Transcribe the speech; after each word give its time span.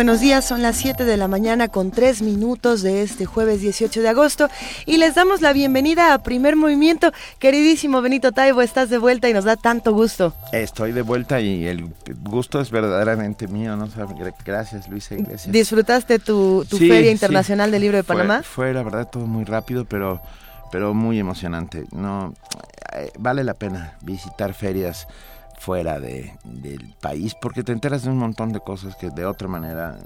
Buenos 0.00 0.20
días, 0.20 0.46
son 0.46 0.62
las 0.62 0.76
7 0.76 1.04
de 1.04 1.18
la 1.18 1.28
mañana 1.28 1.68
con 1.68 1.90
3 1.90 2.22
minutos 2.22 2.80
de 2.80 3.02
este 3.02 3.26
jueves 3.26 3.60
18 3.60 4.00
de 4.00 4.08
agosto 4.08 4.48
y 4.86 4.96
les 4.96 5.14
damos 5.14 5.42
la 5.42 5.52
bienvenida 5.52 6.14
a 6.14 6.22
Primer 6.22 6.56
Movimiento. 6.56 7.12
Queridísimo 7.38 8.00
Benito 8.00 8.32
Taibo, 8.32 8.62
estás 8.62 8.88
de 8.88 8.96
vuelta 8.96 9.28
y 9.28 9.34
nos 9.34 9.44
da 9.44 9.56
tanto 9.56 9.92
gusto. 9.92 10.32
Estoy 10.52 10.92
de 10.92 11.02
vuelta 11.02 11.42
y 11.42 11.66
el 11.66 11.92
gusto 12.22 12.62
es 12.62 12.70
verdaderamente 12.70 13.46
mío, 13.46 13.76
¿no? 13.76 13.90
Gracias, 14.42 14.88
Luisa 14.88 15.16
Iglesias. 15.16 15.52
¿Disfrutaste 15.52 16.18
tu, 16.18 16.64
Feria 16.70 17.10
Internacional 17.10 17.70
del 17.70 17.82
Libro 17.82 17.98
de 17.98 18.04
Panamá? 18.04 18.42
Fue, 18.42 18.72
la 18.72 18.82
verdad 18.82 19.06
todo 19.06 19.26
muy 19.26 19.44
rápido, 19.44 19.84
pero, 19.84 20.22
pero 20.72 20.94
muy 20.94 21.18
emocionante. 21.18 21.84
No, 21.92 22.32
eh, 22.94 23.10
vale 23.18 23.44
la 23.44 23.52
pena 23.52 23.98
visitar 24.00 24.54
ferias 24.54 25.06
fuera 25.60 26.00
de, 26.00 26.32
del 26.42 26.94
país, 27.00 27.34
porque 27.40 27.62
te 27.62 27.72
enteras 27.72 28.02
de 28.02 28.10
un 28.10 28.16
montón 28.16 28.52
de 28.52 28.60
cosas 28.60 28.96
que 28.96 29.10
de 29.10 29.26
otra 29.26 29.46
manera 29.46 29.98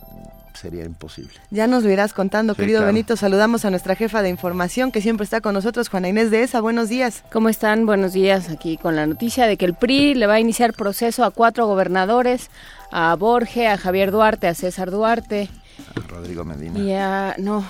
sería 0.53 0.85
imposible. 0.85 1.33
Ya 1.51 1.69
nos 1.69 1.85
lo 1.85 1.91
irás 1.91 2.13
contando, 2.13 2.57
querido 2.57 2.85
Benito. 2.85 3.17
Saludamos 3.17 3.65
a 3.65 3.71
nuestra 3.71 3.95
jefa 3.95 4.23
de 4.23 4.31
información 4.31 4.91
que 4.91 5.01
siempre 5.01 5.25
está 5.25 5.41
con 5.41 5.55
nosotros, 5.55 5.89
Juana 5.89 6.09
Inés 6.09 6.33
de 6.33 6.43
ESA. 6.43 6.61
Buenos 6.61 6.89
días. 6.89 7.23
¿Cómo 7.33 7.49
están? 7.49 7.87
Buenos 7.87 8.13
días. 8.13 8.51
Aquí 8.51 8.77
con 8.77 8.97
la 8.97 9.07
noticia 9.07 9.47
de 9.47 9.57
que 9.57 9.65
el 9.65 9.75
PRI 9.75 10.15
le 10.15 10.27
va 10.27 10.35
a 10.35 10.41
iniciar 10.41 10.73
proceso 10.73 11.25
a 11.25 11.31
cuatro 11.31 11.67
gobernadores, 11.67 12.51
a 12.91 13.15
Borge, 13.15 13.69
a 13.69 13.79
Javier 13.79 14.11
Duarte, 14.11 14.49
a 14.49 14.55
César 14.55 14.91
Duarte. 14.91 15.49
A 15.95 16.01
Rodrigo 16.09 16.45
Medina. 16.45 16.79
Y 16.81 16.93
a, 16.93 17.37
no, 17.39 17.65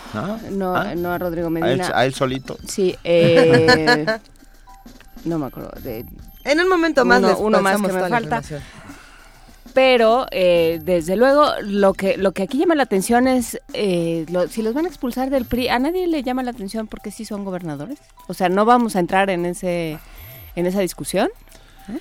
no, 0.51 0.77
¿Ah? 0.77 0.95
no, 0.95 1.13
a 1.13 1.19
Rodrigo 1.19 1.51
Medina. 1.51 1.91
¿A 1.95 2.07
él, 2.07 2.15
solito? 2.15 2.57
Sí, 2.67 2.97
eh, 3.05 4.07
no 5.25 5.39
me 5.39 5.47
acuerdo. 5.47 5.71
De, 5.83 6.05
en 6.45 6.61
un 6.61 6.69
momento 6.69 7.05
más 7.05 7.21
uno, 7.21 7.39
uno 7.39 7.63
más 7.63 7.81
que 7.81 7.93
me 7.93 8.09
falta. 8.09 8.43
Pero 9.73 10.27
eh, 10.31 10.81
desde 10.85 11.17
luego 11.17 11.51
lo 11.63 11.95
que 11.95 12.17
lo 12.17 12.31
que 12.31 12.45
aquí 12.45 12.59
llama 12.59 12.77
la 12.77 12.85
atención 12.85 13.27
es 13.27 13.61
eh, 13.73 14.25
si 14.49 14.63
los 14.63 14.73
van 14.73 14.85
a 14.85 14.89
expulsar 14.89 15.31
del 15.31 15.47
PRI, 15.47 15.69
a 15.69 15.81
nadie 15.81 16.07
le 16.07 16.23
llama 16.23 16.45
la 16.45 16.53
atención 16.53 16.87
porque 16.87 17.11
sí 17.11 17.25
son 17.25 17.45
gobernadores. 17.45 17.99
O 18.29 18.35
sea, 18.35 18.49
no 18.49 18.65
vamos 18.65 18.95
a 18.95 19.01
entrar 19.01 19.31
en 19.31 19.47
ese 19.47 19.99
en 20.55 20.67
esa 20.67 20.81
discusión. 20.81 21.29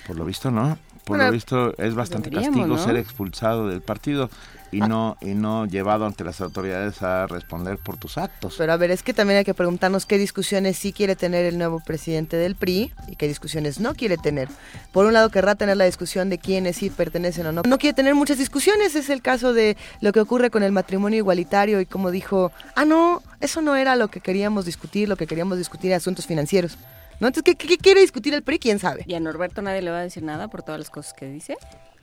Por 0.06 0.16
lo 0.16 0.24
visto 0.24 0.52
no. 0.52 0.78
Por 1.04 1.18
lo 1.18 1.30
visto 1.32 1.76
es 1.76 1.94
bastante 1.94 2.30
castigo 2.30 2.78
ser 2.78 2.96
expulsado 2.96 3.68
del 3.68 3.82
partido 3.82 4.30
y 4.72 4.80
no 4.80 5.16
y 5.20 5.34
no 5.34 5.66
llevado 5.66 6.06
ante 6.06 6.24
las 6.24 6.40
autoridades 6.40 7.02
a 7.02 7.26
responder 7.26 7.78
por 7.78 7.96
tus 7.96 8.18
actos. 8.18 8.54
Pero 8.58 8.72
a 8.72 8.76
ver, 8.76 8.90
es 8.90 9.02
que 9.02 9.14
también 9.14 9.38
hay 9.38 9.44
que 9.44 9.54
preguntarnos 9.54 10.06
qué 10.06 10.18
discusiones 10.18 10.76
sí 10.78 10.92
quiere 10.92 11.16
tener 11.16 11.44
el 11.44 11.58
nuevo 11.58 11.80
presidente 11.80 12.36
del 12.36 12.56
PRI 12.56 12.92
y 13.08 13.16
qué 13.16 13.28
discusiones 13.28 13.80
no 13.80 13.94
quiere 13.94 14.16
tener. 14.16 14.48
Por 14.92 15.06
un 15.06 15.12
lado 15.12 15.30
querrá 15.30 15.54
tener 15.54 15.76
la 15.76 15.84
discusión 15.84 16.28
de 16.30 16.38
quiénes 16.38 16.76
sí 16.76 16.90
pertenecen 16.90 17.46
o 17.46 17.52
no. 17.52 17.62
No 17.66 17.78
quiere 17.78 17.94
tener 17.94 18.14
muchas 18.14 18.38
discusiones, 18.38 18.94
es 18.94 19.10
el 19.10 19.22
caso 19.22 19.52
de 19.52 19.76
lo 20.00 20.12
que 20.12 20.20
ocurre 20.20 20.50
con 20.50 20.62
el 20.62 20.72
matrimonio 20.72 21.18
igualitario 21.18 21.80
y 21.80 21.86
como 21.86 22.10
dijo, 22.10 22.52
ah 22.74 22.84
no, 22.84 23.22
eso 23.40 23.60
no 23.60 23.76
era 23.76 23.96
lo 23.96 24.08
que 24.08 24.20
queríamos 24.20 24.64
discutir, 24.64 25.08
lo 25.08 25.16
que 25.16 25.26
queríamos 25.26 25.58
discutir 25.58 25.90
era 25.90 25.98
asuntos 25.98 26.26
financieros. 26.26 26.78
¿No? 27.20 27.28
Entonces, 27.28 27.54
¿qué, 27.56 27.78
quiere 27.78 28.00
discutir 28.00 28.34
el 28.34 28.42
PRI? 28.42 28.58
¿Quién 28.58 28.78
sabe? 28.80 29.04
¿Y 29.06 29.14
a 29.14 29.20
Norberto 29.20 29.62
nadie 29.62 29.82
le 29.82 29.90
va 29.92 29.98
a 29.98 30.02
decir 30.02 30.24
nada 30.24 30.48
por 30.48 30.62
todas 30.62 30.80
las 30.80 30.90
cosas 30.90 31.14
que 31.14 31.26
dice? 31.26 31.56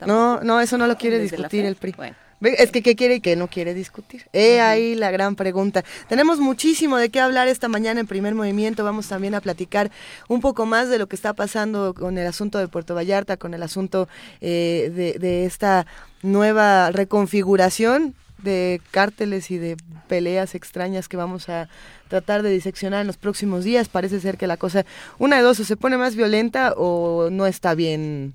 No, 0.06 0.40
no, 0.40 0.60
eso 0.60 0.78
no 0.78 0.86
lo 0.86 0.96
quiere 0.96 1.18
discutir 1.18 1.66
el 1.66 1.76
PRI. 1.76 1.92
Bueno. 1.92 2.16
Es 2.42 2.70
que 2.70 2.82
qué 2.82 2.96
quiere 2.96 3.16
y 3.16 3.20
qué 3.20 3.36
no 3.36 3.48
quiere 3.48 3.72
discutir. 3.74 4.26
He 4.32 4.60
ahí 4.60 4.94
la 4.94 5.10
gran 5.10 5.36
pregunta. 5.36 5.84
Tenemos 6.08 6.40
muchísimo 6.40 6.96
de 6.96 7.08
qué 7.08 7.20
hablar 7.20 7.48
esta 7.48 7.68
mañana 7.68 8.00
en 8.00 8.06
primer 8.06 8.34
movimiento. 8.34 8.84
Vamos 8.84 9.08
también 9.08 9.34
a 9.34 9.40
platicar 9.40 9.90
un 10.28 10.40
poco 10.40 10.66
más 10.66 10.88
de 10.88 10.98
lo 10.98 11.06
que 11.06 11.16
está 11.16 11.34
pasando 11.34 11.94
con 11.94 12.18
el 12.18 12.26
asunto 12.26 12.58
de 12.58 12.68
Puerto 12.68 12.94
Vallarta, 12.94 13.36
con 13.36 13.54
el 13.54 13.62
asunto 13.62 14.08
eh, 14.40 14.90
de, 14.94 15.18
de 15.18 15.44
esta 15.44 15.86
nueva 16.22 16.90
reconfiguración 16.90 18.14
de 18.42 18.80
cárteles 18.90 19.50
y 19.50 19.58
de 19.58 19.76
peleas 20.08 20.54
extrañas 20.54 21.08
que 21.08 21.16
vamos 21.16 21.48
a 21.48 21.68
tratar 22.08 22.42
de 22.42 22.50
diseccionar 22.50 23.00
en 23.00 23.06
los 23.06 23.16
próximos 23.16 23.64
días. 23.64 23.88
Parece 23.88 24.20
ser 24.20 24.36
que 24.36 24.46
la 24.46 24.56
cosa, 24.56 24.84
una 25.18 25.36
de 25.36 25.42
dos, 25.42 25.60
o 25.60 25.64
se 25.64 25.76
pone 25.76 25.96
más 25.96 26.16
violenta 26.16 26.74
o 26.76 27.30
no 27.30 27.46
está 27.46 27.74
bien 27.74 28.34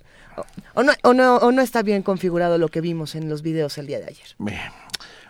o 0.74 0.84
no, 0.84 0.94
o, 1.04 1.14
no, 1.14 1.38
o 1.38 1.52
no 1.52 1.62
está 1.62 1.82
bien 1.84 2.04
configurado 2.04 2.58
lo 2.58 2.70
que 2.70 2.82
vimos 2.82 3.16
en 3.16 3.30
los 3.30 3.42
videos 3.42 3.78
el 3.78 3.88
día 3.88 4.00
de 4.00 4.06
ayer. 4.06 4.28
Bien. 4.40 4.60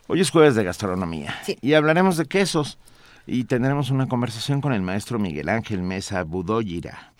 Hoy 0.08 0.22
es 0.22 0.30
jueves 0.30 0.56
de 0.56 0.64
gastronomía 0.64 1.36
y 1.62 1.74
hablaremos 1.74 2.16
de 2.16 2.26
quesos 2.26 2.78
y 3.26 3.44
tendremos 3.44 3.92
una 3.92 4.08
conversación 4.08 4.62
con 4.62 4.72
el 4.72 4.82
maestro 4.82 5.20
Miguel 5.20 5.50
Ángel 5.50 5.82
Mesa 5.82 6.24
Budoyira, 6.24 7.14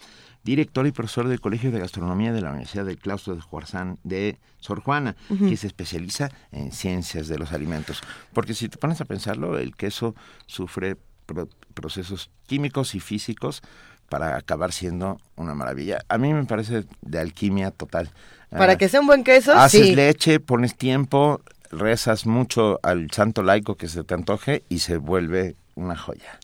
director 0.44 0.88
y 0.88 0.94
profesor 0.94 1.28
del 1.28 1.42
Colegio 1.42 1.70
de 1.70 1.80
Gastronomía 1.80 2.32
de 2.32 2.40
la 2.40 2.52
Universidad 2.52 2.86
del 2.86 2.98
Claustro 2.98 3.36
de 3.36 3.42
Juarzán 3.42 4.00
de 4.06 4.40
Sor 4.60 4.80
Juana, 4.80 5.18
que 5.28 5.58
se 5.58 5.68
especializa 5.68 6.32
en 6.54 6.72
ciencias 6.72 7.28
de 7.28 7.38
los 7.38 7.52
alimentos. 7.52 8.02
Porque 8.32 8.54
si 8.54 8.70
te 8.70 8.78
pones 8.78 9.02
a 9.02 9.06
pensarlo, 9.06 9.60
el 9.60 9.76
queso 9.76 10.16
sufre 10.46 10.96
procesos 11.74 12.30
químicos 12.46 12.96
y 12.96 13.02
físicos 13.02 13.62
para 14.10 14.38
acabar 14.38 14.72
siendo 14.72 15.20
una 15.36 15.54
maravilla. 15.54 16.04
A 16.10 16.18
mí 16.18 16.34
me 16.34 16.46
parece 16.46 16.86
de 17.02 17.20
alquimia 17.20 17.72
total. 17.72 18.10
Para 18.50 18.74
ah, 18.74 18.78
que 18.78 18.88
sea 18.88 19.02
un 19.02 19.08
buen 19.08 19.24
queso, 19.24 19.54
Haces 19.54 19.96
leche, 19.96 20.40
pones 20.40 20.76
tiempo, 20.76 21.42
rezas 21.72 22.26
mucho 22.26 22.80
al 22.84 23.12
santo 23.12 23.44
laico 23.44 23.76
que 23.76 23.90
se 23.90 24.04
te 24.04 24.14
antoje 24.14 24.64
y 24.70 24.80
se 24.80 24.98
vuelve 24.98 25.56
una 25.76 25.98
joya. 25.98 26.40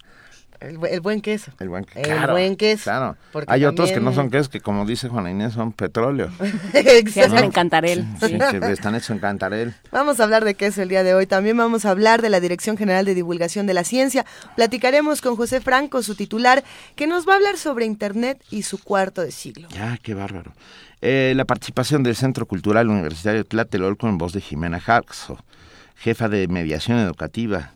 El, 0.64 1.02
buen 1.02 1.20
queso. 1.20 1.52
El 1.60 1.68
buen, 1.68 1.86
el 1.94 2.28
buen 2.28 2.56
queso. 2.56 2.84
Claro. 2.86 3.18
Hay 3.48 3.66
otros 3.66 3.92
que 3.92 4.00
no 4.00 4.14
son 4.14 4.30
quesos, 4.30 4.48
que 4.48 4.62
como 4.62 4.86
dice 4.86 5.10
Juana 5.10 5.30
Inés, 5.30 5.54
son 5.54 5.74
petróleo. 5.74 6.32
Exacto. 6.74 7.38
en 7.38 7.52
cantarel. 7.52 8.06
Sí, 8.20 8.38
que 8.38 8.72
están 8.72 8.96
hechos 8.96 9.10
en 9.10 9.20
cantarel. 9.20 9.76
Vamos 9.92 10.22
a 10.22 10.24
hablar 10.24 10.46
de 10.46 10.56
queso 10.56 10.82
el 10.82 10.90
día 10.90 11.04
de 11.04 11.14
hoy. 11.14 11.28
También 11.28 11.58
vamos 11.58 11.86
a 11.86 11.90
hablar 11.90 12.22
de 12.22 12.30
la 12.30 12.40
Dirección 12.40 12.78
General 12.78 13.04
de 13.04 13.14
Divulgación 13.14 13.68
de 13.68 13.74
la 13.74 13.84
Ciencia. 13.84 14.26
Platicaremos 14.56 15.22
con 15.22 15.36
José 15.36 15.60
Franco, 15.60 16.02
su 16.02 16.16
titular, 16.16 16.64
que 16.96 17.08
nos 17.08 17.28
va 17.28 17.34
a 17.34 17.36
hablar 17.36 17.58
sobre 17.58 17.86
Internet 17.86 18.42
y 18.50 18.64
su 18.64 18.82
cuarto 18.82 19.22
de 19.22 19.32
siglo. 19.32 19.68
Ya, 19.70 19.98
qué 20.02 20.14
bárbaro. 20.14 20.54
Eh, 21.02 21.34
la 21.36 21.44
participación 21.44 22.04
del 22.04 22.16
Centro 22.16 22.46
Cultural 22.46 22.88
Universitario 22.88 23.44
Tlatelolco 23.44 24.08
en 24.08 24.18
voz 24.18 24.32
de 24.32 24.40
Jimena 24.40 24.80
Jaxo, 24.80 25.38
jefa 25.98 26.30
de 26.30 26.48
mediación 26.48 27.00
educativa 27.00 27.74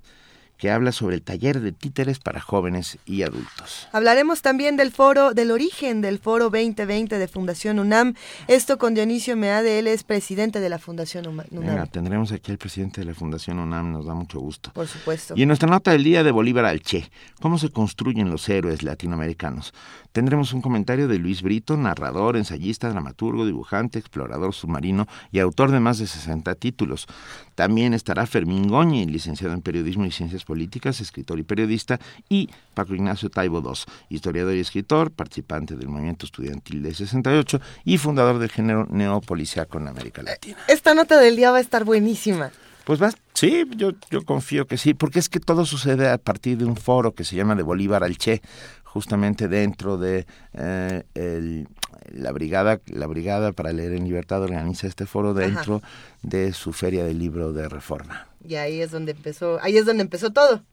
que 0.57 0.71
habla 0.71 0.91
sobre 0.91 1.15
el 1.15 1.21
taller 1.21 1.59
de 1.59 1.71
títeres 1.71 2.19
para 2.19 2.41
jóvenes 2.41 2.97
y 3.05 3.23
adultos. 3.23 3.87
Hablaremos 3.91 4.41
también 4.41 4.75
del 4.77 4.91
foro, 4.91 5.33
del 5.33 5.51
origen 5.51 6.01
del 6.01 6.19
foro 6.19 6.49
2020 6.49 7.17
de 7.17 7.27
Fundación 7.27 7.79
UNAM. 7.79 8.15
Esto 8.47 8.77
con 8.77 8.93
Dionisio 8.93 9.37
Meade, 9.37 9.79
él 9.79 9.87
es 9.87 10.03
presidente 10.03 10.59
de 10.59 10.69
la 10.69 10.79
Fundación 10.79 11.27
UNAM. 11.27 11.45
Venga, 11.51 11.85
tendremos 11.85 12.31
aquí 12.31 12.51
al 12.51 12.57
presidente 12.57 13.01
de 13.01 13.05
la 13.05 13.13
Fundación 13.13 13.59
UNAM, 13.59 13.91
nos 13.91 14.05
da 14.05 14.13
mucho 14.13 14.39
gusto. 14.39 14.71
Por 14.73 14.87
supuesto. 14.87 15.33
Y 15.37 15.43
en 15.43 15.47
nuestra 15.47 15.69
nota 15.69 15.91
del 15.91 16.03
día 16.03 16.23
de 16.23 16.31
Bolívar 16.31 16.65
al 16.65 16.81
Che, 16.81 17.09
¿cómo 17.41 17.57
se 17.59 17.69
construyen 17.69 18.29
los 18.29 18.49
héroes 18.49 18.83
latinoamericanos? 18.83 19.73
Tendremos 20.11 20.53
un 20.53 20.61
comentario 20.61 21.07
de 21.07 21.17
Luis 21.17 21.41
Brito, 21.41 21.77
narrador, 21.77 22.37
ensayista, 22.37 22.89
dramaturgo, 22.89 23.45
dibujante, 23.45 23.99
explorador 23.99 24.53
submarino 24.53 25.07
y 25.31 25.39
autor 25.39 25.71
de 25.71 25.79
más 25.79 25.99
de 25.99 26.07
60 26.07 26.55
títulos. 26.55 27.07
También 27.55 27.93
estará 27.93 28.25
Fermín 28.25 28.67
Goñi, 28.67 29.05
licenciado 29.05 29.53
en 29.53 29.61
Periodismo 29.61 30.05
y 30.05 30.11
Ciencias 30.11 30.45
Políticas, 30.45 31.01
escritor 31.01 31.39
y 31.39 31.43
periodista, 31.43 31.99
y 32.29 32.49
Paco 32.73 32.95
Ignacio 32.95 33.29
Taibo 33.29 33.59
II, 33.59 33.93
historiador 34.09 34.55
y 34.55 34.59
escritor, 34.59 35.11
participante 35.11 35.75
del 35.75 35.87
movimiento 35.87 36.25
estudiantil 36.25 36.83
de 36.83 36.93
68 36.93 37.59
y 37.85 37.97
fundador 37.97 38.39
del 38.39 38.49
género 38.49 38.87
neopoliciaco 38.89 39.77
en 39.77 39.87
América 39.87 40.23
Latina. 40.23 40.57
Esta 40.67 40.93
nota 40.93 41.19
del 41.19 41.35
día 41.35 41.51
va 41.51 41.57
a 41.57 41.61
estar 41.61 41.83
buenísima. 41.83 42.51
Pues 42.87 43.01
va, 43.01 43.11
sí, 43.33 43.65
yo, 43.75 43.91
yo 44.09 44.23
confío 44.23 44.65
que 44.65 44.77
sí, 44.77 44.93
porque 44.93 45.19
es 45.19 45.27
que 45.27 45.41
todo 45.41 45.65
sucede 45.65 46.09
a 46.09 46.17
partir 46.17 46.57
de 46.57 46.63
un 46.63 46.77
foro 46.77 47.11
que 47.11 47.25
se 47.25 47.35
llama 47.35 47.53
de 47.53 47.61
Bolívar 47.61 48.01
al 48.01 48.17
Che, 48.17 48.41
justamente 48.87 49.47
dentro 49.47 49.97
de 49.97 50.25
eh, 50.53 51.65
la 52.13 52.31
brigada 52.31 52.79
la 52.87 53.07
brigada 53.07 53.51
para 53.51 53.73
leer 53.73 53.93
en 53.93 54.05
libertad 54.05 54.41
organiza 54.41 54.87
este 54.87 55.05
foro 55.05 55.33
dentro 55.33 55.81
de 56.23 56.53
su 56.53 56.73
feria 56.73 57.03
del 57.03 57.19
libro 57.19 57.53
de 57.53 57.67
reforma. 57.67 58.27
Y 58.47 58.55
ahí 58.55 58.81
es 58.81 58.91
donde 58.91 59.11
empezó 59.11 59.59
ahí 59.61 59.77
es 59.77 59.85
donde 59.85 60.03
empezó 60.03 60.31
todo. 60.31 60.63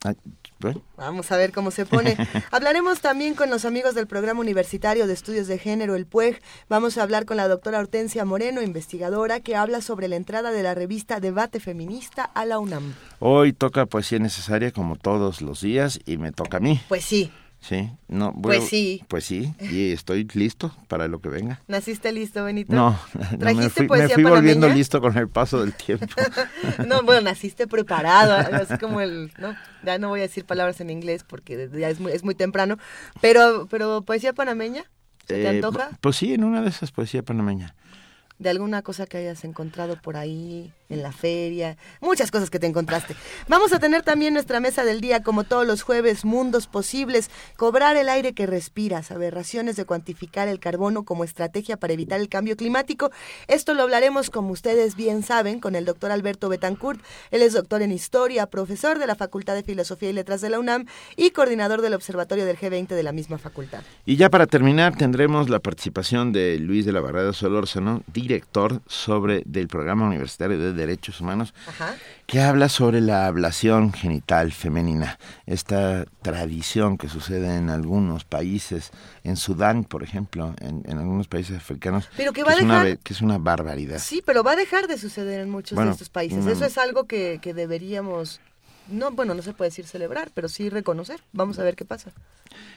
Vamos 0.96 1.31
a 1.31 1.37
ver 1.37 1.52
cómo 1.52 1.70
se 1.70 1.84
pone. 1.84 2.16
Hablaremos 2.50 3.00
también 3.00 3.34
con 3.34 3.50
los 3.50 3.64
amigos 3.64 3.94
del 3.94 4.06
programa 4.06 4.40
universitario 4.40 5.06
de 5.06 5.12
estudios 5.12 5.46
de 5.46 5.58
género 5.58 5.94
el 5.94 6.06
PUEG. 6.06 6.40
Vamos 6.69 6.96
a 6.96 7.02
hablar 7.02 7.26
con 7.26 7.37
la 7.37 7.49
doctora 7.49 7.81
Hortensia 7.81 8.25
Moreno 8.25 8.62
investigadora 8.62 9.40
que 9.40 9.56
habla 9.56 9.82
sobre 9.82 10.08
la 10.08 10.16
entrada 10.16 10.52
de 10.52 10.62
la 10.62 10.75
revista 10.75 11.20
Debate 11.20 11.61
Feminista 11.61 12.25
a 12.25 12.46
la 12.46 12.58
UNAM. 12.61 12.94
Hoy 13.19 13.52
toca 13.52 13.87
poesía 13.87 14.20
necesaria 14.20 14.70
como 14.70 14.96
todos 14.96 15.43
los 15.43 15.61
días 15.61 16.00
y 16.06 16.16
me 16.16 16.32
toca 16.32 16.58
a 16.58 16.61
mí. 16.61 16.81
Pues 16.88 17.05
sí 17.05 17.31
Sí, 17.66 17.90
no, 18.08 18.34
pues 18.43 18.69
sí. 18.69 19.02
Pues 19.08 19.25
sí, 19.25 19.55
y 19.58 19.93
estoy 19.93 20.28
listo 20.34 20.76
para 20.87 21.08
lo 21.08 21.22
que 21.22 21.31
venga. 21.31 21.62
¿Naciste 21.66 22.12
listo, 22.12 22.44
Benito? 22.44 22.75
No, 22.75 22.99
me 23.38 23.70
fui, 23.70 23.88
me 23.88 24.08
fui 24.11 24.22
volviendo 24.22 24.69
listo 24.69 25.00
con 25.00 25.16
el 25.16 25.31
paso 25.31 25.61
del 25.62 25.72
tiempo. 25.72 26.05
no, 26.87 27.02
bueno, 27.05 27.22
naciste 27.22 27.66
preparado, 27.66 28.34
así 28.34 28.76
como 28.76 29.00
el, 29.00 29.32
no, 29.38 29.56
ya 29.82 29.99
no 29.99 30.11
voy 30.11 30.20
a 30.20 30.25
decir 30.25 30.44
palabras 30.44 30.78
en 30.82 30.90
inglés 30.90 31.25
porque 31.26 31.70
ya 31.72 31.88
es 31.88 32.00
muy, 32.00 32.12
es 32.12 32.22
muy 32.22 32.34
temprano, 32.34 32.76
pero, 33.22 33.66
pero 33.70 34.02
poesía 34.02 34.34
panameña, 34.34 34.84
¿se 35.26 35.34
te 35.34 35.43
eh, 35.44 35.49
antoja? 35.49 35.88
Pues 36.02 36.16
sí, 36.16 36.34
en 36.34 36.44
una 36.44 36.61
de 36.61 36.69
esas 36.69 36.93
poesía 36.93 37.22
panameña 37.22 37.75
de 38.38 38.50
alguna 38.50 38.82
cosa 38.82 39.06
que 39.06 39.19
hayas 39.19 39.44
encontrado 39.44 39.96
por 40.00 40.16
ahí, 40.16 40.72
en 40.88 41.02
la 41.02 41.12
feria, 41.12 41.76
muchas 42.00 42.31
cosas 42.31 42.50
que 42.50 42.58
te 42.58 42.66
encontraste. 42.66 43.16
Vamos 43.48 43.72
a 43.72 43.78
tener 43.78 44.02
también 44.02 44.34
nuestra 44.34 44.60
mesa 44.60 44.84
del 44.84 45.00
día, 45.00 45.22
como 45.22 45.44
todos 45.44 45.66
los 45.66 45.82
jueves, 45.82 46.25
mundos 46.25 46.66
posibles, 46.66 47.31
cobrar 47.56 47.96
el 47.96 48.08
aire 48.08 48.34
que 48.34 48.46
respiras, 48.46 49.10
aberraciones 49.10 49.76
de 49.76 49.84
cuantificar 49.84 50.48
el 50.48 50.60
carbono 50.60 51.04
como 51.04 51.25
estrategia 51.25 51.76
para 51.76 51.92
evitar 51.92 52.20
el 52.20 52.28
cambio 52.28 52.56
climático. 52.56 53.10
Esto 53.48 53.75
lo 53.75 53.82
hablaremos, 53.82 54.31
como 54.31 54.52
ustedes 54.52 54.96
bien 54.96 55.22
saben, 55.22 55.60
con 55.60 55.75
el 55.75 55.84
doctor 55.84 56.10
Alberto 56.10 56.48
Betancourt. 56.48 57.00
Él 57.30 57.42
es 57.42 57.52
doctor 57.52 57.82
en 57.82 57.92
historia, 57.92 58.46
profesor 58.46 58.98
de 58.98 59.06
la 59.06 59.14
Facultad 59.14 59.54
de 59.54 59.62
Filosofía 59.62 60.10
y 60.10 60.12
Letras 60.12 60.40
de 60.40 60.50
la 60.50 60.58
UNAM 60.58 60.87
y 61.16 61.30
coordinador 61.30 61.80
del 61.80 61.94
Observatorio 61.94 62.44
del 62.44 62.58
G20 62.58 62.88
de 62.88 63.02
la 63.02 63.12
misma 63.12 63.38
facultad. 63.38 63.82
Y 64.04 64.16
ya 64.16 64.30
para 64.30 64.46
terminar, 64.46 64.96
tendremos 64.96 65.48
la 65.48 65.60
participación 65.60 66.32
de 66.32 66.58
Luis 66.58 66.84
de 66.84 66.92
la 66.92 67.00
Barrada 67.00 67.32
Solórzano, 67.32 68.02
director 68.12 68.82
sobre 68.87 69.42
del 69.46 69.69
programa 69.69 70.06
universitario 70.06 70.58
de 70.58 70.72
Derechos 70.86 71.20
Humanos, 71.20 71.54
que 72.26 72.40
habla 72.40 72.69
sobre 72.69 73.00
la 73.00 73.26
ablación 73.26 73.92
genital 73.92 74.52
femenina, 74.52 75.19
esta 75.46 76.04
tradición 76.22 76.98
que 76.98 77.08
sucede 77.08 77.56
en 77.56 77.70
algunos 77.70 78.25
países, 78.25 78.90
en 79.22 79.36
Sudán, 79.36 79.84
por 79.84 80.02
ejemplo, 80.02 80.54
en, 80.60 80.98
algunos 80.98 81.28
países 81.28 81.56
africanos, 81.56 82.08
pero 82.16 82.32
que, 82.32 82.44
va 82.44 82.54
es 82.54 82.62
una, 82.62 82.96
que 82.96 83.12
es 83.12 83.20
una 83.20 83.38
barbaridad. 83.38 83.98
Sí, 83.98 84.22
pero 84.25 84.42
va 84.42 84.52
a 84.52 84.56
dejar 84.56 84.86
de 84.86 84.98
suceder 84.98 85.40
en 85.40 85.50
muchos 85.50 85.78
de 85.78 85.90
estos 85.90 86.08
países. 86.08 86.46
Eso 86.46 86.64
es 86.64 86.78
algo 86.78 87.04
que, 87.04 87.38
que 87.42 87.54
deberíamos 87.54 88.40
no, 88.88 89.10
bueno, 89.12 89.34
no 89.34 89.42
se 89.42 89.52
puede 89.52 89.70
decir 89.70 89.86
celebrar, 89.86 90.31
pero 90.34 90.48
sí 90.48 90.69
reconocer. 90.69 91.20
Vamos 91.32 91.58
a 91.58 91.64
ver 91.64 91.76
qué 91.76 91.84
pasa. 91.84 92.12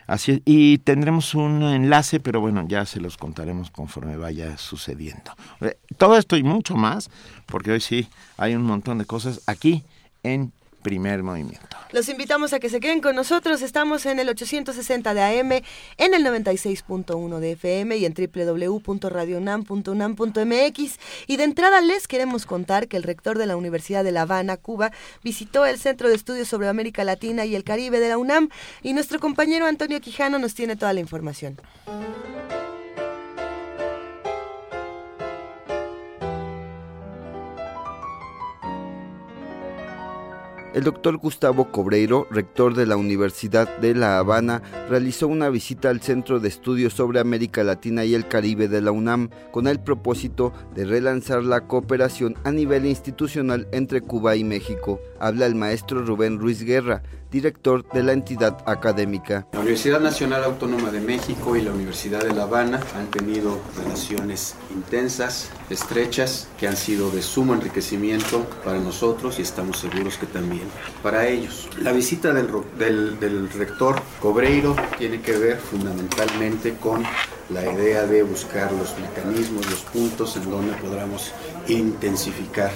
Así 0.08 0.32
es, 0.32 0.42
y 0.46 0.78
tendremos 0.80 1.36
un 1.36 1.62
enlace, 1.64 2.20
pero 2.20 2.40
bueno, 2.40 2.66
ya 2.68 2.86
se 2.86 3.00
los 3.00 3.18
contaremos 3.18 3.72
conforme 3.72 4.18
vaya 4.18 4.58
sucediendo. 4.58 5.34
Eh, 5.62 5.78
todo 5.98 6.18
esto 6.18 6.38
y 6.38 6.44
mucho 6.44 6.76
más, 6.76 7.10
porque 7.46 7.72
hoy 7.72 7.82
sí 7.82 8.08
hay 8.38 8.56
un 8.56 8.64
montón 8.64 8.98
de 8.98 9.06
cosas 9.06 9.42
aquí 9.48 9.84
en 10.24 10.52
primer 10.88 11.22
movimiento. 11.22 11.68
Los 11.92 12.08
invitamos 12.08 12.54
a 12.54 12.60
que 12.60 12.70
se 12.70 12.80
queden 12.80 13.02
con 13.02 13.14
nosotros. 13.14 13.62
Estamos 13.62 14.06
en 14.06 14.20
el 14.20 14.30
860 14.30 15.14
de 15.14 15.22
AM, 15.22 15.52
en 15.52 16.14
el 16.14 16.26
96.1 16.26 17.40
de 17.40 17.52
FM 17.52 17.98
y 17.98 18.06
en 18.06 18.14
www.radionam.unam.mx. 18.14 21.00
Y 21.28 21.36
de 21.36 21.44
entrada 21.44 21.82
les 21.82 22.08
queremos 22.08 22.46
contar 22.46 22.88
que 22.88 22.96
el 22.96 23.04
rector 23.04 23.38
de 23.38 23.48
la 23.48 23.58
Universidad 23.58 24.06
de 24.06 24.14
La 24.14 24.22
Habana, 24.22 24.56
Cuba, 24.56 24.94
visitó 25.26 25.66
el 25.66 25.78
Centro 25.78 26.08
de 26.08 26.16
Estudios 26.16 26.48
sobre 26.48 26.70
América 26.70 27.04
Latina 27.04 27.44
y 27.44 27.54
el 27.54 27.66
Caribe 27.66 28.00
de 28.00 28.08
la 28.08 28.18
UNAM 28.18 28.48
y 28.82 28.94
nuestro 28.94 29.20
compañero 29.20 29.66
Antonio 29.66 30.00
Quijano 30.00 30.40
nos 30.40 30.56
tiene 30.56 30.78
toda 30.78 30.94
la 30.94 31.02
información. 31.02 31.58
El 40.78 40.84
doctor 40.84 41.18
Gustavo 41.18 41.72
Cobreiro, 41.72 42.28
rector 42.30 42.76
de 42.76 42.86
la 42.86 42.98
Universidad 42.98 43.80
de 43.80 43.96
La 43.96 44.20
Habana, 44.20 44.62
realizó 44.88 45.28
una 45.28 45.50
visita 45.50 45.90
al 45.90 46.02
Centro 46.02 46.40
de 46.40 46.50
Estudios 46.50 46.94
sobre 46.94 47.20
América 47.20 47.64
Latina 47.64 48.06
y 48.06 48.14
el 48.14 48.28
Caribe 48.28 48.68
de 48.68 48.82
la 48.82 48.92
UNAM 48.92 49.32
con 49.52 49.66
el 49.66 49.80
propósito 49.80 50.54
de 50.76 50.86
relanzar 50.86 51.44
la 51.44 51.62
cooperación 51.62 52.36
a 52.44 52.52
nivel 52.52 52.86
institucional 52.86 53.68
entre 53.72 54.02
Cuba 54.02 54.36
y 54.36 54.44
México. 54.44 55.00
Habla 55.20 55.48
el 55.48 55.56
maestro 55.56 56.06
Rubén 56.06 56.38
Ruiz 56.38 56.62
Guerra, 56.62 57.02
director 57.32 57.88
de 57.92 58.04
la 58.04 58.14
entidad 58.14 58.58
académica. 58.66 59.48
La 59.54 59.60
Universidad 59.60 60.00
Nacional 60.00 60.44
Autónoma 60.44 60.92
de 60.92 61.02
México 61.02 61.56
y 61.56 61.62
la 61.62 61.72
Universidad 61.72 62.24
de 62.24 62.34
La 62.34 62.44
Habana 62.44 62.80
han 62.96 63.08
tenido 63.08 63.60
relaciones 63.78 64.56
intensas, 64.74 65.50
estrechas, 65.70 66.48
que 66.60 66.68
han 66.68 66.78
sido 66.78 67.10
de 67.12 67.22
sumo 67.22 67.54
enriquecimiento 67.54 68.46
para 68.64 68.80
nosotros 68.80 69.40
y 69.40 69.42
estamos 69.42 69.80
seguros 69.80 70.18
que 70.18 70.26
también 70.26 70.68
para 71.04 71.28
ellos. 71.28 71.70
La 71.82 71.92
visita 71.92 72.34
del, 72.34 72.50
del, 73.20 73.50
rector 73.52 74.02
Cobreiro 74.22 74.76
tiene 74.98 75.22
que 75.22 75.38
ver 75.38 75.58
fundamentalmente 75.58 76.76
con 76.76 77.04
la 77.50 77.64
idea 77.72 78.06
de 78.06 78.24
buscar 78.24 78.72
los 78.72 78.96
mecanismos, 79.00 79.70
los 79.70 79.82
puntos 79.82 80.36
en 80.38 80.50
donde 80.50 80.74
podamos 80.78 81.32
intensificar 81.68 82.72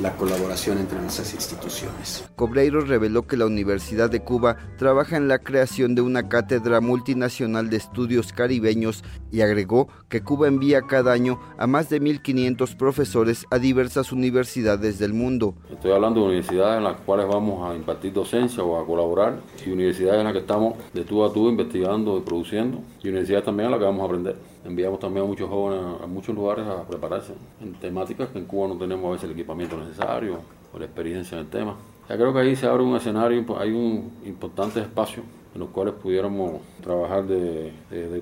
la 0.00 0.12
colaboración 0.16 0.78
entre 0.78 1.00
nuestras 1.00 1.32
instituciones. 1.32 2.28
Cobreiro 2.36 2.80
reveló 2.80 3.26
que 3.26 3.36
la 3.36 3.46
Universidad 3.46 4.10
de 4.10 4.20
Cuba 4.20 4.56
trabaja 4.78 5.16
en 5.16 5.28
la 5.28 5.38
creación 5.38 5.94
de 5.94 6.02
una 6.02 6.28
cátedra 6.28 6.80
multinacional 6.80 7.70
de 7.70 7.78
estudios 7.78 8.32
caribeños 8.32 9.04
y 9.32 9.40
agregó 9.40 9.88
que 10.08 10.22
Cuba 10.22 10.48
envía 10.48 10.82
cada 10.82 11.12
año 11.12 11.40
a 11.58 11.66
más 11.66 11.88
de 11.88 12.00
1.500 12.00 12.76
profesores 12.76 13.46
a 13.50 13.58
diversas 13.58 14.12
universidades 14.12 14.98
del 14.98 15.14
mundo. 15.14 15.54
Estoy 15.70 15.92
hablando 15.92 16.20
de 16.20 16.26
universidades 16.26 16.78
en 16.78 16.84
las 16.84 17.00
cuales 17.00 17.26
vamos 17.26 17.68
a 17.68 17.74
impartir 17.74 18.12
docencia 18.12 18.62
o 18.62 18.80
a 18.80 18.86
colaborar 18.86 19.40
y 19.64 19.70
universidades 19.70 20.18
en 20.18 20.24
las 20.24 20.32
que 20.32 20.40
estamos 20.40 20.74
de 20.92 21.04
tú 21.04 21.24
a 21.24 21.32
tú 21.32 21.48
investigando 21.48 22.18
y 22.18 22.20
produciendo 22.20 22.80
y 23.02 23.08
universidades 23.08 23.44
también 23.44 23.66
en 23.66 23.70
las 23.72 23.80
que 23.80 23.86
vamos 23.86 24.02
a 24.02 24.04
aprender. 24.04 24.55
Enviamos 24.66 24.98
también 24.98 25.24
a 25.24 25.28
muchos 25.28 25.48
jóvenes 25.48 26.02
a 26.02 26.06
muchos 26.06 26.34
lugares 26.34 26.66
a 26.66 26.82
prepararse 26.82 27.34
en 27.60 27.74
temáticas 27.74 28.28
que 28.28 28.38
en 28.38 28.46
Cuba 28.46 28.68
no 28.68 28.76
tenemos 28.76 29.06
a 29.06 29.10
veces 29.12 29.24
el 29.24 29.32
equipamiento 29.32 29.76
necesario 29.76 30.40
o 30.72 30.78
la 30.78 30.86
experiencia 30.86 31.38
en 31.38 31.44
el 31.44 31.50
tema. 31.50 31.76
Ya 32.08 32.16
creo 32.16 32.32
que 32.32 32.40
ahí 32.40 32.56
se 32.56 32.66
abre 32.66 32.82
un 32.82 32.96
escenario, 32.96 33.44
hay 33.58 33.72
un 33.72 34.12
importante 34.24 34.80
espacio 34.80 35.22
en 35.54 35.60
los 35.60 35.70
cuales 35.70 35.94
pudiéramos 35.94 36.60
trabajar 36.82 37.26
de, 37.26 37.72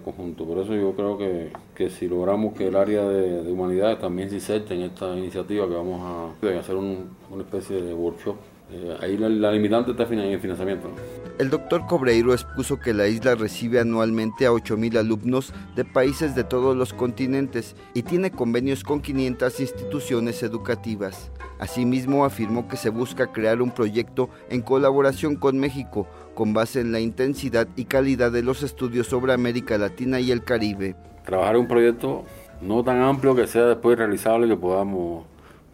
conjunto. 0.05 0.45
Por 0.45 0.59
eso 0.59 0.75
yo 0.75 0.93
creo 0.93 1.19
que, 1.19 1.51
que 1.75 1.91
si 1.91 2.09
logramos 2.09 2.55
que 2.55 2.69
el 2.69 2.77
área 2.77 3.03
de, 3.09 3.43
de 3.43 3.53
humanidades 3.53 3.99
también 3.99 4.29
se 4.29 4.37
inserte 4.37 4.75
en 4.75 4.83
esta 4.83 5.17
iniciativa, 5.17 5.67
que 5.67 5.75
vamos 5.75 6.01
a 6.01 6.59
hacer 6.59 6.77
una 6.77 7.43
especie 7.43 7.83
de 7.83 7.93
workshop 7.93 8.37
eh, 8.75 8.97
ahí 9.01 9.17
la, 9.17 9.53
limitante 9.53 9.93
está 9.93 10.03
en 10.05 10.19
el 10.19 10.41
financiamiento. 10.41 10.91
El 11.39 11.51
doctor 11.51 11.87
Cobreiro 11.87 12.33
expuso 12.33 12.81
que 12.81 12.93
la 12.93 13.07
isla 13.07 13.35
recibe 13.37 13.79
anualmente 13.79 14.47
a 14.47 14.51
8.000 14.51 14.99
alumnos 14.99 15.53
de 15.77 15.85
países 15.85 16.35
de 16.35 16.43
todos 16.43 16.77
los 16.77 16.93
continentes 16.93 17.77
y 17.95 18.03
tiene 18.03 18.33
convenios 18.33 18.83
con 18.83 19.01
500 19.01 19.61
instituciones 19.61 20.43
educativas. 20.43 21.31
Asimismo, 21.61 22.25
afirmó 22.25 22.67
que 22.67 22.77
se 22.77 22.89
busca 22.89 23.33
crear 23.33 23.63
un 23.63 23.71
proyecto 23.71 24.29
en 24.51 24.61
colaboración 24.61 25.37
con 25.37 25.59
México 25.59 26.09
con 26.35 26.53
base 26.53 26.81
en 26.81 26.91
la 26.91 26.99
intensidad 26.99 27.69
y 27.77 27.85
calidad 27.85 28.33
de 28.33 28.43
los 28.43 28.65
estudios 28.65 29.07
sobre 29.07 29.33
América 29.33 29.79
Latina 29.79 30.19
y 30.19 30.33
el 30.33 30.43
Caribe. 30.43 30.97
Trabajar 31.25 31.57
un 31.57 31.69
proyecto 31.69 32.25
no 32.61 32.83
tan 32.83 33.01
amplio 33.01 33.37
que 33.37 33.47
sea 33.47 33.67
después 33.67 33.97
realizable 33.97 34.49
que 34.49 34.57
podamos 34.57 35.27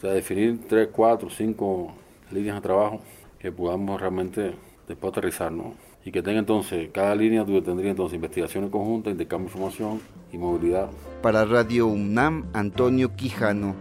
definir 0.02 0.60
3, 0.68 0.88
4, 0.92 1.30
5 1.30 1.94
líneas 2.32 2.56
de 2.56 2.62
trabajo 2.62 3.00
que 3.38 3.50
podamos 3.52 4.00
realmente 4.00 4.54
después 4.86 5.12
aterrizar, 5.12 5.50
¿no? 5.50 5.74
Y 6.04 6.10
que 6.10 6.22
tenga 6.22 6.38
entonces, 6.38 6.90
cada 6.92 7.14
línea 7.14 7.44
tendría 7.44 7.90
entonces 7.90 8.14
investigaciones 8.16 8.70
conjuntas, 8.70 9.12
intercambio 9.12 9.48
de 9.48 9.52
información 9.52 10.00
y 10.32 10.38
movilidad. 10.38 10.90
Para 11.22 11.44
Radio 11.44 11.86
UNAM, 11.86 12.46
Antonio 12.52 13.14
Quijano. 13.16 13.74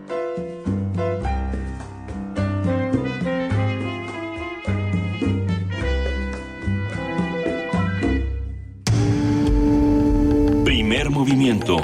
Primer 10.66 11.10
movimiento. 11.10 11.78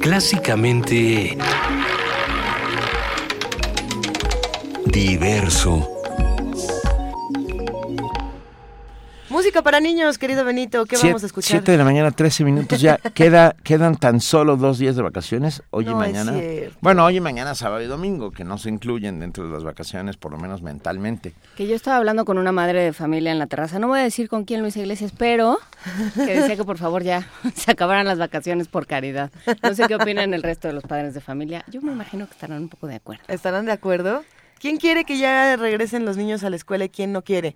Clásicamente 0.00 1.36
diverso. 4.94 5.90
Música 9.28 9.62
para 9.62 9.80
niños, 9.80 10.18
querido 10.18 10.44
Benito, 10.44 10.86
¿qué 10.86 10.96
vamos 10.96 11.24
a 11.24 11.26
escuchar? 11.26 11.50
Siete 11.50 11.72
de 11.72 11.78
la 11.78 11.82
mañana, 11.82 12.12
13 12.12 12.44
minutos 12.44 12.80
ya. 12.80 12.98
Queda, 13.14 13.56
quedan 13.64 13.96
tan 13.96 14.20
solo 14.20 14.56
dos 14.56 14.78
días 14.78 14.94
de 14.94 15.02
vacaciones, 15.02 15.64
hoy 15.70 15.88
y 15.88 15.94
mañana. 15.94 16.32
Bueno, 16.80 17.04
hoy 17.04 17.16
y 17.16 17.20
mañana, 17.20 17.56
sábado 17.56 17.82
y 17.82 17.86
domingo, 17.86 18.30
que 18.30 18.44
no 18.44 18.56
se 18.56 18.68
incluyen 18.68 19.18
dentro 19.18 19.44
de 19.44 19.52
las 19.52 19.64
vacaciones, 19.64 20.16
por 20.16 20.30
lo 20.30 20.38
menos 20.38 20.62
mentalmente. 20.62 21.34
Que 21.56 21.66
yo 21.66 21.74
estaba 21.74 21.96
hablando 21.96 22.24
con 22.24 22.38
una 22.38 22.52
madre 22.52 22.84
de 22.84 22.92
familia 22.92 23.32
en 23.32 23.40
la 23.40 23.48
terraza, 23.48 23.80
no 23.80 23.88
voy 23.88 23.98
a 23.98 24.04
decir 24.04 24.28
con 24.28 24.44
quién 24.44 24.60
Luis 24.60 24.76
Iglesias, 24.76 25.12
pero 25.18 25.58
que 26.14 26.40
decía 26.40 26.54
que 26.54 26.64
por 26.64 26.78
favor 26.78 27.02
ya 27.02 27.26
se 27.56 27.72
acabaran 27.72 28.06
las 28.06 28.18
vacaciones 28.18 28.68
por 28.68 28.86
caridad. 28.86 29.32
No 29.60 29.74
sé 29.74 29.88
qué 29.88 29.96
opinan 29.96 30.32
el 30.34 30.44
resto 30.44 30.68
de 30.68 30.74
los 30.74 30.84
padres 30.84 31.14
de 31.14 31.20
familia. 31.20 31.64
Yo 31.68 31.82
me 31.82 31.90
imagino 31.90 32.26
que 32.26 32.32
estarán 32.32 32.62
un 32.62 32.68
poco 32.68 32.86
de 32.86 32.94
acuerdo. 32.94 33.24
¿Estarán 33.26 33.66
de 33.66 33.72
acuerdo? 33.72 34.22
¿Quién 34.64 34.78
quiere 34.78 35.04
que 35.04 35.18
ya 35.18 35.56
regresen 35.56 36.06
los 36.06 36.16
niños 36.16 36.42
a 36.42 36.48
la 36.48 36.56
escuela 36.56 36.86
y 36.86 36.88
quién 36.88 37.12
no 37.12 37.20
quiere? 37.20 37.54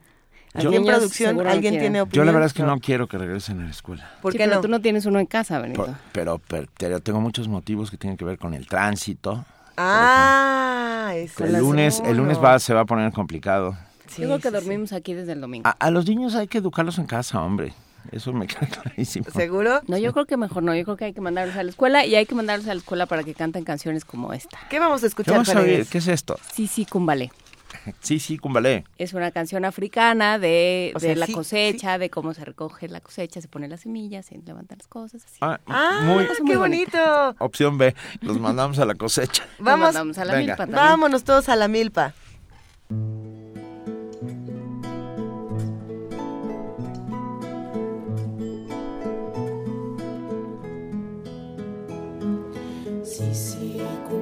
Yo, 0.60 0.70
en 0.70 0.84
producción, 0.84 1.40
¿alguien 1.46 1.78
tiene 1.78 2.02
opinión? 2.02 2.10
Yo 2.12 2.24
la 2.26 2.32
verdad 2.32 2.48
es 2.48 2.52
que 2.52 2.62
no, 2.62 2.78
quiero 2.80 3.08
que 3.08 3.16
regresen 3.16 3.60
a 3.60 3.64
la 3.64 3.70
escuela. 3.70 4.10
¿Por 4.20 4.36
qué 4.36 4.46
no? 4.46 4.60
tú 4.60 4.68
no 4.68 4.82
tienes 4.82 5.06
uno 5.06 5.18
en 5.18 5.24
casa, 5.24 5.58
Benito. 5.58 5.88
pero, 6.12 6.38
pero, 6.76 7.00
tengo 7.00 7.22
muchos 7.22 7.48
motivos 7.48 7.90
que 7.90 7.96
tienen 7.96 8.18
que 8.18 8.26
ver 8.26 8.36
con 8.36 8.52
el 8.52 8.66
tránsito. 8.66 9.46
Ah, 9.78 11.12
es 11.14 11.40
el 11.40 11.56
lunes, 11.56 12.02
el 12.04 12.18
lunes 12.18 12.36
va, 12.44 12.58
se 12.58 12.74
va 12.74 12.80
a 12.80 12.84
poner 12.84 13.10
complicado. 13.10 13.74
Sí, 14.06 14.20
Digo 14.20 14.38
que 14.38 14.50
dormimos 14.50 14.92
aquí 14.92 15.14
desde 15.14 15.32
el 15.32 15.40
domingo. 15.40 15.66
A, 15.78 15.90
los 15.90 16.06
niños 16.06 16.34
hay 16.34 16.46
que 16.46 16.58
educarlos 16.58 16.98
en 16.98 17.06
casa, 17.06 17.40
hombre. 17.40 17.72
Eso 18.12 18.32
me 18.32 18.46
queda 18.46 18.66
clarísimo. 18.82 19.26
¿Seguro? 19.30 19.80
No, 19.86 19.98
yo 19.98 20.12
creo 20.12 20.26
que 20.26 20.36
mejor 20.36 20.62
no. 20.62 20.74
Yo 20.74 20.84
creo 20.84 20.96
que 20.96 21.06
hay 21.06 21.12
que 21.12 21.20
mandarlos 21.20 21.56
a 21.56 21.62
la 21.62 21.70
escuela 21.70 22.06
y 22.06 22.14
hay 22.14 22.26
que 22.26 22.34
mandarlos 22.34 22.66
a 22.68 22.74
la 22.74 22.80
escuela 22.80 23.06
para 23.06 23.24
que 23.24 23.34
canten 23.34 23.64
canciones 23.64 24.04
como 24.04 24.32
esta. 24.32 24.58
¿Qué 24.70 24.78
vamos 24.78 25.02
a 25.02 25.06
escuchar? 25.06 25.44
¿Qué, 25.44 25.86
¿Qué 25.90 25.98
es 25.98 26.08
esto? 26.08 26.38
Sí, 26.52 26.66
sí, 26.66 26.86
cumbalé. 26.86 27.30
Sí, 28.00 28.18
sí, 28.18 28.38
cumbalé. 28.38 28.84
Es 28.98 29.12
una 29.12 29.30
canción 29.30 29.64
africana 29.64 30.38
de, 30.38 30.92
la 31.16 31.26
cosecha, 31.26 31.98
de 31.98 32.10
cómo 32.10 32.34
se 32.34 32.44
recoge 32.44 32.88
la 32.88 33.00
cosecha, 33.00 33.40
se 33.40 33.48
ponen 33.48 33.70
las 33.70 33.80
semillas, 33.80 34.26
se 34.26 34.38
levantan 34.38 34.78
las 34.78 34.88
cosas. 34.88 35.24
Así. 35.24 35.38
Ah, 35.40 35.60
ah 35.66 36.00
muy, 36.04 36.26
qué 36.46 36.56
bonito. 36.56 37.34
Opción 37.38 37.78
B, 37.78 37.94
los 38.20 38.38
mandamos 38.38 38.78
a 38.78 38.84
la 38.84 38.94
cosecha. 38.94 39.46
Vamos, 39.58 39.96
a 40.18 40.24
la 40.24 40.36
milpa 40.36 40.66
Vámonos 40.66 41.24
todos 41.24 41.48
a 41.48 41.56
la 41.56 41.68
milpa. 41.68 42.14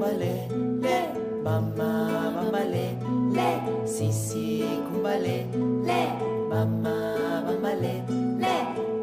Sí, 0.07 0.23
cumbalé, 0.23 0.49
le, 0.83 1.43
mamá, 1.43 2.33
mamá, 2.35 2.65
le 2.65 2.97
le, 3.33 3.87
si 3.87 4.13
si 4.13 4.65
kumbale, 4.89 5.47
le, 5.85 6.03
mama, 6.49 7.43
mama 7.47 7.75
le, 7.75 8.03
le, 8.39 8.57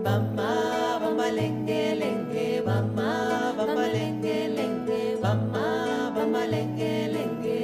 mama, 0.04 1.00
mama 1.02 1.32
lenge 1.32 1.96
lenge, 1.96 2.62
mama, 2.66 3.54
mama 3.58 3.88
lenge 3.88 4.50
lenge, 4.56 5.18
mama, 5.22 6.12
mama 6.16 6.46
lenge 6.48 7.10
lenge. 7.14 7.62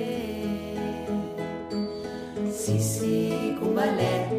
Si 2.51 2.79
si 2.79 3.55
kumbale, 3.59 4.38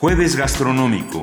Jueves 0.00 0.36
Gastronómico. 0.36 1.22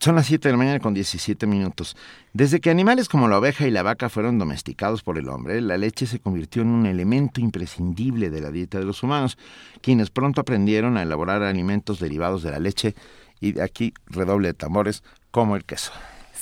Son 0.00 0.16
las 0.16 0.26
7 0.26 0.48
de 0.48 0.52
la 0.52 0.58
mañana 0.58 0.80
con 0.80 0.92
17 0.92 1.46
minutos. 1.46 1.96
Desde 2.32 2.58
que 2.58 2.70
animales 2.70 3.08
como 3.08 3.28
la 3.28 3.38
oveja 3.38 3.68
y 3.68 3.70
la 3.70 3.84
vaca 3.84 4.08
fueron 4.08 4.40
domesticados 4.40 5.04
por 5.04 5.18
el 5.18 5.28
hombre, 5.28 5.60
la 5.60 5.78
leche 5.78 6.06
se 6.06 6.18
convirtió 6.18 6.62
en 6.62 6.68
un 6.70 6.84
elemento 6.84 7.40
imprescindible 7.40 8.28
de 8.28 8.40
la 8.40 8.50
dieta 8.50 8.80
de 8.80 8.86
los 8.86 9.04
humanos, 9.04 9.38
quienes 9.80 10.10
pronto 10.10 10.40
aprendieron 10.40 10.96
a 10.96 11.04
elaborar 11.04 11.44
alimentos 11.44 12.00
derivados 12.00 12.42
de 12.42 12.50
la 12.50 12.58
leche 12.58 12.96
y 13.38 13.52
de 13.52 13.62
aquí 13.62 13.94
redoble 14.06 14.48
de 14.48 14.54
tambores 14.54 15.04
como 15.30 15.54
el 15.54 15.64
queso. 15.64 15.92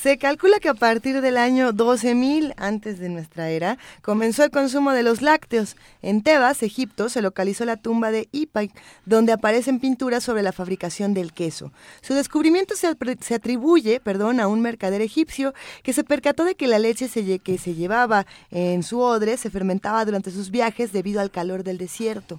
Se 0.01 0.17
calcula 0.17 0.61
que 0.61 0.69
a 0.69 0.75
partir 0.75 1.21
del 1.21 1.37
año 1.37 1.73
12.000 1.73 2.55
antes 2.57 3.01
de 3.01 3.09
nuestra 3.09 3.51
era 3.51 3.79
comenzó 4.01 4.45
el 4.45 4.53
consumo 4.53 4.93
de 4.93 5.03
los 5.03 5.23
lácteos. 5.23 5.75
En 6.03 6.23
Tebas, 6.23 6.63
Egipto, 6.63 7.09
se 7.09 7.21
localizó 7.21 7.65
la 7.65 7.77
tumba 7.77 8.13
de 8.13 8.29
Ipai, 8.31 8.71
donde 9.07 9.33
aparecen 9.33 9.81
pinturas 9.81 10.23
sobre 10.23 10.45
la 10.45 10.53
fabricación 10.53 11.15
del 11.15 11.33
queso. 11.33 11.73
Su 12.01 12.15
descubrimiento 12.15 12.77
se, 12.77 12.87
atribuye, 13.35 13.99
perdón, 13.99 14.39
a 14.39 14.47
un 14.47 14.61
mercader 14.61 15.01
egipcio 15.01 15.53
que 15.83 15.93
se 15.93 16.05
percató 16.05 16.45
de 16.45 16.55
que 16.55 16.69
la 16.69 16.79
leche 16.79 17.09
que 17.41 17.59
se 17.59 17.75
llevaba 17.75 18.25
en 18.53 18.85
su 18.85 19.01
odre 19.01 19.37
se 19.37 19.51
fermentaba 19.51 20.05
durante 20.05 20.31
sus 20.31 20.53
viajes 20.53 20.93
debido 20.93 21.21
al 21.21 21.33
calor 21.33 21.65
del 21.65 21.77
desierto. 21.77 22.39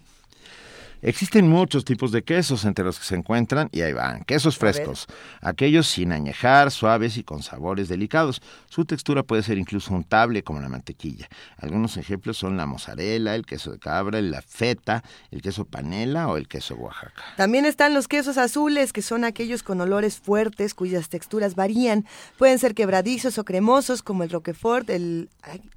Existen 1.02 1.48
muchos 1.48 1.86
tipos 1.86 2.12
de 2.12 2.24
quesos 2.24 2.66
entre 2.66 2.84
los 2.84 3.00
que 3.00 3.06
se 3.06 3.16
encuentran, 3.16 3.70
y 3.72 3.82
ahí 3.82 3.94
van, 3.94 4.26
quesos 4.26 4.58
frescos, 4.58 5.08
aquellos 5.40 5.88
sin 5.88 6.12
añejar, 6.12 6.72
suaves 6.72 7.16
y 7.16 7.24
con 7.24 7.42
sabores 7.42 7.88
delicados. 7.88 8.42
Su 8.68 8.84
textura 8.84 9.24
puede 9.24 9.44
ser 9.44 9.58
incluso 9.58 9.94
untable 9.94 10.44
como 10.44 10.60
la 10.60 10.68
mantequilla. 10.68 11.30
Algunos 11.58 11.96
ejemplos 11.96 12.38
son 12.38 12.58
la 12.58 12.66
mozzarella, 12.66 13.36
el 13.36 13.46
queso 13.46 13.72
de 13.72 13.80
cabra, 13.80 14.22
la 14.22 14.42
feta, 14.42 15.02
el 15.32 15.42
queso 15.42 15.64
panela 15.64 16.28
o 16.28 16.36
el 16.36 16.50
queso 16.50 16.76
Oaxaca. 16.76 17.24
También 17.38 17.66
están 17.66 17.94
los 17.94 18.10
quesos 18.10 18.38
azules, 18.38 18.92
que 18.92 19.02
son 19.02 19.24
aquellos 19.24 19.64
con 19.64 19.80
olores 19.80 20.20
fuertes 20.20 20.74
cuyas 20.74 21.08
texturas 21.08 21.56
varían. 21.56 22.06
Pueden 22.38 22.60
ser 22.60 22.76
quebradizos 22.76 23.38
o 23.38 23.46
cremosos 23.46 24.04
como 24.04 24.24
el 24.24 24.30
Roquefort, 24.32 24.90
el, 24.90 25.30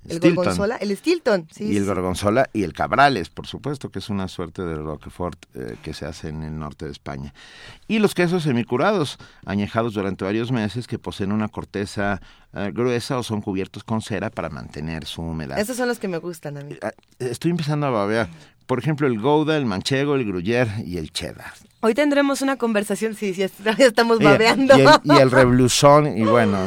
el 0.08 0.18
gorgonzola, 0.18 0.76
el 0.78 0.96
Stilton. 0.96 1.46
y 1.60 1.76
el 1.76 1.84
gorgonzola 1.86 2.50
y 2.52 2.64
el 2.64 2.72
cabrales, 2.72 3.30
por 3.30 3.46
supuesto, 3.46 3.90
que 3.90 4.00
es 4.00 4.08
una 4.08 4.26
suerte 4.26 4.62
de 4.62 4.74
Roquefort 4.74 5.11
eh, 5.54 5.76
que 5.82 5.94
se 5.94 6.06
hace 6.06 6.28
en 6.28 6.42
el 6.42 6.58
norte 6.58 6.86
de 6.86 6.92
España. 6.92 7.34
Y 7.88 7.98
los 7.98 8.14
quesos 8.14 8.42
semicurados, 8.42 9.18
añejados 9.44 9.94
durante 9.94 10.24
varios 10.24 10.50
meses, 10.50 10.86
que 10.86 10.98
poseen 10.98 11.32
una 11.32 11.48
corteza 11.48 12.20
eh, 12.54 12.70
gruesa 12.72 13.18
o 13.18 13.22
son 13.22 13.40
cubiertos 13.40 13.84
con 13.84 14.02
cera 14.02 14.30
para 14.30 14.50
mantener 14.50 15.04
su 15.06 15.22
humedad. 15.22 15.58
Esos 15.58 15.76
son 15.76 15.88
los 15.88 15.98
que 15.98 16.08
me 16.08 16.18
gustan 16.18 16.58
a 16.58 16.62
mí. 16.62 16.76
Ah, 16.82 16.92
estoy 17.18 17.50
empezando 17.50 17.86
a 17.86 17.90
babear. 17.90 18.28
Por 18.72 18.78
ejemplo, 18.78 19.06
el 19.06 19.20
Gouda, 19.20 19.58
el 19.58 19.66
Manchego, 19.66 20.14
el 20.14 20.24
Gruyère 20.26 20.82
y 20.86 20.96
el 20.96 21.12
Cheddar. 21.12 21.52
Hoy 21.80 21.92
tendremos 21.92 22.40
una 22.40 22.56
conversación, 22.56 23.14
sí, 23.14 23.34
sí, 23.34 23.42
estamos 23.78 24.18
babeando. 24.18 24.74
Y, 24.78 25.10
el, 25.10 25.30
reblusón, 25.30 26.16
y 26.16 26.22
bueno. 26.22 26.58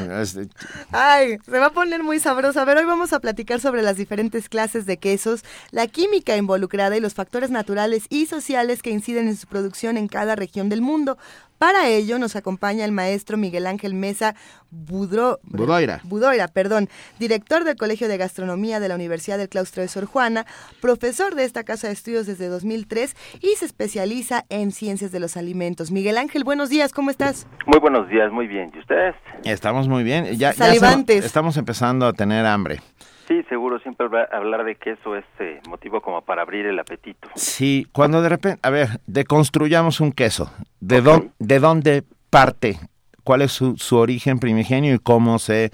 Ay, 0.91 1.37
se 1.43 1.57
va 1.57 1.67
a 1.67 1.69
poner 1.71 2.03
muy 2.03 2.19
sabroso. 2.19 2.59
A 2.59 2.65
ver, 2.65 2.77
hoy 2.77 2.85
vamos 2.85 3.11
a 3.11 3.19
platicar 3.19 3.59
sobre 3.59 3.81
las 3.81 3.97
diferentes 3.97 4.49
clases 4.49 4.85
de 4.85 4.97
quesos, 4.97 5.43
la 5.71 5.87
química 5.87 6.37
involucrada 6.37 6.95
y 6.95 6.99
los 6.99 7.15
factores 7.15 7.49
naturales 7.49 8.05
y 8.09 8.27
sociales 8.27 8.83
que 8.83 8.91
inciden 8.91 9.27
en 9.27 9.37
su 9.37 9.47
producción 9.47 9.97
en 9.97 10.07
cada 10.07 10.35
región 10.35 10.69
del 10.69 10.81
mundo. 10.81 11.17
Para 11.57 11.87
ello 11.87 12.19
nos 12.19 12.35
acompaña 12.35 12.85
el 12.85 12.91
maestro 12.91 13.37
Miguel 13.37 13.67
Ángel 13.67 13.93
Mesa 13.93 14.35
Budro, 14.71 15.39
Budoira. 15.43 16.01
Budoira, 16.03 16.47
perdón, 16.49 16.89
director 17.17 17.63
del 17.63 17.77
Colegio 17.77 18.07
de 18.09 18.17
Gastronomía 18.17 18.79
de 18.79 18.89
la 18.89 18.95
Universidad 18.95 19.37
del 19.37 19.47
Claustro 19.47 19.81
de 19.81 19.87
Sor 19.87 20.05
Juana, 20.05 20.45
profesor 20.81 21.33
de 21.35 21.45
esta 21.45 21.63
casa 21.63 21.87
de 21.87 21.93
estudios 21.93 22.27
desde 22.27 22.47
2003 22.47 23.15
y 23.41 23.55
se 23.55 23.65
especializa 23.65 24.43
en 24.49 24.71
ciencias 24.71 25.11
de 25.11 25.19
los 25.19 25.37
alimentos. 25.37 25.91
Miguel 25.91 26.17
Ángel, 26.17 26.43
buenos 26.43 26.69
días, 26.69 26.91
¿cómo 26.91 27.09
estás? 27.09 27.47
Muy 27.65 27.79
buenos 27.79 28.09
días, 28.09 28.31
muy 28.31 28.47
bien. 28.47 28.71
¿Y 28.75 28.79
ustedes? 28.79 29.15
Estamos 29.45 29.87
muy 29.87 30.03
bien. 30.03 30.25
Ya, 30.37 30.51
Salivantes. 30.53 31.23
estamos 31.23 31.55
empezando 31.57 32.05
a 32.05 32.13
tener 32.13 32.45
hambre. 32.45 32.81
Sí, 33.27 33.43
seguro, 33.49 33.79
siempre 33.79 34.07
hablar 34.31 34.63
de 34.63 34.75
queso 34.75 35.15
es 35.15 35.25
eh, 35.39 35.59
motivo 35.67 36.01
como 36.01 36.21
para 36.21 36.43
abrir 36.43 36.65
el 36.67 36.77
apetito. 36.77 37.27
Sí, 37.35 37.87
cuando 37.91 38.21
de 38.21 38.29
repente, 38.29 38.59
a 38.61 38.69
ver, 38.69 38.87
deconstruyamos 39.07 39.99
un 39.99 40.11
queso, 40.11 40.51
¿de, 40.79 41.01
¿de 41.39 41.59
dónde 41.59 42.03
parte? 42.29 42.77
¿Cuál 43.23 43.41
es 43.41 43.51
su, 43.51 43.77
su 43.77 43.97
origen 43.97 44.39
primigenio 44.39 44.93
y 44.93 44.99
cómo 44.99 45.39
se 45.39 45.71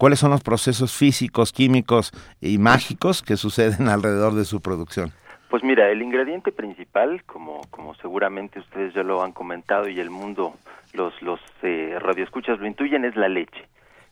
cuáles 0.00 0.18
son 0.18 0.30
los 0.30 0.42
procesos 0.42 0.96
físicos, 0.96 1.52
químicos 1.52 2.10
y 2.40 2.56
mágicos 2.56 3.22
que 3.22 3.36
suceden 3.36 3.88
alrededor 3.96 4.32
de 4.32 4.46
su 4.46 4.62
producción. 4.62 5.12
Pues 5.50 5.62
mira, 5.62 5.90
el 5.90 6.00
ingrediente 6.00 6.52
principal, 6.52 7.22
como, 7.24 7.60
como 7.70 7.94
seguramente 7.96 8.60
ustedes 8.60 8.94
ya 8.94 9.02
lo 9.02 9.22
han 9.22 9.32
comentado 9.32 9.88
y 9.88 10.00
el 10.00 10.08
mundo, 10.08 10.54
los, 10.94 11.20
los 11.20 11.38
eh, 11.62 11.98
radioescuchas 12.00 12.58
lo 12.60 12.66
intuyen, 12.66 13.04
es 13.04 13.14
la 13.14 13.28
leche. 13.28 13.68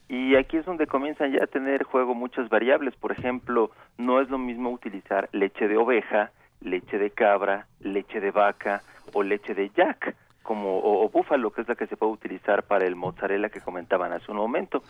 Y 0.09 0.37
aquí 0.37 0.57
es 0.57 0.65
donde 0.65 0.87
comienzan 0.87 1.33
ya 1.33 1.45
a 1.45 1.47
tener 1.47 1.85
juego 1.85 2.15
muchas 2.15 2.49
variables. 2.49 2.97
Por 2.97 3.13
ejemplo, 3.13 3.71
no 3.99 4.21
es 4.21 4.31
lo 4.31 4.39
mismo 4.39 4.71
utilizar 4.71 5.29
leche 5.33 5.69
de 5.69 5.77
oveja, 5.77 6.31
leche 6.63 6.99
de 6.99 7.11
cabra, 7.11 7.67
leche 7.81 8.21
de 8.21 8.31
vaca 8.31 8.83
o 9.13 9.23
leche 9.23 9.55
de 9.55 9.71
yak 9.71 10.15
como 10.43 10.79
o, 10.79 11.07
búfalo 11.11 11.51
que 11.51 11.61
es 11.61 11.69
la 11.69 11.75
que 11.75 11.87
se 11.87 11.99
puede 11.99 12.13
utilizar 12.13 12.63
para 12.63 12.87
el 12.87 12.97
mozzarella 12.97 13.51
que 13.51 13.61
comentaban 13.61 14.15
hace 14.15 14.31
un 14.31 14.39
momento. 14.39 14.83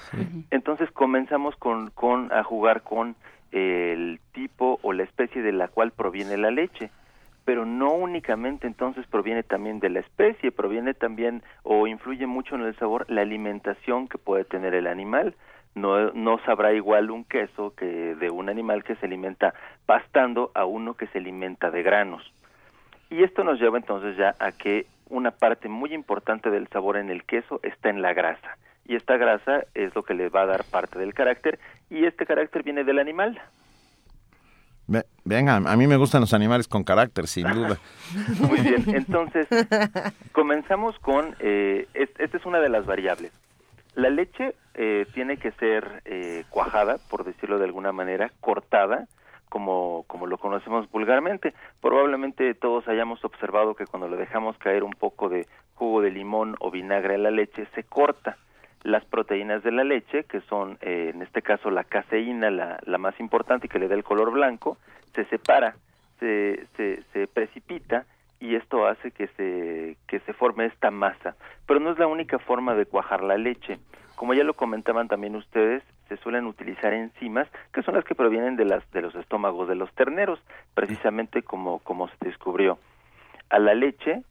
Entonces 0.52 0.88
comenzamos 0.92 1.56
con, 1.56 1.90
con 1.90 2.32
a 2.32 2.44
jugar 2.44 2.82
con 2.82 3.16
el 3.50 4.20
tipo 4.32 4.78
o 4.82 4.92
la 4.92 5.02
especie 5.02 5.42
de 5.42 5.50
la 5.50 5.66
cual 5.66 5.90
proviene 5.90 6.36
la 6.36 6.52
leche 6.52 6.92
pero 7.48 7.64
no 7.64 7.94
únicamente 7.94 8.66
entonces 8.66 9.06
proviene 9.06 9.42
también 9.42 9.80
de 9.80 9.88
la 9.88 10.00
especie, 10.00 10.52
proviene 10.52 10.92
también 10.92 11.42
o 11.62 11.86
influye 11.86 12.26
mucho 12.26 12.56
en 12.56 12.60
el 12.60 12.76
sabor 12.76 13.06
la 13.08 13.22
alimentación 13.22 14.06
que 14.06 14.18
puede 14.18 14.44
tener 14.44 14.74
el 14.74 14.86
animal. 14.86 15.34
No, 15.74 16.12
no 16.12 16.38
sabrá 16.44 16.74
igual 16.74 17.10
un 17.10 17.24
queso 17.24 17.72
que 17.74 17.86
de 17.86 18.28
un 18.28 18.50
animal 18.50 18.84
que 18.84 18.96
se 18.96 19.06
alimenta 19.06 19.54
pastando 19.86 20.50
a 20.52 20.66
uno 20.66 20.92
que 20.92 21.06
se 21.06 21.20
alimenta 21.20 21.70
de 21.70 21.82
granos. 21.82 22.30
Y 23.08 23.22
esto 23.22 23.44
nos 23.44 23.58
lleva 23.58 23.78
entonces 23.78 24.18
ya 24.18 24.34
a 24.40 24.52
que 24.52 24.84
una 25.08 25.30
parte 25.30 25.70
muy 25.70 25.94
importante 25.94 26.50
del 26.50 26.68
sabor 26.68 26.98
en 26.98 27.08
el 27.08 27.24
queso 27.24 27.60
está 27.62 27.88
en 27.88 28.02
la 28.02 28.12
grasa. 28.12 28.58
Y 28.84 28.94
esta 28.94 29.16
grasa 29.16 29.64
es 29.72 29.94
lo 29.94 30.02
que 30.02 30.12
le 30.12 30.28
va 30.28 30.42
a 30.42 30.46
dar 30.46 30.64
parte 30.64 30.98
del 30.98 31.14
carácter 31.14 31.58
y 31.88 32.04
este 32.04 32.26
carácter 32.26 32.62
viene 32.62 32.84
del 32.84 32.98
animal. 32.98 33.40
Venga, 35.24 35.56
a 35.56 35.76
mí 35.76 35.86
me 35.86 35.98
gustan 35.98 36.22
los 36.22 36.32
animales 36.32 36.68
con 36.68 36.84
carácter, 36.84 37.26
sin 37.26 37.46
duda. 37.52 37.76
Muy 38.40 38.60
bien, 38.60 38.84
entonces 38.94 39.46
comenzamos 40.32 40.98
con, 41.00 41.36
eh, 41.40 41.86
esta 41.94 42.36
es 42.36 42.46
una 42.46 42.60
de 42.60 42.70
las 42.70 42.86
variables. 42.86 43.32
La 43.94 44.08
leche 44.08 44.54
eh, 44.74 45.06
tiene 45.12 45.36
que 45.36 45.50
ser 45.52 46.02
eh, 46.04 46.44
cuajada, 46.48 46.96
por 47.10 47.24
decirlo 47.24 47.58
de 47.58 47.64
alguna 47.64 47.92
manera, 47.92 48.30
cortada, 48.40 49.06
como, 49.48 50.04
como 50.06 50.26
lo 50.26 50.38
conocemos 50.38 50.90
vulgarmente. 50.90 51.52
Probablemente 51.82 52.54
todos 52.54 52.86
hayamos 52.88 53.22
observado 53.24 53.74
que 53.74 53.86
cuando 53.86 54.08
le 54.08 54.16
dejamos 54.16 54.56
caer 54.58 54.82
un 54.82 54.92
poco 54.92 55.28
de 55.28 55.46
jugo 55.74 56.00
de 56.00 56.10
limón 56.10 56.56
o 56.60 56.70
vinagre 56.70 57.16
a 57.16 57.18
la 57.18 57.30
leche, 57.30 57.66
se 57.74 57.82
corta 57.82 58.38
las 58.82 59.04
proteínas 59.04 59.62
de 59.62 59.72
la 59.72 59.84
leche, 59.84 60.24
que 60.24 60.40
son 60.42 60.78
eh, 60.80 61.12
en 61.14 61.22
este 61.22 61.42
caso 61.42 61.70
la 61.70 61.84
caseína, 61.84 62.50
la, 62.50 62.78
la, 62.84 62.98
más 62.98 63.18
importante 63.20 63.66
y 63.66 63.68
que 63.68 63.78
le 63.78 63.88
da 63.88 63.94
el 63.94 64.04
color 64.04 64.30
blanco, 64.30 64.78
se 65.14 65.24
separa, 65.26 65.74
se, 66.20 66.66
se, 66.76 67.02
se 67.12 67.26
precipita 67.26 68.04
y 68.40 68.54
esto 68.54 68.86
hace 68.86 69.10
que 69.10 69.26
se, 69.28 69.96
que 70.06 70.20
se 70.20 70.32
forme 70.32 70.66
esta 70.66 70.90
masa. 70.90 71.34
Pero 71.66 71.80
no 71.80 71.90
es 71.90 71.98
la 71.98 72.06
única 72.06 72.38
forma 72.38 72.74
de 72.74 72.86
cuajar 72.86 73.22
la 73.22 73.36
leche. 73.36 73.78
Como 74.14 74.34
ya 74.34 74.44
lo 74.44 74.54
comentaban 74.54 75.08
también 75.08 75.36
ustedes, 75.36 75.82
se 76.08 76.16
suelen 76.18 76.46
utilizar 76.46 76.92
enzimas 76.92 77.48
que 77.72 77.82
son 77.82 77.94
las 77.94 78.04
que 78.04 78.14
provienen 78.14 78.56
de, 78.56 78.64
las, 78.64 78.88
de 78.92 79.02
los 79.02 79.14
estómagos 79.14 79.68
de 79.68 79.74
los 79.74 79.92
terneros, 79.94 80.40
precisamente 80.74 81.42
como, 81.42 81.80
como 81.80 82.08
se 82.08 82.16
descubrió. 82.20 82.78
A 83.50 83.58
la 83.58 83.74
leche, 83.74 84.22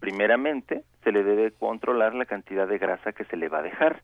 primeramente, 0.00 0.84
se 1.04 1.12
le 1.12 1.22
debe 1.22 1.52
controlar 1.52 2.14
la 2.14 2.26
cantidad 2.26 2.66
de 2.66 2.78
grasa 2.78 3.12
que 3.12 3.24
se 3.24 3.36
le 3.36 3.48
va 3.48 3.58
a 3.58 3.62
dejar, 3.62 4.02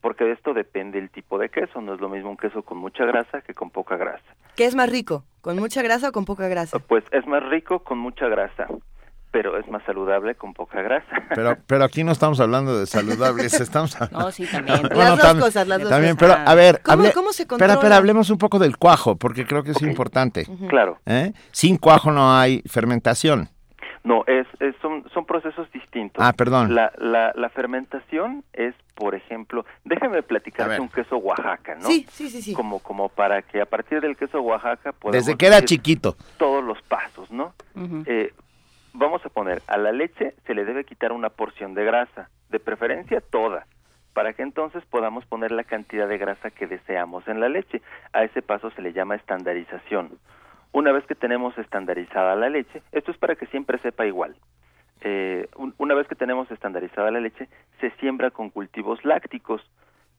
porque 0.00 0.24
de 0.24 0.32
esto 0.32 0.52
depende 0.52 0.98
el 0.98 1.10
tipo 1.10 1.38
de 1.38 1.48
queso, 1.48 1.80
no 1.80 1.94
es 1.94 2.00
lo 2.00 2.08
mismo 2.08 2.30
un 2.30 2.36
queso 2.36 2.62
con 2.62 2.78
mucha 2.78 3.04
grasa 3.04 3.40
que 3.40 3.54
con 3.54 3.70
poca 3.70 3.96
grasa. 3.96 4.24
¿Qué 4.56 4.66
es 4.66 4.74
más 4.74 4.90
rico, 4.90 5.24
con 5.40 5.58
mucha 5.58 5.82
grasa 5.82 6.10
o 6.10 6.12
con 6.12 6.24
poca 6.24 6.48
grasa? 6.48 6.78
Pues 6.78 7.04
es 7.10 7.26
más 7.26 7.42
rico 7.48 7.80
con 7.80 7.98
mucha 7.98 8.28
grasa 8.28 8.68
pero 9.34 9.58
es 9.58 9.66
más 9.66 9.82
saludable 9.82 10.36
con 10.36 10.54
poca 10.54 10.80
grasa. 10.80 11.08
Pero 11.34 11.56
pero 11.66 11.82
aquí 11.82 12.04
no 12.04 12.12
estamos 12.12 12.38
hablando 12.38 12.78
de 12.78 12.86
saludables, 12.86 13.52
estamos 13.54 13.96
hablando... 14.00 14.26
No, 14.26 14.30
sí, 14.30 14.46
también. 14.46 14.82
las 14.94 15.18
dos 15.18 15.34
cosas, 15.34 15.66
las 15.66 15.80
dos 15.80 15.90
también, 15.90 16.14
cosas. 16.14 16.36
pero 16.36 16.48
a 16.48 16.54
ver, 16.54 16.80
¿Cómo, 16.82 17.32
se 17.32 17.44
controla? 17.44 17.72
Espera, 17.72 17.72
espera, 17.72 17.96
hablemos 17.96 18.30
un 18.30 18.38
poco 18.38 18.60
del 18.60 18.76
cuajo, 18.76 19.16
porque 19.16 19.44
creo 19.44 19.64
que 19.64 19.72
es 19.72 19.82
importante. 19.82 20.46
Claro. 20.68 20.98
¿Eh? 21.04 21.32
Sin 21.50 21.78
cuajo 21.78 22.12
no 22.12 22.32
hay 22.32 22.62
fermentación. 22.70 23.48
No, 24.04 24.22
es, 24.26 24.46
son, 24.82 25.08
son 25.14 25.24
procesos 25.24 25.70
distintos. 25.72 26.22
Ah, 26.24 26.34
perdón. 26.34 26.74
La, 26.74 26.92
la, 26.98 27.32
la 27.34 27.48
fermentación 27.48 28.44
es, 28.52 28.74
por 28.94 29.14
ejemplo, 29.14 29.64
déjame 29.84 30.22
platicarte 30.22 30.78
un 30.78 30.90
queso 30.90 31.16
Oaxaca, 31.16 31.74
¿no? 31.76 31.88
Sí, 31.88 32.06
sí, 32.10 32.28
sí, 32.28 32.42
sí. 32.42 32.52
Como, 32.52 32.80
como 32.80 33.08
para 33.08 33.40
que 33.40 33.62
a 33.62 33.66
partir 33.66 34.02
del 34.02 34.14
queso 34.16 34.42
Oaxaca 34.42 34.92
podamos 34.92 35.24
Desde 35.24 35.38
que 35.38 35.46
era 35.46 35.62
chiquito. 35.62 36.16
Todos 36.36 36.62
los 36.62 36.80
pasos, 36.82 37.30
¿no? 37.30 37.54
eh, 38.04 38.34
vamos 38.92 39.24
a 39.24 39.30
poner, 39.30 39.62
a 39.66 39.78
la 39.78 39.90
leche 39.90 40.34
se 40.46 40.54
le 40.54 40.66
debe 40.66 40.84
quitar 40.84 41.10
una 41.10 41.30
porción 41.30 41.72
de 41.72 41.84
grasa, 41.86 42.28
de 42.50 42.60
preferencia 42.60 43.22
toda, 43.22 43.66
para 44.12 44.34
que 44.34 44.42
entonces 44.42 44.84
podamos 44.84 45.24
poner 45.24 45.50
la 45.50 45.64
cantidad 45.64 46.06
de 46.06 46.18
grasa 46.18 46.50
que 46.50 46.66
deseamos 46.66 47.26
en 47.26 47.40
la 47.40 47.48
leche. 47.48 47.80
A 48.12 48.22
ese 48.22 48.42
paso 48.42 48.70
se 48.70 48.82
le 48.82 48.92
llama 48.92 49.16
estandarización. 49.16 50.10
Una 50.74 50.90
vez 50.90 51.06
que 51.06 51.14
tenemos 51.14 51.56
estandarizada 51.56 52.34
la 52.34 52.48
leche, 52.48 52.82
esto 52.90 53.12
es 53.12 53.16
para 53.16 53.36
que 53.36 53.46
siempre 53.46 53.78
sepa 53.78 54.06
igual. 54.06 54.34
Eh, 55.02 55.46
una 55.78 55.94
vez 55.94 56.08
que 56.08 56.16
tenemos 56.16 56.50
estandarizada 56.50 57.12
la 57.12 57.20
leche, 57.20 57.48
se 57.80 57.92
siembra 58.00 58.32
con 58.32 58.50
cultivos 58.50 59.04
lácticos. 59.04 59.62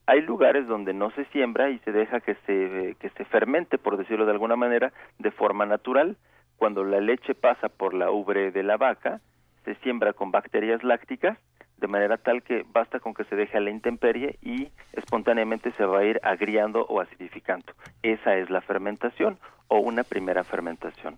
Hay 0.06 0.22
lugares 0.22 0.66
donde 0.66 0.94
no 0.94 1.12
se 1.12 1.26
siembra 1.26 1.72
y 1.72 1.80
se 1.80 1.92
deja 1.92 2.22
que 2.22 2.36
se, 2.46 2.96
que 3.02 3.10
se 3.10 3.26
fermente, 3.26 3.78
por 3.78 3.98
decirlo 3.98 4.26
de 4.26 4.32
alguna 4.32 4.56
manera, 4.56 4.94
de 5.20 5.32
forma 5.32 5.66
natural. 5.66 6.16
Cuando 6.56 6.86
la 6.86 7.02
leche 7.02 7.36
pasa 7.36 7.68
por 7.68 7.94
la 7.94 8.10
ubre 8.10 8.52
de 8.52 8.64
la 8.64 8.78
vaca, 8.78 9.20
se 9.66 9.76
siembra 9.84 10.14
con 10.14 10.32
bacterias 10.32 10.86
lácticas, 10.86 11.38
de 11.78 11.88
manera 11.88 12.18
tal 12.18 12.44
que 12.44 12.66
basta 12.72 13.00
con 13.00 13.14
que 13.14 13.26
se 13.26 13.36
deje 13.36 13.58
a 13.58 13.62
la 13.62 13.70
intemperie 13.70 14.38
y 14.42 14.70
espontáneamente 14.94 15.72
se 15.74 15.86
va 15.86 16.00
a 16.00 16.06
ir 16.06 16.20
agriando 16.24 16.86
o 16.86 17.02
acidificando. 17.02 17.74
Esa 18.04 18.36
es 18.38 18.50
la 18.50 18.62
fermentación 18.62 19.38
o 19.68 19.80
una 19.80 20.04
primera 20.04 20.44
fermentación. 20.44 21.18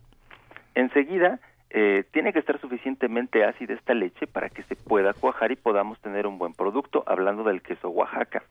Enseguida, 0.76 1.40
eh, 1.70 2.06
tiene 2.12 2.32
que 2.32 2.40
estar 2.40 2.60
suficientemente 2.62 3.44
ácida 3.44 3.74
esta 3.74 3.94
leche 3.94 4.26
para 4.26 4.50
que 4.50 4.64
se 4.64 4.76
pueda 4.76 5.14
cuajar 5.14 5.52
y 5.52 5.56
podamos 5.58 6.00
tener 6.00 6.26
un 6.26 6.38
buen 6.38 6.54
producto, 6.54 7.04
hablando 7.06 7.44
del 7.44 7.62
queso 7.62 7.90
Oaxaca. 7.90 8.44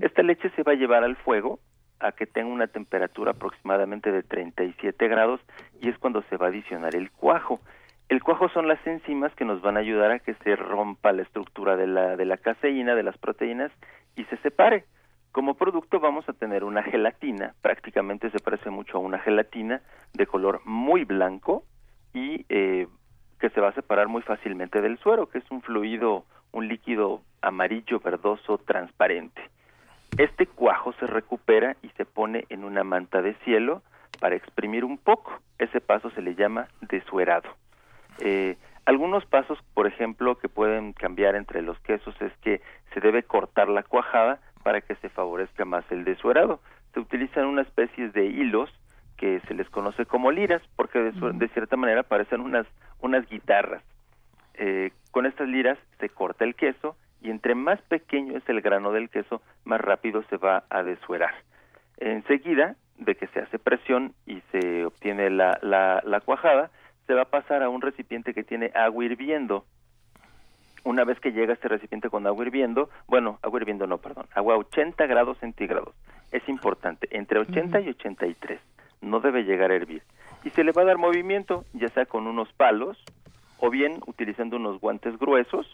Esta 0.00 0.22
leche 0.22 0.50
se 0.50 0.62
va 0.62 0.72
a 0.72 0.76
llevar 0.76 1.04
al 1.04 1.16
fuego 1.16 1.58
a 2.00 2.12
que 2.12 2.26
tenga 2.26 2.48
una 2.48 2.66
temperatura 2.66 3.32
aproximadamente 3.32 4.12
de 4.12 4.22
37 4.22 5.08
grados 5.08 5.40
y 5.80 5.88
es 5.88 5.98
cuando 5.98 6.22
se 6.22 6.36
va 6.36 6.46
a 6.46 6.48
adicionar 6.50 6.94
el 6.94 7.10
cuajo. 7.10 7.60
El 8.08 8.22
cuajo 8.22 8.48
son 8.50 8.68
las 8.68 8.84
enzimas 8.86 9.34
que 9.34 9.44
nos 9.44 9.62
van 9.62 9.76
a 9.76 9.80
ayudar 9.80 10.10
a 10.10 10.18
que 10.18 10.34
se 10.34 10.56
rompa 10.56 11.12
la 11.12 11.22
estructura 11.22 11.76
de 11.76 11.86
la, 11.86 12.16
de 12.16 12.24
la 12.24 12.36
caseína, 12.36 12.94
de 12.94 13.02
las 13.02 13.16
proteínas 13.18 13.72
y 14.14 14.24
se 14.24 14.36
separe. 14.38 14.84
Como 15.32 15.54
producto 15.54 15.98
vamos 15.98 16.28
a 16.28 16.32
tener 16.32 16.62
una 16.62 16.82
gelatina, 16.82 17.54
prácticamente 17.60 18.30
se 18.30 18.38
parece 18.38 18.70
mucho 18.70 18.98
a 18.98 19.00
una 19.00 19.18
gelatina 19.18 19.80
de 20.12 20.26
color 20.26 20.60
muy 20.64 21.04
blanco 21.04 21.64
y 22.12 22.46
eh, 22.48 22.86
que 23.40 23.50
se 23.50 23.60
va 23.60 23.70
a 23.70 23.74
separar 23.74 24.06
muy 24.06 24.22
fácilmente 24.22 24.80
del 24.80 24.98
suero, 24.98 25.28
que 25.28 25.38
es 25.38 25.50
un 25.50 25.60
fluido, 25.62 26.24
un 26.52 26.68
líquido 26.68 27.22
amarillo, 27.42 27.98
verdoso, 27.98 28.58
transparente. 28.58 29.50
Este 30.18 30.46
cuajo 30.46 30.92
se 31.00 31.06
recupera 31.06 31.76
y 31.82 31.88
se 31.96 32.04
pone 32.04 32.44
en 32.48 32.64
una 32.64 32.84
manta 32.84 33.20
de 33.20 33.34
cielo 33.44 33.82
para 34.20 34.36
exprimir 34.36 34.84
un 34.84 34.98
poco. 34.98 35.32
Ese 35.58 35.80
paso 35.80 36.10
se 36.10 36.22
le 36.22 36.36
llama 36.36 36.68
desuerado. 36.82 37.48
Eh, 38.20 38.56
algunos 38.86 39.24
pasos, 39.24 39.58
por 39.72 39.86
ejemplo, 39.86 40.36
que 40.38 40.48
pueden 40.48 40.92
cambiar 40.92 41.36
entre 41.36 41.62
los 41.62 41.78
quesos 41.80 42.14
es 42.20 42.32
que 42.42 42.60
se 42.92 43.00
debe 43.00 43.22
cortar 43.22 43.68
la 43.68 43.82
cuajada 43.82 44.40
para 44.62 44.80
que 44.80 44.94
se 44.96 45.08
favorezca 45.08 45.64
más 45.64 45.84
el 45.90 46.04
desuerado. 46.04 46.60
Se 46.92 47.00
utilizan 47.00 47.46
una 47.46 47.62
especie 47.62 48.10
de 48.10 48.26
hilos 48.26 48.70
que 49.16 49.40
se 49.48 49.54
les 49.54 49.68
conoce 49.70 50.06
como 50.06 50.30
liras, 50.30 50.62
porque 50.76 50.98
de, 50.98 51.48
cierta 51.48 51.76
manera 51.76 52.02
parecen 52.02 52.40
unas, 52.40 52.66
unas 53.00 53.28
guitarras. 53.28 53.82
Eh, 54.54 54.90
con 55.10 55.26
estas 55.26 55.48
liras 55.48 55.78
se 55.98 56.08
corta 56.08 56.44
el 56.44 56.54
queso 56.54 56.96
y 57.22 57.30
entre 57.30 57.54
más 57.54 57.80
pequeño 57.82 58.36
es 58.36 58.46
el 58.48 58.60
grano 58.60 58.92
del 58.92 59.08
queso, 59.08 59.40
más 59.64 59.80
rápido 59.80 60.22
se 60.28 60.36
va 60.36 60.64
a 60.68 60.82
desuerar. 60.82 61.34
Enseguida 61.96 62.76
de 62.98 63.14
que 63.14 63.28
se 63.28 63.40
hace 63.40 63.58
presión 63.58 64.14
y 64.26 64.42
se 64.52 64.84
obtiene 64.84 65.30
la, 65.30 65.58
la, 65.62 66.02
la 66.04 66.20
cuajada, 66.20 66.70
se 67.06 67.14
va 67.14 67.22
a 67.22 67.30
pasar 67.30 67.62
a 67.62 67.68
un 67.68 67.80
recipiente 67.80 68.34
que 68.34 68.44
tiene 68.44 68.70
agua 68.74 69.04
hirviendo. 69.04 69.64
Una 70.84 71.04
vez 71.04 71.18
que 71.20 71.32
llega 71.32 71.54
este 71.54 71.68
recipiente 71.68 72.10
con 72.10 72.26
agua 72.26 72.44
hirviendo, 72.44 72.90
bueno, 73.06 73.38
agua 73.42 73.60
hirviendo 73.60 73.86
no, 73.86 73.98
perdón, 73.98 74.26
agua 74.34 74.54
a 74.54 74.58
80 74.58 75.06
grados 75.06 75.38
centígrados. 75.38 75.94
Es 76.30 76.46
importante, 76.48 77.08
entre 77.10 77.38
80 77.38 77.80
y 77.80 77.88
83 77.90 78.60
no 79.04 79.20
debe 79.20 79.44
llegar 79.44 79.70
a 79.70 79.76
hervir. 79.76 80.02
Y 80.44 80.50
se 80.50 80.64
le 80.64 80.72
va 80.72 80.82
a 80.82 80.86
dar 80.86 80.98
movimiento, 80.98 81.64
ya 81.72 81.88
sea 81.88 82.06
con 82.06 82.26
unos 82.26 82.52
palos 82.52 83.02
o 83.58 83.70
bien 83.70 84.00
utilizando 84.06 84.56
unos 84.56 84.80
guantes 84.80 85.18
gruesos, 85.18 85.66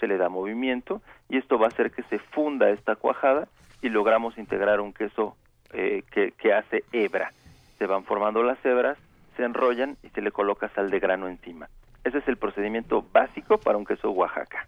se 0.00 0.06
le 0.06 0.16
da 0.16 0.28
movimiento 0.28 1.02
y 1.28 1.38
esto 1.38 1.58
va 1.58 1.66
a 1.66 1.68
hacer 1.68 1.90
que 1.90 2.02
se 2.04 2.18
funda 2.18 2.70
esta 2.70 2.96
cuajada 2.96 3.48
y 3.80 3.88
logramos 3.88 4.36
integrar 4.38 4.80
un 4.80 4.92
queso 4.92 5.36
eh, 5.72 6.02
que, 6.10 6.32
que 6.32 6.52
hace 6.52 6.84
hebra. 6.92 7.32
Se 7.78 7.86
van 7.86 8.04
formando 8.04 8.42
las 8.42 8.62
hebras, 8.64 8.98
se 9.38 9.44
enrollan 9.44 9.96
y 10.02 10.10
se 10.10 10.20
le 10.20 10.30
coloca 10.30 10.68
sal 10.74 10.90
de 10.90 11.00
grano 11.00 11.28
encima. 11.28 11.70
Ese 12.04 12.18
es 12.18 12.28
el 12.28 12.36
procedimiento 12.36 13.02
básico 13.10 13.56
para 13.58 13.78
un 13.78 13.86
queso 13.86 14.10
Oaxaca 14.10 14.66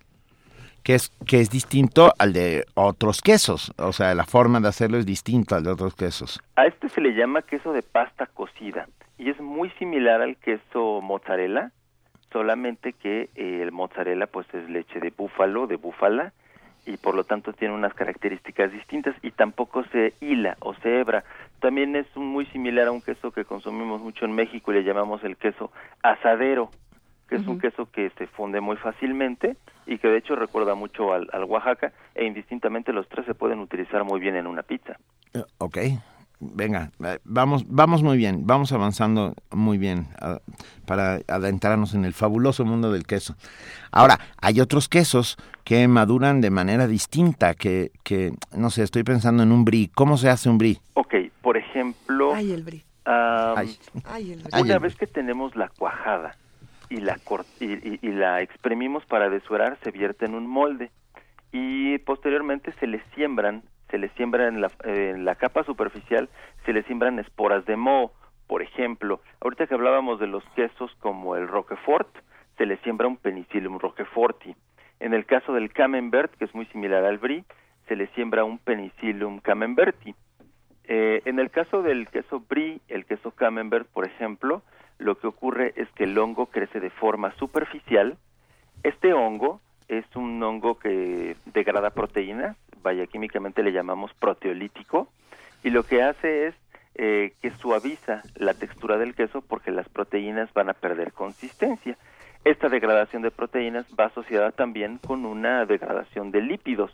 que 0.83 0.95
es, 0.95 1.11
que 1.27 1.41
es 1.41 1.51
distinto 1.51 2.13
al 2.19 2.33
de 2.33 2.65
otros 2.75 3.21
quesos. 3.21 3.73
O 3.79 3.93
sea, 3.93 4.15
la 4.15 4.25
forma 4.25 4.61
de 4.61 4.69
hacerlo 4.69 4.99
es 4.99 5.07
distinta 5.07 5.57
al 5.57 5.65
de 5.65 5.71
otros 5.71 5.95
quesos. 5.95 6.41
A 6.57 6.67
este 6.67 6.89
se 6.89 7.01
le 7.01 7.15
llama 7.15 7.43
queso 7.43 7.73
de 7.73 7.83
pasta 7.83 8.27
cocida 8.27 8.89
y 9.19 9.31
es 9.31 9.41
muy 9.41 9.71
similar 9.73 10.23
al 10.23 10.37
queso 10.37 11.01
mozzarella, 11.03 11.73
solamente 12.33 12.95
que 12.95 13.29
eh, 13.35 13.61
el 13.63 13.73
mozzarella 13.73 14.27
pues 14.27 14.47
es 14.55 14.69
leche 14.71 15.01
de 15.01 15.11
búfalo, 15.11 15.67
de 15.67 15.77
búfala, 15.77 16.33
y 16.87 16.97
por 16.97 17.15
lo 17.15 17.25
tanto 17.25 17.53
tiene 17.53 17.75
unas 17.75 17.93
características 17.93 18.73
distintas 18.73 19.15
y 19.23 19.33
tampoco 19.33 19.85
se 19.93 20.15
hila 20.21 20.57
o 20.61 20.75
se 20.75 21.01
hebra. 21.01 21.25
También 21.61 21.95
es 21.97 22.07
muy 22.17 22.47
similar 22.47 22.89
a 22.89 22.93
un 22.93 23.03
queso 23.03 23.31
que 23.31 23.45
consumimos 23.45 24.01
mucho 24.01 24.25
en 24.25 24.33
México 24.33 24.73
y 24.73 24.77
le 24.77 24.85
llamamos 24.85 25.23
el 25.25 25.37
queso 25.37 25.71
asadero 26.03 26.71
que 27.31 27.37
es 27.37 27.47
un 27.47 27.61
queso 27.61 27.89
que 27.91 28.11
se 28.19 28.27
funde 28.27 28.61
muy 28.61 28.77
fácilmente 28.77 29.57
y 29.87 29.99
que 29.99 30.09
de 30.09 30.19
hecho 30.19 30.35
recuerda 30.35 30.75
mucho 30.75 31.13
al, 31.15 31.29
Oaxaca 31.45 31.93
e 32.15 32.27
indistintamente 32.27 32.93
los 32.93 33.09
tres 33.09 33.25
se 33.25 33.35
pueden 33.35 33.61
utilizar 33.61 34.03
muy 34.03 34.19
bien 34.19 34.35
en 34.35 34.49
una 34.49 34.65
pizza. 34.65 34.99
Eh, 35.33 35.45
ok, 35.59 35.79
venga, 36.41 36.91
eh, 37.05 37.21
vamos, 37.23 37.65
vamos 37.69 38.03
muy 38.03 38.19
bien, 38.19 38.47
vamos 38.47 38.73
avanzando 38.73 39.35
muy 39.53 39.79
bien 39.79 40.09
ah, 40.21 40.41
para 40.87 41.21
adentrarnos 41.29 41.95
en 41.95 42.05
el 42.05 42.15
fabuloso 42.15 42.65
mundo 42.65 42.91
del 42.91 43.07
queso. 43.07 43.37
Ahora, 43.93 44.19
hay 44.43 44.61
otros 44.61 44.89
quesos 44.89 45.37
que 45.63 45.87
maduran 45.87 46.41
de 46.41 46.51
manera 46.51 46.89
distinta, 46.89 47.55
que, 47.55 47.93
que 48.03 48.33
no 48.57 48.71
sé, 48.71 48.83
estoy 48.83 49.05
pensando 49.05 49.45
en 49.45 49.53
un 49.53 49.65
brie. 49.65 49.89
¿Cómo 49.95 50.17
se 50.17 50.31
hace 50.31 50.49
un 50.49 50.59
brie? 50.59 50.81
Ok, 50.95 51.15
por 51.43 51.57
ejemplo... 51.57 52.35
Ay, 52.35 52.53
el 52.53 52.63
brie. 52.63 52.85
Una 54.61 54.79
vez 54.79 54.95
que 54.97 55.07
tenemos 55.07 55.57
la 55.57 55.69
cuajada, 55.69 56.37
y 56.91 56.97
la, 56.97 57.19
y, 57.61 58.07
y, 58.07 58.11
la 58.13 58.43
exprimimos 58.43 59.05
para 59.07 59.31
desuerar, 59.31 59.79
se 59.83 59.93
vierte 59.93 60.27
en 60.27 60.35
un 60.35 60.47
molde 60.47 60.91
y 61.53 61.99
posteriormente 61.99 62.73
se 62.81 62.87
le 62.87 63.01
siembran, 63.15 63.63
se 63.91 63.99
le 63.99 64.09
siembra 64.11 64.49
en 64.49 64.61
la, 64.61 64.71
en 64.85 65.25
la 65.25 65.37
capa 65.37 65.65
superficial, 65.65 66.29
se 66.65 66.73
le 66.73 66.83
siembran 66.85 67.19
esporas 67.19 67.65
de 67.67 67.77
moho, 67.77 68.13
por 68.47 68.63
ejemplo. 68.63 69.21
Ahorita 69.41 69.67
que 69.67 69.75
hablábamos 69.75 70.21
de 70.21 70.27
los 70.27 70.45
quesos 70.57 70.93
como 71.01 71.37
el 71.37 71.49
Roquefort, 71.49 72.09
se 72.57 72.67
le 72.67 72.77
siembra 72.79 73.07
un 73.07 73.17
Penicillium 73.17 73.79
roqueforti. 73.79 74.55
En 74.99 75.15
el 75.15 75.25
caso 75.25 75.53
del 75.53 75.73
Camembert, 75.73 76.35
que 76.35 76.45
es 76.45 76.55
muy 76.55 76.67
similar 76.67 77.05
al 77.05 77.19
Brie, 77.19 77.45
se 77.89 77.97
le 77.97 78.07
siembra 78.09 78.45
un 78.45 78.59
Penicillium 78.59 79.41
camemberti. 79.41 80.15
Eh, 80.93 81.23
en 81.25 81.39
el 81.39 81.53
caso 81.53 81.83
del 81.83 82.09
queso 82.09 82.43
Brie, 82.49 82.81
el 82.89 83.05
queso 83.05 83.31
Camembert, 83.31 83.87
por 83.87 84.05
ejemplo, 84.05 84.61
lo 84.99 85.17
que 85.21 85.29
ocurre 85.29 85.73
es 85.77 85.89
que 85.93 86.03
el 86.03 86.19
hongo 86.19 86.47
crece 86.47 86.81
de 86.81 86.91
forma 86.91 87.31
superficial. 87.37 88.19
Este 88.83 89.13
hongo 89.13 89.61
es 89.87 90.05
un 90.17 90.43
hongo 90.43 90.81
que 90.81 91.37
degrada 91.47 91.91
proteínas, 91.91 92.57
vaya 92.83 93.07
químicamente 93.07 93.63
le 93.63 93.71
llamamos 93.71 94.13
proteolítico, 94.15 95.07
y 95.63 95.71
lo 95.71 95.85
que 95.85 96.03
hace 96.03 96.49
es 96.49 96.57
eh, 96.97 97.35
que 97.41 97.53
suaviza 97.53 98.23
la 98.35 98.55
textura 98.55 98.99
del 98.99 99.15
queso 99.15 99.43
porque 99.43 99.71
las 99.71 99.89
proteínas 99.89 100.53
van 100.55 100.71
a 100.71 100.75
perder 100.75 101.13
consistencia. 101.13 101.97
Esta 102.43 102.71
degradación 102.71 103.21
de 103.21 103.31
proteínas 103.31 103.85
va 103.99 104.07
asociada 104.07 104.51
también 104.51 104.97
con 104.97 105.27
una 105.27 105.67
degradación 105.67 106.31
de 106.31 106.41
lípidos, 106.41 106.91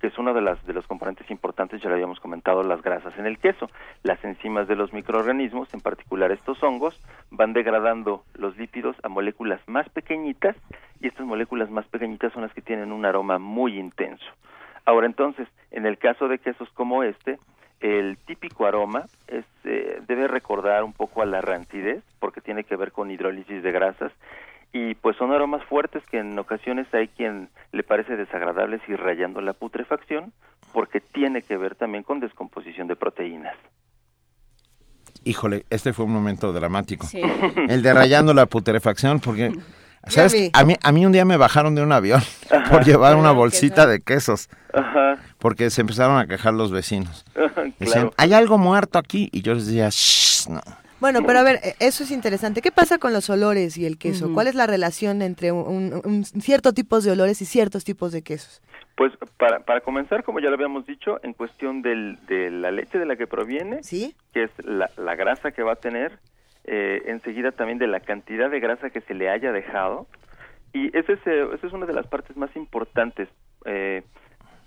que 0.00 0.06
es 0.06 0.18
uno 0.18 0.32
de, 0.32 0.40
las, 0.40 0.64
de 0.66 0.72
los 0.72 0.86
componentes 0.86 1.28
importantes, 1.32 1.82
ya 1.82 1.88
lo 1.88 1.96
habíamos 1.96 2.20
comentado, 2.20 2.62
las 2.62 2.80
grasas 2.80 3.12
en 3.18 3.26
el 3.26 3.38
queso. 3.38 3.68
Las 4.04 4.24
enzimas 4.24 4.68
de 4.68 4.76
los 4.76 4.92
microorganismos, 4.92 5.72
en 5.74 5.80
particular 5.80 6.30
estos 6.30 6.62
hongos, 6.62 7.00
van 7.30 7.52
degradando 7.52 8.22
los 8.34 8.56
lípidos 8.56 8.96
a 9.02 9.08
moléculas 9.08 9.60
más 9.66 9.88
pequeñitas 9.88 10.54
y 11.00 11.08
estas 11.08 11.26
moléculas 11.26 11.70
más 11.70 11.86
pequeñitas 11.86 12.32
son 12.32 12.42
las 12.42 12.54
que 12.54 12.62
tienen 12.62 12.92
un 12.92 13.04
aroma 13.04 13.40
muy 13.40 13.76
intenso. 13.76 14.24
Ahora 14.84 15.06
entonces, 15.06 15.48
en 15.72 15.86
el 15.86 15.98
caso 15.98 16.28
de 16.28 16.38
quesos 16.38 16.70
como 16.70 17.02
este, 17.02 17.38
el 17.80 18.16
típico 18.18 18.64
aroma 18.64 19.06
es, 19.26 19.44
eh, 19.64 20.00
debe 20.06 20.28
recordar 20.28 20.84
un 20.84 20.92
poco 20.92 21.20
a 21.20 21.26
la 21.26 21.40
rancidez, 21.40 22.04
porque 22.20 22.40
tiene 22.40 22.62
que 22.62 22.76
ver 22.76 22.92
con 22.92 23.10
hidrólisis 23.10 23.62
de 23.62 23.72
grasas, 23.72 24.12
y 24.74 24.96
pues 24.96 25.16
son 25.16 25.30
aromas 25.32 25.62
fuertes 25.66 26.02
que 26.10 26.18
en 26.18 26.36
ocasiones 26.36 26.92
hay 26.92 27.06
quien 27.06 27.48
le 27.70 27.84
parece 27.84 28.16
desagradables 28.16 28.80
y 28.88 28.96
rayando 28.96 29.40
la 29.40 29.52
putrefacción 29.52 30.32
porque 30.72 31.00
tiene 31.00 31.42
que 31.42 31.56
ver 31.56 31.76
también 31.76 32.02
con 32.02 32.18
descomposición 32.18 32.88
de 32.88 32.96
proteínas. 32.96 33.54
Híjole, 35.22 35.64
este 35.70 35.92
fue 35.92 36.06
un 36.06 36.12
momento 36.12 36.52
dramático. 36.52 37.06
El 37.68 37.82
de 37.82 37.94
rayando 37.94 38.34
la 38.34 38.46
putrefacción 38.46 39.20
porque 39.20 39.52
¿Sabes? 40.08 40.50
A 40.52 40.64
mí, 40.64 40.74
a 40.82 40.92
mí 40.92 41.06
un 41.06 41.12
día 41.12 41.24
me 41.24 41.36
bajaron 41.36 41.76
de 41.76 41.82
un 41.82 41.92
avión 41.92 42.20
por 42.70 42.84
llevar 42.84 43.14
una 43.14 43.30
bolsita 43.30 43.86
de 43.86 44.00
quesos. 44.00 44.50
Porque 45.38 45.70
se 45.70 45.82
empezaron 45.82 46.18
a 46.18 46.26
quejar 46.26 46.52
los 46.52 46.72
vecinos. 46.72 47.24
Decían, 47.78 48.10
hay 48.16 48.34
algo 48.34 48.58
muerto 48.58 48.98
aquí. 48.98 49.30
Y 49.32 49.42
yo 49.42 49.54
les 49.54 49.66
decía, 49.66 49.88
Shh, 49.90 50.48
no. 50.50 50.60
Bueno, 51.00 51.20
pero 51.26 51.38
a 51.38 51.42
ver, 51.42 51.60
e, 51.62 51.74
eso 51.80 52.04
es 52.04 52.10
interesante. 52.10 52.62
¿Qué 52.62 52.72
pasa 52.72 52.98
con 52.98 53.12
los 53.12 53.28
olores 53.30 53.76
y 53.76 53.86
el 53.86 53.98
queso? 53.98 54.32
¿Cuál 54.32 54.46
es 54.46 54.54
la 54.54 54.66
relación 54.66 55.22
entre 55.22 55.52
un, 55.52 56.24
ciertos 56.24 56.74
tipos 56.74 57.04
de 57.04 57.12
olores 57.12 57.40
y 57.42 57.44
ciertos 57.44 57.84
tipos 57.84 58.12
de 58.12 58.22
quesos? 58.22 58.62
Pues 58.96 59.12
para, 59.36 59.60
para 59.60 59.80
comenzar, 59.80 60.22
como 60.22 60.40
ya 60.40 60.48
lo 60.48 60.54
habíamos 60.54 60.86
dicho, 60.86 61.18
en 61.24 61.32
cuestión 61.32 61.82
del, 61.82 62.18
de 62.26 62.50
la 62.50 62.70
leche 62.70 62.98
de 62.98 63.06
la 63.06 63.16
que 63.16 63.26
proviene, 63.26 63.82
¿Sí? 63.82 64.14
que 64.32 64.44
es 64.44 64.50
la, 64.64 64.88
la 64.96 65.16
grasa 65.16 65.50
que 65.50 65.62
va 65.62 65.72
a 65.72 65.76
tener, 65.76 66.18
eh, 66.64 67.02
enseguida 67.06 67.50
también 67.50 67.78
de 67.78 67.88
la 67.88 68.00
cantidad 68.00 68.48
de 68.48 68.60
grasa 68.60 68.90
que 68.90 69.00
se 69.00 69.14
le 69.14 69.28
haya 69.28 69.50
dejado, 69.50 70.06
y 70.72 70.96
ese 70.96 71.14
es, 71.14 71.26
eh, 71.26 71.46
esa 71.54 71.66
es 71.66 71.72
una 71.72 71.86
de 71.86 71.92
las 71.92 72.06
partes 72.06 72.36
más 72.36 72.54
importantes. 72.56 73.28
Eh, 73.64 74.02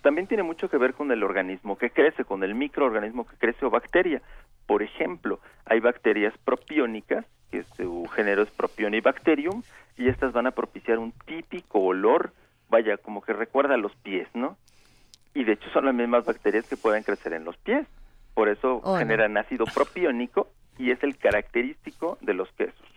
también 0.07 0.25
tiene 0.27 0.43
mucho 0.43 0.69
que 0.69 0.77
ver 0.77 0.93
con 0.93 1.11
el 1.11 1.21
organismo 1.21 1.77
que 1.77 1.89
crece, 1.89 2.23
con 2.23 2.41
el 2.41 2.55
microorganismo 2.55 3.27
que 3.27 3.35
crece 3.35 3.65
o 3.65 3.69
bacteria. 3.69 4.21
Por 4.65 4.81
ejemplo, 4.81 5.41
hay 5.65 5.81
bacterias 5.81 6.33
propiónicas 6.45 7.25
que 7.51 7.65
su 7.75 8.05
género 8.15 8.43
es 8.43 8.49
Propionibacterium, 8.51 9.63
y 9.97 10.07
estas 10.07 10.31
van 10.31 10.47
a 10.47 10.51
propiciar 10.51 10.97
un 10.97 11.11
típico 11.25 11.79
olor, 11.79 12.31
vaya, 12.69 12.95
como 12.95 13.21
que 13.21 13.33
recuerda 13.33 13.73
a 13.73 13.77
los 13.77 13.93
pies, 13.97 14.29
¿no? 14.33 14.55
Y 15.33 15.43
de 15.43 15.51
hecho 15.53 15.69
son 15.73 15.83
las 15.83 15.93
mismas 15.93 16.23
bacterias 16.23 16.65
que 16.69 16.77
pueden 16.77 17.03
crecer 17.03 17.33
en 17.33 17.43
los 17.43 17.57
pies. 17.57 17.85
Por 18.33 18.47
eso 18.47 18.79
Oh, 18.85 18.93
no. 18.93 18.99
generan 18.99 19.35
ácido 19.37 19.65
propiónico 19.65 20.47
y 20.77 20.91
es 20.91 21.03
el 21.03 21.17
característico 21.17 22.17
de 22.21 22.33
los 22.33 22.49
quesos. 22.53 22.87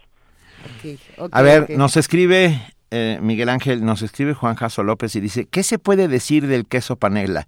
A 1.33 1.43
ver, 1.43 1.71
nos 1.71 1.97
escribe 1.97 2.55
eh, 2.91 3.19
Miguel 3.23 3.49
Ángel, 3.49 3.85
nos 3.85 4.03
escribe 4.03 4.35
Juan 4.35 4.55
Jaso 4.57 4.83
López 4.83 5.15
y 5.17 5.21
dice, 5.21 5.47
¿qué 5.47 5.63
se 5.63 5.79
puede 5.79 6.09
decir 6.09 6.47
del 6.47 6.67
queso 6.67 6.97
panela? 6.97 7.45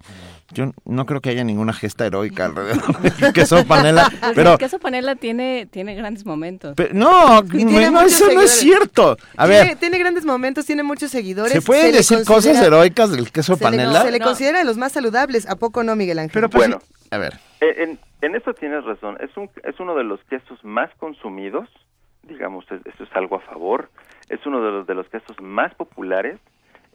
Yo 0.53 0.71
no 0.85 1.05
creo 1.05 1.19
que 1.19 1.29
haya 1.31 1.43
ninguna 1.43 1.73
gesta 1.73 2.05
heroica 2.05 2.45
alrededor 2.47 2.99
del 3.01 3.33
queso 3.33 3.65
panela, 3.65 4.09
pero... 4.35 4.53
el 4.53 4.57
queso 4.59 4.79
panela 4.79 5.15
tiene, 5.15 5.67
tiene 5.71 5.95
grandes 5.95 6.25
momentos. 6.25 6.73
pero- 6.77 6.93
no, 6.93 7.39
eso 7.41 7.51
no 7.91 8.01
es 8.01 8.13
seguidores. 8.13 8.51
cierto. 8.51 9.17
A 9.35 9.47
tiene, 9.47 9.63
ver, 9.65 9.75
tiene 9.77 9.97
grandes 9.99 10.25
momentos, 10.25 10.65
tiene 10.65 10.83
muchos 10.83 11.11
seguidores. 11.11 11.51
¿se 11.53 11.61
pueden 11.61 11.91
decir 11.91 12.23
cosas 12.25 12.57
heroicas 12.61 13.11
del 13.11 13.31
queso 13.31 13.55
Se 13.55 13.59
le, 13.59 13.63
panela? 13.63 14.01
se 14.03 14.11
le 14.11 14.19
No. 14.19 14.25
considera 14.25 14.59
de 14.59 14.65
los 14.65 14.77
más 14.77 14.91
saludables, 14.91 15.49
¿a 15.49 15.55
poco 15.55 15.83
no, 15.83 15.95
Miguel 15.95 16.19
Ángel? 16.19 16.33
Pero 16.33 16.49
pues, 16.49 16.67
Bueno. 16.69 16.81
a 17.11 17.17
ver, 17.17 17.39
Eh, 17.61 17.83
En, 17.83 17.99
en 18.21 18.35
eso 18.35 18.53
tienes 18.53 18.83
razón. 18.85 19.17
Es, 19.19 19.35
un, 19.35 19.49
es 19.63 19.79
uno 19.79 19.95
de 19.95 20.03
los 20.03 20.19
quesos 20.29 20.63
más 20.63 20.89
consumidos, 20.99 21.67
digamos, 22.23 22.65
es- 22.71 22.85
eso 22.93 23.03
es 23.03 23.09
algo 23.15 23.37
a 23.37 23.39
favor. 23.41 23.89
Es 24.29 24.45
uno 24.45 24.61
de 24.63 24.71
los, 24.71 24.87
de 24.87 24.95
los 24.95 25.07
quesos 25.09 25.39
más 25.41 25.73
populares. 25.75 26.39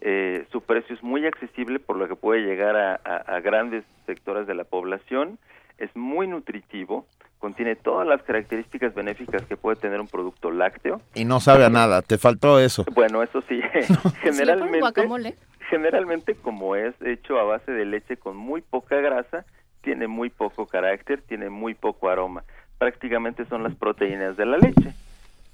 Eh, 0.01 0.45
su 0.51 0.61
precio 0.61 0.95
es 0.95 1.03
muy 1.03 1.25
accesible, 1.25 1.79
por 1.79 1.97
lo 1.97 2.07
que 2.07 2.15
puede 2.15 2.41
llegar 2.41 2.75
a, 2.77 2.93
a- 3.03 3.35
a 3.35 3.39
grandes 3.41 3.83
sectores 4.05 4.47
de 4.47 4.55
la 4.55 4.63
población. 4.63 5.37
Es 5.77 5.93
muy 5.95 6.27
nutritivo, 6.27 7.05
contiene 7.37 7.75
todas 7.75 8.07
las 8.07 8.21
características 8.23 8.93
benéficas 8.95 9.43
que 9.43 9.55
puede 9.57 9.77
tener 9.77 9.99
un 10.01 10.07
producto 10.07 10.51
lácteo. 10.51 11.01
y 11.15 11.25
no 11.25 11.39
sabe 11.39 11.65
a 11.65 11.69
nada, 11.69 12.01
te 12.01 12.17
faltó 12.17 12.59
eso. 12.59 12.85
Bueno, 12.93 13.21
eso 13.23 13.41
sí, 13.47 13.61
pones 13.71 14.17
generalmente 14.21 14.79
guacamole. 14.79 15.35
generalmente 15.69 16.35
como 16.35 16.75
es 16.75 16.93
hecho 17.01 17.39
a 17.39 17.43
base 17.43 17.71
de 17.71 17.85
leche 17.85 18.17
con 18.17 18.35
muy 18.35 18.61
poca 18.61 18.97
grasa, 18.97 19.45
tiene 19.81 20.07
muy 20.07 20.29
poco 20.29 20.65
carácter, 20.67 21.21
tiene 21.21 21.49
muy 21.49 21.73
poco 21.75 22.09
aroma. 22.09 22.43
Prácticamente 22.77 23.45
son 23.45 23.63
las 23.63 23.75
proteínas 23.75 24.35
de 24.37 24.45
la 24.45 24.57
leche. 24.57 24.93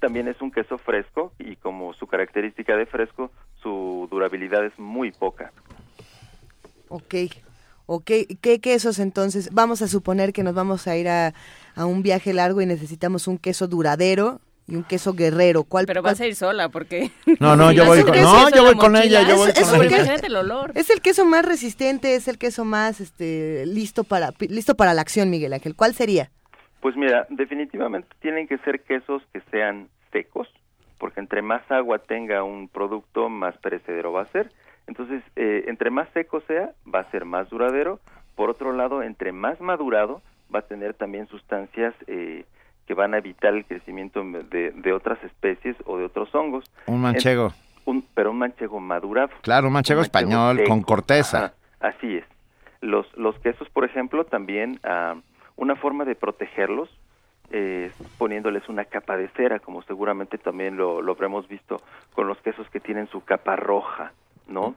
También 0.00 0.28
es 0.28 0.40
un 0.42 0.50
queso 0.50 0.78
fresco 0.78 1.32
y 1.38 1.56
como 1.56 1.94
su 1.94 2.06
característica 2.06 2.76
de 2.76 2.86
fresco, 2.86 3.30
su 3.62 4.06
durabilidad 4.10 4.64
es 4.64 4.78
muy 4.78 5.10
poca. 5.12 5.52
Ok, 6.88 7.14
ok. 7.86 8.10
¿Qué 8.40 8.60
quesos 8.60 8.98
entonces? 8.98 9.50
Vamos 9.52 9.82
a 9.82 9.88
suponer 9.88 10.32
que 10.32 10.42
nos 10.42 10.54
vamos 10.54 10.86
a 10.86 10.96
ir 10.96 11.08
a, 11.08 11.34
a 11.74 11.86
un 11.86 12.02
viaje 12.02 12.32
largo 12.32 12.60
y 12.60 12.66
necesitamos 12.66 13.26
un 13.26 13.38
queso 13.38 13.66
duradero 13.68 14.40
y 14.68 14.76
un 14.76 14.84
queso 14.84 15.14
guerrero. 15.14 15.64
¿Cuál, 15.64 15.86
Pero 15.86 16.02
cuál- 16.02 16.14
vas 16.14 16.20
a 16.20 16.26
ir 16.26 16.36
sola 16.36 16.68
porque... 16.68 17.10
No, 17.40 17.56
no, 17.56 17.72
yo 17.72 17.86
voy 17.86 18.02
con- 18.02 18.12
no, 18.20 18.48
yo 18.50 18.68
ella, 19.02 19.22
yo 19.28 19.36
voy 19.36 19.48
es- 19.50 19.54
con 19.54 19.62
es 19.64 19.68
ella. 19.68 19.76
porque 19.78 19.94
Imagínate 19.94 20.26
el 20.26 20.36
olor. 20.36 20.72
Es 20.74 20.90
el 20.90 21.00
queso 21.00 21.24
más 21.24 21.44
resistente, 21.44 22.14
es 22.14 22.28
el 22.28 22.36
queso 22.38 22.64
más 22.64 23.00
este, 23.00 23.64
listo, 23.66 24.04
para, 24.04 24.32
listo 24.40 24.74
para 24.74 24.92
la 24.94 25.00
acción, 25.02 25.30
Miguel 25.30 25.52
Ángel. 25.52 25.74
¿Cuál 25.74 25.94
sería? 25.94 26.30
Pues 26.86 26.94
mira, 26.96 27.26
definitivamente 27.30 28.06
tienen 28.20 28.46
que 28.46 28.58
ser 28.58 28.84
quesos 28.84 29.20
que 29.32 29.40
sean 29.50 29.88
secos, 30.12 30.48
porque 30.98 31.18
entre 31.18 31.42
más 31.42 31.68
agua 31.68 31.98
tenga 31.98 32.44
un 32.44 32.68
producto, 32.68 33.28
más 33.28 33.56
perecedero 33.58 34.12
va 34.12 34.22
a 34.22 34.26
ser. 34.26 34.52
Entonces, 34.86 35.20
eh, 35.34 35.64
entre 35.66 35.90
más 35.90 36.08
seco 36.14 36.42
sea, 36.42 36.70
va 36.86 37.00
a 37.00 37.10
ser 37.10 37.24
más 37.24 37.50
duradero. 37.50 37.98
Por 38.36 38.50
otro 38.50 38.72
lado, 38.72 39.02
entre 39.02 39.32
más 39.32 39.60
madurado, 39.60 40.22
va 40.54 40.60
a 40.60 40.62
tener 40.62 40.94
también 40.94 41.26
sustancias 41.26 41.92
eh, 42.06 42.44
que 42.86 42.94
van 42.94 43.14
a 43.14 43.18
evitar 43.18 43.52
el 43.52 43.64
crecimiento 43.64 44.22
de, 44.22 44.70
de 44.70 44.92
otras 44.92 45.18
especies 45.24 45.74
o 45.86 45.98
de 45.98 46.04
otros 46.04 46.32
hongos. 46.36 46.70
Un 46.86 47.00
manchego. 47.02 47.52
Un- 47.84 48.06
pero 48.14 48.30
un 48.30 48.38
manchego 48.38 48.78
madurado. 48.78 49.30
Claro, 49.42 49.66
un 49.66 49.72
manchego 49.72 50.02
español 50.02 50.62
con 50.68 50.82
corteza. 50.82 51.46
Ajá, 51.46 51.54
así 51.80 52.18
es. 52.18 52.24
Los, 52.80 53.12
los 53.16 53.36
quesos, 53.40 53.68
por 53.70 53.84
ejemplo, 53.84 54.24
también 54.24 54.78
ah, 54.84 55.16
una 55.56 55.76
forma 55.76 56.04
de 56.04 56.14
protegerlos 56.14 56.88
es 57.50 57.92
poniéndoles 58.18 58.68
una 58.68 58.84
capa 58.84 59.16
de 59.16 59.28
cera, 59.30 59.58
como 59.58 59.82
seguramente 59.82 60.38
también 60.38 60.76
lo, 60.76 61.02
lo 61.02 61.12
habremos 61.12 61.46
visto 61.48 61.82
con 62.14 62.26
los 62.26 62.38
quesos 62.38 62.68
que 62.70 62.80
tienen 62.80 63.08
su 63.08 63.24
capa 63.24 63.56
roja, 63.56 64.12
¿no? 64.48 64.74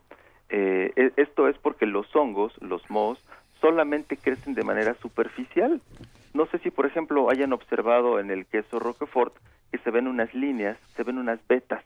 Eh, 0.49 0.91
e- 0.95 1.13
esto 1.15 1.47
es 1.47 1.57
porque 1.57 1.85
los 1.85 2.13
hongos, 2.15 2.53
los 2.61 2.87
mohos, 2.89 3.19
solamente 3.61 4.17
crecen 4.17 4.55
de 4.55 4.63
manera 4.63 4.95
superficial. 5.01 5.81
No 6.33 6.45
sé 6.47 6.59
si, 6.59 6.69
por 6.69 6.85
ejemplo, 6.85 7.29
hayan 7.29 7.53
observado 7.53 8.19
en 8.19 8.29
el 8.29 8.45
queso 8.45 8.79
Roquefort 8.79 9.33
que 9.71 9.77
se 9.79 9.91
ven 9.91 10.07
unas 10.07 10.33
líneas, 10.33 10.77
se 10.95 11.03
ven 11.03 11.17
unas 11.17 11.39
vetas, 11.47 11.83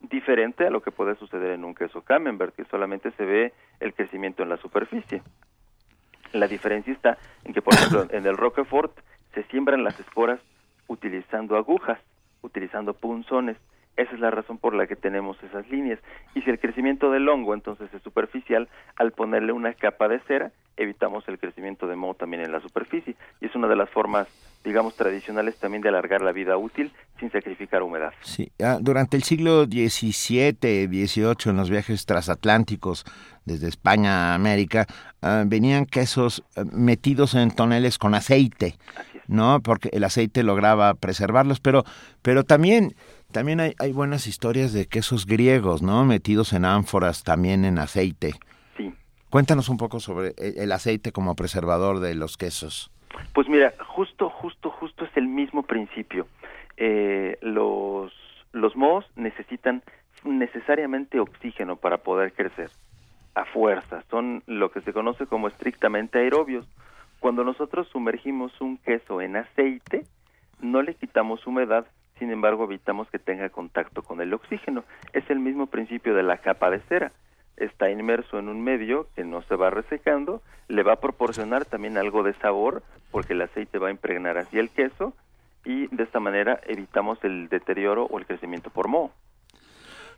diferente 0.00 0.66
a 0.66 0.70
lo 0.70 0.82
que 0.82 0.90
puede 0.90 1.14
suceder 1.16 1.52
en 1.52 1.64
un 1.64 1.74
queso 1.74 2.02
camembert, 2.02 2.54
que 2.54 2.64
solamente 2.64 3.10
se 3.12 3.24
ve 3.24 3.52
el 3.80 3.94
crecimiento 3.94 4.42
en 4.42 4.48
la 4.48 4.56
superficie. 4.56 5.22
La 6.32 6.46
diferencia 6.46 6.92
está 6.92 7.18
en 7.44 7.52
que, 7.52 7.62
por 7.62 7.74
ejemplo, 7.76 8.06
en 8.10 8.26
el 8.26 8.36
Roquefort 8.36 8.92
se 9.34 9.42
siembran 9.44 9.84
las 9.84 9.98
esporas 9.98 10.40
utilizando 10.88 11.56
agujas, 11.56 11.98
utilizando 12.42 12.94
punzones. 12.94 13.56
Esa 13.96 14.14
es 14.14 14.20
la 14.20 14.30
razón 14.30 14.58
por 14.58 14.74
la 14.74 14.86
que 14.86 14.96
tenemos 14.96 15.36
esas 15.42 15.68
líneas. 15.68 15.98
Y 16.34 16.42
si 16.42 16.50
el 16.50 16.58
crecimiento 16.58 17.10
del 17.10 17.28
hongo 17.28 17.54
entonces 17.54 17.92
es 17.92 18.02
superficial, 18.02 18.68
al 18.96 19.12
ponerle 19.12 19.52
una 19.52 19.74
capa 19.74 20.08
de 20.08 20.20
cera, 20.20 20.52
evitamos 20.76 21.28
el 21.28 21.38
crecimiento 21.38 21.86
de 21.86 21.96
moho 21.96 22.14
también 22.14 22.42
en 22.42 22.52
la 22.52 22.60
superficie. 22.60 23.14
Y 23.40 23.46
es 23.46 23.54
una 23.54 23.68
de 23.68 23.76
las 23.76 23.90
formas, 23.90 24.26
digamos, 24.64 24.96
tradicionales 24.96 25.58
también 25.58 25.82
de 25.82 25.90
alargar 25.90 26.22
la 26.22 26.32
vida 26.32 26.56
útil 26.56 26.92
sin 27.18 27.30
sacrificar 27.30 27.82
humedad. 27.82 28.12
Sí, 28.22 28.50
ah, 28.62 28.78
durante 28.80 29.16
el 29.16 29.22
siglo 29.22 29.64
XVII, 29.64 30.86
XVIII, 30.86 31.50
en 31.50 31.56
los 31.56 31.68
viajes 31.68 32.06
transatlánticos 32.06 33.04
desde 33.44 33.68
España 33.68 34.32
a 34.32 34.34
América, 34.34 34.86
ah, 35.22 35.44
venían 35.46 35.86
quesos 35.86 36.44
ah, 36.56 36.62
metidos 36.72 37.34
en 37.34 37.50
toneles 37.50 37.98
con 37.98 38.14
aceite, 38.14 38.76
¿no? 39.26 39.60
Porque 39.60 39.90
el 39.92 40.04
aceite 40.04 40.42
lograba 40.42 40.94
preservarlos, 40.94 41.60
pero, 41.60 41.84
pero 42.22 42.44
también, 42.44 42.94
también 43.32 43.60
hay, 43.60 43.74
hay 43.78 43.92
buenas 43.92 44.26
historias 44.26 44.72
de 44.72 44.86
quesos 44.86 45.26
griegos, 45.26 45.82
¿no? 45.82 46.04
Metidos 46.04 46.52
en 46.52 46.64
ánforas 46.64 47.22
también 47.22 47.64
en 47.64 47.78
aceite. 47.78 48.34
Sí. 48.76 48.92
Cuéntanos 49.30 49.68
un 49.68 49.76
poco 49.76 50.00
sobre 50.00 50.34
el 50.38 50.58
el 50.58 50.72
aceite 50.72 51.12
como 51.12 51.34
preservador 51.34 52.00
de 52.00 52.14
los 52.14 52.36
quesos. 52.36 52.90
Pues 53.32 53.48
mira, 53.48 53.74
justo, 53.86 54.30
justo, 54.30 54.70
justo 54.70 55.04
es 55.04 55.16
el 55.16 55.26
mismo 55.26 55.62
principio. 55.62 56.26
Eh, 56.76 57.38
los, 57.42 58.12
los 58.52 58.76
mohos 58.76 59.04
necesitan 59.16 59.82
necesariamente 60.24 61.20
oxígeno 61.20 61.76
para 61.76 61.98
poder 61.98 62.32
crecer, 62.32 62.70
a 63.34 63.44
fuerza. 63.44 64.02
Son 64.10 64.42
lo 64.46 64.70
que 64.70 64.80
se 64.80 64.92
conoce 64.92 65.26
como 65.26 65.48
estrictamente 65.48 66.18
aerobios. 66.18 66.66
Cuando 67.20 67.44
nosotros 67.44 67.88
sumergimos 67.88 68.58
un 68.60 68.78
queso 68.78 69.20
en 69.20 69.36
aceite, 69.36 70.04
no 70.60 70.82
le 70.82 70.94
quitamos 70.94 71.46
humedad, 71.46 71.86
sin 72.18 72.30
embargo 72.30 72.64
evitamos 72.64 73.08
que 73.10 73.18
tenga 73.18 73.48
contacto 73.50 74.02
con 74.02 74.20
el 74.20 74.32
oxígeno. 74.34 74.84
Es 75.12 75.28
el 75.30 75.38
mismo 75.38 75.66
principio 75.66 76.14
de 76.14 76.22
la 76.22 76.38
capa 76.38 76.70
de 76.70 76.80
cera. 76.80 77.12
Está 77.56 77.90
inmerso 77.90 78.38
en 78.38 78.48
un 78.48 78.62
medio 78.62 79.06
que 79.14 79.24
no 79.24 79.42
se 79.42 79.56
va 79.56 79.70
resecando, 79.70 80.42
le 80.68 80.82
va 80.82 80.94
a 80.94 81.00
proporcionar 81.00 81.66
también 81.66 81.98
algo 81.98 82.22
de 82.22 82.32
sabor, 82.34 82.82
porque 83.10 83.34
el 83.34 83.42
aceite 83.42 83.78
va 83.78 83.88
a 83.88 83.90
impregnar 83.92 84.38
así 84.38 84.58
el 84.58 84.70
queso, 84.70 85.12
y 85.64 85.94
de 85.94 86.04
esta 86.04 86.20
manera 86.20 86.60
evitamos 86.66 87.22
el 87.22 87.48
deterioro 87.48 88.04
o 88.04 88.18
el 88.18 88.26
crecimiento 88.26 88.70
por 88.70 88.88
moho. 88.88 89.12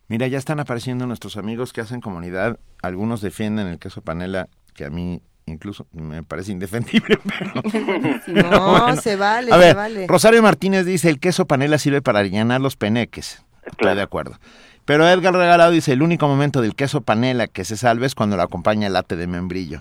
Mira, 0.09 0.27
ya 0.27 0.39
están 0.39 0.61
apareciendo 0.61 1.07
nuestros 1.07 1.37
amigos 1.37 1.73
que 1.73 1.81
hacen 1.81 2.01
comunidad. 2.01 2.59
Algunos 2.83 3.21
defienden 3.21 3.67
el 3.69 3.79
queso 3.79 4.03
panela, 4.03 4.49
que 4.75 4.85
a 4.85 4.91
mí 4.91 5.23
incluso 5.47 5.87
me 5.93 6.23
parece 6.23 6.53
indefendible. 6.53 7.19
Pero, 8.27 8.51
No, 8.51 8.97
se 9.01 9.17
vale, 9.17 9.53
a 9.53 9.61
se 9.61 9.75
vale. 9.75 10.07
Rosario 10.07 10.43
Martínez 10.43 10.87
dice, 10.87 11.09
el 11.09 11.21
queso 11.21 11.47
panela 11.47 11.79
sirve 11.79 12.03
para 12.03 12.23
llenar 12.23 12.61
los 12.61 12.77
peneques. 12.77 13.45
Estoy 13.65 13.95
de 13.95 14.03
acuerdo. 14.03 14.39
Pero 14.85 15.09
Edgar 15.09 15.35
Regalado 15.35 15.71
dice, 15.71 15.93
el 15.93 16.03
único 16.03 16.27
momento 16.27 16.61
del 16.61 16.75
queso 16.75 17.03
panela 17.03 17.47
que 17.47 17.65
se 17.65 17.77
salve 17.77 18.07
es 18.07 18.15
cuando 18.15 18.37
lo 18.37 18.43
acompaña 18.43 18.89
el 18.89 18.95
late 18.95 19.15
de 19.15 19.29
membrillo. 19.29 19.81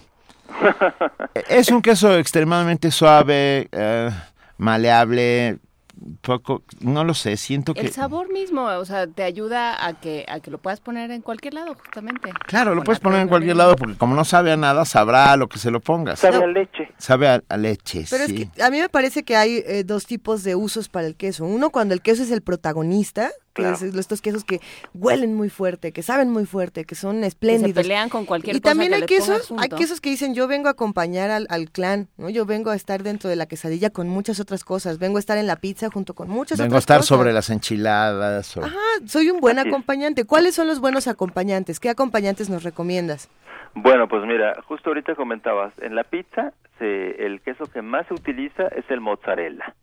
es 1.49 1.69
un 1.69 1.81
queso 1.81 2.15
extremadamente 2.17 2.91
suave, 2.91 3.67
eh, 3.71 4.12
maleable, 4.57 5.57
poco, 6.21 6.63
no 6.79 7.03
lo 7.03 7.13
sé, 7.13 7.37
siento 7.37 7.73
que... 7.73 7.81
El 7.81 7.91
sabor 7.91 8.31
mismo, 8.31 8.63
o 8.65 8.85
sea, 8.85 9.07
te 9.07 9.23
ayuda 9.23 9.85
a 9.85 9.99
que 9.99 10.25
a 10.27 10.39
que 10.39 10.51
lo 10.51 10.57
puedas 10.57 10.79
poner 10.79 11.11
en 11.11 11.21
cualquier 11.21 11.53
lado, 11.53 11.75
justamente. 11.75 12.31
Claro, 12.47 12.75
lo 12.75 12.83
puedes 12.83 12.99
poner 12.99 13.21
en 13.21 13.27
cualquier 13.27 13.55
lado 13.55 13.75
porque 13.75 13.95
como 13.95 14.15
no 14.15 14.25
sabe 14.25 14.51
a 14.51 14.57
nada, 14.57 14.85
sabrá 14.85 15.31
a 15.31 15.37
lo 15.37 15.47
que 15.47 15.59
se 15.59 15.71
lo 15.71 15.79
pongas. 15.79 16.19
Sabe 16.19 16.43
a 16.43 16.47
leche. 16.47 16.91
Sabe 16.97 17.27
a, 17.27 17.43
a 17.47 17.57
leche, 17.57 18.05
Pero 18.09 18.25
sí. 18.25 18.35
es 18.35 18.49
que 18.51 18.63
a 18.63 18.69
mí 18.69 18.79
me 18.79 18.89
parece 18.89 19.23
que 19.23 19.35
hay 19.35 19.63
eh, 19.65 19.83
dos 19.83 20.05
tipos 20.05 20.43
de 20.43 20.55
usos 20.55 20.89
para 20.89 21.07
el 21.07 21.15
queso. 21.15 21.45
Uno, 21.45 21.69
cuando 21.69 21.93
el 21.93 22.01
queso 22.01 22.23
es 22.23 22.31
el 22.31 22.41
protagonista, 22.41 23.31
estos 23.55 24.21
quesos 24.21 24.43
que 24.43 24.61
huelen 24.93 25.35
muy 25.35 25.49
fuerte, 25.49 25.91
que 25.91 26.03
saben 26.03 26.29
muy 26.29 26.45
fuerte, 26.45 26.85
que 26.85 26.95
son 26.95 27.23
espléndidos. 27.23 27.73
Que 27.73 27.81
se 27.81 27.81
pelean 27.81 28.09
con 28.09 28.25
cualquier 28.25 28.55
y 28.55 28.61
también 28.61 28.93
hay 28.93 29.03
quesos, 29.03 29.53
hay 29.57 29.69
quesos 29.69 30.01
que 30.01 30.09
dicen 30.09 30.33
yo 30.33 30.47
vengo 30.47 30.67
a 30.67 30.71
acompañar 30.71 31.29
al, 31.31 31.47
al, 31.49 31.69
clan, 31.69 32.07
¿no? 32.17 32.29
Yo 32.29 32.45
vengo 32.45 32.69
a 32.69 32.75
estar 32.75 33.03
dentro 33.03 33.29
de 33.29 33.35
la 33.35 33.45
quesadilla 33.45 33.89
con 33.89 34.07
muchas 34.07 34.39
otras 34.39 34.63
cosas, 34.63 34.99
vengo 34.99 35.17
a 35.17 35.19
estar 35.19 35.37
en 35.37 35.47
la 35.47 35.57
pizza 35.57 35.89
junto 35.89 36.13
con 36.13 36.29
muchas 36.29 36.57
vengo 36.57 36.69
otras 36.69 36.85
cosas. 36.85 36.87
Vengo 36.87 36.95
a 36.97 36.99
estar 36.99 37.03
sobre 37.03 37.33
las 37.33 37.49
enchiladas. 37.49 38.57
Ajá, 38.57 38.77
soy 39.05 39.29
un 39.29 39.39
buen 39.39 39.59
acompañante. 39.59 40.25
¿Cuáles 40.25 40.55
son 40.55 40.67
los 40.67 40.79
buenos 40.79 41.07
acompañantes? 41.07 41.79
¿Qué 41.79 41.89
acompañantes 41.89 42.49
nos 42.49 42.63
recomiendas? 42.63 43.29
Bueno, 43.73 44.07
pues 44.07 44.23
mira, 44.25 44.55
justo 44.67 44.89
ahorita 44.89 45.15
comentabas, 45.15 45.73
en 45.81 45.95
la 45.95 46.03
pizza 46.03 46.53
se, 46.77 47.25
el 47.25 47.41
queso 47.41 47.65
que 47.65 47.81
más 47.81 48.05
se 48.07 48.13
utiliza 48.13 48.67
es 48.67 48.83
el 48.89 48.99
mozzarella. 48.99 49.75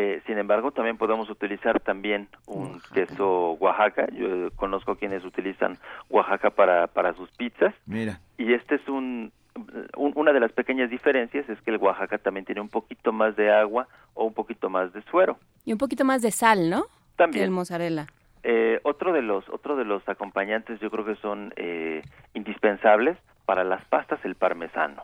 Eh, 0.00 0.22
sin 0.26 0.38
embargo, 0.38 0.70
también 0.70 0.96
podemos 0.96 1.28
utilizar 1.28 1.80
también 1.80 2.28
un 2.46 2.80
queso 2.94 3.54
Oaxaca. 3.54 4.06
Yo 4.12 4.48
conozco 4.52 4.94
quienes 4.94 5.24
utilizan 5.24 5.76
Oaxaca 6.08 6.50
para, 6.50 6.86
para 6.86 7.14
sus 7.14 7.28
pizzas. 7.32 7.74
Mira. 7.84 8.20
Y 8.36 8.52
este 8.52 8.76
es 8.76 8.88
un, 8.88 9.32
una 9.96 10.32
de 10.32 10.38
las 10.38 10.52
pequeñas 10.52 10.88
diferencias 10.88 11.48
es 11.48 11.60
que 11.62 11.72
el 11.72 11.78
Oaxaca 11.78 12.18
también 12.18 12.46
tiene 12.46 12.60
un 12.60 12.68
poquito 12.68 13.10
más 13.10 13.34
de 13.34 13.50
agua 13.50 13.88
o 14.14 14.24
un 14.24 14.34
poquito 14.34 14.70
más 14.70 14.92
de 14.92 15.02
suero. 15.10 15.36
Y 15.64 15.72
un 15.72 15.78
poquito 15.78 16.04
más 16.04 16.22
de 16.22 16.30
sal, 16.30 16.70
¿no? 16.70 16.84
También. 17.16 17.40
Que 17.40 17.44
el 17.46 17.50
mozzarella. 17.50 18.06
Eh, 18.44 18.78
otro 18.84 19.12
de 19.12 19.22
los 19.22 19.48
otro 19.48 19.74
de 19.74 19.84
los 19.84 20.08
acompañantes 20.08 20.78
yo 20.78 20.92
creo 20.92 21.04
que 21.04 21.16
son 21.16 21.52
eh, 21.56 22.02
indispensables 22.34 23.18
para 23.46 23.64
las 23.64 23.84
pastas 23.86 24.24
el 24.24 24.36
parmesano. 24.36 25.02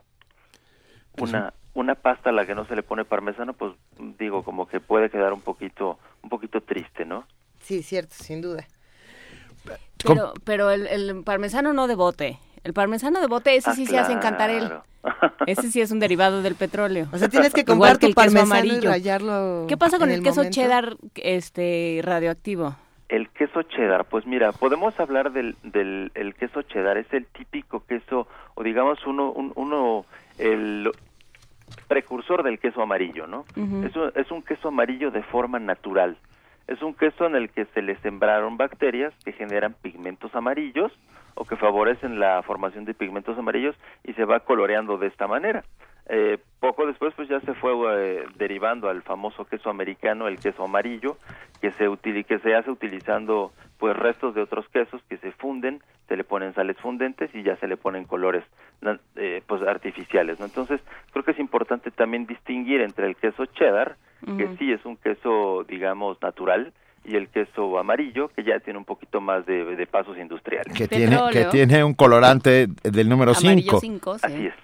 Una 1.18 1.52
una 1.74 1.94
pasta 1.94 2.30
a 2.30 2.32
la 2.32 2.46
que 2.46 2.54
no 2.54 2.64
se 2.64 2.76
le 2.76 2.82
pone 2.82 3.04
parmesano, 3.04 3.52
pues 3.52 3.74
digo 4.18 4.42
como 4.42 4.66
que 4.66 4.80
puede 4.80 5.10
quedar 5.10 5.32
un 5.32 5.40
poquito 5.40 5.98
un 6.22 6.30
poquito 6.30 6.60
triste, 6.60 7.04
¿no? 7.04 7.26
Sí, 7.60 7.82
cierto, 7.82 8.14
sin 8.14 8.40
duda. 8.40 8.66
Pero 10.04 10.32
pero 10.44 10.70
el, 10.70 10.86
el 10.86 11.22
parmesano 11.24 11.72
no 11.72 11.86
de 11.86 11.94
bote. 11.94 12.38
El 12.64 12.72
parmesano 12.72 13.20
de 13.20 13.26
bote, 13.26 13.56
ese 13.56 13.70
ah, 13.70 13.74
sí 13.74 13.86
se 13.86 13.98
hace 13.98 14.12
en 14.12 14.20
Cantarel. 14.20 14.70
Ese 15.46 15.70
sí 15.70 15.82
es 15.82 15.90
un 15.90 16.00
derivado 16.00 16.40
del 16.40 16.54
petróleo. 16.54 17.08
O 17.12 17.18
sea, 17.18 17.28
tienes 17.28 17.52
que 17.52 17.66
comprar 17.66 17.98
tu 17.98 18.10
parmesano 18.12 18.54
amarillo. 18.54 18.90
y. 18.96 19.66
¿Qué 19.68 19.76
pasa 19.76 19.98
con 19.98 20.10
el, 20.10 20.22
queso 20.22 20.48
cheddar 20.48 20.96
este 21.16 22.00
radioactivo? 22.02 22.74
El 23.10 23.28
queso 23.28 23.62
cheddar, 23.64 24.06
pues 24.06 24.26
mira, 24.26 24.52
podemos 24.52 24.98
hablar 24.98 25.32
del, 25.32 25.56
del 25.62 26.10
el 26.14 26.34
queso 26.34 26.62
cheddar, 26.62 26.96
es 26.96 27.12
el 27.12 27.26
típico 27.26 27.84
queso, 27.84 28.26
o 28.54 28.62
digamos 28.62 28.98
uno, 29.06 29.30
uno 29.30 30.06
el 30.38 30.90
precursor 31.88 32.42
del 32.42 32.58
queso 32.58 32.82
amarillo, 32.82 33.26
¿no? 33.26 33.44
es 34.14 34.30
un 34.30 34.42
queso 34.42 34.68
amarillo 34.68 35.10
de 35.10 35.22
forma 35.22 35.58
natural. 35.58 36.16
Es 36.66 36.80
un 36.82 36.94
queso 36.94 37.26
en 37.26 37.36
el 37.36 37.50
que 37.50 37.66
se 37.66 37.82
le 37.82 37.96
sembraron 37.96 38.56
bacterias 38.56 39.12
que 39.24 39.32
generan 39.32 39.74
pigmentos 39.74 40.34
amarillos 40.34 40.92
o 41.34 41.44
que 41.44 41.56
favorecen 41.56 42.18
la 42.18 42.42
formación 42.42 42.84
de 42.84 42.94
pigmentos 42.94 43.36
amarillos 43.38 43.76
y 44.02 44.14
se 44.14 44.24
va 44.24 44.40
coloreando 44.40 44.96
de 44.96 45.08
esta 45.08 45.26
manera. 45.26 45.64
Eh, 46.08 46.38
poco 46.60 46.86
después 46.86 47.14
pues 47.14 47.28
ya 47.28 47.40
se 47.40 47.54
fue 47.54 47.72
eh, 47.96 48.26
derivando 48.36 48.88
al 48.88 49.02
famoso 49.02 49.44
queso 49.44 49.70
americano, 49.70 50.28
el 50.28 50.38
queso 50.38 50.64
amarillo, 50.64 51.16
que 51.60 51.72
se 51.72 51.88
que 52.24 52.38
se 52.40 52.54
hace 52.54 52.70
utilizando 52.70 53.52
pues 53.78 53.96
restos 53.96 54.34
de 54.34 54.42
otros 54.42 54.66
quesos 54.68 55.02
que 55.08 55.16
se 55.18 55.32
funden, 55.32 55.82
se 56.08 56.16
le 56.16 56.24
ponen 56.24 56.54
sales 56.54 56.76
fundentes 56.78 57.34
y 57.34 57.42
ya 57.42 57.56
se 57.56 57.68
le 57.68 57.76
ponen 57.76 58.04
colores 58.04 58.44
eh, 59.16 59.42
pues 59.46 59.62
artificiales, 59.62 60.38
¿no? 60.38 60.46
Entonces, 60.46 60.80
creo 61.12 61.24
que 61.24 61.32
es 61.32 61.38
importante 61.38 61.90
también 61.90 62.26
distinguir 62.26 62.80
entre 62.82 63.06
el 63.06 63.16
queso 63.16 63.46
cheddar, 63.46 63.96
que 64.38 64.48
sí 64.58 64.72
es 64.72 64.84
un 64.86 64.96
queso 64.96 65.64
digamos 65.68 66.20
natural, 66.22 66.72
y 67.04 67.16
el 67.16 67.28
queso 67.28 67.78
amarillo, 67.78 68.28
que 68.28 68.42
ya 68.42 68.58
tiene 68.60 68.78
un 68.78 68.86
poquito 68.86 69.20
más 69.20 69.44
de, 69.44 69.86
pasos 69.90 70.16
industriales. 70.16 70.74
Que 70.74 70.88
tiene, 70.88 71.18
que 71.30 71.44
tiene 71.46 71.84
un 71.84 71.92
colorante 71.92 72.68
del 72.82 73.08
número 73.08 73.34
5. 73.34 73.80
Así 74.22 74.46
es. 74.46 74.54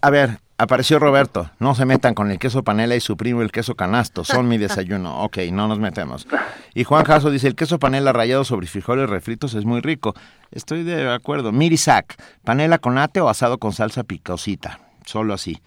A 0.00 0.10
ver, 0.10 0.38
apareció 0.58 0.98
Roberto. 0.98 1.50
No 1.58 1.74
se 1.74 1.84
metan 1.84 2.14
con 2.14 2.30
el 2.30 2.38
queso 2.38 2.62
panela 2.62 2.94
y 2.94 3.00
su 3.00 3.16
primo 3.16 3.42
el 3.42 3.50
queso 3.50 3.74
canasto. 3.74 4.24
Son 4.24 4.48
mi 4.48 4.58
desayuno. 4.58 5.22
Ok, 5.22 5.38
no 5.52 5.68
nos 5.68 5.78
metemos. 5.78 6.26
Y 6.74 6.84
Juan 6.84 7.04
Jasso 7.04 7.30
dice, 7.30 7.48
el 7.48 7.56
queso 7.56 7.78
panela 7.78 8.12
rallado 8.12 8.44
sobre 8.44 8.66
frijoles 8.66 9.10
refritos 9.10 9.54
es 9.54 9.64
muy 9.64 9.80
rico. 9.80 10.14
Estoy 10.50 10.84
de 10.84 11.10
acuerdo. 11.12 11.52
Mirisac, 11.52 12.16
panela 12.44 12.78
con 12.78 12.98
ate 12.98 13.20
o 13.20 13.28
asado 13.28 13.58
con 13.58 13.72
salsa 13.72 14.04
picosita. 14.04 14.78
Solo 15.04 15.34
así. 15.34 15.60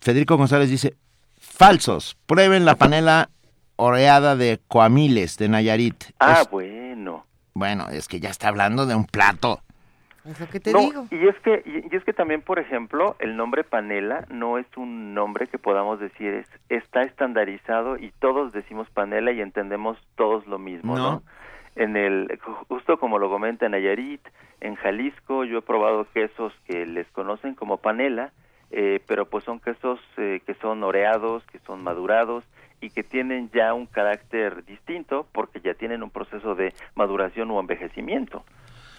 Federico 0.00 0.36
González 0.36 0.70
dice, 0.70 0.96
falsos. 1.38 2.16
Prueben 2.26 2.64
la 2.64 2.76
panela 2.76 3.30
oreada 3.76 4.36
de 4.36 4.60
coamiles 4.68 5.36
de 5.36 5.48
Nayarit. 5.48 6.04
Ah, 6.20 6.44
bueno. 6.50 7.26
Bueno, 7.54 7.88
es 7.88 8.06
que 8.06 8.20
ya 8.20 8.30
está 8.30 8.48
hablando 8.48 8.86
de 8.86 8.94
un 8.94 9.06
plato 9.06 9.62
es 10.30 10.40
lo 10.40 10.48
que 10.48 10.60
te 10.60 10.72
digo. 10.72 11.06
Y 11.10 11.28
es 11.28 11.36
que, 11.40 11.62
y, 11.64 11.94
es 11.94 12.04
que 12.04 12.12
también, 12.12 12.42
por 12.42 12.58
ejemplo, 12.58 13.16
el 13.18 13.36
nombre 13.36 13.64
panela 13.64 14.26
no 14.30 14.58
es 14.58 14.66
un 14.76 15.14
nombre 15.14 15.46
que 15.46 15.58
podamos 15.58 16.00
decir, 16.00 16.34
es, 16.34 16.46
está 16.68 17.02
estandarizado 17.02 17.96
y 17.96 18.12
todos 18.18 18.52
decimos 18.52 18.88
panela 18.90 19.32
y 19.32 19.40
entendemos 19.40 19.98
todos 20.16 20.46
lo 20.46 20.58
mismo, 20.58 20.96
¿no? 20.96 21.22
En 21.74 21.96
el, 21.96 22.38
justo 22.68 22.98
como 22.98 23.18
lo 23.18 23.28
comenta 23.28 23.68
Nayarit, 23.68 24.26
en 24.60 24.76
Jalisco 24.76 25.44
yo 25.44 25.58
he 25.58 25.62
probado 25.62 26.06
quesos 26.12 26.52
que 26.66 26.86
les 26.86 27.06
conocen 27.08 27.54
como 27.54 27.76
panela, 27.76 28.32
eh, 28.70 29.00
pero 29.06 29.26
pues 29.26 29.44
son 29.44 29.60
quesos 29.60 30.00
eh, 30.16 30.40
que 30.46 30.54
son 30.54 30.82
oreados, 30.82 31.44
que 31.52 31.58
son 31.60 31.82
madurados 31.82 32.44
y 32.80 32.90
que 32.90 33.02
tienen 33.02 33.50
ya 33.52 33.74
un 33.74 33.86
carácter 33.86 34.64
distinto 34.64 35.26
porque 35.32 35.60
ya 35.60 35.74
tienen 35.74 36.02
un 36.02 36.10
proceso 36.10 36.54
de 36.54 36.72
maduración 36.94 37.50
o 37.50 37.60
envejecimiento. 37.60 38.44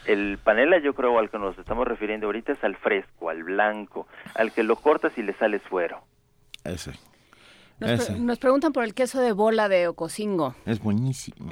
El 0.08 0.40
panela 0.44 0.80
yo 0.80 0.94
creo 0.94 1.20
al 1.20 1.30
que 1.30 1.38
nos 1.38 1.58
estamos 1.60 1.88
refiriendo 1.88 2.28
ahorita 2.28 2.54
es 2.54 2.64
al 2.64 2.78
fresco, 2.78 3.30
al 3.30 3.44
blanco, 3.44 4.08
al 4.36 4.52
que 4.54 4.64
lo 4.64 4.78
cortas 4.78 5.12
y 5.18 5.22
le 5.22 5.34
sale 5.34 5.60
suero. 5.68 6.02
Ese. 6.64 6.94
Nos, 7.80 8.40
preguntan 8.40 8.72
por 8.72 8.84
el 8.84 8.94
queso 8.94 9.22
de 9.22 9.34
bola 9.34 9.70
de 9.70 9.88
Ocosingo. 9.88 10.56
Es 10.66 10.80
buenísimo. 10.80 11.52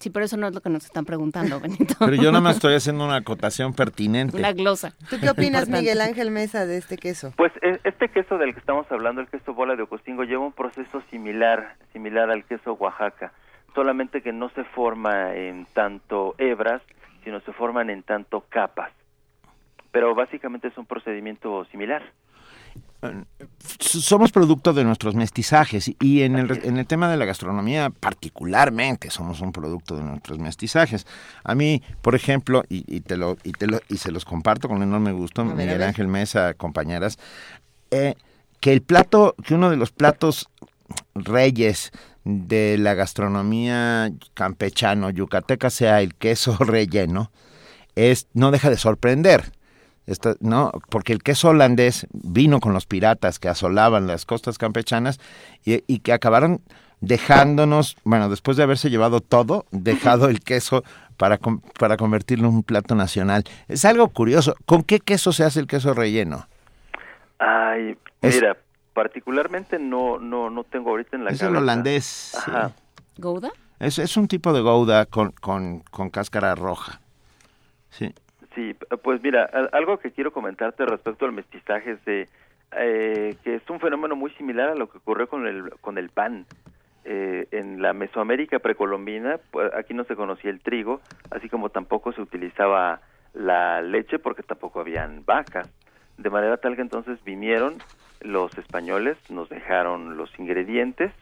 Sí, 0.00 0.08
pero 0.08 0.24
eso 0.24 0.38
no 0.38 0.48
es 0.48 0.54
lo 0.54 0.62
que 0.62 0.70
nos 0.70 0.86
están 0.86 1.04
preguntando, 1.04 1.60
Benito. 1.60 1.94
Pero 1.98 2.14
yo 2.14 2.30
nada 2.30 2.40
más 2.40 2.56
estoy 2.56 2.74
haciendo 2.74 3.04
una 3.04 3.16
acotación 3.16 3.74
pertinente. 3.74 4.38
Una 4.38 4.52
glosa. 4.52 4.94
¿Tú 5.10 5.16
qué 5.20 5.28
opinas, 5.28 5.68
Miguel 5.68 6.00
Ángel 6.00 6.30
Mesa, 6.30 6.64
de 6.64 6.78
este 6.78 6.96
queso? 6.96 7.34
Pues 7.36 7.52
e, 7.60 7.80
este 7.84 8.08
queso 8.08 8.38
del 8.38 8.54
que 8.54 8.60
estamos 8.60 8.86
hablando, 8.90 9.20
el 9.20 9.28
queso 9.28 9.52
bola 9.52 9.76
de 9.76 9.82
Ocosingo, 9.82 10.24
lleva 10.24 10.46
un 10.46 10.52
proceso 10.52 11.02
similar, 11.10 11.76
similar 11.92 12.30
al 12.30 12.44
queso 12.44 12.72
Oaxaca, 12.74 13.32
solamente 13.74 14.22
que 14.22 14.32
no 14.32 14.48
se 14.50 14.64
forma 14.64 15.34
en 15.34 15.66
tanto 15.74 16.34
hebras, 16.38 16.80
sino 17.24 17.40
se 17.40 17.52
forman 17.52 17.90
en 17.90 18.02
tanto 18.02 18.44
capas. 18.48 18.92
Pero 19.92 20.14
básicamente 20.14 20.68
es 20.68 20.78
un 20.78 20.86
procedimiento 20.86 21.64
similar. 21.66 22.02
Somos 23.78 24.30
producto 24.30 24.72
de 24.74 24.84
nuestros 24.84 25.14
mestizajes 25.14 25.90
y 26.00 26.22
en 26.22 26.36
el, 26.36 26.64
en 26.64 26.76
el 26.76 26.86
tema 26.86 27.10
de 27.10 27.16
la 27.16 27.24
gastronomía 27.24 27.88
particularmente 27.88 29.10
somos 29.10 29.40
un 29.40 29.52
producto 29.52 29.96
de 29.96 30.02
nuestros 30.02 30.38
mestizajes. 30.38 31.06
A 31.42 31.54
mí, 31.54 31.82
por 32.02 32.14
ejemplo, 32.14 32.62
y, 32.68 33.00
te 33.00 33.16
lo, 33.16 33.36
y, 33.42 33.52
te 33.52 33.66
lo, 33.66 33.80
y 33.88 33.96
se 33.96 34.12
los 34.12 34.24
comparto 34.24 34.68
con 34.68 34.82
enorme 34.82 35.12
gusto, 35.12 35.44
Miguel 35.44 35.82
Ángel 35.82 36.08
Mesa, 36.08 36.54
compañeras, 36.54 37.18
eh, 37.90 38.14
que 38.60 38.72
el 38.72 38.82
plato, 38.82 39.34
que 39.44 39.54
uno 39.54 39.70
de 39.70 39.76
los 39.76 39.92
platos 39.92 40.48
reyes 41.14 41.92
de 42.24 42.76
la 42.78 42.94
gastronomía 42.94 44.10
campechano 44.34 45.10
yucateca 45.10 45.70
sea 45.70 46.00
el 46.00 46.14
queso 46.14 46.56
relleno, 46.60 47.30
es, 47.96 48.28
no 48.34 48.50
deja 48.50 48.70
de 48.70 48.76
sorprender. 48.76 49.52
¿no? 50.40 50.72
Porque 50.88 51.12
el 51.12 51.22
queso 51.22 51.50
holandés 51.50 52.06
vino 52.12 52.60
con 52.60 52.72
los 52.72 52.86
piratas 52.86 53.38
que 53.38 53.48
asolaban 53.48 54.06
las 54.06 54.24
costas 54.24 54.58
campechanas 54.58 55.20
y, 55.64 55.98
que 56.00 56.12
acabaron 56.12 56.62
dejándonos, 57.00 57.96
bueno, 58.04 58.28
después 58.28 58.56
de 58.56 58.64
haberse 58.64 58.90
llevado 58.90 59.20
todo, 59.20 59.66
dejado 59.70 60.28
el 60.28 60.40
queso 60.40 60.82
para, 61.16 61.38
para 61.78 61.96
convertirlo 61.96 62.48
en 62.48 62.54
un 62.56 62.62
plato 62.62 62.94
nacional. 62.94 63.44
Es 63.68 63.84
algo 63.84 64.08
curioso. 64.08 64.56
¿Con 64.66 64.82
qué 64.82 64.98
queso 64.98 65.32
se 65.32 65.44
hace 65.44 65.60
el 65.60 65.66
queso 65.66 65.94
relleno? 65.94 66.48
Ay, 67.38 67.96
mira, 68.20 68.56
particularmente 69.00 69.78
no 69.78 70.18
no 70.18 70.50
no 70.50 70.62
tengo 70.64 70.90
ahorita 70.90 71.16
en 71.16 71.24
la 71.24 71.30
es 71.30 71.40
el 71.40 71.56
holandés 71.56 72.34
Ajá. 72.34 72.72
gouda 73.16 73.50
es, 73.78 73.98
es 73.98 74.18
un 74.18 74.28
tipo 74.28 74.52
de 74.52 74.60
gouda 74.60 75.06
con, 75.06 75.32
con, 75.32 75.80
con 75.90 76.10
cáscara 76.10 76.54
roja. 76.54 77.00
Sí. 77.88 78.14
Sí 78.54 78.76
pues 79.02 79.22
mira 79.22 79.48
algo 79.72 79.98
que 79.98 80.12
quiero 80.12 80.34
comentarte 80.34 80.84
respecto 80.84 81.24
al 81.24 81.32
mestizaje 81.32 81.92
es 81.92 82.04
de 82.04 82.28
eh, 82.76 83.36
que 83.42 83.54
es 83.54 83.62
un 83.70 83.80
fenómeno 83.80 84.16
muy 84.16 84.30
similar 84.32 84.68
a 84.68 84.74
lo 84.74 84.90
que 84.90 84.98
ocurrió 84.98 85.28
con 85.28 85.46
el 85.46 85.70
con 85.80 85.96
el 85.96 86.10
pan. 86.10 86.44
Eh, 87.06 87.48
en 87.52 87.80
la 87.80 87.94
Mesoamérica 87.94 88.58
precolombina 88.58 89.40
pues, 89.50 89.72
aquí 89.72 89.94
no 89.94 90.04
se 90.04 90.14
conocía 90.14 90.50
el 90.50 90.60
trigo 90.60 91.00
así 91.30 91.48
como 91.48 91.70
tampoco 91.70 92.12
se 92.12 92.20
utilizaba 92.20 93.00
la 93.32 93.80
leche 93.80 94.18
porque 94.18 94.42
tampoco 94.42 94.80
habían 94.80 95.24
vacas. 95.24 95.70
De 96.18 96.28
manera 96.28 96.58
tal 96.58 96.76
que 96.76 96.82
entonces 96.82 97.18
vinieron 97.24 97.78
los 98.20 98.56
españoles 98.58 99.16
nos 99.28 99.48
dejaron 99.48 100.16
los 100.16 100.30
ingredientes 100.38 101.12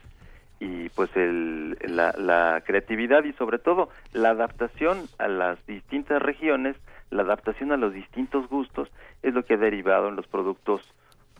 y 0.61 0.89
pues 0.91 1.11
el, 1.17 1.79
la, 1.87 2.13
la 2.19 2.63
creatividad 2.67 3.25
y 3.25 3.33
sobre 3.35 3.59
todo 3.59 3.91
la 4.13 4.31
adaptación 4.31 5.07
a 5.19 5.29
las 5.29 5.65
distintas 5.67 6.21
regiones, 6.21 6.77
la 7.11 7.23
adaptación 7.23 7.73
a 7.73 7.77
los 7.77 7.95
distintos 7.95 8.49
gustos 8.49 8.89
es 9.23 9.35
lo 9.35 9.45
que 9.45 9.55
ha 9.55 9.59
derivado 9.59 10.09
en 10.09 10.17
los 10.17 10.27
productos 10.27 10.83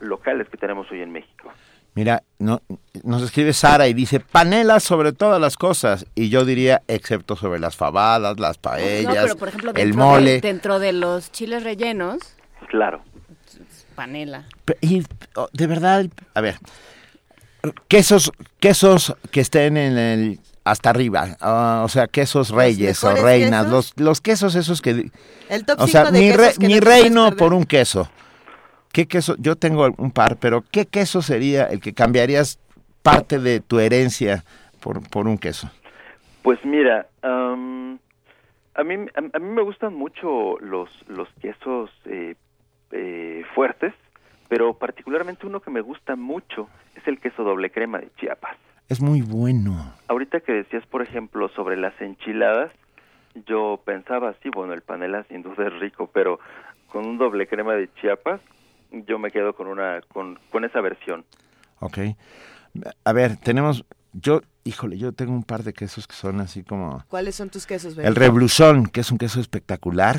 locales 0.01 0.49
que 0.49 0.57
tenemos 0.57 0.91
hoy 0.91 1.03
en 1.03 1.13
México. 1.13 1.53
Mira, 1.95 2.23
no, 2.39 2.61
nos 3.03 3.23
escribe 3.25 3.53
Sara 3.53 3.89
y 3.89 3.93
dice 3.93 4.21
panela 4.21 4.79
sobre 4.79 5.13
todas 5.13 5.41
las 5.41 5.57
cosas. 5.57 6.07
Y 6.15 6.29
yo 6.29 6.45
diría, 6.45 6.83
excepto 6.87 7.35
sobre 7.35 7.59
las 7.59 7.77
fabadas, 7.77 8.39
las 8.39 8.57
paellas, 8.57 9.17
no, 9.17 9.23
pero 9.23 9.37
por 9.37 9.49
ejemplo, 9.49 9.73
el 9.75 9.95
mole. 9.95 10.35
De, 10.35 10.41
dentro 10.41 10.79
de 10.79 10.93
los 10.93 11.33
chiles 11.33 11.65
rellenos. 11.65 12.19
Claro. 12.69 13.03
Panela. 13.99 14.45
Y 14.81 15.03
oh, 15.35 15.49
de 15.53 15.67
verdad, 15.67 16.07
a 16.33 16.41
ver, 16.41 16.55
quesos, 17.89 18.31
quesos 18.61 19.17
que 19.33 19.41
estén 19.41 19.77
en 19.77 19.99
el 19.99 20.41
hasta 20.63 20.91
arriba, 20.91 21.37
uh, 21.41 21.85
o 21.85 21.89
sea, 21.89 22.07
quesos 22.07 22.51
reyes 22.51 23.03
o 23.03 23.13
reinas, 23.17 23.65
quesos? 23.65 23.95
los 23.97 24.01
los 24.01 24.21
quesos 24.21 24.55
esos 24.55 24.81
que 24.83 25.11
el 25.49 25.67
top 25.67 25.81
o 25.81 25.89
sea, 25.89 26.13
de 26.13 26.21
mi, 26.21 26.31
re, 26.31 26.53
mi 26.61 26.79
reino 26.79 27.35
por 27.35 27.53
un 27.53 27.65
queso. 27.65 28.09
¿Qué 28.93 29.09
queso? 29.09 29.35
Yo 29.37 29.57
tengo 29.57 29.89
un 29.97 30.13
par, 30.13 30.37
pero 30.37 30.63
¿qué 30.71 30.87
queso 30.87 31.21
sería 31.21 31.65
el 31.65 31.81
que 31.81 31.93
cambiarías 31.93 32.61
parte 33.03 33.41
de 33.41 33.59
tu 33.59 33.81
herencia 33.81 34.45
por, 34.79 35.03
por 35.11 35.27
un 35.27 35.39
queso? 35.39 35.69
Pues 36.43 36.65
mira, 36.65 37.09
um, 37.25 37.99
a, 38.75 38.85
mí, 38.85 38.95
a, 38.95 39.37
a, 39.37 39.39
mí 39.41 39.51
me 39.51 39.63
gustan 39.63 39.95
mucho 39.95 40.57
los, 40.61 40.89
los 41.09 41.29
quesos 41.41 41.91
eh, 42.05 42.37
eh, 42.93 43.45
fuertes, 43.55 43.95
pero 44.49 44.75
particularmente 44.75 45.47
uno 45.47 45.61
que 45.61 45.71
me 45.71 45.81
gusta 45.81 46.17
mucho 46.17 46.69
es 46.95 47.07
el 47.07 47.21
queso 47.21 47.45
doble 47.45 47.71
crema 47.71 47.99
de 47.99 48.11
Chiapas. 48.19 48.57
Es 48.89 49.03
muy 49.03 49.21
bueno. 49.21 49.95
Ahorita 50.09 50.41
que 50.41 50.53
decías, 50.53 50.87
por 50.87 51.03
ejemplo, 51.03 51.49
sobre 51.51 51.77
las 51.77 51.99
enchiladas, 52.01 52.73
yo 53.47 53.81
pensaba, 53.85 54.35
sí, 54.43 54.49
bueno, 54.49 54.73
el 54.73 54.81
panela 54.81 55.25
sin 55.25 55.43
duda 55.43 55.67
es 55.67 55.79
rico, 55.79 56.11
pero 56.13 56.41
con 56.89 57.07
un 57.07 57.19
doble 57.19 57.47
crema 57.47 57.75
de 57.75 57.93
Chiapas, 57.95 58.41
yo 58.91 59.19
me 59.19 59.31
quedo 59.31 59.55
con 59.55 59.67
una 59.67 60.01
con, 60.09 60.39
con 60.51 60.65
esa 60.65 60.81
versión. 60.81 61.25
Ok. 61.81 61.99
A 63.05 63.13
ver, 63.13 63.37
tenemos 63.37 63.85
yo, 64.13 64.41
híjole, 64.65 64.99
yo 64.99 65.13
tengo 65.13 65.33
un 65.33 65.45
par 65.45 65.63
de 65.63 65.73
quesos 65.73 66.07
que 66.07 66.15
son 66.15 66.41
así 66.41 66.63
como 66.63 67.05
¿Cuáles 67.09 67.35
son 67.35 67.51
tus 67.51 67.67
quesos? 67.67 67.95
Benito? 67.95 68.09
El 68.09 68.17
Rebluzón, 68.17 68.87
que 68.87 69.01
es 69.01 69.11
un 69.11 69.19
queso 69.19 69.41
espectacular. 69.41 70.17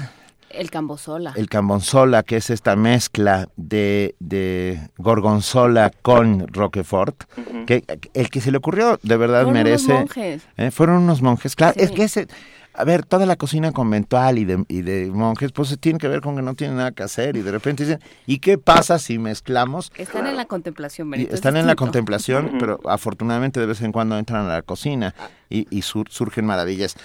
El 0.49 0.71
Cambosola. 0.71 1.33
El 1.35 1.47
Cambonzola, 1.49 2.23
que 2.23 2.37
es 2.37 2.49
esta 2.49 2.75
mezcla 2.75 3.49
de, 3.55 4.15
de 4.19 4.89
gorgonzola 4.97 5.91
con 6.01 6.47
Roquefort, 6.47 7.23
uh 7.37 7.41
-huh. 7.41 7.65
que 7.65 7.83
el 8.13 8.29
que 8.29 8.41
se 8.41 8.51
le 8.51 8.57
ocurrió 8.57 8.99
de 9.03 9.17
verdad 9.17 9.43
fueron 9.43 9.53
merece. 9.53 9.91
Unos 9.91 9.99
monjes. 10.01 10.47
¿eh? 10.57 10.71
Fueron 10.71 10.97
unos 11.03 11.21
monjes, 11.21 11.55
claro. 11.55 11.73
Sí. 11.77 11.81
Es 11.83 11.91
que 11.91 12.03
ese, 12.03 12.27
a 12.73 12.83
ver, 12.83 13.05
toda 13.05 13.25
la 13.25 13.35
cocina 13.35 13.71
conventual 13.71 14.37
y 14.37 14.45
de, 14.45 14.63
y 14.67 14.81
de 14.81 15.11
monjes, 15.11 15.51
pues 15.51 15.77
tiene 15.79 15.99
que 15.99 16.07
ver 16.07 16.21
con 16.21 16.35
que 16.35 16.41
no 16.41 16.53
tienen 16.55 16.77
nada 16.77 16.91
que 16.91 17.03
hacer 17.03 17.35
y 17.35 17.41
de 17.41 17.51
repente 17.51 17.83
dicen, 17.85 17.99
¿y 18.25 18.39
qué 18.39 18.57
pasa 18.57 18.99
si 18.99 19.17
mezclamos? 19.19 19.91
Están 19.97 20.27
en 20.27 20.35
la 20.35 20.45
contemplación, 20.45 21.09
Benito, 21.09 21.35
Están 21.35 21.57
en 21.57 21.67
la 21.67 21.75
contemplación, 21.75 22.53
pero 22.59 22.79
afortunadamente 22.85 23.59
de 23.59 23.65
vez 23.65 23.81
en 23.81 23.91
cuando 23.91 24.17
entran 24.17 24.45
a 24.45 24.49
la 24.49 24.61
cocina 24.61 25.13
y, 25.49 25.67
y 25.75 25.81
sur, 25.81 26.07
surgen 26.09 26.45
maravillas. 26.45 26.95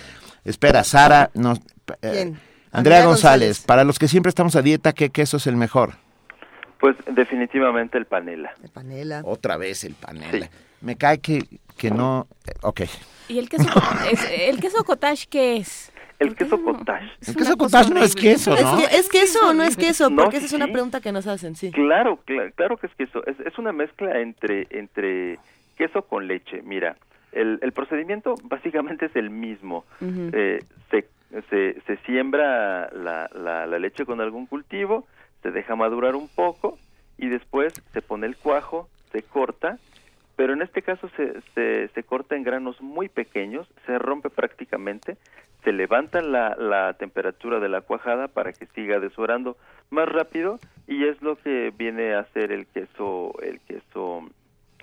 Espera, 0.44 0.84
Sara, 0.84 1.30
nos... 1.34 1.60
Eh, 2.02 2.32
Andrea, 2.74 2.98
Andrea 2.98 3.06
González, 3.06 3.48
González, 3.48 3.66
para 3.66 3.84
los 3.84 3.98
que 3.98 4.08
siempre 4.08 4.30
estamos 4.30 4.56
a 4.56 4.62
dieta, 4.62 4.92
¿qué 4.92 5.10
queso 5.10 5.36
es 5.36 5.46
el 5.46 5.56
mejor? 5.56 5.92
Pues 6.80 6.96
definitivamente 7.06 7.96
el 7.96 8.04
panela. 8.04 8.52
El 8.62 8.70
panela. 8.70 9.22
Otra 9.24 9.56
vez 9.56 9.84
el 9.84 9.94
panela. 9.94 10.46
Sí. 10.46 10.52
Me 10.80 10.96
cae 10.96 11.18
que, 11.20 11.44
que 11.78 11.90
no... 11.90 12.26
Ok. 12.62 12.82
¿Y 13.28 13.38
el 13.38 13.48
queso, 13.48 13.68
es, 14.10 14.28
el 14.48 14.60
queso 14.60 14.82
cottage 14.84 15.26
qué 15.30 15.56
es? 15.56 15.92
El 16.18 16.34
queso 16.34 16.60
cottage. 16.62 17.10
El 17.26 17.36
queso 17.36 17.56
cottage 17.56 17.90
no 17.94 18.02
es 18.02 18.14
queso, 18.14 18.50
¿no? 18.50 18.78
Es, 18.78 18.88
que, 18.88 18.96
es 18.96 19.08
queso 19.08 19.48
o 19.48 19.52
no 19.52 19.62
es 19.62 19.76
queso, 19.76 20.10
porque 20.10 20.32
no, 20.32 20.36
esa 20.38 20.46
es 20.46 20.52
una 20.52 20.66
pregunta 20.66 21.00
que 21.00 21.12
nos 21.12 21.26
hacen, 21.26 21.54
sí. 21.54 21.70
Claro, 21.70 22.18
claro, 22.24 22.50
claro 22.54 22.76
que 22.76 22.88
es 22.88 22.94
queso. 22.96 23.24
Es, 23.26 23.38
es 23.40 23.56
una 23.56 23.72
mezcla 23.72 24.20
entre, 24.20 24.66
entre 24.70 25.38
queso 25.76 26.02
con 26.02 26.26
leche. 26.26 26.60
Mira, 26.62 26.96
el, 27.32 27.58
el 27.62 27.72
procedimiento 27.72 28.34
básicamente 28.44 29.06
es 29.06 29.16
el 29.16 29.30
mismo. 29.30 29.84
Uh 30.00 30.04
-huh. 30.04 30.30
eh, 30.32 30.64
se 30.90 31.08
se, 31.50 31.80
se 31.82 31.96
siembra 31.98 32.90
la, 32.92 33.28
la, 33.34 33.66
la, 33.66 33.78
leche 33.78 34.04
con 34.04 34.20
algún 34.20 34.46
cultivo, 34.46 35.06
se 35.42 35.50
deja 35.50 35.76
madurar 35.76 36.14
un 36.14 36.28
poco 36.28 36.78
y 37.18 37.28
después 37.28 37.74
se 37.92 38.02
pone 38.02 38.26
el 38.26 38.36
cuajo, 38.36 38.88
se 39.12 39.22
corta, 39.22 39.78
pero 40.36 40.52
en 40.52 40.62
este 40.62 40.82
caso 40.82 41.08
se, 41.16 41.40
se, 41.54 41.88
se 41.88 42.02
corta 42.02 42.36
en 42.36 42.42
granos 42.42 42.80
muy 42.80 43.08
pequeños, 43.08 43.68
se 43.86 43.98
rompe 43.98 44.30
prácticamente, 44.30 45.16
se 45.62 45.72
levanta 45.72 46.20
la, 46.20 46.56
la 46.56 46.92
temperatura 46.94 47.58
de 47.60 47.68
la 47.68 47.80
cuajada 47.80 48.28
para 48.28 48.52
que 48.52 48.66
siga 48.66 49.00
desorando 49.00 49.56
más 49.90 50.08
rápido 50.08 50.58
y 50.86 51.04
es 51.04 51.20
lo 51.22 51.36
que 51.36 51.72
viene 51.76 52.14
a 52.14 52.24
ser 52.32 52.52
el 52.52 52.66
queso, 52.66 53.34
el 53.42 53.60
queso 53.60 54.28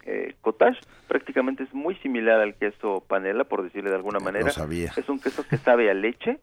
eh, 0.05 0.35
cottage 0.41 0.79
prácticamente 1.07 1.63
es 1.63 1.73
muy 1.73 1.95
similar 1.95 2.39
al 2.39 2.55
queso 2.55 3.03
panela 3.07 3.43
por 3.43 3.63
decirle 3.63 3.89
de 3.89 3.95
alguna 3.95 4.19
manera. 4.19 4.49
es 4.49 5.09
un 5.09 5.19
queso 5.19 5.47
que 5.47 5.57
sabe 5.57 5.89
a 5.89 5.93
leche 5.93 6.39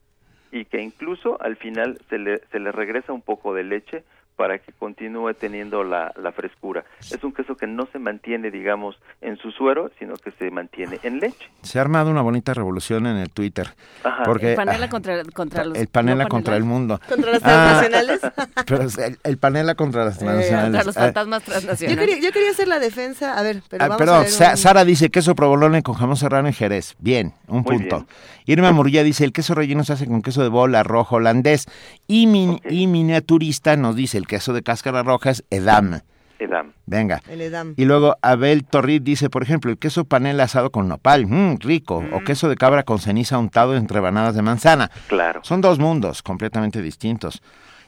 y 0.51 0.65
que 0.65 0.81
incluso 0.81 1.41
al 1.41 1.57
final 1.57 1.99
se 2.09 2.19
le, 2.19 2.39
se 2.51 2.59
le 2.59 2.73
regresa 2.73 3.13
un 3.13 3.23
poco 3.23 3.55
de 3.55 3.65
leche 3.65 4.05
para 4.39 4.61
que 4.61 4.73
continúe 4.73 5.35
teniendo 5.35 5.83
la, 5.83 6.13
la, 6.17 6.31
frescura. 6.31 6.85
Es 7.01 7.25
un 7.25 7.33
queso 7.33 7.57
que 7.57 7.67
no 7.67 7.89
se 7.93 7.99
mantiene, 7.99 8.53
digamos, 8.53 8.95
en 9.21 9.37
su 9.37 9.51
suero, 9.51 9.91
sino 9.99 10.15
que 10.15 10.31
se 10.31 10.49
mantiene 10.53 11.01
en 11.03 11.19
leche. 11.19 11.51
Se 11.63 11.81
ha 11.81 11.83
armado 11.83 12.09
una 12.09 12.23
bonita 12.23 12.55
revolución 12.55 13.09
en 13.09 13.17
el 13.17 13.31
Twitter. 13.31 13.75
Ajá. 14.05 14.23
Porque, 14.23 14.51
el 14.51 14.57
panela 14.57 14.89
contra, 14.89 15.25
contra 15.35 15.65
los... 15.65 15.77
El 15.77 15.89
panela 15.89 16.23
no 16.23 16.29
contra 16.29 16.57
el 16.57 16.63
mundo. 16.63 17.01
¿Contra 17.09 17.33
las 17.33 17.43
transnacionales? 17.43 18.21
Ah, 18.23 18.47
pero 18.67 18.83
el, 18.83 19.19
el, 19.25 19.39
panela 19.39 19.75
contra 19.75 20.05
las 20.05 20.19
transnacionales. 20.19 20.65
contra 20.71 20.85
los 20.85 20.95
fantasmas 20.95 21.43
transnacionales. 21.43 21.97
Yo 21.97 22.07
quería, 22.07 22.25
yo 22.25 22.33
quería, 22.33 22.51
hacer 22.53 22.69
la 22.69 22.79
defensa, 22.79 23.37
a 23.37 23.43
ver, 23.43 23.61
pero 23.69 23.83
ah, 23.83 23.89
vamos 23.89 23.99
pero 23.99 24.15
a 24.15 24.19
ver 24.21 24.29
Sa 24.29 24.53
un... 24.53 24.57
Sara 24.57 24.85
dice 24.85 25.11
queso 25.11 25.35
provolone 25.35 25.83
con 25.83 25.97
jamón 25.97 26.17
serrano 26.17 26.47
en 26.47 26.55
Jerez. 26.55 26.95
Bien, 27.01 27.35
un 27.49 27.63
Muy 27.63 27.77
punto. 27.77 27.97
Bien. 27.97 28.09
Irma 28.49 28.73
Murilla 28.73 29.03
dice, 29.03 29.25
el 29.25 29.33
queso 29.33 29.55
relleno 29.55 29.85
se 29.85 29.93
hace 29.93 30.07
con 30.07 30.23
queso 30.23 30.43
de 30.43 30.49
bola 30.49 30.83
rojo 30.83 31.17
holandés. 31.17 31.67
Y, 32.07 32.27
min, 32.27 32.49
Okay. 32.49 32.83
y 32.83 32.87
miniaturista 32.87 33.77
nos 33.77 33.95
dice, 33.95 34.17
el 34.17 34.27
queso 34.29 34.53
de 34.53 34.63
cáscara 34.63 35.03
roja 35.03 35.31
es 35.31 35.45
edam. 35.51 36.03
Edam. 36.39 36.73
Venga. 36.87 37.21
El 37.29 37.41
edam. 37.41 37.75
Y 37.77 37.85
luego 37.85 38.17
Abel 38.23 38.65
Torrid 38.65 39.03
dice, 39.03 39.29
por 39.29 39.43
ejemplo, 39.43 39.73
el 39.73 39.79
queso 39.79 40.05
panela 40.05 40.45
asado 40.45 40.71
con 40.71 40.87
nopal, 40.87 41.27
mmm, 41.27 41.57
rico. 41.59 42.05
O 42.13 42.21
queso 42.21 42.49
de 42.49 42.55
cabra 42.55 42.85
con 42.85 43.01
ceniza 43.01 43.39
untado 43.39 43.77
en 43.77 43.89
rebanadas 43.89 44.37
de 44.37 44.43
manzana. 44.43 44.89
Claro. 45.09 45.41
Son 45.43 45.61
dos 45.61 45.81
mundos 45.81 46.23
completamente 46.23 46.81
distintos. 46.81 47.43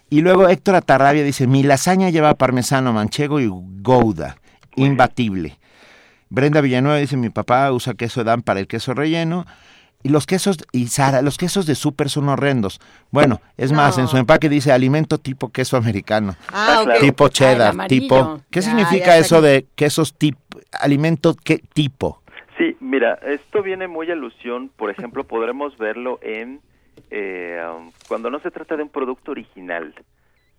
Y 0.08 0.22
luego 0.22 0.48
Héctor 0.48 0.74
Atarrabia 0.74 1.22
dice, 1.22 1.46
mi 1.46 1.62
lasaña 1.62 2.10
lleva 2.10 2.34
parmesano, 2.34 2.92
manchego 2.92 3.38
y 3.38 3.48
gouda. 3.48 4.36
Imbatible. 4.74 5.60
Brenda 6.28 6.60
Villanueva 6.60 6.98
dice, 6.98 7.16
mi 7.16 7.30
papá 7.30 7.70
usa 7.70 7.94
queso 7.94 8.22
edam 8.22 8.42
para 8.42 8.58
el 8.58 8.66
queso 8.66 8.94
relleno. 8.94 9.46
Y 10.02 10.08
los 10.08 10.26
quesos, 10.26 10.56
y 10.72 10.86
Sara, 10.86 11.20
los 11.20 11.36
quesos 11.36 11.66
de 11.66 11.74
súper 11.74 12.08
son 12.08 12.28
horrendos. 12.30 12.80
Bueno, 13.10 13.40
es 13.58 13.70
más, 13.72 13.98
en 13.98 14.08
su 14.08 14.16
empaque 14.16 14.48
dice 14.48 14.72
alimento 14.72 15.18
tipo 15.18 15.50
queso 15.50 15.76
americano. 15.76 16.36
Ah. 16.52 16.84
Tipo 17.00 17.24
Ah, 17.24 17.26
el 17.26 17.32
cheddar, 17.32 17.86
tipo... 17.86 18.40
¿Qué 18.50 18.60
Ya, 18.60 18.68
significa 18.70 19.06
ya 19.06 19.18
eso 19.18 19.36
aquí. 19.38 19.46
de 19.46 19.66
quesos 19.74 20.14
tipo, 20.14 20.38
alimento 20.80 21.34
qué 21.44 21.58
tipo? 21.74 22.22
Sí, 22.56 22.76
mira, 22.80 23.14
esto 23.26 23.62
viene 23.62 23.88
muy 23.88 24.08
a 24.10 24.14
alusión, 24.14 24.70
por 24.76 24.90
ejemplo, 24.90 25.24
podremos 25.24 25.76
verlo 25.78 26.18
en 26.22 26.60
eh, 27.10 27.62
um, 27.74 27.90
cuando 28.08 28.30
no 28.30 28.40
se 28.40 28.50
trata 28.50 28.76
de 28.76 28.82
un 28.84 28.88
producto 28.90 29.32
original. 29.32 29.94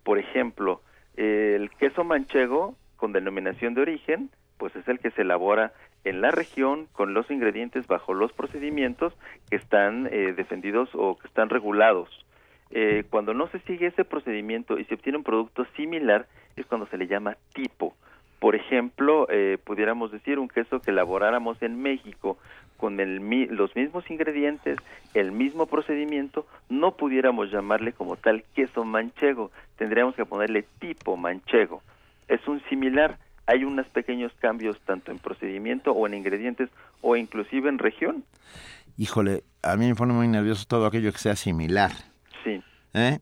Por 0.02 0.18
ejemplo, 0.18 0.82
el 1.16 1.70
queso 1.78 2.04
manchego 2.04 2.74
con 2.96 3.12
denominación 3.12 3.74
de 3.74 3.82
origen, 3.82 4.30
pues 4.58 4.74
es 4.76 4.86
el 4.88 4.98
que 5.00 5.10
se 5.12 5.22
elabora 5.22 5.72
en 6.04 6.20
la 6.20 6.30
región 6.30 6.86
con 6.92 7.14
los 7.14 7.30
ingredientes 7.30 7.86
bajo 7.86 8.14
los 8.14 8.32
procedimientos 8.32 9.12
que 9.50 9.56
están 9.56 10.08
eh, 10.10 10.32
defendidos 10.36 10.90
o 10.94 11.16
que 11.16 11.28
están 11.28 11.48
regulados. 11.48 12.08
Eh, 12.70 13.04
cuando 13.10 13.34
no 13.34 13.48
se 13.48 13.60
sigue 13.60 13.88
ese 13.88 14.04
procedimiento 14.04 14.78
y 14.78 14.84
se 14.86 14.94
obtiene 14.94 15.18
un 15.18 15.24
producto 15.24 15.66
similar 15.76 16.26
es 16.56 16.66
cuando 16.66 16.86
se 16.86 16.96
le 16.96 17.06
llama 17.06 17.36
tipo. 17.52 17.94
Por 18.38 18.56
ejemplo, 18.56 19.28
eh, 19.30 19.58
pudiéramos 19.62 20.10
decir 20.10 20.38
un 20.38 20.48
queso 20.48 20.80
que 20.80 20.90
elaboráramos 20.90 21.62
en 21.62 21.80
México 21.80 22.38
con 22.76 22.98
el, 22.98 23.20
los 23.50 23.76
mismos 23.76 24.10
ingredientes, 24.10 24.76
el 25.14 25.30
mismo 25.30 25.66
procedimiento, 25.66 26.46
no 26.68 26.96
pudiéramos 26.96 27.52
llamarle 27.52 27.92
como 27.92 28.16
tal 28.16 28.42
queso 28.54 28.84
manchego, 28.84 29.52
tendríamos 29.76 30.16
que 30.16 30.24
ponerle 30.24 30.64
tipo 30.80 31.16
manchego. 31.16 31.82
Es 32.26 32.48
un 32.48 32.60
similar, 32.68 33.18
hay 33.46 33.64
unos 33.64 33.86
pequeños 33.88 34.32
cambios 34.40 34.78
tanto 34.86 35.10
en 35.10 35.18
procedimiento 35.18 35.92
o 35.92 36.06
en 36.06 36.14
ingredientes 36.14 36.70
o 37.00 37.16
inclusive 37.16 37.68
en 37.68 37.78
región. 37.78 38.24
Híjole, 38.96 39.44
a 39.62 39.76
mí 39.76 39.86
me 39.86 39.94
pone 39.94 40.12
muy 40.12 40.28
nervioso 40.28 40.64
todo 40.66 40.86
aquello 40.86 41.12
que 41.12 41.18
sea 41.18 41.36
similar. 41.36 41.92
Sí. 42.44 42.62
¿eh? 42.94 43.18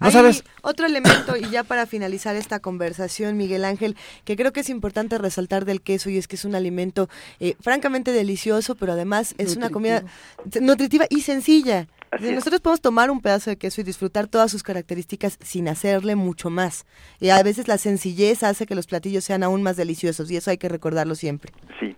¿No 0.00 0.10
sabes? 0.10 0.44
Otro 0.62 0.86
elemento, 0.86 1.36
y 1.36 1.48
ya 1.50 1.62
para 1.62 1.86
finalizar 1.86 2.36
esta 2.36 2.60
conversación, 2.60 3.36
Miguel 3.36 3.64
Ángel, 3.64 3.96
que 4.24 4.36
creo 4.36 4.52
que 4.52 4.60
es 4.60 4.68
importante 4.68 5.18
resaltar 5.18 5.64
del 5.64 5.80
queso 5.80 6.10
y 6.10 6.18
es 6.18 6.28
que 6.28 6.36
es 6.36 6.44
un 6.44 6.54
alimento 6.54 7.08
eh, 7.40 7.54
francamente 7.60 8.12
delicioso, 8.12 8.74
pero 8.74 8.92
además 8.92 9.34
es 9.38 9.56
una 9.56 9.70
comida 9.70 10.04
nutritiva 10.60 11.06
y 11.08 11.22
sencilla. 11.22 11.86
Nosotros 12.20 12.60
podemos 12.60 12.80
tomar 12.80 13.10
un 13.10 13.20
pedazo 13.20 13.50
de 13.50 13.56
queso 13.56 13.80
y 13.80 13.84
disfrutar 13.84 14.26
todas 14.26 14.50
sus 14.50 14.62
características 14.62 15.38
sin 15.42 15.68
hacerle 15.68 16.16
mucho 16.16 16.50
más. 16.50 16.86
Y 17.20 17.30
a 17.30 17.42
veces 17.42 17.68
la 17.68 17.78
sencillez 17.78 18.42
hace 18.42 18.66
que 18.66 18.74
los 18.74 18.86
platillos 18.86 19.24
sean 19.24 19.42
aún 19.42 19.62
más 19.62 19.76
deliciosos 19.76 20.30
y 20.30 20.36
eso 20.36 20.50
hay 20.50 20.58
que 20.58 20.68
recordarlo 20.68 21.14
siempre. 21.14 21.52
Sí. 21.80 21.96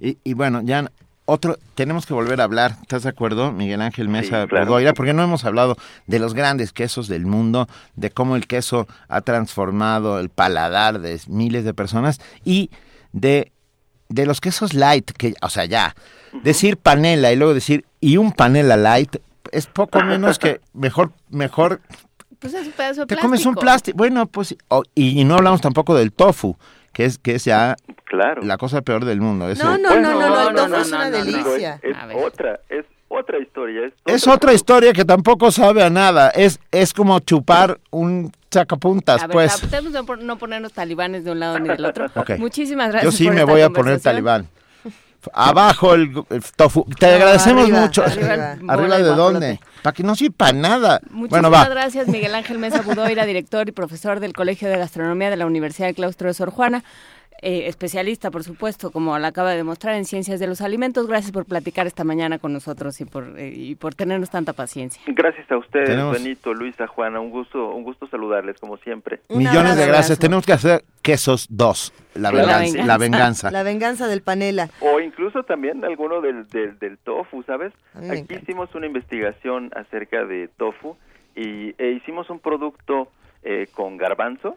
Y, 0.00 0.34
bueno, 0.34 0.60
ya 0.62 0.90
otro, 1.24 1.56
tenemos 1.74 2.04
que 2.04 2.14
volver 2.14 2.40
a 2.40 2.44
hablar, 2.44 2.76
¿estás 2.82 3.04
de 3.04 3.08
acuerdo, 3.08 3.52
Miguel 3.52 3.80
Ángel 3.80 4.08
Mesa 4.08 4.46
Porque 4.94 5.14
no 5.14 5.22
hemos 5.22 5.44
hablado 5.44 5.76
de 6.06 6.18
los 6.18 6.34
grandes 6.34 6.72
quesos 6.72 7.08
del 7.08 7.26
mundo, 7.26 7.68
de 7.94 8.10
cómo 8.10 8.36
el 8.36 8.46
queso 8.46 8.88
ha 9.08 9.20
transformado 9.20 10.18
el 10.18 10.28
paladar 10.28 11.00
de 11.00 11.18
miles 11.28 11.64
de 11.64 11.72
personas 11.74 12.20
y 12.44 12.70
de, 13.12 13.52
de 14.08 14.26
los 14.26 14.40
quesos 14.40 14.74
light, 14.74 15.12
que, 15.12 15.34
o 15.40 15.48
sea, 15.48 15.64
ya, 15.64 15.94
decir 16.42 16.76
panela 16.76 17.32
y 17.32 17.36
luego 17.36 17.54
decir 17.54 17.84
y 18.00 18.16
un 18.16 18.32
panela 18.32 18.76
light 18.76 19.16
es 19.54 19.66
poco 19.66 20.02
menos 20.02 20.38
que 20.38 20.60
mejor, 20.72 21.12
mejor. 21.30 21.80
Pues 22.38 22.54
es 22.54 22.66
un 22.66 22.72
pedazo 22.72 23.06
de 23.06 23.14
Te 23.14 23.20
comes 23.20 23.46
un 23.46 23.54
plástico. 23.54 23.96
Bueno, 23.96 24.26
pues, 24.26 24.56
y, 24.94 25.24
no 25.24 25.36
hablamos 25.36 25.60
tampoco 25.60 25.94
del 25.94 26.12
tofu, 26.12 26.56
que 26.92 27.06
es, 27.06 27.18
que 27.18 27.36
es 27.36 27.44
ya 27.44 27.76
la 28.42 28.58
cosa 28.58 28.82
peor 28.82 29.04
del 29.04 29.20
mundo. 29.20 29.48
no, 29.54 29.78
no, 29.78 30.00
no, 30.00 30.12
no, 30.12 30.48
el 30.48 30.54
tofu 30.54 30.74
es 30.74 30.88
una 30.88 31.10
delicia. 31.10 31.80
Es, 31.82 31.96
otra, 32.14 32.60
es 32.68 32.84
otra 33.08 33.38
historia. 33.38 33.92
Es, 34.04 34.26
otra, 34.26 34.52
historia 34.52 34.92
que 34.92 35.04
tampoco 35.04 35.50
sabe 35.50 35.82
a 35.82 35.90
nada. 35.90 36.30
Es, 36.30 36.60
es 36.70 36.92
como 36.92 37.20
chupar 37.20 37.78
un 37.90 38.32
sacapuntas, 38.50 39.22
a 39.22 39.26
ver, 39.26 39.32
pues. 39.34 40.22
no 40.22 40.38
ponernos 40.38 40.72
talibanes 40.72 41.24
de 41.24 41.32
un 41.32 41.40
lado 41.40 41.58
ni 41.58 41.68
del 41.68 41.84
otro. 41.84 42.06
Muchísimas 42.38 42.90
gracias. 42.90 43.12
Yo 43.12 43.16
sí 43.16 43.30
me 43.30 43.44
voy 43.44 43.62
a 43.62 43.70
poner 43.70 44.00
talibán. 44.00 44.48
Abajo 45.32 45.94
el, 45.94 46.12
tofu. 46.56 46.86
Te 46.98 47.06
agradecemos 47.06 47.68
mucho. 47.70 48.02
Arriba, 48.02 48.98
de 48.98 49.02
dónde? 49.02 49.60
Para 49.82 49.94
que 49.94 50.02
no 50.02 50.14
sirva 50.14 50.52
nada. 50.52 51.00
Muchísimas 51.10 51.68
gracias, 51.68 52.08
Miguel 52.08 52.34
Ángel 52.34 52.58
Mesa 52.58 52.82
Budoira, 52.82 53.26
director 53.26 53.68
y 53.68 53.72
profesor 53.72 54.20
del 54.20 54.32
Colegio 54.32 54.68
de 54.68 54.78
Gastronomía 54.78 55.30
de 55.30 55.36
la 55.36 55.46
Universidad 55.46 55.88
del 55.88 55.94
Claustro 55.94 56.28
de 56.28 56.34
Sor 56.34 56.50
Juana. 56.50 56.84
Eh, 57.46 57.68
especialista, 57.68 58.30
por 58.30 58.42
supuesto, 58.42 58.90
como 58.90 59.18
la 59.18 59.28
acaba 59.28 59.50
de 59.50 59.58
demostrar 59.58 59.96
en 59.96 60.06
ciencias 60.06 60.40
de 60.40 60.46
los 60.46 60.62
alimentos. 60.62 61.06
Gracias 61.06 61.30
por 61.30 61.44
platicar 61.44 61.86
esta 61.86 62.02
mañana 62.02 62.38
con 62.38 62.54
nosotros 62.54 62.98
y 63.02 63.04
por 63.04 63.38
eh, 63.38 63.52
y 63.54 63.74
por 63.74 63.94
tenernos 63.94 64.30
tanta 64.30 64.54
paciencia. 64.54 65.02
Gracias 65.08 65.52
a 65.52 65.58
ustedes, 65.58 66.10
Benito, 66.10 66.54
Luisa, 66.54 66.86
Juana. 66.86 67.20
Un 67.20 67.28
gusto, 67.28 67.74
un 67.74 67.84
gusto 67.84 68.06
saludarles 68.06 68.58
como 68.58 68.78
siempre. 68.78 69.20
Millones 69.28 69.76
de 69.76 69.86
gracias. 69.86 70.18
Tenemos 70.18 70.46
que 70.46 70.54
hacer 70.54 70.84
quesos 71.02 71.46
dos. 71.50 71.92
La, 72.14 72.30
venganza, 72.30 72.82
la, 72.82 72.96
venganza, 72.96 73.50
la 73.50 73.62
venganza. 73.62 74.08
del 74.08 74.22
panela. 74.22 74.70
O 74.80 74.98
incluso 75.00 75.42
también 75.42 75.84
alguno 75.84 76.22
del, 76.22 76.48
del, 76.48 76.96
tofu, 77.04 77.42
¿sabes? 77.42 77.74
Aquí 78.10 78.36
hicimos 78.36 78.74
una 78.74 78.86
investigación 78.86 79.70
acerca 79.76 80.24
de 80.24 80.48
tofu 80.48 80.96
y 81.36 81.74
e 81.76 81.90
hicimos 81.90 82.30
un 82.30 82.38
producto 82.38 83.08
eh, 83.42 83.66
con 83.74 83.98
garbanzo, 83.98 84.56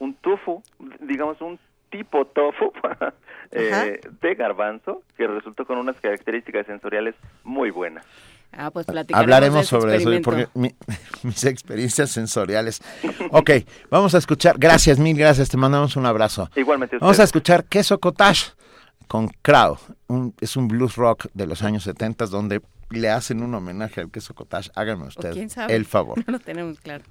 un 0.00 0.14
tofu, 0.14 0.64
digamos 0.98 1.40
un 1.40 1.60
tipo 1.96 2.26
tofu 2.26 2.72
eh, 3.52 4.00
de 4.20 4.34
garbanzo 4.34 5.02
que 5.16 5.26
resultó 5.26 5.64
con 5.64 5.78
unas 5.78 6.00
características 6.00 6.66
sensoriales 6.66 7.14
muy 7.44 7.70
buenas. 7.70 8.04
Ah, 8.52 8.70
pues 8.70 8.86
Hablaremos 9.12 9.66
sobre 9.66 9.96
eso, 9.96 10.10
porque 10.22 10.48
mis 11.22 11.44
experiencias 11.44 12.10
sensoriales. 12.10 12.80
Ok, 13.30 13.50
vamos 13.90 14.14
a 14.14 14.18
escuchar. 14.18 14.56
Gracias, 14.58 14.98
mil 14.98 15.16
gracias. 15.16 15.48
Te 15.50 15.56
mandamos 15.56 15.96
un 15.96 16.06
abrazo. 16.06 16.48
Igualmente. 16.54 16.96
Vamos 16.98 17.20
a 17.20 17.24
escuchar 17.24 17.64
Queso 17.64 17.98
Cottage 17.98 18.52
con 19.08 19.28
Crow. 19.42 19.78
es 20.40 20.56
un 20.56 20.68
blues 20.68 20.96
rock 20.96 21.26
de 21.34 21.46
los 21.46 21.62
años 21.62 21.82
70 21.82 22.26
donde 22.26 22.62
le 22.90 23.10
hacen 23.10 23.42
un 23.42 23.54
homenaje 23.54 24.00
al 24.00 24.10
Queso 24.10 24.34
Cottage. 24.34 24.70
Hágame 24.74 25.06
usted 25.06 25.36
el 25.68 25.84
favor. 25.84 26.16
No 26.26 26.32
lo 26.32 26.38
tenemos 26.38 26.80
claro. 26.80 27.04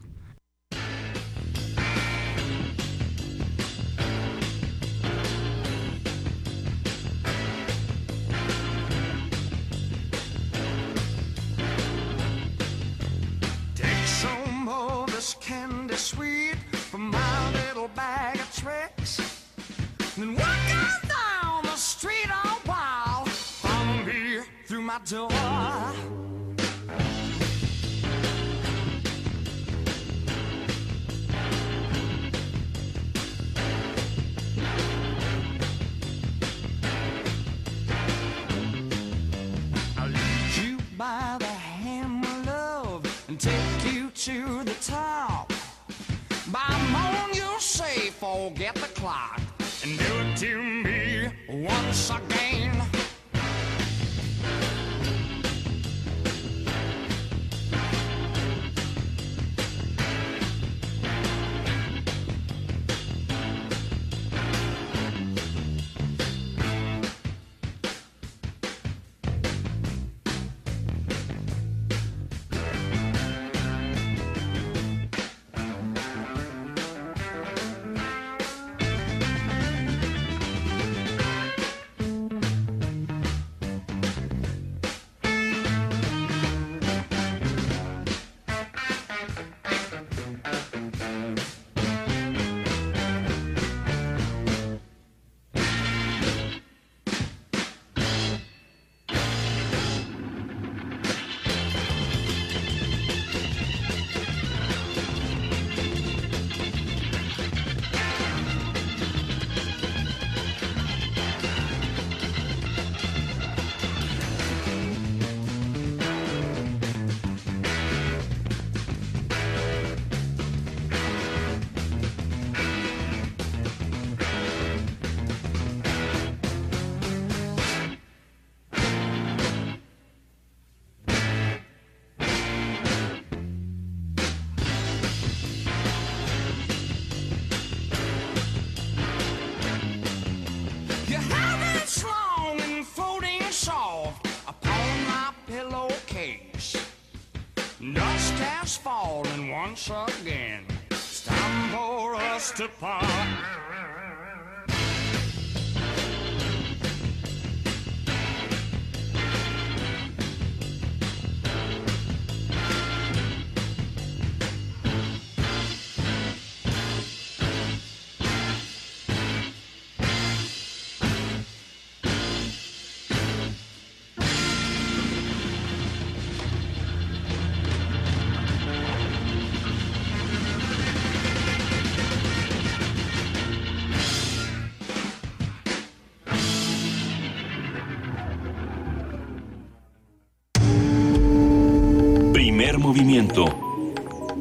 Candy 15.95 16.01
sweet 16.01 16.55
from 16.71 17.11
my 17.11 17.51
little 17.51 17.87
bag 17.89 18.35
of 18.35 18.55
tricks. 18.55 19.17
Then 20.17 20.35
walking 20.35 21.09
down 21.09 21.63
the 21.63 21.75
street 21.75 22.29
all 22.31 22.59
wild, 22.65 23.29
follow 23.29 24.03
me 24.03 24.39
through 24.67 24.81
my 24.81 24.99
door. 25.05 26.24
Forget 48.35 48.75
the 48.75 48.87
clock 48.99 49.39
and 49.83 49.97
do 49.97 50.03
it 50.19 50.37
to 50.37 50.61
me 50.61 51.29
once 51.47 52.09
again. 52.09 52.84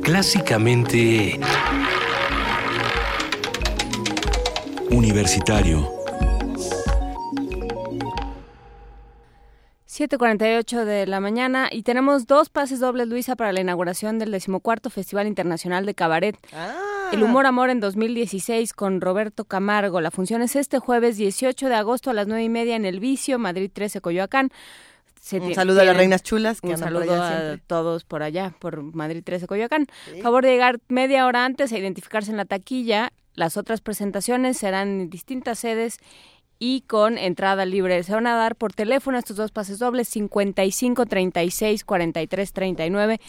Clásicamente... 0.02 1.40
Universitario. 4.90 5.90
7.48 9.88 10.84
de 10.84 11.06
la 11.06 11.20
mañana 11.20 11.68
y 11.70 11.82
tenemos 11.82 12.26
dos 12.26 12.50
pases 12.50 12.80
dobles, 12.80 13.08
Luisa, 13.08 13.34
para 13.36 13.52
la 13.52 13.60
inauguración 13.60 14.18
del 14.18 14.30
decimocuarto 14.30 14.90
Festival 14.90 15.26
Internacional 15.26 15.86
de 15.86 15.94
Cabaret. 15.94 16.36
Ah. 16.52 17.10
El 17.12 17.22
Humor 17.22 17.46
Amor 17.46 17.70
en 17.70 17.80
2016 17.80 18.72
con 18.72 19.00
Roberto 19.00 19.44
Camargo. 19.44 20.00
La 20.00 20.10
función 20.10 20.42
es 20.42 20.56
este 20.56 20.78
jueves 20.78 21.16
18 21.16 21.68
de 21.68 21.74
agosto 21.74 22.10
a 22.10 22.12
las 22.12 22.26
9 22.26 22.44
y 22.44 22.48
media 22.48 22.76
en 22.76 22.84
El 22.84 23.00
Vicio, 23.00 23.38
Madrid 23.38 23.70
13, 23.72 24.00
Coyoacán. 24.00 24.50
Se 25.24 25.40
un 25.40 25.54
saludo 25.54 25.80
a 25.80 25.84
las 25.84 25.96
reinas 25.96 26.22
chulas. 26.22 26.60
Que 26.60 26.68
un 26.68 26.76
saludo 26.76 27.14
a 27.14 27.56
todos 27.66 28.04
por 28.04 28.22
allá, 28.22 28.54
por 28.58 28.82
Madrid 28.82 29.22
13, 29.24 29.46
Coyoacán. 29.46 29.86
Favor 30.22 30.44
de 30.44 30.50
llegar 30.50 30.80
media 30.88 31.24
hora 31.24 31.46
antes 31.46 31.72
a 31.72 31.78
identificarse 31.78 32.30
en 32.30 32.36
la 32.36 32.44
taquilla. 32.44 33.10
Las 33.32 33.56
otras 33.56 33.80
presentaciones 33.80 34.58
serán 34.58 35.00
en 35.00 35.08
distintas 35.08 35.60
sedes 35.60 35.96
y 36.58 36.82
con 36.82 37.18
entrada 37.18 37.64
libre. 37.64 38.02
Se 38.02 38.12
van 38.12 38.26
a 38.26 38.34
dar 38.34 38.56
por 38.56 38.72
teléfono 38.72 39.18
estos 39.18 39.36
dos 39.36 39.50
pases 39.50 39.78
dobles 39.78 40.08
55 40.08 41.06
36 41.06 41.84
43 41.84 42.52
39 42.52 43.20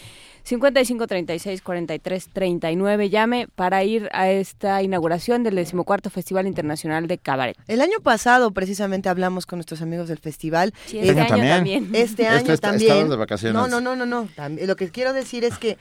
55 0.42 1.06
36 1.06 1.62
43 1.62 2.28
39 2.32 3.10
llame 3.10 3.48
para 3.54 3.82
ir 3.82 4.08
a 4.12 4.30
esta 4.30 4.82
inauguración 4.82 5.42
del 5.42 5.56
decimocuarto 5.56 6.08
Festival 6.08 6.46
Internacional 6.46 7.08
de 7.08 7.18
Cabaret. 7.18 7.56
El 7.66 7.80
año 7.80 7.98
pasado 8.00 8.52
precisamente 8.52 9.08
hablamos 9.08 9.44
con 9.44 9.58
nuestros 9.58 9.82
amigos 9.82 10.08
del 10.08 10.18
festival. 10.18 10.72
Sí, 10.86 10.98
este, 10.98 11.20
año 11.20 11.48
también. 11.48 11.90
Este 11.94 12.28
año 12.28 12.56
también. 12.58 13.08
De 13.08 13.16
vacaciones. 13.16 13.54
No, 13.54 13.66
no, 13.68 13.80
no, 13.80 13.96
no, 13.96 14.06
no. 14.06 14.28
Lo 14.66 14.76
que 14.76 14.90
quiero 14.90 15.12
decir 15.12 15.44
es 15.44 15.58
que 15.58 15.78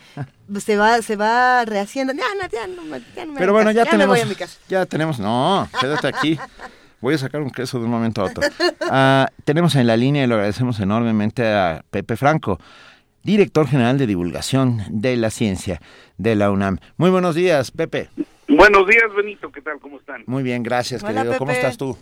se 0.60 0.78
va 0.78 1.02
se 1.02 1.16
va 1.16 1.64
rehaciendo. 1.66 2.14
Ya, 2.14 2.24
no, 2.42 2.50
ya, 2.50 2.68
no, 2.68 2.98
ya 2.98 3.26
Pero 3.38 3.54
bueno, 3.54 3.72
ya, 3.72 3.84
ya 3.84 3.92
tenemos 3.92 4.20
ya 4.68 4.86
tenemos, 4.86 5.20
no, 5.20 5.70
quédate 5.80 6.08
aquí. 6.08 6.40
Voy 7.06 7.14
a 7.14 7.18
sacar 7.20 7.40
un 7.42 7.52
queso 7.52 7.78
de 7.78 7.86
un 7.86 7.92
momento 7.92 8.22
a 8.22 8.24
otro. 8.26 8.42
Ah, 8.90 9.28
tenemos 9.44 9.76
en 9.76 9.86
la 9.86 9.96
línea 9.96 10.24
y 10.24 10.28
lo 10.28 10.34
agradecemos 10.34 10.80
enormemente 10.80 11.46
a 11.46 11.86
Pepe 11.92 12.16
Franco, 12.16 12.60
director 13.22 13.68
general 13.68 14.00
de 14.00 14.08
divulgación 14.08 14.82
de 14.90 15.16
la 15.16 15.30
ciencia 15.30 15.80
de 16.18 16.34
la 16.34 16.50
UNAM. 16.50 16.80
Muy 16.98 17.12
buenos 17.12 17.36
días, 17.36 17.70
Pepe. 17.70 18.10
Buenos 18.48 18.88
días, 18.88 19.04
Benito. 19.16 19.52
¿Qué 19.52 19.62
tal? 19.62 19.80
¿Cómo 19.80 20.00
están? 20.00 20.24
Muy 20.26 20.42
bien, 20.42 20.64
gracias, 20.64 21.04
querido. 21.04 21.38
¿Cómo 21.38 21.52
estás 21.52 21.78
tú? 21.78 21.96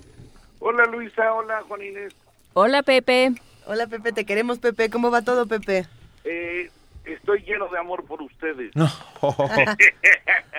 Hola, 0.60 0.86
Luisa. 0.86 1.34
Hola, 1.34 1.62
Juan 1.68 1.84
Inés. 1.84 2.16
Hola, 2.54 2.82
Pepe. 2.82 3.34
Hola, 3.66 3.88
Pepe. 3.88 4.14
Te 4.14 4.26
queremos, 4.26 4.60
Pepe. 4.60 4.89
¿Cómo 4.89 5.12
va 5.12 5.22
todo, 5.22 5.47
Pepe? 5.47 5.86
Eh, 6.24 6.72
estoy 7.04 7.41
lleno 7.41 7.68
de 7.68 7.78
amor 7.78 8.06
por 8.06 8.22
ustedes. 8.22 8.74
No. 8.74 8.89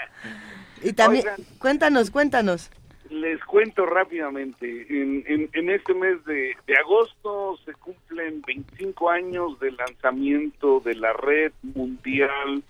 y 0.83 0.93
también, 0.93 1.25
cuéntanos, 1.59 2.11
cuéntanos 2.11 2.71
les 3.15 3.43
cuento 3.45 3.87
rápidamente. 3.87 4.87
En, 4.91 5.49
en, 5.53 5.71
este 5.71 5.95
mes 5.95 6.25
de, 6.25 6.55
agosto 6.79 7.57
se 7.65 7.73
cumplen 7.75 8.43
25 8.47 9.11
años 9.11 9.59
del 9.61 9.77
lanzamiento 9.77 10.81
de 10.81 10.95
la 10.95 11.13
red 11.13 11.53
mundial 11.63 12.63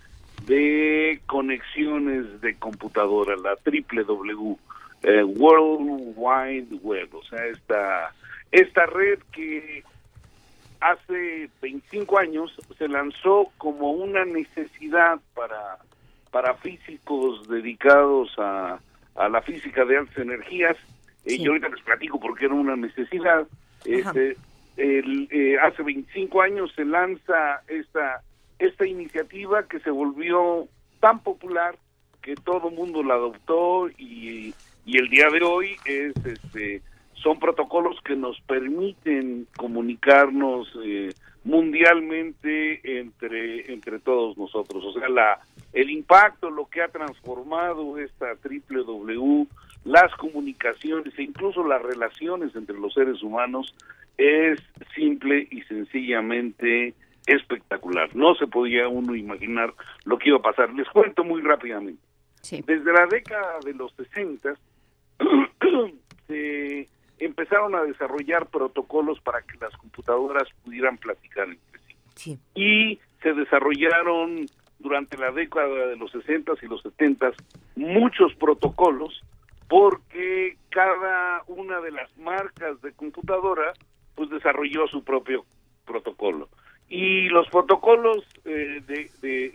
de 0.45 1.19
conexiones 1.25 2.39
de 2.41 2.55
computadora, 2.55 3.35
la 3.37 3.55
triple 3.57 4.03
W, 4.03 4.55
eh, 5.03 5.23
World 5.23 6.13
Wide 6.15 6.75
Web. 6.81 7.15
O 7.15 7.23
sea, 7.23 7.45
esta, 7.47 8.13
esta 8.51 8.85
red 8.85 9.19
que 9.31 9.83
hace 10.79 11.49
25 11.61 12.19
años 12.19 12.55
se 12.77 12.87
lanzó 12.87 13.51
como 13.57 13.91
una 13.91 14.23
necesidad 14.25 15.19
para, 15.33 15.79
para 16.31 16.53
físicos 16.55 17.47
dedicados 17.47 18.31
a 18.37 18.79
a 19.15 19.29
la 19.29 19.41
física 19.41 19.85
de 19.85 19.97
altas 19.97 20.17
energías. 20.17 20.77
Eh, 21.25 21.35
y 21.35 21.47
ahorita 21.47 21.69
les 21.69 21.81
platico 21.81 22.19
porque 22.19 22.45
era 22.45 22.53
una 22.53 22.75
necesidad. 22.75 23.47
Este, 23.85 24.37
eh, 24.77 25.57
hace 25.61 25.83
25 25.83 26.41
años 26.41 26.71
se 26.75 26.85
lanza 26.85 27.61
esta, 27.67 28.21
esta 28.59 28.87
iniciativa 28.87 29.67
que 29.67 29.79
se 29.79 29.89
volvió 29.89 30.67
tan 30.99 31.19
popular 31.19 31.75
que 32.21 32.35
todo 32.35 32.69
el 32.69 32.75
mundo 32.75 33.03
la 33.03 33.13
adoptó 33.13 33.87
y, 33.89 34.53
y 34.85 34.97
el 34.97 35.09
día 35.09 35.29
de 35.29 35.43
hoy 35.43 35.75
es 35.85 36.15
este 36.25 36.81
son 37.25 37.39
protocolos 37.39 37.99
que 38.01 38.15
nos 38.15 38.39
permiten 38.41 39.47
comunicarnos 39.57 40.67
eh, 40.83 41.13
mundialmente 41.45 42.99
entre 42.99 43.71
entre 43.71 43.99
todos 43.99 44.37
nosotros 44.37 44.83
o 44.83 44.99
sea 44.99 45.07
la 45.07 45.39
el 45.75 45.89
impacto, 45.89 46.49
lo 46.49 46.67
que 46.67 46.81
ha 46.81 46.87
transformado 46.87 47.99
esta 47.99 48.33
triple 48.37 48.85
W, 48.85 49.45
las 49.83 50.09
comunicaciones 50.15 51.13
e 51.19 51.23
incluso 51.23 51.67
las 51.67 51.81
relaciones 51.81 52.55
entre 52.55 52.79
los 52.79 52.93
seres 52.93 53.21
humanos 53.21 53.75
es 54.17 54.61
simple 54.95 55.45
y 55.51 55.61
sencillamente 55.63 56.93
espectacular. 57.27 58.15
No 58.15 58.35
se 58.35 58.47
podía 58.47 58.87
uno 58.87 59.15
imaginar 59.15 59.73
lo 60.05 60.17
que 60.17 60.29
iba 60.29 60.37
a 60.37 60.43
pasar. 60.43 60.73
Les 60.73 60.87
cuento 60.87 61.25
muy 61.25 61.41
rápidamente. 61.41 62.01
Desde 62.49 62.93
la 62.93 63.05
década 63.07 63.59
de 63.65 63.73
los 63.73 63.93
60 63.95 64.55
se 66.27 66.87
empezaron 67.19 67.75
a 67.75 67.83
desarrollar 67.83 68.47
protocolos 68.47 69.19
para 69.21 69.41
que 69.41 69.57
las 69.59 69.75
computadoras 69.77 70.47
pudieran 70.63 70.97
platicar 70.97 71.47
entre 71.47 71.79
sí. 72.15 72.39
Y 72.53 72.99
se 73.21 73.33
desarrollaron 73.33 74.45
durante 74.79 75.17
la 75.17 75.31
década 75.31 75.87
de 75.87 75.95
los 75.95 76.11
60 76.11 76.53
y 76.61 76.67
los 76.67 76.81
70 76.81 77.31
muchos 77.75 78.33
protocolos 78.35 79.21
porque 79.67 80.57
cada 80.69 81.43
una 81.47 81.81
de 81.81 81.91
las 81.91 82.15
marcas 82.17 82.81
de 82.81 82.91
computadora 82.93 83.73
pues 84.13 84.29
desarrolló 84.29 84.87
su 84.87 85.03
propio 85.03 85.45
protocolo 85.85 86.49
y 86.87 87.29
los 87.29 87.47
protocolos 87.49 88.23
eh, 88.45 88.81
de, 88.85 89.09
de, 89.21 89.53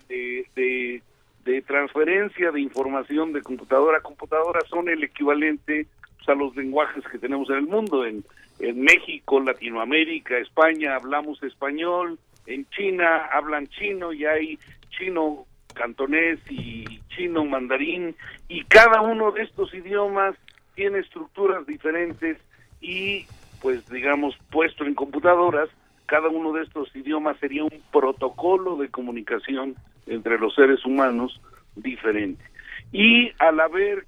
de, 0.57 1.03
de, 1.45 1.63
transferencia 1.63 2.51
de 2.51 2.61
información 2.61 3.33
de 3.33 3.43
computadora 3.43 3.99
a 3.99 4.03
computadora 4.03 4.61
son 4.69 4.89
el 4.89 5.05
equivalente 5.05 5.87
pues, 6.21 6.37
a 6.37 6.39
los 6.39 6.55
lenguajes 6.57 7.05
que 7.11 7.19
tenemos 7.19 7.49
en 7.51 7.57
el 7.57 7.67
mundo 7.67 8.05
en, 8.05 8.25
en 8.59 8.81
México, 8.81 9.41
Latinoamérica, 9.41 10.39
España 10.39 10.97
hablamos 10.97 11.43
español, 11.43 12.19
en 12.47 12.69
China 12.71 13.29
hablan 13.33 13.69
chino 13.69 14.13
y 14.13 14.25
hay 14.25 14.59
chino 14.91 15.47
cantonés 15.75 16.39
y 16.51 17.01
chino 17.09 17.45
mandarín 17.45 18.15
y 18.49 18.65
cada 18.65 19.03
uno 19.03 19.31
de 19.33 19.43
estos 19.43 19.73
idiomas 19.73 20.35
tiene 20.75 20.99
estructuras 20.99 21.67
diferentes 21.67 22.39
y 22.81 23.25
pues 23.63 23.89
digamos 23.89 24.37
puesto 24.51 24.85
en 24.85 24.95
computadoras 24.95 25.69
cada 26.07 26.29
uno 26.29 26.53
de 26.53 26.65
estos 26.65 26.95
idiomas 26.97 27.39
sería 27.39 27.63
un 27.63 27.83
protocolo 27.93 28.77
de 28.77 28.89
comunicación 28.89 29.77
entre 30.09 30.41
los 30.41 30.53
seres 30.57 30.85
humanos 30.85 31.41
diferente. 31.77 32.45
Y 32.91 33.31
al 33.39 33.61
haber 33.61 34.07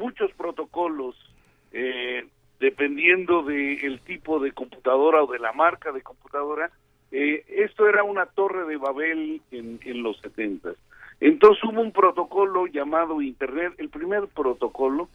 muchos 0.00 0.32
protocolos 0.32 1.14
eh, 1.72 2.26
dependiendo 2.60 3.42
del 3.42 4.00
tipo 4.00 4.38
de 4.38 4.52
computadora 4.52 5.22
o 5.22 5.32
de 5.32 5.38
la 5.38 5.52
marca 5.52 5.92
de 5.92 6.02
computadora 6.02 6.70
eh, 7.12 7.44
esto 7.48 7.86
era 7.88 8.04
una 8.04 8.26
torre 8.26 8.66
de 8.66 8.78
Babel 8.78 9.42
en, 9.50 9.78
en 9.84 10.02
los 10.02 10.18
70. 10.20 10.70
Entonces 11.20 11.62
hubo 11.62 11.80
un 11.80 11.92
protocolo 11.92 12.66
llamado 12.66 13.20
Internet, 13.20 13.74
el 13.78 13.90
primer 13.90 14.26
protocolo 14.28 15.08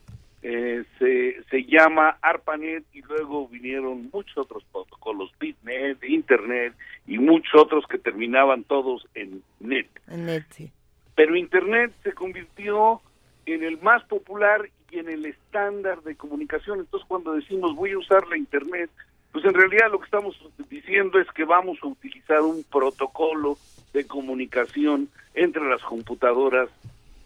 eh, 0.44 0.84
se, 1.00 1.44
se 1.50 1.64
llama 1.66 2.18
ARPANET 2.22 2.84
y 2.94 3.02
luego 3.02 3.48
vinieron 3.48 4.10
muchos 4.14 4.38
otros 4.38 4.64
protocolos, 4.72 5.32
BitNet, 5.40 6.04
Internet 6.04 6.74
y 7.08 7.18
muchos 7.18 7.60
otros 7.60 7.86
que 7.90 7.98
terminaban 7.98 8.64
todos 8.64 9.08
en 9.16 9.42
net. 9.60 9.88
net 10.08 10.46
sí. 10.52 10.72
Pero 11.16 11.36
Internet 11.36 11.92
se 12.04 12.14
convirtió 12.14 13.02
en 13.48 13.64
el 13.64 13.82
más 13.82 14.04
popular 14.04 14.70
y 14.92 15.00
en 15.00 15.10
el 15.10 15.26
estándar 15.26 16.02
de 16.04 16.16
comunicación. 16.16 16.80
Entonces 16.80 17.08
cuando 17.08 17.34
decimos 17.34 17.76
voy 17.76 17.92
a 17.92 17.98
usar 17.98 18.28
la 18.28 18.38
Internet, 18.38 18.90
pues 19.32 19.46
en 19.46 19.54
realidad 19.54 19.92
lo 19.92 20.00
que 20.00 20.06
estamos 20.06 20.36
diciendo 20.70 21.20
es 21.20 21.28
que 21.32 21.46
vamos 21.46 21.78
a 21.84 21.88
utilizar 21.88 22.42
un 22.42 22.64
protocolo 22.64 23.58
de 23.94 24.06
comunicación 24.08 25.10
entre 25.34 25.68
las 25.68 25.82
computadoras 25.84 26.70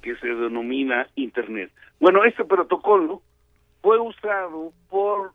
que 0.02 0.16
se 0.16 0.28
denomina 0.28 1.08
Internet. 1.16 1.72
Bueno, 2.00 2.24
este 2.26 2.44
protocolo 2.44 3.22
fue 3.82 4.00
usado 4.00 4.74
por 4.90 5.32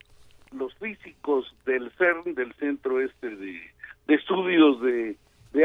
los 0.52 0.74
físicos 0.74 1.54
del 1.64 1.90
CERN, 1.92 2.34
del 2.34 2.52
Centro 2.54 3.00
Este 3.00 3.30
de, 3.30 3.60
Estudios 4.08 4.80
de, 4.82 5.16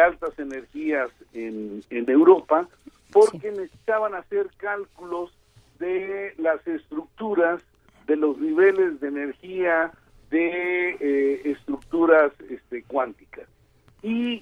Altas 0.01 0.39
Energías 0.39 1.11
en, 1.33 1.83
en 1.89 2.09
Europa, 2.09 2.67
porque 3.11 3.51
necesitaban 3.51 4.15
hacer 4.15 4.47
cálculos 4.55 5.33
de 5.81 6.33
las 6.37 6.65
estructuras, 6.67 7.61
de 8.07 8.15
los 8.15 8.37
niveles 8.37 9.01
de 9.01 9.07
energía, 9.09 9.91
de 10.29 10.91
eh, 10.99 11.41
estructuras 11.45 12.31
este, 12.49 12.83
cuánticas. 12.83 13.47
Y 14.01 14.39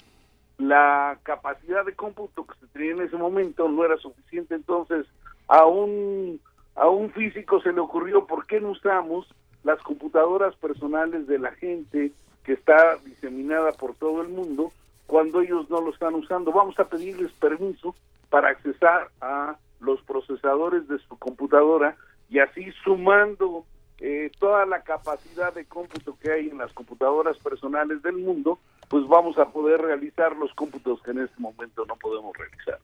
la 0.58 1.18
capacidad 1.24 1.86
de 1.86 1.96
cómputo 1.96 2.46
que 2.46 2.60
se 2.60 2.68
tenía 2.68 2.92
en 2.92 3.02
ese 3.02 3.18
momento 3.18 3.70
no 3.70 3.86
era 3.86 3.98
suficiente, 3.98 4.54
entonces 4.54 5.08
a 5.48 5.66
un, 5.66 6.40
a 6.76 6.90
un 6.90 7.10
físico 7.12 7.62
se 7.62 7.72
le 7.72 7.80
ocurrió 7.80 8.28
por 8.28 8.46
qué 8.46 8.60
no 8.60 8.72
usamos 8.72 9.26
las 9.64 9.80
computadoras 9.82 10.56
personales 10.58 11.28
de 11.28 11.40
la 11.40 11.52
gente 11.54 12.12
que 12.44 12.54
está 12.54 12.98
diseminada 13.06 13.72
por 13.72 13.96
todo 13.96 14.22
el 14.22 14.30
mundo 14.30 14.72
cuando 15.08 15.42
ellos 15.42 15.70
no 15.70 15.82
lo 15.82 15.92
están 15.92 16.14
usando. 16.16 16.52
Vamos 16.52 16.78
a 16.80 16.86
pedirles 16.86 17.32
permiso 17.34 17.96
para 18.30 18.50
accesar 18.50 19.10
a 19.22 19.58
los 19.80 20.02
procesadores 20.04 20.88
de 20.88 21.00
su 21.00 21.18
computadora 21.18 21.96
y 22.30 22.40
así 22.40 22.72
sumando 22.84 23.66
eh, 24.00 24.32
toda 24.40 24.66
la 24.66 24.82
capacidad 24.84 25.54
de 25.54 25.66
cómputo 25.66 26.18
que 26.22 26.32
hay 26.32 26.50
en 26.50 26.58
las 26.58 26.72
computadoras 26.74 27.38
personales 27.40 28.02
del 28.02 28.18
mundo, 28.18 28.60
pues 28.88 29.06
vamos 29.08 29.38
a 29.38 29.50
poder 29.50 29.82
realizar 29.82 30.36
los 30.38 30.54
cómputos 30.54 31.02
que 31.02 31.12
en 31.12 31.20
este 31.20 31.40
momento 31.40 31.86
no 31.86 31.96
podemos 31.96 32.36
realizar. 32.38 32.80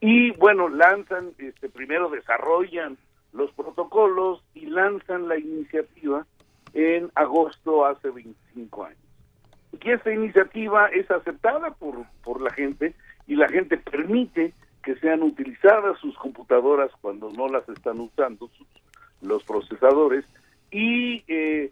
Y 0.00 0.30
bueno, 0.32 0.68
lanzan, 0.68 1.32
este, 1.38 1.68
primero 1.68 2.08
desarrollan 2.08 2.96
los 3.32 3.50
protocolos 3.52 4.42
y 4.54 4.66
lanzan 4.66 5.28
la 5.28 5.38
iniciativa 5.38 6.26
en 6.72 7.10
agosto 7.14 7.84
hace 7.84 8.10
25 8.10 8.84
años. 8.84 8.98
Y 9.72 9.90
esta 9.90 10.12
iniciativa 10.12 10.86
es 10.88 11.10
aceptada 11.10 11.70
por, 11.72 12.06
por 12.22 12.40
la 12.40 12.50
gente 12.50 12.94
y 13.26 13.36
la 13.36 13.48
gente 13.48 13.76
permite 13.76 14.54
que 14.84 14.94
sean 14.96 15.22
utilizadas 15.22 15.98
sus 15.98 16.16
computadoras 16.16 16.90
cuando 17.00 17.30
no 17.30 17.48
las 17.48 17.68
están 17.68 18.00
usando, 18.00 18.50
los 19.22 19.42
procesadores, 19.44 20.24
y 20.70 21.24
eh, 21.28 21.70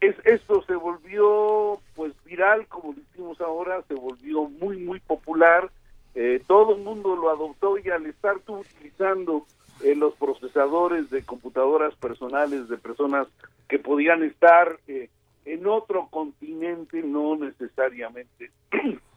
es, 0.00 0.16
esto 0.24 0.62
se 0.62 0.76
volvió 0.76 1.80
pues 1.94 2.12
viral, 2.24 2.66
como 2.68 2.94
decimos 2.94 3.40
ahora, 3.40 3.82
se 3.88 3.94
volvió 3.94 4.44
muy, 4.44 4.78
muy 4.78 5.00
popular, 5.00 5.70
eh, 6.14 6.42
todo 6.46 6.76
el 6.76 6.82
mundo 6.82 7.16
lo 7.16 7.30
adoptó 7.30 7.76
y 7.78 7.88
al 7.90 8.06
estar 8.06 8.36
utilizando 8.46 9.46
eh, 9.82 9.94
los 9.94 10.14
procesadores 10.14 11.10
de 11.10 11.22
computadoras 11.24 11.94
personales 11.96 12.68
de 12.68 12.78
personas 12.78 13.26
que 13.68 13.78
podían 13.78 14.22
estar 14.22 14.78
en 14.86 15.66
otro 15.66 16.08
continente, 16.08 17.02
no 17.02 17.36
necesariamente 17.36 18.50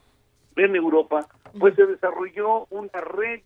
en 0.56 0.76
Europa, 0.76 1.26
pues 1.58 1.74
se 1.74 1.86
desarrolló 1.86 2.66
una 2.70 3.00
red 3.00 3.40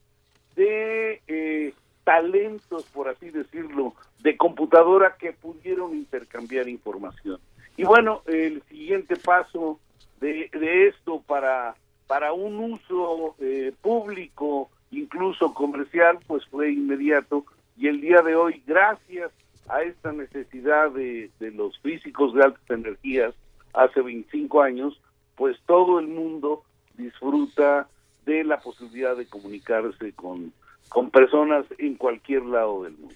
de 0.56 1.22
eh, 1.26 1.74
talentos, 2.04 2.84
por 2.92 3.08
así 3.08 3.30
decirlo, 3.30 3.94
de 4.20 4.36
computadora 4.36 5.16
que 5.18 5.32
pudieron 5.32 5.94
intercambiar 5.94 6.68
información. 6.68 7.40
Y 7.76 7.84
bueno, 7.84 8.22
el 8.26 8.62
siguiente 8.64 9.16
paso 9.16 9.80
de, 10.20 10.48
esto 10.88 11.22
para, 11.26 11.74
para 12.06 12.32
un 12.32 12.58
uso 12.58 13.34
eh, 13.40 13.72
público, 13.82 14.70
incluso 14.90 15.52
comercial, 15.52 16.18
pues 16.26 16.44
fue 16.46 16.72
inmediato. 16.72 17.44
Y 17.76 17.88
el 17.88 18.00
día 18.00 18.22
de 18.22 18.36
hoy, 18.36 18.62
gracias 18.66 19.32
a 19.68 19.82
esta 19.82 20.12
necesidad 20.12 20.90
de, 20.92 21.30
de 21.40 21.50
los 21.50 21.78
físicos 21.80 22.34
de 22.34 22.44
altas 22.44 22.70
energías 22.70 23.34
hace 23.72 24.00
25 24.00 24.62
años, 24.62 25.00
pues 25.34 25.58
todo 25.66 25.98
el 25.98 26.06
mundo 26.06 26.62
disfruta 26.96 27.88
de 28.24 28.44
la 28.44 28.60
posibilidad 28.60 29.16
de 29.16 29.26
comunicarse 29.26 30.12
con, 30.12 30.52
con 30.88 31.10
personas 31.10 31.66
en 31.78 31.94
cualquier 31.96 32.44
lado 32.44 32.84
del 32.84 32.96
mundo. 32.96 33.14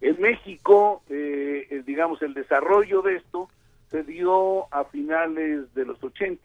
En 0.00 0.20
México, 0.20 1.02
eh, 1.10 1.82
digamos, 1.86 2.22
el 2.22 2.32
desarrollo 2.32 3.02
de 3.02 3.16
esto 3.16 3.48
se 3.90 4.02
dio 4.02 4.72
a 4.72 4.84
finales 4.84 5.72
de 5.74 5.84
los 5.84 6.02
80 6.02 6.42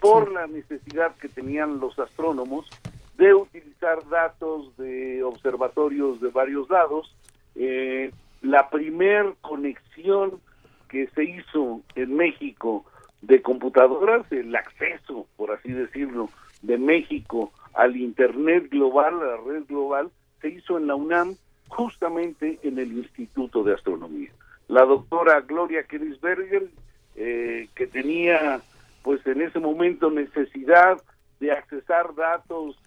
por 0.00 0.32
la 0.32 0.46
necesidad 0.46 1.14
que 1.16 1.28
tenían 1.28 1.78
los 1.78 1.98
astrónomos 1.98 2.68
de 3.16 3.34
utilizar 3.34 4.08
datos 4.08 4.76
de 4.76 5.22
observatorios 5.22 6.20
de 6.20 6.30
varios 6.30 6.68
lados. 6.70 7.14
Eh, 7.54 8.10
la 8.42 8.70
primer 8.70 9.34
conexión 9.42 10.40
que 10.88 11.06
se 11.08 11.24
hizo 11.24 11.82
en 11.94 12.16
México 12.16 12.84
de 13.22 13.42
computadoras, 13.42 14.30
el 14.32 14.54
acceso, 14.54 15.26
por 15.36 15.50
así 15.50 15.72
decirlo, 15.72 16.30
de 16.62 16.78
México 16.78 17.52
al 17.74 17.96
Internet 17.96 18.68
global, 18.70 19.14
a 19.20 19.26
la 19.26 19.36
red 19.36 19.64
global, 19.68 20.10
se 20.40 20.48
hizo 20.48 20.78
en 20.78 20.86
la 20.86 20.94
UNAM 20.94 21.36
justamente 21.68 22.58
en 22.62 22.78
el 22.78 22.92
Instituto 22.92 23.62
de 23.62 23.74
Astronomía. 23.74 24.30
La 24.68 24.84
doctora 24.84 25.40
Gloria 25.40 25.84
Kenisberger, 25.84 26.68
eh, 27.16 27.68
que 27.74 27.86
tenía 27.86 28.60
pues 29.02 29.26
en 29.26 29.42
ese 29.42 29.58
momento 29.58 30.10
necesidad 30.10 31.00
de 31.40 31.52
accesar 31.52 32.14
datos 32.14 32.78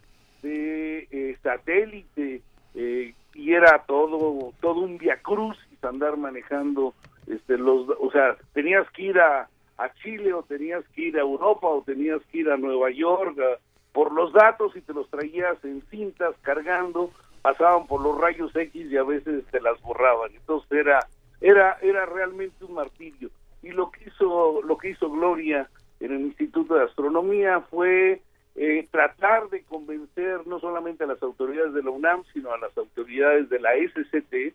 de 0.41 1.07
eh, 1.11 1.37
satélite 1.41 2.41
eh, 2.75 3.13
y 3.33 3.53
era 3.53 3.83
todo 3.85 4.53
todo 4.61 4.81
un 4.81 4.99
cruz 5.21 5.57
y 5.71 5.85
andar 5.85 6.17
manejando 6.17 6.93
este 7.27 7.57
los 7.57 7.87
o 7.99 8.11
sea 8.11 8.37
tenías 8.53 8.89
que 8.91 9.03
ir 9.03 9.19
a 9.19 9.49
a 9.77 9.93
Chile 9.93 10.33
o 10.33 10.43
tenías 10.43 10.83
que 10.89 11.03
ir 11.03 11.17
a 11.17 11.21
Europa 11.21 11.67
o 11.67 11.83
tenías 11.83 12.21
que 12.31 12.39
ir 12.39 12.49
a 12.49 12.57
Nueva 12.57 12.91
York 12.91 13.37
por 13.91 14.11
los 14.11 14.33
datos 14.33 14.75
y 14.75 14.81
te 14.81 14.93
los 14.93 15.09
traías 15.09 15.63
en 15.63 15.81
cintas 15.89 16.35
cargando, 16.41 17.11
pasaban 17.41 17.87
por 17.87 18.01
los 18.01 18.19
rayos 18.19 18.55
X 18.55 18.91
y 18.91 18.97
a 18.97 19.03
veces 19.03 19.45
te 19.51 19.61
las 19.61 19.79
borraban. 19.81 20.31
Entonces 20.33 20.71
era 20.71 20.99
era 21.41 21.77
era 21.81 22.05
realmente 22.05 22.65
un 22.65 22.73
martirio. 22.73 23.29
Y 23.61 23.69
lo 23.69 23.91
que 23.91 24.09
hizo 24.09 24.61
lo 24.61 24.77
que 24.77 24.89
hizo 24.89 25.09
Gloria 25.09 25.69
en 25.99 26.11
el 26.11 26.21
Instituto 26.21 26.75
de 26.75 26.83
Astronomía 26.83 27.61
fue 27.61 28.21
eh, 28.55 28.87
tratar 28.91 29.49
de 29.49 29.63
convencer 29.63 30.45
no 30.45 30.59
solamente 30.59 31.03
a 31.03 31.07
las 31.07 31.21
autoridades 31.23 31.73
de 31.73 31.83
la 31.83 31.89
UNAM, 31.89 32.23
sino 32.33 32.51
a 32.51 32.57
las 32.57 32.77
autoridades 32.77 33.49
de 33.49 33.59
la 33.59 33.71
SCT 33.73 34.53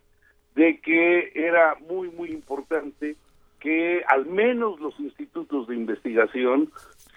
de 0.54 0.80
que 0.80 1.32
era 1.34 1.76
muy, 1.88 2.10
muy 2.10 2.30
importante 2.30 3.16
que 3.60 4.02
al 4.06 4.26
menos 4.26 4.80
los 4.80 4.98
institutos 5.00 5.66
de 5.68 5.74
investigación 5.74 6.70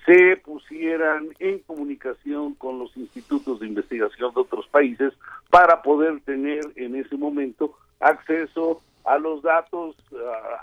se 0.06 0.38
pusieran 0.38 1.30
en 1.40 1.60
comunicación 1.60 2.56
con 2.56 2.80
los 2.80 2.96
institutos 2.98 3.60
de 3.60 3.68
investigación 3.68 4.34
de 4.34 4.42
otros 4.42 4.68
países 4.68 5.14
para 5.50 5.82
poder 5.82 6.20
tener 6.22 6.62
en 6.76 6.96
ese 6.96 7.16
momento 7.18 7.76
acceso 8.00 8.82
a 9.06 9.18
los 9.18 9.42
datos, 9.42 9.96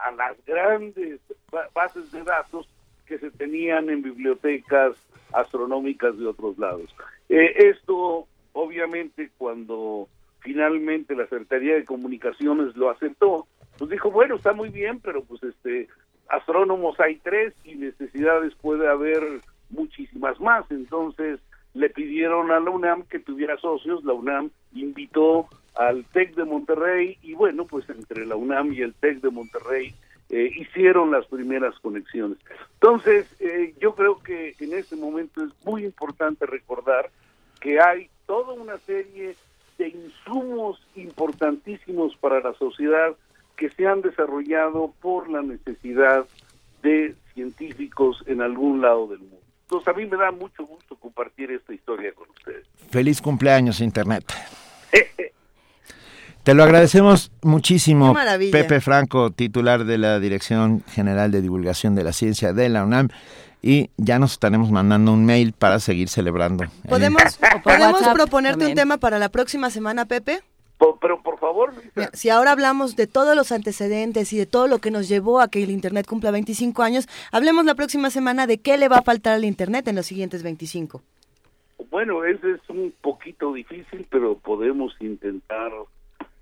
a, 0.04 0.10
las 0.12 0.36
grandes 0.44 1.20
bases 1.74 2.10
de 2.12 2.22
datos 2.22 2.68
que 3.06 3.18
se 3.18 3.30
tenían 3.30 3.90
en 3.90 4.02
bibliotecas 4.02 4.96
astronómicas 5.32 6.18
de 6.18 6.26
otros 6.26 6.58
lados. 6.58 6.94
Eh, 7.28 7.70
esto, 7.70 8.26
obviamente, 8.52 9.30
cuando 9.38 10.08
finalmente 10.40 11.14
la 11.14 11.26
Secretaría 11.26 11.74
de 11.74 11.84
Comunicaciones 11.84 12.76
lo 12.76 12.90
aceptó, 12.90 13.46
pues 13.78 13.90
dijo, 13.90 14.10
bueno, 14.10 14.36
está 14.36 14.52
muy 14.52 14.70
bien, 14.70 15.00
pero 15.00 15.22
pues 15.24 15.42
este, 15.42 15.88
astrónomos 16.28 16.98
hay 17.00 17.16
tres 17.16 17.54
y 17.64 17.76
necesidades 17.76 18.54
puede 18.56 18.88
haber 18.88 19.22
muchísimas 19.70 20.40
más. 20.40 20.68
Entonces 20.70 21.40
le 21.74 21.88
pidieron 21.90 22.50
a 22.50 22.60
la 22.60 22.70
UNAM 22.70 23.04
que 23.04 23.20
tuviera 23.20 23.56
socios, 23.58 24.04
la 24.04 24.12
UNAM 24.12 24.50
invitó 24.74 25.48
al 25.76 26.04
TEC 26.06 26.34
de 26.34 26.44
Monterrey 26.44 27.18
y 27.22 27.34
bueno, 27.34 27.66
pues 27.66 27.88
entre 27.88 28.26
la 28.26 28.34
UNAM 28.34 28.72
y 28.72 28.82
el 28.82 28.94
TEC 28.94 29.20
de 29.20 29.30
Monterrey 29.30 29.94
eh, 30.30 30.50
hicieron 30.56 31.12
las 31.12 31.26
primeras 31.26 31.78
conexiones. 31.78 32.38
Entonces, 32.74 33.26
eh, 33.40 33.74
yo 33.80 33.94
creo 33.94 34.18
que 34.18 34.54
en 34.58 34.72
este 34.72 34.96
momento 34.96 35.44
es 35.44 35.50
muy 35.64 35.84
importante 35.84 36.46
recordar 36.46 37.10
que 37.60 37.80
hay 37.80 38.10
toda 38.26 38.52
una 38.54 38.76
serie 38.78 39.36
de 39.78 39.88
insumos 39.88 40.82
importantísimos 40.96 42.16
para 42.16 42.40
la 42.40 42.52
sociedad 42.54 43.16
que 43.58 43.68
se 43.70 43.86
han 43.86 44.00
desarrollado 44.00 44.94
por 45.02 45.28
la 45.28 45.42
necesidad 45.42 46.24
de 46.82 47.14
científicos 47.34 48.22
en 48.26 48.40
algún 48.40 48.80
lado 48.80 49.08
del 49.08 49.18
mundo. 49.18 49.36
Entonces 49.62 49.88
a 49.88 49.92
mí 49.92 50.06
me 50.06 50.16
da 50.16 50.30
mucho 50.30 50.64
gusto 50.64 50.96
compartir 50.96 51.50
esta 51.50 51.74
historia 51.74 52.12
con 52.12 52.30
ustedes. 52.30 52.64
Feliz 52.90 53.20
cumpleaños 53.20 53.80
Internet. 53.80 54.24
Te 56.44 56.54
lo 56.54 56.62
agradecemos 56.62 57.30
muchísimo, 57.42 58.14
Pepe 58.50 58.80
Franco, 58.80 59.30
titular 59.32 59.84
de 59.84 59.98
la 59.98 60.18
Dirección 60.18 60.82
General 60.88 61.30
de 61.30 61.42
Divulgación 61.42 61.94
de 61.94 62.04
la 62.04 62.14
Ciencia 62.14 62.54
de 62.54 62.70
la 62.70 62.84
UNAM. 62.84 63.08
Y 63.60 63.90
ya 63.98 64.18
nos 64.18 64.32
estaremos 64.32 64.70
mandando 64.70 65.12
un 65.12 65.26
mail 65.26 65.52
para 65.52 65.80
seguir 65.80 66.08
celebrando. 66.08 66.64
¿Podemos, 66.88 67.38
¿podemos 67.62 68.00
proponerte 68.14 68.66
un 68.66 68.74
tema 68.74 68.96
para 68.96 69.18
la 69.18 69.28
próxima 69.28 69.68
semana, 69.68 70.06
Pepe? 70.06 70.42
Pero 71.00 71.22
por 71.22 71.38
favor. 71.38 71.72
si 72.12 72.30
ahora 72.30 72.52
hablamos 72.52 72.96
de 72.96 73.06
todos 73.06 73.36
los 73.36 73.52
antecedentes 73.52 74.32
y 74.32 74.38
de 74.38 74.46
todo 74.46 74.66
lo 74.66 74.78
que 74.78 74.90
nos 74.90 75.08
llevó 75.08 75.40
a 75.40 75.48
que 75.48 75.62
el 75.62 75.70
Internet 75.70 76.06
cumpla 76.06 76.30
25 76.30 76.82
años, 76.82 77.08
hablemos 77.32 77.64
la 77.64 77.74
próxima 77.74 78.10
semana 78.10 78.46
de 78.46 78.58
qué 78.58 78.76
le 78.76 78.88
va 78.88 78.98
a 78.98 79.02
faltar 79.02 79.34
al 79.34 79.44
Internet 79.44 79.88
en 79.88 79.96
los 79.96 80.06
siguientes 80.06 80.42
25. 80.42 81.02
Bueno, 81.90 82.24
ese 82.24 82.52
es 82.52 82.60
un 82.68 82.92
poquito 83.00 83.52
difícil, 83.52 84.06
pero 84.10 84.36
podemos 84.36 84.94
intentar. 85.00 85.72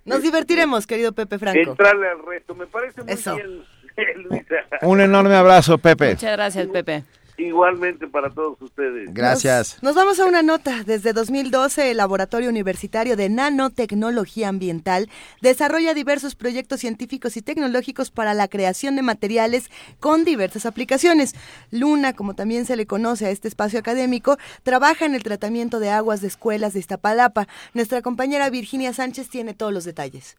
Nos 0.05 0.23
divertiremos, 0.23 0.87
querido 0.87 1.13
Pepe 1.13 1.39
Franco. 1.39 1.71
Entrarle 1.71 2.09
al 2.09 2.25
reto, 2.25 2.55
me 2.55 2.67
parece 2.67 3.03
muy 3.03 3.15
bien, 3.15 3.65
Un 4.83 5.01
enorme 5.01 5.35
abrazo, 5.35 5.79
Pepe. 5.79 6.11
Muchas 6.11 6.33
gracias, 6.33 6.67
Pepe. 6.69 7.05
Igualmente 7.39 8.07
para 8.07 8.31
todos 8.31 8.61
ustedes. 8.63 9.13
Gracias. 9.13 9.83
Nos, 9.83 9.95
vamos 9.95 10.19
a 10.19 10.25
una 10.25 10.43
nota. 10.43 10.85
Desde 10.85 11.13
2012, 11.13 11.91
el 11.91 11.99
Laboratorio 11.99 12.49
Universitario 12.49 13.17
de 13.17 13.29
Nanotecnología 13.29 14.49
Ambiental 14.49 15.11
desarrolla 15.43 15.93
diversos 15.93 16.35
proyectos 16.35 16.81
científicos 16.81 17.37
y 17.37 17.43
tecnológicos 17.43 18.11
para 18.11 18.33
la 18.33 18.49
creación 18.49 18.97
de 18.97 19.03
materiales 19.03 19.71
con 20.01 20.25
diversas 20.25 20.65
aplicaciones. 20.65 21.35
Luna, 21.71 22.15
como 22.15 22.35
también 22.35 22.65
se 22.65 22.77
le 22.77 22.87
conoce 22.87 23.27
a 23.27 23.31
este 23.31 23.49
espacio 23.49 23.79
académico, 23.79 24.39
trabaja 24.63 25.05
en 25.05 25.15
el 25.15 25.23
tratamiento 25.23 25.79
de 25.79 25.91
aguas 25.91 26.23
de 26.23 26.29
escuelas 26.29 26.73
de 26.73 26.81
Iztapalapa. 26.81 27.49
Nuestra 27.75 28.01
compañera 28.01 28.49
Virginia 28.49 28.93
Sánchez 28.93 29.29
tiene 29.29 29.53
todos 29.53 29.73
los 29.73 29.85
detalles. 29.85 30.37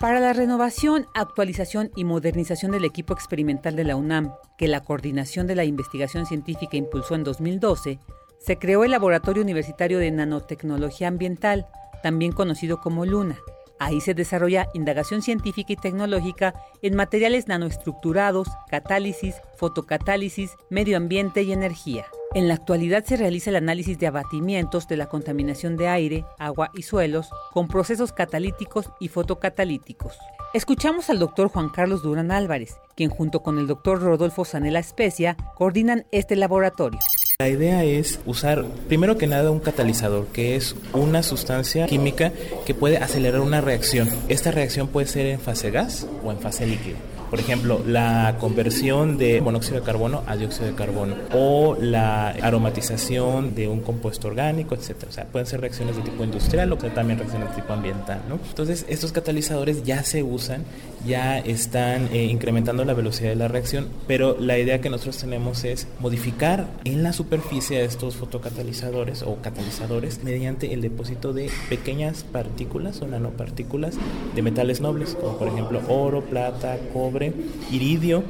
Para 0.00 0.20
la 0.20 0.32
renovación, 0.32 1.06
actualización 1.12 1.90
y 1.96 2.04
modernización 2.04 2.70
del 2.70 2.84
equipo 2.84 3.14
experimental 3.14 3.74
de 3.74 3.82
la 3.82 3.96
UNAM, 3.96 4.32
que 4.56 4.68
la 4.68 4.84
Coordinación 4.84 5.48
de 5.48 5.56
la 5.56 5.64
Investigación 5.64 6.24
Científica 6.24 6.76
impulsó 6.76 7.16
en 7.16 7.24
2012, 7.24 7.98
se 8.38 8.58
creó 8.58 8.84
el 8.84 8.92
Laboratorio 8.92 9.42
Universitario 9.42 9.98
de 9.98 10.12
Nanotecnología 10.12 11.08
Ambiental, 11.08 11.66
también 12.00 12.30
conocido 12.30 12.80
como 12.80 13.06
LUNA. 13.06 13.38
Ahí 13.78 14.00
se 14.00 14.14
desarrolla 14.14 14.68
indagación 14.74 15.22
científica 15.22 15.72
y 15.72 15.76
tecnológica 15.76 16.54
en 16.82 16.96
materiales 16.96 17.48
nanoestructurados, 17.48 18.48
catálisis, 18.68 19.36
fotocatálisis, 19.56 20.56
medio 20.70 20.96
ambiente 20.96 21.42
y 21.42 21.52
energía. 21.52 22.06
En 22.34 22.46
la 22.46 22.54
actualidad 22.54 23.04
se 23.04 23.16
realiza 23.16 23.50
el 23.50 23.56
análisis 23.56 23.98
de 23.98 24.06
abatimientos 24.06 24.86
de 24.86 24.98
la 24.98 25.08
contaminación 25.08 25.76
de 25.76 25.88
aire, 25.88 26.24
agua 26.38 26.70
y 26.74 26.82
suelos 26.82 27.30
con 27.52 27.68
procesos 27.68 28.12
catalíticos 28.12 28.90
y 29.00 29.08
fotocatalíticos. 29.08 30.18
Escuchamos 30.52 31.08
al 31.08 31.18
doctor 31.18 31.48
Juan 31.48 31.68
Carlos 31.68 32.02
Durán 32.02 32.30
Álvarez, 32.30 32.76
quien 32.96 33.10
junto 33.10 33.42
con 33.42 33.58
el 33.58 33.66
doctor 33.66 34.02
Rodolfo 34.02 34.44
Sanela 34.44 34.78
Especia 34.78 35.36
coordinan 35.56 36.06
este 36.10 36.36
laboratorio. 36.36 36.98
La 37.40 37.50
idea 37.50 37.84
es 37.84 38.18
usar, 38.26 38.64
primero 38.88 39.16
que 39.16 39.28
nada, 39.28 39.52
un 39.52 39.60
catalizador, 39.60 40.26
que 40.26 40.56
es 40.56 40.74
una 40.92 41.22
sustancia 41.22 41.86
química 41.86 42.32
que 42.66 42.74
puede 42.74 42.96
acelerar 42.96 43.42
una 43.42 43.60
reacción. 43.60 44.08
Esta 44.28 44.50
reacción 44.50 44.88
puede 44.88 45.06
ser 45.06 45.26
en 45.26 45.38
fase 45.38 45.70
gas 45.70 46.04
o 46.24 46.32
en 46.32 46.40
fase 46.40 46.66
líquido. 46.66 46.96
Por 47.30 47.38
ejemplo, 47.38 47.80
la 47.86 48.36
conversión 48.40 49.18
de 49.18 49.40
monóxido 49.40 49.78
de 49.78 49.86
carbono 49.86 50.22
a 50.26 50.34
dióxido 50.36 50.66
de 50.66 50.74
carbono 50.74 51.14
o 51.32 51.76
la 51.78 52.30
aromatización 52.30 53.54
de 53.54 53.68
un 53.68 53.82
compuesto 53.82 54.28
orgánico, 54.28 54.74
etcétera. 54.74 55.10
O 55.10 55.12
sea, 55.12 55.24
pueden 55.26 55.46
ser 55.46 55.60
reacciones 55.60 55.96
de 55.96 56.02
tipo 56.02 56.24
industrial 56.24 56.72
o 56.72 56.76
también 56.76 57.18
reacciones 57.18 57.50
de 57.50 57.54
tipo 57.56 57.72
ambiental, 57.72 58.22
¿no? 58.28 58.40
Entonces, 58.48 58.86
estos 58.88 59.12
catalizadores 59.12 59.84
ya 59.84 60.02
se 60.02 60.22
usan, 60.22 60.64
ya 61.06 61.38
están 61.38 62.08
eh, 62.12 62.24
incrementando 62.24 62.84
la 62.84 62.94
velocidad 62.94 63.30
de 63.30 63.36
la 63.36 63.48
reacción, 63.48 63.88
pero 64.06 64.36
la 64.38 64.58
idea 64.58 64.80
que 64.80 64.90
nosotros 64.90 65.18
tenemos 65.18 65.64
es 65.64 65.86
modificar 66.00 66.68
en 66.84 67.02
la 67.02 67.12
superficie 67.12 67.78
de 67.78 67.84
estos 67.84 68.16
fotocatalizadores 68.16 69.22
o 69.22 69.36
catalizadores 69.36 70.22
mediante 70.24 70.72
el 70.72 70.80
depósito 70.80 71.32
de 71.32 71.50
pequeñas 71.68 72.24
partículas 72.24 73.00
o 73.02 73.06
nanopartículas 73.06 73.96
de 74.34 74.42
metales 74.42 74.80
nobles, 74.80 75.14
como 75.14 75.38
por 75.38 75.48
ejemplo 75.48 75.80
oro, 75.88 76.22
plata, 76.22 76.78
cobre, 76.92 77.32
iridio 77.70 78.24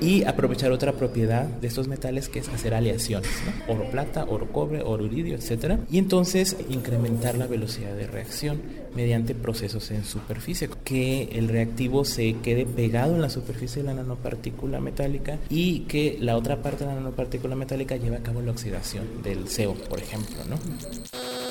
y 0.00 0.24
aprovechar 0.24 0.72
otra 0.72 0.92
propiedad 0.92 1.44
de 1.44 1.66
estos 1.66 1.88
metales 1.88 2.28
que 2.28 2.38
es 2.40 2.48
hacer 2.48 2.74
aleaciones, 2.74 3.30
oro 3.66 3.90
plata, 3.90 4.24
oro 4.24 4.50
cobre, 4.52 4.82
oro 4.82 5.06
iridio, 5.06 5.36
etcétera, 5.36 5.80
y 5.90 5.98
entonces 5.98 6.56
incrementar 6.68 7.36
la 7.36 7.46
velocidad 7.46 7.94
de 7.94 8.06
reacción 8.06 8.60
mediante 8.94 9.34
procesos 9.34 9.90
en 9.90 10.04
superficie, 10.04 10.68
que 10.84 11.30
el 11.32 11.48
reactivo 11.48 12.04
se 12.04 12.34
quede 12.42 12.66
pegado 12.66 13.14
en 13.14 13.22
la 13.22 13.30
superficie 13.30 13.82
de 13.82 13.88
la 13.88 13.94
nanopartícula 13.94 14.80
metálica 14.80 15.38
y 15.48 15.80
que 15.80 16.18
la 16.20 16.36
otra 16.36 16.62
parte 16.62 16.84
de 16.84 16.90
la 16.90 16.96
nanopartícula 16.96 17.54
metálica 17.54 17.96
lleve 17.96 18.16
a 18.16 18.22
cabo 18.22 18.40
la 18.40 18.50
oxidación 18.50 19.22
del 19.22 19.44
CO, 19.44 19.74
por 19.88 20.00
ejemplo, 20.00 20.36
¿no? 20.48 21.47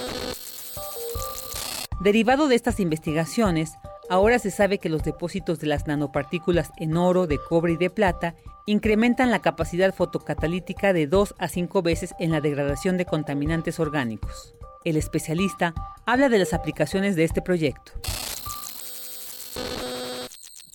Derivado 2.00 2.48
de 2.48 2.56
estas 2.56 2.80
investigaciones, 2.80 3.74
Ahora 4.10 4.40
se 4.40 4.52
sabe 4.52 4.78
que 4.78 4.88
los 4.88 5.04
depósitos 5.04 5.60
de 5.60 5.68
las 5.68 5.86
nanopartículas 5.86 6.72
en 6.78 6.96
oro, 6.96 7.28
de 7.28 7.38
cobre 7.38 7.74
y 7.74 7.78
de 7.78 7.90
plata 7.90 8.36
incrementan 8.66 9.32
la 9.32 9.42
capacidad 9.42 9.94
fotocatalítica 9.94 10.94
de 10.94 11.08
2 11.08 11.36
a 11.38 11.48
5 11.50 11.82
veces 11.82 12.16
en 12.18 12.32
la 12.32 12.40
degradación 12.40 12.96
de 12.96 13.06
contaminantes 13.06 13.82
orgánicos. 13.82 14.56
El 14.86 14.96
especialista 14.96 15.74
habla 16.06 16.30
de 16.30 16.40
las 16.40 16.54
aplicaciones 16.54 17.18
de 17.18 17.26
este 17.26 17.42
proyecto. 17.42 17.92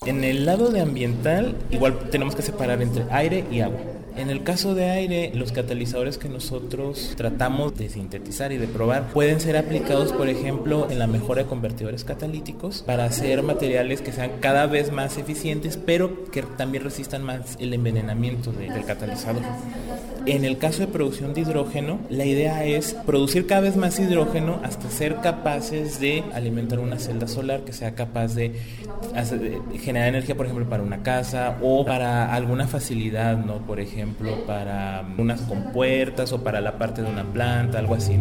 En 0.04 0.24
el 0.24 0.44
lado 0.44 0.70
de 0.70 0.82
ambiental, 0.82 1.56
igual 1.70 2.10
tenemos 2.10 2.34
que 2.34 2.42
separar 2.42 2.82
entre 2.82 3.06
aire 3.10 3.46
y 3.50 3.60
agua. 3.60 3.80
En 4.16 4.30
el 4.30 4.42
caso 4.42 4.74
de 4.74 4.90
aire, 4.90 5.32
los 5.34 5.52
catalizadores 5.52 6.18
que 6.18 6.28
nosotros 6.28 7.14
tratamos 7.16 7.76
de 7.76 7.88
sintetizar 7.88 8.52
y 8.52 8.58
de 8.58 8.66
probar 8.66 9.08
pueden 9.12 9.40
ser 9.40 9.56
aplicados, 9.56 10.12
por 10.12 10.28
ejemplo, 10.28 10.90
en 10.90 10.98
la 10.98 11.06
mejora 11.06 11.42
de 11.42 11.48
convertidores 11.48 12.04
catalíticos 12.04 12.82
para 12.82 13.04
hacer 13.04 13.42
materiales 13.42 14.02
que 14.02 14.12
sean 14.12 14.32
cada 14.40 14.66
vez 14.66 14.92
más 14.92 15.16
eficientes, 15.16 15.78
pero 15.78 16.24
que 16.30 16.42
también 16.42 16.84
resistan 16.84 17.22
más 17.22 17.56
el 17.58 17.72
envenenamiento 17.72 18.52
del 18.52 18.84
catalizador. 18.84 19.42
En 20.24 20.44
el 20.44 20.58
caso 20.58 20.82
de 20.82 20.86
producción 20.86 21.34
de 21.34 21.40
hidrógeno, 21.40 21.98
la 22.08 22.24
idea 22.24 22.64
es 22.64 22.94
producir 23.06 23.46
cada 23.46 23.62
vez 23.62 23.76
más 23.76 23.98
hidrógeno 23.98 24.60
hasta 24.62 24.88
ser 24.88 25.16
capaces 25.16 25.98
de 25.98 26.22
alimentar 26.32 26.78
una 26.78 26.98
celda 27.00 27.26
solar 27.26 27.62
que 27.62 27.72
sea 27.72 27.96
capaz 27.96 28.34
de, 28.36 28.52
generar 29.80 30.08
energía, 30.08 30.36
por 30.36 30.46
ejemplo, 30.46 30.68
para 30.68 30.84
una 30.84 31.02
casa 31.02 31.58
o 31.60 31.84
para 31.84 32.32
alguna 32.32 32.68
facilidad, 32.68 33.36
¿no? 33.36 33.66
Por 33.66 33.80
ejemplo, 33.80 34.01
para 34.46 35.04
unas 35.18 35.40
compuertas 35.42 36.32
o 36.32 36.42
para 36.42 36.60
la 36.60 36.78
parte 36.78 37.02
de 37.02 37.10
una 37.10 37.24
planta, 37.24 37.78
algo 37.78 37.94
así. 37.94 38.18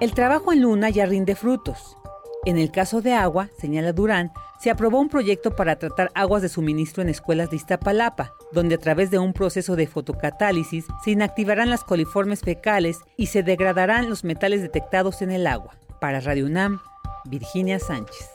El 0.00 0.12
trabajo 0.12 0.52
en 0.52 0.62
Luna 0.62 0.90
ya 0.90 1.06
rinde 1.06 1.34
frutos. 1.34 1.96
En 2.44 2.58
el 2.58 2.70
caso 2.70 3.00
de 3.00 3.14
agua, 3.14 3.48
señala 3.58 3.92
Durán, 3.92 4.32
se 4.60 4.70
aprobó 4.70 5.00
un 5.00 5.08
proyecto 5.08 5.56
para 5.56 5.78
tratar 5.78 6.10
aguas 6.14 6.42
de 6.42 6.48
suministro 6.48 7.02
en 7.02 7.08
escuelas 7.08 7.50
de 7.50 7.56
Iztapalapa, 7.56 8.34
donde 8.52 8.74
a 8.74 8.78
través 8.78 9.10
de 9.10 9.18
un 9.18 9.32
proceso 9.32 9.76
de 9.76 9.86
fotocatálisis 9.86 10.84
se 11.04 11.12
inactivarán 11.12 11.70
las 11.70 11.84
coliformes 11.84 12.40
fecales 12.40 12.98
y 13.16 13.26
se 13.26 13.42
degradarán 13.42 14.10
los 14.10 14.24
metales 14.24 14.60
detectados 14.60 15.22
en 15.22 15.30
el 15.30 15.46
agua. 15.46 15.76
Para 16.00 16.20
Radio 16.20 16.46
UNAM, 16.46 16.80
Virginia 17.24 17.78
Sánchez. 17.78 18.33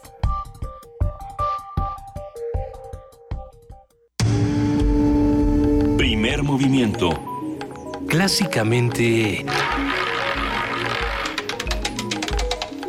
Primer 6.21 6.43
movimiento. 6.43 7.11
Clásicamente... 8.09 9.45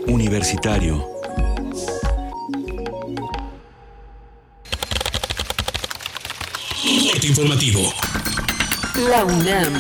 Universitario. 0.09 1.07
informativo. 7.23 7.93
La 9.09 9.25
UNAM. 9.25 9.75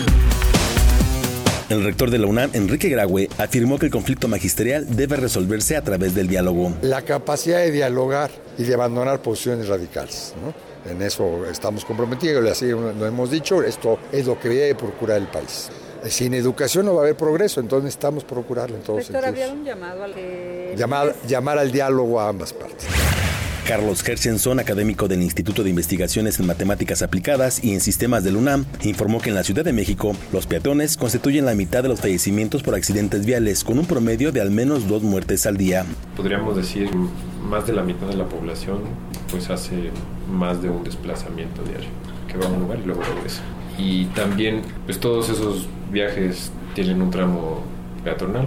El 1.70 1.82
rector 1.82 2.12
de 2.12 2.18
la 2.18 2.28
UNAM, 2.28 2.50
Enrique 2.52 2.88
Graue, 2.88 3.28
afirmó 3.36 3.80
que 3.80 3.86
el 3.86 3.92
conflicto 3.92 4.28
magisterial 4.28 4.86
debe 4.94 5.16
resolverse 5.16 5.76
a 5.76 5.82
través 5.82 6.14
del 6.14 6.28
diálogo. 6.28 6.72
La 6.82 7.02
capacidad 7.02 7.58
de 7.58 7.72
dialogar 7.72 8.30
y 8.58 8.62
de 8.62 8.74
abandonar 8.74 9.22
posiciones 9.22 9.66
radicales. 9.66 10.34
En 10.88 11.02
eso 11.02 11.44
estamos 11.46 11.84
comprometidos, 11.84 12.48
así 12.50 12.68
lo 12.68 13.06
hemos 13.06 13.30
dicho, 13.30 13.62
esto 13.62 13.98
es 14.12 14.26
lo 14.26 14.38
que 14.38 14.48
debe 14.48 14.74
procurar 14.74 15.18
el 15.18 15.28
país. 15.28 15.68
Sin 16.08 16.32
educación 16.32 16.86
no 16.86 16.94
va 16.94 17.02
a 17.02 17.04
haber 17.04 17.16
progreso, 17.16 17.60
entonces 17.60 17.84
necesitamos 17.84 18.24
procurarlo 18.24 18.76
en 18.76 18.82
todos 18.82 19.08
Rector, 19.08 19.26
había 19.26 19.52
un 19.52 19.64
llamado 19.64 20.04
al 20.04 20.14
Llamar, 20.74 21.14
llamar 21.26 21.58
al 21.58 21.70
diálogo 21.70 22.18
a 22.18 22.28
ambas 22.28 22.54
partes. 22.54 22.86
Carlos 23.66 24.02
Hershenson, 24.08 24.58
académico 24.58 25.06
del 25.06 25.22
Instituto 25.22 25.62
de 25.62 25.70
Investigaciones 25.70 26.40
en 26.40 26.46
Matemáticas 26.46 27.02
Aplicadas 27.02 27.62
y 27.62 27.72
en 27.72 27.80
Sistemas 27.80 28.24
del 28.24 28.34
UNAM, 28.34 28.64
informó 28.82 29.20
que 29.20 29.28
en 29.28 29.36
la 29.36 29.44
Ciudad 29.44 29.64
de 29.64 29.72
México 29.72 30.16
los 30.32 30.46
peatones 30.46 30.96
constituyen 30.96 31.44
la 31.44 31.54
mitad 31.54 31.82
de 31.82 31.88
los 31.88 32.00
fallecimientos 32.00 32.64
por 32.64 32.74
accidentes 32.74 33.24
viales, 33.26 33.62
con 33.62 33.78
un 33.78 33.86
promedio 33.86 34.32
de 34.32 34.40
al 34.40 34.50
menos 34.50 34.88
dos 34.88 35.02
muertes 35.02 35.46
al 35.46 35.56
día. 35.56 35.84
Podríamos 36.16 36.56
decir 36.56 36.90
más 37.44 37.66
de 37.66 37.74
la 37.74 37.82
mitad 37.82 38.08
de 38.08 38.16
la 38.16 38.26
población 38.26 38.80
pues 39.30 39.50
hace 39.50 39.90
más 40.30 40.62
de 40.62 40.70
un 40.70 40.84
desplazamiento 40.84 41.62
diario, 41.62 41.88
que 42.28 42.38
va 42.38 42.46
a 42.46 42.48
un 42.48 42.60
lugar 42.60 42.78
y 42.82 42.86
luego 42.86 43.02
regresa. 43.02 43.42
Y 43.78 44.06
también 44.06 44.62
pues 44.84 44.98
todos 44.98 45.28
esos 45.28 45.68
viajes 45.90 46.52
tienen 46.74 47.02
un 47.02 47.10
tramo 47.10 47.62
peatonal, 48.04 48.46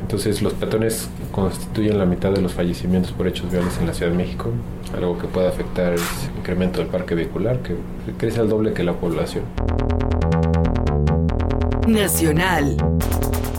entonces 0.00 0.42
los 0.42 0.54
peatones 0.54 1.10
constituyen 1.32 1.98
la 1.98 2.06
mitad 2.06 2.30
de 2.30 2.40
los 2.40 2.52
fallecimientos 2.52 3.12
por 3.12 3.26
hechos 3.26 3.50
viales 3.50 3.76
en 3.78 3.86
la 3.86 3.94
Ciudad 3.94 4.12
de 4.12 4.16
México, 4.16 4.50
algo 4.96 5.18
que 5.18 5.26
puede 5.26 5.48
afectar 5.48 5.92
el 5.92 6.00
incremento 6.38 6.78
del 6.78 6.88
parque 6.88 7.14
vehicular, 7.14 7.58
que 7.58 7.76
crece 8.16 8.40
al 8.40 8.48
doble 8.48 8.72
que 8.72 8.84
la 8.84 8.94
población. 8.94 9.44
Nacional. 11.88 12.76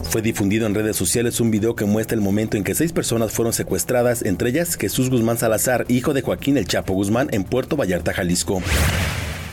Fue 0.04 0.22
difundido 0.22 0.68
en 0.68 0.76
redes 0.76 0.96
sociales 0.96 1.40
un 1.40 1.50
video 1.50 1.76
que 1.76 1.86
muestra 1.86 2.16
el 2.16 2.22
momento 2.22 2.58
en 2.58 2.64
que 2.64 2.76
seis 2.76 2.94
personas 2.94 3.34
fueron 3.34 3.54
secuestradas, 3.54 4.24
entre 4.24 4.50
ellas 4.50 4.76
Jesús 4.76 5.10
Guzmán 5.10 5.38
Salazar, 5.38 5.86
hijo 5.88 6.14
de 6.14 6.22
Joaquín 6.22 6.56
El 6.56 6.68
Chapo 6.68 6.94
Guzmán, 6.94 7.28
en 7.32 7.44
Puerto 7.44 7.76
Vallarta, 7.76 8.14
Jalisco. 8.14 8.62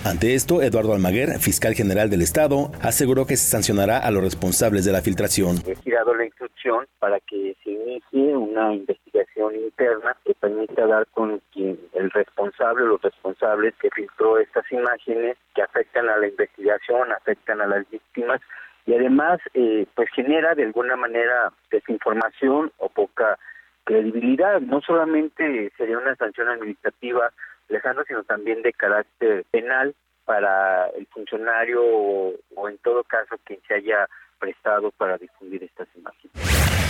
Ante 0.05 0.35
esto, 0.35 0.63
Eduardo 0.63 0.93
Almaguer, 0.93 1.39
fiscal 1.41 1.75
general 1.75 2.11
del 2.11 2.21
Estado, 2.21 2.71
aseguró 2.83 3.27
que 3.27 3.37
se 3.37 3.51
sancionará 3.51 3.99
a 3.99 4.11
los 4.11 4.23
responsables 4.23 4.85
de 4.85 4.93
la 4.93 5.01
filtración. 5.01 5.57
He 5.67 5.75
girado 5.77 6.15
la 6.15 6.27
instrucción 6.27 6.87
para 6.99 7.19
que 7.21 7.57
se 7.65 7.71
inicie 7.71 8.37
una 8.37 8.75
investigación 8.75 9.57
interna 9.57 10.17
que 10.25 10.35
permita 10.35 10.87
dar 10.87 11.07
con 11.09 11.41
quien 11.53 11.79
el 11.95 12.11
responsable 12.11 12.85
o 12.85 12.89
los 12.89 13.03
responsables 13.03 13.75
que 13.81 13.89
filtró 13.91 14.39
estas 14.39 14.71
imágenes 14.71 15.39
que 15.55 15.63
afectan 15.63 16.09
a 16.09 16.19
la 16.19 16.29
investigación, 16.29 17.11
afectan 17.13 17.63
a 17.63 17.67
las 17.67 17.91
víctimas 17.91 18.41
y 18.87 18.95
además 18.95 19.41
eh, 19.55 19.87
pues 19.95 20.09
genera 20.15 20.55
de 20.55 20.65
alguna 20.65 20.97
manera 20.97 21.53
desinformación 21.71 22.73
o 22.79 22.89
poca 22.89 23.39
credibilidad. 23.85 24.61
No 24.61 24.81
solamente 24.81 25.73
sería 25.77 25.99
una 25.99 26.15
sanción 26.17 26.49
administrativa 26.49 27.31
lejano, 27.69 28.05
sino 28.07 28.23
también 28.25 28.63
de 28.63 28.73
carácter 28.73 29.45
penal 29.51 29.95
para 30.25 30.87
el 30.91 31.07
funcionario 31.07 31.83
o 31.85 32.69
en 32.69 32.79
todo 32.79 33.05
caso 33.05 33.37
quien 33.45 33.61
se 33.67 33.75
haya 33.75 34.09
prestado 34.39 34.91
para 34.93 35.19
difundir 35.19 35.63
estas 35.65 35.89
imágenes. 35.97 36.86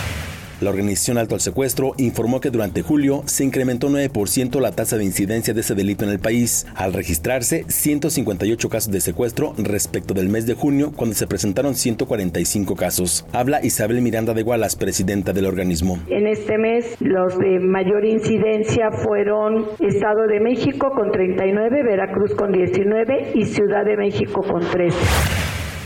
La 0.58 0.70
organización 0.70 1.18
Alto 1.18 1.34
al 1.34 1.42
Secuestro 1.42 1.92
informó 1.98 2.40
que 2.40 2.48
durante 2.48 2.80
julio 2.80 3.22
se 3.26 3.44
incrementó 3.44 3.90
9% 3.90 4.58
la 4.58 4.72
tasa 4.72 4.96
de 4.96 5.04
incidencia 5.04 5.52
de 5.52 5.60
ese 5.60 5.74
delito 5.74 6.04
en 6.06 6.10
el 6.10 6.18
país, 6.18 6.66
al 6.74 6.94
registrarse 6.94 7.66
158 7.68 8.68
casos 8.70 8.90
de 8.90 9.02
secuestro 9.02 9.52
respecto 9.58 10.14
del 10.14 10.30
mes 10.30 10.46
de 10.46 10.54
junio, 10.54 10.92
cuando 10.96 11.14
se 11.14 11.26
presentaron 11.26 11.74
145 11.74 12.74
casos. 12.74 13.26
Habla 13.32 13.62
Isabel 13.66 14.00
Miranda 14.00 14.32
de 14.32 14.44
Gualas, 14.44 14.76
presidenta 14.76 15.34
del 15.34 15.44
organismo. 15.44 15.98
En 16.08 16.26
este 16.26 16.56
mes 16.56 16.96
los 17.00 17.38
de 17.38 17.60
mayor 17.60 18.06
incidencia 18.06 18.90
fueron 18.90 19.66
Estado 19.78 20.26
de 20.26 20.40
México 20.40 20.90
con 20.96 21.12
39, 21.12 21.82
Veracruz 21.82 22.34
con 22.34 22.52
19 22.52 23.32
y 23.34 23.44
Ciudad 23.44 23.84
de 23.84 23.98
México 23.98 24.42
con 24.42 24.62
13. 24.62 24.96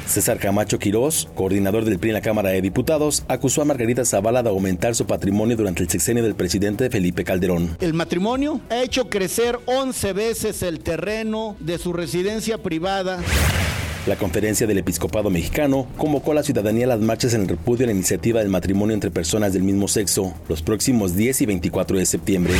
César 0.06 0.38
Camacho 0.38 0.78
Quirós, 0.78 1.28
coordinador 1.34 1.84
del 1.84 1.98
PRI 1.98 2.10
en 2.10 2.14
la 2.14 2.20
Cámara 2.20 2.50
de 2.50 2.60
Diputados, 2.60 3.24
acusó 3.28 3.62
a 3.62 3.64
Margarita 3.64 4.04
Zavala 4.04 4.42
de 4.42 4.48
aumentar 4.48 4.94
su 4.94 5.06
patrimonio 5.06 5.56
durante 5.56 5.82
el 5.82 5.88
sexenio 5.88 6.22
del 6.22 6.34
presidente 6.34 6.90
Felipe 6.90 7.24
Calderón. 7.24 7.76
El 7.80 7.94
matrimonio 7.94 8.60
ha 8.70 8.82
hecho 8.82 9.08
crecer 9.08 9.58
11 9.66 10.12
veces 10.12 10.62
el 10.62 10.80
terreno 10.80 11.56
de 11.60 11.78
su 11.78 11.92
residencia 11.92 12.58
privada. 12.58 13.20
La 14.06 14.16
conferencia 14.16 14.66
del 14.66 14.78
episcopado 14.78 15.28
mexicano 15.28 15.86
convocó 15.98 16.32
a 16.32 16.36
la 16.36 16.42
ciudadanía 16.42 16.86
a 16.86 16.88
las 16.88 17.00
marchas 17.00 17.34
en 17.34 17.46
repudio 17.46 17.84
a 17.84 17.88
la 17.88 17.92
iniciativa 17.92 18.40
del 18.40 18.48
matrimonio 18.48 18.94
entre 18.94 19.10
personas 19.10 19.52
del 19.52 19.62
mismo 19.62 19.88
sexo 19.88 20.34
los 20.48 20.62
próximos 20.62 21.16
10 21.16 21.42
y 21.42 21.46
24 21.46 21.98
de 21.98 22.06
septiembre. 22.06 22.54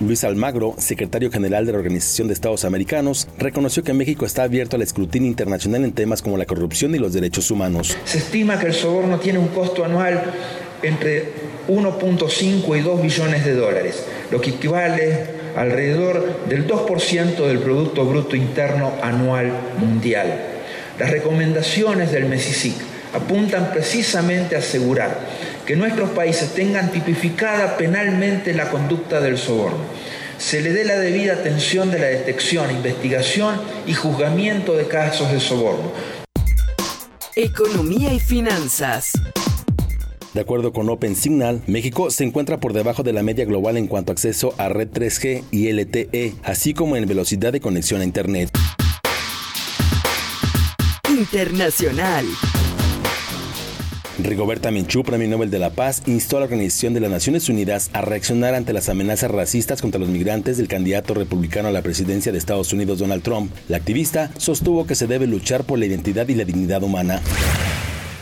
Luis 0.00 0.24
Almagro, 0.24 0.74
secretario 0.78 1.30
general 1.30 1.66
de 1.66 1.72
la 1.72 1.78
Organización 1.78 2.28
de 2.28 2.32
Estados 2.32 2.64
Americanos, 2.64 3.28
reconoció 3.36 3.84
que 3.84 3.92
México 3.92 4.24
está 4.24 4.44
abierto 4.44 4.76
al 4.76 4.82
escrutinio 4.82 5.28
internacional 5.28 5.84
en 5.84 5.92
temas 5.92 6.22
como 6.22 6.38
la 6.38 6.46
corrupción 6.46 6.94
y 6.94 6.98
los 6.98 7.12
derechos 7.12 7.50
humanos. 7.50 7.94
Se 8.06 8.16
estima 8.16 8.58
que 8.58 8.68
el 8.68 8.72
soborno 8.72 9.18
tiene 9.18 9.38
un 9.38 9.48
costo 9.48 9.84
anual 9.84 10.22
entre 10.82 11.24
1.5 11.68 12.78
y 12.78 12.80
2 12.80 13.02
billones 13.02 13.44
de 13.44 13.54
dólares, 13.54 14.06
lo 14.30 14.40
que 14.40 14.50
equivale 14.50 15.40
alrededor 15.54 16.46
del 16.48 16.66
2% 16.66 17.46
del 17.46 17.58
Producto 17.58 18.06
Bruto 18.06 18.36
Interno 18.36 18.92
Anual 19.02 19.52
Mundial. 19.78 20.32
Las 20.98 21.10
recomendaciones 21.10 22.10
del 22.10 22.24
MESICIC 22.24 22.74
apuntan 23.12 23.70
precisamente 23.70 24.56
a 24.56 24.60
asegurar 24.60 25.18
que 25.70 25.76
nuestros 25.76 26.10
países 26.10 26.52
tengan 26.52 26.90
tipificada 26.90 27.76
penalmente 27.76 28.52
la 28.54 28.70
conducta 28.70 29.20
del 29.20 29.38
soborno, 29.38 29.78
se 30.36 30.60
le 30.62 30.72
dé 30.72 30.84
la 30.84 30.98
debida 30.98 31.34
atención 31.34 31.92
de 31.92 32.00
la 32.00 32.06
detección, 32.06 32.72
investigación 32.72 33.54
y 33.86 33.94
juzgamiento 33.94 34.76
de 34.76 34.88
casos 34.88 35.30
de 35.30 35.38
soborno. 35.38 35.92
Economía 37.36 38.12
y 38.12 38.18
finanzas. 38.18 39.12
De 40.34 40.40
acuerdo 40.40 40.72
con 40.72 40.90
Open 40.90 41.14
Signal, 41.14 41.62
México 41.68 42.10
se 42.10 42.24
encuentra 42.24 42.58
por 42.58 42.72
debajo 42.72 43.04
de 43.04 43.12
la 43.12 43.22
media 43.22 43.44
global 43.44 43.76
en 43.76 43.86
cuanto 43.86 44.10
a 44.10 44.14
acceso 44.14 44.52
a 44.58 44.70
red 44.70 44.88
3G 44.88 45.44
y 45.52 45.70
LTE, 45.70 46.34
así 46.42 46.74
como 46.74 46.96
en 46.96 47.06
velocidad 47.06 47.52
de 47.52 47.60
conexión 47.60 48.00
a 48.00 48.04
Internet. 48.04 48.50
Internacional. 51.08 52.26
Rigoberta 54.24 54.70
Menchú, 54.70 55.02
Premio 55.02 55.28
Nobel 55.28 55.50
de 55.50 55.58
la 55.58 55.70
Paz, 55.70 56.02
instó 56.06 56.36
a 56.36 56.40
la 56.40 56.44
Organización 56.44 56.94
de 56.94 57.00
las 57.00 57.10
Naciones 57.10 57.48
Unidas 57.48 57.90
a 57.92 58.00
reaccionar 58.00 58.54
ante 58.54 58.72
las 58.72 58.88
amenazas 58.88 59.30
racistas 59.30 59.80
contra 59.80 60.00
los 60.00 60.08
migrantes 60.08 60.56
del 60.56 60.68
candidato 60.68 61.14
republicano 61.14 61.68
a 61.68 61.72
la 61.72 61.82
presidencia 61.82 62.32
de 62.32 62.38
Estados 62.38 62.72
Unidos, 62.72 62.98
Donald 62.98 63.22
Trump. 63.22 63.52
La 63.68 63.76
activista 63.76 64.30
sostuvo 64.36 64.86
que 64.86 64.94
se 64.94 65.06
debe 65.06 65.26
luchar 65.26 65.64
por 65.64 65.78
la 65.78 65.86
identidad 65.86 66.28
y 66.28 66.34
la 66.34 66.44
dignidad 66.44 66.82
humana. 66.82 67.20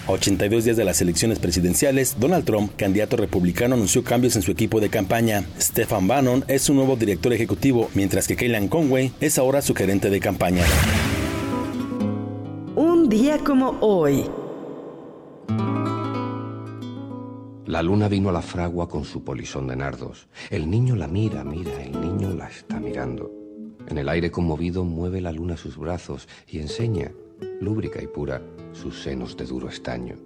A 0.06 0.12
82 0.12 0.64
días 0.64 0.76
de 0.78 0.84
las 0.84 1.02
elecciones 1.02 1.38
presidenciales, 1.38 2.16
Donald 2.18 2.44
Trump, 2.46 2.72
candidato 2.76 3.16
republicano, 3.16 3.74
anunció 3.74 4.02
cambios 4.02 4.36
en 4.36 4.42
su 4.42 4.50
equipo 4.50 4.80
de 4.80 4.88
campaña. 4.88 5.44
Stefan 5.60 6.08
Bannon 6.08 6.44
es 6.48 6.62
su 6.62 6.72
nuevo 6.72 6.96
director 6.96 7.32
ejecutivo, 7.32 7.90
mientras 7.94 8.26
que 8.26 8.36
Kellyanne 8.36 8.70
Conway 8.70 9.12
es 9.20 9.38
ahora 9.38 9.60
su 9.60 9.74
gerente 9.74 10.08
de 10.08 10.18
campaña. 10.18 10.64
Un 12.74 13.08
día 13.10 13.38
como 13.38 13.76
hoy. 13.80 14.24
La 17.68 17.82
luna 17.82 18.08
vino 18.08 18.30
a 18.30 18.32
la 18.32 18.40
fragua 18.40 18.88
con 18.88 19.04
su 19.04 19.24
polisón 19.24 19.66
de 19.66 19.76
nardos. 19.76 20.26
El 20.48 20.70
niño 20.70 20.96
la 20.96 21.06
mira, 21.06 21.44
mira, 21.44 21.82
el 21.82 22.00
niño 22.00 22.32
la 22.32 22.48
está 22.48 22.80
mirando. 22.80 23.30
En 23.86 23.98
el 23.98 24.08
aire 24.08 24.30
conmovido 24.30 24.84
mueve 24.84 25.20
la 25.20 25.32
luna 25.32 25.58
sus 25.58 25.76
brazos 25.76 26.28
y 26.48 26.60
enseña, 26.60 27.12
lúbrica 27.60 28.02
y 28.02 28.06
pura, 28.06 28.40
sus 28.72 29.02
senos 29.02 29.36
de 29.36 29.44
duro 29.44 29.68
estaño. 29.68 30.16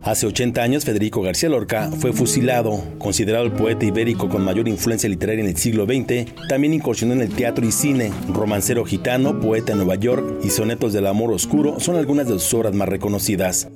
Hace 0.00 0.26
80 0.26 0.62
años, 0.62 0.86
Federico 0.86 1.20
García 1.20 1.50
Lorca 1.50 1.90
fue 1.90 2.14
fusilado. 2.14 2.84
Considerado 2.98 3.44
el 3.44 3.52
poeta 3.52 3.84
ibérico 3.84 4.30
con 4.30 4.42
mayor 4.42 4.66
influencia 4.66 5.10
literaria 5.10 5.44
en 5.44 5.50
el 5.50 5.58
siglo 5.58 5.84
XX, 5.84 6.34
también 6.48 6.72
incursionó 6.72 7.12
en 7.12 7.20
el 7.20 7.34
teatro 7.34 7.66
y 7.66 7.70
cine. 7.70 8.12
Romancero 8.32 8.86
gitano, 8.86 9.40
poeta 9.40 9.72
en 9.72 9.78
Nueva 9.78 9.96
York 9.96 10.40
y 10.42 10.48
sonetos 10.48 10.94
del 10.94 11.06
amor 11.06 11.34
oscuro 11.34 11.80
son 11.80 11.96
algunas 11.96 12.26
de 12.28 12.38
sus 12.38 12.54
obras 12.54 12.74
más 12.74 12.88
reconocidas. 12.88 13.68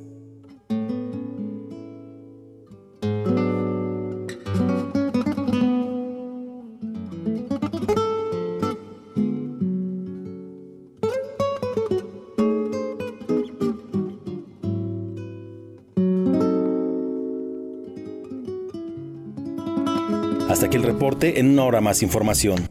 Reporte, 20.95 21.41
en 21.41 21.51
una 21.51 21.65
hora 21.65 21.81
más 21.81 22.03
información. 22.03 22.71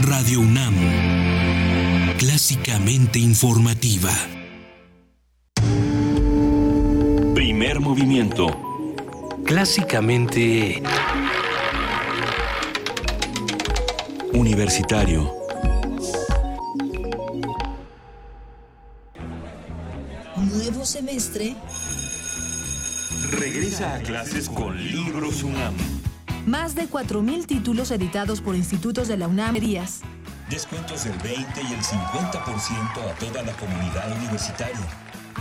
Radio 0.00 0.40
UNAM, 0.40 0.74
clásicamente 2.18 3.18
informativa. 3.18 4.10
Primer 7.34 7.80
movimiento. 7.80 8.46
Clásicamente... 9.44 10.82
Universitario. 14.32 15.43
Semestre. 20.94 21.54
Regresa 23.32 23.96
a 23.96 23.98
clases 23.98 24.48
con 24.48 24.76
Libros 24.76 25.42
UNAM. 25.42 25.74
Más 26.46 26.76
de 26.76 26.88
4.000 26.88 27.46
títulos 27.46 27.90
editados 27.90 28.40
por 28.40 28.54
institutos 28.54 29.08
de 29.08 29.16
la 29.16 29.26
UNAM. 29.26 29.56
Descuentos 30.48 31.02
del 31.02 31.18
20 31.18 31.62
y 31.62 31.72
el 31.72 31.82
50% 31.82 33.10
a 33.10 33.14
toda 33.18 33.42
la 33.42 33.56
comunidad 33.56 34.16
universitaria. 34.18 34.86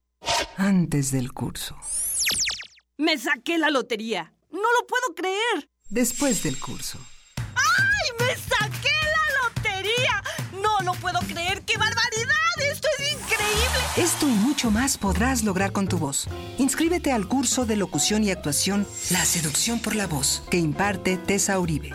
Antes 0.57 1.11
del 1.11 1.33
curso. 1.33 1.75
Me 2.97 3.17
saqué 3.17 3.57
la 3.57 3.69
lotería. 3.69 4.33
No 4.51 4.59
lo 4.59 4.85
puedo 4.87 5.15
creer. 5.15 5.69
Después 5.89 6.43
del 6.43 6.59
curso. 6.59 6.99
¡Ay! 7.37 8.09
¡Me 8.19 8.35
saqué 8.35 8.89
la 9.15 9.43
lotería! 9.43 10.23
No 10.61 10.79
lo 10.85 10.93
puedo 10.93 11.19
creer. 11.21 11.63
¡Qué 11.63 11.77
barbaridad! 11.77 12.71
¡Esto 12.71 12.87
es 12.99 13.11
increíble! 13.11 13.79
Esto 13.97 14.27
y 14.27 14.33
mucho 14.33 14.69
más 14.69 14.97
podrás 14.97 15.43
lograr 15.43 15.71
con 15.71 15.87
tu 15.87 15.97
voz. 15.97 16.27
Inscríbete 16.59 17.11
al 17.11 17.27
curso 17.27 17.65
de 17.65 17.75
locución 17.75 18.23
y 18.23 18.31
actuación 18.31 18.85
La 19.09 19.25
seducción 19.25 19.79
por 19.79 19.95
la 19.95 20.05
voz 20.07 20.43
que 20.51 20.57
imparte 20.57 21.17
Tessa 21.17 21.59
Uribe. 21.59 21.93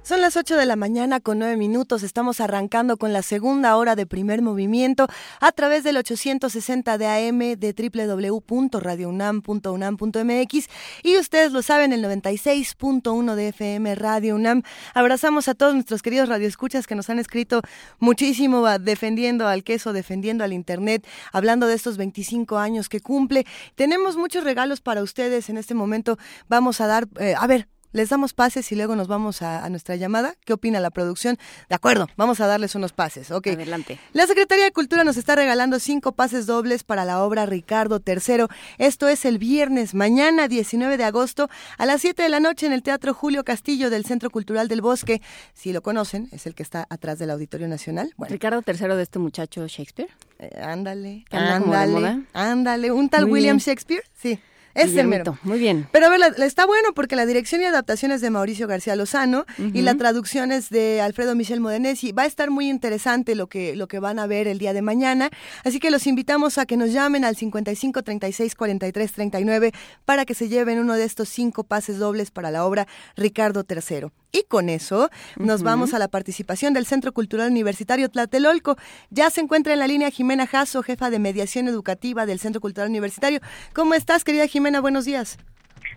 Son 0.04 0.20
las 0.20 0.36
8 0.36 0.56
de 0.58 0.66
la 0.66 0.76
mañana 0.76 1.18
con 1.18 1.38
9 1.38 1.56
minutos. 1.56 2.02
Estamos 2.02 2.42
arrancando 2.42 2.98
con 2.98 3.14
la 3.14 3.22
segunda 3.22 3.74
hora 3.78 3.96
de 3.96 4.04
primer 4.04 4.42
movimiento 4.42 5.06
a 5.40 5.50
través 5.50 5.82
del 5.82 5.96
860 5.96 6.98
de 6.98 7.06
AM 7.06 7.38
de 7.58 7.72
www.radiounam.unam.mx 7.72 10.68
y 11.02 11.16
ustedes 11.16 11.52
lo 11.52 11.62
saben, 11.62 11.94
el 11.94 12.04
96.1 12.04 13.34
de 13.34 13.48
FM 13.48 13.94
Radio 13.94 14.34
UNAM. 14.34 14.62
Abrazamos 14.92 15.48
a 15.48 15.54
todos 15.54 15.72
nuestros 15.72 16.02
queridos 16.02 16.28
radioescuchas 16.28 16.86
que 16.86 16.96
nos 16.96 17.08
han 17.08 17.18
escrito 17.18 17.62
muchísimo 17.98 18.62
defendiendo 18.78 19.48
al 19.48 19.64
queso, 19.64 19.94
defendiendo 19.94 20.44
al 20.44 20.52
Internet, 20.52 21.06
hablando 21.32 21.66
de 21.66 21.76
estos 21.76 21.96
25 21.96 22.58
años 22.58 22.90
que 22.90 23.00
cumple. 23.00 23.46
Tenemos 23.74 24.18
muchos 24.18 24.44
regalos 24.44 24.82
para 24.82 25.02
ustedes 25.02 25.48
en 25.48 25.56
este 25.56 25.72
momento. 25.72 26.18
Vamos 26.46 26.82
a 26.82 26.88
dar, 26.88 27.08
eh, 27.18 27.34
a 27.38 27.46
ver, 27.46 27.68
les 27.94 28.08
damos 28.08 28.34
pases 28.34 28.70
y 28.72 28.76
luego 28.76 28.96
nos 28.96 29.06
vamos 29.08 29.40
a, 29.40 29.66
nuestra 29.70 29.96
llamada. 29.96 30.34
¿Qué 30.44 30.52
opina 30.52 30.80
la 30.80 30.90
producción? 30.90 31.38
De 31.68 31.76
acuerdo, 31.76 32.08
vamos 32.16 32.40
a 32.40 32.46
darles 32.46 32.74
unos 32.74 32.92
pases. 32.92 33.30
Ok. 33.30 33.46
Adelante. 33.46 33.98
La 34.12 34.26
Secretaría 34.26 34.64
de 34.64 34.72
Cultura 34.72 35.04
nos 35.04 35.16
está 35.16 35.36
regalando 35.36 35.78
cinco 35.78 36.12
pases 36.12 36.46
dobles 36.46 36.82
para 36.82 37.04
la 37.04 37.22
obra 37.22 37.46
Ricardo 37.46 38.02
III. 38.04 38.46
Esto 38.78 39.08
es 39.08 39.24
el 39.24 39.38
viernes, 39.38 39.94
mañana 39.94 40.48
19 40.48 40.96
de 40.96 41.04
agosto, 41.04 41.48
a 41.78 41.86
las 41.86 42.00
7 42.00 42.20
de 42.20 42.28
la 42.28 42.40
noche 42.40 42.66
en 42.66 42.72
el 42.72 42.82
Teatro 42.82 43.14
Julio 43.14 43.44
Castillo 43.44 43.90
del 43.90 44.04
Centro 44.04 44.28
Cultural 44.30 44.66
del 44.66 44.80
Bosque. 44.80 45.22
Si 45.52 45.72
lo 45.72 45.80
conocen, 45.80 46.28
es 46.32 46.46
el 46.46 46.56
que 46.56 46.64
está 46.64 46.86
atrás 46.90 47.20
del 47.20 47.30
Auditorio 47.30 47.68
Nacional. 47.68 48.12
Ricardo 48.18 48.60
III 48.66 48.96
de 48.96 49.02
este 49.02 49.20
muchacho 49.20 49.68
Shakespeare. 49.68 50.10
Eh, 50.40 50.60
ándale, 50.60 51.24
ándale, 51.30 52.24
ándale. 52.32 52.90
¿Un 52.90 53.08
tal 53.08 53.26
William 53.26 53.58
Shakespeare? 53.58 54.02
Sí. 54.14 54.40
Es 54.74 54.96
el 54.96 55.06
mero. 55.06 55.38
Muy 55.42 55.58
bien. 55.58 55.88
Pero 55.92 56.06
a 56.06 56.08
ver, 56.10 56.20
está 56.38 56.66
bueno 56.66 56.92
porque 56.94 57.16
la 57.16 57.26
dirección 57.26 57.60
y 57.62 57.64
adaptación 57.64 58.10
es 58.12 58.20
de 58.20 58.30
Mauricio 58.30 58.66
García 58.66 58.96
Lozano 58.96 59.46
y 59.58 59.82
la 59.82 59.94
traducción 59.94 60.52
es 60.52 60.68
de 60.68 61.00
Alfredo 61.00 61.34
Michel 61.34 61.60
Modenesi. 61.60 62.12
Va 62.12 62.22
a 62.22 62.26
estar 62.26 62.50
muy 62.50 62.68
interesante 62.68 63.34
lo 63.34 63.46
que, 63.46 63.76
lo 63.76 63.86
que 63.86 64.00
van 64.00 64.18
a 64.18 64.26
ver 64.26 64.48
el 64.48 64.58
día 64.58 64.72
de 64.72 64.82
mañana. 64.82 65.30
Así 65.64 65.78
que 65.78 65.90
los 65.90 66.06
invitamos 66.06 66.58
a 66.58 66.66
que 66.66 66.76
nos 66.76 66.92
llamen 66.92 67.24
al 67.24 67.36
55 67.36 68.02
36 68.02 68.54
43 68.54 69.12
39 69.12 69.72
para 70.04 70.24
que 70.24 70.34
se 70.34 70.48
lleven 70.48 70.78
uno 70.78 70.94
de 70.94 71.04
estos 71.04 71.28
cinco 71.28 71.64
pases 71.64 71.98
dobles 71.98 72.30
para 72.30 72.50
la 72.50 72.64
obra 72.64 72.86
Ricardo 73.16 73.64
III. 73.68 74.08
Y 74.34 74.42
con 74.48 74.68
eso 74.68 75.10
nos 75.36 75.62
vamos 75.62 75.94
a 75.94 76.00
la 76.00 76.08
participación 76.08 76.74
del 76.74 76.86
Centro 76.86 77.12
Cultural 77.12 77.52
Universitario 77.52 78.10
Tlatelolco. 78.10 78.76
Ya 79.10 79.30
se 79.30 79.40
encuentra 79.40 79.72
en 79.72 79.78
la 79.78 79.86
línea 79.86 80.10
Jimena 80.10 80.48
Jasso, 80.48 80.82
jefa 80.82 81.08
de 81.08 81.20
mediación 81.20 81.68
educativa 81.68 82.26
del 82.26 82.40
Centro 82.40 82.60
Cultural 82.60 82.90
Universitario. 82.90 83.38
¿Cómo 83.74 83.94
estás, 83.94 84.24
querida 84.24 84.48
Jimena? 84.48 84.80
Buenos 84.80 85.04
días. 85.04 85.38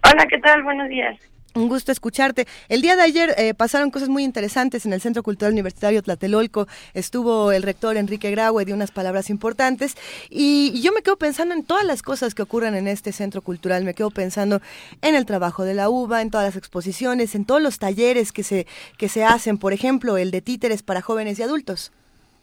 Hola, 0.04 0.28
¿qué 0.30 0.38
tal? 0.38 0.62
Buenos 0.62 0.88
días. 0.88 1.18
Un 1.58 1.70
gusto 1.70 1.92
escucharte. 1.92 2.46
El 2.70 2.84
día 2.84 2.96
de 2.96 3.02
ayer 3.02 3.34
eh, 3.36 3.56
pasaron 3.56 3.90
cosas 3.90 4.10
muy 4.10 4.24
interesantes 4.24 4.86
en 4.86 4.94
el 4.94 5.02
Centro 5.02 5.24
Cultural 5.24 5.54
Universitario 5.54 6.04
Tlatelolco. 6.04 6.68
Estuvo 6.94 7.52
el 7.52 7.64
rector 7.64 7.98
Enrique 7.98 8.30
Graue, 8.30 8.64
dio 8.64 8.76
unas 8.76 8.92
palabras 8.92 9.32
importantes. 9.32 9.98
Y, 10.30 10.80
yo 10.84 10.92
me 10.94 11.02
quedo 11.02 11.18
pensando 11.18 11.56
en 11.56 11.66
todas 11.66 11.84
las 11.84 12.04
cosas 12.04 12.36
que 12.36 12.44
ocurren 12.44 12.76
en 12.76 12.88
este 12.88 13.12
centro 13.12 13.42
cultural. 13.42 13.86
Me 13.86 13.96
quedo 13.96 14.12
pensando 14.12 14.62
en 15.02 15.16
el 15.16 15.26
trabajo 15.26 15.64
de 15.64 15.74
la 15.74 15.90
UBA, 15.90 16.22
en 16.22 16.30
todas 16.30 16.46
las 16.46 16.58
exposiciones, 16.58 17.34
en 17.34 17.44
todos 17.44 17.60
los 17.60 17.80
talleres 17.80 18.32
que 18.32 18.44
se, 18.44 18.68
que 19.00 19.10
se 19.10 19.24
hacen. 19.24 19.58
Por 19.58 19.74
ejemplo, 19.74 20.18
el 20.18 20.30
de 20.30 20.42
títeres 20.42 20.84
para 20.84 21.02
jóvenes 21.02 21.40
y 21.40 21.42
adultos. 21.42 21.92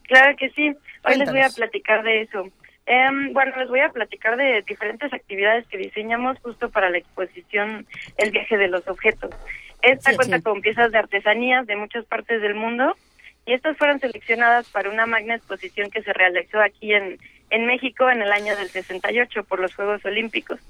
Claro 0.08 0.36
que 0.36 0.50
sí. 0.50 0.74
Hoy 1.04 1.18
les 1.18 1.30
voy 1.30 1.40
a 1.40 1.50
platicar 1.50 2.02
de 2.02 2.22
eso. 2.22 2.50
Eh, 2.86 3.08
bueno, 3.32 3.56
les 3.56 3.68
voy 3.68 3.80
a 3.80 3.88
platicar 3.88 4.36
de 4.36 4.62
diferentes 4.62 5.12
actividades 5.12 5.66
que 5.68 5.78
diseñamos 5.78 6.38
justo 6.40 6.68
para 6.70 6.90
la 6.90 6.98
exposición 6.98 7.86
El 8.18 8.30
viaje 8.30 8.56
de 8.56 8.68
los 8.68 8.86
objetos. 8.88 9.30
Esta 9.80 10.14
cuenta 10.14 10.40
con 10.40 10.60
piezas 10.60 10.92
de 10.92 10.98
artesanías 10.98 11.66
de 11.66 11.76
muchas 11.76 12.04
partes 12.04 12.40
del 12.40 12.54
mundo 12.54 12.96
y 13.46 13.52
estas 13.52 13.76
fueron 13.76 14.00
seleccionadas 14.00 14.68
para 14.70 14.90
una 14.90 15.06
magna 15.06 15.34
exposición 15.34 15.90
que 15.90 16.02
se 16.02 16.12
realizó 16.12 16.60
aquí 16.60 16.94
en, 16.94 17.18
en 17.50 17.66
México 17.66 18.08
en 18.08 18.22
el 18.22 18.32
año 18.32 18.56
del 18.56 18.68
68 18.68 19.44
por 19.44 19.60
los 19.60 19.74
Juegos 19.74 20.04
Olímpicos. 20.04 20.60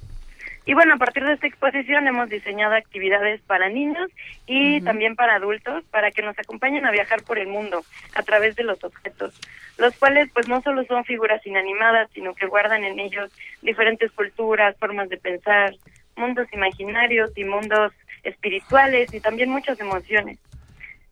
Y 0.67 0.73
bueno, 0.73 0.95
a 0.95 0.97
partir 0.97 1.25
de 1.25 1.35
esta 1.35 1.47
exposición 1.47 2.07
hemos 2.07 2.31
diseñado 2.31 2.75
actividades 2.75 3.41
para 3.43 3.69
niños 3.69 4.11
y 4.47 4.81
también 4.81 5.15
para 5.15 5.35
adultos 5.35 5.85
para 5.91 6.11
que 6.11 6.23
nos 6.23 6.39
acompañen 6.39 6.87
a 6.87 6.91
viajar 6.91 7.23
por 7.23 7.39
el 7.39 7.49
mundo 7.49 7.85
a 8.15 8.23
través 8.23 8.57
de 8.57 8.65
los 8.65 8.83
objetos, 8.83 9.39
los 9.77 9.95
cuales 9.99 10.31
pues 10.33 10.49
no 10.49 10.63
solo 10.63 10.85
son 10.85 11.05
figuras 11.05 11.47
inanimadas, 11.47 12.09
sino 12.15 12.35
que 12.35 12.47
guardan 12.47 12.83
en 12.85 12.99
ellos 12.99 13.31
diferentes 13.61 14.11
culturas, 14.13 14.77
formas 14.79 15.11
de 15.11 15.19
pensar, 15.19 15.75
mundos 16.17 16.49
imaginarios 16.53 17.31
y 17.37 17.45
mundos 17.45 17.93
espirituales 18.23 19.13
y 19.13 19.21
también 19.21 19.51
muchas 19.51 19.79
emociones. 19.81 20.39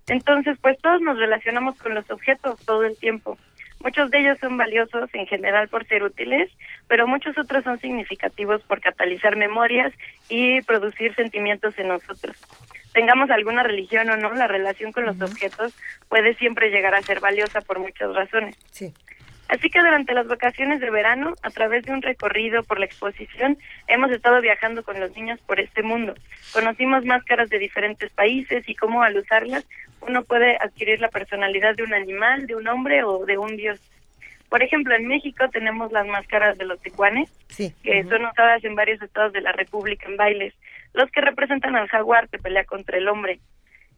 Entonces, 0.08 0.58
pues 0.60 0.78
todos 0.80 1.00
nos 1.00 1.18
relacionamos 1.18 1.76
con 1.78 1.94
los 1.94 2.10
objetos 2.10 2.58
todo 2.64 2.84
el 2.84 2.96
tiempo. 2.96 3.38
Muchos 3.82 4.10
de 4.10 4.20
ellos 4.20 4.38
son 4.40 4.56
valiosos 4.56 5.10
en 5.12 5.26
general 5.26 5.68
por 5.68 5.86
ser 5.86 6.02
útiles, 6.04 6.50
pero 6.86 7.06
muchos 7.06 7.36
otros 7.36 7.64
son 7.64 7.80
significativos 7.80 8.62
por 8.62 8.80
catalizar 8.80 9.36
memorias 9.36 9.92
y 10.28 10.62
producir 10.62 11.14
sentimientos 11.14 11.76
en 11.78 11.88
nosotros. 11.88 12.36
Tengamos 12.92 13.30
alguna 13.30 13.62
religión 13.62 14.08
o 14.10 14.16
no, 14.16 14.32
la 14.34 14.46
relación 14.46 14.92
con 14.92 15.06
los 15.06 15.20
objetos 15.20 15.74
puede 16.08 16.34
siempre 16.34 16.70
llegar 16.70 16.94
a 16.94 17.02
ser 17.02 17.20
valiosa 17.20 17.60
por 17.60 17.78
muchas 17.78 18.14
razones. 18.14 18.56
Sí. 18.70 18.92
Así 19.48 19.68
que 19.68 19.80
durante 19.80 20.14
las 20.14 20.26
vacaciones 20.26 20.80
de 20.80 20.90
verano, 20.90 21.34
a 21.42 21.50
través 21.50 21.84
de 21.84 21.92
un 21.92 22.00
recorrido 22.00 22.62
por 22.62 22.78
la 22.78 22.86
exposición, 22.86 23.58
hemos 23.86 24.10
estado 24.10 24.40
viajando 24.40 24.82
con 24.82 24.98
los 24.98 25.14
niños 25.14 25.40
por 25.40 25.60
este 25.60 25.82
mundo. 25.82 26.14
Conocimos 26.52 27.04
máscaras 27.04 27.50
de 27.50 27.58
diferentes 27.58 28.10
países 28.12 28.66
y 28.68 28.74
cómo 28.74 29.02
al 29.02 29.16
usarlas 29.16 29.66
uno 30.00 30.24
puede 30.24 30.56
adquirir 30.56 31.00
la 31.00 31.08
personalidad 31.08 31.76
de 31.76 31.82
un 31.82 31.94
animal, 31.94 32.46
de 32.46 32.56
un 32.56 32.66
hombre 32.66 33.04
o 33.04 33.24
de 33.26 33.38
un 33.38 33.56
dios. 33.56 33.80
Por 34.48 34.62
ejemplo, 34.62 34.94
en 34.94 35.06
México 35.06 35.48
tenemos 35.50 35.92
las 35.92 36.06
máscaras 36.06 36.58
de 36.58 36.66
los 36.66 36.80
tecuanes, 36.80 37.30
que 37.56 38.04
son 38.04 38.26
usadas 38.26 38.62
en 38.64 38.74
varios 38.74 39.00
estados 39.00 39.32
de 39.32 39.40
la 39.40 39.52
República 39.52 40.06
en 40.06 40.16
bailes, 40.16 40.54
los 40.92 41.10
que 41.10 41.22
representan 41.22 41.74
al 41.74 41.88
jaguar 41.88 42.28
que 42.28 42.38
pelea 42.38 42.64
contra 42.64 42.98
el 42.98 43.08
hombre. 43.08 43.40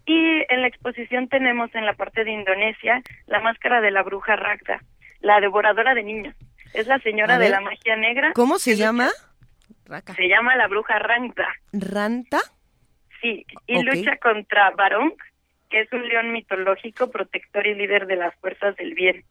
Y 0.07 0.45
en 0.49 0.61
la 0.61 0.69
exposición 0.69 1.29
tenemos 1.29 1.75
en 1.75 1.87
la 1.87 1.95
parte 1.95 2.25
de 2.25 2.31
Indonesia 2.31 3.03
la 3.27 3.41
máscara 3.41 3.81
de 3.81 3.91
la 3.91 4.03
bruja 4.03 4.37
Ragda, 4.37 4.81
la 5.25 5.41
devoradora 5.41 5.95
de 5.95 6.03
niños. 6.03 6.35
Es 6.75 6.87
la 6.87 6.99
señora 6.99 7.39
de 7.39 7.49
la 7.49 7.61
magia 7.61 7.97
negra. 7.97 8.33
¿Cómo 8.35 8.59
se 8.59 8.77
llama? 8.77 9.11
Se 10.17 10.29
llama 10.29 10.57
la 10.57 10.69
bruja 10.69 10.99
Ranta. 10.99 11.47
¿Ranta? 11.73 12.41
Sí, 13.21 13.47
y 13.67 13.83
lucha 13.83 14.17
contra 14.19 14.71
Barong, 14.71 15.13
que 15.71 15.81
es 15.81 15.93
un 15.93 16.07
león 16.07 16.33
mitológico, 16.33 17.11
protector 17.11 17.67
y 17.67 17.75
líder 17.75 18.07
de 18.07 18.17
las 18.17 18.35
fuerzas 18.37 18.77
del 18.77 18.95
bien. 18.95 19.25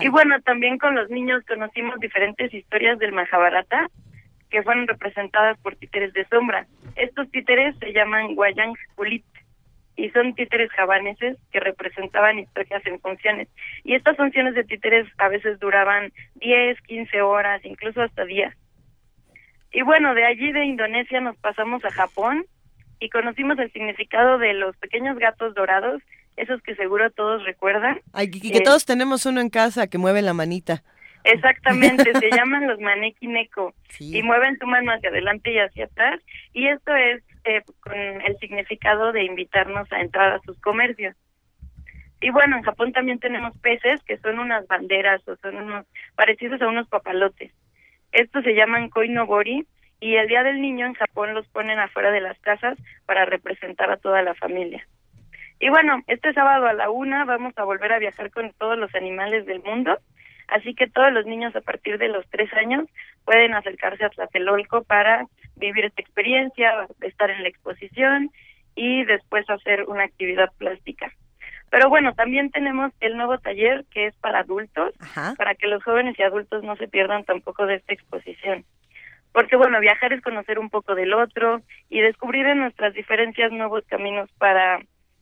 Y 0.00 0.08
bueno, 0.08 0.40
también 0.42 0.78
con 0.78 0.94
los 0.94 1.10
niños 1.10 1.42
conocimos 1.46 1.98
diferentes 1.98 2.54
historias 2.54 2.98
del 2.98 3.12
Mahabharata 3.12 3.88
que 4.50 4.62
fueron 4.62 4.86
representadas 4.86 5.58
por 5.58 5.74
títeres 5.74 6.12
de 6.12 6.24
sombra. 6.26 6.66
Estos 6.94 7.28
títeres 7.30 7.76
se 7.80 7.92
llaman 7.92 8.34
Wayang 8.36 8.74
Kulit 8.94 9.24
y 9.96 10.10
son 10.10 10.34
títeres 10.34 10.70
javaneses 10.72 11.36
que 11.52 11.60
representaban 11.60 12.38
historias 12.38 12.84
en 12.86 13.00
funciones. 13.00 13.48
Y 13.84 13.94
estas 13.94 14.16
funciones 14.16 14.54
de 14.54 14.64
títeres 14.64 15.06
a 15.18 15.28
veces 15.28 15.58
duraban 15.60 16.12
10, 16.36 16.80
15 16.82 17.22
horas, 17.22 17.64
incluso 17.64 18.02
hasta 18.02 18.24
días. 18.24 18.54
Y 19.72 19.82
bueno, 19.82 20.14
de 20.14 20.24
allí 20.24 20.52
de 20.52 20.64
Indonesia 20.64 21.20
nos 21.20 21.36
pasamos 21.36 21.84
a 21.84 21.90
Japón 21.90 22.46
y 23.00 23.08
conocimos 23.10 23.58
el 23.58 23.72
significado 23.72 24.38
de 24.38 24.54
los 24.54 24.76
pequeños 24.76 25.18
gatos 25.18 25.54
dorados, 25.54 26.02
esos 26.36 26.60
que 26.62 26.74
seguro 26.74 27.10
todos 27.10 27.44
recuerdan. 27.44 28.00
Ay, 28.12 28.30
que, 28.30 28.52
que 28.52 28.60
todos 28.60 28.84
tenemos 28.84 29.26
uno 29.26 29.40
en 29.40 29.50
casa 29.50 29.86
que 29.86 29.98
mueve 29.98 30.22
la 30.22 30.32
manita. 30.32 30.82
Exactamente, 31.24 32.12
se 32.20 32.30
llaman 32.30 32.66
los 32.68 32.78
maneki 32.80 33.26
neko 33.26 33.74
y 33.98 34.22
mueven 34.22 34.58
su 34.58 34.66
mano 34.66 34.92
hacia 34.92 35.08
adelante 35.08 35.52
y 35.52 35.58
hacia 35.58 35.86
atrás 35.86 36.20
y 36.52 36.68
esto 36.68 36.94
es 36.94 37.22
eh, 37.44 37.62
con 37.80 37.94
el 37.94 38.36
significado 38.38 39.12
de 39.12 39.24
invitarnos 39.24 39.90
a 39.92 40.00
entrar 40.00 40.32
a 40.32 40.40
sus 40.40 40.58
comercios. 40.60 41.16
Y 42.20 42.30
bueno, 42.30 42.56
en 42.56 42.62
Japón 42.62 42.92
también 42.92 43.18
tenemos 43.18 43.56
peces 43.58 44.02
que 44.04 44.16
son 44.18 44.38
unas 44.38 44.66
banderas 44.66 45.26
o 45.28 45.36
son 45.36 45.56
unos 45.56 45.86
parecidos 46.16 46.60
a 46.62 46.68
unos 46.68 46.88
papalotes. 46.88 47.52
Estos 48.12 48.44
se 48.44 48.54
llaman 48.54 48.88
koinobori 48.88 49.66
y 50.00 50.16
el 50.16 50.28
Día 50.28 50.42
del 50.42 50.60
Niño 50.60 50.86
en 50.86 50.94
Japón 50.94 51.34
los 51.34 51.46
ponen 51.48 51.78
afuera 51.78 52.10
de 52.10 52.20
las 52.20 52.38
casas 52.40 52.78
para 53.06 53.24
representar 53.24 53.90
a 53.90 53.96
toda 53.96 54.22
la 54.22 54.34
familia. 54.34 54.86
Y 55.60 55.68
bueno, 55.68 56.02
este 56.06 56.32
sábado 56.32 56.66
a 56.66 56.72
la 56.72 56.90
una 56.90 57.24
vamos 57.24 57.54
a 57.56 57.64
volver 57.64 57.92
a 57.92 57.98
viajar 57.98 58.30
con 58.30 58.52
todos 58.58 58.78
los 58.78 58.94
animales 58.94 59.46
del 59.46 59.62
mundo 59.62 59.98
Así 60.48 60.74
que 60.74 60.88
todos 60.88 61.12
los 61.12 61.26
niños 61.26 61.54
a 61.56 61.60
partir 61.60 61.98
de 61.98 62.08
los 62.08 62.28
tres 62.28 62.52
años 62.54 62.88
pueden 63.24 63.54
acercarse 63.54 64.04
a 64.04 64.10
Tlatelolco 64.10 64.84
para 64.84 65.26
vivir 65.56 65.86
esta 65.86 66.02
experiencia, 66.02 66.86
estar 67.00 67.30
en 67.30 67.42
la 67.42 67.48
exposición 67.48 68.30
y 68.74 69.04
después 69.04 69.48
hacer 69.48 69.84
una 69.84 70.04
actividad 70.04 70.50
plástica. 70.58 71.12
Pero 71.70 71.88
bueno, 71.88 72.14
también 72.14 72.50
tenemos 72.50 72.92
el 73.00 73.16
nuevo 73.16 73.38
taller 73.38 73.84
que 73.90 74.06
es 74.06 74.16
para 74.16 74.40
adultos, 74.40 74.94
para 75.36 75.54
que 75.54 75.66
los 75.66 75.82
jóvenes 75.82 76.16
y 76.18 76.22
adultos 76.22 76.62
no 76.62 76.76
se 76.76 76.88
pierdan 76.88 77.24
tampoco 77.24 77.66
de 77.66 77.76
esta 77.76 77.94
exposición. 77.94 78.64
Porque 79.32 79.56
bueno, 79.56 79.80
viajar 79.80 80.12
es 80.12 80.22
conocer 80.22 80.60
un 80.60 80.70
poco 80.70 80.94
del 80.94 81.12
otro 81.14 81.62
y 81.88 82.00
descubrir 82.00 82.46
en 82.46 82.60
nuestras 82.60 82.94
diferencias 82.94 83.50
nuevos 83.50 83.84
caminos 83.88 84.30
para 84.38 84.80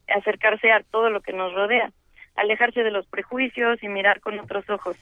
acercarse 0.08 0.70
a 0.70 0.82
todo 0.82 1.08
lo 1.08 1.22
que 1.22 1.32
nos 1.32 1.54
rodea 1.54 1.90
alejarse 2.34 2.82
de 2.82 2.90
los 2.90 3.06
prejuicios 3.06 3.82
y 3.82 3.88
mirar 3.88 4.20
con 4.20 4.38
otros 4.38 4.68
ojos. 4.70 4.96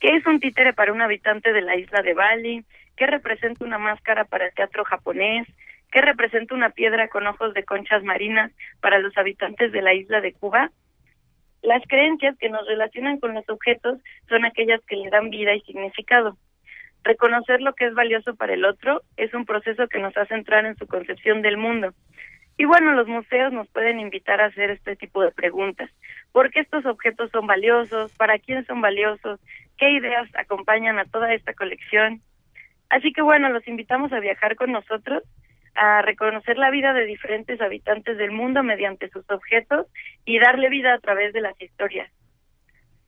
¿Qué 0.00 0.16
es 0.16 0.26
un 0.26 0.40
títere 0.40 0.72
para 0.72 0.92
un 0.92 1.00
habitante 1.00 1.52
de 1.52 1.62
la 1.62 1.76
isla 1.76 2.02
de 2.02 2.14
Bali? 2.14 2.64
¿Qué 2.96 3.06
representa 3.06 3.64
una 3.64 3.78
máscara 3.78 4.24
para 4.24 4.46
el 4.46 4.54
teatro 4.54 4.84
japonés? 4.84 5.46
¿Qué 5.90 6.00
representa 6.00 6.54
una 6.54 6.70
piedra 6.70 7.08
con 7.08 7.26
ojos 7.26 7.54
de 7.54 7.64
conchas 7.64 8.02
marinas 8.02 8.50
para 8.80 8.98
los 8.98 9.16
habitantes 9.16 9.72
de 9.72 9.82
la 9.82 9.94
isla 9.94 10.20
de 10.20 10.32
Cuba? 10.32 10.70
Las 11.62 11.82
creencias 11.86 12.36
que 12.38 12.48
nos 12.48 12.66
relacionan 12.66 13.20
con 13.20 13.34
los 13.34 13.48
objetos 13.48 14.00
son 14.28 14.44
aquellas 14.44 14.80
que 14.86 14.96
le 14.96 15.10
dan 15.10 15.30
vida 15.30 15.54
y 15.54 15.60
significado. 15.60 16.36
Reconocer 17.04 17.60
lo 17.60 17.74
que 17.74 17.86
es 17.86 17.94
valioso 17.94 18.34
para 18.34 18.54
el 18.54 18.64
otro 18.64 19.02
es 19.16 19.32
un 19.34 19.44
proceso 19.44 19.88
que 19.88 19.98
nos 19.98 20.16
hace 20.16 20.34
entrar 20.34 20.64
en 20.66 20.76
su 20.76 20.86
concepción 20.86 21.42
del 21.42 21.56
mundo. 21.56 21.92
Y 22.56 22.64
bueno, 22.64 22.92
los 22.92 23.08
museos 23.08 23.52
nos 23.52 23.68
pueden 23.68 23.98
invitar 23.98 24.40
a 24.40 24.46
hacer 24.46 24.70
este 24.70 24.96
tipo 24.96 25.22
de 25.22 25.32
preguntas. 25.32 25.90
¿Por 26.32 26.50
qué 26.50 26.60
estos 26.60 26.84
objetos 26.86 27.30
son 27.30 27.46
valiosos? 27.46 28.12
¿Para 28.12 28.38
quién 28.38 28.64
son 28.66 28.80
valiosos? 28.80 29.40
¿Qué 29.78 29.90
ideas 29.90 30.28
acompañan 30.34 30.98
a 30.98 31.04
toda 31.06 31.32
esta 31.34 31.54
colección? 31.54 32.20
Así 32.90 33.12
que 33.12 33.22
bueno, 33.22 33.48
los 33.48 33.66
invitamos 33.66 34.12
a 34.12 34.20
viajar 34.20 34.54
con 34.56 34.70
nosotros, 34.70 35.22
a 35.74 36.02
reconocer 36.02 36.58
la 36.58 36.70
vida 36.70 36.92
de 36.92 37.06
diferentes 37.06 37.60
habitantes 37.60 38.18
del 38.18 38.30
mundo 38.30 38.62
mediante 38.62 39.08
sus 39.08 39.28
objetos 39.30 39.86
y 40.26 40.38
darle 40.38 40.68
vida 40.68 40.92
a 40.92 40.98
través 40.98 41.32
de 41.32 41.40
las 41.40 41.60
historias. 41.60 42.10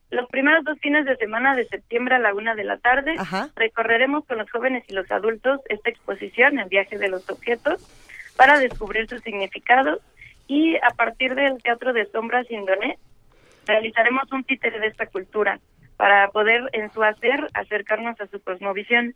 Los 0.09 0.27
primeros 0.29 0.63
dos 0.63 0.79
fines 0.79 1.05
de 1.05 1.15
semana 1.17 1.55
de 1.55 1.65
septiembre 1.65 2.15
a 2.15 2.19
la 2.19 2.33
una 2.33 2.55
de 2.55 2.63
la 2.63 2.77
tarde 2.77 3.15
recorreremos 3.55 4.25
con 4.25 4.37
los 4.37 4.49
jóvenes 4.49 4.83
y 4.87 4.93
los 4.93 5.11
adultos 5.11 5.61
esta 5.67 5.89
exposición, 5.89 6.59
el 6.59 6.69
viaje 6.69 6.97
de 6.97 7.09
los 7.09 7.29
objetos, 7.29 7.81
para 8.35 8.59
descubrir 8.59 9.07
su 9.07 9.17
significado 9.19 9.99
y 10.47 10.75
a 10.77 10.89
partir 10.95 11.35
del 11.35 11.61
Teatro 11.61 11.93
de 11.93 12.05
Sombras 12.05 12.49
Indonés 12.51 12.97
realizaremos 13.65 14.31
un 14.31 14.43
títere 14.43 14.79
de 14.79 14.87
esta 14.87 15.07
cultura 15.07 15.59
para 15.97 16.29
poder 16.29 16.69
en 16.73 16.91
su 16.91 17.03
hacer 17.03 17.49
acercarnos 17.53 18.19
a 18.19 18.27
su 18.27 18.41
cosmovisión. 18.41 19.15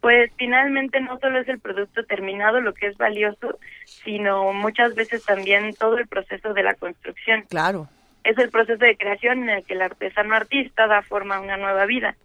Pues 0.00 0.30
finalmente 0.36 1.00
no 1.00 1.18
solo 1.18 1.40
es 1.40 1.48
el 1.48 1.58
producto 1.58 2.04
terminado 2.04 2.60
lo 2.60 2.74
que 2.74 2.88
es 2.88 2.96
valioso, 2.98 3.58
sino 3.84 4.52
muchas 4.52 4.94
veces 4.94 5.24
también 5.24 5.72
todo 5.74 5.96
el 5.98 6.06
proceso 6.06 6.52
de 6.52 6.62
la 6.62 6.74
construcción. 6.74 7.44
Claro. 7.48 7.88
Es 8.22 8.36
el 8.38 8.50
proceso 8.50 8.78
de 8.78 8.96
creación 8.96 9.44
en 9.44 9.50
el 9.50 9.64
que 9.64 9.74
el 9.74 9.82
artesano 9.82 10.34
artista 10.34 10.86
da 10.86 11.02
forma 11.02 11.36
a 11.36 11.40
una 11.40 11.56
nueva 11.56 11.86
vida. 11.86 12.16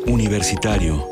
Universitario. 0.07 1.05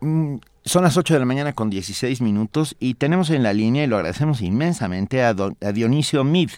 Mm, 0.00 0.36
son 0.64 0.84
las 0.84 0.96
8 0.96 1.14
de 1.14 1.20
la 1.20 1.26
mañana 1.26 1.52
con 1.52 1.68
16 1.68 2.22
minutos 2.22 2.76
y 2.80 2.94
tenemos 2.94 3.28
en 3.30 3.42
la 3.42 3.52
línea, 3.52 3.84
y 3.84 3.86
lo 3.86 3.96
agradecemos 3.96 4.40
inmensamente, 4.40 5.22
a, 5.22 5.34
Dionisio 5.34 6.24
Mid, 6.24 6.50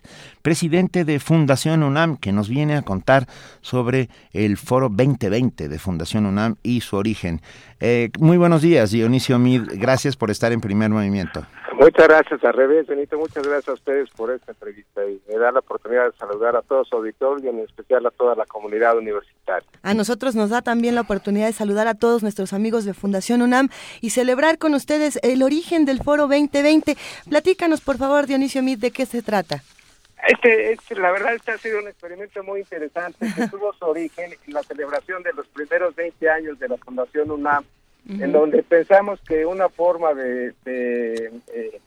presidente 0.43 1.05
de 1.05 1.21
Fundación 1.21 1.83
UNAM, 1.83 2.17
que 2.17 2.33
nos 2.33 2.49
viene 2.49 2.77
a 2.77 2.83
contar 2.83 3.27
sobre 3.61 4.09
el 4.33 4.57
Foro 4.57 4.89
2020 4.89 5.69
de 5.69 5.79
Fundación 5.79 6.27
UNAM 6.27 6.57
y 6.63 6.81
su 6.81 6.97
origen. 6.97 7.41
Eh, 7.81 8.11
muy 8.19 8.37
buenos 8.37 8.63
días, 8.63 8.91
Dionisio 8.91 9.39
Mid. 9.39 9.63
Gracias 9.75 10.17
por 10.17 10.31
estar 10.31 10.53
en 10.53 10.61
primer 10.61 10.91
movimiento. 10.91 11.47
Muchas 11.83 12.07
gracias, 12.07 12.45
al 12.45 12.53
revés, 12.53 12.87
Benito. 12.87 13.19
Muchas 13.19 13.45
gracias 13.45 13.69
a 13.69 13.73
ustedes 13.73 14.09
por 14.11 14.31
esta 14.31 14.53
entrevista 14.53 15.05
y 15.05 15.21
me 15.29 15.39
da 15.39 15.51
la 15.51 15.61
oportunidad 15.61 16.05
de 16.05 16.17
saludar 16.17 16.55
a 16.55 16.63
todos 16.63 16.89
su 16.89 16.97
auditorio 16.97 17.45
y 17.45 17.49
en 17.49 17.59
especial 17.61 18.07
a 18.07 18.11
toda 18.11 18.37
la 18.37 18.47
comunidad 18.47 18.97
universitaria. 18.97 19.69
A 19.83 19.95
nosotros 19.95 20.37
nos 20.37 20.51
da 20.51 20.63
también 20.63 20.95
la 20.95 21.01
oportunidad 21.01 21.47
de 21.47 21.53
saludar 21.53 21.89
a 21.89 21.95
todos 21.95 22.23
nuestros 22.23 22.53
amigos 22.53 22.85
de 22.85 22.95
Fundación 22.95 23.43
UNAM 23.43 23.69
y 24.01 24.11
celebrar 24.11 24.59
con 24.59 24.75
ustedes 24.75 25.19
el 25.23 25.43
origen 25.43 25.85
del 25.85 26.01
Foro 26.01 26.29
2020. 26.29 26.97
Platícanos, 27.29 27.81
por 27.81 27.97
favor, 27.97 28.27
Dionisio 28.27 28.63
Mit, 28.63 28.79
de 28.79 28.91
qué 28.91 29.05
se 29.05 29.23
trata. 29.23 29.63
Este, 30.27 30.73
este, 30.73 30.95
la 30.95 31.11
verdad, 31.11 31.35
este 31.35 31.51
ha 31.53 31.59
sido 31.59 31.81
un 31.81 31.89
experimento 31.89 32.43
muy 32.45 32.61
interesante 32.61 33.27
que 33.35 33.47
tuvo 33.51 33.73
su 33.73 33.85
origen 33.85 34.33
en 34.33 34.55
la 34.55 34.63
celebración 34.63 35.23
de 35.23 35.33
los 35.33 35.47
primeros 35.49 35.95
20 35.97 36.31
años 36.31 36.59
de 36.59 36.69
la 36.69 36.77
Fundación 36.77 37.31
UNAM 37.31 37.65
en 38.09 38.33
donde 38.33 38.63
pensamos 38.63 39.21
que 39.21 39.47
una 39.47 39.69
forma 39.69 40.13
de, 40.15 40.55
eh, 40.67 41.81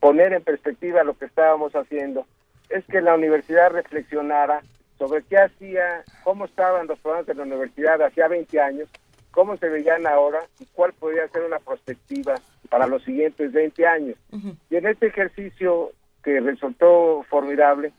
poner 0.00 0.32
en 0.32 0.42
perspectiva 0.42 1.04
lo 1.04 1.16
que 1.16 1.26
estábamos 1.26 1.74
haciendo 1.74 2.26
es 2.68 2.84
que 2.86 3.00
la 3.00 3.14
universidad 3.14 3.70
reflexionara 3.70 4.62
sobre 4.98 5.22
qué 5.22 5.38
hacía, 5.38 6.04
cómo 6.24 6.44
estaban 6.44 6.86
los 6.86 6.98
programas 6.98 7.26
de 7.26 7.34
la 7.34 7.42
universidad 7.44 8.02
hacía 8.02 8.28
20 8.28 8.60
años, 8.60 8.88
cómo 9.30 9.56
se 9.56 9.68
veían 9.68 10.06
ahora 10.06 10.40
y 10.58 10.66
cuál 10.66 10.92
podría 10.92 11.28
ser 11.28 11.42
una 11.42 11.58
perspectiva 11.58 12.34
para 12.68 12.86
los 12.86 13.02
siguientes 13.04 13.52
20 13.52 13.86
años. 13.86 14.16
Y 14.70 14.76
en 14.76 14.86
este 14.86 15.06
ejercicio 15.06 15.92
que 16.22 16.40
resultó 16.40 17.24
formidable, 17.28 17.92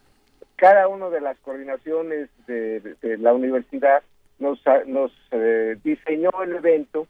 cada 0.55 0.87
una 0.87 1.09
de 1.09 1.21
las 1.21 1.37
coordinaciones 1.39 2.29
de, 2.45 2.95
la 3.19 3.33
universidad 3.33 4.03
nos, 4.39 4.61
nos 4.85 5.11
eh, 5.31 5.77
diseñó 5.83 6.29
el 6.43 6.55
evento 6.55 7.07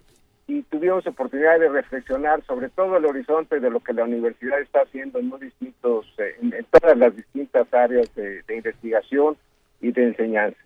y 0.47 0.63
tuvimos 0.63 1.05
oportunidad 1.07 1.59
de 1.59 1.69
reflexionar 1.69 2.43
sobre 2.45 2.69
todo 2.69 2.97
el 2.97 3.05
horizonte 3.05 3.59
de 3.59 3.69
lo 3.69 3.79
que 3.79 3.93
la 3.93 4.03
universidad 4.03 4.59
está 4.59 4.81
haciendo 4.81 5.19
en, 5.19 5.31
distintos, 5.39 6.05
eh, 6.17 6.35
en, 6.41 6.65
todas 6.71 6.97
las 6.97 7.15
distintas 7.15 7.73
áreas 7.73 8.13
de, 8.15 8.43
investigación 8.49 9.37
y 9.79 9.91
de 9.91 10.03
enseñanza. 10.03 10.59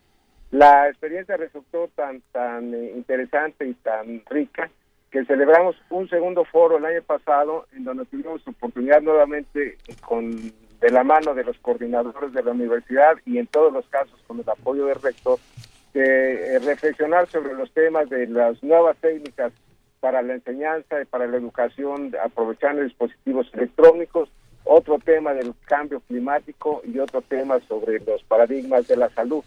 La 0.52 0.90
experiencia 0.90 1.38
resultó 1.38 1.90
tan, 1.96 2.22
tan 2.32 2.74
eh, 2.74 2.94
interesante 2.96 3.68
y 3.68 3.74
tan 3.74 4.24
rica 4.30 4.70
que 5.12 5.26
celebramos 5.26 5.76
un 5.90 6.10
segundo 6.10 6.44
foro 6.46 6.78
el 6.78 6.86
año 6.86 7.02
pasado 7.04 7.68
en 7.74 7.84
donde 7.86 8.06
tuvimos 8.06 8.46
oportunidad 8.48 9.02
nuevamente 9.02 9.78
con 10.06 10.54
de 10.82 10.92
la 10.92 11.04
mano 11.04 11.34
de 11.34 11.44
los 11.44 11.58
coordinadores 11.60 12.34
de 12.34 12.44
la 12.44 12.52
universidad 12.52 13.16
y 13.26 13.38
en 13.38 13.48
todos 13.48 13.72
los 13.72 13.88
casos 13.88 14.20
con 14.28 14.40
el 14.40 14.50
apoyo 14.50 14.86
del 14.86 15.02
rector 15.02 15.40
de 15.94 16.56
eh, 16.56 16.60
reflexionar 16.60 17.28
sobre 17.28 17.54
los 17.54 17.72
temas 17.72 18.10
de 18.10 18.28
las 18.28 18.62
nuevas 18.62 18.98
técnicas 18.98 19.54
para 20.02 20.22
la 20.22 20.34
enseñanza 20.34 21.02
y 21.02 21.06
para 21.06 21.26
la 21.26 21.38
educación 21.38 22.14
aprovechando 22.24 22.84
dispositivos 22.84 23.50
electrónicos, 23.54 24.30
otro 24.66 25.00
tema 25.00 25.34
del 25.34 25.54
cambio 25.66 26.02
climático 26.02 26.82
y 26.86 27.00
otro 27.00 27.22
tema 27.22 27.60
sobre 27.68 28.00
los 28.00 28.22
paradigmas 28.24 28.88
de 28.88 28.98
la 28.98 29.10
salud. 29.10 29.44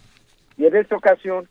Y 0.57 0.65
en 0.65 0.75
esta 0.75 0.97
ocasión, 0.97 1.47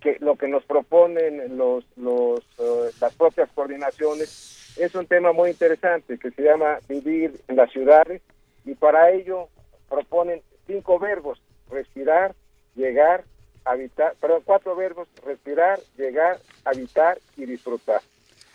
que 0.00 0.16
lo 0.20 0.36
que 0.36 0.48
nos 0.48 0.64
proponen 0.64 1.56
los, 1.56 1.84
los, 1.96 2.40
eh, 2.58 2.90
las 3.00 3.14
propias 3.14 3.48
coordinaciones 3.54 4.74
es 4.76 4.94
un 4.94 5.06
tema 5.06 5.32
muy 5.32 5.50
interesante 5.50 6.18
que 6.18 6.30
se 6.30 6.42
llama 6.42 6.78
vivir 6.88 7.40
en 7.48 7.56
las 7.56 7.70
ciudades 7.72 8.22
y 8.64 8.74
para 8.74 9.10
ello 9.10 9.48
proponen 9.88 10.42
cinco 10.66 10.98
verbos, 10.98 11.40
respirar, 11.70 12.34
llegar, 12.74 13.24
habitar, 13.64 14.14
perdón, 14.20 14.42
cuatro 14.44 14.76
verbos, 14.76 15.08
respirar, 15.24 15.78
llegar, 15.96 16.38
habitar 16.64 17.18
y 17.36 17.46
disfrutar. 17.46 18.00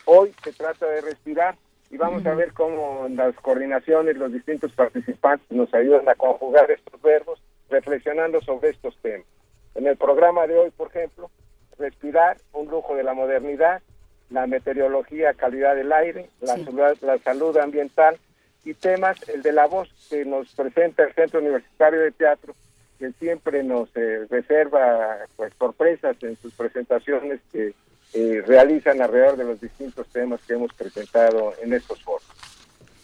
Hoy 0.06 0.34
se 0.44 0.54
trata 0.54 0.86
de 0.88 1.02
respirar 1.02 1.56
y 1.90 1.98
vamos 1.98 2.26
a 2.26 2.34
ver 2.34 2.54
cómo 2.54 3.08
las 3.10 3.36
coordinaciones, 3.36 4.16
los 4.16 4.32
distintos 4.32 4.72
participantes 4.72 5.50
nos 5.52 5.74
ayudan 5.74 6.08
a 6.08 6.16
conjugar 6.16 6.70
estos 6.72 7.02
verbos 7.02 7.42
reflexionando 7.70 8.42
sobre 8.42 8.70
estos 8.70 8.96
temas. 9.02 9.26
En 9.76 9.88
el 9.88 9.98
programa 9.98 10.48
de 10.48 10.58
hoy, 10.58 10.72
por 10.72 10.90
ejemplo, 10.90 11.30
respirar, 11.78 12.38
un 12.54 12.68
lujo 12.68 12.96
de 12.96 13.04
la 13.04 13.14
modernidad, 13.14 13.82
la 14.30 14.48
meteorología, 14.48 15.34
calidad 15.34 15.76
del 15.76 15.92
aire, 15.92 16.30
la, 16.40 16.58
salud, 16.58 16.98
la 17.02 17.18
salud 17.20 17.58
ambiental 17.58 18.18
y 18.64 18.74
temas, 18.74 19.18
el 19.30 19.42
de 19.42 19.52
la 19.52 19.68
voz 19.68 19.90
que 20.10 20.24
nos 20.26 20.54
presenta 20.54 21.04
el 21.04 21.14
Centro 21.14 21.40
Universitario 21.40 22.00
de 22.02 22.12
Teatro, 22.12 22.56
que 23.00 23.12
siempre 23.14 23.64
nos 23.64 23.90
eh, 23.96 24.28
reserva 24.30 25.18
pues 25.36 25.52
sorpresas 25.58 26.16
en 26.22 26.38
sus 26.38 26.54
presentaciones 26.54 27.40
que 27.52 27.74
eh, 28.14 28.44
realizan 28.46 29.02
alrededor 29.02 29.38
de 29.38 29.46
los 29.46 29.60
distintos 29.60 30.08
temas 30.10 30.42
que 30.46 30.54
hemos 30.54 30.74
presentado 30.74 31.54
en 31.62 31.74
estos 31.74 32.04
foros. 32.04 32.28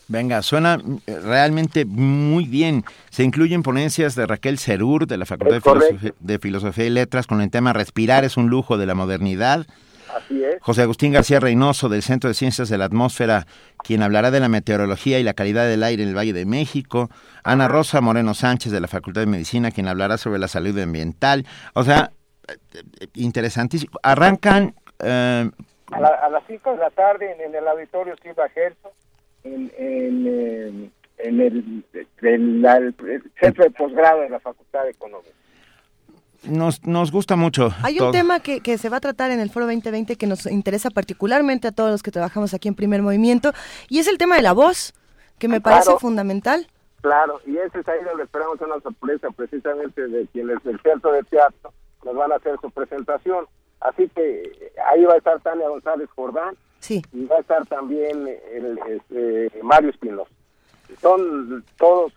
Venga, 0.10 0.42
suena 0.42 0.78
eh, 1.06 1.20
realmente 1.20 1.86
muy 1.86 2.46
bien. 2.46 2.84
Se 3.10 3.24
incluyen 3.24 3.62
ponencias 3.62 4.16
de 4.16 4.26
Raquel 4.26 4.58
Cerur, 4.58 5.06
de 5.06 5.18
la 5.18 5.26
Facultad 5.26 5.62
de 6.20 6.40
Filosofía, 6.40 6.86
y 6.86 6.90
Letras, 6.90 7.28
con 7.28 7.42
el 7.42 7.52
tema 7.52 7.74
Respirar 7.74 8.24
es 8.24 8.38
un 8.38 8.50
lujo 8.50 8.78
de 8.78 8.86
la 8.86 8.96
modernidad. 8.96 9.66
Así 10.16 10.42
es. 10.42 10.62
José 10.62 10.84
Agustín 10.84 11.12
García 11.12 11.42
Reynoso, 11.42 11.90
del 11.90 12.02
Centro 12.02 12.30
de 12.30 12.34
Ciencias 12.34 12.70
de 12.70 12.78
la 12.78 12.86
Atmósfera, 12.86 13.46
quien 13.84 14.02
hablará 14.02 14.32
de 14.32 14.40
la 14.40 14.48
meteorología 14.48 15.20
y 15.20 15.24
la 15.24 15.34
calidad 15.34 15.68
del 15.68 15.84
aire 15.84 16.04
en 16.04 16.10
el 16.10 16.18
Valle 16.18 16.32
de 16.32 16.46
México. 16.46 17.10
Ana 17.44 17.68
Rosa 17.68 18.00
Moreno 18.00 18.34
Sánchez, 18.34 18.72
de 18.72 18.80
la 18.80 18.88
Facultad 18.88 19.22
de 19.22 19.28
Medicina, 19.28 19.72
quien 19.72 19.90
hablará 19.90 20.18
sobre 20.18 20.40
la 20.40 20.48
salud 20.48 20.78
ambiental. 20.80 21.46
O 21.74 21.84
sea, 21.84 22.12
eh, 22.48 22.56
eh, 23.02 23.08
interesantísimo. 23.16 24.00
Arrancan... 24.02 24.74
a, 25.00 25.50
las 26.32 26.44
5 26.48 26.72
de 26.72 26.78
la 26.78 26.90
tarde 26.92 27.36
en, 27.44 27.54
el 27.54 27.68
auditorio 27.68 28.16
Silva 28.24 28.48
Gerson 28.50 28.92
en, 29.54 30.92
en, 31.18 31.42
el, 31.42 31.84
centro 33.40 33.64
de 33.64 33.72
posgrado 33.72 34.22
de 34.22 34.30
la 34.30 34.40
Facultad 34.40 34.84
de 34.84 34.92
Economía. 34.92 35.32
Nos, 36.44 36.86
nos 36.86 37.12
gusta 37.12 37.36
mucho. 37.36 37.72
Hay 37.84 38.00
un 38.00 38.12
tema 38.12 38.40
que, 38.40 38.62
que, 38.62 38.78
se 38.78 38.90
va 38.90 38.98
a 38.98 39.00
tratar 39.02 39.32
en 39.32 39.40
el 39.40 39.50
Foro 39.50 39.66
2020 39.66 40.16
que 40.16 40.28
nos 40.28 40.46
interesa 40.46 40.90
particularmente 40.92 41.68
a 41.68 41.72
todos 41.72 41.90
los 41.90 42.04
que 42.04 42.12
trabajamos 42.12 42.54
aquí 42.54 42.68
en 42.68 42.76
Primer 42.76 43.02
Movimiento 43.02 43.54
y 43.90 44.00
es 44.00 44.08
el 44.08 44.18
tema 44.18 44.36
de 44.36 44.44
la 44.44 44.54
voz, 44.54 44.94
que 45.40 45.48
me 45.48 45.62
parece 45.62 45.98
fundamental. 46.00 46.68
Claro, 47.02 47.40
y 47.46 47.58
ese 47.58 47.80
es 47.80 47.88
ahí 47.88 48.04
donde 48.04 48.24
esperamos 48.24 48.60
una 48.62 48.80
sorpresa 48.82 49.30
precisamente 49.32 50.08
de 50.08 50.28
quienes 50.28 50.64
del 50.64 50.80
Centro 50.82 51.12
de 51.12 51.24
Teatro 51.24 51.74
nos 52.04 52.16
van 52.16 52.32
a 52.32 52.36
hacer 52.36 52.58
su 52.62 52.72
presentación. 52.72 53.46
Así 53.80 54.10
que 54.10 54.72
ahí 54.92 55.04
va 55.06 55.14
a 55.14 55.18
estar 55.18 55.40
Tania 55.42 55.70
González 55.70 56.10
Jordán, 56.16 56.56
Sí. 56.80 57.02
Y 57.12 57.26
va 57.26 57.38
a 57.38 57.40
estar 57.40 57.66
también 57.68 58.28
el, 58.52 58.80
este, 58.88 59.52
Mario 59.64 59.90
Espinosa. 59.90 60.32
Son 61.02 61.64
todos 61.78 62.14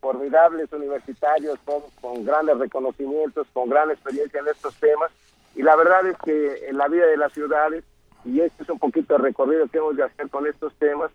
formidables 0.00 0.72
universitarios, 0.72 1.58
todos 1.64 1.84
con 2.00 2.24
grandes 2.24 2.58
reconocimientos, 2.58 3.46
con 3.52 3.68
gran 3.68 3.90
experiencia 3.90 4.40
en 4.40 4.48
estos 4.48 4.74
temas. 4.76 5.10
Y 5.54 5.62
la 5.62 5.74
verdad 5.74 6.06
es 6.06 6.16
que 6.18 6.68
en 6.68 6.76
la 6.76 6.88
vida 6.88 7.06
de 7.06 7.16
las 7.16 7.32
ciudades, 7.32 7.84
y 8.24 8.40
este 8.40 8.62
es 8.62 8.68
un 8.68 8.78
poquito 8.78 9.16
el 9.16 9.22
recorrido 9.22 9.66
que 9.68 9.78
hemos 9.78 9.96
de 9.96 10.04
hacer 10.04 10.28
con 10.28 10.46
estos 10.46 10.72
temas, 10.74 11.10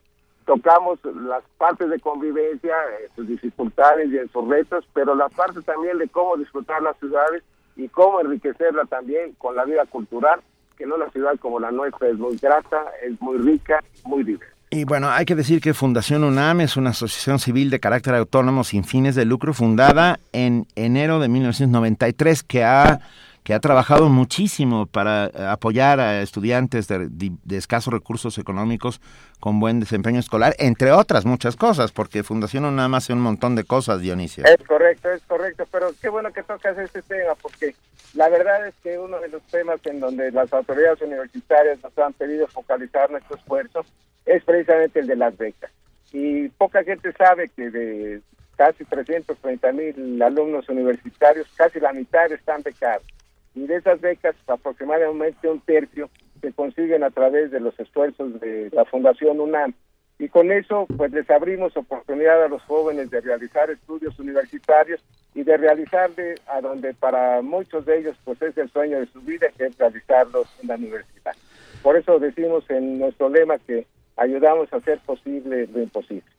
tocamos 0.46 1.00
las 1.06 1.44
partes 1.58 1.90
de 1.90 2.00
convivencia, 2.00 2.76
sus 3.16 3.28
dificultades 3.28 4.10
y 4.10 4.28
sus 4.30 4.48
retos, 4.48 4.86
pero 4.94 5.16
la 5.16 5.30
parte 5.30 5.62
también 5.62 5.98
de 5.98 6.10
cómo 6.10 6.36
disfrutar 6.36 6.82
las 6.82 6.98
ciudades 6.98 7.44
y 7.76 7.88
cómo 7.88 8.20
enriquecerla 8.20 8.86
también 8.86 9.34
con 9.36 9.56
la 9.56 9.66
vida 9.66 9.86
cultural 9.86 10.42
que 10.82 10.88
no 10.88 10.96
una 10.96 11.12
ciudad 11.12 11.38
como 11.40 11.60
la 11.60 11.70
nuestra 11.70 12.10
es 12.10 12.18
muy 12.18 12.36
grata, 12.38 12.86
es 13.08 13.22
muy 13.22 13.38
rica, 13.38 13.84
muy 14.04 14.24
diversa. 14.24 14.56
Y 14.72 14.84
bueno, 14.86 15.12
hay 15.12 15.26
que 15.26 15.36
decir 15.36 15.62
que 15.62 15.76
Fundación 15.76 16.24
UNAM 16.24 16.62
es 16.62 16.76
una 16.76 16.90
asociación 16.90 17.38
civil 17.38 17.70
de 17.70 17.80
carácter 17.80 18.16
autónomo 18.16 18.64
sin 18.64 18.84
fines 18.84 19.14
de 19.14 19.26
lucro 19.26 19.54
fundada 19.54 20.20
en 20.32 20.66
enero 20.76 21.20
de 21.20 21.28
1993 21.28 22.42
que 22.42 22.64
ha 22.64 23.00
que 23.44 23.56
ha 23.56 23.60
trabajado 23.60 24.08
muchísimo 24.10 24.86
para 24.86 25.26
eh, 25.26 25.32
apoyar 25.48 26.00
a 26.00 26.22
estudiantes 26.22 26.88
de, 26.88 27.10
escasos 27.50 27.92
recursos 27.92 28.38
económicos 28.38 29.02
con 29.40 29.60
buen 29.60 29.80
desempeño 29.80 30.20
escolar, 30.20 30.56
entre 30.60 30.92
otras 30.92 31.26
muchas 31.26 31.56
cosas, 31.56 31.92
porque 31.92 32.22
Fundación 32.22 32.66
UNAM 32.66 32.94
hace 32.94 33.14
un 33.14 33.20
montón 33.20 33.56
de 33.56 33.64
cosas, 33.64 34.00
Dionisio. 34.00 34.46
Es 34.46 34.64
correcto, 34.68 35.10
es 35.10 35.24
correcto, 35.24 35.66
pero 35.72 35.88
qué 36.00 36.10
bueno 36.10 36.32
que 36.32 36.44
tocas 36.44 36.78
este 36.78 37.02
tema, 37.02 37.34
porque 37.42 37.76
la 38.14 38.30
verdad 38.30 38.68
es 38.68 38.76
que 38.84 38.98
uno 38.98 39.20
de 39.20 39.30
los 39.30 39.42
temas 39.44 39.80
en 39.86 40.00
donde 40.00 40.32
las 40.32 40.52
autoridades 40.54 41.02
universitarias 41.02 41.80
nos 41.84 41.98
han 41.98 42.14
pedido 42.14 42.48
focalizar 42.48 43.10
nuestro 43.10 43.38
esfuerzo 43.38 43.86
es 44.26 44.44
precisamente 44.44 45.00
el 45.00 45.08
de 45.08 45.16
las 45.16 45.38
becas. 45.38 45.72
Y 46.12 46.50
poca 46.50 46.84
gente 46.84 47.12
sabe 47.14 47.50
que 47.50 47.70
de 47.70 48.22
casi 48.58 48.84
330 48.86 49.72
mil 49.72 50.22
alumnos 50.22 50.68
universitarios, 50.70 51.48
casi 51.56 51.80
la 51.80 51.94
mitad 51.94 52.32
están 52.32 52.62
becados 52.64 53.06
y 53.54 53.68
de 53.68 53.78
esas 53.78 54.00
becas 54.00 54.36
aproximadamente 54.48 55.50
un 55.50 55.60
tercio 55.62 56.10
se 56.42 56.54
consiguen 56.54 57.04
a 57.04 57.12
través 57.12 57.52
de 57.52 57.60
los 57.60 57.78
esfuerzos 57.80 58.40
de 58.40 58.70
la 58.72 58.86
Fundación 58.86 59.40
UNAM. 59.40 59.74
Y 60.22 60.30
con 60.30 60.52
eso, 60.52 60.86
pues 60.98 61.12
les 61.14 61.28
abrimos 61.32 61.76
oportunidad 61.76 62.44
a 62.44 62.48
los 62.48 62.62
jóvenes 62.62 63.10
de 63.10 63.22
realizar 63.22 63.72
estudios 63.72 64.20
universitarios 64.20 65.02
y 65.34 65.42
de 65.42 65.58
realizarle 65.58 66.36
a 66.46 66.62
donde 66.62 66.94
para 66.94 67.42
muchos 67.42 67.88
de 67.88 67.98
ellos, 67.98 68.16
pues 68.24 68.40
es 68.44 68.56
el 68.56 68.70
sueño 68.70 69.00
de 69.00 69.08
su 69.08 69.20
vida, 69.22 69.48
que 69.58 69.66
es 69.66 69.78
realizarlos 69.80 70.48
en 70.62 70.68
la 70.68 70.76
universidad. 70.76 71.34
Por 71.82 71.98
eso 71.98 72.20
decimos 72.20 72.64
en 72.70 73.00
nuestro 73.00 73.30
lema 73.30 73.58
que 73.58 73.88
ayudamos 74.16 74.72
a 74.72 74.76
hacer 74.78 75.00
posible 75.00 75.66
lo 75.74 75.82
imposible. 75.82 76.30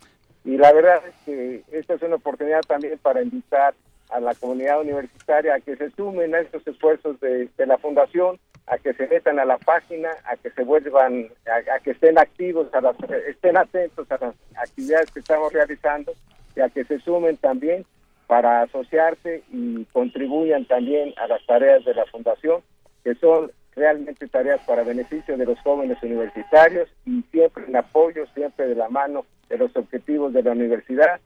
Y 0.44 0.58
la 0.58 0.72
verdad 0.72 1.02
es 1.04 1.14
que 1.24 1.64
esta 1.72 1.94
es 1.94 2.02
una 2.02 2.14
oportunidad 2.14 2.60
también 2.60 2.96
para 3.02 3.20
invitar 3.20 3.74
a 4.12 4.20
la 4.20 4.34
comunidad 4.34 4.80
universitaria 4.80 5.54
a 5.54 5.60
que 5.60 5.76
se 5.76 5.90
sumen 5.90 6.34
a 6.34 6.40
estos 6.40 6.66
esfuerzos 6.66 7.18
de, 7.20 7.48
la 7.58 7.78
fundación, 7.78 8.38
a 8.66 8.78
que 8.78 8.92
se 8.92 9.06
metan 9.08 9.38
a 9.38 9.44
la 9.44 9.58
página, 9.58 10.10
a 10.24 10.36
que 10.36 10.50
se 10.50 10.62
vuelvan, 10.62 11.28
a, 11.46 11.78
que 11.80 11.92
estén 11.92 12.18
activos, 12.18 12.72
a 12.74 12.80
las, 12.80 12.96
estén 13.26 13.56
atentos 13.56 14.10
a 14.10 14.18
las 14.20 14.34
actividades 14.56 15.10
que 15.10 15.20
estamos 15.20 15.52
realizando 15.52 16.12
y 16.54 16.60
a 16.60 16.68
que 16.68 16.84
se 16.84 17.00
sumen 17.00 17.36
también 17.38 17.86
para 18.26 18.62
asociarse 18.62 19.42
y 19.50 19.84
contribuyan 19.86 20.64
también 20.66 21.14
a 21.16 21.26
las 21.26 21.44
tareas 21.46 21.84
de 21.84 21.94
la 21.94 22.04
fundación, 22.06 22.62
que 23.02 23.14
son 23.14 23.50
realmente 23.74 24.28
tareas 24.28 24.60
para 24.66 24.82
beneficio 24.82 25.36
de 25.36 25.46
los 25.46 25.58
jóvenes 25.60 26.02
universitarios 26.02 26.88
y 27.06 27.22
siempre 27.30 27.64
en 27.66 27.76
apoyo, 27.76 28.26
siempre 28.34 28.68
de 28.68 28.74
la 28.74 28.90
mano 28.90 29.24
de 29.48 29.58
los 29.58 29.74
objetivos 29.74 30.32
de 30.34 30.42
la 30.42 30.52
universidad, 30.52 31.20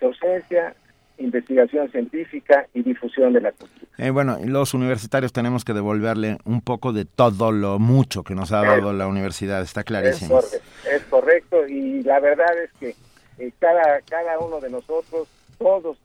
docencia, 0.00 0.74
investigación 1.20 1.90
científica 1.90 2.66
y 2.74 2.82
difusión 2.82 3.32
de 3.32 3.40
la 3.40 3.52
cultura. 3.52 3.86
Eh, 3.98 4.10
bueno, 4.10 4.38
los 4.44 4.74
universitarios 4.74 5.32
tenemos 5.32 5.64
que 5.64 5.72
devolverle 5.72 6.38
un 6.44 6.60
poco 6.62 6.92
de 6.92 7.04
todo 7.04 7.52
lo 7.52 7.78
mucho 7.78 8.24
que 8.24 8.34
nos 8.34 8.52
ha 8.52 8.62
dado 8.62 8.92
la 8.92 9.06
universidad, 9.06 9.62
está 9.62 9.84
clarísimo. 9.84 10.40
Es 10.40 11.02
correcto, 11.08 11.66
y 11.66 12.02
la 12.02 12.20
verdad 12.20 12.58
es 12.62 12.70
que 12.80 12.94
eh, 13.38 13.52
cada, 13.58 14.00
cada 14.02 14.38
uno 14.38 14.60
de 14.60 14.70
nosotros, 14.70 15.28
todos, 15.58 15.98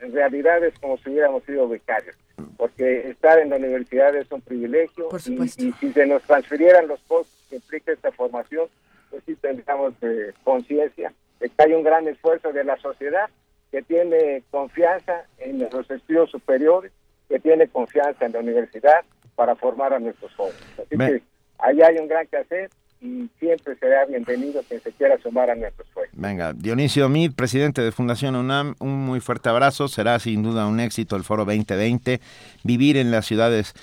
en 0.00 0.12
realidad 0.12 0.64
es 0.64 0.78
como 0.78 0.96
si 0.98 1.10
hubiéramos 1.10 1.42
sido 1.44 1.68
becarios, 1.68 2.16
porque 2.56 3.10
estar 3.10 3.38
en 3.38 3.50
la 3.50 3.56
universidad 3.56 4.14
es 4.14 4.30
un 4.30 4.40
privilegio 4.40 5.08
y, 5.16 5.48
si 5.48 5.72
se 5.72 6.06
nos 6.06 6.22
transfirieran 6.22 6.86
los 6.86 7.00
costos 7.00 7.34
que 7.48 7.56
implica 7.56 7.92
esta 7.92 8.12
formación, 8.12 8.68
pues 9.10 9.22
sí 9.26 9.34
tendríamos 9.34 9.94
eh, 10.02 10.32
conciencia 10.44 11.12
de 11.40 11.48
que 11.48 11.62
hay 11.62 11.72
un 11.72 11.82
gran 11.82 12.06
esfuerzo 12.06 12.52
de 12.52 12.64
la 12.64 12.76
sociedad 12.78 13.28
que 13.70 13.82
tiene 13.82 14.42
confianza 14.50 15.24
en 15.38 15.60
los 15.60 15.90
estudios 15.90 16.30
superiores, 16.30 16.92
que 17.28 17.38
tiene 17.38 17.68
confianza 17.68 18.26
en 18.26 18.32
la 18.32 18.40
universidad 18.40 19.04
para 19.36 19.54
formar 19.54 19.94
a 19.94 19.98
nuestros 19.98 20.34
jóvenes. 20.34 20.60
Así 20.74 20.96
que 20.96 21.22
ahí 21.58 21.80
hay 21.80 21.96
un 21.98 22.08
gran 22.08 22.26
que 22.26 22.36
hacer 22.38 22.70
y 23.00 23.30
siempre 23.38 23.76
será 23.76 24.04
bienvenido 24.04 24.62
quien 24.68 24.80
se 24.82 24.92
quiera 24.92 25.18
sumar 25.22 25.50
a 25.50 25.54
nuestros 25.54 25.86
esfuerzo. 25.88 26.12
Venga, 26.16 26.52
Dionisio 26.52 27.08
Mid, 27.08 27.32
presidente 27.32 27.80
de 27.80 27.92
Fundación 27.92 28.36
UNAM, 28.36 28.74
un 28.78 29.06
muy 29.06 29.20
fuerte 29.20 29.48
abrazo. 29.48 29.88
Será 29.88 30.18
sin 30.18 30.42
duda 30.42 30.66
un 30.66 30.80
éxito 30.80 31.16
el 31.16 31.24
Foro 31.24 31.44
2020. 31.44 32.20
Vivir 32.62 32.96
en 32.98 33.10
las 33.10 33.24
ciudades 33.24 33.74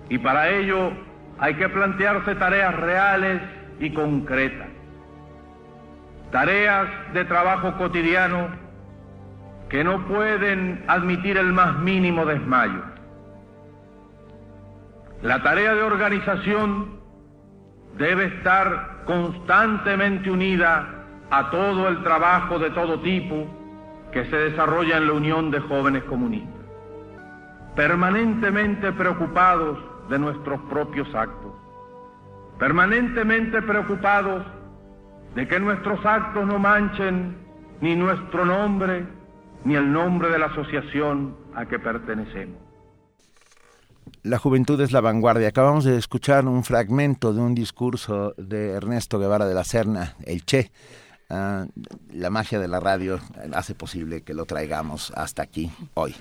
Y 0.09 0.19
para 0.19 0.49
ello 0.51 0.93
hay 1.39 1.55
que 1.55 1.69
plantearse 1.69 2.35
tareas 2.37 2.75
reales 2.75 3.43
y 3.79 3.91
concretas, 3.91 4.69
tareas 6.31 6.87
de 7.13 7.25
trabajo 7.25 7.77
cotidiano 7.77 8.49
que 9.69 9.83
no 9.83 10.07
pueden 10.07 10.85
admitir 10.87 11.37
el 11.37 11.53
más 11.53 11.77
mínimo 11.79 12.25
desmayo. 12.25 12.83
La 15.23 15.43
tarea 15.43 15.75
de 15.75 15.83
organización 15.83 16.95
debe 17.97 18.27
estar 18.27 19.05
constantemente 19.05 20.31
unida 20.31 20.86
a 21.31 21.51
todo 21.51 21.89
el 21.89 22.02
trabajo 22.02 22.59
de 22.59 22.70
todo 22.70 23.01
tipo 23.01 23.47
que 24.12 24.24
se 24.27 24.36
desarrolla 24.36 24.98
en 24.98 25.06
la 25.06 25.12
Unión 25.12 25.51
de 25.51 25.60
Jóvenes 25.60 26.05
Comunistas, 26.05 26.64
permanentemente 27.74 28.93
preocupados 28.93 29.78
de 30.09 30.18
nuestros 30.18 30.60
propios 30.62 31.12
actos, 31.14 31.52
permanentemente 32.59 33.60
preocupados 33.62 34.44
de 35.35 35.47
que 35.47 35.60
nuestros 35.60 36.05
actos 36.05 36.47
no 36.47 36.59
manchen 36.59 37.36
ni 37.81 37.94
nuestro 37.94 38.44
nombre 38.44 39.05
ni 39.64 39.74
el 39.74 39.93
nombre 39.93 40.31
de 40.31 40.39
la 40.39 40.47
asociación 40.47 41.36
a 41.55 41.66
que 41.66 41.78
pertenecemos. 41.78 42.66
La 44.27 44.39
juventud 44.39 44.81
es 44.81 44.90
la 44.90 45.01
vanguardia. 45.01 45.47
Acabamos 45.47 45.85
de 45.85 45.97
escuchar 45.97 46.47
un 46.47 46.65
fragmento 46.65 47.32
de 47.32 47.40
un 47.40 47.55
discurso 47.55 48.35
de 48.36 48.70
Ernesto 48.70 49.20
Guevara 49.20 49.47
de 49.47 49.55
la 49.55 49.62
Serna, 49.62 50.16
el 50.24 50.44
Che. 50.44 50.73
Uh, 51.31 51.70
la 52.12 52.28
magia 52.28 52.59
de 52.59 52.66
la 52.66 52.81
radio 52.81 53.20
hace 53.53 53.77
posible 53.77 54.23
que 54.23 54.35
lo 54.35 54.44
traigamos 54.44 55.12
hasta 55.15 55.44
aquí 55.44 55.70
hoy. 55.94 56.16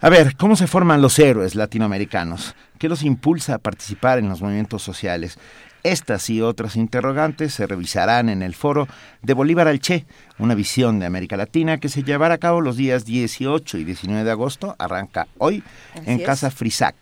A 0.00 0.08
ver, 0.08 0.36
¿cómo 0.36 0.56
se 0.56 0.66
forman 0.66 1.02
los 1.02 1.18
héroes 1.18 1.54
latinoamericanos? 1.54 2.54
¿Qué 2.78 2.88
los 2.88 3.02
impulsa 3.02 3.56
a 3.56 3.58
participar 3.58 4.18
en 4.18 4.30
los 4.30 4.40
movimientos 4.40 4.82
sociales? 4.82 5.38
Estas 5.82 6.28
y 6.30 6.40
otras 6.40 6.76
interrogantes 6.76 7.54
se 7.54 7.66
revisarán 7.66 8.28
en 8.28 8.42
el 8.42 8.54
foro 8.54 8.88
de 9.22 9.34
Bolívar 9.34 9.68
al 9.68 9.80
Che, 9.80 10.06
una 10.38 10.54
visión 10.54 10.98
de 10.98 11.06
América 11.06 11.36
Latina 11.36 11.78
que 11.78 11.88
se 11.88 12.02
llevará 12.02 12.34
a 12.34 12.38
cabo 12.38 12.60
los 12.60 12.76
días 12.76 13.04
18 13.04 13.78
y 13.78 13.84
19 13.84 14.24
de 14.24 14.30
agosto, 14.30 14.74
arranca 14.78 15.28
hoy 15.38 15.62
Así 15.94 16.10
en 16.10 16.20
es. 16.20 16.26
Casa 16.26 16.50
Frisac 16.50 16.96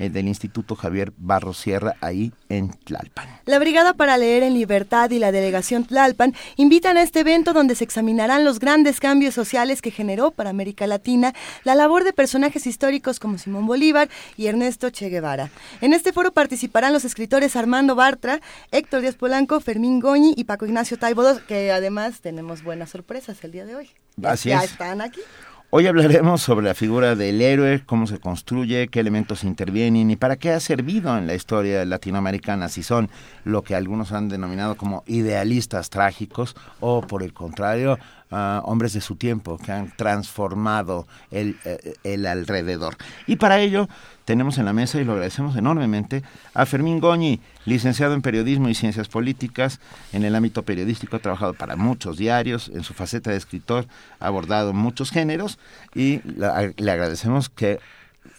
eh, 0.00 0.10
del 0.10 0.26
Instituto 0.26 0.74
Javier 0.74 1.12
Barros 1.16 1.58
Sierra, 1.58 1.94
ahí 2.00 2.32
en 2.48 2.70
Tlalpan. 2.70 3.28
La 3.46 3.58
Brigada 3.58 3.94
para 3.94 4.16
Leer 4.16 4.42
en 4.42 4.54
Libertad 4.54 5.10
y 5.10 5.18
la 5.18 5.30
Delegación 5.30 5.84
Tlalpan 5.84 6.34
invitan 6.56 6.96
a 6.96 7.02
este 7.02 7.20
evento 7.20 7.52
donde 7.52 7.74
se 7.74 7.84
examinarán 7.84 8.44
los 8.44 8.58
grandes 8.58 8.98
cambios 9.00 9.34
sociales 9.34 9.82
que 9.82 9.90
generó 9.90 10.30
para 10.30 10.50
América 10.50 10.86
Latina 10.86 11.34
la 11.64 11.74
labor 11.74 12.04
de 12.04 12.12
personajes 12.12 12.66
históricos 12.66 13.18
como 13.20 13.38
Simón 13.38 13.66
Bolívar 13.66 14.08
y 14.36 14.46
Ernesto 14.46 14.90
Che 14.90 15.08
Guevara. 15.08 15.50
En 15.80 15.92
este 15.92 16.12
foro 16.12 16.32
participarán 16.32 16.92
los 16.92 17.04
escritores 17.04 17.54
Armando 17.56 17.94
Bartra, 17.94 18.40
Héctor 18.70 19.02
Díaz 19.02 19.14
Polanco, 19.16 19.60
Fermín 19.60 20.00
Goñi 20.00 20.34
y 20.36 20.44
Paco 20.44 20.64
Ignacio 20.66 20.98
Taibo 20.98 21.22
II, 21.28 21.40
que 21.46 21.70
además 21.72 22.20
tenemos 22.20 22.62
buenas 22.62 22.90
sorpresas 22.90 23.42
el 23.44 23.52
día 23.52 23.66
de 23.66 23.76
hoy. 23.76 23.90
Ya- 24.16 24.32
Así 24.32 24.48
ya 24.48 24.62
es. 24.64 24.72
están 24.72 25.00
aquí. 25.00 25.20
Hoy 25.72 25.86
hablaremos 25.86 26.42
sobre 26.42 26.66
la 26.66 26.74
figura 26.74 27.14
del 27.14 27.40
héroe, 27.40 27.84
cómo 27.86 28.08
se 28.08 28.18
construye, 28.18 28.88
qué 28.88 28.98
elementos 28.98 29.44
intervienen 29.44 30.10
y 30.10 30.16
para 30.16 30.34
qué 30.34 30.50
ha 30.50 30.58
servido 30.58 31.16
en 31.16 31.28
la 31.28 31.36
historia 31.36 31.84
latinoamericana, 31.84 32.68
si 32.68 32.82
son 32.82 33.08
lo 33.44 33.62
que 33.62 33.76
algunos 33.76 34.10
han 34.10 34.28
denominado 34.28 34.76
como 34.76 35.04
idealistas 35.06 35.88
trágicos 35.88 36.56
o 36.80 37.02
por 37.02 37.22
el 37.22 37.32
contrario, 37.32 38.00
hombres 38.30 38.92
de 38.92 39.00
su 39.00 39.16
tiempo 39.16 39.58
que 39.58 39.72
han 39.72 39.90
transformado 39.96 41.06
el, 41.30 41.56
eh, 41.64 41.94
el 42.04 42.26
alrededor. 42.26 42.96
Y 43.26 43.36
para 43.36 43.60
ello 43.60 43.88
tenemos 44.24 44.58
en 44.58 44.64
la 44.64 44.72
mesa, 44.72 45.00
y 45.00 45.04
lo 45.04 45.12
agradecemos 45.12 45.56
enormemente, 45.56 46.22
a 46.54 46.64
Fermín 46.64 47.00
Goñi, 47.00 47.40
licenciado 47.64 48.14
en 48.14 48.22
Periodismo 48.22 48.68
y 48.68 48.74
Ciencias 48.74 49.08
Políticas. 49.08 49.80
En 50.12 50.24
el 50.24 50.34
ámbito 50.36 50.62
periodístico 50.62 51.16
ha 51.16 51.20
trabajado 51.20 51.54
para 51.54 51.74
muchos 51.74 52.16
diarios, 52.16 52.70
en 52.72 52.84
su 52.84 52.94
faceta 52.94 53.30
de 53.30 53.36
escritor 53.36 53.86
ha 54.20 54.26
abordado 54.26 54.72
muchos 54.72 55.10
géneros 55.10 55.58
y 55.94 56.20
le 56.24 56.90
agradecemos 56.90 57.48
que 57.48 57.80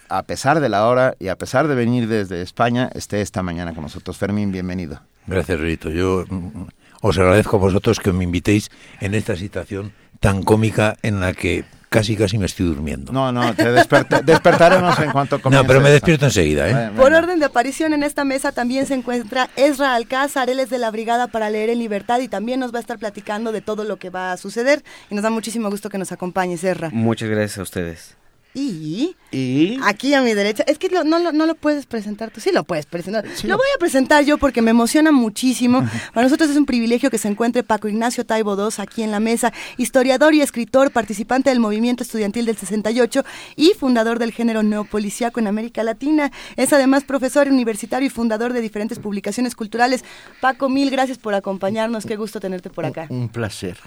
a 0.09 0.23
pesar 0.23 0.59
de 0.59 0.69
la 0.69 0.88
hora 0.88 1.15
y 1.19 1.30
a 1.30 1.38
pesar 1.38 1.68
de 1.68 1.76
venir 1.76 2.07
desde 2.07 2.41
España, 2.41 2.89
esté 2.93 3.22
esta 3.22 3.43
mañana 3.43 3.73
con 3.73 3.84
nosotros. 3.84 4.18
Fermín, 4.18 4.51
bienvenido. 4.51 4.99
Gracias, 5.26 5.59
Rito. 5.59 5.89
Yo 5.89 6.26
mm, 6.30 6.63
os 7.02 7.18
agradezco 7.18 7.57
a 7.57 7.60
vosotros 7.60 7.99
que 7.99 8.14
me 8.14 8.23
invitéis 8.23 8.69
en 8.99 9.14
esta 9.15 9.36
situación 9.36 9.91
tan 10.19 10.44
cómica 10.44 10.95
en 11.02 11.19
la 11.19 11.34
que 11.34 11.65
casi 11.90 12.15
casi 12.15 12.38
me 12.38 12.45
estoy 12.45 12.68
durmiendo. 12.68 13.11
No, 13.11 13.34
no, 13.34 13.53
te 13.53 13.69
desperta- 13.69 14.22
despertaremos 14.26 14.98
en 14.99 15.11
cuanto 15.11 15.38
No, 15.38 15.41
comience 15.41 15.68
pero 15.68 15.82
me 15.82 15.90
despierto 15.90 16.26
enseguida, 16.26 16.69
¿eh? 16.69 16.91
Por 16.95 17.11
orden 17.11 17.40
de 17.40 17.45
aparición 17.45 17.91
en 17.94 18.03
esta 18.03 18.23
mesa 18.23 18.53
también 18.53 18.86
se 18.86 18.94
encuentra 18.94 19.49
Ezra 19.57 19.94
Alcázar, 19.95 20.49
él 20.49 20.60
es 20.61 20.69
de 20.69 20.78
la 20.78 20.90
Brigada 20.90 21.28
para 21.28 21.49
Leer 21.49 21.69
en 21.69 21.80
Libertad 21.80 22.19
y 22.22 22.30
también 22.30 22.61
nos 22.61 22.73
va 22.73 22.78
a 22.78 22.82
estar 22.82 22.98
platicando 22.98 23.52
de 23.52 23.60
todo 23.60 23.84
lo 23.84 23.98
que 23.98 24.10
va 24.10 24.32
a 24.32 24.38
suceder 24.38 24.84
y 25.10 25.15
nos 25.15 25.23
da 25.23 25.30
muchísimo 25.32 25.69
gusto 25.69 25.90
que 25.90 25.98
nos 25.98 26.14
acompañes, 26.14 26.64
Ezra. 26.64 26.91
Muchas 26.94 27.28
gracias 27.30 27.57
a 27.57 27.64
ustedes. 27.64 28.15
Y, 28.53 29.15
¿Y? 29.32 29.80
aquí 29.86 30.14
a 30.14 30.22
mi 30.22 30.34
derecha, 30.34 30.64
es 30.68 30.78
que 30.78 30.90
lo- 30.90 31.06
no, 31.06 31.19
lo- 31.19 31.32
no 31.32 31.45
lo 31.45 31.56
puedes 31.56 31.86
presentar 31.86 32.32
tú, 32.32 32.41
sí 32.41 32.52
lo 32.52 32.65
puedes 32.65 32.86
presentar. 32.86 33.23
lo 33.44 33.56
voy 33.56 33.68
a 33.76 33.80
presentar 33.80 34.26
yo 34.26 34.38
porque 34.38 34.61
me 34.61 34.72
emociona 34.72 35.14
muchísimo. 35.14 35.88
Para 36.14 36.26
nosotros 36.26 36.49
es 36.49 36.57
un 36.57 36.65
privilegio 36.65 37.10
que 37.10 37.18
se 37.18 37.30
encuentre 37.30 37.64
Paco 37.64 37.88
Ignacio 37.88 38.26
Taibo 38.26 38.56
II 38.56 38.73
aquí 38.80 39.03
en 39.03 39.11
la 39.11 39.22
mesa, 39.22 39.53
historiador 39.78 40.34
y 40.34 40.41
escritor, 40.41 40.91
participante 40.91 41.49
del 41.49 41.61
movimiento 41.61 42.03
estudiantil 42.03 42.45
del 42.45 42.57
68 42.57 43.23
y 43.56 43.72
fundador 43.80 44.19
del 44.19 44.34
género 44.34 44.64
neopolicíaco 44.64 45.40
en 45.40 45.48
América 45.48 45.84
Latina. 45.84 46.32
Es 46.57 46.73
además 46.73 47.03
profesor 47.06 47.48
universitario 47.48 48.07
y 48.07 48.10
fundador 48.10 48.52
de 48.52 48.60
diferentes 48.60 48.99
publicaciones 48.99 49.56
culturales. 49.56 50.03
Paco, 50.41 50.68
mil 50.68 50.90
gracias 50.90 51.18
por 51.18 51.34
acompañarnos, 51.36 52.06
qué 52.06 52.18
gusto 52.18 52.40
tenerte 52.41 52.69
por 52.69 52.86
acá. 52.86 53.06
Un 53.10 53.30
placer. 53.30 53.78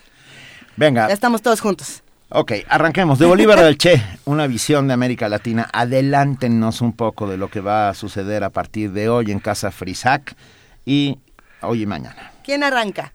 Venga. 0.76 1.06
Ya 1.08 1.14
estamos 1.14 1.42
todos 1.42 1.60
juntos. 1.60 2.03
Ok, 2.36 2.50
arranquemos. 2.68 3.20
De 3.20 3.26
Bolívar 3.26 3.60
al 3.60 3.78
Che, 3.78 4.02
una 4.24 4.48
visión 4.48 4.88
de 4.88 4.94
América 4.94 5.28
Latina. 5.28 5.70
Adelántenos 5.72 6.80
un 6.80 6.92
poco 6.92 7.28
de 7.28 7.36
lo 7.36 7.48
que 7.48 7.60
va 7.60 7.88
a 7.88 7.94
suceder 7.94 8.42
a 8.42 8.50
partir 8.50 8.90
de 8.90 9.08
hoy 9.08 9.30
en 9.30 9.38
Casa 9.38 9.70
Frisac 9.70 10.34
y 10.84 11.20
hoy 11.60 11.82
y 11.82 11.86
mañana. 11.86 12.32
¿Quién 12.42 12.64
arranca? 12.64 13.12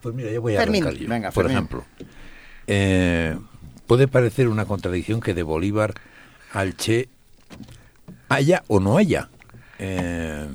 Pues 0.00 0.14
mira, 0.14 0.30
yo 0.30 0.40
voy 0.42 0.54
a 0.54 0.62
arrancar 0.62 0.94
yo. 0.94 1.08
Venga, 1.08 1.32
Por 1.32 1.50
ejemplo, 1.50 1.84
eh, 2.68 3.36
puede 3.88 4.06
parecer 4.06 4.46
una 4.46 4.64
contradicción 4.64 5.20
que 5.20 5.34
de 5.34 5.42
Bolívar 5.42 5.94
al 6.52 6.76
Che 6.76 7.08
haya 8.28 8.62
o 8.68 8.78
no 8.78 8.96
haya 8.96 9.28
eh, 9.80 10.46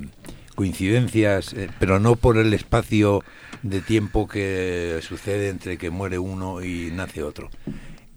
coincidencias, 0.56 1.52
eh, 1.52 1.70
pero 1.78 2.00
no 2.00 2.16
por 2.16 2.38
el 2.38 2.54
espacio 2.54 3.22
de 3.66 3.82
tiempo 3.82 4.28
que 4.28 5.00
sucede 5.02 5.50
entre 5.50 5.80
que 5.80 5.90
muere 5.90 6.20
uno 6.20 6.64
y 6.64 6.92
nace 6.94 7.24
otro. 7.24 7.50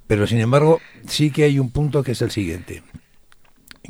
Pero 0.06 0.26
sin 0.26 0.40
embargo, 0.40 0.80
sí 1.06 1.30
que 1.30 1.44
hay 1.44 1.58
un 1.58 1.70
punto 1.70 2.02
que 2.02 2.12
es 2.12 2.20
el 2.20 2.30
siguiente. 2.30 2.82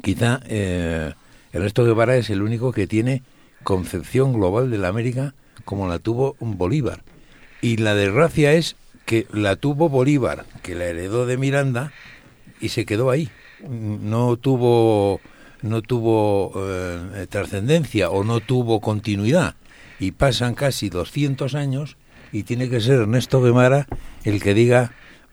Quizá 0.01 0.40
eh, 0.47 1.14
Ernesto 1.52 1.85
Guevara 1.85 2.16
es 2.16 2.30
el 2.30 2.43
único 2.43 2.70
que 2.70 2.86
tiene 2.86 3.22
concepción 3.64 4.32
global 4.35 4.70
de 4.70 4.78
la 4.78 4.86
América 4.86 5.35
como 5.64 5.89
la 5.89 5.98
tuvo 5.98 6.36
Bolívar. 6.39 7.02
Y 7.60 7.78
la 7.78 7.97
desgracia 7.97 8.52
es 8.52 8.76
que 9.05 9.26
la 9.32 9.56
tuvo 9.56 9.89
Bolívar, 9.89 10.47
que 10.62 10.76
la 10.76 10.85
heredó 10.85 11.26
de 11.26 11.39
Miranda 11.39 11.93
y 12.60 12.68
se 12.68 12.86
quedó 12.86 13.10
ahí. 13.10 13.30
No 13.68 14.36
tuvo 14.36 15.20
no 15.62 15.82
tuvo 15.82 16.52
eh, 16.55 17.26
trascendencia 17.28 18.10
o 18.10 18.22
no 18.22 18.39
tuvo 18.39 18.80
continuidad 18.80 19.56
y 19.99 20.12
pasan 20.12 20.55
casi 20.55 20.89
200 20.89 21.55
años 21.55 21.97
y 22.33 22.43
tiene 22.43 22.69
que 22.69 22.81
ser 22.81 23.01
Ernesto 23.01 23.43
Guevara 23.43 23.87
el 24.25 24.43
que 24.43 24.55
diga, 24.55 24.93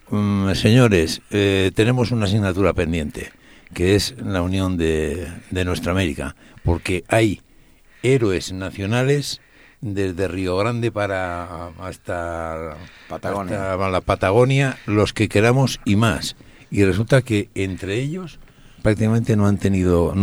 mm, 0.10 0.52
señores, 0.54 1.22
eh, 1.32 1.72
tenemos 1.76 2.12
una 2.12 2.26
asignatura 2.26 2.74
pendiente, 2.74 3.32
que 3.74 3.96
es 3.96 4.16
la 4.24 4.42
unión 4.42 4.78
de, 4.78 5.28
de 5.52 5.66
nuestra 5.66 5.92
América, 5.92 6.36
porque 6.64 7.04
hay 7.08 7.42
héroes 8.04 8.54
nacionales 8.54 9.42
desde 9.82 10.28
Río 10.28 10.58
Grande 10.58 10.92
para 10.92 11.68
hasta, 11.80 12.76
Patagonia. 13.08 13.76
la 13.76 14.02
Patagonia, 14.02 14.78
los 14.86 15.14
que 15.14 15.30
queramos 15.30 15.80
y 15.86 15.96
más. 15.96 16.36
Y 16.72 16.84
resulta 16.84 17.22
que 17.22 17.50
entre 17.54 18.02
ellos 18.02 18.40
prácticamente 18.86 19.36
no 19.36 19.48
han 19.48 19.58
tenido, 19.58 20.14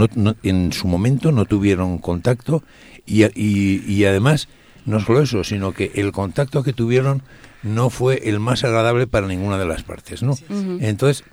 en 0.44 0.72
su 0.72 0.86
momento 0.86 1.32
no 1.32 1.47
tuvieron 1.47 1.98
contacto 1.98 2.62
y, 3.05 3.24
y, 3.34 4.05
además, 4.05 4.47
no 4.86 5.01
solo 5.01 5.20
eso, 5.20 5.43
sino 5.43 5.72
que 5.72 5.90
el 5.97 6.12
contacto 6.12 6.62
que 6.62 6.72
tuvieron 6.72 7.22
no 7.64 7.90
fue 7.90 8.28
el 8.28 8.39
más 8.39 8.62
agradable 8.62 9.09
para 9.09 9.26
ninguna 9.26 9.59
de 9.59 9.64
las 9.66 9.82
partes, 9.82 10.22
¿no? 10.22 10.36
Entonces, 10.78 11.24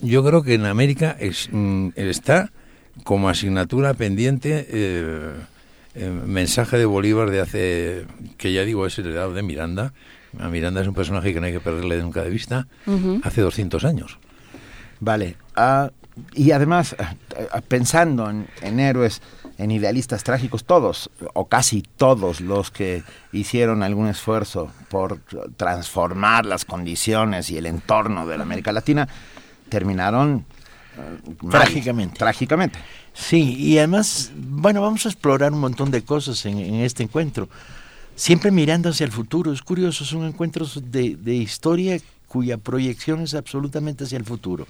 yo 0.00 0.24
creo 0.24 0.44
que 0.44 0.54
en 0.54 0.64
América 0.64 1.16
es, 1.18 1.48
mm, 1.50 1.88
está 1.96 2.52
como 3.02 3.28
asignatura 3.28 3.92
pendiente 3.94 4.68
eh, 4.70 5.32
eh, 5.96 6.08
mensaje 6.24 6.78
de 6.78 6.84
Bolívar 6.84 7.30
de 7.30 7.40
hace, 7.40 8.06
que 8.38 8.52
ya 8.52 8.64
digo, 8.64 8.86
es 8.86 8.96
heredado 8.96 9.34
de 9.34 9.42
Miranda. 9.42 9.92
A 10.38 10.48
Miranda 10.50 10.82
es 10.82 10.86
un 10.86 10.94
personaje 10.94 11.34
que 11.34 11.40
no 11.40 11.46
hay 11.46 11.52
que 11.52 11.58
perderle 11.58 12.00
nunca 12.00 12.22
de 12.22 12.30
vista, 12.30 12.68
hace 13.24 13.40
200 13.40 13.84
años. 13.84 14.20
Vale. 15.00 15.36
Ah, 15.56 15.90
y 16.34 16.52
además, 16.52 16.94
eh, 16.98 17.60
pensando 17.68 18.30
en 18.30 18.80
héroes, 18.80 19.20
en 19.58 19.70
idealistas 19.70 20.22
trágicos, 20.22 20.64
todos 20.64 21.10
o 21.34 21.46
casi 21.46 21.82
todos 21.82 22.40
los 22.40 22.70
que 22.70 23.02
hicieron 23.32 23.82
algún 23.82 24.08
esfuerzo 24.08 24.70
por 24.88 25.20
transformar 25.56 26.44
las 26.44 26.64
condiciones 26.64 27.50
y 27.50 27.56
el 27.56 27.66
entorno 27.66 28.26
de 28.26 28.36
la 28.36 28.42
América 28.42 28.72
Latina, 28.72 29.08
terminaron 29.68 30.44
eh, 30.96 31.34
trágicamente. 31.50 32.18
Trágicamente. 32.18 32.78
Sí, 33.14 33.54
y 33.54 33.78
además, 33.78 34.30
bueno, 34.36 34.82
vamos 34.82 35.06
a 35.06 35.08
explorar 35.08 35.52
un 35.52 35.60
montón 35.60 35.90
de 35.90 36.02
cosas 36.02 36.44
en, 36.44 36.58
este 36.76 37.02
encuentro. 37.02 37.48
Siempre 38.14 38.50
mirando 38.50 38.90
hacia 38.90 39.04
el 39.04 39.12
futuro. 39.12 39.52
Es 39.52 39.62
curioso, 39.62 40.04
son 40.04 40.26
encuentros 40.26 40.82
de, 40.90 41.16
de 41.16 41.34
historia 41.34 41.98
cuya 42.28 42.58
proyección 42.58 43.20
es 43.20 43.34
absolutamente 43.34 44.04
hacia 44.04 44.18
el 44.18 44.24
futuro 44.24 44.66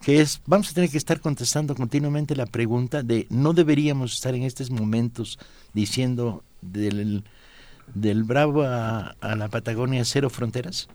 que 0.00 0.20
es, 0.20 0.40
vamos 0.46 0.70
a 0.70 0.74
tener 0.74 0.90
que 0.90 0.98
estar 0.98 1.20
contestando 1.20 1.74
continuamente 1.74 2.36
la 2.36 2.46
pregunta 2.46 3.02
de 3.02 3.26
no 3.30 3.52
deberíamos 3.52 4.14
estar 4.14 4.34
en 4.34 4.44
estos 4.44 4.70
momentos 4.70 5.38
diciendo 5.74 6.44
del, 6.62 7.24
del 7.94 8.24
Bravo 8.24 8.62
a, 8.62 9.14
la 9.20 9.48
Patagonia 9.48 10.04
cero 10.04 10.30
fronteras. 10.30 10.88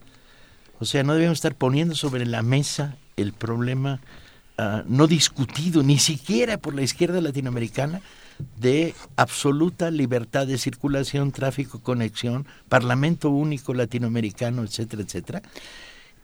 O 0.80 0.86
sea, 0.86 1.04
no 1.04 1.14
debemos 1.14 1.38
estar 1.38 1.56
poniendo 1.56 1.96
sobre 1.96 2.26
la 2.26 2.42
mesa 2.42 2.98
el 3.16 3.34
problema 3.34 4.00
ah, 4.58 4.84
no 4.88 5.08
discutido 5.08 5.84
ni 5.84 6.00
siquiera 6.00 6.58
por 6.58 6.74
la 6.74 6.82
izquierda 6.82 7.22
latinoamericana 7.22 8.02
de 8.60 8.96
absoluta 9.16 9.92
libertad 9.92 10.48
de 10.48 10.58
circulación, 10.58 11.32
tráfico, 11.32 11.80
conexión, 11.80 12.48
parlamento 12.70 13.30
único 13.30 13.74
latinoamericano, 13.74 14.64
etcétera, 14.64 15.04
etcétera. 15.04 15.42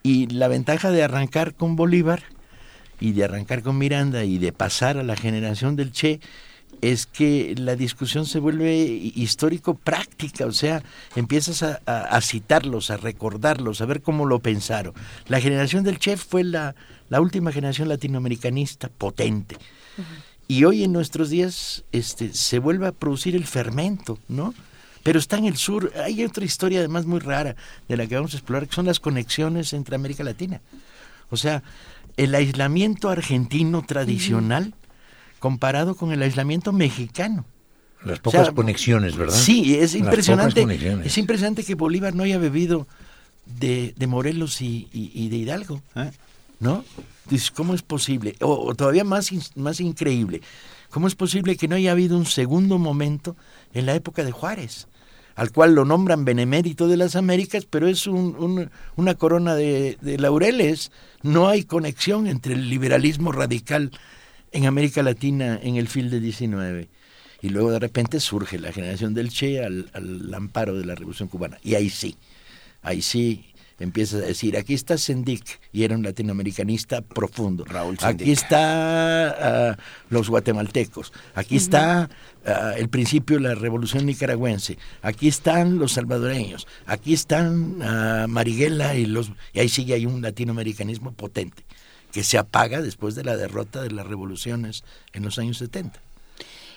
Y 0.01 0.27
la 0.27 0.47
ventaja 0.47 0.91
de 0.91 1.03
arrancar 1.03 1.53
con 1.53 1.75
Bolívar 1.75 2.23
y 2.99 3.13
de 3.13 3.23
arrancar 3.23 3.63
con 3.63 3.77
Miranda 3.77 4.23
y 4.23 4.37
de 4.37 4.51
pasar 4.51 4.97
a 4.97 5.03
la 5.03 5.15
generación 5.15 5.75
del 5.75 5.91
Che 5.91 6.19
es 6.81 7.05
que 7.05 7.55
la 7.57 7.75
discusión 7.75 8.25
se 8.25 8.39
vuelve 8.39 8.73
histórico 8.75 9.73
práctica, 9.73 10.45
o 10.45 10.51
sea, 10.51 10.81
empiezas 11.15 11.63
a, 11.63 12.21
citarlos, 12.21 12.89
a 12.89 12.97
recordarlos, 12.97 13.81
a 13.81 13.85
ver 13.85 14.01
cómo 14.01 14.25
lo 14.25 14.39
pensaron. 14.39 14.93
La 15.27 15.41
generación 15.41 15.83
del 15.83 15.99
Che 15.99 16.15
fue 16.15 16.43
la, 16.43 16.75
la 17.09 17.21
última 17.21 17.51
generación 17.51 17.89
latinoamericanista 17.89 18.89
potente. 18.89 19.57
Y 20.47 20.63
hoy 20.63 20.83
en 20.83 20.93
nuestros 20.93 21.29
días 21.29 21.83
este, 21.91 22.33
se 22.33 22.59
vuelve 22.59 22.87
a 22.87 22.91
producir 22.91 23.35
el 23.35 23.45
fermento, 23.45 24.17
¿no? 24.27 24.53
Pero 25.03 25.19
está 25.19 25.37
en 25.37 25.45
el 25.45 25.57
sur. 25.57 25.91
Hay 26.03 26.23
otra 26.23 26.45
historia 26.45 26.79
además 26.79 27.05
muy 27.05 27.19
rara 27.19 27.55
de 27.87 27.97
la 27.97 28.07
que 28.07 28.15
vamos 28.15 28.33
a 28.33 28.37
explorar, 28.37 28.67
que 28.67 28.75
son 28.75 28.85
las 28.85 28.99
conexiones 28.99 29.73
entre 29.73 29.95
América 29.95 30.23
Latina. 30.23 30.61
O 31.29 31.37
sea, 31.37 31.61
el 32.19 32.35
aislamiento 32.35 33.09
argentino 33.09 33.81
tradicional 33.81 34.73
comparado 35.39 35.95
con 35.95 36.11
el 36.11 36.21
aislamiento 36.21 36.73
mexicano. 36.73 37.45
Las 38.03 38.19
pocas 38.19 38.51
conexiones, 38.51 39.15
¿verdad? 39.15 39.35
Sí, 39.35 39.75
es 39.75 39.95
impresionante. 39.95 40.65
Es 41.05 41.17
impresionante 41.17 41.63
que 41.63 41.75
Bolívar 41.75 42.13
no 42.13 42.23
haya 42.23 42.37
bebido 42.37 42.87
de, 43.45 43.93
Morelos 44.05 44.61
y, 44.61 45.29
de 45.29 45.35
Hidalgo, 45.37 45.81
¿eh? 45.95 46.11
¿no? 46.59 46.83
¿cómo 47.55 47.73
es 47.73 47.83
posible? 47.83 48.35
O, 48.41 48.75
todavía 48.75 49.05
más, 49.05 49.31
más 49.55 49.79
increíble, 49.79 50.41
¿cómo 50.89 51.07
es 51.07 51.15
posible 51.15 51.55
que 51.55 51.69
no 51.69 51.75
haya 51.75 51.91
habido 51.91 52.17
un 52.17 52.25
segundo 52.25 52.79
momento 52.79 53.37
en 53.73 53.85
la 53.85 53.95
época 53.95 54.25
de 54.25 54.31
Juárez? 54.31 54.87
Al 55.39 55.53
cual 55.53 55.73
lo 55.73 55.85
nombran 55.85 56.25
benemérito 56.25 56.89
de 56.89 56.97
las 56.97 57.15
Américas, 57.15 57.65
pero 57.65 57.87
es 57.87 58.07
una 58.07 59.15
corona 59.15 59.55
de, 59.55 59.97
laureles. 60.19 60.91
No 61.23 61.47
hay 61.47 61.63
conexión 61.63 62.27
entre 62.27 62.55
el 62.55 62.69
liberalismo 62.69 63.31
radical 63.31 63.91
en 64.51 64.65
América 64.65 65.01
Latina 65.01 65.57
en 65.63 65.77
el 65.77 65.87
fil 65.87 66.09
de 66.09 66.19
19. 66.19 66.89
Y 67.41 67.49
luego 67.49 67.71
de 67.71 67.79
repente 67.79 68.19
surge 68.19 68.59
la 68.59 68.73
generación 68.73 69.13
del 69.13 69.29
Che 69.29 69.63
al, 69.63 69.89
al 69.93 70.33
amparo 70.33 70.77
de 70.77 70.83
la 70.83 70.95
Revolución 70.95 71.29
Cubana. 71.29 71.57
Y 71.63 71.75
ahí 71.75 71.89
sí, 71.89 72.17
ahí 72.81 73.01
sí 73.01 73.45
empiezas 73.79 74.21
a 74.21 74.25
decir, 74.25 74.57
aquí 74.57 74.73
está 74.73 74.97
Sendik, 74.97 75.59
y 75.71 75.83
era 75.83 75.95
un 75.95 76.03
latinoamericanista 76.03 77.01
profundo. 77.01 77.65
Raúl 77.65 77.97
Aquí 78.01 78.31
está 78.31 79.71
ah, 79.71 79.77
los 80.09 80.29
guatemaltecos, 80.29 81.13
aquí 81.35 81.57
está 81.57 82.09
ah, 82.45 82.73
el 82.77 82.89
principio 82.89 83.37
de 83.37 83.43
la 83.43 83.55
revolución 83.55 84.05
nicaragüense, 84.05 84.77
aquí 85.01 85.27
están 85.27 85.79
los 85.79 85.93
salvadoreños, 85.93 86.67
aquí 86.85 87.13
están 87.13 87.81
uh, 87.81 88.27
Marighella 88.27 88.95
y 88.95 89.05
los... 89.05 89.31
Y 89.53 89.59
ahí 89.59 89.69
sigue 89.69 89.93
hay 89.93 90.05
un 90.05 90.21
latinoamericanismo 90.21 91.13
potente, 91.13 91.63
que 92.11 92.23
se 92.23 92.37
apaga 92.37 92.81
después 92.81 93.15
de 93.15 93.23
la 93.23 93.37
derrota 93.37 93.81
de 93.81 93.91
las 93.91 94.07
revoluciones 94.07 94.83
en 95.13 95.23
los 95.23 95.37
años 95.39 95.57
70. 95.57 96.01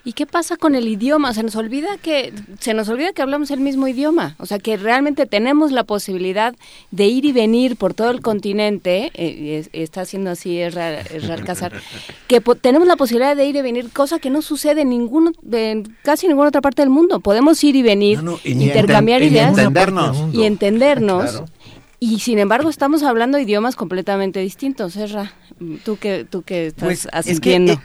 ¿Y 0.04 0.14
qué 0.14 0.26
pasa 0.26 0.56
con 0.56 0.74
el 0.74 0.88
idioma? 0.88 1.32
Se 1.32 1.44
nos 1.44 1.54
olvida 1.54 1.96
que 1.96 2.32
se 2.58 2.74
nos 2.74 2.88
olvida 2.88 3.12
que 3.12 3.22
hablamos 3.22 3.52
el 3.52 3.60
mismo 3.60 3.86
idioma, 3.86 4.34
o 4.38 4.46
sea 4.46 4.58
que 4.58 4.76
realmente 4.76 5.26
tenemos 5.26 5.70
la 5.70 5.84
posibilidad 5.84 6.56
de 6.90 7.06
ir 7.06 7.24
y 7.24 7.30
venir 7.30 7.76
por 7.76 7.94
todo 7.94 8.10
el 8.10 8.20
continente. 8.20 9.12
Eh, 9.14 9.68
está 9.72 10.00
haciendo 10.00 10.30
así 10.30 10.58
es 10.58 10.74
Casar, 11.46 11.72
que 12.26 12.40
tenemos 12.40 12.88
la 12.88 12.96
posibilidad 12.96 13.36
de 13.36 13.46
ir 13.46 13.54
y 13.54 13.62
venir, 13.62 13.90
cosa 13.90 14.18
que 14.18 14.28
no 14.28 14.42
sucede 14.42 14.82
en 14.82 14.88
ninguno, 14.88 15.32
en 15.52 15.96
casi 16.02 16.26
ninguna 16.26 16.48
otra 16.48 16.60
parte 16.60 16.82
del 16.82 16.90
mundo. 16.90 17.20
Podemos 17.20 17.62
ir 17.62 17.76
y 17.76 17.82
venir, 17.82 18.20
intercambiar 18.44 19.22
ideas 19.22 19.56
y 20.32 20.42
entendernos. 20.42 21.44
Y 22.00 22.18
sin 22.18 22.40
embargo 22.40 22.68
estamos 22.68 23.04
hablando 23.04 23.38
idiomas 23.38 23.76
completamente 23.76 24.40
distintos, 24.40 24.96
Erra. 24.96 25.32
Tú 25.84 25.96
que 25.96 26.26
tú 26.28 26.42
que 26.42 26.66
estás 26.66 26.84
pues, 26.84 27.08
asistiendo. 27.12 27.74
es 27.74 27.78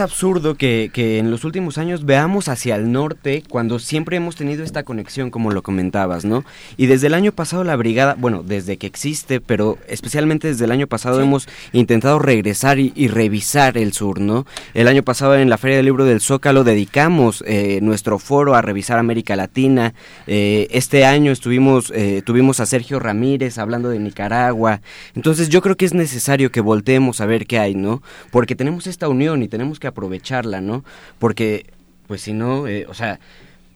absurdo 0.00 0.54
que, 0.54 0.90
que, 0.92 1.18
en 1.18 1.30
los 1.30 1.44
últimos 1.44 1.78
años 1.78 2.04
veamos 2.04 2.48
hacia 2.48 2.76
el 2.76 2.92
norte 2.92 3.42
cuando 3.48 3.78
siempre 3.78 4.16
hemos 4.16 4.36
tenido 4.36 4.62
esta 4.62 4.82
conexión, 4.82 5.30
como 5.30 5.50
lo 5.50 5.62
comentabas, 5.62 6.24
¿no? 6.24 6.44
Y 6.76 6.86
desde 6.86 7.06
el 7.06 7.14
año 7.14 7.32
pasado 7.32 7.64
la 7.64 7.76
brigada, 7.76 8.14
bueno, 8.18 8.42
desde 8.42 8.76
que 8.76 8.86
existe, 8.86 9.40
pero 9.40 9.78
especialmente 9.88 10.48
desde 10.48 10.66
el 10.66 10.70
año 10.70 10.86
pasado 10.86 11.20
hemos 11.20 11.48
intentado 11.72 12.18
regresar 12.18 12.78
y, 12.78 13.08
revisar 13.08 13.78
el 13.78 13.92
sur, 13.92 14.20
¿no? 14.20 14.46
El 14.74 14.86
año 14.86 15.02
pasado 15.02 15.34
en 15.34 15.50
la 15.50 15.58
Feria 15.58 15.78
del 15.78 15.86
Libro 15.86 16.04
del 16.04 16.20
Zócalo 16.20 16.62
dedicamos 16.62 17.42
eh, 17.46 17.80
nuestro 17.82 18.18
foro 18.18 18.54
a 18.54 18.62
revisar 18.62 18.98
América 18.98 19.34
Latina. 19.34 19.94
Eh, 20.26 20.68
este 20.70 21.04
año 21.04 21.32
estuvimos, 21.32 21.92
eh, 21.94 22.22
tuvimos 22.24 22.60
a 22.60 22.66
Sergio 22.66 23.00
Ramírez 23.00 23.58
hablando 23.58 23.88
de 23.88 23.98
Nicaragua. 23.98 24.80
Entonces 25.14 25.48
yo 25.48 25.62
creo 25.62 25.76
que 25.76 25.86
es 25.86 25.94
necesario 25.94 26.52
que 26.52 26.60
volteemos 26.60 27.20
a 27.20 27.26
ver 27.26 27.46
qué 27.46 27.58
hay, 27.58 27.74
¿no? 27.74 28.02
Porque 28.30 28.54
tenemos 28.54 28.86
esta 28.86 29.08
unión 29.08 29.42
y 29.42 29.48
tenemos 29.48 29.69
que 29.78 29.86
aprovecharla, 29.86 30.60
¿no? 30.60 30.84
Porque, 31.18 31.66
pues 32.06 32.22
si 32.22 32.32
no, 32.32 32.66
eh, 32.66 32.86
o 32.88 32.94
sea, 32.94 33.20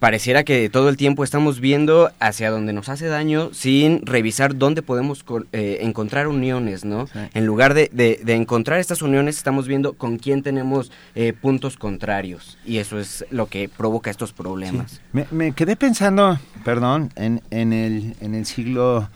pareciera 0.05 0.45
que 0.45 0.69
todo 0.69 0.91
el 0.91 0.99
tiempo 0.99 1.25
estamos 1.25 1.61
viendo 1.61 2.11
hacia 2.21 2.51
donde 2.51 2.75
nos 2.75 2.91
hace 2.91 3.07
daño 3.07 3.49
sin 3.55 4.05
revisar 4.05 4.55
dónde 4.59 4.83
podemos 4.83 5.25
eh, 5.53 5.79
encontrar 5.81 6.29
uniones, 6.29 6.85
¿no? 6.85 7.09
En 7.33 7.47
lugar 7.47 7.73
de, 7.73 7.89
de, 7.91 8.35
encontrar 8.35 8.81
estas 8.81 9.01
uniones, 9.01 9.39
estamos 9.39 9.67
viendo 9.67 9.95
con 9.95 10.19
quién 10.19 10.43
tenemos 10.43 10.93
eh, 11.15 11.33
puntos 11.33 11.79
contrarios 11.79 12.59
y 12.67 12.79
eso 12.79 12.99
es 12.99 13.25
lo 13.31 13.47
que 13.47 13.71
provoca 13.71 14.11
estos 14.11 14.35
problemas. 14.35 15.01
Me, 15.15 15.27
me, 15.31 15.53
quedé 15.53 15.75
pensando, 15.75 16.39
perdón, 16.67 17.11
en, 17.17 17.41
en, 17.51 17.73
el, 17.73 18.15
en 18.21 18.35
el 18.35 18.45
siglo 18.45 19.09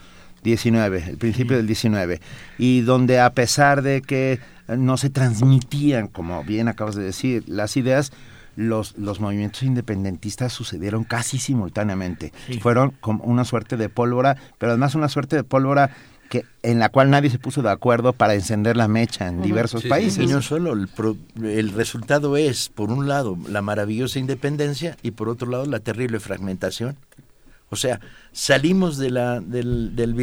XIX, 0.42 1.06
el 1.06 1.18
principio 1.18 1.58
del 1.58 1.66
XIX, 1.66 2.18
y 2.56 2.80
donde 2.80 3.20
a 3.20 3.28
pesar 3.34 3.82
de 3.82 4.00
que 4.00 4.40
no 4.76 4.96
se 4.96 5.10
transmitían, 5.10 6.08
como 6.08 6.44
bien 6.44 6.68
acabas 6.68 6.94
de 6.94 7.02
decir, 7.02 7.44
las 7.46 7.76
ideas, 7.76 8.12
los, 8.56 8.96
los 8.98 9.20
movimientos 9.20 9.62
independentistas 9.62 10.52
sucedieron 10.52 11.04
casi 11.04 11.38
simultáneamente. 11.38 12.32
Fueron 12.60 12.92
como 13.00 13.24
una 13.24 13.44
suerte 13.44 13.76
de 13.76 13.88
pólvora, 13.88 14.36
pero 14.58 14.72
además 14.72 14.94
una 14.94 15.08
suerte 15.08 15.36
de 15.36 15.44
pólvora 15.44 15.90
que 16.28 16.44
en 16.62 16.78
la 16.78 16.90
cual 16.90 17.10
nadie 17.10 17.30
se 17.30 17.38
puso 17.38 17.62
de 17.62 17.70
acuerdo 17.70 18.12
para 18.12 18.34
encender 18.34 18.76
la 18.76 18.86
mecha 18.86 19.28
en 19.28 19.40
diversos 19.40 19.84
países. 19.84 20.24
Y 20.24 20.26
no 20.26 20.42
solo, 20.42 20.74
el, 20.74 20.88
el 21.42 21.70
resultado 21.70 22.36
es, 22.36 22.68
por 22.68 22.90
un 22.90 23.08
lado, 23.08 23.38
la 23.48 23.62
maravillosa 23.62 24.18
independencia 24.18 24.96
y 25.02 25.12
por 25.12 25.28
otro 25.28 25.50
lado, 25.50 25.64
la 25.64 25.80
terrible 25.80 26.20
fragmentación. 26.20 26.96
O 27.70 27.76
sea, 27.76 28.00
salimos 28.32 28.96
de 28.96 29.10
la, 29.10 29.40
del, 29.40 29.94
del 29.94 30.14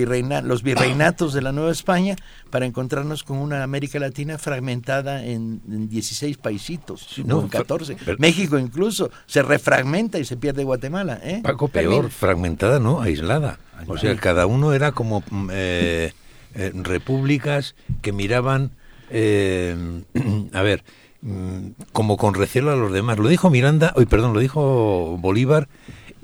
los 0.44 0.64
virreinatos 0.64 1.34
de 1.34 1.42
la 1.42 1.52
Nueva 1.52 1.72
España 1.72 2.16
para 2.50 2.66
encontrarnos 2.66 3.24
con 3.24 3.38
una 3.38 3.64
América 3.64 4.00
Latina 4.00 4.38
fragmentada 4.38 5.24
en, 5.24 5.62
16 5.90 6.38
paisitos, 6.38 7.08
no, 7.26 7.42
en 7.42 7.50
14. 7.50 7.98
México 8.18 8.58
incluso 8.58 9.12
se 9.28 9.44
refragmenta 9.44 10.18
y 10.20 10.26
se 10.26 10.38
pierde 10.38 10.64
Guatemala. 10.64 11.20
¿eh? 11.24 11.42
Paco, 11.44 11.68
peor, 11.68 12.10
fragmentada, 12.10 12.80
no, 12.80 13.02
aislada. 13.02 13.60
O 13.88 13.98
sea, 13.98 14.16
cada 14.16 14.48
uno 14.48 14.74
era 14.74 14.92
como 14.92 15.24
mm, 15.30 15.50
eh, 15.52 16.14
eh, 16.56 16.72
repúblicas 16.74 17.76
que 18.02 18.12
miraban, 18.12 18.72
eh, 19.10 19.76
a 20.54 20.62
ver, 20.62 20.84
mm, 21.22 21.68
como 21.92 22.18
con 22.18 22.34
recelo 22.34 22.72
a 22.72 22.76
los 22.76 22.92
demás. 22.92 23.18
Lo 23.18 23.28
dijo 23.28 23.50
Miranda, 23.50 23.94
hoy 23.96 24.06
perdón, 24.06 24.34
lo 24.34 24.40
dijo 24.40 25.18
Bolívar 25.20 25.68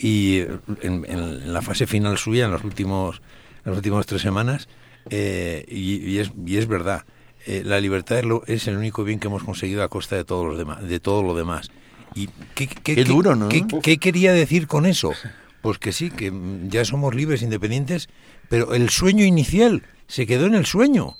y 0.01 0.43
en, 0.81 1.53
la 1.53 1.61
fase 1.61 1.85
final 1.85 2.17
suya, 2.17 2.45
en 2.45 2.51
los 2.51 2.63
últimos, 2.63 3.21
las 3.63 3.75
últimas 3.75 4.05
tres 4.07 4.21
semanas, 4.21 4.67
eh, 5.09 5.65
y, 5.67 6.17
es, 6.17 6.31
y 6.45 6.57
es 6.57 6.67
verdad, 6.67 7.05
eh, 7.45 7.61
la 7.65 7.79
libertad 7.79 8.19
es, 8.47 8.67
el 8.67 8.77
único 8.77 9.03
bien 9.03 9.19
que 9.19 9.27
hemos 9.27 9.43
conseguido 9.43 9.83
a 9.83 9.89
costa 9.89 10.15
de 10.15 10.25
todos 10.25 10.47
los 10.47 10.57
demás, 10.57 10.87
de 10.87 10.99
todo 10.99 11.21
lo 11.21 11.35
demás. 11.35 11.69
¿Y 12.15 12.29
qué, 12.55 12.67
qué, 12.67 13.03
duro, 13.03 13.35
¿no? 13.35 13.47
Qué, 13.49 13.97
quería 13.97 14.33
decir 14.33 14.67
con 14.67 14.85
eso? 14.85 15.13
Pues 15.61 15.77
que 15.77 15.91
sí, 15.91 16.09
que 16.09 16.33
ya 16.67 16.83
somos 16.83 17.13
libres, 17.13 17.43
independientes, 17.43 18.09
pero 18.49 18.73
el 18.73 18.89
sueño 18.89 19.23
inicial 19.23 19.83
se 20.07 20.25
quedó 20.25 20.47
en 20.47 20.55
el 20.55 20.65
sueño. 20.65 21.15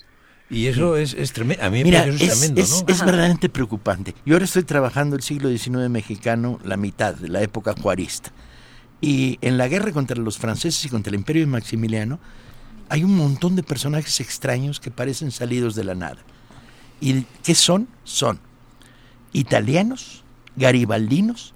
Y 0.50 0.66
eso 0.66 0.96
es, 0.96 1.14
es 1.14 1.32
tremendo. 1.32 1.64
A 1.64 1.70
mí 1.70 1.82
me 1.82 1.92
parece 1.92 2.26
tremendo, 2.26 2.60
es, 2.60 2.84
es, 2.86 3.00
verdaderamente 3.00 3.48
preocupante. 3.48 4.14
Yo 4.26 4.34
ahora 4.34 4.44
estoy 4.44 4.64
trabajando 4.64 5.16
el 5.16 5.22
siglo 5.22 5.48
XIX 5.48 5.88
mexicano, 5.88 6.58
la 6.62 6.76
mitad, 6.76 7.14
de 7.14 7.28
la 7.28 7.42
época 7.42 7.74
cuarista. 7.74 8.32
Y 9.02 9.38
en 9.42 9.58
la 9.58 9.68
guerra 9.68 9.92
contra 9.92 10.16
los 10.16 10.38
franceses 10.38 10.84
y 10.86 10.88
contra 10.88 11.10
el 11.10 11.16
imperio 11.16 11.42
de 11.42 11.48
Maximiliano, 11.48 12.20
hay 12.88 13.04
un 13.04 13.16
montón 13.16 13.56
de 13.56 13.62
personajes 13.62 14.20
extraños 14.20 14.78
que 14.80 14.90
parecen 14.90 15.32
salidos 15.32 15.74
de 15.74 15.84
la 15.84 15.94
nada. 15.94 16.18
¿Y 17.00 17.22
qué 17.42 17.54
son? 17.54 17.88
Son 18.04 18.38
italianos, 19.32 20.22
garibaldinos, 20.56 21.52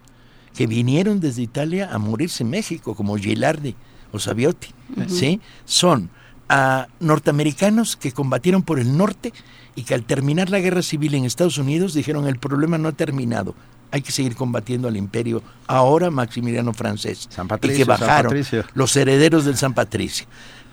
que 0.54 0.66
vinieron 0.66 1.20
desde 1.20 1.42
Italia 1.42 1.90
a 1.92 1.98
morirse 1.98 2.42
en 2.42 2.50
México, 2.50 2.94
como 2.94 3.16
Gilardi 3.16 3.76
o 4.12 4.18
Saviotti. 4.18 4.68
¿sí? 5.06 5.40
Son 5.64 6.10
a 6.48 6.88
norteamericanos 7.00 7.96
que 7.96 8.12
combatieron 8.12 8.62
por 8.62 8.78
el 8.78 8.96
norte 8.96 9.32
y 9.76 9.84
que 9.84 9.94
al 9.94 10.02
terminar 10.02 10.50
la 10.50 10.58
guerra 10.58 10.82
civil 10.82 11.14
en 11.14 11.24
Estados 11.24 11.58
Unidos 11.58 11.94
dijeron 11.94 12.26
el 12.26 12.38
problema 12.38 12.78
no 12.78 12.88
ha 12.88 12.92
terminado, 12.92 13.54
hay 13.92 14.02
que 14.02 14.10
seguir 14.10 14.34
combatiendo 14.34 14.88
al 14.88 14.96
imperio 14.96 15.42
ahora 15.66 16.10
Maximiliano 16.10 16.72
francés 16.72 17.28
San 17.30 17.46
Patricio, 17.46 17.76
y 17.76 17.78
que 17.80 17.84
bajaron 17.84 18.34
los 18.74 18.96
herederos 18.96 19.44
del 19.44 19.56
San 19.56 19.74
Patricio. 19.74 20.26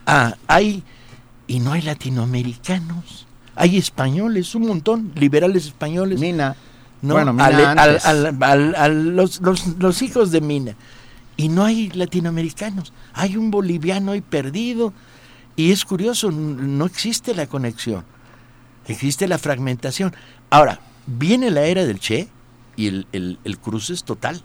Ah, 0.07 0.35
hay 0.47 0.83
y 1.47 1.59
no 1.59 1.73
hay 1.73 1.81
latinoamericanos, 1.81 3.27
hay 3.55 3.77
españoles, 3.77 4.55
un 4.55 4.67
montón, 4.67 5.11
liberales 5.15 5.65
españoles. 5.67 6.19
Mina. 6.19 6.55
No, 7.01 7.15
bueno, 7.15 7.35
a 7.37 8.87
los, 8.87 9.41
los, 9.41 10.01
hijos 10.01 10.31
de 10.31 10.39
Mina. 10.39 10.75
Y 11.35 11.49
no 11.49 11.65
hay 11.65 11.89
latinoamericanos, 11.89 12.93
hay 13.13 13.35
un 13.35 13.51
boliviano 13.51 14.13
ahí 14.13 14.21
perdido. 14.21 14.93
Y 15.57 15.71
es 15.71 15.83
curioso, 15.83 16.31
no 16.31 16.85
existe 16.85 17.35
la 17.35 17.45
conexión, 17.45 18.05
existe 18.87 19.27
la 19.27 19.37
fragmentación. 19.37 20.13
Ahora, 20.49 20.79
viene 21.07 21.51
la 21.51 21.63
era 21.63 21.85
del 21.85 21.99
Che, 21.99 22.27
y 22.75 22.87
el, 22.87 23.37
el, 23.43 23.57
cruce 23.59 23.93
es 23.93 24.03
total. 24.03 24.41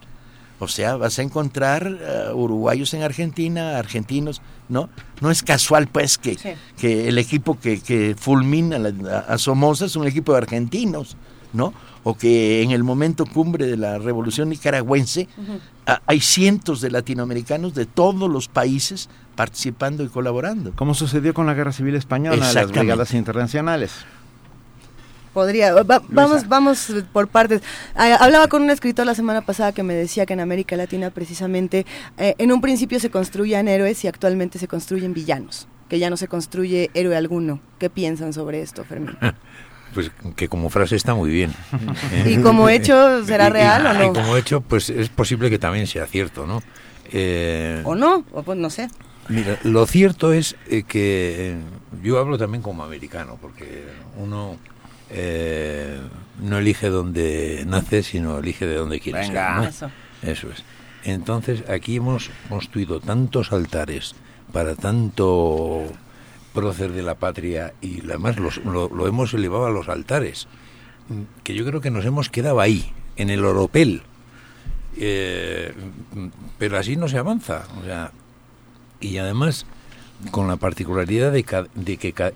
O 0.60 0.66
sea, 0.66 0.96
vas 0.96 1.18
a 1.18 1.22
encontrar 1.22 1.86
eh, 2.00 2.32
uruguayos 2.34 2.92
en 2.94 3.02
Argentina, 3.02 3.78
argentinos, 3.78 4.42
¿no? 4.68 4.88
No 5.20 5.30
es 5.30 5.42
casual, 5.42 5.86
pues, 5.86 6.18
que, 6.18 6.36
que 6.76 7.08
el 7.08 7.18
equipo 7.18 7.58
que, 7.60 7.80
que 7.80 8.16
fulmina 8.18 8.78
a, 9.28 9.38
Somoza 9.38 9.84
es 9.84 9.94
un 9.94 10.06
equipo 10.06 10.32
de 10.32 10.38
argentinos, 10.38 11.16
¿no? 11.52 11.72
O 12.02 12.16
que 12.16 12.62
en 12.62 12.72
el 12.72 12.82
momento 12.82 13.24
cumbre 13.24 13.66
de 13.66 13.76
la 13.76 13.98
revolución 13.98 14.48
nicaragüense 14.48 15.28
hay 16.06 16.20
cientos 16.20 16.80
de 16.80 16.90
latinoamericanos 16.90 17.74
de 17.74 17.86
todos 17.86 18.30
los 18.30 18.48
países 18.48 19.08
participando 19.36 20.02
y 20.02 20.08
colaborando. 20.08 20.72
Como 20.74 20.94
sucedió 20.94 21.34
con 21.34 21.46
la 21.46 21.54
Guerra 21.54 21.72
Civil 21.72 21.94
Española, 21.94 22.52
las 22.52 22.70
brigadas 22.70 23.14
internacionales 23.14 23.92
podría. 25.38 25.72
vamos, 26.08 26.48
vamos 26.48 26.92
por 27.12 27.28
partes. 27.28 27.62
Hablaba 27.94 28.48
con 28.48 28.62
un 28.62 28.70
escritor 28.70 29.06
la 29.06 29.14
semana 29.14 29.42
pasada 29.42 29.70
que 29.70 29.84
me 29.84 29.94
decía 29.94 30.26
que 30.26 30.32
en 30.32 30.40
América 30.40 30.76
Latina 30.76 31.10
precisamente 31.10 31.86
eh, 32.16 32.34
en 32.38 32.50
un 32.50 32.60
principio 32.60 32.98
se 32.98 33.08
construían 33.08 33.68
héroes 33.68 34.02
y 34.02 34.08
actualmente 34.08 34.58
se 34.58 34.66
construyen 34.66 35.14
villanos, 35.14 35.68
que 35.88 36.00
ya 36.00 36.10
no 36.10 36.16
se 36.16 36.26
construye 36.26 36.90
héroe 36.94 37.16
alguno. 37.16 37.60
¿Qué 37.78 37.88
piensan 37.88 38.32
sobre 38.32 38.62
esto, 38.62 38.84
Fermín? 38.84 39.16
Pues 39.94 40.10
que 40.36 40.50
como 40.50 40.68
frase 40.68 40.96
está 40.96 41.14
muy 41.14 41.30
bien. 41.30 41.54
¿Y 42.26 42.36
como 42.42 42.68
hecho 42.68 43.24
será 43.24 43.48
real 43.58 43.86
o 43.86 43.94
no? 43.94 44.04
Y 44.04 44.12
como 44.12 44.36
hecho, 44.36 44.60
pues 44.60 44.90
es 44.90 45.08
posible 45.08 45.48
que 45.48 45.58
también 45.58 45.86
sea 45.86 46.06
cierto, 46.06 46.46
¿no? 46.46 46.62
Eh, 47.10 47.80
o 47.84 47.94
no, 47.94 48.22
o 48.32 48.42
pues 48.42 48.58
no 48.58 48.68
sé. 48.68 48.90
Mira, 49.30 49.58
lo 49.62 49.86
cierto 49.86 50.34
es 50.34 50.56
eh, 50.68 50.82
que 50.82 51.56
yo 52.02 52.18
hablo 52.18 52.36
también 52.36 52.60
como 52.62 52.84
americano, 52.84 53.38
porque 53.40 53.86
uno 54.18 54.58
eh, 55.10 55.98
no 56.40 56.58
elige 56.58 56.88
donde 56.88 57.64
nace, 57.66 58.02
sino 58.02 58.38
elige 58.38 58.66
de 58.66 58.76
donde 58.76 59.00
quiere 59.00 59.24
ser. 59.24 59.36
Eso. 59.68 59.90
Eso 60.22 60.48
es. 60.50 60.64
Entonces, 61.04 61.68
aquí 61.68 61.96
hemos 61.96 62.30
construido 62.48 63.00
tantos 63.00 63.52
altares 63.52 64.14
para 64.52 64.74
tanto 64.74 65.84
prócer 66.52 66.92
de 66.92 67.02
la 67.02 67.14
patria 67.14 67.74
y 67.80 68.00
además 68.00 68.36
lo, 68.38 69.06
hemos 69.06 69.32
elevado 69.34 69.66
a 69.66 69.70
los 69.70 69.88
altares, 69.88 70.48
que 71.44 71.54
yo 71.54 71.64
creo 71.64 71.80
que 71.80 71.90
nos 71.90 72.04
hemos 72.04 72.28
quedado 72.30 72.60
ahí, 72.60 72.92
en 73.16 73.30
el 73.30 73.44
oropel. 73.44 74.02
Eh, 74.96 75.72
pero 76.58 76.78
así 76.78 76.96
no 76.96 77.08
se 77.08 77.18
avanza. 77.18 77.64
O 77.80 77.84
sea, 77.84 78.10
y 79.00 79.18
además, 79.18 79.66
con 80.30 80.48
la 80.48 80.56
particularidad 80.56 81.32
de, 81.32 81.44
de, 81.74 81.96
que, 81.96 82.34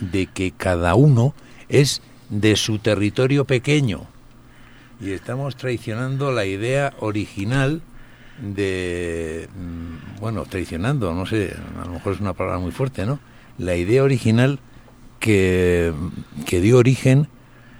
de 0.00 0.26
que 0.26 0.52
cada 0.52 0.94
uno 0.94 1.34
es 1.68 2.00
de 2.28 2.56
su 2.56 2.78
territorio 2.78 3.44
pequeño. 3.44 4.06
Y 5.00 5.12
estamos 5.12 5.56
traicionando 5.56 6.32
la 6.32 6.44
idea 6.44 6.92
original 7.00 7.82
de, 8.40 9.48
mm, 9.56 10.20
bueno, 10.20 10.44
traicionando, 10.44 11.14
no 11.14 11.26
sé, 11.26 11.54
a 11.80 11.84
lo 11.84 11.92
mejor 11.92 12.14
es 12.14 12.20
una 12.20 12.34
palabra 12.34 12.58
muy 12.58 12.72
fuerte, 12.72 13.06
¿no? 13.06 13.20
La 13.58 13.76
idea 13.76 14.02
original 14.02 14.60
que, 15.20 15.92
que 16.46 16.60
dio 16.60 16.78
origen 16.78 17.28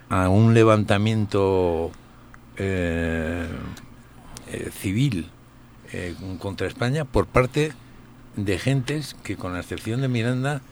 a 0.09 0.29
un 0.29 0.55
levantamiento 0.55 1.93
eh, 2.57 3.47
eh, 4.51 4.71
civil 4.73 5.31
eh, 5.93 6.15
contra 6.39 6.67
España 6.67 7.05
por 7.05 7.27
parte 7.27 7.73
de 8.37 8.59
gentes 8.59 9.15
que, 9.23 9.37
con 9.37 9.53
la 9.53 9.61
excepción 9.61 10.01
de 10.01 10.09
Miranda, 10.09 10.63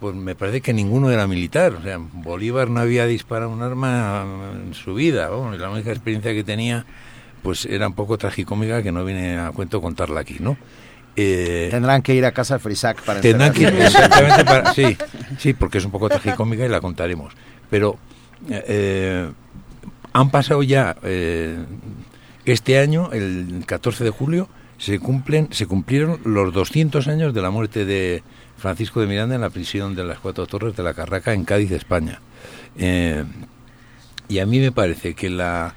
pues 0.00 0.14
me 0.14 0.34
parece 0.34 0.60
que 0.60 0.72
ninguno 0.72 1.10
era 1.10 1.26
militar. 1.26 1.74
O 1.74 1.82
sea, 1.82 1.98
Bolívar 1.98 2.68
no 2.68 2.80
había 2.80 3.06
disparado 3.06 3.50
un 3.50 3.62
arma 3.62 4.24
en 4.64 4.74
su 4.74 4.94
vida. 4.94 5.28
la 5.28 5.70
única 5.70 5.90
experiencia 5.90 6.32
que 6.32 6.44
tenía 6.44 6.84
pues 7.42 7.64
era 7.66 7.86
un 7.86 7.94
poco 7.94 8.18
tragicómica 8.18 8.82
que 8.82 8.90
no 8.90 9.04
viene 9.04 9.38
a 9.38 9.52
cuento 9.52 9.80
contarla 9.80 10.20
aquí, 10.20 10.38
¿no? 10.40 10.56
Eh, 11.18 11.68
tendrán 11.70 12.02
que 12.02 12.14
ir 12.14 12.26
a 12.26 12.32
casa 12.32 12.58
Frisac 12.58 13.00
para 13.02 13.22
tendrán 13.22 13.50
que 13.50 13.64
exactamente 13.66 14.44
para, 14.44 14.74
sí 14.74 14.98
sí 15.38 15.54
porque 15.54 15.78
es 15.78 15.84
un 15.86 15.90
poco 15.90 16.10
tragicómica 16.10 16.66
y 16.66 16.68
la 16.68 16.82
contaremos 16.82 17.32
pero 17.70 17.96
eh, 18.50 19.26
han 20.12 20.30
pasado 20.30 20.62
ya 20.62 20.94
eh, 21.02 21.56
este 22.44 22.78
año 22.78 23.12
el 23.12 23.62
14 23.64 24.04
de 24.04 24.10
julio 24.10 24.50
se 24.76 24.98
cumplen 24.98 25.48
se 25.52 25.64
cumplieron 25.64 26.20
los 26.24 26.52
200 26.52 27.08
años 27.08 27.32
de 27.32 27.40
la 27.40 27.48
muerte 27.48 27.86
de 27.86 28.22
Francisco 28.56 29.00
de 29.00 29.06
Miranda 29.06 29.34
en 29.34 29.40
la 29.40 29.50
prisión 29.50 29.94
de 29.94 30.04
las 30.04 30.18
Cuatro 30.18 30.46
Torres 30.46 30.76
de 30.76 30.82
la 30.82 30.94
Carraca 30.94 31.32
en 31.32 31.44
Cádiz 31.44 31.70
España 31.72 32.20
y 34.28 34.38
a 34.38 34.46
mí 34.46 34.58
me 34.58 34.72
parece 34.72 35.14
que 35.14 35.30
la 35.30 35.74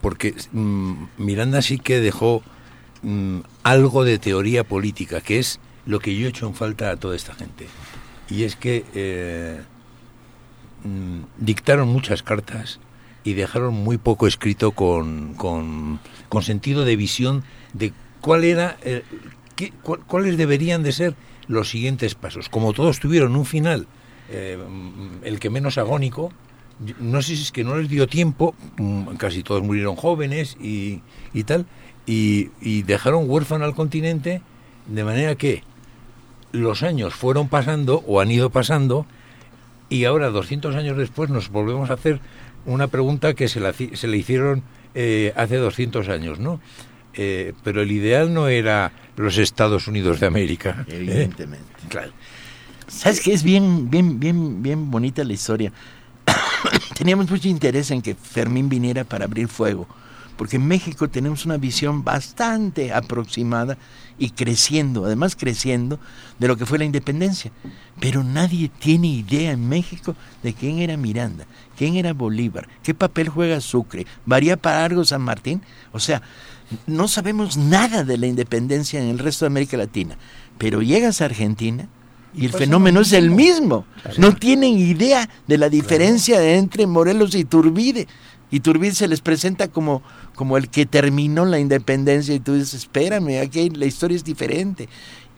porque 0.00 0.34
mm, 0.52 0.92
Miranda 1.18 1.62
sí 1.62 1.78
que 1.78 2.00
dejó 2.00 2.42
mm, 3.02 3.40
algo 3.62 4.04
de 4.04 4.18
teoría 4.18 4.64
política, 4.64 5.20
que 5.20 5.38
es 5.38 5.60
lo 5.86 6.00
que 6.00 6.16
yo 6.16 6.26
he 6.26 6.30
hecho 6.30 6.46
en 6.46 6.54
falta 6.54 6.90
a 6.90 6.96
toda 6.96 7.16
esta 7.16 7.34
gente. 7.34 7.66
Y 8.30 8.44
es 8.44 8.56
que 8.56 8.84
eh, 8.94 9.60
mm, 10.84 11.20
dictaron 11.38 11.88
muchas 11.88 12.22
cartas 12.22 12.80
y 13.24 13.34
dejaron 13.34 13.74
muy 13.74 13.98
poco 13.98 14.26
escrito 14.26 14.72
con, 14.72 15.34
con, 15.34 16.00
sentido 16.42 16.84
de 16.84 16.96
visión 16.96 17.44
de 17.72 17.92
cuál 18.20 18.44
era, 18.44 18.76
eh, 18.82 19.02
cuáles 20.06 20.36
deberían 20.36 20.82
de 20.82 20.92
ser 20.92 21.14
los 21.48 21.70
siguientes 21.70 22.14
pasos. 22.14 22.48
Como 22.48 22.72
todos 22.72 23.00
tuvieron 23.00 23.36
un 23.36 23.44
final, 23.44 23.86
eh, 24.30 24.58
el 25.22 25.38
que 25.38 25.50
menos 25.50 25.78
agónico, 25.78 26.32
no 26.98 27.22
sé 27.22 27.36
si 27.36 27.42
es 27.42 27.52
que 27.52 27.64
no 27.64 27.76
les 27.76 27.88
dio 27.88 28.06
tiempo, 28.06 28.54
mm, 28.78 29.14
casi 29.16 29.42
todos 29.42 29.62
murieron 29.62 29.96
jóvenes 29.96 30.56
y, 30.60 31.02
y 31.32 31.44
tal, 31.44 31.66
y, 32.06 32.82
dejaron 32.82 33.28
huérfano 33.28 33.64
al 33.64 33.74
continente, 33.74 34.42
de 34.86 35.04
manera 35.04 35.34
que 35.36 35.62
los 36.52 36.82
años 36.82 37.14
fueron 37.14 37.48
pasando 37.48 38.02
o 38.06 38.20
han 38.20 38.30
ido 38.30 38.50
pasando, 38.50 39.06
y 39.88 40.04
ahora, 40.04 40.30
200 40.30 40.74
años 40.76 40.96
después, 40.96 41.30
nos 41.30 41.50
volvemos 41.50 41.90
a 41.90 41.94
hacer 41.94 42.20
una 42.66 42.88
pregunta 42.88 43.34
que 43.34 43.48
se, 43.48 43.60
la, 43.60 43.72
se 43.72 44.08
le 44.08 44.16
hicieron 44.16 44.62
eh, 44.94 45.32
hace 45.36 45.56
200 45.56 46.08
años, 46.08 46.38
¿no? 46.38 46.60
Eh, 47.16 47.52
pero 47.62 47.82
el 47.82 47.92
ideal 47.92 48.32
no 48.32 48.48
era 48.48 48.92
los 49.16 49.38
Estados 49.38 49.86
Unidos 49.86 50.20
de 50.20 50.26
América. 50.26 50.84
¿eh? 50.88 50.96
Evidentemente. 50.96 51.72
Claro. 51.88 52.12
¿Sabes 52.88 53.20
qué? 53.20 53.32
Es 53.32 53.42
bien, 53.42 53.90
bien, 53.90 54.20
bien, 54.20 54.62
bien 54.62 54.90
bonita 54.90 55.24
la 55.24 55.32
historia. 55.32 55.72
teníamos 56.98 57.30
mucho 57.30 57.48
interés 57.48 57.90
en 57.90 58.02
que 58.02 58.14
Fermín 58.14 58.68
viniera 58.68 59.04
para 59.04 59.24
abrir 59.24 59.48
fuego, 59.48 59.86
porque 60.36 60.56
en 60.56 60.66
México 60.66 61.08
tenemos 61.08 61.44
una 61.44 61.56
visión 61.56 62.04
bastante 62.04 62.92
aproximada 62.92 63.76
y 64.18 64.30
creciendo, 64.30 65.04
además 65.04 65.36
creciendo, 65.36 65.98
de 66.38 66.48
lo 66.48 66.56
que 66.56 66.66
fue 66.66 66.78
la 66.78 66.84
independencia. 66.84 67.50
Pero 68.00 68.22
nadie 68.24 68.70
tiene 68.78 69.08
idea 69.08 69.52
en 69.52 69.68
México 69.68 70.16
de 70.42 70.54
quién 70.54 70.78
era 70.78 70.96
Miranda, 70.96 71.46
quién 71.76 71.96
era 71.96 72.12
Bolívar, 72.12 72.68
qué 72.82 72.94
papel 72.94 73.28
juega 73.28 73.60
Sucre, 73.60 74.06
varía 74.26 74.56
para 74.56 74.84
algo 74.84 75.04
San 75.04 75.22
Martín. 75.22 75.62
O 75.92 76.00
sea, 76.00 76.22
no 76.86 77.08
sabemos 77.08 77.56
nada 77.56 78.04
de 78.04 78.18
la 78.18 78.26
independencia 78.26 79.00
en 79.00 79.08
el 79.08 79.18
resto 79.18 79.44
de 79.44 79.48
América 79.48 79.76
Latina. 79.76 80.16
Pero 80.58 80.82
llegas 80.82 81.20
a 81.20 81.26
Argentina 81.26 81.88
y 82.34 82.46
el 82.46 82.50
pues 82.50 82.64
fenómeno 82.64 83.00
es 83.00 83.12
el 83.12 83.30
mismo. 83.30 83.86
No 84.18 84.34
tienen 84.34 84.78
idea 84.78 85.28
de 85.46 85.58
la 85.58 85.68
diferencia 85.68 86.42
entre 86.56 86.86
Morelos 86.86 87.34
y 87.34 87.40
Iturbide. 87.40 88.08
Iturbide 88.50 88.94
se 88.94 89.08
les 89.08 89.20
presenta 89.20 89.68
como, 89.68 90.02
como 90.34 90.56
el 90.56 90.68
que 90.68 90.86
terminó 90.86 91.44
la 91.44 91.58
independencia 91.58 92.34
y 92.34 92.40
tú 92.40 92.54
dices, 92.54 92.74
espérame, 92.74 93.40
aquí 93.40 93.70
la 93.70 93.86
historia 93.86 94.16
es 94.16 94.24
diferente. 94.24 94.88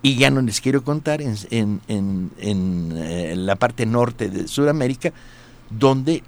Y 0.02 0.16
ya 0.16 0.30
no 0.30 0.40
les 0.40 0.60
quiero 0.60 0.84
contar 0.84 1.20
en, 1.22 1.36
en, 1.50 1.80
en, 2.38 2.92
eh, 2.96 3.34
la 3.36 3.56
parte 3.56 3.86
norte 3.86 4.28
de 4.28 4.46
Sudamérica, 4.46 5.12
donde 5.70 6.22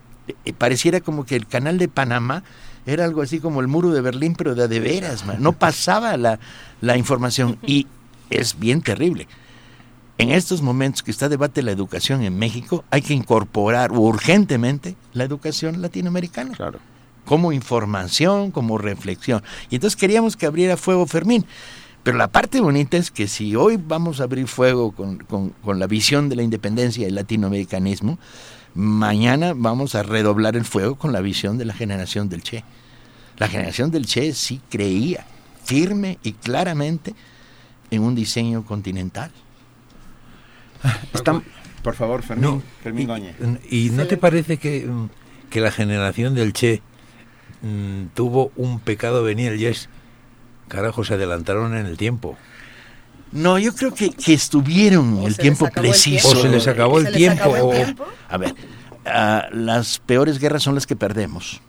eh, 0.44 0.52
pareciera 0.52 1.00
como 1.00 1.24
que 1.24 1.36
el 1.36 1.46
canal 1.46 1.78
de 1.78 1.88
Panamá 1.88 2.42
era 2.88 3.04
algo 3.04 3.22
así 3.22 3.40
como 3.40 3.60
el 3.60 3.68
muro 3.68 3.90
de 3.90 4.00
Berlín, 4.00 4.34
pero 4.36 4.54
de, 4.54 4.68
de 4.68 4.80
veras, 4.80 5.24
no 5.38 5.52
pasaba 5.52 6.16
la, 6.16 6.40
la 6.80 6.96
información. 6.96 7.58
Y 7.66 7.86
es 8.30 8.58
bien 8.58 8.82
terrible 8.82 9.28
en 10.18 10.32
estos 10.32 10.62
momentos 10.62 11.02
que 11.04 11.12
está 11.12 11.28
debate 11.28 11.62
la 11.62 11.70
educación 11.70 12.22
en 12.22 12.36
México, 12.36 12.84
hay 12.90 13.02
que 13.02 13.14
incorporar 13.14 13.92
urgentemente 13.92 14.96
la 15.12 15.24
educación 15.24 15.80
latinoamericana. 15.80 16.54
Claro. 16.54 16.80
Como 17.24 17.52
información, 17.52 18.50
como 18.50 18.78
reflexión. 18.78 19.42
Y 19.70 19.76
entonces 19.76 19.96
queríamos 19.96 20.36
que 20.36 20.46
abriera 20.46 20.76
fuego 20.76 21.06
Fermín. 21.06 21.46
Pero 22.02 22.16
la 22.16 22.28
parte 22.28 22.60
bonita 22.60 22.96
es 22.96 23.10
que 23.10 23.28
si 23.28 23.54
hoy 23.54 23.76
vamos 23.76 24.20
a 24.20 24.24
abrir 24.24 24.48
fuego 24.48 24.92
con, 24.92 25.18
con 25.18 25.78
la 25.78 25.86
visión 25.86 26.28
de 26.28 26.36
la 26.36 26.42
independencia 26.42 27.02
y 27.02 27.08
el 27.08 27.14
latinoamericanismo, 27.14 28.18
mañana 28.78 29.54
vamos 29.56 29.96
a 29.96 30.04
redoblar 30.04 30.54
el 30.54 30.64
fuego 30.64 30.94
con 30.94 31.12
la 31.12 31.20
visión 31.20 31.58
de 31.58 31.64
la 31.64 31.74
generación 31.74 32.28
del 32.28 32.44
Che. 32.44 32.62
La 33.36 33.48
generación 33.48 33.90
del 33.90 34.06
Che 34.06 34.32
sí 34.32 34.60
creía 34.70 35.26
firme 35.64 36.18
y 36.22 36.32
claramente 36.32 37.14
en 37.90 38.02
un 38.02 38.14
diseño 38.14 38.64
continental. 38.64 39.32
por 41.82 41.96
favor, 41.96 42.22
Fermín, 42.22 42.62
y, 43.68 43.90
no 43.90 44.06
te 44.06 44.16
parece 44.16 44.58
que, 44.58 44.86
mm, 44.86 45.08
que, 45.50 45.60
la 45.60 45.72
generación 45.72 46.36
del 46.36 46.52
Che 46.52 46.80
mm, 47.62 48.14
tuvo 48.14 48.52
un 48.54 48.78
pecado 48.78 49.24
venial 49.24 49.60
y 49.60 49.66
es, 49.66 49.88
carajo, 50.68 51.02
se 51.02 51.14
adelantaron 51.14 51.76
en 51.76 51.86
el 51.86 51.96
tiempo? 51.96 52.38
No, 53.32 53.58
yo 53.58 53.74
creo 53.74 53.92
que, 53.92 54.10
que 54.10 54.32
estuvieron 54.32 55.22
el 55.24 55.36
tiempo 55.36 55.68
preciso. 55.70 56.28
O 56.28 56.36
se 56.36 56.48
les 56.48 56.66
acabó 56.66 56.98
el, 56.98 57.12
tiempo, 57.12 57.54
A 58.28 58.36
ver, 58.38 58.54
ah, 59.06 59.46
las 59.52 59.98
peores 59.98 60.38
guerras 60.38 60.62
son 60.62 60.74
las 60.74 60.86
que 60.86 60.96
perdemos. 60.96 61.60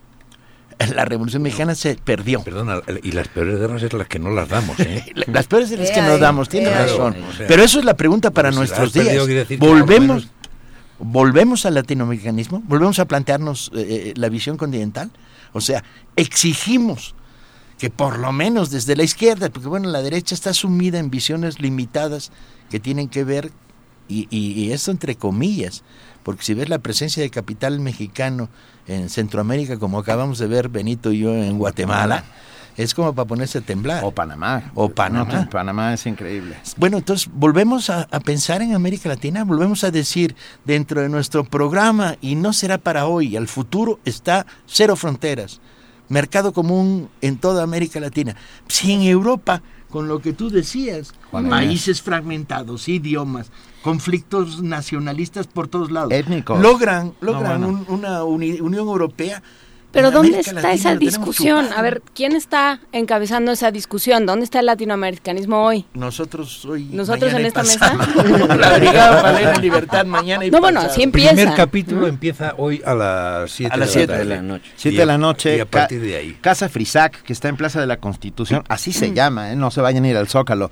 la 0.95 1.05
Revolución 1.05 1.41
Mexicana 1.41 1.75
se 1.75 1.95
perdió. 1.95 2.41
Perdona, 2.43 2.81
y 3.03 3.11
las 3.11 3.27
peores 3.27 3.59
guerras 3.59 3.83
es 3.83 3.93
las 3.93 4.07
que 4.07 4.19
no 4.19 4.31
las 4.31 4.49
damos. 4.49 4.79
¿eh? 4.79 5.05
las 5.27 5.47
peores 5.47 5.71
es 5.71 5.79
las 5.79 5.91
que 5.91 6.01
no 6.01 6.17
damos, 6.17 6.49
tiene 6.49 6.73
razón. 6.73 7.15
Pero 7.47 7.63
eso 7.63 7.79
es 7.79 7.85
la 7.85 7.95
pregunta 7.95 8.31
para 8.31 8.51
nuestros 8.51 8.93
días. 8.93 9.27
Volvemos, 9.57 10.27
volvemos 10.99 11.65
al 11.65 11.75
latinoamericanismo, 11.75 12.63
volvemos 12.65 12.99
a 12.99 13.05
plantearnos 13.05 13.71
eh, 13.75 13.85
eh, 13.89 14.13
la 14.15 14.29
visión 14.29 14.57
continental. 14.57 15.11
O 15.51 15.61
sea, 15.61 15.83
exigimos 16.15 17.15
que 17.79 17.89
por 17.89 18.19
lo 18.19 18.31
menos 18.31 18.69
desde 18.69 18.95
la 18.95 19.03
izquierda, 19.03 19.49
porque 19.49 19.67
bueno, 19.67 19.89
la 19.89 20.03
derecha 20.03 20.35
está 20.35 20.53
sumida 20.53 20.99
en 20.99 21.09
visiones 21.09 21.59
limitadas 21.59 22.31
que 22.69 22.79
tienen 22.79 23.09
que 23.09 23.23
ver, 23.23 23.51
y, 24.07 24.27
y 24.29 24.71
esto 24.71 24.91
entre 24.91 25.15
comillas, 25.15 25.83
porque 26.23 26.43
si 26.43 26.53
ves 26.53 26.69
la 26.69 26.79
presencia 26.79 27.23
de 27.23 27.29
capital 27.31 27.79
mexicano 27.79 28.49
en 28.87 29.09
Centroamérica, 29.09 29.79
como 29.79 29.99
acabamos 29.99 30.37
de 30.37 30.47
ver 30.47 30.69
Benito 30.69 31.11
y 31.11 31.19
yo 31.19 31.33
en 31.33 31.57
Guatemala, 31.57 32.23
es 32.77 32.93
como 32.93 33.13
para 33.13 33.27
ponerse 33.27 33.57
a 33.57 33.61
temblar. 33.61 34.03
O 34.03 34.11
Panamá. 34.11 34.71
O 34.73 34.89
Panamá. 34.89 35.49
Panamá 35.51 35.93
es 35.93 36.05
increíble. 36.05 36.55
Bueno, 36.77 36.97
entonces 36.97 37.29
volvemos 37.33 37.89
a, 37.89 38.07
pensar 38.23 38.61
en 38.61 38.73
América 38.73 39.09
Latina, 39.09 39.43
volvemos 39.43 39.83
a 39.83 39.91
decir 39.91 40.35
dentro 40.65 41.01
de 41.01 41.09
nuestro 41.09 41.43
programa, 41.43 42.15
y 42.21 42.35
no 42.35 42.53
será 42.53 42.77
para 42.77 43.05
hoy, 43.05 43.35
al 43.35 43.47
futuro 43.47 43.99
está 44.05 44.45
cero 44.65 44.95
fronteras, 44.95 45.59
mercado 46.09 46.51
común 46.51 47.09
en 47.21 47.37
toda 47.37 47.63
América 47.63 47.99
Latina. 47.99 48.35
Si 48.67 48.91
en 48.91 49.03
Europa, 49.03 49.61
con 49.89 50.07
lo 50.07 50.19
que 50.19 50.33
tú 50.33 50.49
decías, 50.49 51.13
países 51.31 52.01
fragmentados, 52.01 52.89
idiomas, 52.89 53.51
conflictos 53.81 54.61
nacionalistas 54.61 55.47
por 55.47 55.67
todos 55.67 55.91
lados. 55.91 56.11
Étnicos. 56.11 56.59
Logran, 56.59 57.13
logran 57.21 57.63
una 57.87 58.23
Unión 58.23 58.87
Europea 58.87 59.41
pero 59.91 60.11
¿dónde 60.11 60.39
está 60.39 60.71
esa 60.71 60.95
discusión? 60.95 61.67
A 61.75 61.81
ver, 61.81 62.03
¿quién 62.13 62.35
está 62.35 62.79
encabezando 62.91 63.51
esa 63.51 63.71
discusión? 63.71 64.25
¿Dónde 64.25 64.43
está 64.43 64.59
el 64.59 64.67
latinoamericanismo 64.67 65.65
hoy? 65.65 65.85
Nosotros 65.93 66.63
hoy. 66.65 66.89
¿Nosotros 66.91 67.33
en 67.33 67.45
esta 67.45 67.63
mesa? 67.63 67.95
la 68.55 68.77
Brigada 68.77 69.21
Valera 69.21 69.57
Libertad 69.57 70.05
mañana 70.05 70.45
y 70.45 70.51
No, 70.51 70.59
bueno, 70.59 70.81
así 70.81 71.01
empieza. 71.01 71.31
El 71.31 71.35
primer 71.37 71.55
capítulo 71.55 72.07
empieza 72.07 72.53
hoy 72.57 72.81
a 72.85 72.93
las 72.93 73.51
7 73.51 73.77
de, 74.07 74.25
la 74.25 74.41
noche. 74.41 74.71
7 74.75 74.97
de 74.97 75.05
la 75.05 75.17
noche. 75.17 75.57
Y 75.57 75.59
a 75.59 75.65
partir 75.65 76.01
de 76.01 76.15
ahí. 76.15 76.37
Casa 76.39 76.69
Frisac, 76.69 77.23
que 77.23 77.33
está 77.33 77.49
en 77.49 77.57
Plaza 77.57 77.81
de 77.81 77.87
la 77.87 77.97
Constitución, 77.97 78.63
así 78.69 78.93
se 78.93 79.13
llama, 79.13 79.51
¿eh? 79.51 79.55
no 79.55 79.71
se 79.71 79.81
vayan 79.81 80.03
a 80.03 80.09
ir 80.09 80.17
al 80.17 80.27
Zócalo. 80.27 80.69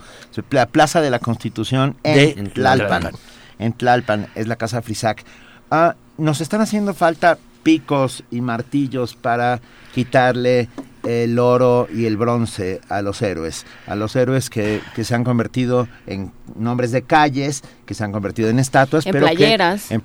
Plaza 0.72 1.02
de 1.02 1.10
la 1.10 1.20
Constitución 1.20 1.98
en, 2.04 2.52
Tlalpan. 2.52 3.12
En 3.58 3.74
Tlalpan 3.74 4.28
es 4.36 4.48
la 4.48 4.58
Casa 4.58 4.84
Frisac. 4.84 5.24
Ah, 5.72 5.96
nos 6.18 6.42
están 6.42 6.62
haciendo 6.62 6.94
falta 6.94 7.38
picos 7.58 8.24
y 8.32 8.42
martillos 8.42 9.16
para 9.16 9.60
quitarle 9.94 10.70
el 11.08 11.40
oro 11.40 11.88
y 11.94 12.06
el 12.06 12.18
bronce 12.18 12.82
a 12.90 13.02
los 13.02 13.22
héroes, 13.22 13.66
a 13.88 13.96
los 13.96 14.16
héroes 14.16 14.50
que, 14.50 14.82
que, 14.96 15.04
se 15.04 15.16
han 15.16 15.24
convertido 15.24 15.88
en 16.06 16.32
nombres 16.56 16.92
de 16.92 17.04
calles, 17.04 17.64
que 17.86 17.94
se 17.94 18.04
han 18.04 18.12
convertido 18.12 18.50
en 18.50 18.60
estatuas, 18.60 19.06
en 19.06 19.14
pero 19.14 19.28
playeras. 19.28 19.88
que 19.88 19.94
en, 19.96 20.04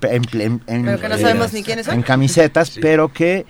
en, 0.67 0.85
pero 0.85 1.01
que 1.01 1.09
no 1.09 1.19
sabemos 1.19 1.53
ni 1.53 1.63
quiénes 1.63 1.87
son. 1.87 1.97
en 1.97 2.03
camisetas, 2.03 2.69
sí. 2.69 2.81
pero 2.81 3.13
que 3.13 3.47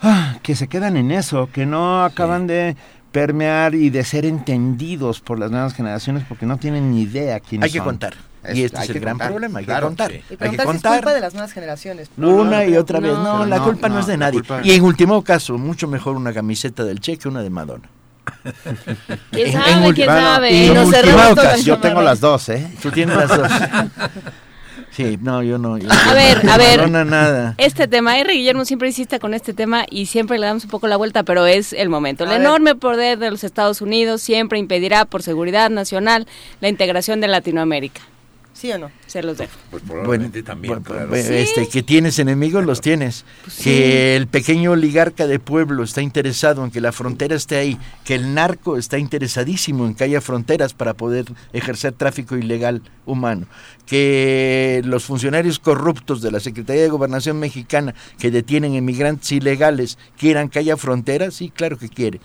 ah, 0.00 0.38
que 0.42 0.54
se 0.54 0.68
quedan 0.68 0.96
en 0.96 1.10
eso, 1.10 1.48
que 1.52 1.66
no 1.66 2.04
acaban 2.04 2.42
sí. 2.42 2.48
de 2.48 2.76
permear 3.10 3.74
y 3.74 3.90
de 3.90 4.04
ser 4.04 4.24
entendidos 4.24 5.20
por 5.20 5.38
las 5.38 5.50
nuevas 5.50 5.74
generaciones 5.74 6.24
porque 6.28 6.46
no 6.46 6.58
tienen 6.58 6.90
ni 6.90 7.02
idea 7.02 7.40
quiénes 7.40 7.64
Hay 7.64 7.72
que 7.72 7.78
son. 7.78 7.86
contar. 7.86 8.14
Y 8.54 8.64
este 8.64 8.78
es 8.82 8.90
el 8.90 9.00
gran 9.00 9.14
contar. 9.14 9.28
problema, 9.30 9.58
hay 9.60 9.64
claro, 9.64 9.80
que 9.80 9.86
contar. 9.88 10.10
Sí. 10.12 10.16
Y 10.16 10.18
hay 10.18 10.50
que 10.50 10.56
contar. 10.56 10.66
Si 10.66 10.76
es 10.76 10.92
culpa 10.94 11.14
de 11.14 11.20
las 11.20 11.32
nuevas 11.34 11.52
generaciones. 11.52 12.10
Una 12.16 12.64
y 12.66 12.76
otra 12.76 13.00
vez. 13.00 13.12
No, 13.12 13.46
la 13.46 13.56
no, 13.58 13.64
culpa 13.64 13.88
no, 13.88 13.94
no, 13.94 14.00
es 14.00 14.06
de 14.06 14.16
nadie. 14.16 14.40
culpa- 14.40 14.60
Y 14.64 14.72
en 14.72 14.82
último 14.82 15.22
caso, 15.24 15.56
mucho 15.58 15.88
mejor 15.88 16.16
una 16.16 16.32
camiseta 16.32 16.84
del 16.84 17.00
Che 17.00 17.16
que 17.16 17.28
una 17.28 17.42
de 17.42 17.50
Madonna. 17.50 17.88
¿Quién 19.30 19.46
En- 19.48 19.52
sabe? 19.52 19.70
en 19.70 19.76
¿Quién 19.78 19.84
última- 19.86 20.20
sabe? 20.20 20.52
Y 20.52 20.66
en 20.66 20.78
última 20.78 21.28
ocasión, 21.30 21.64
Yo 21.64 21.78
tengo 21.78 22.02
las 22.02 22.20
dos, 22.20 22.48
¿eh? 22.48 22.66
Tú 22.82 22.90
tienes 22.90 23.16
las 23.16 23.28
dos. 23.28 23.48
Sí, 24.90 25.18
no, 25.20 25.42
yo 25.42 25.58
no. 25.58 25.76
yo- 25.76 25.90
A 25.92 26.14
ver, 26.14 26.48
a 26.48 26.56
ver. 26.56 26.78
Madonna 26.78 27.04
nada. 27.04 27.54
Este 27.58 27.86
tema, 27.86 28.18
R. 28.18 28.32
Guillermo 28.32 28.64
siempre 28.64 28.88
insiste 28.88 29.18
con 29.20 29.34
este 29.34 29.52
tema 29.52 29.84
y 29.90 30.06
siempre 30.06 30.38
le 30.38 30.46
damos 30.46 30.64
un 30.64 30.70
poco 30.70 30.86
la 30.88 30.96
vuelta, 30.96 31.22
pero 31.22 31.44
es 31.46 31.74
el 31.74 31.90
momento. 31.90 32.24
El 32.24 32.30
A 32.30 32.32
ver. 32.34 32.40
enorme 32.40 32.74
poder 32.76 33.18
de 33.18 33.30
los 33.30 33.44
Estados 33.44 33.82
Unidos 33.82 34.22
siempre 34.22 34.58
impedirá 34.58 35.04
por 35.04 35.22
seguridad 35.22 35.68
nacional 35.68 36.26
la 36.62 36.68
integración 36.70 37.20
de 37.20 37.28
Latinoamérica. 37.28 38.00
¿Sí 38.56 38.72
o 38.72 38.78
no? 38.78 38.90
Se 39.06 39.22
los 39.22 39.36
dejo. 39.36 39.52
Pues 39.70 39.82
probablemente 39.82 40.42
también, 40.42 40.72
Bueno, 40.72 40.84
claro. 40.86 41.08
pues, 41.10 41.28
este, 41.28 41.68
que 41.68 41.82
tienes 41.82 42.18
enemigos, 42.18 42.64
los 42.64 42.80
tienes. 42.80 43.26
Pues 43.44 43.58
que 43.58 44.16
el 44.16 44.28
pequeño 44.28 44.70
oligarca 44.70 45.26
de 45.26 45.38
pueblo 45.38 45.82
está 45.84 46.00
interesado 46.00 46.64
en 46.64 46.70
que 46.70 46.80
la 46.80 46.92
frontera 46.92 47.36
esté 47.36 47.56
ahí, 47.56 47.78
que 48.06 48.14
el 48.14 48.32
narco 48.32 48.78
está 48.78 48.96
interesadísimo 48.96 49.84
en 49.84 49.94
que 49.94 50.04
haya 50.04 50.22
fronteras 50.22 50.72
para 50.72 50.94
poder 50.94 51.26
ejercer 51.52 51.92
tráfico 51.92 52.34
ilegal 52.34 52.80
humano, 53.04 53.46
que 53.84 54.80
los 54.86 55.04
funcionarios 55.04 55.58
corruptos 55.58 56.22
de 56.22 56.30
la 56.32 56.40
Secretaría 56.40 56.80
de 56.82 56.88
Gobernación 56.88 57.38
mexicana 57.38 57.94
que 58.18 58.30
detienen 58.30 58.74
emigrantes 58.74 59.32
ilegales 59.32 59.98
quieran 60.18 60.48
que 60.48 60.60
haya 60.60 60.78
fronteras, 60.78 61.34
sí, 61.34 61.50
claro 61.50 61.76
que 61.76 61.90
quiere. 61.90 62.20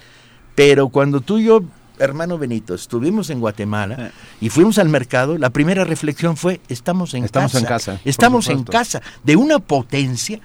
Pero 0.55 0.87
cuando 0.89 1.19
tú 1.19 1.39
y 1.39 1.45
yo 1.45 1.63
hermano 1.99 2.37
Benito, 2.37 2.73
estuvimos 2.75 3.29
en 3.29 3.39
Guatemala 3.39 4.11
y 4.39 4.49
fuimos 4.49 4.77
al 4.77 4.89
mercado, 4.89 5.37
la 5.37 5.49
primera 5.51 5.83
reflexión 5.83 6.37
fue, 6.37 6.59
estamos 6.69 7.13
en 7.13 7.23
Estamos 7.25 7.51
casa. 7.51 7.59
en 7.59 7.65
casa, 7.65 7.99
Estamos 8.05 8.49
en 8.49 8.63
casa, 8.63 9.01
de 9.23 9.35
una 9.35 9.59
potencia. 9.59 10.39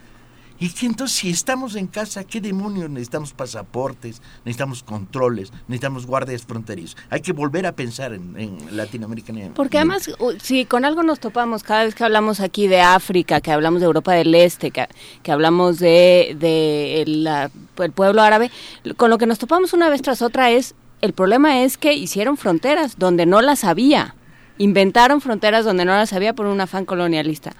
Y 0.58 0.70
que 0.70 0.86
entonces, 0.86 1.18
si 1.18 1.28
estamos 1.28 1.76
en 1.76 1.86
casa, 1.86 2.24
¿qué 2.24 2.40
demonios? 2.40 2.88
Necesitamos 2.88 3.34
pasaportes, 3.34 4.22
necesitamos 4.42 4.82
controles, 4.82 5.52
necesitamos 5.68 6.06
guardias 6.06 6.44
fronterizos. 6.46 6.96
Hay 7.10 7.20
que 7.20 7.32
volver 7.34 7.66
a 7.66 7.72
pensar 7.72 8.14
en, 8.14 8.34
en 8.40 8.56
Latinoamérica. 8.74 9.34
Porque 9.54 9.76
además, 9.76 10.08
u- 10.18 10.32
si 10.42 10.64
con 10.64 10.86
algo 10.86 11.02
nos 11.02 11.20
topamos 11.20 11.62
cada 11.62 11.84
vez 11.84 11.94
que 11.94 12.04
hablamos 12.04 12.40
aquí 12.40 12.68
de 12.68 12.80
África, 12.80 13.42
que 13.42 13.52
hablamos 13.52 13.80
de 13.82 13.86
Europa 13.86 14.14
del 14.14 14.34
Este, 14.34 14.70
que, 14.70 14.88
que 15.22 15.30
hablamos 15.30 15.78
de, 15.78 16.34
de 16.40 17.04
la- 17.06 17.50
el 17.76 17.92
pueblo 17.92 18.22
árabe, 18.22 18.50
con 18.96 19.10
lo 19.10 19.18
que 19.18 19.26
nos 19.26 19.38
topamos 19.38 19.74
una 19.74 19.90
vez 19.90 20.00
tras 20.00 20.22
otra 20.22 20.50
es, 20.50 20.74
el 21.00 21.12
problema 21.12 21.62
es 21.62 21.76
que 21.78 21.94
hicieron 21.94 22.36
fronteras 22.36 22.98
donde 22.98 23.26
no 23.26 23.42
las 23.42 23.64
había, 23.64 24.14
inventaron 24.58 25.20
fronteras 25.20 25.64
donde 25.64 25.84
no 25.84 25.92
las 25.92 26.12
había 26.12 26.34
por 26.34 26.46
un 26.46 26.60
afán 26.60 26.84
colonialista. 26.84 27.52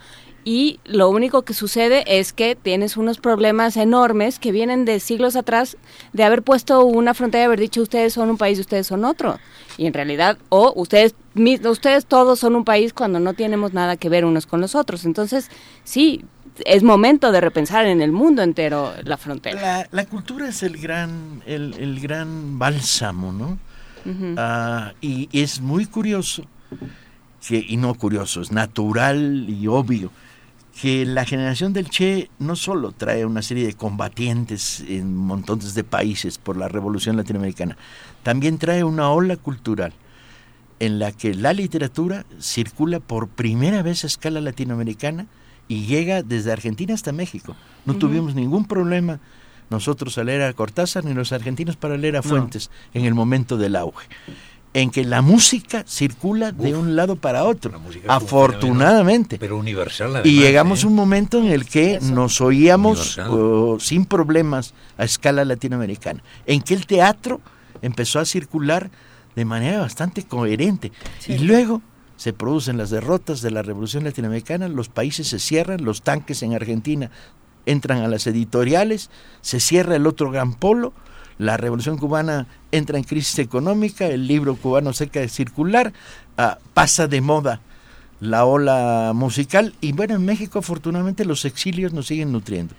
Y 0.48 0.78
lo 0.84 1.10
único 1.10 1.42
que 1.42 1.54
sucede 1.54 2.04
es 2.06 2.32
que 2.32 2.54
tienes 2.54 2.96
unos 2.96 3.18
problemas 3.18 3.76
enormes 3.76 4.38
que 4.38 4.52
vienen 4.52 4.84
de 4.84 5.00
siglos 5.00 5.34
atrás 5.34 5.76
de 6.12 6.22
haber 6.22 6.44
puesto 6.44 6.84
una 6.84 7.14
frontera 7.14 7.42
y 7.42 7.46
haber 7.46 7.58
dicho 7.58 7.82
ustedes 7.82 8.12
son 8.12 8.30
un 8.30 8.36
país 8.38 8.56
y 8.58 8.60
ustedes 8.60 8.86
son 8.86 9.04
otro. 9.04 9.40
Y 9.76 9.86
en 9.86 9.92
realidad, 9.92 10.38
o 10.48 10.72
ustedes, 10.76 11.16
mis- 11.34 11.66
ustedes 11.66 12.06
todos 12.06 12.38
son 12.38 12.54
un 12.54 12.64
país 12.64 12.92
cuando 12.92 13.18
no 13.18 13.34
tenemos 13.34 13.72
nada 13.72 13.96
que 13.96 14.08
ver 14.08 14.24
unos 14.24 14.46
con 14.46 14.60
los 14.60 14.76
otros. 14.76 15.04
Entonces, 15.04 15.50
sí, 15.82 16.24
es 16.64 16.82
momento 16.82 17.32
de 17.32 17.40
repensar 17.40 17.86
en 17.86 18.00
el 18.00 18.12
mundo 18.12 18.42
entero 18.42 18.92
la 19.04 19.16
frontera. 19.16 19.60
La, 19.60 19.88
la 19.90 20.04
cultura 20.06 20.48
es 20.48 20.62
el 20.62 20.78
gran, 20.78 21.42
el, 21.46 21.74
el 21.78 22.00
gran 22.00 22.58
bálsamo, 22.58 23.32
¿no? 23.32 23.58
Ah, 24.36 24.92
y 25.00 25.28
es 25.32 25.60
muy 25.60 25.86
curioso, 25.86 26.44
que, 27.46 27.64
y 27.66 27.76
no 27.76 27.92
curioso, 27.94 28.40
es 28.40 28.52
natural 28.52 29.46
y 29.48 29.66
obvio, 29.66 30.12
que 30.80 31.04
la 31.06 31.24
generación 31.24 31.72
del 31.72 31.88
Che 31.88 32.30
no 32.38 32.54
solo 32.54 32.92
trae 32.92 33.24
una 33.24 33.42
serie 33.42 33.66
de 33.66 33.74
combatientes 33.74 34.84
en 34.86 35.16
montones 35.16 35.74
de 35.74 35.82
países 35.82 36.38
por 36.38 36.56
la 36.56 36.68
revolución 36.68 37.16
latinoamericana, 37.16 37.76
también 38.22 38.58
trae 38.58 38.84
una 38.84 39.10
ola 39.10 39.36
cultural 39.36 39.92
en 40.78 40.98
la 40.98 41.12
que 41.12 41.34
la 41.34 41.52
literatura 41.52 42.26
circula 42.40 43.00
por 43.00 43.28
primera 43.28 43.82
vez 43.82 44.04
a 44.04 44.06
escala 44.06 44.40
latinoamericana 44.40 45.26
y 45.68 45.86
llega 45.86 46.22
desde 46.22 46.52
Argentina 46.52 46.94
hasta 46.94 47.12
México. 47.12 47.56
No 47.84 47.94
tuvimos 47.96 48.34
ningún 48.34 48.64
problema 48.64 49.20
nosotros 49.70 50.16
a 50.18 50.24
leer 50.24 50.42
a 50.42 50.52
Cortázar 50.52 51.04
ni 51.04 51.14
los 51.14 51.32
argentinos 51.32 51.76
para 51.76 51.96
leer 51.96 52.16
a 52.16 52.22
Fuentes 52.22 52.70
en 52.94 53.04
el 53.04 53.14
momento 53.14 53.56
del 53.56 53.76
auge. 53.76 54.06
En 54.74 54.90
que 54.90 55.04
la 55.04 55.22
música 55.22 55.84
circula 55.86 56.52
de 56.52 56.74
un 56.74 56.96
lado 56.96 57.16
para 57.16 57.44
otro, 57.44 57.80
afortunadamente. 58.08 59.38
Pero 59.38 59.56
universal 59.56 60.16
además. 60.16 60.26
Y 60.26 60.38
llegamos 60.38 60.82
¿eh? 60.82 60.86
a 60.86 60.88
un 60.88 60.94
momento 60.94 61.38
en 61.38 61.46
el 61.46 61.64
que 61.64 61.98
nos 62.02 62.40
oíamos 62.42 63.18
sin 63.78 64.04
problemas 64.04 64.74
a 64.98 65.04
escala 65.04 65.44
latinoamericana, 65.46 66.22
en 66.44 66.60
que 66.60 66.74
el 66.74 66.86
teatro 66.86 67.40
empezó 67.80 68.20
a 68.20 68.26
circular 68.26 68.90
de 69.34 69.44
manera 69.46 69.80
bastante 69.80 70.24
coherente. 70.24 70.92
Y 71.26 71.38
luego 71.38 71.80
se 72.16 72.32
producen 72.32 72.76
las 72.76 72.90
derrotas 72.90 73.42
de 73.42 73.50
la 73.50 73.62
revolución 73.62 74.04
latinoamericana, 74.04 74.68
los 74.68 74.88
países 74.88 75.28
se 75.28 75.38
cierran, 75.38 75.84
los 75.84 76.02
tanques 76.02 76.42
en 76.42 76.54
Argentina 76.54 77.10
entran 77.66 78.02
a 78.02 78.08
las 78.08 78.26
editoriales, 78.26 79.10
se 79.40 79.60
cierra 79.60 79.96
el 79.96 80.06
otro 80.06 80.30
gran 80.30 80.54
polo, 80.54 80.92
la 81.38 81.56
revolución 81.56 81.98
cubana 81.98 82.46
entra 82.72 82.96
en 82.96 83.04
crisis 83.04 83.38
económica, 83.38 84.06
el 84.06 84.26
libro 84.26 84.56
cubano 84.56 84.92
seca 84.92 85.20
de 85.20 85.28
circular, 85.28 85.92
ah, 86.38 86.58
pasa 86.72 87.06
de 87.08 87.20
moda 87.20 87.60
la 88.20 88.46
ola 88.46 89.12
musical 89.14 89.74
y 89.80 89.92
bueno, 89.92 90.14
en 90.14 90.24
México 90.24 90.60
afortunadamente 90.60 91.24
los 91.24 91.44
exilios 91.44 91.92
nos 91.92 92.06
siguen 92.06 92.32
nutriendo. 92.32 92.74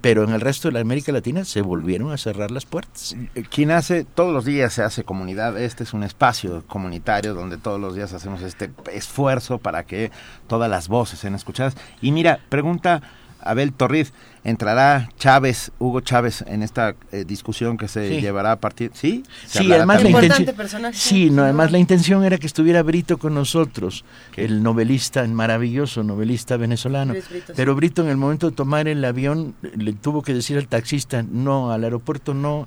Pero 0.00 0.24
en 0.24 0.30
el 0.30 0.40
resto 0.40 0.68
de 0.68 0.72
la 0.72 0.80
América 0.80 1.12
Latina 1.12 1.44
se 1.44 1.62
volvieron 1.62 2.12
a 2.12 2.16
cerrar 2.16 2.50
las 2.50 2.66
puertas. 2.66 3.16
Quien 3.50 3.70
hace, 3.70 4.04
todos 4.04 4.32
los 4.32 4.44
días 4.44 4.72
se 4.72 4.82
hace 4.82 5.04
comunidad, 5.04 5.60
este 5.60 5.84
es 5.84 5.92
un 5.92 6.02
espacio 6.02 6.64
comunitario 6.66 7.34
donde 7.34 7.58
todos 7.58 7.80
los 7.80 7.94
días 7.94 8.12
hacemos 8.12 8.42
este 8.42 8.70
esfuerzo 8.92 9.58
para 9.58 9.84
que 9.84 10.10
todas 10.46 10.70
las 10.70 10.88
voces 10.88 11.18
sean 11.18 11.34
escuchadas. 11.34 11.76
Y 12.00 12.12
mira, 12.12 12.40
pregunta 12.48 13.02
Abel 13.40 13.72
Torriz, 13.72 14.12
¿entrará 14.44 15.08
Chávez, 15.18 15.70
Hugo 15.78 16.00
Chávez, 16.00 16.44
en 16.46 16.62
esta 16.62 16.94
eh, 17.12 17.24
discusión 17.24 17.76
que 17.76 17.88
se 17.88 18.08
Sí. 18.08 18.20
llevará 18.20 18.52
a 18.52 18.56
partir? 18.56 18.90
Sí, 18.94 19.22
¿Se 19.46 19.60
Sí, 19.60 19.72
además 19.72 20.02
la 20.02 20.10
intención. 20.10 20.92
Sí, 20.92 21.30
no, 21.30 21.42
además 21.44 21.70
la 21.72 21.78
intención 21.78 22.24
era 22.24 22.38
que 22.38 22.46
estuviera 22.46 22.82
Brito 22.82 23.18
con 23.18 23.34
nosotros, 23.34 24.04
el 24.36 24.62
novelista, 24.62 25.22
el 25.24 25.32
maravilloso 25.32 26.02
novelista 26.02 26.56
venezolano. 26.56 27.14
Sí. 27.14 27.20
Pero 27.54 27.74
Brito 27.74 28.02
en 28.02 28.08
el 28.08 28.16
momento 28.16 28.50
de 28.50 28.56
tomar 28.56 28.88
el 28.88 29.04
avión 29.04 29.54
le 29.76 29.92
tuvo 29.92 30.22
que 30.22 30.34
decir 30.34 30.58
al 30.58 30.66
taxista 30.68 31.22
no 31.22 31.72
al 31.72 31.84
aeropuerto, 31.84 32.34
no 32.34 32.66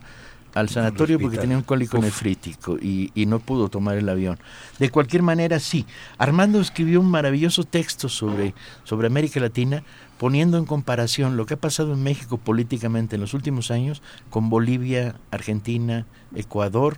al 0.54 0.70
sanatorio 0.70 1.20
porque 1.20 1.38
tenía 1.38 1.58
un 1.58 1.64
cólico 1.64 1.98
nefrítico 1.98 2.78
y, 2.82 3.12
y 3.14 3.26
no 3.26 3.40
pudo 3.40 3.68
tomar 3.68 3.98
el 3.98 4.08
avión. 4.08 4.40
De 4.80 4.90
cualquier 4.90 5.22
manera, 5.22 5.60
sí. 5.60 5.86
Armando 6.18 6.62
escribió 6.62 7.02
un 7.02 7.12
maravilloso 7.12 7.66
texto 7.66 8.08
sobre, 8.08 8.54
sobre 8.86 9.08
América 9.08 9.42
Latina, 9.42 9.84
poniendo 10.18 10.58
en 10.58 10.66
comparación 10.66 11.38
lo 11.38 11.46
que 11.46 11.56
ha 11.56 11.58
pasado 11.58 11.94
en 11.94 12.04
México 12.04 12.38
políticamente 12.38 13.16
en 13.16 13.22
los 13.22 13.34
últimos 13.34 13.72
años 13.72 14.02
con 14.30 14.50
Bolivia, 14.50 15.16
Argentina, 15.32 16.06
Ecuador 16.36 16.98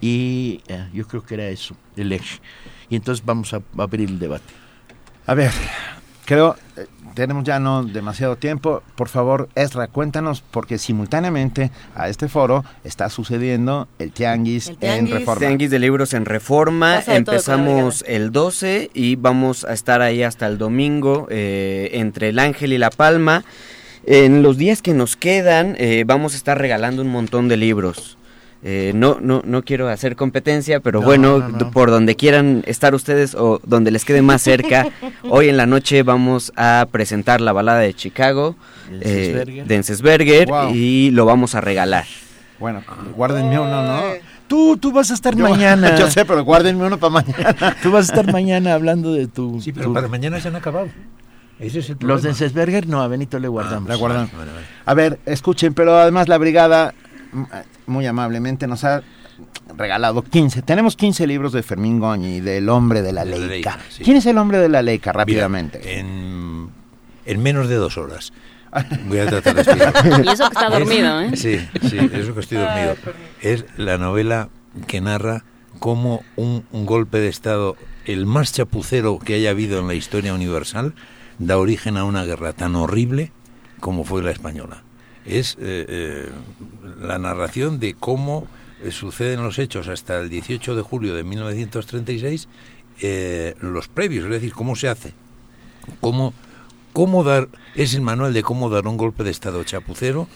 y 0.00 0.62
eh, 0.66 0.88
yo 0.92 1.06
creo 1.06 1.24
que 1.24 1.34
era 1.34 1.48
eso, 1.48 1.76
el 1.96 2.12
eje. 2.12 2.40
Y 2.90 2.96
entonces 2.96 3.24
vamos 3.24 3.54
a, 3.54 3.62
abrir 3.78 4.08
el 4.08 4.18
debate. 4.18 4.52
A 5.26 5.34
ver, 5.34 5.52
creo, 6.24 6.56
eh, 6.76 6.86
tenemos 7.14 7.44
ya 7.44 7.58
no 7.58 7.84
demasiado 7.84 8.36
tiempo. 8.36 8.82
Por 8.94 9.08
favor, 9.08 9.48
Esra, 9.54 9.88
cuéntanos, 9.88 10.42
porque 10.50 10.78
simultáneamente 10.78 11.70
a 11.94 12.08
este 12.08 12.28
foro 12.28 12.64
está 12.84 13.08
sucediendo 13.08 13.88
el 13.98 14.12
Tianguis, 14.12 14.72
en 14.80 15.10
Reforma. 15.10 15.40
Tianguis 15.40 15.70
de 15.70 15.78
libros 15.78 16.14
en 16.14 16.24
Reforma. 16.24 16.96
Pasa 16.96 17.16
Empezamos 17.16 18.04
el 18.06 18.32
12 18.32 18.90
y 18.94 19.16
vamos 19.16 19.64
a 19.64 19.72
estar 19.72 20.02
ahí 20.02 20.22
hasta 20.22 20.46
el 20.46 20.58
domingo 20.58 21.26
eh, 21.30 21.90
entre 21.94 22.30
el 22.30 22.38
Ángel 22.38 22.72
y 22.72 22.78
La 22.78 22.90
Palma. 22.90 23.44
En 24.04 24.42
los 24.42 24.56
días 24.56 24.82
que 24.82 24.94
nos 24.94 25.16
quedan 25.16 25.76
eh, 25.78 26.04
vamos 26.06 26.34
a 26.34 26.36
estar 26.36 26.58
regalando 26.58 27.02
un 27.02 27.08
montón 27.08 27.48
de 27.48 27.56
libros. 27.56 28.18
Eh, 28.64 28.92
no, 28.94 29.18
no, 29.20 29.42
no 29.44 29.64
quiero 29.64 29.88
hacer 29.88 30.14
competencia, 30.14 30.78
pero 30.78 31.02
bueno, 31.02 31.42
por 31.72 31.90
donde 31.90 32.14
quieran 32.14 32.62
estar 32.66 32.94
ustedes 32.94 33.34
o 33.34 33.60
donde 33.64 33.90
les 33.90 34.04
quede 34.04 34.22
más 34.22 34.40
cerca, 34.40 34.86
hoy 35.28 35.48
en 35.48 35.56
la 35.56 35.66
noche 35.66 36.04
vamos 36.04 36.52
a 36.54 36.86
presentar 36.90 37.40
la 37.40 37.52
balada 37.52 37.80
de 37.80 37.92
Chicago 37.92 38.54
eh, 39.00 39.64
de 39.66 39.74
Encesberger 39.74 40.48
y 40.72 41.10
lo 41.10 41.26
vamos 41.26 41.56
a 41.56 41.60
regalar. 41.60 42.04
Bueno, 42.60 42.84
guárdenme 43.16 43.58
uno, 43.58 43.82
¿no? 43.82 44.02
Tú, 44.46 44.76
tú 44.76 44.92
vas 44.92 45.10
a 45.10 45.14
estar 45.14 45.34
mañana. 45.34 45.96
Yo 45.98 46.08
sé, 46.08 46.24
pero 46.24 46.44
guárdenme 46.44 46.86
uno 46.86 46.98
para 46.98 47.14
mañana. 47.14 47.76
tú 47.82 47.90
vas 47.90 48.10
a 48.10 48.14
estar 48.14 48.32
mañana 48.32 48.74
hablando 48.74 49.12
de 49.12 49.26
tu... 49.26 49.60
Sí, 49.60 49.72
pero 49.72 49.92
para 49.92 50.06
mañana 50.06 50.38
se 50.38 50.48
han 50.48 50.56
acabado. 50.56 50.88
Los 52.00 52.22
de 52.22 52.28
Encesberger, 52.28 52.86
no, 52.86 53.02
a 53.02 53.08
Benito 53.08 53.40
le 53.40 53.48
guardamos. 53.48 53.88
le 53.88 53.96
guardamos. 53.96 54.30
A 54.84 54.94
ver, 54.94 55.18
escuchen, 55.26 55.74
pero 55.74 55.96
además 55.96 56.28
la 56.28 56.38
brigada 56.38 56.94
muy 57.86 58.06
amablemente 58.06 58.66
nos 58.66 58.84
ha 58.84 59.02
regalado 59.76 60.22
15. 60.22 60.62
Tenemos 60.62 60.96
15 60.96 61.26
libros 61.26 61.52
de 61.52 61.62
Fermín 61.62 61.98
Goñi, 61.98 62.40
del 62.40 62.68
hombre 62.68 63.02
de 63.02 63.12
la, 63.12 63.24
Leica. 63.24 63.78
¿Quién 64.02 64.16
es 64.16 64.26
el 64.26 64.38
hombre 64.38 64.58
de 64.58 64.68
la 64.68 64.82
Leica? 64.82 65.12
Rápidamente. 65.12 65.98
en, 65.98 66.70
menos 67.38 67.68
de 67.68 67.76
dos 67.76 67.96
horas. 67.98 68.32
Voy 69.06 69.18
a 69.18 69.26
tratar 69.26 69.54
de 69.54 69.62
explicar. 69.62 70.24
Y 70.24 70.28
eso 70.28 70.48
que 70.48 70.54
está 70.54 70.70
dormido, 70.70 71.20
¿eh? 71.20 71.36
Sí, 71.36 71.58
sí, 71.88 71.98
eso 72.12 72.34
que 72.34 72.40
estoy 72.40 72.58
dormido. 72.58 72.96
Es 73.40 73.64
la 73.76 73.98
novela 73.98 74.48
que 74.86 75.00
narra 75.00 75.44
cómo 75.78 76.22
un, 76.36 76.64
un 76.72 76.86
golpe 76.86 77.18
de 77.18 77.28
Estado, 77.28 77.76
el 78.06 78.24
más 78.26 78.52
chapucero 78.52 79.18
que 79.18 79.34
haya 79.34 79.50
habido 79.50 79.78
en 79.80 79.88
la 79.88 79.94
historia 79.94 80.32
universal, 80.32 80.94
da 81.38 81.58
origen 81.58 81.96
a 81.96 82.04
una 82.04 82.24
guerra 82.24 82.52
tan 82.52 82.74
horrible 82.76 83.32
como 83.80 84.04
fue 84.04 84.22
la 84.22 84.30
española 84.30 84.84
es 85.24 85.54
eh, 85.54 85.86
eh, 85.88 86.28
la 87.00 87.18
narración 87.18 87.78
de 87.78 87.94
cómo 87.94 88.46
eh, 88.82 88.90
suceden 88.90 89.42
los 89.42 89.58
hechos 89.58 89.88
hasta 89.88 90.18
el 90.18 90.28
18 90.28 90.74
de 90.76 90.82
julio 90.82 91.14
de 91.14 91.24
1936, 91.24 92.48
los 93.60 93.88
previos, 93.88 94.24
es 94.26 94.30
decir, 94.30 94.52
cómo 94.52 94.76
se 94.76 94.88
hace, 94.88 95.12
cómo, 96.00 96.32
cómo 96.92 97.24
dar, 97.24 97.48
es 97.74 97.94
el 97.94 98.00
manual 98.00 98.32
de 98.32 98.42
cómo 98.42 98.70
dar 98.70 98.86
un 98.86 98.96
golpe 98.96 99.24
de 99.24 99.30
Estado 99.30 99.64
chapucero 99.64 100.28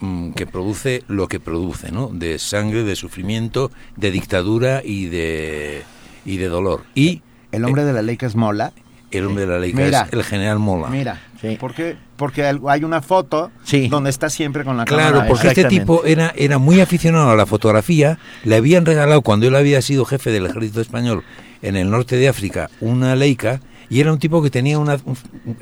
mm, 0.00 0.32
que 0.32 0.46
produce 0.46 1.04
lo 1.08 1.28
que 1.28 1.40
produce, 1.40 1.90
¿no? 1.90 2.08
De 2.08 2.38
sangre, 2.38 2.82
de 2.82 2.96
sufrimiento, 2.96 3.70
de 3.96 4.10
dictadura 4.10 4.82
y 4.84 5.06
de, 5.06 5.84
y 6.26 6.36
de 6.36 6.48
dolor. 6.48 6.82
Y 6.94 7.22
el 7.50 7.64
hombre 7.64 7.84
de 7.84 7.92
la 7.94 8.02
ley 8.02 8.16
que 8.16 8.26
es 8.26 8.34
Mola. 8.34 8.72
El 9.12 9.26
hombre 9.26 9.46
de 9.46 9.52
la 9.52 9.58
ley 9.58 9.72
que 9.72 9.88
es 9.88 9.96
el 10.10 10.24
general 10.24 10.58
Mola. 10.58 10.88
Mira, 10.88 11.20
¿Por 11.58 11.74
qué? 11.74 11.96
Porque 12.16 12.44
hay 12.44 12.84
una 12.84 13.02
foto 13.02 13.50
donde 13.90 14.10
está 14.10 14.30
siempre 14.30 14.64
con 14.64 14.76
la 14.76 14.84
cámara. 14.84 15.10
Claro, 15.10 15.28
porque 15.28 15.48
este 15.48 15.64
tipo 15.64 16.04
era, 16.04 16.32
era 16.36 16.58
muy 16.58 16.80
aficionado 16.80 17.30
a 17.30 17.36
la 17.36 17.46
fotografía. 17.46 18.18
Le 18.44 18.56
habían 18.56 18.86
regalado, 18.86 19.22
cuando 19.22 19.48
él 19.48 19.56
había 19.56 19.82
sido 19.82 20.04
jefe 20.04 20.30
del 20.30 20.46
ejército 20.46 20.80
español 20.80 21.24
en 21.62 21.76
el 21.76 21.90
norte 21.90 22.16
de 22.16 22.28
África, 22.28 22.70
una 22.80 23.16
Leica. 23.16 23.60
Y 23.90 24.00
era 24.00 24.12
un 24.12 24.18
tipo 24.18 24.42
que 24.42 24.50
tenía 24.50 24.78
una, 24.78 24.98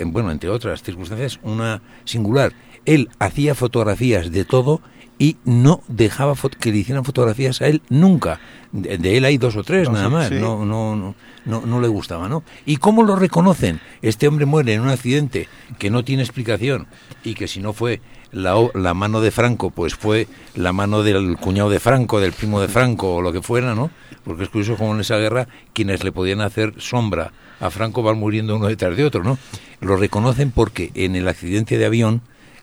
bueno, 0.04 0.30
entre 0.30 0.50
otras 0.50 0.82
circunstancias, 0.82 1.40
una 1.42 1.82
singular. 2.04 2.52
Él 2.84 3.08
hacía 3.18 3.54
fotografías 3.54 4.30
de 4.30 4.44
todo 4.44 4.82
y 5.20 5.36
no 5.44 5.82
dejaba 5.86 6.34
que 6.58 6.72
le 6.72 6.78
hicieran 6.78 7.04
fotografías 7.04 7.60
a 7.60 7.68
él 7.68 7.82
nunca. 7.90 8.40
De, 8.72 9.16
él 9.16 9.24
hay 9.24 9.36
dos 9.36 9.54
o 9.54 9.62
tres 9.62 9.88
nada 9.90 10.08
más. 10.08 10.32
No, 10.32 10.64
no, 10.64 10.96
no 10.96 11.14
no, 11.44 11.62
no 11.64 11.80
le 11.80 11.88
gustaba, 11.88 12.28
¿no? 12.28 12.42
¿Y 12.66 12.76
cómo 12.76 13.02
lo 13.02 13.16
reconocen? 13.16 13.80
Este 14.02 14.28
hombre 14.28 14.46
muere 14.46 14.74
en 14.74 14.80
un 14.80 14.88
accidente 14.88 15.48
que 15.78 15.90
no 15.90 16.04
tiene 16.04 16.22
explicación 16.22 16.86
y 17.24 17.34
que 17.34 17.48
si 17.48 17.60
no 17.60 17.72
fue 17.72 18.00
la, 18.32 18.54
la 18.74 18.94
mano 18.94 19.20
de 19.20 19.30
Franco, 19.30 19.70
pues 19.70 19.94
fue 19.94 20.26
la 20.54 20.72
mano 20.72 21.02
del 21.02 21.36
cuñado 21.36 21.70
de 21.70 21.80
Franco, 21.80 22.20
del 22.20 22.32
primo 22.32 22.60
de 22.60 22.68
Franco 22.68 23.16
o 23.16 23.22
lo 23.22 23.32
que 23.32 23.42
fuera, 23.42 23.74
¿no? 23.74 23.90
Porque 24.24 24.44
es 24.44 24.48
curioso 24.48 24.76
como 24.76 24.94
en 24.94 25.00
esa 25.00 25.16
guerra 25.16 25.48
quienes 25.72 26.04
le 26.04 26.12
podían 26.12 26.40
hacer 26.40 26.74
sombra 26.78 27.32
a 27.58 27.70
Franco 27.70 28.02
van 28.02 28.18
muriendo 28.18 28.56
uno 28.56 28.68
detrás 28.68 28.96
de 28.96 29.04
otro, 29.04 29.22
¿no? 29.22 29.38
Lo 29.80 29.96
reconocen 29.96 30.50
porque 30.50 30.90
en 30.94 31.16
el 31.16 31.28
accidente 31.28 31.78
de 31.78 31.86
avión 31.86 32.22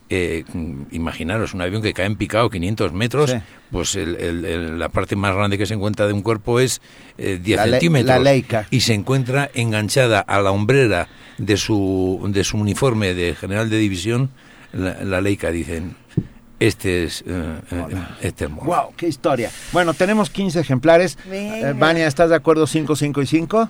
eh, 0.10 0.46
imaginaros 0.92 1.54
un 1.54 1.62
avión 1.62 1.82
que 1.82 1.94
cae 1.94 2.06
en 2.06 2.16
picado 2.16 2.50
500 2.50 2.94
metros, 2.94 3.36
pues 3.72 3.96
la 3.96 4.90
parte 4.90 5.16
más 5.16 5.36
grande 5.36 5.58
que 5.58 5.66
se 5.66 5.74
encuentra 5.74 6.08
de 6.08 6.14
un 6.14 6.22
cuerpo 6.22 6.60
es 6.60 6.82
10 7.18 7.48
eh, 7.48 7.64
centímetros. 7.70 8.28
Y 8.72 8.82
se 8.82 8.94
encuentra 8.94 9.50
enganchada 9.54 10.20
a 10.22 10.40
la 10.40 10.52
hombrera 10.52 11.10
de 11.38 11.58
su, 11.58 12.26
de 12.30 12.44
su 12.44 12.58
uniforme 12.58 13.14
de 13.14 13.36
general 13.36 13.70
de 13.70 13.78
división, 13.78 14.30
la, 14.72 15.22
Leica, 15.22 15.52
dicen. 15.52 15.96
Este 16.60 17.04
es, 17.04 17.24
eh, 17.28 17.60
eh 17.72 17.86
este 18.22 18.48
¡Wow! 18.48 18.94
¡Qué 18.98 19.08
historia! 19.08 19.52
Bueno, 19.72 19.94
tenemos 19.94 20.32
15 20.32 20.60
ejemplares. 20.60 21.18
Vania, 21.76 22.08
¿estás 22.08 22.30
de 22.32 22.36
acuerdo 22.36 22.66
5, 22.66 22.96
5 22.96 23.22
y 23.22 23.28
5? 23.28 23.70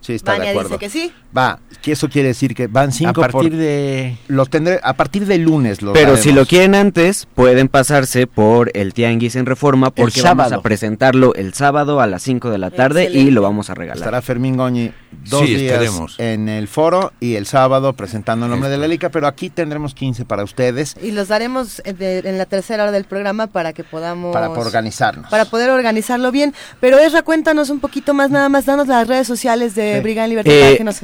Sí, 0.00 0.14
está 0.14 0.38
de 0.38 0.48
acuerdo. 0.48 0.70
dice 0.70 0.78
que 0.78 0.90
sí. 0.90 1.12
Va, 1.36 1.60
que 1.82 1.92
eso 1.92 2.08
quiere 2.08 2.28
decir 2.28 2.54
que 2.54 2.66
van 2.66 2.92
cinco 2.92 3.22
a 3.22 3.28
partir 3.28 3.56
de 3.56 4.16
los 4.28 4.48
tendré 4.48 4.80
a 4.82 4.94
partir 4.94 5.26
de 5.26 5.38
lunes 5.38 5.82
los 5.82 5.92
Pero 5.92 6.16
si 6.16 6.32
lo 6.32 6.46
quieren 6.46 6.74
antes, 6.74 7.28
pueden 7.34 7.68
pasarse 7.68 8.26
por 8.26 8.70
el 8.74 8.94
Tianguis 8.94 9.36
en 9.36 9.46
Reforma 9.46 9.90
porque 9.90 10.22
vamos 10.22 10.52
a 10.52 10.62
presentarlo 10.62 11.34
el 11.34 11.54
sábado 11.54 12.00
a 12.00 12.06
las 12.06 12.22
5 12.22 12.50
de 12.50 12.58
la 12.58 12.70
tarde 12.70 13.10
y 13.12 13.30
lo 13.30 13.42
vamos 13.42 13.70
a 13.70 13.74
regalar. 13.74 13.98
Estará 13.98 14.22
Fermín 14.22 14.56
Goñi 14.56 14.90
dos 15.28 15.46
días 15.46 15.82
en 16.18 16.48
el 16.48 16.68
foro 16.68 17.12
y 17.20 17.34
el 17.34 17.46
sábado 17.46 17.92
presentando 17.94 18.46
el 18.46 18.50
nombre 18.50 18.68
de 18.68 18.78
la 18.78 18.88
Lica, 18.88 19.10
pero 19.10 19.26
aquí 19.26 19.50
tendremos 19.50 19.94
15 19.94 20.24
para 20.24 20.44
ustedes. 20.44 20.96
Y 21.02 21.12
los 21.12 21.28
daremos 21.28 21.82
en 21.84 22.38
la 22.38 22.46
tercera 22.46 22.84
hora 22.84 22.92
del 22.92 23.04
programa 23.04 23.46
para 23.46 23.72
que 23.72 23.84
podamos 23.84 24.32
para 24.32 24.50
organizarnos. 24.50 25.30
Para 25.30 25.44
poder 25.44 25.70
organizarlo 25.70 26.30
bien, 26.32 26.54
pero 26.80 26.98
Esra, 26.98 27.22
cuéntanos 27.22 27.70
un 27.70 27.80
poquito 27.80 28.14
más 28.14 28.30
nada 28.30 28.48
más 28.48 28.66
danos 28.66 28.88
las 28.88 29.06
redes 29.06 29.26
sociales 29.26 29.74
de 29.74 30.00
Brigada 30.00 30.28
Libertad 30.28 30.52
eh, 30.52 30.76
que 30.76 30.84
nos 30.84 31.00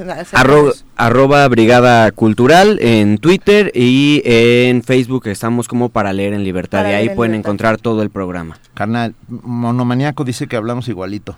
arroba 0.96 1.46
Brigada 1.48 2.10
Cultural 2.12 2.78
en 2.80 3.18
Twitter 3.18 3.70
y 3.74 4.22
en 4.24 4.82
Facebook 4.82 5.26
estamos 5.26 5.68
como 5.68 5.88
para 5.88 6.12
leer 6.12 6.32
en 6.32 6.44
libertad 6.44 6.88
y 6.88 6.92
ahí 6.92 7.08
pueden 7.10 7.34
encontrar 7.34 7.78
todo 7.78 8.02
el 8.02 8.10
programa. 8.10 8.58
Carnal, 8.74 9.14
Monomaniaco 9.28 10.24
dice 10.24 10.46
que 10.46 10.56
hablamos 10.56 10.88
igualito. 10.88 11.36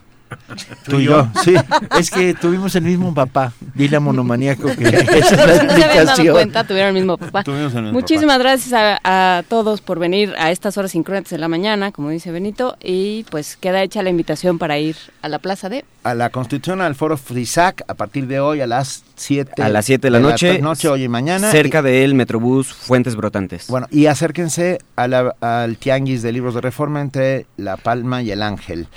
Tú 0.84 1.00
y 1.00 1.04
yo, 1.04 1.28
sí. 1.44 1.54
Es 1.98 2.10
que 2.10 2.34
tuvimos 2.34 2.74
el 2.74 2.84
mismo 2.84 3.14
papá. 3.14 3.52
Dile 3.74 3.96
a 3.96 4.00
monomaníaco 4.00 4.68
que 4.76 4.88
esa 4.88 5.34
es 5.34 5.46
la 5.46 5.54
explicación. 5.54 6.06
dado 6.06 6.32
cuenta, 6.32 6.64
tuvieron 6.64 6.88
el 6.88 6.94
mismo 6.94 7.16
papá. 7.16 7.44
Muchísimas 7.92 8.38
gracias 8.38 8.98
a, 9.04 9.42
todos 9.48 9.80
por 9.80 9.98
venir 9.98 10.34
a 10.38 10.50
estas 10.50 10.76
horas 10.78 10.94
incruentas 10.94 11.30
de 11.30 11.38
la 11.38 11.48
mañana, 11.48 11.92
como 11.92 12.10
dice 12.10 12.30
Benito, 12.30 12.76
y 12.82 13.24
pues 13.30 13.56
queda 13.56 13.82
hecha 13.82 14.02
la 14.02 14.10
invitación 14.10 14.58
para 14.58 14.78
ir 14.78 14.96
a 15.22 15.28
la 15.28 15.38
plaza 15.38 15.68
de... 15.68 15.84
A 16.04 16.14
la 16.14 16.30
Constitución, 16.30 16.80
al 16.80 16.94
Foro 16.94 17.16
Frisac, 17.16 17.82
a 17.86 17.94
partir 17.94 18.26
de 18.26 18.40
hoy 18.40 18.60
a 18.60 18.66
las 18.66 19.04
7 19.16 19.62
a 19.62 19.68
las 19.68 19.84
7 19.84 20.06
de 20.06 20.10
la 20.10 20.20
noche, 20.20 20.60
noche 20.60 20.88
hoy 20.88 21.04
y 21.04 21.08
mañana. 21.08 21.50
Cerca 21.50 21.82
del 21.82 22.14
Metrobús 22.14 22.72
Fuentes 22.72 23.16
Brotantes. 23.16 23.66
Bueno, 23.68 23.86
y 23.90 24.06
acérquense 24.06 24.78
al 24.96 25.76
Tianguis 25.78 26.22
de 26.22 26.32
Libros 26.32 26.54
de 26.54 26.60
Reforma 26.60 27.00
entre 27.00 27.46
La 27.56 27.76
Palma 27.76 28.22
y 28.22 28.30
El 28.30 28.42
Ángel. 28.42 28.88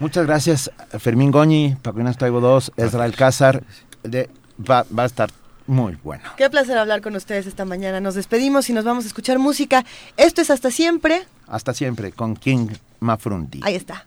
Muchas 0.00 0.26
gracias, 0.26 0.70
Fermín 0.98 1.30
Goñi, 1.30 1.76
Paco 1.82 2.00
Taibo 2.18 2.40
2, 2.40 2.72
Ezra 2.76 3.04
Alcázar. 3.04 3.62
De, 4.02 4.30
va, 4.58 4.86
va 4.96 5.02
a 5.02 5.06
estar 5.06 5.30
muy 5.66 5.96
bueno. 6.02 6.24
Qué 6.36 6.48
placer 6.50 6.78
hablar 6.78 7.02
con 7.02 7.14
ustedes 7.14 7.46
esta 7.46 7.64
mañana. 7.64 8.00
Nos 8.00 8.14
despedimos 8.14 8.68
y 8.70 8.72
nos 8.72 8.84
vamos 8.84 9.04
a 9.04 9.08
escuchar 9.08 9.38
música. 9.38 9.84
Esto 10.16 10.40
es 10.40 10.50
Hasta 10.50 10.70
Siempre. 10.70 11.26
Hasta 11.46 11.74
Siempre, 11.74 12.12
con 12.12 12.34
King 12.34 12.68
Mafrundi. 12.98 13.60
Ahí 13.62 13.76
está. 13.76 14.06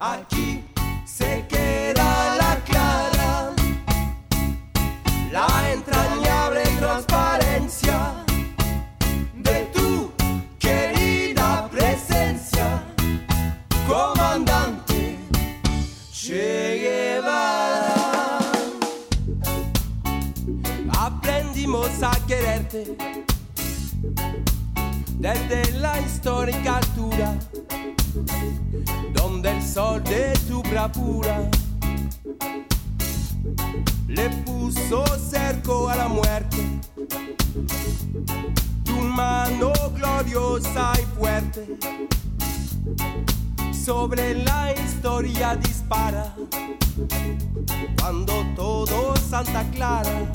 Aquí 0.00 0.64
se 1.04 1.46
desde 25.18 25.78
la 25.78 26.00
histórica 26.00 26.78
altura, 26.78 27.36
donde 29.12 29.50
el 29.52 29.62
sol 29.62 30.02
de 30.02 30.32
tu 30.48 30.60
bravura 30.62 31.48
le 34.08 34.28
puso 34.44 35.04
cerco 35.16 35.88
a 35.88 35.94
la 35.94 36.08
muerte. 36.08 36.56
Tu 38.84 38.92
mano 38.92 39.72
gloriosa 39.94 40.94
y 41.00 41.16
fuerte 41.16 41.76
sobre 43.72 44.34
la 44.34 44.72
historia 44.72 45.54
dispara. 45.54 46.34
Cuando 48.00 48.44
todo 48.56 49.14
Santa 49.16 49.62
Clara 49.70 50.28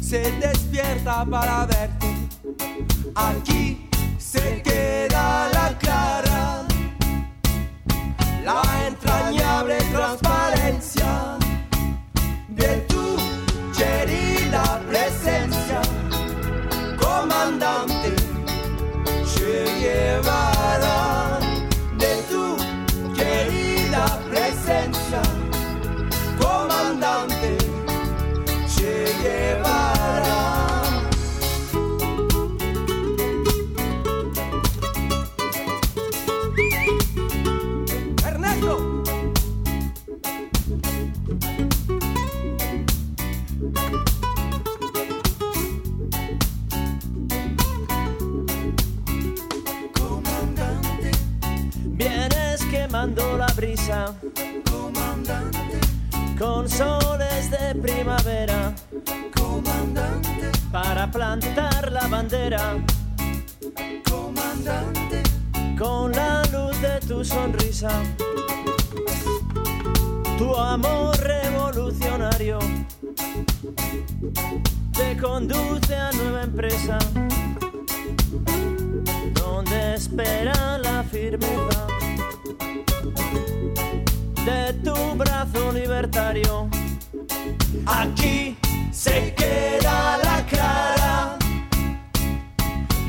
se 0.00 0.32
despierta 0.32 1.24
para 1.24 1.66
verte, 1.66 2.28
aquí 3.14 3.88
se 4.18 4.60
queda 4.62 5.48
la 5.52 5.78
clara, 5.78 6.66
la 8.44 8.62
entrañable 8.88 9.76
transparencia 9.92 11.38
de 12.48 12.76
tu 12.88 13.16
querida 13.76 14.80
presencia, 14.88 15.80
comandante 16.98 18.16
Che 19.32 19.64
Guevara, 19.80 20.59
La 53.16 53.46
brisa, 53.56 54.14
comandante, 54.70 55.80
con 56.38 56.68
soles 56.68 57.50
de 57.50 57.74
primavera, 57.74 58.72
comandante, 59.34 60.52
para 60.70 61.10
plantar 61.10 61.90
la 61.90 62.06
bandera, 62.06 62.76
comandante, 64.08 65.22
con 65.76 66.12
la 66.12 66.42
luz 66.52 66.80
de 66.80 67.00
tu 67.08 67.24
sonrisa, 67.24 67.90
tu 70.38 70.54
amor 70.54 71.16
revolucionario 71.18 72.60
te 74.92 75.16
conduce 75.16 75.96
a 75.96 76.12
nueva 76.12 76.42
empresa, 76.44 76.98
donde 79.34 79.94
espera 79.94 80.78
la 80.78 81.02
firmeza 81.02 81.86
de 84.50 84.72
tu 84.84 84.94
brazo 85.16 85.72
libertario. 85.72 86.68
Aquí 87.86 88.56
se 88.92 89.34
queda 89.34 90.18
la 90.26 90.38
clara, 90.52 91.38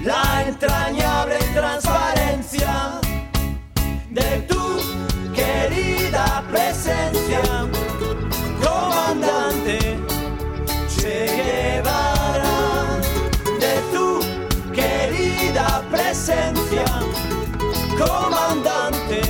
la 0.03 0.43
entrañable 0.47 1.37
transparencia 1.53 2.73
de 4.09 4.29
tu 4.49 4.63
querida 5.33 6.43
presencia, 6.51 7.43
comandante 8.65 9.77
Che 10.95 11.81
de 13.63 13.75
tu 13.93 14.07
querida 14.73 15.67
presencia, 15.91 16.85
comandante. 17.97 19.21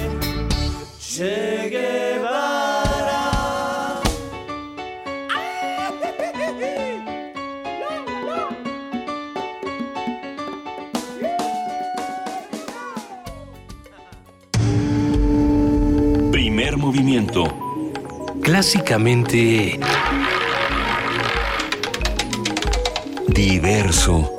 Movimiento. 16.92 17.46
Clásicamente 18.42 19.80
diverso. 23.30 24.30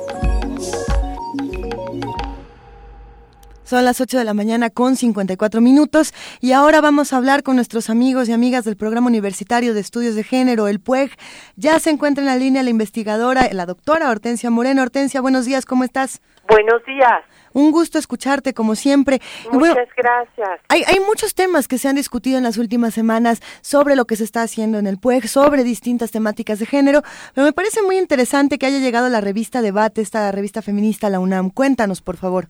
Son 3.63 3.83
las 3.83 3.99
8 3.99 4.19
de 4.19 4.23
la 4.23 4.35
mañana 4.35 4.69
con 4.69 4.95
54 4.95 5.61
minutos 5.61 6.13
y 6.41 6.51
ahora 6.51 6.79
vamos 6.79 7.11
a 7.11 7.17
hablar 7.17 7.41
con 7.41 7.55
nuestros 7.55 7.89
amigos 7.89 8.29
y 8.29 8.33
amigas 8.33 8.65
del 8.65 8.77
Programa 8.77 9.07
Universitario 9.07 9.73
de 9.73 9.79
Estudios 9.79 10.13
de 10.13 10.23
Género, 10.23 10.67
el 10.67 10.79
PUEG. 10.79 11.09
Ya 11.55 11.79
se 11.79 11.89
encuentra 11.89 12.21
en 12.21 12.27
la 12.27 12.35
línea 12.35 12.61
la 12.61 12.69
investigadora, 12.69 13.51
la 13.51 13.65
doctora 13.65 14.11
Hortensia 14.11 14.51
Moreno. 14.51 14.83
Hortensia, 14.83 15.21
buenos 15.21 15.45
días, 15.45 15.65
¿cómo 15.65 15.83
estás? 15.83 16.21
Buenos 16.47 16.83
días. 16.85 17.23
Un 17.53 17.71
gusto 17.71 17.97
escucharte 17.99 18.53
como 18.53 18.75
siempre. 18.75 19.19
Bueno, 19.51 19.75
Muchas 19.75 19.95
gracias. 19.95 20.59
hay, 20.69 20.83
hay 20.87 20.99
muchos 20.99 21.35
temas 21.35 21.67
que 21.67 21.77
se 21.77 21.87
han 21.87 21.95
discutido 21.95 22.37
en 22.37 22.43
las 22.43 22.57
últimas 22.57 22.93
semanas 22.93 23.41
sobre 23.61 23.95
lo 23.95 24.05
que 24.05 24.15
se 24.15 24.23
está 24.23 24.41
haciendo 24.41 24.77
en 24.79 24.87
el 24.87 24.97
PUEG, 24.99 25.27
sobre 25.27 25.63
distintas 25.63 26.11
temáticas 26.11 26.59
de 26.59 26.65
género, 26.65 27.01
pero 27.33 27.45
me 27.45 27.53
parece 27.53 27.81
muy 27.83 27.97
interesante 27.97 28.57
que 28.57 28.65
haya 28.65 28.79
llegado 28.79 29.07
la 29.09 29.21
revista 29.21 29.61
Debate, 29.61 30.01
esta 30.01 30.31
revista 30.31 30.61
feminista, 30.61 31.09
la 31.09 31.19
UNAM. 31.19 31.49
Cuéntanos, 31.51 32.01
por 32.01 32.17
favor. 32.17 32.47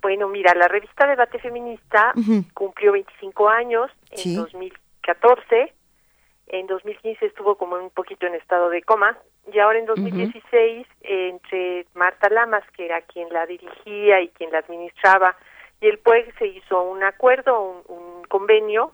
Bueno, 0.00 0.28
mira, 0.28 0.54
la 0.54 0.68
revista 0.68 1.06
Debate 1.06 1.38
Feminista 1.40 2.12
cumplió 2.54 2.92
25 2.92 3.48
años 3.48 3.90
en 4.12 4.18
Sí. 4.18 4.34
2014. 4.36 5.74
En 6.48 6.66
2015 6.66 7.26
estuvo 7.26 7.56
como 7.56 7.76
un 7.76 7.90
poquito 7.90 8.26
en 8.26 8.34
estado 8.34 8.68
de 8.70 8.82
coma. 8.82 9.18
Y 9.52 9.58
ahora 9.58 9.78
en 9.78 9.86
2016, 9.86 10.86
eh, 11.02 11.28
entre 11.28 11.86
Marta 11.94 12.28
Lamas, 12.28 12.64
que 12.76 12.84
era 12.86 13.00
quien 13.02 13.28
la 13.32 13.46
dirigía 13.46 14.20
y 14.20 14.28
quien 14.28 14.50
la 14.50 14.58
administraba, 14.58 15.36
y 15.80 15.88
el 15.88 15.98
PUEG 15.98 16.36
se 16.38 16.46
hizo 16.46 16.82
un 16.82 17.02
acuerdo, 17.04 17.60
un, 17.60 17.82
un 17.88 18.24
convenio, 18.24 18.92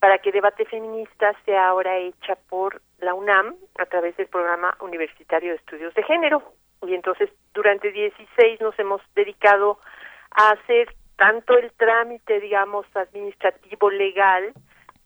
para 0.00 0.18
que 0.18 0.32
Debate 0.32 0.64
Feminista 0.64 1.32
sea 1.44 1.68
ahora 1.68 1.98
hecha 1.98 2.36
por 2.48 2.82
la 2.98 3.14
UNAM 3.14 3.54
a 3.78 3.86
través 3.86 4.16
del 4.16 4.26
Programa 4.26 4.76
Universitario 4.80 5.50
de 5.50 5.56
Estudios 5.56 5.94
de 5.94 6.02
Género. 6.02 6.42
Y 6.82 6.94
entonces 6.94 7.30
durante 7.54 7.92
16 7.92 8.60
nos 8.60 8.78
hemos 8.78 9.00
dedicado 9.14 9.78
a 10.30 10.50
hacer 10.50 10.94
tanto 11.16 11.56
el 11.56 11.72
trámite, 11.72 12.40
digamos, 12.40 12.86
administrativo 12.94 13.90
legal, 13.90 14.52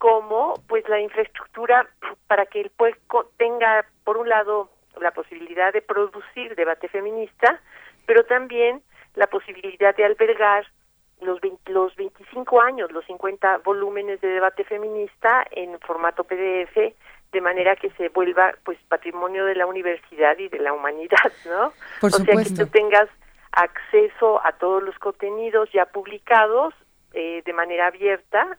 como 0.01 0.55
pues 0.67 0.89
la 0.89 0.99
infraestructura 0.99 1.87
para 2.27 2.47
que 2.47 2.63
el 2.63 2.71
pueblo 2.71 2.99
tenga, 3.37 3.85
por 4.03 4.17
un 4.17 4.31
lado, 4.31 4.71
la 4.99 5.11
posibilidad 5.11 5.75
de 5.75 5.83
producir 5.83 6.55
debate 6.57 6.89
feminista, 6.89 7.61
pero 8.07 8.25
también 8.25 8.83
la 9.15 9.27
posibilidad 9.27 9.95
de 9.95 10.07
albergar 10.07 10.67
los, 11.21 11.39
20 11.43 11.71
los 11.71 11.95
25 11.97 12.63
años, 12.63 12.91
los 12.93 13.05
50 13.05 13.59
volúmenes 13.59 14.23
de 14.23 14.29
debate 14.29 14.65
feminista 14.65 15.45
en 15.51 15.79
formato 15.81 16.25
PDF, 16.25 16.95
de 17.33 17.41
manera 17.43 17.77
que 17.77 17.91
se 17.91 18.09
vuelva 18.09 18.55
pues 18.65 18.79
patrimonio 18.89 19.45
de 19.45 19.55
la 19.55 19.67
universidad 19.67 20.39
y 20.39 20.49
de 20.49 20.61
la 20.61 20.73
humanidad, 20.73 21.31
¿no? 21.45 21.75
Por 22.01 22.09
o 22.09 22.17
sea, 22.17 22.37
que 22.37 22.55
tú 22.55 22.67
tengas 22.69 23.11
acceso 23.53 24.41
a 24.47 24.53
todos 24.53 24.83
los 24.83 24.99
contenidos 24.99 25.71
ya 25.73 25.85
publicados 25.85 26.73
eh, 27.13 27.43
de 27.45 27.53
manera 27.53 27.89
abierta 27.89 28.57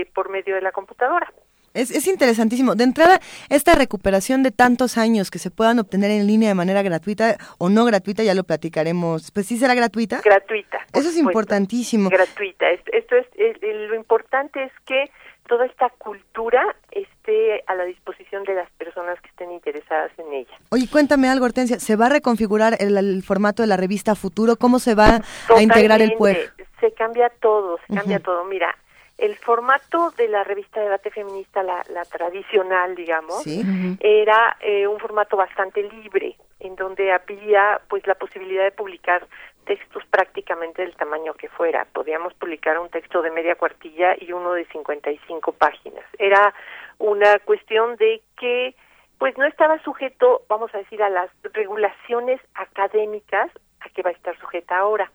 eh, 0.00 0.10
por 0.14 0.28
medio 0.30 0.54
de 0.54 0.60
la 0.62 0.72
computadora. 0.72 1.32
Es, 1.74 1.90
es 1.90 2.06
interesantísimo. 2.06 2.74
De 2.74 2.84
entrada, 2.84 3.18
esta 3.48 3.74
recuperación 3.74 4.42
de 4.42 4.50
tantos 4.50 4.98
años 4.98 5.30
que 5.30 5.38
se 5.38 5.50
puedan 5.50 5.78
obtener 5.78 6.10
en 6.10 6.26
línea 6.26 6.50
de 6.50 6.54
manera 6.54 6.82
gratuita 6.82 7.38
o 7.56 7.70
no 7.70 7.86
gratuita, 7.86 8.22
ya 8.22 8.34
lo 8.34 8.44
platicaremos. 8.44 9.30
Pues 9.30 9.46
sí 9.46 9.56
será 9.56 9.74
gratuita. 9.74 10.20
Gratuita. 10.22 10.76
Eso 10.92 11.08
es 11.08 11.14
supuesto. 11.14 11.20
importantísimo. 11.30 12.10
Gratuita. 12.10 12.68
Es- 12.70 12.80
Esto 12.92 13.16
es, 13.16 13.26
lo 13.62 13.94
importante 13.94 14.62
es 14.64 14.72
que 14.84 15.10
toda 15.48 15.64
esta 15.64 15.88
cultura 15.96 16.62
esté 16.90 17.64
a 17.66 17.74
la 17.74 17.84
disposición 17.84 18.44
de 18.44 18.54
las 18.54 18.70
personas 18.72 19.18
que 19.22 19.28
estén 19.28 19.50
interesadas 19.50 20.10
en 20.18 20.30
ella. 20.32 20.54
Oye, 20.70 20.86
cuéntame 20.90 21.28
algo, 21.28 21.46
Hortensia. 21.46 21.80
¿Se 21.80 21.96
va 21.96 22.06
a 22.06 22.10
reconfigurar 22.10 22.76
el, 22.80 22.98
el 22.98 23.22
formato 23.22 23.62
de 23.62 23.66
la 23.68 23.78
revista 23.78 24.14
Futuro? 24.14 24.56
¿Cómo 24.56 24.78
se 24.78 24.94
va 24.94 25.22
a 25.56 25.62
integrar 25.62 26.02
el. 26.02 26.12
PUEG? 26.12 26.52
Se 26.80 26.92
cambia 26.92 27.30
todo, 27.40 27.78
se 27.86 27.94
cambia 27.94 28.18
todo. 28.20 28.44
Mira, 28.44 28.76
el 29.22 29.36
formato 29.36 30.10
de 30.16 30.26
la 30.26 30.42
revista 30.42 30.80
Debate 30.80 31.12
Feminista, 31.12 31.62
la, 31.62 31.84
la 31.90 32.04
tradicional, 32.04 32.96
digamos, 32.96 33.44
Sí. 33.44 33.62
Era 34.00 34.56
eh, 34.60 34.86
un 34.88 34.98
formato 34.98 35.36
bastante 35.36 35.80
libre, 35.84 36.36
en 36.58 36.74
donde 36.74 37.12
había 37.12 37.80
pues 37.88 38.04
la 38.08 38.16
posibilidad 38.16 38.64
de 38.64 38.72
publicar 38.72 39.28
textos 39.64 40.04
prácticamente 40.10 40.82
del 40.82 40.96
tamaño 40.96 41.34
que 41.34 41.48
fuera. 41.48 41.86
Podíamos 41.92 42.34
publicar 42.34 42.80
un 42.80 42.88
texto 42.88 43.22
de 43.22 43.30
media 43.30 43.54
cuartilla 43.54 44.16
y 44.18 44.32
uno 44.32 44.54
de 44.54 44.64
55 44.66 45.52
páginas. 45.52 46.04
Era 46.18 46.52
una 46.98 47.38
cuestión 47.40 47.94
de 47.96 48.22
que 48.36 48.74
pues 49.18 49.38
no 49.38 49.46
estaba 49.46 49.80
sujeto, 49.84 50.42
vamos 50.48 50.74
a 50.74 50.78
decir, 50.78 51.00
a 51.00 51.08
las 51.08 51.30
regulaciones 51.52 52.40
académicas 52.54 53.52
a 53.80 53.88
que 53.90 54.02
va 54.02 54.10
a 54.10 54.14
estar 54.14 54.36
sujeta 54.40 54.78
ahora 54.78 55.12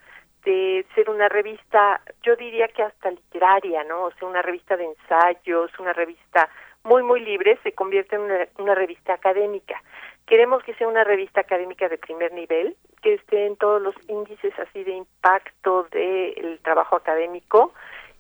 de 0.48 0.86
ser 0.96 1.10
una 1.10 1.28
revista, 1.28 2.00
yo 2.24 2.38
diría 2.38 2.70
que 2.70 2.82
hasta 2.82 3.12
literaria, 3.12 3.84
¿no? 3.84 4.06
O 4.06 4.12
sea, 4.12 4.30
una 4.30 4.42
revista 4.42 4.78
de 4.78 4.86
ensayos, 4.86 5.78
una 5.78 5.92
revista 5.92 6.50
muy, 6.86 7.04
muy 7.04 7.20
libre, 7.20 7.60
se 7.64 7.74
convierte 7.74 8.16
en 8.16 8.22
una, 8.22 8.48
una 8.58 8.74
revista 8.74 9.14
académica. 9.14 9.84
Queremos 10.26 10.64
que 10.64 10.74
sea 10.76 10.88
una 10.88 11.04
revista 11.04 11.42
académica 11.42 11.90
de 11.90 11.98
primer 11.98 12.32
nivel, 12.32 12.78
que 13.02 13.16
esté 13.16 13.46
en 13.46 13.58
todos 13.58 13.82
los 13.82 13.96
índices 14.08 14.58
así 14.58 14.86
de 14.86 14.94
impacto 14.94 15.84
del 15.92 16.60
trabajo 16.64 16.96
académico 16.96 17.74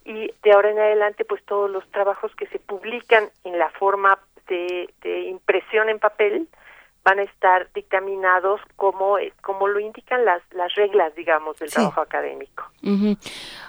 y 0.03 0.33
de 0.43 0.51
ahora 0.51 0.71
en 0.71 0.79
adelante 0.79 1.23
pues 1.23 1.41
todos 1.45 1.71
los 1.71 1.89
trabajos 1.91 2.35
que 2.35 2.47
se 2.47 2.59
publican 2.59 3.29
en 3.45 3.57
la 3.57 3.69
forma 3.69 4.19
de, 4.49 4.89
de 5.01 5.21
impresión 5.21 5.87
en 5.87 5.99
papel 5.99 6.49
van 7.07 7.19
a 7.19 7.23
estar 7.23 7.69
dictaminados 7.73 8.59
como, 8.75 9.15
como 9.41 9.69
lo 9.69 9.79
indican 9.79 10.25
las, 10.25 10.41
las 10.51 10.75
reglas, 10.75 11.15
digamos, 11.15 11.57
del 11.57 11.71
trabajo 11.71 12.01
académico. 12.01 12.65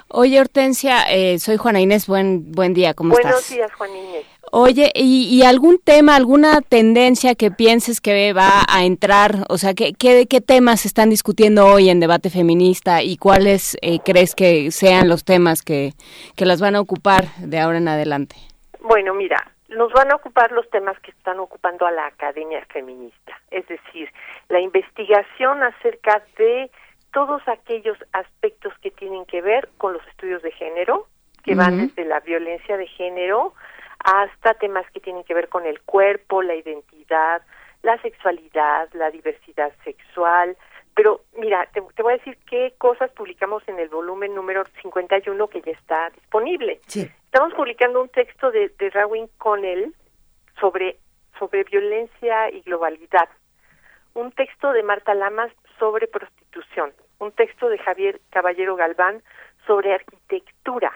Oye, 0.09 0.41
Hortensia, 0.41 1.03
eh, 1.09 1.39
soy 1.39 1.55
Juana 1.55 1.79
Inés, 1.79 2.05
buen, 2.05 2.51
buen 2.51 2.73
día, 2.73 2.93
¿cómo 2.93 3.13
estás? 3.13 3.31
Buenos 3.31 3.49
días, 3.49 3.73
Juana 3.75 3.97
Inés. 3.97 4.25
Oye, 4.51 4.91
y, 4.93 5.41
algún 5.43 5.79
tema, 5.79 6.17
alguna 6.17 6.59
tendencia 6.59 7.33
que 7.35 7.49
pienses 7.49 8.01
que 8.01 8.33
va 8.33 8.65
a 8.67 8.83
entrar? 8.83 9.45
O 9.47 9.57
sea, 9.57 9.73
¿qué, 9.73 9.93
qué, 9.93 10.27
qué 10.27 10.41
temas 10.41 10.81
se 10.81 10.89
están 10.89 11.09
discutiendo 11.09 11.65
hoy 11.65 11.89
en 11.89 12.01
debate 12.01 12.29
feminista 12.29 13.03
y 13.03 13.15
cuáles 13.15 13.77
eh, 13.81 13.99
crees 14.03 14.35
que 14.35 14.69
sean 14.71 15.07
los 15.07 15.23
temas 15.23 15.61
que, 15.61 15.93
que 16.35 16.45
las 16.45 16.59
van 16.59 16.75
a 16.75 16.81
ocupar 16.81 17.27
de 17.37 17.57
ahora 17.57 17.77
en 17.77 17.87
adelante? 17.87 18.35
Bueno, 18.81 19.13
mira, 19.13 19.49
nos 19.69 19.91
van 19.93 20.11
a 20.11 20.15
ocupar 20.15 20.51
los 20.51 20.69
temas 20.69 20.99
que 20.99 21.11
están 21.11 21.39
ocupando 21.39 21.85
a 21.85 21.91
la 21.91 22.07
academia 22.07 22.65
feminista, 22.69 23.39
es 23.51 23.67
decir, 23.67 24.11
la 24.49 24.59
investigación 24.59 25.63
acerca 25.63 26.23
de 26.37 26.71
todos 27.13 27.41
aquellos 27.47 27.97
aspectos 28.13 28.73
que 28.81 28.91
tienen 28.91 29.25
que 29.25 29.41
ver 29.41 29.69
con 29.77 29.93
los 29.93 30.05
estudios 30.07 30.41
de 30.41 30.51
género, 30.51 31.07
que 31.43 31.55
van 31.55 31.87
desde 31.87 32.05
la 32.05 32.19
violencia 32.19 32.77
de 32.77 32.87
género 32.87 33.53
hasta 34.03 34.53
temas 34.55 34.89
que 34.91 34.99
tienen 34.99 35.23
que 35.23 35.33
ver 35.33 35.49
con 35.49 35.65
el 35.65 35.81
cuerpo, 35.81 36.41
la 36.41 36.55
identidad, 36.55 37.41
la 37.81 37.99
sexualidad, 38.01 38.89
la 38.93 39.09
diversidad 39.09 39.71
sexual. 39.83 40.57
Pero 40.99 41.21
mira, 41.37 41.65
te, 41.71 41.79
voy 41.79 42.11
a 42.11 42.17
decir 42.17 42.37
qué 42.45 42.73
cosas 42.77 43.09
publicamos 43.13 43.63
en 43.69 43.79
el 43.79 43.87
volumen 43.87 44.35
número 44.35 44.65
51 44.81 45.47
que 45.47 45.61
ya 45.61 45.71
está 45.71 46.09
disponible. 46.09 46.81
Estamos 46.93 47.53
publicando 47.53 48.01
un 48.01 48.09
texto 48.09 48.51
de, 48.51 48.67
de 48.77 48.89
Rawin 48.89 49.29
Connell 49.37 49.95
sobre, 50.59 50.97
sobre 51.39 51.63
violencia 51.63 52.51
y 52.51 52.59
globalidad. 52.63 53.29
Un 54.13 54.33
texto 54.33 54.73
de 54.73 54.83
Marta 54.83 55.13
Lamas 55.13 55.53
sobre 55.79 56.07
prostitución. 56.07 56.91
Un 57.19 57.31
texto 57.31 57.69
de 57.69 57.77
Javier 57.77 58.19
Caballero 58.29 58.75
Galván 58.75 59.23
sobre 59.65 59.93
arquitectura 59.93 60.91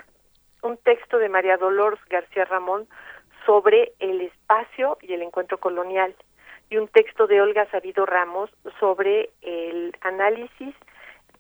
un 0.64 0.78
texto 0.78 1.18
de 1.18 1.30
María 1.30 1.58
Dolores 1.58 2.00
García 2.10 2.46
Ramón 2.46 2.88
sobre 3.46 3.94
el 4.00 4.22
espacio 4.22 4.98
y 5.02 5.14
el 5.14 5.22
encuentro 5.22 5.60
colonial 5.60 6.16
y 6.70 6.78
un 6.78 6.88
texto 6.88 7.28
de 7.28 7.42
Olga 7.42 7.70
Sabido 7.72 8.06
Ramos 8.06 8.50
sobre 8.80 9.30
el 9.42 9.96
análisis 10.02 10.76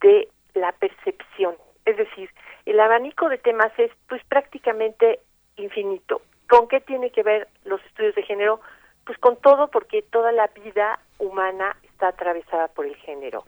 de 0.01 0.29
la 0.53 0.71
percepción. 0.73 1.55
Es 1.85 1.97
decir, 1.97 2.29
el 2.65 2.79
abanico 2.79 3.29
de 3.29 3.37
temas 3.37 3.71
es 3.77 3.91
pues 4.07 4.23
prácticamente 4.25 5.19
infinito. 5.57 6.21
¿Con 6.49 6.67
qué 6.67 6.79
tiene 6.79 7.11
que 7.11 7.23
ver 7.23 7.47
los 7.65 7.83
estudios 7.85 8.15
de 8.15 8.23
género? 8.23 8.61
Pues 9.05 9.17
con 9.17 9.37
todo 9.37 9.67
porque 9.69 10.01
toda 10.01 10.31
la 10.31 10.47
vida 10.47 10.99
humana 11.17 11.75
está 11.83 12.09
atravesada 12.09 12.67
por 12.69 12.85
el 12.85 12.95
género 12.95 13.43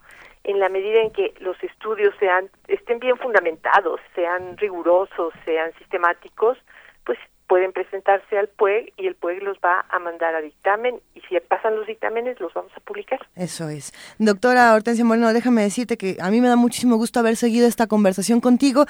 en 0.45 0.59
la 0.59 0.69
medida 0.69 1.01
en 1.01 1.11
que 1.11 1.33
los 1.39 1.61
estudios 1.63 2.13
sean 2.19 2.49
estén 2.67 2.99
bien 2.99 3.17
fundamentados, 3.17 3.99
sean 4.13 4.57
rigurosos, 4.57 5.33
sean 5.43 5.73
sistemáticos, 5.79 6.57
pues 7.03 7.17
pueden 7.47 7.71
presentarse 7.73 8.37
al 8.37 8.47
PUEG 8.47 8.93
y 8.97 9.07
el 9.07 9.15
PUEG 9.15 9.41
los 9.43 9.57
va 9.57 9.85
a 9.89 9.99
mandar 9.99 10.33
a 10.35 10.41
dictamen 10.41 11.01
y 11.13 11.19
si 11.21 11.39
pasan 11.41 11.75
los 11.75 11.87
dictámenes 11.87 12.39
los 12.39 12.53
vamos 12.53 12.71
a 12.75 12.79
publicar. 12.79 13.19
Eso 13.35 13.67
es. 13.69 13.93
Doctora 14.17 14.73
Hortensia 14.73 15.05
Moreno, 15.05 15.31
déjame 15.33 15.61
decirte 15.61 15.97
que 15.97 16.17
a 16.19 16.31
mí 16.31 16.41
me 16.41 16.47
da 16.47 16.55
muchísimo 16.55 16.95
gusto 16.97 17.19
haber 17.19 17.35
seguido 17.35 17.67
esta 17.67 17.85
conversación 17.87 18.41
contigo 18.41 18.85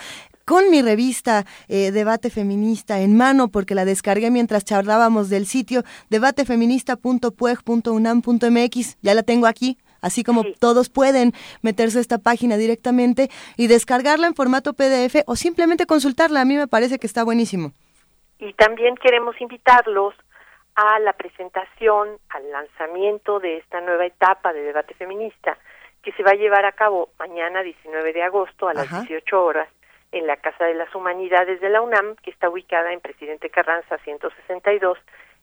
con 0.45 0.69
mi 0.69 0.81
revista 0.81 1.45
eh, 1.67 1.91
Debate 1.91 2.29
Feminista 2.29 3.01
en 3.01 3.17
mano 3.17 3.49
porque 3.49 3.75
la 3.75 3.83
descargué 3.85 4.31
mientras 4.31 4.63
charlábamos 4.63 5.29
del 5.29 5.47
sitio 5.47 5.83
debatefeminista.pueg.unam.mx. 6.09 8.97
Ya 9.01 9.13
la 9.13 9.23
tengo 9.23 9.47
aquí, 9.47 9.77
así 10.01 10.23
como 10.23 10.45
todos 10.59 10.89
pueden 10.89 11.33
meterse 11.61 11.97
a 11.97 12.01
esta 12.01 12.19
página 12.19 12.55
directamente 12.57 13.29
y 13.57 13.67
descargarla 13.67 14.27
en 14.27 14.35
formato 14.35 14.73
PDF 14.73 15.23
o 15.25 15.35
simplemente 15.35 15.85
consultarla. 15.85 16.39
A 16.41 16.45
mí 16.45 16.55
me 16.55 16.67
parece 16.67 16.99
que 16.99 17.07
está 17.07 17.23
buenísimo. 17.23 17.73
Y 18.39 18.53
también 18.53 18.95
queremos 18.95 19.39
invitarlos 19.39 20.13
a 20.75 20.99
la 20.99 21.13
presentación, 21.13 22.17
al 22.29 22.51
lanzamiento 22.51 23.39
de 23.39 23.57
esta 23.57 23.79
nueva 23.81 24.05
etapa 24.05 24.51
de 24.53 24.61
debate 24.61 24.93
feminista 24.93 25.57
que 26.03 26.11
se 26.11 26.23
va 26.23 26.31
a 26.31 26.35
llevar 26.35 26.65
a 26.65 26.73
cabo 26.73 27.09
mañana 27.17 27.63
19 27.63 28.13
de 28.13 28.23
agosto 28.23 28.67
a 28.67 28.73
las 28.73 28.89
18 28.89 29.43
horas 29.43 29.67
en 30.11 30.27
la 30.27 30.37
Casa 30.37 30.65
de 30.65 30.75
las 30.75 30.93
Humanidades 30.93 31.59
de 31.59 31.69
la 31.69 31.81
UNAM, 31.81 32.15
que 32.17 32.29
está 32.29 32.47
ubicada 32.47 32.93
en 32.93 33.01
Presidente 33.01 33.49
Carranza 33.49 33.97
162 33.97 34.97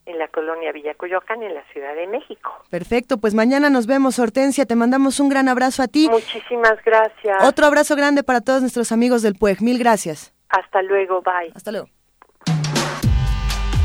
en 0.06 0.18
la 0.18 0.28
colonia 0.28 0.72
Villacoyoacán, 0.72 1.42
en 1.42 1.54
la 1.54 1.62
Ciudad 1.72 1.94
de 1.94 2.06
México. 2.06 2.64
Perfecto, 2.70 3.18
pues 3.18 3.34
mañana 3.34 3.70
nos 3.70 3.86
vemos, 3.86 4.18
Hortensia. 4.18 4.64
Te 4.64 4.76
mandamos 4.76 5.20
un 5.20 5.28
gran 5.28 5.48
abrazo 5.48 5.82
a 5.82 5.88
ti. 5.88 6.08
Muchísimas 6.08 6.82
gracias. 6.84 7.44
Otro 7.44 7.66
abrazo 7.66 7.96
grande 7.96 8.22
para 8.22 8.40
todos 8.40 8.60
nuestros 8.60 8.92
amigos 8.92 9.22
del 9.22 9.34
PUEG. 9.34 9.62
Mil 9.62 9.78
gracias. 9.78 10.32
Hasta 10.48 10.82
luego, 10.82 11.22
bye. 11.22 11.52
Hasta 11.54 11.72
luego. 11.72 11.88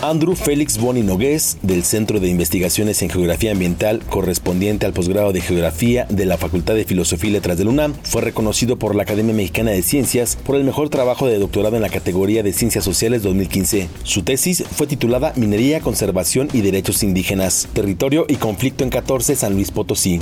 Andrew 0.01 0.33
Félix 0.35 0.77
Boni 0.77 1.01
Nogués, 1.01 1.57
del 1.61 1.83
Centro 1.83 2.19
de 2.19 2.29
Investigaciones 2.29 3.01
en 3.01 3.09
Geografía 3.09 3.51
Ambiental, 3.51 3.99
correspondiente 4.09 4.85
al 4.85 4.93
posgrado 4.93 5.33
de 5.33 5.41
Geografía 5.41 6.05
de 6.09 6.25
la 6.25 6.37
Facultad 6.37 6.75
de 6.75 6.85
Filosofía 6.85 7.29
y 7.29 7.33
Letras 7.33 7.57
del 7.57 7.67
UNAM, 7.67 7.93
fue 8.03 8.21
reconocido 8.21 8.77
por 8.77 8.95
la 8.95 9.03
Academia 9.03 9.33
Mexicana 9.33 9.71
de 9.71 9.81
Ciencias 9.81 10.37
por 10.37 10.55
el 10.55 10.63
mejor 10.63 10.89
trabajo 10.89 11.27
de 11.27 11.37
doctorado 11.37 11.75
en 11.75 11.81
la 11.81 11.89
categoría 11.89 12.43
de 12.43 12.53
Ciencias 12.53 12.85
Sociales 12.85 13.23
2015. 13.23 13.89
Su 14.03 14.23
tesis 14.23 14.63
fue 14.71 14.87
titulada 14.87 15.33
Minería, 15.35 15.81
Conservación 15.81 16.47
y 16.53 16.61
Derechos 16.61 17.03
Indígenas, 17.03 17.67
Territorio 17.73 18.25
y 18.27 18.35
Conflicto 18.35 18.85
en 18.85 18.89
14 18.89 19.35
San 19.35 19.53
Luis 19.55 19.71
Potosí. 19.71 20.19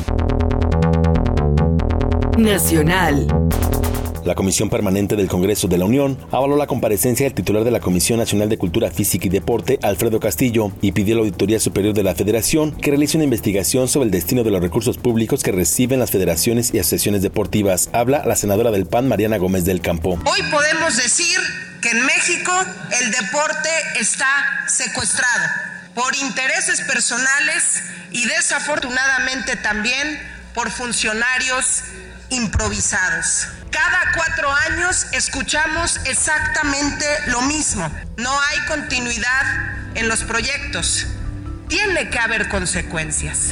Nacional. 2.38 3.28
La 4.28 4.36
Comisión 4.36 4.70
Permanente 4.70 5.16
del 5.16 5.30
Congreso 5.30 5.70
de 5.70 5.78
la 5.78 5.86
Unión 5.86 6.20
avaló 6.34 6.58
la 6.58 6.68
comparecencia 6.68 7.24
del 7.24 7.34
titular 7.34 7.64
de 7.64 7.72
la 7.72 7.80
Comisión 7.80 8.20
Nacional 8.20 8.50
de 8.50 8.58
Cultura 8.58 8.92
Física 8.92 9.28
y 9.28 9.30
Deporte, 9.30 9.80
Alfredo 9.82 10.20
Castillo, 10.20 10.74
y 10.82 10.92
pidió 10.92 11.16
a 11.16 11.20
la 11.20 11.22
Auditoría 11.22 11.62
Superior 11.62 11.94
de 11.94 12.04
la 12.04 12.14
Federación 12.14 12.76
que 12.76 12.90
realice 12.90 13.16
una 13.16 13.24
investigación 13.24 13.88
sobre 13.88 14.08
el 14.08 14.12
destino 14.12 14.44
de 14.44 14.52
los 14.52 14.62
recursos 14.62 14.98
públicos 14.98 15.44
que 15.44 15.54
reciben 15.54 16.02
las 16.02 16.12
federaciones 16.12 16.74
y 16.74 16.80
asociaciones 16.80 17.22
deportivas. 17.22 17.90
Habla 17.94 18.26
la 18.26 18.36
senadora 18.36 18.70
del 18.72 18.86
PAN, 18.86 19.08
Mariana 19.08 19.38
Gómez 19.38 19.64
del 19.64 19.80
Campo. 19.80 20.20
Hoy 20.26 20.42
podemos 20.52 20.98
decir 20.98 21.40
que 21.82 21.92
en 21.92 22.06
México 22.06 22.52
el 23.00 23.12
deporte 23.12 23.70
está 23.98 24.28
secuestrado 24.68 25.46
por 25.96 26.14
intereses 26.18 26.82
personales 26.82 27.82
y 28.12 28.26
desafortunadamente 28.26 29.56
también 29.56 30.20
por 30.54 30.70
funcionarios 30.70 31.84
improvisados. 32.30 33.48
Cada 33.72 34.14
cuatro 34.16 34.50
años 34.70 35.08
escuchamos 35.14 36.00
exactamente 36.06 37.06
lo 37.28 37.42
mismo. 37.42 37.90
No 38.18 38.32
hay 38.32 38.60
continuidad 38.68 39.88
en 39.96 40.08
los 40.08 40.24
proyectos. 40.24 41.08
Tiene 41.68 42.10
que 42.10 42.20
haber 42.20 42.48
consecuencias. 42.50 43.52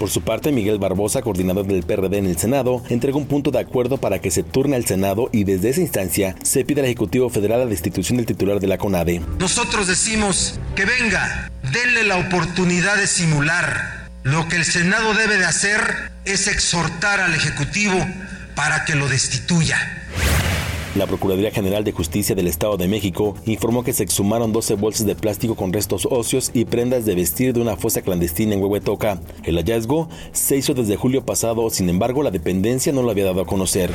Por 0.00 0.08
su 0.08 0.22
parte, 0.22 0.50
Miguel 0.50 0.78
Barbosa, 0.78 1.20
coordinador 1.20 1.66
del 1.66 1.82
PRD 1.82 2.16
en 2.16 2.24
el 2.24 2.38
Senado, 2.38 2.82
entregó 2.88 3.18
un 3.18 3.26
punto 3.26 3.50
de 3.50 3.58
acuerdo 3.58 3.98
para 3.98 4.18
que 4.18 4.30
se 4.30 4.42
turne 4.42 4.76
al 4.76 4.86
Senado 4.86 5.28
y 5.30 5.44
desde 5.44 5.68
esa 5.68 5.82
instancia 5.82 6.34
se 6.42 6.64
pide 6.64 6.80
al 6.80 6.86
Ejecutivo 6.86 7.28
Federal 7.28 7.60
la 7.60 7.66
destitución 7.66 8.16
del 8.16 8.24
titular 8.24 8.60
de 8.60 8.66
la 8.66 8.78
CONADE. 8.78 9.20
Nosotros 9.38 9.88
decimos 9.88 10.58
que 10.74 10.86
venga, 10.86 11.50
denle 11.70 12.04
la 12.04 12.16
oportunidad 12.16 12.96
de 12.96 13.06
simular. 13.06 13.99
Lo 14.22 14.46
que 14.48 14.56
el 14.56 14.64
Senado 14.64 15.14
debe 15.14 15.38
de 15.38 15.46
hacer 15.46 15.80
es 16.26 16.46
exhortar 16.46 17.20
al 17.20 17.34
Ejecutivo 17.34 17.96
para 18.54 18.84
que 18.84 18.94
lo 18.94 19.08
destituya. 19.08 19.78
La 20.94 21.06
Procuraduría 21.06 21.50
General 21.50 21.84
de 21.84 21.92
Justicia 21.92 22.34
del 22.34 22.46
Estado 22.46 22.76
de 22.76 22.86
México 22.86 23.34
informó 23.46 23.82
que 23.82 23.94
se 23.94 24.02
exhumaron 24.02 24.52
12 24.52 24.74
bolsas 24.74 25.06
de 25.06 25.14
plástico 25.14 25.54
con 25.54 25.72
restos 25.72 26.06
óseos 26.10 26.50
y 26.52 26.66
prendas 26.66 27.06
de 27.06 27.14
vestir 27.14 27.54
de 27.54 27.60
una 27.60 27.76
fosa 27.76 28.02
clandestina 28.02 28.54
en 28.54 28.60
Huehuetoca. 28.60 29.20
El 29.44 29.56
hallazgo 29.56 30.10
se 30.32 30.56
hizo 30.56 30.74
desde 30.74 30.96
julio 30.96 31.24
pasado, 31.24 31.70
sin 31.70 31.88
embargo, 31.88 32.22
la 32.22 32.30
dependencia 32.30 32.92
no 32.92 33.02
lo 33.02 33.10
había 33.10 33.24
dado 33.24 33.40
a 33.40 33.46
conocer. 33.46 33.90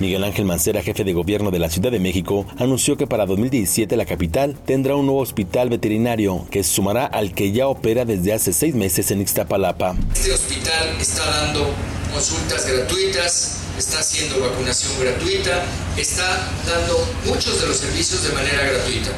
Miguel 0.00 0.24
Ángel 0.24 0.46
Mancera, 0.46 0.82
jefe 0.82 1.04
de 1.04 1.12
gobierno 1.12 1.50
de 1.50 1.58
la 1.58 1.68
Ciudad 1.68 1.90
de 1.90 2.00
México, 2.00 2.46
anunció 2.56 2.96
que 2.96 3.06
para 3.06 3.26
2017 3.26 3.96
la 3.96 4.06
capital 4.06 4.56
tendrá 4.64 4.96
un 4.96 5.04
nuevo 5.04 5.20
hospital 5.20 5.68
veterinario 5.68 6.46
que 6.50 6.64
sumará 6.64 7.04
al 7.04 7.34
que 7.34 7.52
ya 7.52 7.68
opera 7.68 8.06
desde 8.06 8.32
hace 8.32 8.54
seis 8.54 8.74
meses 8.74 9.10
en 9.10 9.20
Ixtapalapa. 9.20 9.94
Este 10.14 10.32
hospital 10.32 10.96
está 10.98 11.26
dando 11.26 11.68
consultas 12.14 12.66
gratuitas, 12.66 13.58
está 13.76 14.00
haciendo 14.00 14.40
vacunación 14.40 14.92
gratuita, 14.98 15.64
está 15.98 16.50
dando 16.66 17.06
muchos 17.26 17.60
de 17.60 17.68
los 17.68 17.76
servicios 17.76 18.22
de 18.22 18.32
manera 18.32 18.62
gratuita. 18.72 19.10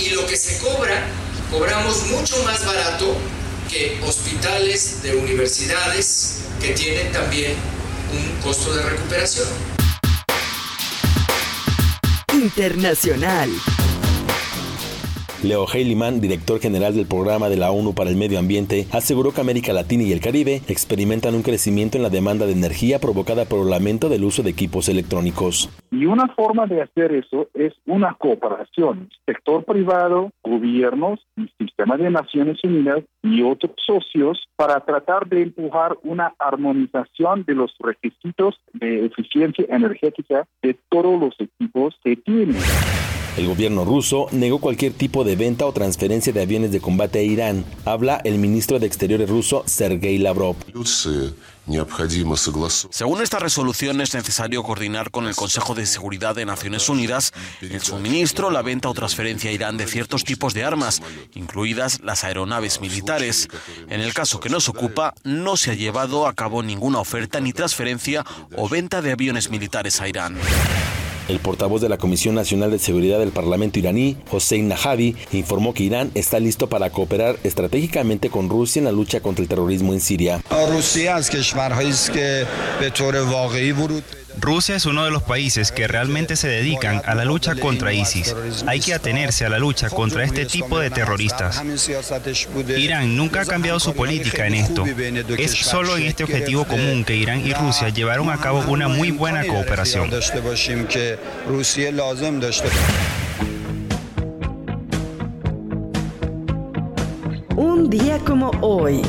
Y 0.00 0.10
lo 0.10 0.24
que 0.26 0.36
se 0.36 0.58
cobra, 0.58 1.02
cobramos 1.50 2.06
mucho 2.06 2.40
más 2.44 2.64
barato 2.64 3.16
que 3.68 3.98
hospitales 4.06 5.02
de 5.02 5.16
universidades 5.16 6.42
que 6.60 6.74
tienen 6.74 7.10
también 7.10 7.54
un 8.12 8.40
costo 8.40 8.72
de 8.72 8.82
recuperación. 8.82 9.48
Internacional. 12.32 13.50
Leo 15.44 15.66
Heiliman, 15.66 16.20
director 16.20 16.60
general 16.60 16.94
del 16.94 17.06
programa 17.06 17.48
de 17.48 17.56
la 17.56 17.72
ONU 17.72 17.94
para 17.94 18.10
el 18.10 18.16
Medio 18.16 18.38
Ambiente, 18.38 18.86
aseguró 18.92 19.32
que 19.32 19.40
América 19.40 19.72
Latina 19.72 20.04
y 20.04 20.12
el 20.12 20.20
Caribe 20.20 20.62
experimentan 20.68 21.34
un 21.34 21.42
crecimiento 21.42 21.96
en 21.96 22.04
la 22.04 22.10
demanda 22.10 22.46
de 22.46 22.52
energía 22.52 23.00
provocada 23.00 23.44
por 23.44 23.66
el 23.66 23.72
aumento 23.72 24.08
del 24.08 24.24
uso 24.24 24.42
de 24.42 24.50
equipos 24.50 24.88
electrónicos. 24.88 25.68
Y 25.90 26.06
una 26.06 26.28
forma 26.28 26.66
de 26.66 26.82
hacer 26.82 27.12
eso 27.12 27.48
es 27.54 27.72
una 27.86 28.14
cooperación, 28.14 29.10
sector 29.26 29.64
privado, 29.64 30.30
gobiernos, 30.42 31.20
y 31.36 31.48
sistema 31.58 31.96
de 31.96 32.10
Naciones 32.10 32.62
Unidas 32.62 33.02
y 33.22 33.42
otros 33.42 33.72
socios 33.84 34.46
para 34.56 34.80
tratar 34.80 35.28
de 35.28 35.42
empujar 35.42 35.96
una 36.02 36.34
armonización 36.38 37.44
de 37.44 37.54
los 37.54 37.74
requisitos 37.78 38.60
de 38.72 39.06
eficiencia 39.06 39.64
energética 39.68 40.46
de 40.62 40.76
todos 40.88 41.20
los 41.20 41.34
equipos 41.40 41.94
que 42.04 42.16
tienen. 42.16 42.56
El 43.34 43.46
gobierno 43.46 43.86
ruso 43.86 44.26
negó 44.30 44.58
cualquier 44.58 44.92
tipo 44.92 45.24
de 45.24 45.36
venta 45.36 45.64
o 45.64 45.72
transferencia 45.72 46.34
de 46.34 46.42
aviones 46.42 46.70
de 46.70 46.80
combate 46.80 47.20
a 47.20 47.22
Irán. 47.22 47.64
Habla 47.86 48.20
el 48.24 48.36
ministro 48.36 48.78
de 48.78 48.86
Exteriores 48.86 49.28
ruso, 49.30 49.62
Sergei 49.66 50.18
Lavrov. 50.18 50.56
Según 52.90 53.22
esta 53.22 53.38
resolución, 53.38 54.00
es 54.02 54.12
necesario 54.12 54.62
coordinar 54.62 55.10
con 55.10 55.26
el 55.26 55.34
Consejo 55.34 55.74
de 55.74 55.86
Seguridad 55.86 56.34
de 56.34 56.44
Naciones 56.44 56.90
Unidas 56.90 57.32
el 57.62 57.80
suministro, 57.80 58.50
la 58.50 58.60
venta 58.60 58.90
o 58.90 58.94
transferencia 58.94 59.48
a 59.48 59.54
Irán 59.54 59.78
de 59.78 59.86
ciertos 59.86 60.24
tipos 60.24 60.52
de 60.52 60.64
armas, 60.64 61.00
incluidas 61.34 62.00
las 62.02 62.24
aeronaves 62.24 62.82
militares. 62.82 63.48
En 63.88 64.02
el 64.02 64.12
caso 64.12 64.40
que 64.40 64.50
nos 64.50 64.68
ocupa, 64.68 65.14
no 65.24 65.56
se 65.56 65.70
ha 65.70 65.74
llevado 65.74 66.26
a 66.26 66.34
cabo 66.34 66.62
ninguna 66.62 66.98
oferta 66.98 67.40
ni 67.40 67.54
transferencia 67.54 68.26
o 68.56 68.68
venta 68.68 69.00
de 69.00 69.12
aviones 69.12 69.48
militares 69.48 70.02
a 70.02 70.08
Irán. 70.08 70.36
El 71.32 71.40
portavoz 71.40 71.80
de 71.80 71.88
la 71.88 71.96
Comisión 71.96 72.34
Nacional 72.34 72.70
de 72.72 72.78
Seguridad 72.78 73.18
del 73.18 73.30
Parlamento 73.30 73.78
iraní, 73.78 74.18
Hossein 74.30 74.68
Najavi, 74.68 75.16
informó 75.32 75.72
que 75.72 75.82
Irán 75.82 76.10
está 76.14 76.38
listo 76.38 76.68
para 76.68 76.90
cooperar 76.90 77.38
estratégicamente 77.42 78.28
con 78.28 78.50
Rusia 78.50 78.80
en 78.80 78.84
la 78.84 78.92
lucha 78.92 79.20
contra 79.20 79.42
el 79.42 79.48
terrorismo 79.48 79.94
en 79.94 80.02
Siria. 80.02 80.42
Rusia 84.40 84.76
es 84.76 84.86
uno 84.86 85.04
de 85.04 85.10
los 85.10 85.22
países 85.22 85.72
que 85.72 85.86
realmente 85.86 86.36
se 86.36 86.48
dedican 86.48 87.02
a 87.04 87.14
la 87.14 87.24
lucha 87.24 87.54
contra 87.54 87.92
ISIS. 87.92 88.34
Hay 88.66 88.80
que 88.80 88.94
atenerse 88.94 89.44
a 89.44 89.48
la 89.48 89.58
lucha 89.58 89.90
contra 89.90 90.24
este 90.24 90.46
tipo 90.46 90.78
de 90.78 90.90
terroristas. 90.90 91.62
Irán 92.76 93.16
nunca 93.16 93.42
ha 93.42 93.44
cambiado 93.44 93.78
su 93.78 93.94
política 93.94 94.46
en 94.46 94.54
esto. 94.54 94.84
Es 95.38 95.52
solo 95.52 95.96
en 95.96 96.04
este 96.04 96.24
objetivo 96.24 96.64
común 96.64 97.04
que 97.04 97.16
Irán 97.16 97.46
y 97.46 97.52
Rusia 97.52 97.90
llevaron 97.90 98.30
a 98.30 98.38
cabo 98.38 98.64
una 98.68 98.88
muy 98.88 99.10
buena 99.10 99.46
cooperación. 99.46 100.10
Un 107.56 107.90
día 107.90 108.18
como 108.20 108.50
hoy. 108.60 109.02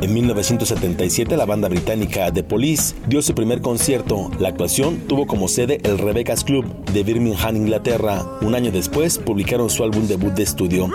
En 0.00 0.14
1977 0.14 1.36
la 1.36 1.46
banda 1.46 1.68
británica 1.68 2.32
The 2.32 2.42
Police 2.42 2.96
dio 3.06 3.22
su 3.22 3.34
primer 3.34 3.60
concierto. 3.60 4.30
La 4.38 4.48
actuación 4.48 4.98
tuvo 5.06 5.26
como 5.26 5.46
sede 5.46 5.80
el 5.84 5.98
Rebecca's 5.98 6.42
Club 6.42 6.64
de 6.86 7.02
Birmingham, 7.04 7.56
Inglaterra. 7.56 8.24
Un 8.42 8.54
año 8.54 8.72
después 8.72 9.18
publicaron 9.18 9.70
su 9.70 9.84
álbum 9.84 10.08
debut 10.08 10.32
de 10.32 10.42
estudio. 10.42 10.88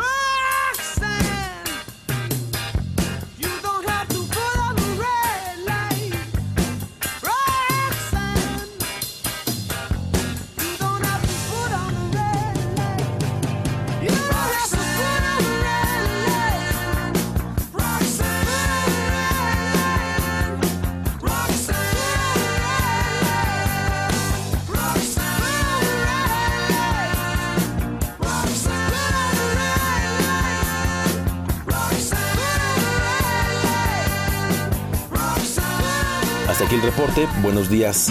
Buenos 37.42 37.70
días. 37.70 38.10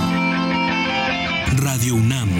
Radio 1.59 1.94
UNAM. 1.94 2.31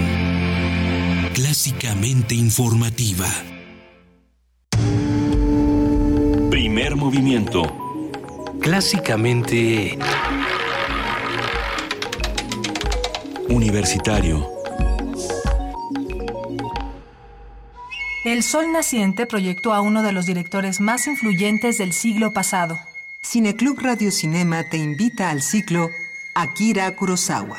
Clásicamente 1.35 2.33
informativa. 2.33 3.27
Primer 6.49 6.95
movimiento. 6.95 7.61
Clásicamente... 8.59 9.99
Universitario. 13.47 14.49
El 18.23 18.41
Sol 18.41 18.71
Naciente 18.71 19.27
proyectó 19.27 19.75
a 19.75 19.81
uno 19.81 20.01
de 20.01 20.13
los 20.13 20.25
directores 20.25 20.81
más 20.81 21.05
influyentes 21.05 21.77
del 21.77 21.93
siglo 21.93 22.33
pasado. 22.33 22.75
Cineclub 23.23 23.79
Radio 23.81 24.09
Cinema 24.09 24.63
te 24.67 24.77
invita 24.77 25.29
al 25.29 25.43
ciclo 25.43 25.91
Akira 26.35 26.93
Kurosawa. 26.97 27.55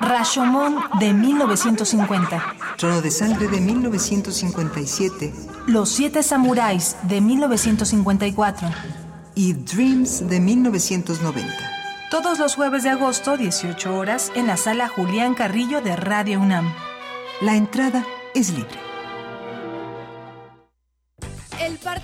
Rashomon 0.00 0.80
de 0.98 1.14
1950. 1.14 2.42
Trono 2.76 3.00
de 3.00 3.10
Sangre 3.12 3.46
de 3.46 3.60
1957. 3.60 5.32
Los 5.68 5.90
Siete 5.90 6.24
Samuráis 6.24 6.96
de 7.02 7.20
1954. 7.20 8.68
Y 9.36 9.52
Dreams 9.52 10.28
de 10.28 10.40
1990. 10.40 11.52
Todos 12.10 12.40
los 12.40 12.56
jueves 12.56 12.82
de 12.82 12.90
agosto, 12.90 13.36
18 13.36 13.96
horas, 13.96 14.32
en 14.34 14.48
la 14.48 14.56
sala 14.56 14.88
Julián 14.88 15.34
Carrillo 15.34 15.80
de 15.80 15.94
Radio 15.94 16.40
UNAM. 16.40 16.72
La 17.40 17.54
entrada 17.54 18.04
es 18.34 18.50
libre. 18.50 18.85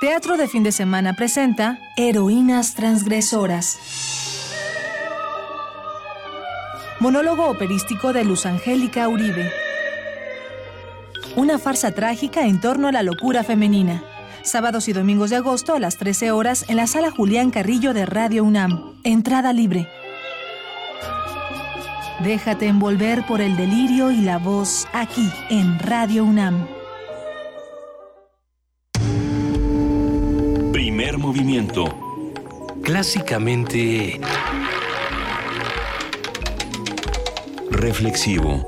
Teatro 0.00 0.36
de 0.36 0.46
fin 0.46 0.62
de 0.62 0.70
semana 0.70 1.14
presenta 1.14 1.80
Heroínas 1.96 2.74
Transgresoras. 2.74 3.76
Monólogo 7.00 7.48
operístico 7.48 8.12
de 8.12 8.24
Luz 8.24 8.46
Angélica 8.46 9.08
Uribe. 9.08 9.50
Una 11.34 11.58
farsa 11.58 11.90
trágica 11.90 12.46
en 12.46 12.60
torno 12.60 12.86
a 12.86 12.92
la 12.92 13.02
locura 13.02 13.42
femenina. 13.42 14.04
Sábados 14.42 14.86
y 14.88 14.92
domingos 14.92 15.30
de 15.30 15.36
agosto 15.36 15.74
a 15.74 15.80
las 15.80 15.96
13 15.96 16.30
horas 16.30 16.64
en 16.68 16.76
la 16.76 16.86
sala 16.86 17.10
Julián 17.10 17.50
Carrillo 17.50 17.94
de 17.94 18.06
Radio 18.06 18.44
UNAM. 18.44 18.94
Entrada 19.02 19.52
libre. 19.52 19.88
Déjate 22.22 22.68
envolver 22.68 23.26
por 23.26 23.40
el 23.40 23.56
delirio 23.56 24.12
y 24.12 24.20
la 24.20 24.38
voz 24.38 24.86
aquí 24.92 25.28
en 25.50 25.80
Radio 25.80 26.24
UNAM. 26.24 26.81
Primer 31.12 31.26
movimiento. 31.26 31.84
Clásicamente... 32.82 34.18
Reflexivo. 37.70 38.66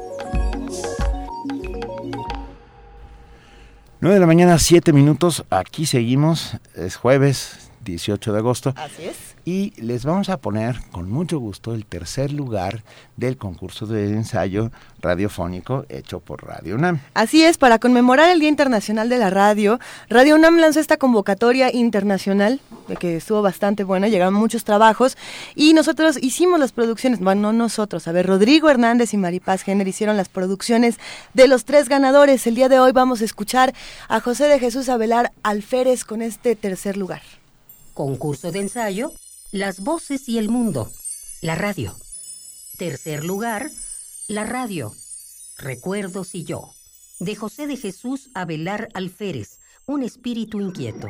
9 4.00 4.14
de 4.14 4.20
la 4.20 4.26
mañana, 4.26 4.58
7 4.58 4.92
minutos. 4.92 5.46
Aquí 5.48 5.86
seguimos. 5.86 6.58
Es 6.74 6.96
jueves 6.96 7.63
18 7.84 8.32
de 8.32 8.38
agosto. 8.38 8.74
Así 8.76 9.04
es. 9.04 9.16
Y 9.44 9.72
les 9.80 10.04
vamos 10.04 10.30
a 10.30 10.38
poner 10.38 10.76
con 10.90 11.10
mucho 11.10 11.38
gusto 11.38 11.74
el 11.74 11.84
tercer 11.84 12.32
lugar 12.32 12.82
del 13.16 13.36
concurso 13.36 13.86
de 13.86 14.08
ensayo 14.08 14.70
radiofónico 15.00 15.84
hecho 15.90 16.20
por 16.20 16.46
Radio 16.46 16.76
UNAM. 16.76 17.00
Así 17.12 17.44
es, 17.44 17.58
para 17.58 17.78
conmemorar 17.78 18.30
el 18.30 18.40
Día 18.40 18.48
Internacional 18.48 19.08
de 19.08 19.18
la 19.18 19.28
Radio, 19.28 19.78
Radio 20.08 20.34
UNAM 20.36 20.56
lanzó 20.56 20.80
esta 20.80 20.96
convocatoria 20.96 21.72
internacional, 21.74 22.60
que 22.98 23.16
estuvo 23.16 23.42
bastante 23.42 23.84
buena, 23.84 24.08
llegaron 24.08 24.34
muchos 24.34 24.64
trabajos, 24.64 25.18
y 25.54 25.74
nosotros 25.74 26.18
hicimos 26.22 26.58
las 26.58 26.72
producciones, 26.72 27.20
bueno, 27.20 27.52
no 27.52 27.64
nosotros, 27.64 28.08
a 28.08 28.12
ver, 28.12 28.26
Rodrigo 28.26 28.70
Hernández 28.70 29.12
y 29.14 29.16
Maripaz 29.16 29.62
Jenner 29.62 29.88
hicieron 29.88 30.16
las 30.16 30.28
producciones 30.28 30.98
de 31.34 31.48
los 31.48 31.64
tres 31.64 31.88
ganadores. 31.88 32.46
El 32.46 32.54
día 32.54 32.68
de 32.68 32.78
hoy 32.78 32.92
vamos 32.92 33.20
a 33.20 33.24
escuchar 33.24 33.74
a 34.08 34.20
José 34.20 34.44
de 34.44 34.58
Jesús 34.58 34.88
Abelar 34.88 35.32
Alférez 35.42 36.04
con 36.04 36.22
este 36.22 36.56
tercer 36.56 36.96
lugar. 36.96 37.22
Concurso 37.94 38.50
de 38.50 38.58
ensayo 38.60 39.12
las 39.52 39.78
voces 39.78 40.28
y 40.28 40.38
el 40.38 40.48
mundo. 40.48 40.90
La 41.40 41.54
radio. 41.54 41.94
Tercer 42.76 43.24
lugar, 43.24 43.70
la 44.26 44.42
radio. 44.42 44.92
Recuerdos 45.58 46.34
y 46.34 46.42
yo. 46.42 46.72
De 47.20 47.36
José 47.36 47.68
de 47.68 47.76
Jesús 47.76 48.30
Abelar 48.34 48.88
Alférez, 48.94 49.60
un 49.86 50.02
espíritu 50.02 50.60
inquieto. 50.60 51.06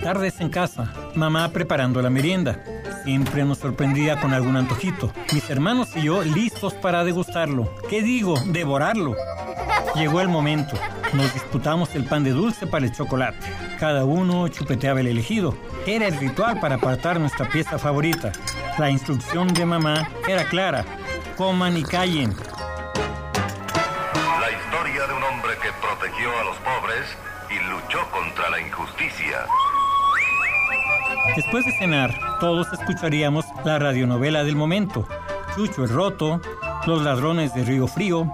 Tardes 0.00 0.40
en 0.40 0.48
casa, 0.48 0.94
mamá 1.16 1.52
preparando 1.52 2.00
la 2.00 2.10
merienda. 2.10 2.64
Siempre 3.04 3.44
nos 3.44 3.58
sorprendía 3.58 4.20
con 4.20 4.34
algún 4.34 4.56
antojito. 4.56 5.12
Mis 5.32 5.48
hermanos 5.48 5.88
y 5.96 6.02
yo 6.02 6.22
listos 6.22 6.74
para 6.74 7.02
degustarlo. 7.02 7.72
¿Qué 7.88 8.02
digo? 8.02 8.38
Devorarlo. 8.46 9.16
Llegó 9.94 10.20
el 10.20 10.28
momento. 10.28 10.76
Nos 11.14 11.32
disputamos 11.32 11.94
el 11.94 12.04
pan 12.04 12.24
de 12.24 12.30
dulce 12.30 12.66
para 12.66 12.84
el 12.84 12.92
chocolate. 12.92 13.38
Cada 13.78 14.04
uno 14.04 14.48
chupeteaba 14.48 15.00
el 15.00 15.06
elegido. 15.06 15.56
Era 15.86 16.06
el 16.06 16.18
ritual 16.18 16.60
para 16.60 16.76
apartar 16.76 17.18
nuestra 17.18 17.48
pieza 17.48 17.78
favorita. 17.78 18.32
La 18.78 18.90
instrucción 18.90 19.48
de 19.48 19.64
mamá 19.64 20.08
era 20.28 20.44
clara. 20.44 20.84
Coman 21.36 21.76
y 21.76 21.82
callen. 21.82 22.34
La 24.40 24.50
historia 24.50 25.06
de 25.06 25.14
un 25.14 25.22
hombre 25.24 25.52
que 25.62 25.70
protegió 25.80 26.28
a 26.38 26.44
los 26.44 26.56
pobres 26.58 27.06
y 27.50 27.70
luchó 27.70 27.98
contra 28.10 28.50
la 28.50 28.60
injusticia. 28.60 29.46
Después 31.36 31.64
de 31.64 31.72
cenar, 31.72 32.10
todos 32.40 32.72
escucharíamos 32.72 33.44
la 33.64 33.78
radionovela 33.78 34.42
del 34.42 34.56
momento. 34.56 35.06
Chucho 35.54 35.84
el 35.84 35.90
Roto, 35.90 36.40
Los 36.86 37.02
Ladrones 37.02 37.54
de 37.54 37.64
Río 37.64 37.86
Frío, 37.86 38.32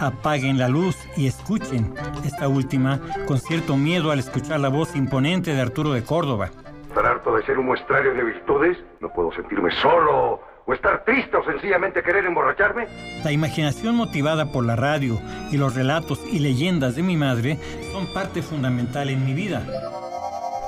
apaguen 0.00 0.58
la 0.58 0.68
luz 0.68 0.96
y 1.16 1.26
escuchen. 1.26 1.94
Esta 2.24 2.48
última 2.48 3.00
con 3.26 3.38
cierto 3.38 3.76
miedo 3.76 4.10
al 4.10 4.18
escuchar 4.18 4.60
la 4.60 4.68
voz 4.68 4.96
imponente 4.96 5.54
de 5.54 5.60
Arturo 5.60 5.92
de 5.92 6.04
Córdoba. 6.04 6.50
¿Estar 6.88 7.06
harto 7.06 7.36
de 7.36 7.44
ser 7.44 7.58
un 7.58 7.66
muestrario 7.66 8.12
de 8.14 8.24
virtudes? 8.24 8.78
¿No 9.00 9.08
puedo 9.12 9.32
sentirme 9.32 9.70
solo? 9.80 10.40
¿O 10.64 10.72
estar 10.72 11.04
triste 11.04 11.36
o 11.36 11.44
sencillamente 11.44 12.02
querer 12.02 12.24
emborracharme? 12.24 12.86
La 13.24 13.32
imaginación 13.32 13.96
motivada 13.96 14.52
por 14.52 14.64
la 14.64 14.76
radio 14.76 15.20
y 15.50 15.56
los 15.56 15.74
relatos 15.74 16.20
y 16.30 16.38
leyendas 16.38 16.94
de 16.94 17.02
mi 17.02 17.16
madre 17.16 17.58
son 17.92 18.12
parte 18.12 18.42
fundamental 18.42 19.10
en 19.10 19.24
mi 19.24 19.34
vida. 19.34 19.62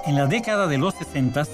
En 0.06 0.16
la 0.16 0.26
década 0.26 0.66
de 0.66 0.78
los 0.78 0.94
60, 0.94 1.44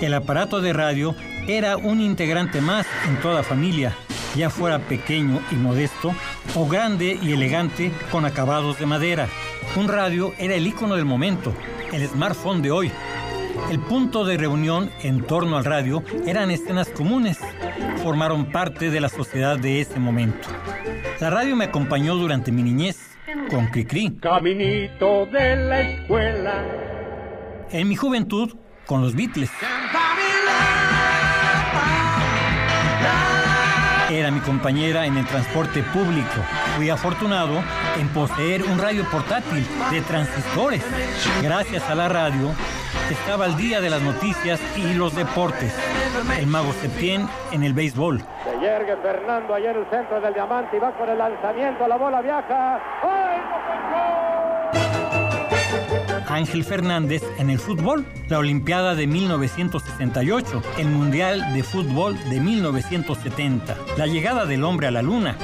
el 0.00 0.14
aparato 0.14 0.60
de 0.60 0.72
radio 0.72 1.14
era 1.48 1.76
un 1.76 2.00
integrante 2.00 2.60
más 2.60 2.86
en 3.08 3.20
toda 3.20 3.42
familia 3.42 3.94
ya 4.36 4.50
fuera 4.50 4.78
pequeño 4.78 5.40
y 5.50 5.54
modesto 5.54 6.14
o 6.54 6.68
grande 6.68 7.18
y 7.20 7.32
elegante 7.32 7.90
con 8.12 8.24
acabados 8.24 8.78
de 8.78 8.86
madera. 8.86 9.28
Un 9.76 9.88
radio 9.88 10.32
era 10.38 10.54
el 10.54 10.66
icono 10.66 10.94
del 10.94 11.06
momento, 11.06 11.54
el 11.92 12.06
smartphone 12.06 12.62
de 12.62 12.70
hoy. 12.70 12.92
El 13.70 13.80
punto 13.80 14.24
de 14.24 14.36
reunión 14.36 14.90
en 15.02 15.22
torno 15.22 15.56
al 15.56 15.64
radio 15.64 16.04
eran 16.26 16.50
escenas 16.50 16.88
comunes, 16.88 17.38
formaron 18.02 18.52
parte 18.52 18.90
de 18.90 19.00
la 19.00 19.08
sociedad 19.08 19.58
de 19.58 19.80
ese 19.80 19.98
momento. 19.98 20.48
La 21.20 21.30
radio 21.30 21.56
me 21.56 21.64
acompañó 21.64 22.14
durante 22.14 22.52
mi 22.52 22.62
niñez 22.62 23.16
con 23.50 23.66
Cricri. 23.68 24.18
Caminito 24.20 25.26
de 25.26 25.56
la 25.56 25.80
escuela. 25.80 26.95
En 27.70 27.88
mi 27.88 27.96
juventud 27.96 28.54
con 28.86 29.02
los 29.02 29.14
Beatles. 29.14 29.50
Era 34.10 34.30
mi 34.30 34.40
compañera 34.40 35.04
en 35.06 35.16
el 35.16 35.26
transporte 35.26 35.82
público. 35.82 36.40
Fui 36.76 36.88
afortunado 36.90 37.62
en 37.98 38.08
poseer 38.08 38.62
un 38.62 38.78
radio 38.78 39.04
portátil 39.10 39.66
de 39.90 40.00
transistores. 40.02 40.84
Gracias 41.42 41.82
a 41.90 41.96
la 41.96 42.08
radio, 42.08 42.52
estaba 43.10 43.46
al 43.46 43.56
día 43.56 43.80
de 43.80 43.90
las 43.90 44.00
noticias 44.02 44.60
y 44.76 44.94
los 44.94 45.16
deportes. 45.16 45.74
El 46.38 46.46
mago 46.46 46.72
Septién 46.80 47.28
en 47.50 47.64
el 47.64 47.74
béisbol. 47.74 48.20
Se 48.44 48.60
yergue 48.60 48.96
Fernando 49.02 49.56
en 49.56 49.76
el 49.76 49.86
centro 49.90 50.20
del 50.20 50.34
diamante 50.34 50.76
y 50.76 50.80
va 50.80 50.92
con 50.92 51.08
el 51.08 51.18
lanzamiento, 51.18 51.88
la 51.88 51.96
bola 51.96 52.22
viaja. 52.22 52.80
¡Ay, 53.02 54.25
Ángel 56.36 56.64
Fernández 56.64 57.22
en 57.38 57.48
el 57.48 57.58
fútbol, 57.58 58.04
la 58.28 58.38
Olimpiada 58.38 58.94
de 58.94 59.06
1968, 59.06 60.62
el 60.76 60.86
Mundial 60.88 61.54
de 61.54 61.62
Fútbol 61.62 62.18
de 62.28 62.40
1970, 62.40 63.74
la 63.96 64.06
llegada 64.06 64.44
del 64.44 64.62
hombre 64.62 64.86
a 64.86 64.90
la 64.90 65.00
luna. 65.00 65.38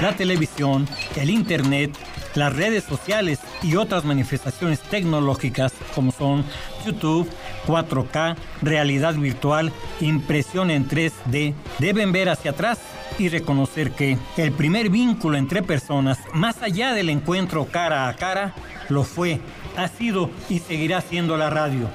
La 0.00 0.16
televisión, 0.16 0.86
el 1.16 1.30
Internet, 1.30 1.96
las 2.34 2.54
redes 2.54 2.84
sociales 2.84 3.40
y 3.62 3.76
otras 3.76 4.04
manifestaciones 4.04 4.80
tecnológicas 4.80 5.72
como 5.94 6.12
son 6.12 6.44
YouTube, 6.86 7.28
4K, 7.66 8.36
realidad 8.62 9.14
virtual, 9.14 9.72
impresión 10.00 10.70
en 10.70 10.88
3D, 10.88 11.54
deben 11.78 12.12
ver 12.12 12.28
hacia 12.28 12.52
atrás 12.52 12.80
y 13.18 13.28
reconocer 13.28 13.92
que 13.92 14.18
el 14.36 14.52
primer 14.52 14.88
vínculo 14.88 15.36
entre 15.36 15.62
personas, 15.62 16.18
más 16.32 16.62
allá 16.62 16.92
del 16.92 17.10
encuentro 17.10 17.66
cara 17.66 18.08
a 18.08 18.16
cara, 18.16 18.54
lo 18.88 19.04
fue, 19.04 19.40
ha 19.76 19.88
sido 19.88 20.30
y 20.48 20.58
seguirá 20.58 21.00
siendo 21.00 21.36
la 21.36 21.50
radio. 21.50 21.88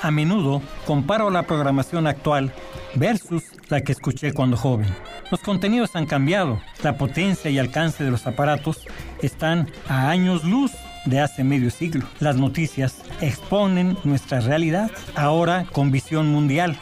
A 0.00 0.10
menudo 0.10 0.62
comparo 0.86 1.28
la 1.30 1.42
programación 1.42 2.06
actual 2.06 2.52
versus 2.98 3.44
la 3.68 3.80
que 3.80 3.92
escuché 3.92 4.32
cuando 4.32 4.56
joven. 4.56 4.88
Los 5.30 5.40
contenidos 5.40 5.94
han 5.94 6.06
cambiado, 6.06 6.60
la 6.82 6.96
potencia 6.96 7.50
y 7.50 7.58
alcance 7.58 8.04
de 8.04 8.10
los 8.10 8.26
aparatos 8.26 8.86
están 9.22 9.70
a 9.88 10.08
años 10.10 10.44
luz 10.44 10.72
de 11.04 11.20
hace 11.20 11.44
medio 11.44 11.70
siglo. 11.70 12.06
Las 12.20 12.36
noticias 12.36 13.02
exponen 13.20 13.96
nuestra 14.04 14.40
realidad, 14.40 14.90
ahora 15.14 15.64
con 15.72 15.90
visión 15.90 16.28
mundial. 16.28 16.76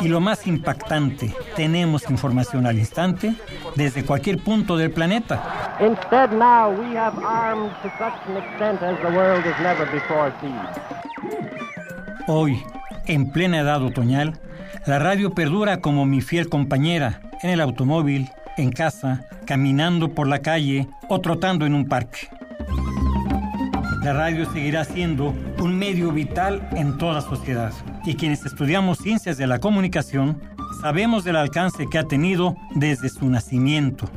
Y 0.00 0.08
lo 0.08 0.20
más 0.20 0.46
impactante, 0.46 1.34
tenemos 1.54 2.08
información 2.10 2.66
al 2.66 2.78
instante 2.78 3.34
desde 3.74 4.04
cualquier 4.04 4.38
punto 4.38 4.76
del 4.76 4.90
planeta. 4.90 5.76
Instead 5.80 6.30
now 6.32 6.70
we 6.70 6.96
have 6.96 7.16
armed 7.24 7.70
to 7.82 7.88
such 7.98 8.14
an 8.28 8.36
extent 8.36 8.82
as 8.82 8.98
the 9.00 9.16
world 9.16 9.44
has 9.44 9.60
never 9.62 9.86
before 9.90 10.32
seen. 10.40 10.56
Hoy, 12.26 12.62
en 13.06 13.30
plena 13.30 13.60
edad 13.60 13.82
otoñal, 13.82 14.38
la 14.86 15.00
radio 15.00 15.34
perdura 15.34 15.80
como 15.80 16.06
mi 16.06 16.20
fiel 16.20 16.48
compañera 16.48 17.20
en 17.42 17.50
el 17.50 17.60
automóvil, 17.60 18.30
en 18.56 18.70
casa, 18.70 19.24
caminando 19.44 20.14
por 20.14 20.28
la 20.28 20.38
calle 20.38 20.88
o 21.08 21.20
trotando 21.20 21.66
en 21.66 21.74
un 21.74 21.86
parque. 21.86 22.28
La 24.04 24.12
radio 24.12 24.50
seguirá 24.52 24.84
siendo 24.84 25.34
un 25.58 25.76
medio 25.76 26.12
vital 26.12 26.68
en 26.76 26.96
toda 26.98 27.20
sociedad 27.20 27.72
y 28.04 28.14
quienes 28.14 28.46
estudiamos 28.46 28.98
ciencias 28.98 29.36
de 29.36 29.48
la 29.48 29.58
comunicación 29.58 30.40
sabemos 30.80 31.24
del 31.24 31.34
alcance 31.34 31.88
que 31.90 31.98
ha 31.98 32.04
tenido 32.04 32.56
desde 32.76 33.08
su 33.08 33.28
nacimiento. 33.28 34.08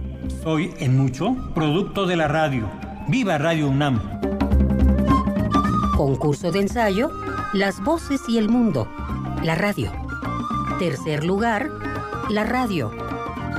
Soy 0.44 0.72
en 0.78 0.96
mucho 0.96 1.36
producto 1.56 2.06
de 2.06 2.16
la 2.16 2.28
radio. 2.28 2.70
¡Viva 3.08 3.40
Radio 3.40 3.70
UNAM! 3.70 4.00
Concurso 5.98 6.52
de 6.52 6.60
ensayo, 6.60 7.10
Las 7.54 7.84
voces 7.84 8.22
y 8.28 8.38
el 8.38 8.50
mundo. 8.50 8.88
La 9.44 9.56
radio. 9.56 10.09
Tercer 10.80 11.26
lugar, 11.26 11.70
La 12.30 12.46
radio. 12.46 12.90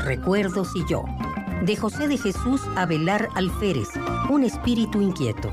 Recuerdos 0.06 0.70
y 0.74 0.86
yo. 0.88 1.04
De 1.60 1.76
José 1.76 2.08
de 2.08 2.16
Jesús 2.16 2.62
Abelar 2.76 3.28
Alférez, 3.34 3.88
un 4.30 4.42
espíritu 4.42 5.02
inquieto. 5.02 5.52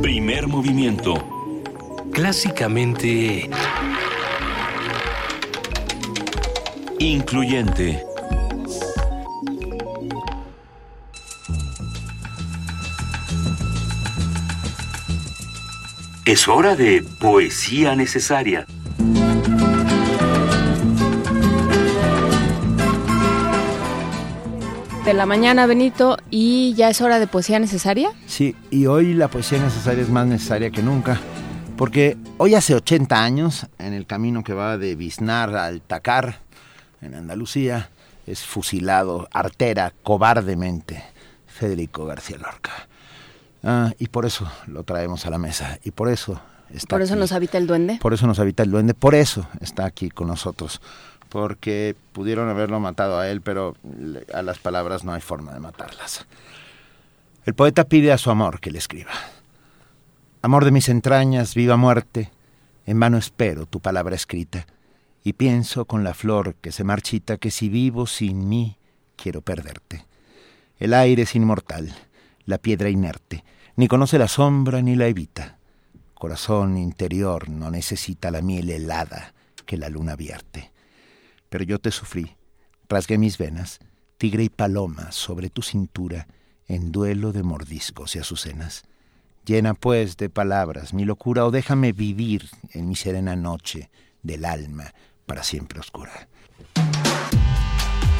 Primer 0.00 0.48
movimiento. 0.48 1.16
Clásicamente... 2.12 3.50
Incluyente. 6.98 8.11
Es 16.24 16.46
hora 16.46 16.76
de 16.76 17.02
poesía 17.02 17.96
necesaria. 17.96 18.64
De 25.04 25.14
la 25.14 25.26
mañana, 25.26 25.66
Benito, 25.66 26.16
y 26.30 26.74
ya 26.74 26.90
es 26.90 27.00
hora 27.00 27.18
de 27.18 27.26
poesía 27.26 27.58
necesaria. 27.58 28.12
Sí, 28.26 28.54
y 28.70 28.86
hoy 28.86 29.14
la 29.14 29.26
poesía 29.26 29.58
necesaria 29.58 30.04
es 30.04 30.10
más 30.10 30.28
necesaria 30.28 30.70
que 30.70 30.80
nunca, 30.80 31.20
porque 31.76 32.16
hoy 32.38 32.54
hace 32.54 32.76
80 32.76 33.20
años, 33.20 33.66
en 33.80 33.92
el 33.92 34.06
camino 34.06 34.44
que 34.44 34.54
va 34.54 34.78
de 34.78 34.94
Biznar 34.94 35.56
al 35.56 35.80
Tacar, 35.80 36.38
en 37.00 37.16
Andalucía, 37.16 37.90
es 38.28 38.44
fusilado, 38.44 39.28
artera, 39.32 39.92
cobardemente, 40.04 41.02
Federico 41.48 42.06
García 42.06 42.38
Lorca. 42.38 42.91
Ah, 43.62 43.92
y 43.98 44.08
por 44.08 44.26
eso 44.26 44.50
lo 44.66 44.82
traemos 44.82 45.26
a 45.26 45.30
la 45.30 45.38
mesa, 45.38 45.78
y 45.84 45.92
por 45.92 46.08
eso 46.08 46.40
está 46.70 46.88
Por 46.96 47.02
eso 47.02 47.14
aquí. 47.14 47.20
nos 47.20 47.32
habita 47.32 47.58
el 47.58 47.66
duende. 47.66 47.98
Por 48.00 48.12
eso 48.12 48.26
nos 48.26 48.38
habita 48.38 48.62
el 48.62 48.70
duende, 48.70 48.94
por 48.94 49.14
eso 49.14 49.46
está 49.60 49.84
aquí 49.84 50.10
con 50.10 50.28
nosotros. 50.28 50.80
Porque 51.28 51.96
pudieron 52.12 52.48
haberlo 52.48 52.78
matado 52.80 53.18
a 53.18 53.28
él, 53.28 53.40
pero 53.40 53.74
a 54.34 54.42
las 54.42 54.58
palabras 54.58 55.04
no 55.04 55.12
hay 55.12 55.20
forma 55.20 55.52
de 55.54 55.60
matarlas. 55.60 56.26
El 57.44 57.54
poeta 57.54 57.84
pide 57.84 58.12
a 58.12 58.18
su 58.18 58.30
amor 58.30 58.60
que 58.60 58.70
le 58.70 58.78
escriba. 58.78 59.12
Amor 60.42 60.64
de 60.64 60.72
mis 60.72 60.88
entrañas, 60.88 61.54
viva 61.54 61.76
muerte, 61.76 62.30
en 62.84 62.98
vano 62.98 63.16
espero 63.16 63.66
tu 63.66 63.80
palabra 63.80 64.16
escrita, 64.16 64.66
y 65.24 65.34
pienso 65.34 65.84
con 65.84 66.02
la 66.02 66.14
flor 66.14 66.56
que 66.56 66.72
se 66.72 66.82
marchita 66.84 67.36
que 67.36 67.52
si 67.52 67.68
vivo 67.68 68.06
sin 68.06 68.48
mí, 68.48 68.76
quiero 69.16 69.40
perderte. 69.40 70.04
El 70.78 70.94
aire 70.94 71.22
es 71.22 71.34
inmortal, 71.36 71.94
la 72.44 72.58
piedra 72.58 72.88
inerte, 72.88 73.44
ni 73.76 73.88
conoce 73.88 74.18
la 74.18 74.28
sombra 74.28 74.82
ni 74.82 74.96
la 74.96 75.06
evita. 75.06 75.58
Corazón 76.14 76.76
interior 76.76 77.48
no 77.48 77.70
necesita 77.70 78.30
la 78.30 78.42
miel 78.42 78.70
helada 78.70 79.34
que 79.66 79.76
la 79.76 79.88
luna 79.88 80.16
vierte. 80.16 80.72
Pero 81.48 81.64
yo 81.64 81.78
te 81.78 81.90
sufrí, 81.90 82.36
rasgué 82.88 83.18
mis 83.18 83.38
venas, 83.38 83.80
tigre 84.18 84.44
y 84.44 84.48
paloma 84.48 85.12
sobre 85.12 85.50
tu 85.50 85.62
cintura, 85.62 86.28
en 86.68 86.92
duelo 86.92 87.32
de 87.32 87.42
mordiscos 87.42 88.14
y 88.16 88.20
azucenas. 88.20 88.84
Llena 89.44 89.74
pues 89.74 90.16
de 90.16 90.30
palabras 90.30 90.94
mi 90.94 91.04
locura 91.04 91.44
o 91.44 91.50
déjame 91.50 91.92
vivir 91.92 92.48
en 92.72 92.88
mi 92.88 92.94
serena 92.94 93.34
noche 93.34 93.90
del 94.22 94.44
alma 94.44 94.94
para 95.26 95.42
siempre 95.42 95.80
oscura. 95.80 96.28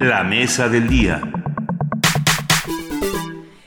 La 0.00 0.22
mesa 0.22 0.68
del 0.68 0.88
día. 0.88 1.20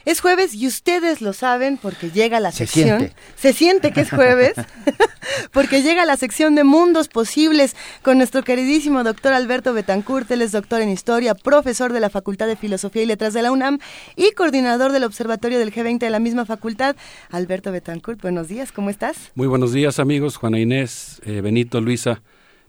Es 0.05 0.19
jueves 0.21 0.55
y 0.55 0.67
ustedes 0.67 1.21
lo 1.21 1.33
saben 1.33 1.77
porque 1.77 2.09
llega 2.09 2.39
la 2.39 2.51
Se 2.51 2.65
sección. 2.65 2.99
siente. 2.99 3.15
Se 3.35 3.53
siente 3.53 3.91
que 3.91 4.01
es 4.01 4.09
jueves 4.09 4.53
porque 5.51 5.81
llega 5.83 6.05
la 6.05 6.17
sección 6.17 6.55
de 6.55 6.63
Mundos 6.63 7.07
Posibles 7.07 7.75
con 8.01 8.17
nuestro 8.17 8.43
queridísimo 8.43 9.03
doctor 9.03 9.33
Alberto 9.33 9.73
Betancourt. 9.73 10.29
Él 10.31 10.41
es 10.41 10.51
doctor 10.51 10.81
en 10.81 10.89
historia, 10.89 11.35
profesor 11.35 11.93
de 11.93 11.99
la 11.99 12.09
Facultad 12.09 12.47
de 12.47 12.55
Filosofía 12.55 13.03
y 13.03 13.05
Letras 13.05 13.33
de 13.33 13.41
la 13.41 13.51
UNAM 13.51 13.79
y 14.15 14.31
coordinador 14.31 14.91
del 14.91 15.03
Observatorio 15.03 15.59
del 15.59 15.73
G20 15.73 15.99
de 15.99 16.09
la 16.09 16.19
misma 16.19 16.45
facultad. 16.45 16.95
Alberto 17.29 17.71
Betancourt, 17.71 18.21
buenos 18.21 18.47
días, 18.47 18.71
¿cómo 18.71 18.89
estás? 18.89 19.31
Muy 19.35 19.47
buenos 19.47 19.71
días 19.71 19.99
amigos, 19.99 20.37
Juana 20.37 20.59
Inés, 20.59 21.21
eh, 21.25 21.41
Benito, 21.41 21.79
Luisa. 21.81 22.21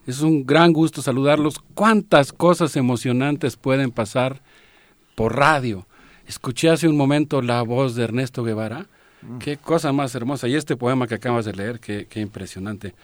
Es 0.07 0.21
un 0.21 0.45
gran 0.45 0.73
gusto 0.73 1.01
saludarlos. 1.01 1.61
¿Cuántas 1.75 2.33
cosas 2.33 2.77
emocionantes 2.77 3.57
pueden 3.57 3.91
pasar 3.93 4.43
por 5.15 5.37
radio? 5.37 5.87
Escuché 6.27 6.71
hace 6.71 6.89
un 6.89 6.97
momento 6.97 7.43
la 7.43 7.63
voz 7.63 7.95
de 7.95 8.05
Ernesto 8.05 8.45
Guevara. 8.45 8.87
Qué 9.39 9.57
cosa 9.57 9.93
más 9.93 10.15
hermosa. 10.15 10.49
Y 10.49 10.55
este 10.57 10.77
poema 10.77 11.07
que 11.07 11.15
acabas 11.15 11.45
de 11.45 11.53
leer, 11.53 11.79
qué, 11.79 12.07
qué 12.11 12.21
impresionante. 12.21 12.95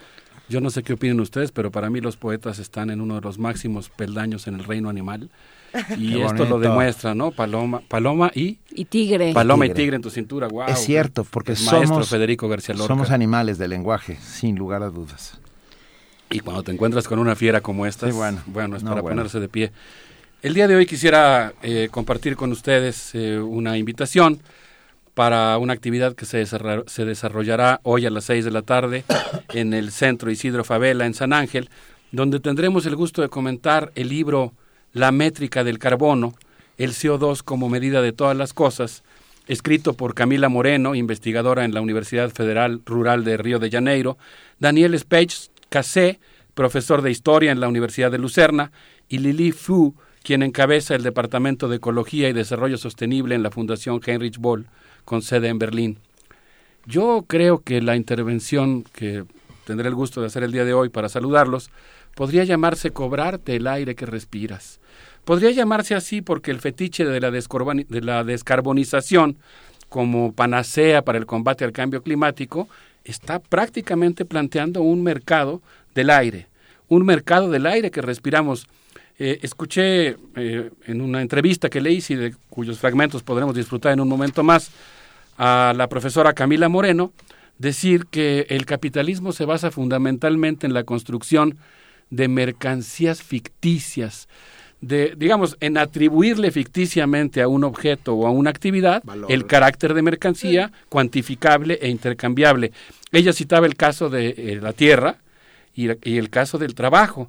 Yo 0.49 0.61
no 0.61 0.71
sé 0.71 0.83
qué 0.83 0.95
opinan 0.95 1.21
ustedes, 1.21 1.53
pero 1.53 1.71
para 1.71 1.91
mí 1.91 2.01
los 2.01 2.17
poetas 2.17 2.59
están 2.59 2.91
en 2.91 3.01
uno 3.01 3.17
de 3.17 3.21
los 3.21 3.39
máximos 3.39 3.91
peldaños 3.91 4.47
en 4.47 4.55
el 4.55 4.65
reino 4.65 4.89
animal. 4.89 5.29
Y 5.99 6.15
Qué 6.15 6.25
esto 6.25 6.47
lo 6.47 6.59
demuestra, 6.59 7.15
¿no? 7.15 7.31
Paloma, 7.31 7.83
paloma 7.87 8.31
y... 8.35 8.59
Y 8.71 8.87
tigre. 8.87 9.35
Paloma 9.35 9.67
y 9.67 9.75
Tigre. 9.75 9.97
en 9.97 10.03
tu 10.03 10.09
cintura, 10.09 10.49
wow. 10.49 10.65
es 10.69 10.79
cierto, 10.79 11.25
porque 11.25 11.53
El 11.53 11.59
maestro 11.59 11.87
somos, 11.89 12.09
Federico 12.09 12.49
García 12.49 12.75
Lorca. 12.75 12.89
somos 12.89 13.11
animales 13.11 13.59
del 13.59 13.71
lenguaje, 13.71 14.17
sin 14.17 14.57
lugar 14.57 14.83
a 14.83 14.89
dudas. 14.89 15.39
Y 16.31 16.41
cuando 16.41 16.63
te 16.63 16.73
encuentras 16.73 17.07
con 17.07 17.19
una 17.19 17.37
fiera 17.37 17.61
como 17.61 17.85
esta, 17.85 18.07
Sí, 18.07 18.13
bueno. 18.13 18.41
bueno, 18.47 18.77
es 18.77 18.83
No, 18.83 18.91
para 18.91 19.03
bueno. 19.03 19.17
ponerse 19.17 19.41
de 19.41 19.49
pie. 19.51 19.71
El 20.41 20.55
día 20.55 20.69
de 20.69 20.77
hoy 20.77 20.87
quisiera 20.87 21.53
eh, 21.63 21.89
compartir 21.91 22.37
con 22.37 22.53
ustedes 22.53 23.13
eh, 23.17 23.41
una 23.41 23.77
invitación 23.77 24.41
para 25.15 25.59
una 25.59 25.73
actividad 25.73 26.15
que 26.15 26.27
se, 26.27 26.47
desarrollará 27.05 27.81
hoy 27.83 28.07
a 28.07 28.11
las 28.11 28.27
6 28.27 28.45
de 28.45 28.53
la 28.53 28.63
tarde 28.63 29.03
en 29.53 29.75
el 29.75 29.91
Centro 29.91 30.31
Isidro 30.31 30.63
Favela 30.63 31.07
en 31.07 31.15
San 31.15 31.33
Ángel, 31.33 31.71
donde 32.13 32.39
tendremos 32.39 32.87
el 32.87 32.95
gusto 32.95 33.21
de 33.21 33.29
comentar 33.29 33.91
el 33.97 34.11
libro 34.11 34.53
La 34.93 35.11
métrica 35.11 35.65
del 35.65 35.81
carbono, 35.81 36.35
el 36.77 36.93
CO2 36.93 37.43
como 37.43 37.69
medida 37.69 38.01
de 38.01 38.13
todas 38.13 38.37
las 38.37 38.53
cosas, 38.53 39.03
escrito 39.49 39.95
por 39.95 40.15
Camila 40.15 40.49
Moreno, 40.49 40.95
investigadora 40.95 41.65
en 41.65 41.75
la 41.75 41.81
Universidad 41.81 42.31
Federal 42.31 42.81
Rural 42.87 43.25
de 43.25 43.39
Río 43.39 43.59
de 43.59 43.73
Janeiro, 43.73 44.19
Daniel 44.61 44.97
Spage 44.97 45.51
Cassé, 45.69 46.21
profesor 46.55 47.03
de 47.03 47.11
Historia 47.11 47.51
en 47.51 47.59
la 47.59 47.67
Universidad 47.67 48.13
de 48.13 48.19
Lucerna, 48.19 48.71
y 49.09 49.19
Lili 49.19 49.51
Fu, 49.51 49.97
quien 50.29 50.43
encabeza 50.43 50.95
el 50.95 51.03
Departamento 51.05 51.71
de 51.71 51.77
Ecología 51.77 52.29
y 52.29 52.35
Desarrollo 52.35 52.77
Sostenible 52.77 53.35
en 53.35 53.43
la 53.43 53.51
Fundación 53.51 53.99
Heinrich 54.05 54.37
Boll, 54.37 54.67
con 55.07 55.23
sede 55.23 55.49
en 55.49 55.59
Berlín. 55.59 55.97
Yo 56.85 57.25
creo 57.27 57.63
que 57.63 57.81
la 57.81 57.97
intervención 57.97 58.83
que 58.93 59.25
tendré 59.65 59.89
el 59.89 59.95
gusto 59.95 60.21
de 60.21 60.27
hacer 60.27 60.43
el 60.43 60.53
día 60.53 60.67
de 60.67 60.75
hoy 60.75 60.91
para 60.91 61.09
saludarlos 61.09 61.71
podría 62.15 62.45
llamarse 62.45 62.91
cobrarte 62.91 63.57
el 63.57 63.67
aire 63.67 63.95
que 63.95 64.05
respiras. 64.05 64.81
Podría 65.25 65.51
llamarse 65.51 65.95
así 65.95 66.21
porque 66.21 66.51
el 66.51 66.61
fetiche 66.61 67.07
de 67.07 67.21
la, 67.21 67.31
de 67.31 68.01
la 68.03 68.23
descarbonización 68.23 69.39
como 69.89 70.35
panacea 70.35 71.01
para 71.01 71.17
el 71.17 71.25
combate 71.25 71.65
al 71.65 71.73
cambio 71.73 72.03
climático 72.03 72.69
está 73.03 73.39
prácticamente 73.39 74.27
planteando 74.27 74.83
un 74.83 75.03
mercado 75.03 75.63
del 75.95 76.11
aire, 76.11 76.49
un 76.89 77.07
mercado 77.07 77.49
del 77.49 77.65
aire 77.65 77.91
que 77.91 78.03
respiramos. 78.03 78.69
Eh, 79.21 79.41
escuché 79.43 80.17
eh, 80.37 80.71
en 80.87 81.01
una 81.01 81.21
entrevista 81.21 81.69
que 81.69 81.81
le 81.81 81.91
hice 81.91 82.13
y 82.15 82.17
de 82.17 82.35
cuyos 82.49 82.79
fragmentos 82.79 83.25
podremos 83.25 83.53
disfrutar 83.57 83.93
en 83.93 84.01
un 84.01 84.09
momento 84.09 84.45
más 84.45 84.71
a 85.37 85.73
la 85.77 85.89
profesora 85.89 86.35
Camila 86.35 86.69
Moreno 86.69 87.13
decir 87.59 88.07
que 88.07 88.47
el 88.49 88.65
capitalismo 88.65 89.33
se 89.33 89.45
basa 89.45 89.73
fundamentalmente 89.73 90.69
en 90.69 90.73
la 90.73 90.85
construcción 90.85 91.59
de 92.11 92.29
mercancías 92.29 93.21
ficticias, 93.21 94.29
de, 94.81 95.15
digamos, 95.17 95.57
en 95.59 95.79
atribuirle 95.79 96.53
ficticiamente 96.53 97.43
a 97.43 97.49
un 97.49 97.65
objeto 97.65 98.15
o 98.15 98.27
a 98.27 98.31
una 98.31 98.51
actividad 98.51 99.03
el 99.29 99.47
carácter 99.47 99.95
de 99.95 100.03
mercancía 100.03 100.71
cuantificable 100.89 101.81
e 101.83 101.89
intercambiable. 101.89 102.71
Ella 103.11 103.33
citaba 103.33 103.67
el 103.67 103.75
caso 103.75 104.09
de 104.11 104.29
eh, 104.29 104.61
la 104.63 104.73
tierra 104.73 105.17
y, 105.75 105.89
y 106.09 106.19
el 106.19 106.31
caso 106.31 106.59
del 106.59 106.77
trabajo, 106.77 107.29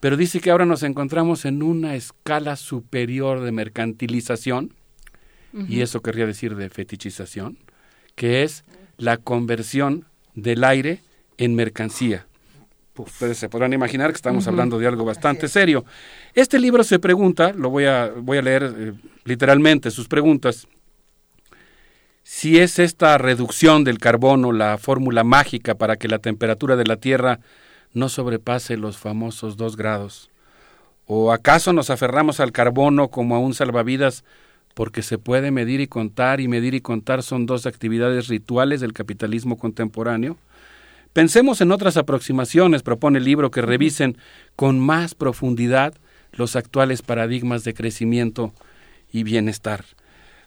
pero 0.00 0.16
dice 0.16 0.40
que 0.40 0.50
ahora 0.50 0.64
nos 0.64 0.82
encontramos 0.82 1.44
en 1.44 1.62
una 1.62 1.94
escala 1.94 2.56
superior 2.56 3.40
de 3.40 3.52
mercantilización, 3.52 4.74
y 5.68 5.80
eso 5.80 6.00
querría 6.00 6.26
decir 6.26 6.54
de 6.54 6.70
fetichización, 6.70 7.58
que 8.14 8.44
es 8.44 8.64
la 8.98 9.16
conversión 9.16 10.04
del 10.34 10.62
aire 10.62 11.00
en 11.38 11.56
mercancía. 11.56 12.26
Ustedes 12.96 13.38
se 13.38 13.48
podrán 13.48 13.72
imaginar 13.72 14.10
que 14.10 14.16
estamos 14.16 14.46
hablando 14.46 14.78
de 14.78 14.86
algo 14.86 15.04
bastante 15.04 15.48
serio. 15.48 15.84
Este 16.34 16.58
libro 16.58 16.84
se 16.84 16.98
pregunta, 16.98 17.52
lo 17.52 17.70
voy 17.70 17.86
a, 17.86 18.12
voy 18.16 18.38
a 18.38 18.42
leer 18.42 18.74
eh, 18.76 18.92
literalmente 19.24 19.90
sus 19.90 20.06
preguntas, 20.06 20.68
si 22.22 22.58
es 22.58 22.78
esta 22.78 23.18
reducción 23.18 23.82
del 23.82 23.98
carbono 23.98 24.52
la 24.52 24.78
fórmula 24.78 25.24
mágica 25.24 25.74
para 25.74 25.96
que 25.96 26.08
la 26.08 26.18
temperatura 26.20 26.76
de 26.76 26.84
la 26.84 26.96
Tierra 26.96 27.40
no 27.92 28.08
sobrepase 28.08 28.76
los 28.76 28.96
famosos 28.96 29.56
dos 29.56 29.76
grados. 29.76 30.30
¿O 31.06 31.32
acaso 31.32 31.72
nos 31.72 31.90
aferramos 31.90 32.40
al 32.40 32.52
carbono 32.52 33.08
como 33.08 33.34
a 33.34 33.38
un 33.40 33.54
salvavidas 33.54 34.24
porque 34.74 35.02
se 35.02 35.18
puede 35.18 35.50
medir 35.50 35.80
y 35.80 35.86
contar, 35.86 36.40
y 36.40 36.48
medir 36.48 36.74
y 36.74 36.80
contar 36.80 37.22
son 37.22 37.46
dos 37.46 37.66
actividades 37.66 38.28
rituales 38.28 38.80
del 38.80 38.92
capitalismo 38.92 39.58
contemporáneo. 39.58 40.36
Pensemos 41.12 41.60
en 41.60 41.72
otras 41.72 41.96
aproximaciones, 41.96 42.82
propone 42.82 43.18
el 43.18 43.24
libro, 43.24 43.50
que 43.50 43.62
revisen 43.62 44.16
con 44.54 44.78
más 44.78 45.14
profundidad 45.14 45.94
los 46.32 46.54
actuales 46.54 47.02
paradigmas 47.02 47.64
de 47.64 47.74
crecimiento 47.74 48.52
y 49.12 49.24
bienestar. 49.24 49.84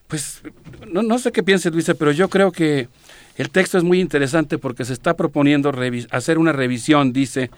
Pues 0.08 0.42
no, 0.88 1.04
no 1.04 1.20
sé 1.20 1.32
qué 1.32 1.44
piense 1.44 1.70
Luisa, 1.70 1.96
pero 1.96 2.12
yo 2.12 2.30
creo 2.30 2.52
que 2.52 2.88
el 3.36 3.50
texto 3.50 3.78
es 3.78 3.84
muy 3.84 4.00
interesante 4.00 4.58
porque 4.58 4.86
se 4.86 4.94
está 4.94 5.16
proponiendo 5.16 5.72
hacer 6.12 6.38
una 6.38 6.52
revisión, 6.52 7.14
dice, 7.14 7.50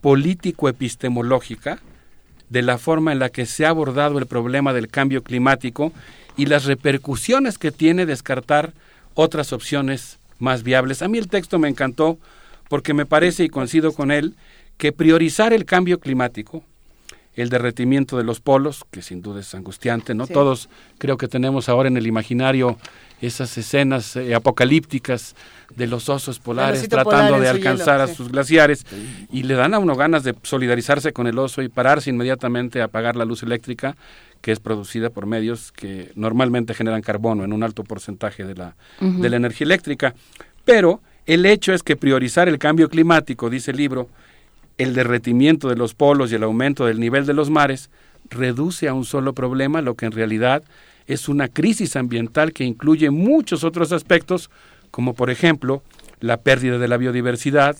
político-epistemológica 0.00 1.80
de 2.48 2.62
la 2.62 2.78
forma 2.78 3.12
en 3.12 3.20
la 3.20 3.28
que 3.28 3.46
se 3.46 3.64
ha 3.64 3.68
abordado 3.68 4.18
el 4.18 4.26
problema 4.26 4.72
del 4.72 4.88
cambio 4.88 5.22
climático 5.22 5.92
y 6.36 6.46
las 6.46 6.64
repercusiones 6.64 7.58
que 7.58 7.70
tiene 7.70 8.06
descartar 8.06 8.72
otras 9.14 9.52
opciones 9.52 10.18
más 10.38 10.62
viables. 10.62 11.02
A 11.02 11.08
mí 11.08 11.18
el 11.18 11.28
texto 11.28 11.58
me 11.58 11.68
encantó 11.68 12.18
porque 12.68 12.94
me 12.94 13.06
parece, 13.06 13.44
y 13.44 13.48
coincido 13.48 13.92
con 13.92 14.10
él, 14.10 14.34
que 14.78 14.92
priorizar 14.92 15.52
el 15.52 15.64
cambio 15.64 16.00
climático, 16.00 16.64
el 17.34 17.50
derretimiento 17.50 18.16
de 18.16 18.24
los 18.24 18.40
polos, 18.40 18.84
que 18.90 19.02
sin 19.02 19.22
duda 19.22 19.40
es 19.40 19.54
angustiante, 19.54 20.14
¿no? 20.14 20.26
Todos 20.26 20.68
creo 20.98 21.16
que 21.16 21.28
tenemos 21.28 21.68
ahora 21.68 21.88
en 21.88 21.96
el 21.96 22.06
imaginario 22.06 22.78
esas 23.20 23.56
escenas 23.58 24.16
eh, 24.16 24.34
apocalípticas 24.34 25.34
de 25.76 25.86
los 25.86 26.08
osos 26.08 26.38
polares 26.38 26.88
tratando 26.88 27.38
de 27.38 27.48
alcanzar 27.48 28.00
a 28.00 28.08
sus 28.08 28.30
glaciares. 28.30 28.86
Y 29.30 29.42
le 29.42 29.54
dan 29.54 29.74
a 29.74 29.78
uno 29.78 29.94
ganas 29.94 30.24
de 30.24 30.34
solidarizarse 30.42 31.12
con 31.12 31.26
el 31.26 31.38
oso 31.38 31.62
y 31.62 31.68
pararse 31.68 32.10
inmediatamente 32.10 32.80
a 32.80 32.84
apagar 32.84 33.16
la 33.16 33.24
luz 33.24 33.42
eléctrica 33.42 33.96
que 34.40 34.52
es 34.52 34.60
producida 34.60 35.10
por 35.10 35.26
medios 35.26 35.70
que 35.72 36.12
normalmente 36.14 36.74
generan 36.74 37.02
carbono 37.02 37.44
en 37.44 37.52
un 37.52 37.62
alto 37.62 37.84
porcentaje 37.84 38.44
de 38.44 38.54
la, 38.54 38.74
de 39.00 39.28
la 39.28 39.36
energía 39.36 39.66
eléctrica. 39.66 40.14
Pero 40.64 41.00
el 41.26 41.44
hecho 41.46 41.72
es 41.72 41.82
que 41.82 41.96
priorizar 41.96 42.48
el 42.48 42.58
cambio 42.58 42.88
climático, 42.88 43.50
dice 43.50 43.70
el 43.72 43.76
libro, 43.76 44.08
el 44.78 44.94
derretimiento 44.94 45.68
de 45.68 45.76
los 45.76 45.94
polos 45.94 46.32
y 46.32 46.36
el 46.36 46.42
aumento 46.42 46.86
del 46.86 47.00
nivel 47.00 47.26
de 47.26 47.34
los 47.34 47.50
mares, 47.50 47.90
reduce 48.30 48.88
a 48.88 48.94
un 48.94 49.04
solo 49.04 49.34
problema 49.34 49.82
lo 49.82 49.94
que 49.94 50.06
en 50.06 50.12
realidad 50.12 50.62
es 51.12 51.28
una 51.28 51.48
crisis 51.48 51.96
ambiental 51.96 52.52
que 52.52 52.64
incluye 52.64 53.10
muchos 53.10 53.64
otros 53.64 53.90
aspectos, 53.90 54.48
como 54.90 55.14
por 55.14 55.30
ejemplo 55.30 55.82
la 56.20 56.38
pérdida 56.38 56.78
de 56.78 56.86
la 56.86 56.98
biodiversidad, 56.98 57.76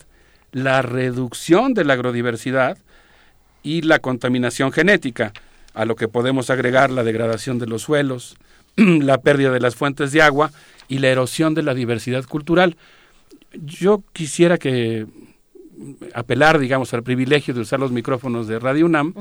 la 0.52 0.82
reducción 0.82 1.72
de 1.72 1.84
la 1.84 1.92
agrodiversidad 1.92 2.78
y 3.62 3.82
la 3.82 4.00
contaminación 4.00 4.72
genética, 4.72 5.32
a 5.74 5.84
lo 5.84 5.94
que 5.94 6.08
podemos 6.08 6.50
agregar 6.50 6.90
la 6.90 7.04
degradación 7.04 7.60
de 7.60 7.66
los 7.66 7.82
suelos, 7.82 8.36
la 8.76 9.18
pérdida 9.18 9.52
de 9.52 9.60
las 9.60 9.76
fuentes 9.76 10.10
de 10.10 10.22
agua 10.22 10.50
y 10.88 10.98
la 10.98 11.08
erosión 11.08 11.54
de 11.54 11.62
la 11.62 11.74
diversidad 11.74 12.24
cultural. 12.24 12.76
Yo 13.52 14.02
quisiera 14.12 14.58
que 14.58 15.06
apelar, 16.14 16.58
digamos, 16.58 16.92
al 16.94 17.04
privilegio 17.04 17.54
de 17.54 17.60
usar 17.60 17.78
los 17.78 17.92
micrófonos 17.92 18.48
de 18.48 18.58
Radio 18.58 18.86
UNAM, 18.86 19.14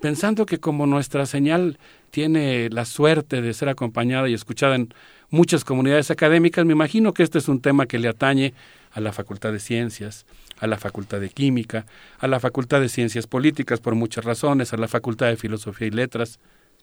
pensando 0.00 0.46
que 0.46 0.58
como 0.58 0.86
nuestra 0.86 1.26
señal 1.26 1.78
tiene 2.12 2.68
la 2.70 2.84
suerte 2.84 3.40
de 3.40 3.54
ser 3.54 3.70
acompañada 3.70 4.28
y 4.28 4.34
escuchada 4.34 4.74
en 4.74 4.92
muchas 5.30 5.64
comunidades 5.64 6.10
académicas, 6.10 6.66
me 6.66 6.74
imagino 6.74 7.14
que 7.14 7.22
este 7.22 7.38
es 7.38 7.48
un 7.48 7.62
tema 7.62 7.86
que 7.86 7.98
le 7.98 8.06
atañe 8.06 8.52
a 8.92 9.00
la 9.00 9.14
Facultad 9.14 9.50
de 9.50 9.58
Ciencias, 9.58 10.26
a 10.60 10.66
la 10.66 10.76
Facultad 10.76 11.20
de 11.20 11.30
Química, 11.30 11.86
a 12.18 12.28
la 12.28 12.38
Facultad 12.38 12.82
de 12.82 12.90
Ciencias 12.90 13.26
Políticas 13.26 13.80
por 13.80 13.94
muchas 13.94 14.26
razones, 14.26 14.74
a 14.74 14.76
la 14.76 14.88
Facultad 14.88 15.28
de 15.28 15.38
Filosofía 15.38 15.88
y 15.88 15.90
Letras, 15.90 16.38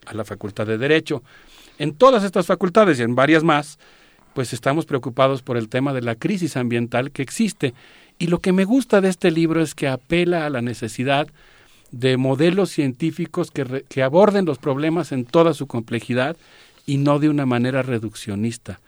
a 0.07 0.15
la 0.15 0.26
Facultad 0.26 0.65
de 0.65 0.80
Derecho. 0.80 1.22
En 1.77 1.93
todas 1.93 2.23
estas 2.23 2.47
facultades 2.47 2.99
y 2.99 3.03
en 3.03 3.14
varias 3.14 3.43
más, 3.43 3.77
pues 4.34 4.51
estamos 4.51 4.88
preocupados 4.88 5.43
por 5.43 5.57
el 5.57 5.69
tema 5.69 5.93
de 5.93 6.01
la 6.01 6.15
crisis 6.15 6.57
ambiental 6.57 7.11
que 7.11 7.22
existe 7.22 7.76
y 8.18 8.27
lo 8.27 8.39
que 8.39 8.51
me 8.51 8.65
gusta 8.65 8.99
de 8.99 9.10
este 9.10 9.30
libro 9.30 9.61
es 9.61 9.76
que 9.76 9.88
apela 9.88 10.47
a 10.47 10.49
la 10.49 10.64
necesidad 10.64 11.27
de 11.91 12.17
modelos 12.17 12.69
científicos 12.69 13.51
que, 13.51 13.85
que 13.87 14.03
aborden 14.03 14.45
los 14.45 14.57
problemas 14.57 15.11
en 15.11 15.25
toda 15.25 15.53
su 15.53 15.67
complejidad 15.67 16.37
y 16.85 16.97
no 16.97 17.19
de 17.19 17.29
una 17.29 17.45
manera 17.45 17.81
reduccionista. 17.81 18.79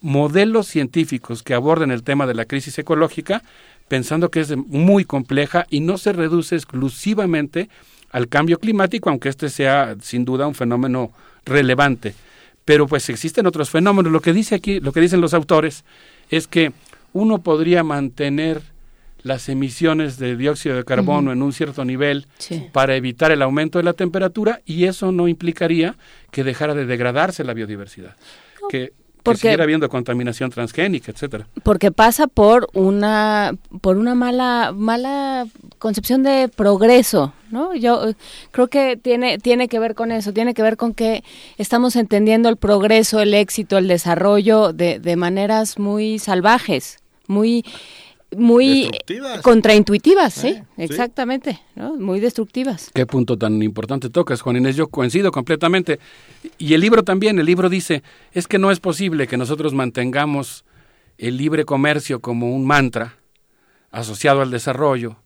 Modelos 0.00 0.66
científicos 0.68 1.42
que 1.42 1.54
aborden 1.54 1.90
el 1.90 2.02
tema 2.02 2.26
de 2.26 2.34
la 2.34 2.44
crisis 2.44 2.78
ecológica 2.78 3.42
pensando 3.88 4.30
que 4.30 4.40
es 4.40 4.56
muy 4.56 5.04
compleja 5.04 5.66
y 5.70 5.80
no 5.80 5.98
se 5.98 6.12
reduce 6.12 6.54
exclusivamente 6.54 7.68
al 8.10 8.28
cambio 8.28 8.58
climático, 8.58 9.10
aunque 9.10 9.28
este 9.28 9.48
sea 9.48 9.96
sin 10.00 10.24
duda 10.24 10.46
un 10.46 10.54
fenómeno 10.54 11.10
relevante. 11.44 12.14
Pero 12.64 12.86
pues 12.86 13.08
existen 13.08 13.46
otros 13.46 13.70
fenómenos. 13.70 14.12
Lo 14.12 14.20
que 14.20 14.32
dice 14.32 14.54
aquí, 14.54 14.80
lo 14.80 14.92
que 14.92 15.00
dicen 15.00 15.20
los 15.20 15.34
autores 15.34 15.84
es 16.30 16.46
que 16.46 16.72
uno 17.12 17.38
podría 17.38 17.82
mantener 17.82 18.62
las 19.22 19.48
emisiones 19.48 20.18
de 20.18 20.36
dióxido 20.36 20.76
de 20.76 20.84
carbono 20.84 21.32
en 21.32 21.42
un 21.42 21.52
cierto 21.52 21.84
nivel 21.84 22.26
para 22.72 22.96
evitar 22.96 23.30
el 23.30 23.42
aumento 23.42 23.78
de 23.78 23.84
la 23.84 23.92
temperatura 23.92 24.60
y 24.64 24.84
eso 24.84 25.12
no 25.12 25.28
implicaría 25.28 25.96
que 26.30 26.44
dejara 26.44 26.74
de 26.74 26.86
degradarse 26.86 27.44
la 27.44 27.54
biodiversidad. 27.54 28.16
Que, 28.70 28.92
porque, 29.22 29.40
siguiera 29.40 29.64
habiendo 29.64 29.88
contaminación 29.88 30.50
transgénica, 30.50 31.10
etcétera. 31.10 31.46
Porque 31.62 31.90
pasa 31.90 32.26
por 32.26 32.68
una 32.72 33.54
por 33.80 33.96
una 33.96 34.14
mala 34.14 34.72
mala 34.74 35.46
concepción 35.78 36.22
de 36.22 36.48
progreso, 36.48 37.32
¿no? 37.50 37.74
Yo 37.74 38.08
eh, 38.10 38.14
creo 38.50 38.68
que 38.68 38.96
tiene 38.96 39.38
tiene 39.38 39.68
que 39.68 39.78
ver 39.78 39.94
con 39.94 40.12
eso, 40.12 40.32
tiene 40.32 40.54
que 40.54 40.62
ver 40.62 40.76
con 40.76 40.94
que 40.94 41.24
estamos 41.58 41.96
entendiendo 41.96 42.48
el 42.48 42.56
progreso, 42.56 43.20
el 43.20 43.34
éxito, 43.34 43.78
el 43.78 43.88
desarrollo 43.88 44.72
de, 44.72 44.98
de 44.98 45.16
maneras 45.16 45.78
muy 45.78 46.18
salvajes, 46.18 46.98
muy 47.26 47.64
muy 48.36 48.90
contraintuitivas, 49.42 50.34
sí, 50.34 50.58
exactamente, 50.76 51.60
muy 51.98 52.20
destructivas. 52.20 52.90
Qué 52.92 53.06
punto 53.06 53.38
tan 53.38 53.62
importante 53.62 54.10
tocas, 54.10 54.42
Juan 54.42 54.56
Inés, 54.56 54.76
yo 54.76 54.88
coincido 54.88 55.32
completamente. 55.32 55.98
Y 56.58 56.74
el 56.74 56.80
libro 56.80 57.02
también, 57.02 57.38
el 57.38 57.46
libro 57.46 57.68
dice, 57.68 58.02
es 58.32 58.46
que 58.46 58.58
no 58.58 58.70
es 58.70 58.80
posible 58.80 59.26
que 59.26 59.36
nosotros 59.36 59.72
mantengamos 59.72 60.64
el 61.16 61.36
libre 61.36 61.64
comercio 61.64 62.20
como 62.20 62.54
un 62.54 62.66
mantra 62.66 63.16
asociado 63.90 64.42
al 64.42 64.50
desarrollo 64.50 65.16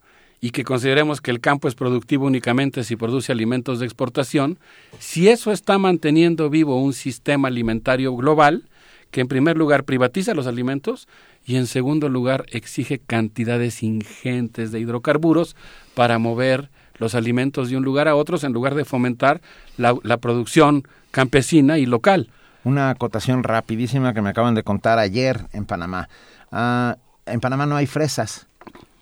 y 0.41 0.51
que 0.51 0.65
consideremos 0.65 1.21
que 1.21 1.31
el 1.31 1.41
campo 1.41 1.69
es 1.69 1.75
productivo 1.75 2.27
únicamente 2.27 2.83
si 2.83 2.97
produce 2.97 3.31
alimentos 3.31 3.79
de 3.79 3.87
exportación, 3.87 4.59
si 4.99 5.29
eso 5.29 5.53
está 5.53 5.79
manteniendo 5.79 6.51
vivo 6.51 6.81
un 6.83 6.93
sistema 6.93 7.49
alimentario 7.49 8.15
global 8.17 8.65
que 9.13 9.21
en 9.21 9.29
primer 9.29 9.57
lugar 9.57 9.85
privatiza 9.85 10.35
los 10.35 10.49
alimentos, 10.49 11.07
y 11.45 11.57
en 11.57 11.67
segundo 11.67 12.09
lugar 12.09 12.47
exige 12.51 12.99
cantidades 12.99 13.83
ingentes 13.83 14.73
de 14.73 14.81
hidrocarburos 14.81 15.57
para 15.95 16.19
mover 16.19 16.71
los 16.99 17.15
alimentos 17.15 17.69
de 17.69 17.77
un 17.77 17.85
lugar 17.85 18.09
a 18.09 18.15
otro 18.15 18.39
en 18.43 18.53
lugar 18.53 18.75
de 18.75 18.85
fomentar 18.85 19.41
la, 19.77 20.17
producción 20.19 20.85
campesina 21.11 21.79
y 21.79 21.87
local. 21.87 22.31
Una 22.65 22.91
acotación 22.91 23.43
rapidísima 23.43 24.15
que 24.15 24.23
me 24.23 24.31
acaban 24.31 24.55
de 24.55 24.62
contar 24.62 24.99
ayer 24.99 25.47
en 25.53 25.65
Panamá. 25.65 26.09
Ah, 26.53 26.97
en 27.27 27.41
Panamá 27.41 27.67
no 27.67 27.77
hay 27.77 27.87
fresas. 27.87 28.47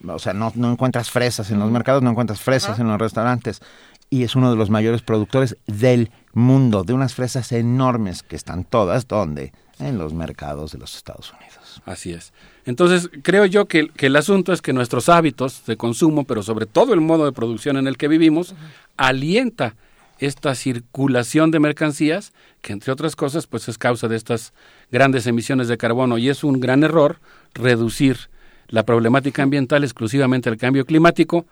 O 0.06 0.18
sea, 0.18 0.32
no, 0.32 0.50
no 0.54 0.72
encuentras 0.72 1.10
fresas 1.10 1.50
en 1.50 1.58
los 1.58 1.70
mercados, 1.70 2.02
no 2.02 2.10
encuentras 2.10 2.40
fresas 2.40 2.78
en 2.78 2.88
los 2.88 2.98
restaurantes. 2.98 3.60
Y 4.08 4.24
es 4.24 4.34
uno 4.34 4.50
de 4.50 4.56
los 4.56 4.70
mayores 4.70 5.02
productores 5.02 5.56
del 5.66 6.10
mundo, 6.32 6.84
de 6.84 6.94
unas 6.94 7.14
fresas 7.14 7.52
enormes 7.52 8.22
que 8.22 8.34
están 8.34 8.64
todas, 8.64 9.06
¿dónde? 9.06 9.52
En 9.78 9.98
los 9.98 10.14
mercados 10.14 10.72
de 10.72 10.78
los 10.78 10.96
Estados 10.96 11.32
Unidos. 11.32 11.59
Así 11.84 12.12
es. 12.12 12.32
Entonces, 12.64 13.10
creo 13.22 13.46
yo 13.46 13.66
que, 13.66 13.90
el 13.96 14.16
asunto 14.16 14.52
es 14.52 14.62
que 14.62 14.72
nuestros 14.72 15.08
hábitos 15.08 15.64
de 15.66 15.76
consumo, 15.76 16.24
pero 16.24 16.42
sobre 16.42 16.66
todo 16.66 16.94
el 16.94 17.00
modo 17.00 17.24
de 17.24 17.32
producción 17.32 17.76
en 17.76 17.86
el 17.86 17.96
que 17.96 18.08
vivimos, 18.08 18.54
alienta 18.96 19.74
esta 20.18 20.54
circulación 20.54 21.50
de 21.50 21.60
mercancías, 21.60 22.32
que 22.60 22.72
entre 22.72 22.92
otras 22.92 23.16
cosas, 23.16 23.46
pues 23.46 23.68
es 23.68 23.78
causa 23.78 24.06
de 24.08 24.16
estas 24.16 24.52
grandes 24.90 25.26
emisiones 25.26 25.68
de 25.68 25.78
carbono. 25.78 26.18
Y 26.18 26.28
es 26.28 26.44
un 26.44 26.60
gran 26.60 26.84
error 26.84 27.18
reducir 27.54 28.28
la 28.68 28.84
problemática 28.84 29.42
ambiental 29.42 29.82
exclusivamente 29.82 30.48
al 30.48 30.56
cambio 30.56 30.84
climático, 30.84 31.46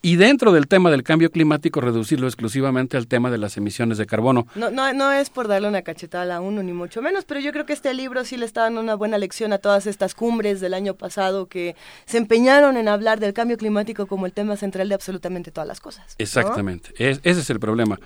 y 0.00 0.16
dentro 0.16 0.52
del 0.52 0.68
tema 0.68 0.90
del 0.90 1.02
cambio 1.02 1.30
climático 1.30 1.80
reducirlo 1.80 2.26
exclusivamente 2.26 2.96
al 2.96 3.08
tema 3.08 3.30
de 3.30 3.38
las 3.38 3.56
emisiones 3.56 3.98
de 3.98 4.06
carbono. 4.06 4.46
No, 4.54 4.70
no, 4.70 4.92
no 4.92 5.12
es 5.12 5.30
por 5.30 5.48
darle 5.48 5.68
una 5.68 5.82
cachetada 5.82 6.36
a 6.36 6.40
uno, 6.40 6.62
ni 6.62 6.72
mucho 6.72 7.02
menos, 7.02 7.24
pero 7.24 7.40
yo 7.40 7.52
creo 7.52 7.66
que 7.66 7.72
este 7.72 7.92
libro 7.94 8.24
sí 8.24 8.36
le 8.36 8.46
está 8.46 8.62
dando 8.62 8.80
una 8.80 8.94
buena 8.94 9.18
lección 9.18 9.52
a 9.52 9.58
todas 9.58 9.86
estas 9.86 10.14
cumbres 10.14 10.60
del 10.60 10.74
año 10.74 10.94
pasado 10.94 11.46
que 11.46 11.74
se 12.06 12.18
empeñaron 12.18 12.76
en 12.76 12.88
hablar 12.88 13.18
del 13.18 13.32
cambio 13.32 13.56
climático 13.56 14.06
como 14.06 14.26
el 14.26 14.32
tema 14.32 14.56
central 14.56 14.88
de 14.88 14.94
absolutamente 14.94 15.50
todas 15.50 15.66
las 15.66 15.80
cosas. 15.80 16.14
Exactamente, 16.18 16.90
ese 16.98 17.20
es 17.24 17.50
el 17.50 17.58
problema. 17.58 17.98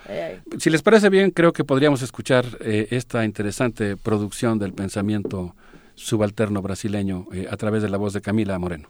Si 0.57 0.69
les 0.69 0.81
parece 0.81 1.09
bien, 1.09 1.31
creo 1.31 1.53
que 1.53 1.63
podríamos 1.63 2.01
escuchar 2.01 2.45
eh, 2.61 2.87
esta 2.91 3.25
interesante 3.25 3.97
producción 3.97 4.59
del 4.59 4.73
pensamiento 4.73 5.55
subalterno 5.95 6.61
brasileño 6.61 7.27
eh, 7.31 7.47
a 7.49 7.57
través 7.57 7.83
de 7.83 7.89
la 7.89 7.97
voz 7.97 8.13
de 8.13 8.21
Camila 8.21 8.57
Moreno. 8.57 8.89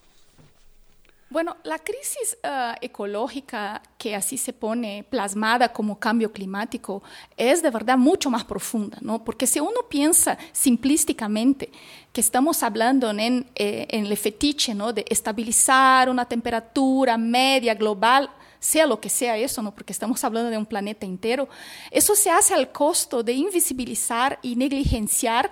Bueno, 1.33 1.57
la 1.63 1.79
crisis 1.79 2.37
uh, 2.43 2.75
ecológica 2.79 3.81
que 3.97 4.15
así 4.15 4.37
se 4.37 4.53
pone 4.53 5.03
plasmada 5.09 5.73
como 5.73 5.97
cambio 5.97 6.31
climático 6.31 7.01
es 7.35 7.63
de 7.63 7.71
verdad 7.71 7.97
mucho 7.97 8.29
más 8.29 8.43
profunda, 8.43 8.99
¿no? 9.01 9.23
Porque 9.23 9.47
si 9.47 9.59
uno 9.59 9.81
piensa 9.89 10.37
simplísticamente 10.51 11.71
que 12.11 12.21
estamos 12.21 12.61
hablando 12.61 13.09
en, 13.09 13.47
eh, 13.55 13.87
en 13.89 14.05
el 14.05 14.15
fetiche, 14.15 14.75
¿no? 14.75 14.93
De 14.93 15.05
estabilizar 15.09 16.07
una 16.07 16.25
temperatura 16.25 17.17
media 17.17 17.73
global, 17.73 18.29
sea 18.59 18.85
lo 18.85 19.01
que 19.01 19.09
sea 19.09 19.35
eso, 19.35 19.61
¿no? 19.61 19.73
porque 19.75 19.91
estamos 19.91 20.23
hablando 20.23 20.49
de 20.49 20.57
un 20.57 20.65
planeta 20.65 21.05
entero, 21.05 21.49
eso 21.91 22.15
se 22.15 22.29
hace 22.29 22.53
al 22.53 22.71
costo 22.71 23.21
de 23.21 23.33
invisibilizar 23.33 24.39
y 24.41 24.55
negligenciar 24.55 25.51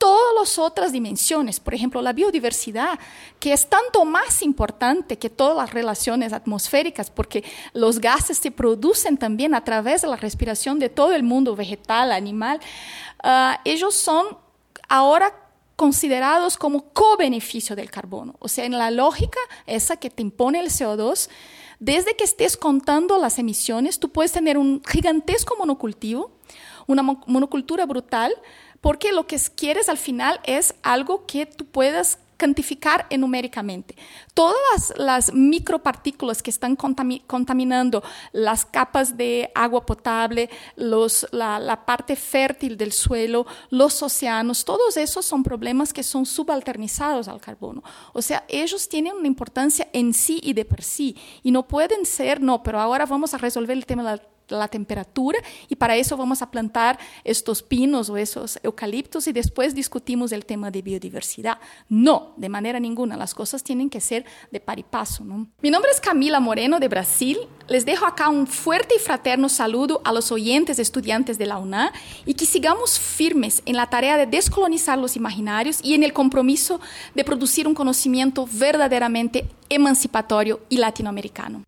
todas 0.00 0.34
las 0.34 0.58
otras 0.58 0.92
dimensiones, 0.92 1.60
por 1.60 1.74
ejemplo, 1.74 2.00
la 2.00 2.14
biodiversidad, 2.14 2.98
que 3.38 3.52
es 3.52 3.68
tanto 3.68 4.06
más 4.06 4.40
importante 4.40 5.18
que 5.18 5.28
todas 5.28 5.54
las 5.54 5.74
relaciones 5.74 6.32
atmosféricas, 6.32 7.10
porque 7.10 7.44
los 7.74 7.98
gases 7.98 8.38
se 8.38 8.50
producen 8.50 9.18
también 9.18 9.54
a 9.54 9.62
través 9.62 10.00
de 10.00 10.08
la 10.08 10.16
respiración 10.16 10.78
de 10.78 10.88
todo 10.88 11.12
el 11.12 11.22
mundo 11.22 11.54
vegetal, 11.54 12.12
animal, 12.12 12.60
uh, 13.22 13.60
ellos 13.66 13.94
son 13.94 14.38
ahora 14.88 15.34
considerados 15.76 16.56
como 16.56 16.92
co-beneficio 16.94 17.76
del 17.76 17.90
carbono. 17.90 18.36
O 18.38 18.48
sea, 18.48 18.64
en 18.64 18.78
la 18.78 18.90
lógica 18.90 19.38
esa 19.66 19.98
que 19.98 20.08
te 20.08 20.22
impone 20.22 20.60
el 20.60 20.68
CO2, 20.68 21.28
desde 21.78 22.16
que 22.16 22.24
estés 22.24 22.56
contando 22.56 23.18
las 23.18 23.38
emisiones, 23.38 23.98
tú 23.98 24.08
puedes 24.08 24.32
tener 24.32 24.56
un 24.56 24.82
gigantesco 24.88 25.56
monocultivo, 25.58 26.30
una 26.86 27.02
monocultura 27.02 27.84
brutal, 27.84 28.32
porque 28.80 29.12
lo 29.12 29.26
que 29.26 29.38
quieres 29.54 29.88
al 29.88 29.98
final 29.98 30.40
es 30.44 30.74
algo 30.82 31.26
que 31.26 31.46
tú 31.46 31.66
puedas 31.66 32.18
cuantificar 32.40 33.06
numéricamente. 33.18 33.94
Todas 34.32 34.94
las, 34.96 35.32
micropartículas 35.34 36.42
que 36.42 36.50
están 36.50 36.74
contaminando 36.74 38.02
las 38.32 38.64
capas 38.64 39.16
de 39.16 39.50
agua 39.54 39.84
potable, 39.84 40.48
la, 40.76 41.82
parte 41.84 42.16
fértil 42.16 42.76
del 42.78 42.92
suelo, 42.92 43.46
los 43.68 44.02
océanos, 44.02 44.64
todos 44.64 44.96
esos 44.96 45.26
son 45.26 45.42
problemas 45.42 45.92
que 45.92 46.02
son 46.02 46.24
subalternizados 46.24 47.28
al 47.28 47.40
carbono. 47.40 47.82
O 48.14 48.22
sea, 48.22 48.44
ellos 48.48 48.88
tienen 48.88 49.14
una 49.16 49.26
importancia 49.26 49.88
en 49.92 50.14
sí 50.14 50.40
y 50.42 50.54
de 50.54 50.64
por 50.64 50.82
sí 50.82 51.16
y 51.42 51.50
no 51.50 51.68
pueden 51.68 52.06
ser, 52.06 52.40
no, 52.40 52.62
pero 52.62 52.80
ahora 52.80 53.04
vamos 53.04 53.34
a 53.34 53.38
resolver 53.38 53.76
el 53.76 53.84
tema 53.84 54.02
de 54.02 54.16
la 54.16 54.22
la 54.50 54.68
temperatura 54.68 55.38
y 55.68 55.76
para 55.76 55.96
eso 55.96 56.16
vamos 56.16 56.42
a 56.42 56.50
plantar 56.50 56.98
estos 57.24 57.62
pinos 57.62 58.10
o 58.10 58.16
esos 58.16 58.58
eucaliptos 58.62 59.26
y 59.26 59.32
después 59.32 59.74
discutimos 59.74 60.32
el 60.32 60.46
tema 60.46 60.70
de 60.70 60.82
biodiversidad. 60.82 61.58
No, 61.88 62.34
de 62.36 62.48
manera 62.48 62.80
ninguna, 62.80 63.16
las 63.16 63.34
cosas 63.34 63.62
tienen 63.62 63.90
que 63.90 64.00
ser 64.00 64.24
de 64.50 64.60
par 64.60 64.78
y 64.78 64.82
paso. 64.82 65.24
Mi 65.60 65.70
nombre 65.70 65.90
es 65.92 66.00
Camila 66.00 66.40
Moreno 66.40 66.80
de 66.80 66.88
Brasil. 66.88 67.38
Les 67.68 67.84
dejo 67.84 68.06
acá 68.06 68.28
un 68.28 68.46
fuerte 68.46 68.96
y 68.96 68.98
fraterno 68.98 69.48
saludo 69.48 70.00
a 70.04 70.12
los 70.12 70.32
oyentes 70.32 70.78
estudiantes 70.78 71.38
de 71.38 71.46
la 71.46 71.58
UNA 71.58 71.92
y 72.26 72.34
que 72.34 72.46
sigamos 72.46 72.98
firmes 72.98 73.62
en 73.66 73.76
la 73.76 73.88
tarea 73.88 74.16
de 74.16 74.26
descolonizar 74.26 74.98
los 74.98 75.16
imaginarios 75.16 75.78
y 75.82 75.94
en 75.94 76.02
el 76.02 76.12
compromiso 76.12 76.80
de 77.14 77.24
producir 77.24 77.68
un 77.68 77.74
conocimiento 77.74 78.48
verdaderamente 78.50 79.46
emancipatorio 79.68 80.60
y 80.68 80.78
latinoamericano 80.78 81.64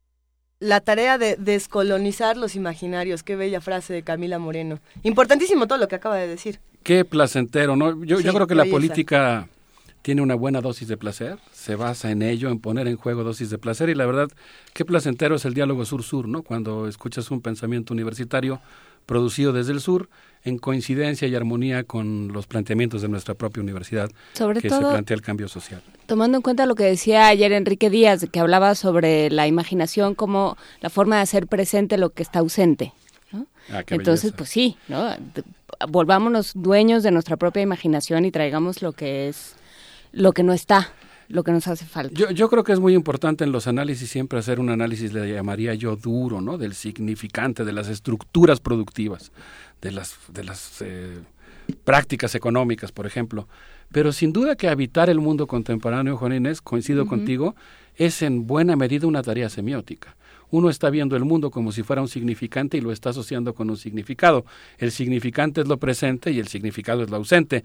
la 0.62 0.80
tarea 0.80 1.18
de 1.18 1.34
descolonizar 1.36 2.36
los 2.36 2.54
imaginarios. 2.54 3.24
Qué 3.24 3.34
bella 3.34 3.60
frase 3.60 3.92
de 3.92 4.04
Camila 4.04 4.38
Moreno. 4.38 4.78
Importantísimo 5.02 5.66
todo 5.66 5.78
lo 5.78 5.88
que 5.88 5.96
acaba 5.96 6.16
de 6.16 6.28
decir. 6.28 6.60
Qué 6.84 7.04
placentero, 7.04 7.74
¿no? 7.74 8.04
Yo, 8.04 8.20
yo 8.20 8.32
creo 8.32 8.46
que 8.46 8.54
la 8.54 8.64
política 8.66 9.48
tiene 10.02 10.22
una 10.22 10.36
buena 10.36 10.60
dosis 10.60 10.86
de 10.86 10.96
placer, 10.96 11.38
se 11.52 11.74
basa 11.74 12.12
en 12.12 12.22
ello, 12.22 12.48
en 12.48 12.60
poner 12.60 12.86
en 12.86 12.96
juego 12.96 13.24
dosis 13.24 13.50
de 13.50 13.58
placer 13.58 13.88
y 13.88 13.94
la 13.96 14.06
verdad, 14.06 14.28
qué 14.72 14.84
placentero 14.84 15.34
es 15.34 15.44
el 15.44 15.54
diálogo 15.54 15.84
sur-sur, 15.84 16.28
¿no? 16.28 16.42
Cuando 16.42 16.86
escuchas 16.86 17.30
un 17.32 17.40
pensamiento 17.40 17.92
universitario 17.92 18.60
producido 19.06 19.52
desde 19.52 19.72
el 19.72 19.80
sur 19.80 20.08
en 20.44 20.58
coincidencia 20.58 21.28
y 21.28 21.34
armonía 21.34 21.84
con 21.84 22.28
los 22.28 22.46
planteamientos 22.46 23.02
de 23.02 23.08
nuestra 23.08 23.34
propia 23.34 23.62
universidad 23.62 24.10
sobre 24.32 24.60
que 24.60 24.70
se 24.70 24.78
plantea 24.78 25.14
el 25.14 25.22
cambio 25.22 25.48
social. 25.48 25.82
Tomando 26.06 26.38
en 26.38 26.42
cuenta 26.42 26.66
lo 26.66 26.74
que 26.74 26.84
decía 26.84 27.28
ayer 27.28 27.52
Enrique 27.52 27.90
Díaz, 27.90 28.26
que 28.30 28.40
hablaba 28.40 28.74
sobre 28.74 29.30
la 29.30 29.46
imaginación 29.46 30.14
como 30.14 30.56
la 30.80 30.90
forma 30.90 31.16
de 31.16 31.22
hacer 31.22 31.46
presente 31.46 31.96
lo 31.96 32.10
que 32.10 32.22
está 32.22 32.40
ausente. 32.40 32.92
Ah, 33.70 33.84
Entonces, 33.88 34.32
pues 34.32 34.50
sí, 34.50 34.76
¿no? 34.88 35.08
volvámonos 35.88 36.52
dueños 36.54 37.02
de 37.02 37.12
nuestra 37.12 37.36
propia 37.36 37.62
imaginación 37.62 38.24
y 38.24 38.32
traigamos 38.32 38.82
lo 38.82 38.92
que 38.92 39.28
es, 39.28 39.54
lo 40.12 40.32
que 40.32 40.42
no 40.42 40.52
está 40.52 40.92
lo 41.28 41.44
que 41.44 41.52
nos 41.52 41.66
hace 41.66 41.86
falta. 41.86 42.14
Yo, 42.14 42.30
yo 42.30 42.50
creo 42.50 42.62
que 42.62 42.72
es 42.72 42.80
muy 42.80 42.92
importante 42.92 43.42
en 43.42 43.52
los 43.52 43.66
análisis 43.66 44.10
siempre 44.10 44.38
hacer 44.38 44.60
un 44.60 44.68
análisis, 44.68 45.14
le 45.14 45.32
llamaría 45.32 45.72
yo 45.72 45.96
duro, 45.96 46.42
¿no? 46.42 46.58
Del 46.58 46.74
significante, 46.74 47.64
de 47.64 47.72
las 47.72 47.88
estructuras 47.88 48.60
productivas 48.60 49.32
de 49.82 49.90
las, 49.92 50.16
de 50.28 50.44
las 50.44 50.80
eh, 50.80 51.18
prácticas 51.84 52.34
económicas, 52.34 52.92
por 52.92 53.06
ejemplo. 53.06 53.48
Pero 53.90 54.12
sin 54.12 54.32
duda 54.32 54.56
que 54.56 54.68
habitar 54.68 55.10
el 55.10 55.18
mundo 55.18 55.46
contemporáneo, 55.46 56.16
Juan 56.16 56.32
Inés, 56.32 56.62
coincido 56.62 57.06
contigo, 57.06 57.54
es 57.96 58.22
en 58.22 58.46
buena 58.46 58.76
medida 58.76 59.06
una 59.06 59.22
tarea 59.22 59.50
semiótica. 59.50 60.16
Uno 60.50 60.70
está 60.70 60.90
viendo 60.90 61.16
el 61.16 61.24
mundo 61.24 61.50
como 61.50 61.72
si 61.72 61.82
fuera 61.82 62.02
un 62.02 62.08
significante 62.08 62.76
y 62.76 62.80
lo 62.80 62.92
está 62.92 63.10
asociando 63.10 63.54
con 63.54 63.70
un 63.70 63.76
significado. 63.76 64.44
El 64.78 64.92
significante 64.92 65.62
es 65.62 65.68
lo 65.68 65.78
presente 65.78 66.30
y 66.30 66.38
el 66.38 66.48
significado 66.48 67.02
es 67.02 67.10
lo 67.10 67.16
ausente. 67.16 67.64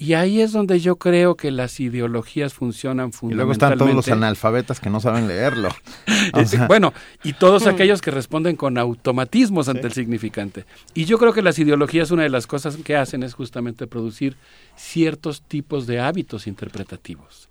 Y 0.00 0.14
ahí 0.14 0.40
es 0.40 0.52
donde 0.52 0.80
yo 0.80 0.96
creo 0.96 1.34
que 1.34 1.50
las 1.50 1.78
ideologías 1.78 2.54
funcionan 2.54 3.12
fundamentalmente. 3.12 3.34
Y 3.34 3.36
luego 3.36 3.52
están 3.52 3.76
todos 3.76 3.94
los 3.94 4.08
analfabetas 4.08 4.80
que 4.80 4.88
no 4.88 4.98
saben 4.98 5.28
leerlo. 5.28 5.68
bueno, 6.68 6.94
y 7.22 7.34
todos 7.34 7.66
aquellos 7.66 8.00
que 8.00 8.10
responden 8.10 8.56
con 8.56 8.78
automatismos 8.78 9.68
ante 9.68 9.88
el 9.88 9.92
significante. 9.92 10.64
Y 10.94 11.04
yo 11.04 11.18
creo 11.18 11.34
que 11.34 11.42
las 11.42 11.58
ideologías, 11.58 12.12
una 12.12 12.22
de 12.22 12.30
las 12.30 12.46
cosas 12.46 12.78
que 12.78 12.96
hacen 12.96 13.22
es 13.22 13.34
justamente 13.34 13.86
producir 13.86 14.38
ciertos 14.74 15.42
tipos 15.42 15.86
de 15.86 16.00
hábitos 16.00 16.46
interpretativos. 16.46 17.50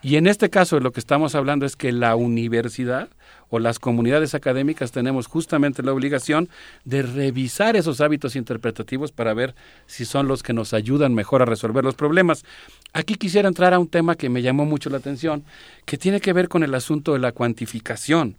Y 0.00 0.16
en 0.16 0.26
este 0.26 0.48
caso 0.48 0.76
de 0.76 0.82
lo 0.82 0.92
que 0.92 1.00
estamos 1.00 1.34
hablando 1.34 1.66
es 1.66 1.76
que 1.76 1.92
la 1.92 2.16
universidad 2.16 3.10
o 3.50 3.58
las 3.58 3.78
comunidades 3.78 4.34
académicas 4.34 4.92
tenemos 4.92 5.26
justamente 5.26 5.82
la 5.82 5.92
obligación 5.92 6.48
de 6.84 7.02
revisar 7.02 7.76
esos 7.76 8.00
hábitos 8.00 8.36
interpretativos 8.36 9.12
para 9.12 9.34
ver 9.34 9.54
si 9.86 10.04
son 10.04 10.28
los 10.28 10.42
que 10.42 10.52
nos 10.52 10.72
ayudan 10.72 11.14
mejor 11.14 11.42
a 11.42 11.44
resolver 11.46 11.84
los 11.84 11.94
problemas. 11.94 12.44
Aquí 12.92 13.16
quisiera 13.16 13.48
entrar 13.48 13.74
a 13.74 13.78
un 13.78 13.88
tema 13.88 14.14
que 14.14 14.28
me 14.28 14.42
llamó 14.42 14.64
mucho 14.64 14.88
la 14.88 14.98
atención, 14.98 15.44
que 15.84 15.98
tiene 15.98 16.20
que 16.20 16.32
ver 16.32 16.48
con 16.48 16.62
el 16.62 16.74
asunto 16.74 17.12
de 17.12 17.18
la 17.18 17.32
cuantificación. 17.32 18.36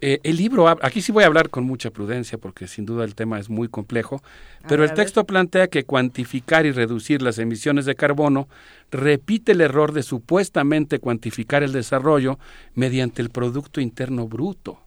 Eh, 0.00 0.20
el 0.22 0.36
libro, 0.36 0.68
aquí 0.68 1.02
sí 1.02 1.10
voy 1.10 1.24
a 1.24 1.26
hablar 1.26 1.50
con 1.50 1.64
mucha 1.64 1.90
prudencia 1.90 2.38
porque 2.38 2.68
sin 2.68 2.86
duda 2.86 3.04
el 3.04 3.16
tema 3.16 3.40
es 3.40 3.50
muy 3.50 3.68
complejo, 3.68 4.22
pero 4.68 4.84
el 4.84 4.94
texto 4.94 5.24
plantea 5.24 5.66
que 5.66 5.84
cuantificar 5.84 6.66
y 6.66 6.72
reducir 6.72 7.20
las 7.20 7.38
emisiones 7.38 7.84
de 7.84 7.96
carbono 7.96 8.48
repite 8.92 9.52
el 9.52 9.60
error 9.60 9.92
de 9.92 10.04
supuestamente 10.04 11.00
cuantificar 11.00 11.64
el 11.64 11.72
desarrollo 11.72 12.38
mediante 12.74 13.22
el 13.22 13.30
Producto 13.30 13.80
Interno 13.80 14.28
Bruto. 14.28 14.78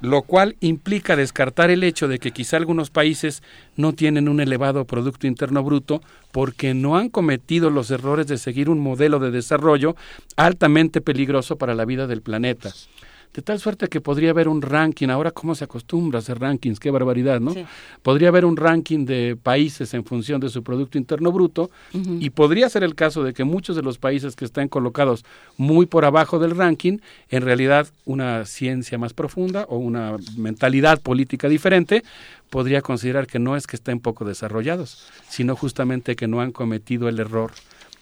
Lo 0.00 0.22
cual 0.22 0.56
implica 0.60 1.14
descartar 1.14 1.70
el 1.70 1.84
hecho 1.84 2.08
de 2.08 2.18
que 2.18 2.32
quizá 2.32 2.56
algunos 2.56 2.90
países 2.90 3.44
no 3.76 3.92
tienen 3.92 4.28
un 4.28 4.40
elevado 4.40 4.86
Producto 4.86 5.28
Interno 5.28 5.62
Bruto 5.62 6.02
porque 6.32 6.74
no 6.74 6.96
han 6.96 7.10
cometido 7.10 7.70
los 7.70 7.92
errores 7.92 8.26
de 8.26 8.38
seguir 8.38 8.70
un 8.70 8.80
modelo 8.80 9.20
de 9.20 9.30
desarrollo 9.30 9.94
altamente 10.36 11.00
peligroso 11.00 11.56
para 11.56 11.76
la 11.76 11.84
vida 11.84 12.08
del 12.08 12.22
planeta 12.22 12.72
de 13.36 13.42
tal 13.42 13.60
suerte 13.60 13.88
que 13.88 14.00
podría 14.00 14.30
haber 14.30 14.48
un 14.48 14.62
ranking, 14.62 15.08
ahora 15.08 15.30
cómo 15.30 15.54
se 15.54 15.64
acostumbra 15.64 16.18
a 16.18 16.20
hacer 16.20 16.40
rankings, 16.40 16.80
qué 16.80 16.90
barbaridad, 16.90 17.38
¿no? 17.38 17.54
Podría 18.02 18.28
haber 18.28 18.46
un 18.46 18.56
ranking 18.56 19.04
de 19.04 19.36
países 19.40 19.92
en 19.92 20.06
función 20.06 20.40
de 20.40 20.48
su 20.48 20.62
Producto 20.62 20.96
Interno 20.96 21.30
Bruto 21.32 21.70
y 21.92 22.30
podría 22.30 22.70
ser 22.70 22.82
el 22.82 22.94
caso 22.94 23.22
de 23.22 23.34
que 23.34 23.44
muchos 23.44 23.76
de 23.76 23.82
los 23.82 23.98
países 23.98 24.36
que 24.36 24.46
están 24.46 24.68
colocados 24.68 25.22
muy 25.58 25.84
por 25.84 26.06
abajo 26.06 26.38
del 26.38 26.56
ranking, 26.56 27.00
en 27.28 27.42
realidad 27.42 27.88
una 28.06 28.46
ciencia 28.46 28.96
más 28.96 29.12
profunda 29.12 29.66
o 29.68 29.76
una 29.76 30.16
mentalidad 30.38 31.02
política 31.02 31.50
diferente, 31.50 32.04
podría 32.48 32.80
considerar 32.80 33.26
que 33.26 33.38
no 33.38 33.54
es 33.54 33.66
que 33.66 33.76
estén 33.76 34.00
poco 34.00 34.24
desarrollados, 34.24 35.10
sino 35.28 35.56
justamente 35.56 36.16
que 36.16 36.26
no 36.26 36.40
han 36.40 36.52
cometido 36.52 37.06
el 37.10 37.20
error 37.20 37.52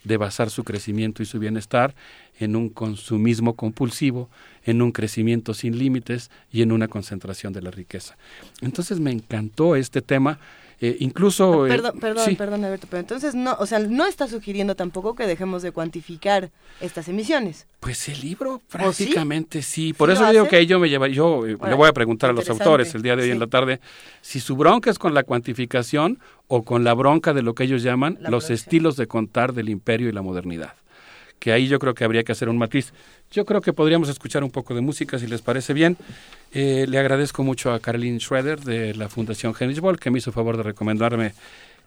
de 0.04 0.16
basar 0.16 0.50
su 0.50 0.62
crecimiento 0.64 1.22
y 1.22 1.26
su 1.26 1.38
bienestar 1.40 1.94
en 2.38 2.56
un 2.56 2.68
consumismo 2.68 3.54
compulsivo, 3.54 4.28
en 4.64 4.82
un 4.82 4.92
crecimiento 4.92 5.54
sin 5.54 5.78
límites 5.78 6.30
y 6.50 6.62
en 6.62 6.72
una 6.72 6.88
concentración 6.88 7.52
de 7.52 7.62
la 7.62 7.70
riqueza. 7.70 8.16
Entonces 8.60 9.00
me 9.00 9.12
encantó 9.12 9.76
este 9.76 10.02
tema. 10.02 10.38
Eh, 10.80 10.96
incluso... 11.00 11.64
Ah, 11.64 11.68
perdón, 11.68 12.00
perdón, 12.00 12.36
perdón, 12.36 12.64
Alberto, 12.64 12.86
pero 12.90 13.00
entonces 13.00 13.34
no, 13.34 13.56
o 13.60 13.66
sea, 13.66 13.78
no 13.78 14.06
está 14.06 14.26
sugiriendo 14.26 14.74
tampoco 14.74 15.14
que 15.14 15.26
dejemos 15.26 15.62
de 15.62 15.70
cuantificar 15.70 16.50
estas 16.80 17.08
emisiones. 17.08 17.66
Pues 17.80 18.08
el 18.08 18.20
libro 18.20 18.60
prácticamente 18.70 19.62
sí. 19.62 19.92
Por 19.92 20.10
eso 20.10 20.28
digo 20.30 20.48
que 20.48 20.66
yo 20.66 20.80
me 20.80 20.88
lleva, 20.88 21.06
yo 21.08 21.46
eh, 21.46 21.56
le 21.64 21.74
voy 21.74 21.88
a 21.88 21.92
preguntar 21.92 22.30
a 22.30 22.32
los 22.32 22.50
autores 22.50 22.94
el 22.94 23.02
día 23.02 23.14
de 23.14 23.22
hoy 23.22 23.30
en 23.30 23.38
la 23.38 23.46
tarde 23.46 23.80
si 24.20 24.40
su 24.40 24.56
bronca 24.56 24.90
es 24.90 24.98
con 24.98 25.14
la 25.14 25.22
cuantificación 25.22 26.18
o 26.48 26.64
con 26.64 26.82
la 26.82 26.92
bronca 26.94 27.32
de 27.32 27.42
lo 27.42 27.54
que 27.54 27.64
ellos 27.64 27.82
llaman 27.82 28.18
los 28.20 28.50
estilos 28.50 28.96
de 28.96 29.06
contar 29.06 29.52
del 29.52 29.68
imperio 29.68 30.08
y 30.08 30.12
la 30.12 30.22
modernidad 30.22 30.74
que 31.44 31.52
ahí 31.52 31.68
yo 31.68 31.78
creo 31.78 31.92
que 31.92 32.04
habría 32.04 32.24
que 32.24 32.32
hacer 32.32 32.48
un 32.48 32.56
matiz. 32.56 32.94
Yo 33.30 33.44
creo 33.44 33.60
que 33.60 33.74
podríamos 33.74 34.08
escuchar 34.08 34.42
un 34.42 34.50
poco 34.50 34.74
de 34.74 34.80
música, 34.80 35.18
si 35.18 35.26
les 35.26 35.42
parece 35.42 35.74
bien. 35.74 35.98
Eh, 36.54 36.86
le 36.88 36.98
agradezco 36.98 37.42
mucho 37.42 37.70
a 37.74 37.80
Caroline 37.80 38.18
Schroeder 38.18 38.60
de 38.60 38.94
la 38.94 39.10
Fundación 39.10 39.52
Heinrich 39.60 39.80
Boll, 39.80 40.00
que 40.00 40.10
me 40.10 40.20
hizo 40.20 40.32
favor 40.32 40.56
de 40.56 40.62
recomendarme 40.62 41.34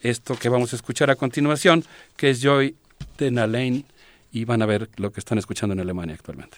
esto 0.02 0.36
que 0.36 0.50
vamos 0.50 0.74
a 0.74 0.76
escuchar 0.76 1.10
a 1.10 1.16
continuación, 1.16 1.84
que 2.16 2.30
es 2.30 2.40
Joy 2.40 2.76
de 3.18 3.84
y 4.32 4.46
van 4.46 4.62
a 4.62 4.68
ver 4.68 4.92
lo 4.98 5.12
que 5.12 5.20
están 5.20 5.40
escuchando 5.40 5.74
en 5.74 5.80
Alemania 5.80 6.14
actualmente. 6.14 6.58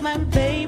my 0.00 0.16
baby. 0.16 0.59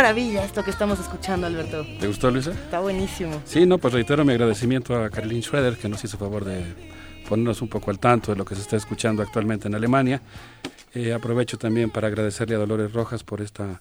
Maravilla 0.00 0.42
esto 0.46 0.64
que 0.64 0.70
estamos 0.70 0.98
escuchando, 0.98 1.46
Alberto. 1.46 1.84
¿Te 2.00 2.06
gustó, 2.06 2.30
Luisa? 2.30 2.52
Está 2.52 2.80
buenísimo. 2.80 3.42
Sí, 3.44 3.66
no, 3.66 3.76
pues 3.76 3.92
reitero 3.92 4.24
mi 4.24 4.32
agradecimiento 4.32 4.96
a 4.96 5.10
Caroline 5.10 5.42
Schroeder, 5.42 5.76
que 5.76 5.90
nos 5.90 6.02
hizo 6.02 6.16
favor 6.16 6.46
de 6.46 6.64
ponernos 7.28 7.60
un 7.60 7.68
poco 7.68 7.90
al 7.90 7.98
tanto 7.98 8.32
de 8.32 8.38
lo 8.38 8.46
que 8.46 8.54
se 8.54 8.62
está 8.62 8.76
escuchando 8.76 9.22
actualmente 9.22 9.68
en 9.68 9.74
Alemania. 9.74 10.22
Eh, 10.94 11.12
aprovecho 11.12 11.58
también 11.58 11.90
para 11.90 12.08
agradecerle 12.08 12.54
a 12.54 12.58
Dolores 12.58 12.94
Rojas 12.94 13.22
por 13.24 13.42
esta 13.42 13.78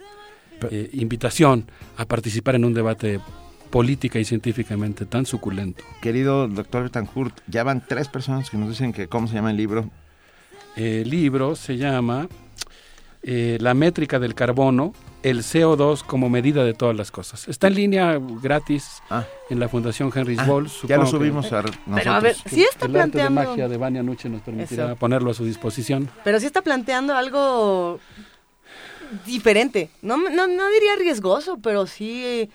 eh, 0.69 0.89
invitación 0.91 1.71
a 1.95 2.03
participar 2.03 2.55
en 2.55 2.65
un 2.65 2.73
debate 2.73 3.21
política 3.69 4.19
y 4.19 4.25
científicamente 4.25 5.05
tan 5.05 5.25
suculento. 5.25 5.85
Querido 6.01 6.49
doctor 6.49 6.83
Betancourt, 6.83 7.39
ya 7.47 7.63
van 7.63 7.81
tres 7.87 8.09
personas 8.09 8.49
que 8.49 8.57
nos 8.57 8.67
dicen 8.67 8.91
que 8.91 9.07
cómo 9.07 9.29
se 9.29 9.35
llama 9.35 9.51
el 9.51 9.57
libro. 9.57 9.89
El 10.75 11.09
libro 11.09 11.55
se 11.55 11.77
llama 11.77 12.27
eh, 13.23 13.57
La 13.61 13.73
métrica 13.73 14.19
del 14.19 14.35
carbono, 14.35 14.93
el 15.23 15.39
CO2 15.39 16.03
como 16.03 16.29
medida 16.29 16.63
de 16.63 16.73
todas 16.73 16.95
las 16.95 17.11
cosas. 17.11 17.47
Está 17.47 17.67
en 17.67 17.75
línea 17.75 18.19
gratis 18.41 19.01
ah. 19.09 19.25
en 19.49 19.59
la 19.59 19.67
Fundación 19.67 20.11
Henry 20.13 20.37
ah, 20.39 20.45
Boll. 20.45 20.69
Ya 20.87 20.97
lo 20.97 21.05
subimos 21.05 21.51
a 21.51 21.61
nosotros. 21.61 21.83
Pero 21.95 22.11
a 22.11 22.19
ver, 22.19 22.35
si 22.35 22.63
está 22.63 22.85
el 22.85 22.91
planteando... 22.91 23.41
Arte 23.41 23.43
de 23.43 23.49
magia 23.51 23.67
de 23.67 23.77
Vania 23.77 24.03
Nuche 24.03 24.29
nos 24.29 24.41
permitirá 24.41 24.95
ponerlo 24.95 25.31
a 25.31 25.33
su 25.33 25.45
disposición. 25.45 26.09
Pero 26.23 26.39
si 26.39 26.45
está 26.45 26.61
planteando 26.61 27.15
algo 27.15 27.99
diferente. 29.25 29.89
No, 30.01 30.17
no, 30.17 30.47
no 30.47 30.69
diría 30.69 30.95
riesgoso, 30.97 31.57
pero 31.61 31.87
sí... 31.87 32.49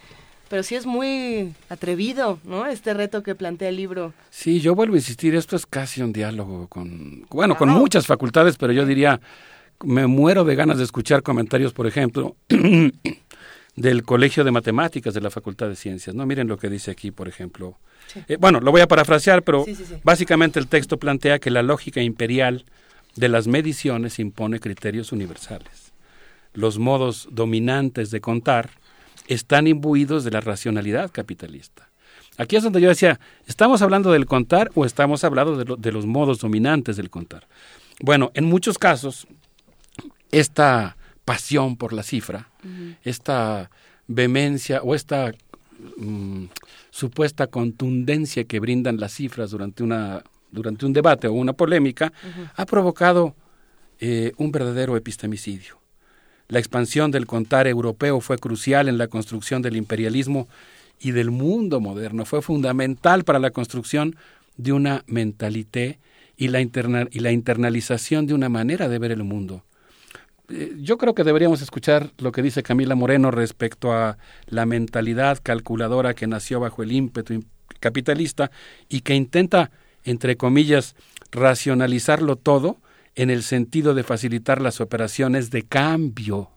Pero 0.51 0.62
sí 0.62 0.75
es 0.75 0.84
muy 0.84 1.55
atrevido, 1.70 2.39
¿no? 2.44 2.67
Este 2.67 2.93
reto 2.93 3.23
que 3.23 3.34
plantea 3.34 3.70
el 3.70 3.76
libro. 3.76 4.12
Sí, 4.28 4.60
yo 4.60 4.75
vuelvo 4.75 4.94
a 4.94 4.99
insistir, 4.99 5.34
esto 5.34 5.57
es 5.57 5.67
casi 5.67 6.02
un 6.02 6.12
diálogo 6.12 6.68
con, 6.68 7.26
bueno, 7.31 7.57
con 7.57 7.70
muchas 7.70 8.07
facultades, 8.07 8.57
pero 8.59 8.73
yo 8.73 8.84
diría 8.84 9.20
me 9.83 10.07
muero 10.07 10.44
de 10.44 10.55
ganas 10.55 10.78
de 10.78 10.85
escuchar 10.85 11.23
comentarios, 11.23 11.73
por 11.73 11.86
ejemplo, 11.86 12.36
del 13.77 14.05
Colegio 14.05 14.44
de 14.44 14.51
Matemáticas 14.51 15.15
de 15.15 15.20
la 15.20 15.31
Facultad 15.31 15.69
de 15.69 15.77
Ciencias. 15.77 16.15
No, 16.15 16.27
miren 16.27 16.49
lo 16.49 16.59
que 16.59 16.69
dice 16.69 16.91
aquí, 16.91 17.11
por 17.11 17.28
ejemplo. 17.28 17.77
Eh, 18.28 18.36
bueno, 18.39 18.61
lo 18.61 18.70
voy 18.70 18.81
a 18.81 18.89
parafrasear, 18.89 19.43
pero 19.43 19.65
básicamente 20.03 20.59
el 20.59 20.69
texto 20.69 20.99
plantea 20.99 21.39
que 21.39 21.51
la 21.51 21.62
lógica 21.62 22.01
imperial 22.03 22.65
de 23.17 23.28
las 23.28 23.47
mediciones 23.47 24.19
impone 24.19 24.61
criterios 24.61 25.12
universales. 25.12 25.93
Los 26.53 26.78
modos 26.78 27.28
dominantes 27.31 28.11
de 28.11 28.20
contar 28.20 28.70
están 29.27 29.67
imbuidos 29.67 30.25
de 30.25 30.31
la 30.31 30.41
racionalidad 30.41 31.11
capitalista. 31.11 31.89
Aquí 32.36 32.57
es 32.57 32.62
donde 32.65 32.81
yo 32.81 32.89
decía, 32.89 33.20
¿estamos 33.47 33.81
hablando 33.83 34.11
del 34.12 34.27
contar 34.27 34.70
o 34.75 34.85
estamos 34.85 35.25
hablando 35.25 35.57
de, 35.57 35.77
de 35.78 35.93
los 35.93 36.05
modos 36.05 36.41
dominantes 36.41 36.97
del 36.97 37.11
contar? 37.11 37.47
Bueno, 38.01 38.33
en 38.35 38.44
muchos 38.44 38.77
casos, 38.77 39.27
esta 40.39 40.97
pasión 41.25 41.77
por 41.77 41.93
la 41.93 42.03
cifra, 42.03 42.49
esta 43.03 43.71
vehemencia 44.07 44.83
o 44.83 44.95
esta 44.95 45.33
mm, 45.97 46.45
supuesta 46.91 47.47
contundencia 47.47 48.45
que 48.45 48.61
brindan 48.61 48.99
las 48.99 49.13
cifras 49.13 49.51
durante, 49.51 49.83
una, 49.83 50.23
durante 50.51 50.87
un 50.87 50.93
debate 50.93 51.29
o 51.29 51.33
una 51.33 51.53
polémica, 51.53 52.13
ha 52.57 52.67
provocado 52.67 53.35
eh, 54.01 54.33
un 54.37 54.51
verdadero 54.51 54.97
epistemicidio. 54.97 55.79
La 56.49 56.59
expansión 56.59 57.11
del 57.11 57.27
contar 57.27 57.67
europeo 57.67 58.21
fue 58.21 58.37
crucial 58.37 58.89
en 58.89 58.99
la 58.99 59.09
construcción 59.09 59.63
del 59.63 59.77
imperialismo 59.77 60.49
y 61.01 61.13
del 61.13 61.31
mundo 61.31 61.81
moderno. 61.81 62.25
Fue 62.25 62.43
fundamental 62.43 63.25
para 63.25 63.39
la 63.39 63.51
construcción 63.51 64.17
de 64.57 64.73
una 64.73 65.05
mentalité 65.07 66.01
y 66.37 66.49
la, 66.49 66.61
y 66.61 67.21
la 67.21 67.33
internalización 67.33 68.27
de 68.27 68.35
una 68.35 68.49
manera 68.49 68.89
de 68.89 68.99
ver 68.99 69.13
el 69.13 69.25
mundo. 69.25 69.65
Eh, 70.50 70.76
yo 70.78 70.98
creo 70.98 71.14
que 71.14 71.24
deberíamos 71.24 71.62
escuchar 71.62 72.10
lo 72.18 72.31
que 72.32 72.42
dice 72.42 72.62
Camila 72.62 72.94
Moreno 72.94 73.31
respecto 73.31 73.92
a 73.92 74.18
la 74.47 74.66
mentalidad 74.66 75.39
calculadora 75.42 76.14
que 76.14 76.26
nació 76.26 76.60
bajo 76.60 76.82
el 76.82 76.92
ímpetu 76.92 77.44
capitalista 77.81 78.50
y 78.89 79.00
que 79.00 79.14
intenta, 79.14 79.70
entre 80.05 80.36
comillas, 80.36 80.97
racionalizarlo 81.32 82.36
todo 82.36 82.78
en 83.14 83.31
el 83.31 83.42
sentido 83.42 83.94
de 83.94 84.02
facilitar 84.02 84.60
las 84.60 84.81
operaciones 84.81 85.50
de 85.50 85.62
cambio. 85.62 86.50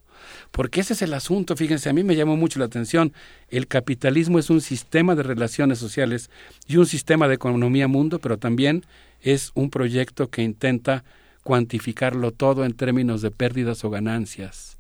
porque 0.52 0.82
ese 0.82 0.94
es 0.94 1.02
el 1.02 1.14
asunto, 1.14 1.56
fíjense, 1.56 1.90
a 1.90 1.94
mí 1.94 2.04
me 2.04 2.16
llamó 2.16 2.36
mucho 2.36 2.60
la 2.60 2.66
atención, 2.66 3.14
el 3.50 3.68
capitalismo 3.68 4.40
es 4.40 4.50
un 4.50 4.62
sistema 4.62 5.16
de 5.16 5.24
relaciones 5.24 5.80
sociales 5.80 6.30
y 6.68 6.78
un 6.78 6.86
sistema 6.86 7.28
de 7.28 7.36
economía 7.36 7.88
mundo, 7.88 8.20
pero 8.20 8.38
también 8.38 8.86
es 9.22 9.52
un 9.56 9.70
proyecto 9.70 10.30
que 10.30 10.42
intenta 10.42 11.04
cuantificarlo 11.48 12.34
todo 12.34 12.66
en 12.66 12.74
términos 12.74 13.22
de 13.22 13.32
pérdidas 13.32 13.86
o 13.86 13.90
ganancias 13.90 14.78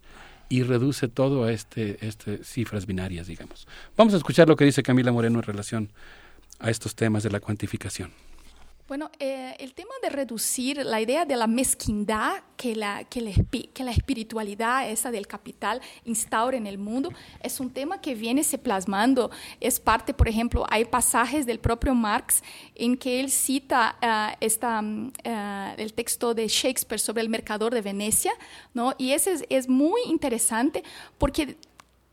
y 0.50 0.64
reduce 0.64 1.08
todo 1.08 1.46
a 1.46 1.54
este, 1.54 2.06
este 2.06 2.44
cifras 2.44 2.86
binarias, 2.86 3.28
digamos. 3.28 3.70
Vamos 3.96 4.14
a 4.14 4.18
escuchar 4.18 4.50
lo 4.50 4.58
que 4.58 4.66
dice 4.66 4.84
Camila 4.84 5.14
Moreno 5.14 5.40
en 5.40 5.44
relación 5.44 5.90
a 6.60 6.70
estos 6.70 6.94
temas 6.94 7.24
de 7.24 7.30
la 7.30 7.40
cuantificación. 7.40 8.12
Bueno, 8.88 9.12
eh, 9.20 9.54
el 9.60 9.74
tema 9.74 9.92
de 10.02 10.10
reducir 10.10 10.78
la 10.78 11.02
idea 11.02 11.26
de 11.26 11.36
la 11.36 11.46
mezquindad 11.46 12.42
que 12.56 12.74
la, 12.74 13.04
que, 13.04 13.20
la, 13.20 13.92
espiritualidad 13.92 14.90
esa 14.90 15.12
del 15.12 15.28
capital 15.28 15.82
instaura 16.06 16.56
en 16.56 16.66
el 16.66 16.78
mundo 16.78 17.12
es 17.42 17.60
un 17.60 17.70
tema 17.70 18.00
que 18.00 18.16
viene 18.16 18.46
se 18.46 18.58
plasmando. 18.58 19.30
Es 19.60 19.82
parte, 19.82 20.14
por 20.14 20.30
ejemplo, 20.30 20.66
hay 20.70 20.86
pasajes 20.86 21.46
del 21.46 21.60
propio 21.60 21.94
Marx 21.94 22.42
en 22.76 22.96
que 22.96 23.20
él 23.20 23.30
cita 23.30 23.98
uh, 24.02 24.38
esta, 24.40 24.80
uh, 24.82 25.82
el 25.82 25.94
texto 25.94 26.34
de 26.34 26.48
Shakespeare 26.48 27.00
sobre 27.00 27.24
el 27.24 27.28
mercador 27.28 27.74
de 27.74 27.82
Venecia, 27.82 28.32
¿no? 28.74 28.96
y 28.98 29.12
ese 29.12 29.34
es, 29.34 29.46
es 29.50 29.68
muy 29.68 30.00
interesante 30.06 30.82
porque 31.18 31.58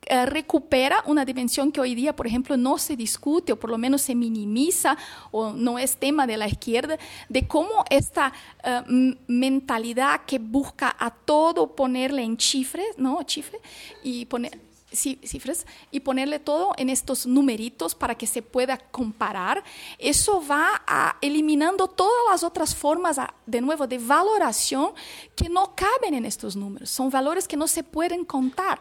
eh, 0.07 0.27
recupera 0.27 1.03
una 1.07 1.25
dimensión 1.25 1.73
que 1.73 1.81
hoy 1.81 1.95
día, 1.95 2.15
por 2.15 2.27
ejemplo, 2.27 2.57
no 2.57 2.79
se 2.79 2.97
discute 2.97 3.53
o 3.53 3.57
por 3.57 3.71
lo 3.71 3.79
menos 3.79 4.03
se 4.03 4.15
minimiza 4.15 4.97
o 5.31 5.53
no 5.53 5.79
es 5.79 5.97
tema 5.97 6.27
de 6.27 6.37
la 6.37 6.49
izquierda, 6.49 6.99
de 7.29 7.47
cómo 7.47 7.85
esta 7.91 8.33
uh, 8.65 8.91
mentalidad 9.27 10.23
que 10.27 10.39
busca 10.39 10.95
a 10.99 11.11
todo 11.11 11.75
ponerle 11.75 12.23
en 12.23 12.37
chifres, 12.37 12.87
¿no? 12.97 13.23
Chifre, 13.23 13.61
y 14.03 14.27
poner 14.27 14.59
cifras 14.95 15.67
y 15.91 16.01
ponerle 16.01 16.39
todo 16.39 16.73
en 16.77 16.89
estos 16.89 17.27
numeritos 17.27 17.95
para 17.95 18.15
que 18.15 18.27
se 18.27 18.43
pueda 18.43 18.79
comparar, 18.79 19.63
eso 19.99 20.43
va 20.47 20.83
eliminando 21.21 21.89
todas 21.89 22.13
las 22.31 22.43
otras 22.43 22.75
formas, 22.75 23.19
de 23.47 23.61
nuevo, 23.61 23.87
de 23.87 23.99
valoración 23.99 24.93
que 25.35 25.49
no 25.49 25.75
caben 25.75 26.15
en 26.15 26.25
estos 26.25 26.57
números. 26.57 26.91
Son 26.91 27.11
valores 27.11 27.49
que 27.49 27.57
no 27.57 27.67
se 27.67 27.83
pueden 27.83 28.25
contar. 28.25 28.81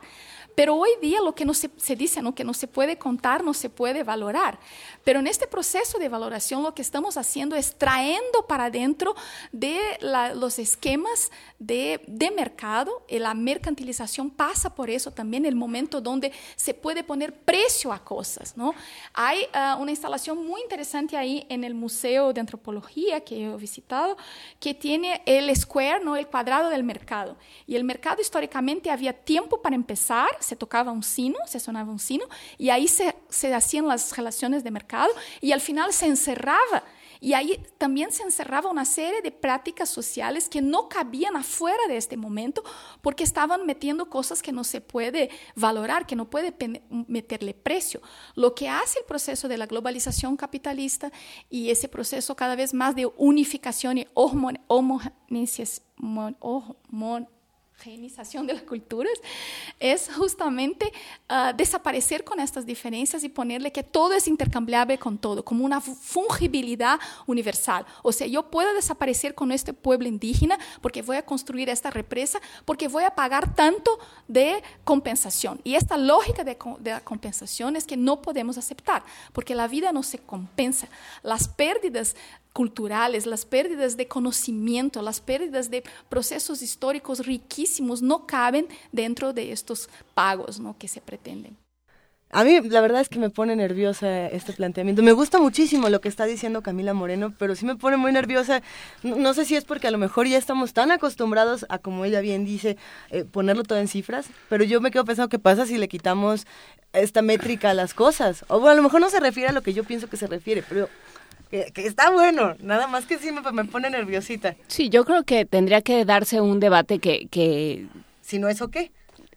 Pero 0.55 0.75
hoy 0.75 0.89
día 1.01 1.21
lo 1.21 1.33
que 1.35 1.45
no 1.45 1.53
se, 1.53 1.69
se 1.77 1.95
dice, 1.95 2.21
¿no? 2.21 2.35
que 2.35 2.43
no 2.43 2.53
se 2.53 2.67
puede 2.67 2.97
contar, 2.97 3.43
no 3.43 3.53
se 3.53 3.69
puede 3.69 4.03
valorar. 4.03 4.59
Pero 5.03 5.19
en 5.19 5.27
este 5.27 5.47
proceso 5.47 5.97
de 5.97 6.09
valoración 6.09 6.63
lo 6.63 6.73
que 6.73 6.81
estamos 6.81 7.17
haciendo 7.17 7.55
es 7.55 7.75
trayendo 7.75 8.45
para 8.47 8.69
dentro 8.69 9.15
de 9.51 9.79
la, 9.99 10.33
los 10.33 10.59
esquemas 10.59 11.31
de, 11.59 12.01
de, 12.07 12.31
mercado, 12.31 13.03
y 13.07 13.19
la 13.19 13.33
mercantilización 13.33 14.29
pasa 14.29 14.73
por 14.73 14.89
eso 14.89 15.11
también, 15.11 15.45
el 15.45 15.55
momento 15.55 16.01
donde 16.01 16.31
se 16.55 16.73
puede 16.73 17.03
poner 17.03 17.33
precio 17.33 17.91
a 17.93 18.03
cosas. 18.03 18.57
¿no? 18.57 18.73
Hay 19.13 19.41
uh, 19.53 19.81
una 19.81 19.91
instalación 19.91 20.45
muy 20.45 20.61
interesante 20.61 21.17
ahí 21.17 21.45
en 21.49 21.63
el 21.63 21.73
Museo 21.73 22.33
de 22.33 22.41
Antropología 22.41 23.21
que 23.21 23.45
he 23.45 23.55
visitado, 23.57 24.17
que 24.59 24.73
tiene 24.73 25.21
el 25.25 25.53
square, 25.55 26.03
¿no? 26.03 26.15
el 26.15 26.27
cuadrado 26.27 26.69
del 26.69 26.83
mercado. 26.83 27.37
Y 27.67 27.75
el 27.75 27.83
mercado 27.83 28.21
históricamente 28.21 28.89
había 28.89 29.13
tiempo 29.13 29.61
para 29.61 29.75
empezar, 29.75 30.29
se 30.43 30.55
tocaba 30.55 30.91
un 30.91 31.03
sino, 31.03 31.37
se 31.47 31.59
sonaba 31.59 31.91
un 31.91 31.99
sino, 31.99 32.25
y 32.57 32.69
ahí 32.69 32.87
se, 32.87 33.15
se 33.29 33.53
hacían 33.53 33.87
las 33.87 34.15
relaciones 34.15 34.63
de 34.63 34.71
mercado, 34.71 35.11
y 35.41 35.51
al 35.51 35.61
final 35.61 35.93
se 35.93 36.07
encerraba. 36.07 36.83
Y 37.23 37.33
ahí 37.35 37.65
también 37.77 38.11
se 38.11 38.23
encerraba 38.23 38.69
una 38.69 38.83
serie 38.83 39.21
de 39.21 39.31
prácticas 39.31 39.87
sociales 39.87 40.49
que 40.49 40.61
no 40.61 40.89
cabían 40.89 41.37
afuera 41.37 41.79
de 41.87 41.95
este 41.95 42.17
momento 42.17 42.65
porque 43.01 43.23
estaban 43.23 43.65
metiendo 43.65 44.09
cosas 44.09 44.41
que 44.41 44.51
no 44.51 44.65
se 44.65 44.81
puede 44.81 45.29
valorar, 45.55 46.05
que 46.05 46.17
no 46.17 46.29
puede 46.29 46.53
meterle 46.89 47.53
precio. 47.53 48.01
Lo 48.35 48.53
que 48.53 48.67
hace 48.67 48.99
el 48.99 49.05
proceso 49.05 49.47
de 49.47 49.57
la 49.57 49.67
globalización 49.67 50.35
capitalista 50.35 51.13
y 51.49 51.69
ese 51.69 51.87
proceso 51.87 52.35
cada 52.35 52.57
vez 52.57 52.73
más 52.73 52.93
de 52.93 53.05
unificación 53.15 53.99
y 53.99 54.07
homogeneización 54.13 55.83
de 57.83 58.53
las 58.53 58.63
culturas 58.63 59.13
es 59.79 60.09
justamente 60.15 60.91
uh, 61.29 61.55
desaparecer 61.55 62.23
con 62.23 62.39
estas 62.39 62.65
diferencias 62.65 63.23
y 63.25 63.29
ponerle 63.29 63.73
que 63.73 63.83
todo 63.83 64.13
es 64.13 64.27
intercambiable 64.27 64.97
con 64.97 65.17
todo, 65.17 65.43
como 65.43 65.65
una 65.65 65.81
fungibilidad 65.81 66.97
universal. 67.27 67.85
O 68.01 68.13
sea, 68.13 68.25
yo 68.27 68.49
puedo 68.49 68.73
desaparecer 68.73 69.35
con 69.35 69.51
este 69.51 69.73
pueblo 69.73 70.07
indígena 70.07 70.57
porque 70.81 71.01
voy 71.01 71.17
a 71.17 71.25
construir 71.25 71.69
esta 71.69 71.89
represa, 71.89 72.39
porque 72.63 72.87
voy 72.87 73.03
a 73.03 73.15
pagar 73.15 73.53
tanto 73.53 73.99
de 74.29 74.63
compensación. 74.85 75.59
Y 75.65 75.75
esta 75.75 75.97
lógica 75.97 76.45
de, 76.45 76.57
de 76.79 76.91
la 76.91 77.01
compensación 77.01 77.75
es 77.75 77.85
que 77.85 77.97
no 77.97 78.21
podemos 78.21 78.57
aceptar, 78.57 79.03
porque 79.33 79.55
la 79.55 79.67
vida 79.67 79.91
no 79.91 80.03
se 80.03 80.19
compensa. 80.19 80.87
Las 81.21 81.49
pérdidas 81.49 82.15
culturales, 82.53 83.25
las 83.25 83.45
pérdidas 83.45 83.97
de 83.97 84.07
conocimiento, 84.07 85.01
las 85.01 85.19
pérdidas 85.19 85.69
de 85.69 85.83
procesos 86.07 86.61
históricos 86.61 87.25
riquísimos 87.25 88.01
no 88.01 88.25
caben 88.25 88.67
dentro 88.91 89.33
de 89.33 89.51
estos 89.51 89.89
pagos 90.13 90.61
que 90.77 90.87
se 90.87 91.01
pretenden. 91.01 91.57
A 92.33 92.43
mí 92.43 92.59
la 92.61 92.81
verdad 92.81 92.99
es 92.99 93.09
que 93.09 93.19
me 93.19 93.29
pone 93.29 93.55
nerviosa 93.55 94.25
este 94.27 94.53
planteamiento. 94.53 95.03
Me 95.03 95.11
gusta 95.11 95.39
muchísimo 95.39 95.89
lo 95.89 96.01
que 96.01 96.09
está 96.09 96.25
diciendo 96.25 96.63
Camila 96.63 96.95
Moreno, 96.95 97.31
pero 97.37 97.53
sí 97.53 97.63
me 97.63 97.75
pone 97.75 97.95
muy 97.95 98.11
nerviosa. 98.11 98.63
No, 99.03 99.35
sé 99.35 99.45
si 99.45 99.55
es 99.55 99.65
porque 99.65 99.87
a 99.87 99.91
lo 99.91 99.99
mejor 99.99 100.27
ya 100.27 100.39
estamos 100.39 100.73
tan 100.73 100.89
acostumbrados 100.89 101.67
a, 101.69 101.77
como 101.77 102.05
ella 102.05 102.21
bien 102.21 102.43
dice, 102.43 102.75
eh, 103.11 103.23
ponerlo 103.23 103.61
todo 103.61 103.77
en 103.77 103.87
cifras, 103.87 104.25
pero 104.49 104.63
yo 104.63 104.81
me 104.81 104.89
quedo 104.89 105.05
pensando 105.05 105.29
qué 105.29 105.37
pasa 105.37 105.67
si 105.67 105.77
le 105.77 105.87
quitamos 105.87 106.47
esta 106.91 107.21
métrica 107.21 107.69
a 107.69 107.75
las 107.75 107.93
cosas. 107.93 108.45
O 108.47 108.59
bueno, 108.59 108.71
a 108.71 108.75
lo 108.75 108.83
mejor 108.83 108.99
no 108.99 109.11
se 109.11 109.19
refiere 109.19 109.49
a 109.49 109.53
lo 109.53 109.61
que 109.61 109.73
yo 109.73 109.83
pienso 109.83 110.09
que 110.09 110.17
se 110.17 110.25
refiere, 110.25 110.63
pero 110.67 110.89
que, 111.73 111.85
está 111.85 112.09
bueno, 112.09 112.55
nada 112.61 112.87
más 112.87 113.05
que 113.05 113.19
sí 113.19 113.31
me, 113.31 113.41
me, 113.51 113.65
pone 113.65 113.89
nerviosita. 113.89 114.55
Sí, 114.67 114.89
yo 114.89 115.05
creo 115.05 115.23
que 115.23 115.45
tendría 115.45 115.81
que 115.81 116.03
darse 116.05 116.41
un 116.41 116.59
debate 116.59 116.99
que... 116.99 117.27
que... 117.29 117.85
Si 118.21 118.39
no 118.39 118.47
eso 118.47 118.69
qué. 118.69 118.91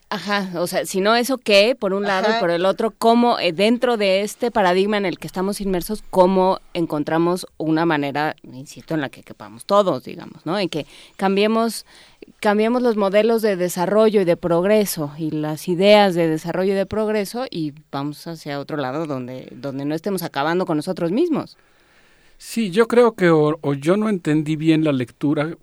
Ajá, 0.09 0.53
o 0.61 0.69
sea, 0.69 0.87
si 0.87 1.01
no 1.01 1.17
eso 1.17 1.37
qué, 1.37 1.77
por 1.79 1.93
un 1.93 2.05
lado 2.05 2.29
y 2.31 2.41
por 2.41 2.51
el 2.51 2.65
otro, 2.65 2.93
cómo 2.93 3.41
eh, 3.41 3.53
dentro 3.53 3.97
de 3.97 4.23
este 4.23 4.53
paradigma 4.53 4.97
en 4.97 5.05
el 5.05 5.19
que 5.19 5.27
estamos 5.27 5.61
inmersos, 5.61 6.05
cómo 6.11 6.61
encontramos 6.75 7.45
una 7.57 7.85
manera, 7.87 8.37
insisto, 8.45 8.95
en 8.95 9.01
la 9.01 9.09
que 9.09 9.25
quepamos 9.25 9.65
todos, 9.65 10.05
digamos, 10.05 10.47
¿no? 10.47 10.59
En 10.61 10.69
que 10.69 10.87
cambiemos 11.17 11.85
cambiemos 12.41 12.83
los 12.83 12.97
modelos 12.97 13.43
de 13.43 13.57
desarrollo 13.57 14.21
y 14.21 14.25
de 14.25 14.37
progreso 14.37 15.13
y 15.19 15.33
las 15.33 15.69
ideas 15.69 16.15
de 16.15 16.29
desarrollo 16.29 16.73
y 16.73 16.77
de 16.77 16.87
progreso 16.87 17.47
y 17.51 17.75
vamos 17.91 18.27
hacia 18.27 18.61
otro 18.61 18.77
lado 18.77 19.07
donde 19.07 19.49
donde 19.53 19.85
no 19.85 19.95
estemos 19.95 20.23
acabando 20.23 20.67
con 20.67 20.77
nosotros 20.77 21.11
mismos. 21.11 21.57
Sí, 22.39 22.71
yo 22.71 22.87
creo 22.87 23.13
que 23.13 23.31
o, 23.31 23.75
yo 23.75 23.97
no 23.97 24.09
entendí 24.09 24.57
bien 24.57 24.85
la 24.85 24.93
lectura 24.93 25.57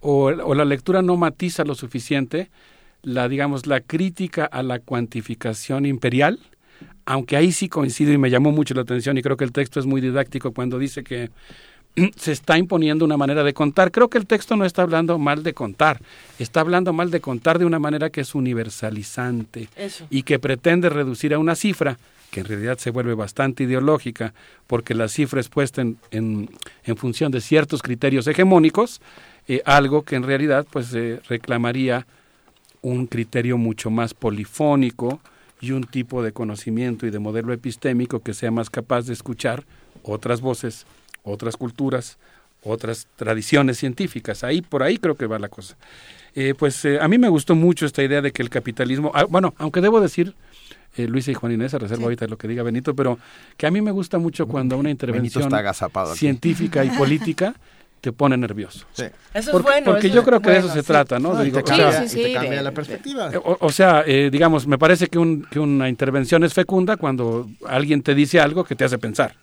o, 0.00 0.24
o, 0.26 0.54
la 0.54 0.64
lectura 0.64 1.02
no 1.02 1.16
matiza 1.16 1.64
lo 1.64 1.74
suficiente 1.74 2.50
la 3.04 3.28
digamos 3.28 3.66
la 3.66 3.80
crítica 3.80 4.44
a 4.44 4.62
la 4.62 4.78
cuantificación 4.78 5.86
imperial, 5.86 6.40
aunque 7.04 7.36
ahí 7.36 7.52
sí 7.52 7.68
coincido 7.68 8.12
y 8.12 8.18
me 8.18 8.30
llamó 8.30 8.50
mucho 8.50 8.74
la 8.74 8.82
atención 8.82 9.16
y 9.18 9.22
creo 9.22 9.36
que 9.36 9.44
el 9.44 9.52
texto 9.52 9.78
es 9.78 9.86
muy 9.86 10.00
didáctico 10.00 10.52
cuando 10.52 10.78
dice 10.78 11.04
que 11.04 11.30
se 12.16 12.32
está 12.32 12.58
imponiendo 12.58 13.04
una 13.04 13.16
manera 13.16 13.44
de 13.44 13.54
contar. 13.54 13.90
Creo 13.92 14.08
que 14.08 14.18
el 14.18 14.26
texto 14.26 14.56
no 14.56 14.64
está 14.64 14.82
hablando 14.82 15.18
mal 15.18 15.42
de 15.42 15.54
contar, 15.54 16.00
está 16.38 16.60
hablando 16.60 16.92
mal 16.92 17.10
de 17.10 17.20
contar 17.20 17.58
de 17.58 17.66
una 17.66 17.78
manera 17.78 18.10
que 18.10 18.22
es 18.22 18.34
universalizante 18.34 19.68
y 20.10 20.22
que 20.22 20.38
pretende 20.38 20.88
reducir 20.88 21.34
a 21.34 21.38
una 21.38 21.54
cifra 21.54 21.98
que 22.34 22.40
en 22.40 22.46
realidad 22.46 22.78
se 22.78 22.90
vuelve 22.90 23.14
bastante 23.14 23.62
ideológica, 23.62 24.34
porque 24.66 24.92
la 24.92 25.06
cifra 25.06 25.38
es 25.38 25.48
puesta 25.48 25.82
en, 25.82 25.98
en, 26.10 26.96
función 26.96 27.30
de 27.30 27.40
ciertos 27.40 27.80
criterios 27.80 28.26
hegemónicos, 28.26 29.00
eh, 29.46 29.62
algo 29.64 30.02
que 30.02 30.16
en 30.16 30.24
realidad 30.24 30.66
pues 30.68 30.92
eh, 30.94 31.20
reclamaría 31.28 32.08
un 32.82 33.06
criterio 33.06 33.56
mucho 33.56 33.88
más 33.88 34.14
polifónico 34.14 35.20
y 35.60 35.70
un 35.70 35.84
tipo 35.84 36.24
de 36.24 36.32
conocimiento 36.32 37.06
y 37.06 37.10
de 37.10 37.20
modelo 37.20 37.52
epistémico 37.52 38.18
que 38.18 38.34
sea 38.34 38.50
más 38.50 38.68
capaz 38.68 39.06
de 39.06 39.12
escuchar 39.12 39.62
otras 40.02 40.40
voces, 40.40 40.86
otras 41.22 41.56
culturas, 41.56 42.18
otras 42.64 43.06
tradiciones 43.14 43.78
científicas. 43.78 44.42
Ahí 44.42 44.60
por 44.60 44.82
ahí 44.82 44.98
creo 44.98 45.14
que 45.14 45.26
va 45.26 45.38
la 45.38 45.48
cosa. 45.48 45.76
Eh, 46.34 46.54
pues 46.58 46.84
a 47.00 47.06
mí 47.06 47.16
me 47.16 47.28
gustó 47.28 47.54
mucho 47.54 47.86
esta 47.86 48.02
idea 48.02 48.20
de 48.20 48.32
que 48.32 48.42
el 48.42 48.50
capitalismo, 48.50 49.12
ah, 49.14 49.22
bueno, 49.22 49.54
aunque 49.56 49.80
debo 49.80 50.00
decir 50.00 50.34
eh, 50.96 51.06
Luisa 51.06 51.30
y 51.30 51.34
Juan 51.34 51.52
Inés, 51.52 51.74
a 51.74 51.78
reserva 51.78 52.04
ahorita 52.04 52.24
de 52.24 52.30
lo 52.30 52.38
que 52.38 52.48
diga 52.48 52.62
Benito, 52.62 52.94
pero 52.94 53.18
que 53.56 53.66
a 53.66 53.70
mí 53.70 53.80
me 53.80 53.90
gusta 53.90 54.18
mucho 54.18 54.46
cuando 54.46 54.78
una 54.78 54.90
intervención 54.90 55.50
científica 56.14 56.84
y 56.84 56.90
política 56.90 57.54
te 58.00 58.12
pone 58.12 58.36
nervioso. 58.36 58.86
Eso 58.92 59.10
es 59.32 59.62
bueno. 59.62 59.92
Porque 59.92 60.10
yo 60.10 60.22
creo 60.22 60.40
que 60.40 60.50
de 60.50 60.58
eso 60.58 60.68
se 60.68 60.82
trata, 60.82 61.18
¿no? 61.18 61.40
te 61.40 61.62
cambia, 61.62 62.62
la 62.62 62.72
perspectiva. 62.72 63.30
O, 63.42 63.72
sea, 63.72 64.04
eh, 64.06 64.28
digamos, 64.30 64.66
me 64.66 64.76
parece 64.76 65.06
que, 65.06 65.18
un, 65.18 65.46
que 65.50 65.58
una 65.58 65.88
intervención 65.88 66.44
es 66.44 66.52
fecunda 66.52 66.98
cuando 66.98 67.48
alguien 67.66 68.02
te 68.02 68.14
dice 68.14 68.40
algo 68.40 68.64
que 68.64 68.74
te 68.74 68.84
hace 68.84 68.98
pensar. 68.98 69.34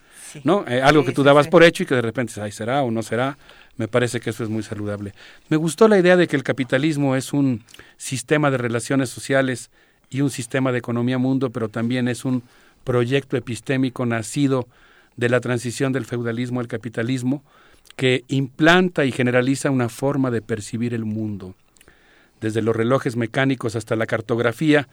¿no? 0.44 0.64
Eh, 0.68 0.80
algo 0.80 1.04
que 1.04 1.12
tú 1.12 1.22
dabas 1.22 1.48
por 1.48 1.62
hecho 1.62 1.82
y 1.82 1.86
que 1.86 1.94
de 1.94 2.02
repente, 2.02 2.40
ay, 2.40 2.52
será 2.52 2.82
o 2.82 2.90
no 2.90 3.02
será. 3.02 3.36
Me 3.76 3.88
parece 3.88 4.20
que 4.20 4.30
eso 4.30 4.44
es 4.44 4.50
muy 4.50 4.62
saludable. 4.62 5.12
Me 5.48 5.56
gustó 5.56 5.88
la 5.88 5.98
idea 5.98 6.16
de 6.16 6.28
que 6.28 6.36
el 6.36 6.44
capitalismo 6.44 7.16
es 7.16 7.32
un 7.32 7.64
sistema 7.96 8.50
de 8.50 8.58
relaciones 8.58 9.10
sociales 9.10 9.70
y 10.12 10.20
un 10.20 10.30
sistema 10.30 10.72
de 10.72 10.78
economía 10.78 11.18
mundo, 11.18 11.50
pero 11.50 11.68
también 11.68 12.06
es 12.06 12.24
un 12.24 12.42
proyecto 12.84 13.36
epistémico 13.36 14.04
nacido 14.04 14.68
de 15.16 15.30
la 15.30 15.40
transición 15.40 15.92
del 15.92 16.04
feudalismo 16.04 16.60
al 16.60 16.68
capitalismo 16.68 17.42
que 17.96 18.24
implanta 18.28 19.04
y 19.04 19.12
generaliza 19.12 19.70
una 19.70 19.88
forma 19.88 20.30
de 20.30 20.42
percibir 20.42 20.92
el 20.92 21.04
mundo. 21.04 21.54
Desde 22.40 22.60
los 22.60 22.76
relojes 22.76 23.16
mecánicos 23.16 23.74
hasta 23.74 23.96
la 23.96 24.06
cartografía, 24.06 24.88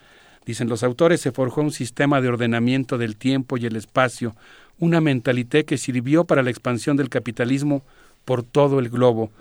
dicen 0.46 0.70
los 0.70 0.84
autores, 0.84 1.20
se 1.20 1.32
forjó 1.32 1.62
un 1.62 1.72
sistema 1.72 2.22
de 2.22 2.30
ordenamiento 2.30 2.98
del 2.98 3.18
tiempo 3.18 3.58
y 3.58 3.66
el 3.66 3.76
espacio, 3.76 4.36
una 4.80 5.02
mentalité 5.02 5.66
que 5.66 5.78
sirvió 5.78 6.24
para 6.24 6.44
la 6.44 6.50
expansión 6.50 6.96
del 6.96 7.10
capitalismo 7.10 7.84
por 8.24 8.44
todo 8.44 8.80
el 8.80 8.90
globo. 8.90 9.32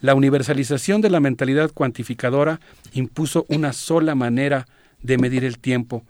La 0.00 0.14
universalización 0.14 1.00
de 1.00 1.10
la 1.10 1.20
mentalidad 1.20 1.70
cuantificadora 1.72 2.60
impuso 2.92 3.46
una 3.48 3.72
sola 3.72 4.14
manera 4.14 4.66
de 5.02 5.18
medir 5.18 5.44
el 5.44 5.58
tiempo. 5.58 6.02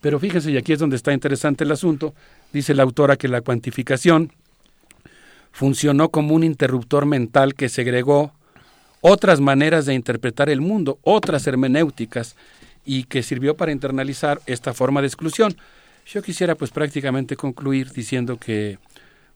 Pero 0.00 0.18
fíjense, 0.18 0.50
y 0.50 0.56
aquí 0.56 0.72
es 0.72 0.78
donde 0.78 0.96
está 0.96 1.12
interesante 1.12 1.64
el 1.64 1.72
asunto, 1.72 2.14
dice 2.52 2.74
la 2.74 2.82
autora 2.82 3.16
que 3.16 3.28
la 3.28 3.42
cuantificación 3.42 4.32
funcionó 5.52 6.10
como 6.10 6.34
un 6.34 6.44
interruptor 6.44 7.06
mental 7.06 7.54
que 7.54 7.68
segregó 7.68 8.32
otras 9.00 9.40
maneras 9.40 9.86
de 9.86 9.94
interpretar 9.94 10.48
el 10.48 10.60
mundo, 10.60 10.98
otras 11.02 11.46
hermenéuticas, 11.46 12.36
y 12.84 13.04
que 13.04 13.22
sirvió 13.22 13.56
para 13.56 13.72
internalizar 13.72 14.40
esta 14.46 14.72
forma 14.72 15.00
de 15.00 15.06
exclusión. 15.06 15.54
Yo 16.06 16.22
quisiera 16.22 16.54
pues 16.54 16.70
prácticamente 16.70 17.36
concluir 17.36 17.92
diciendo 17.92 18.38
que 18.38 18.78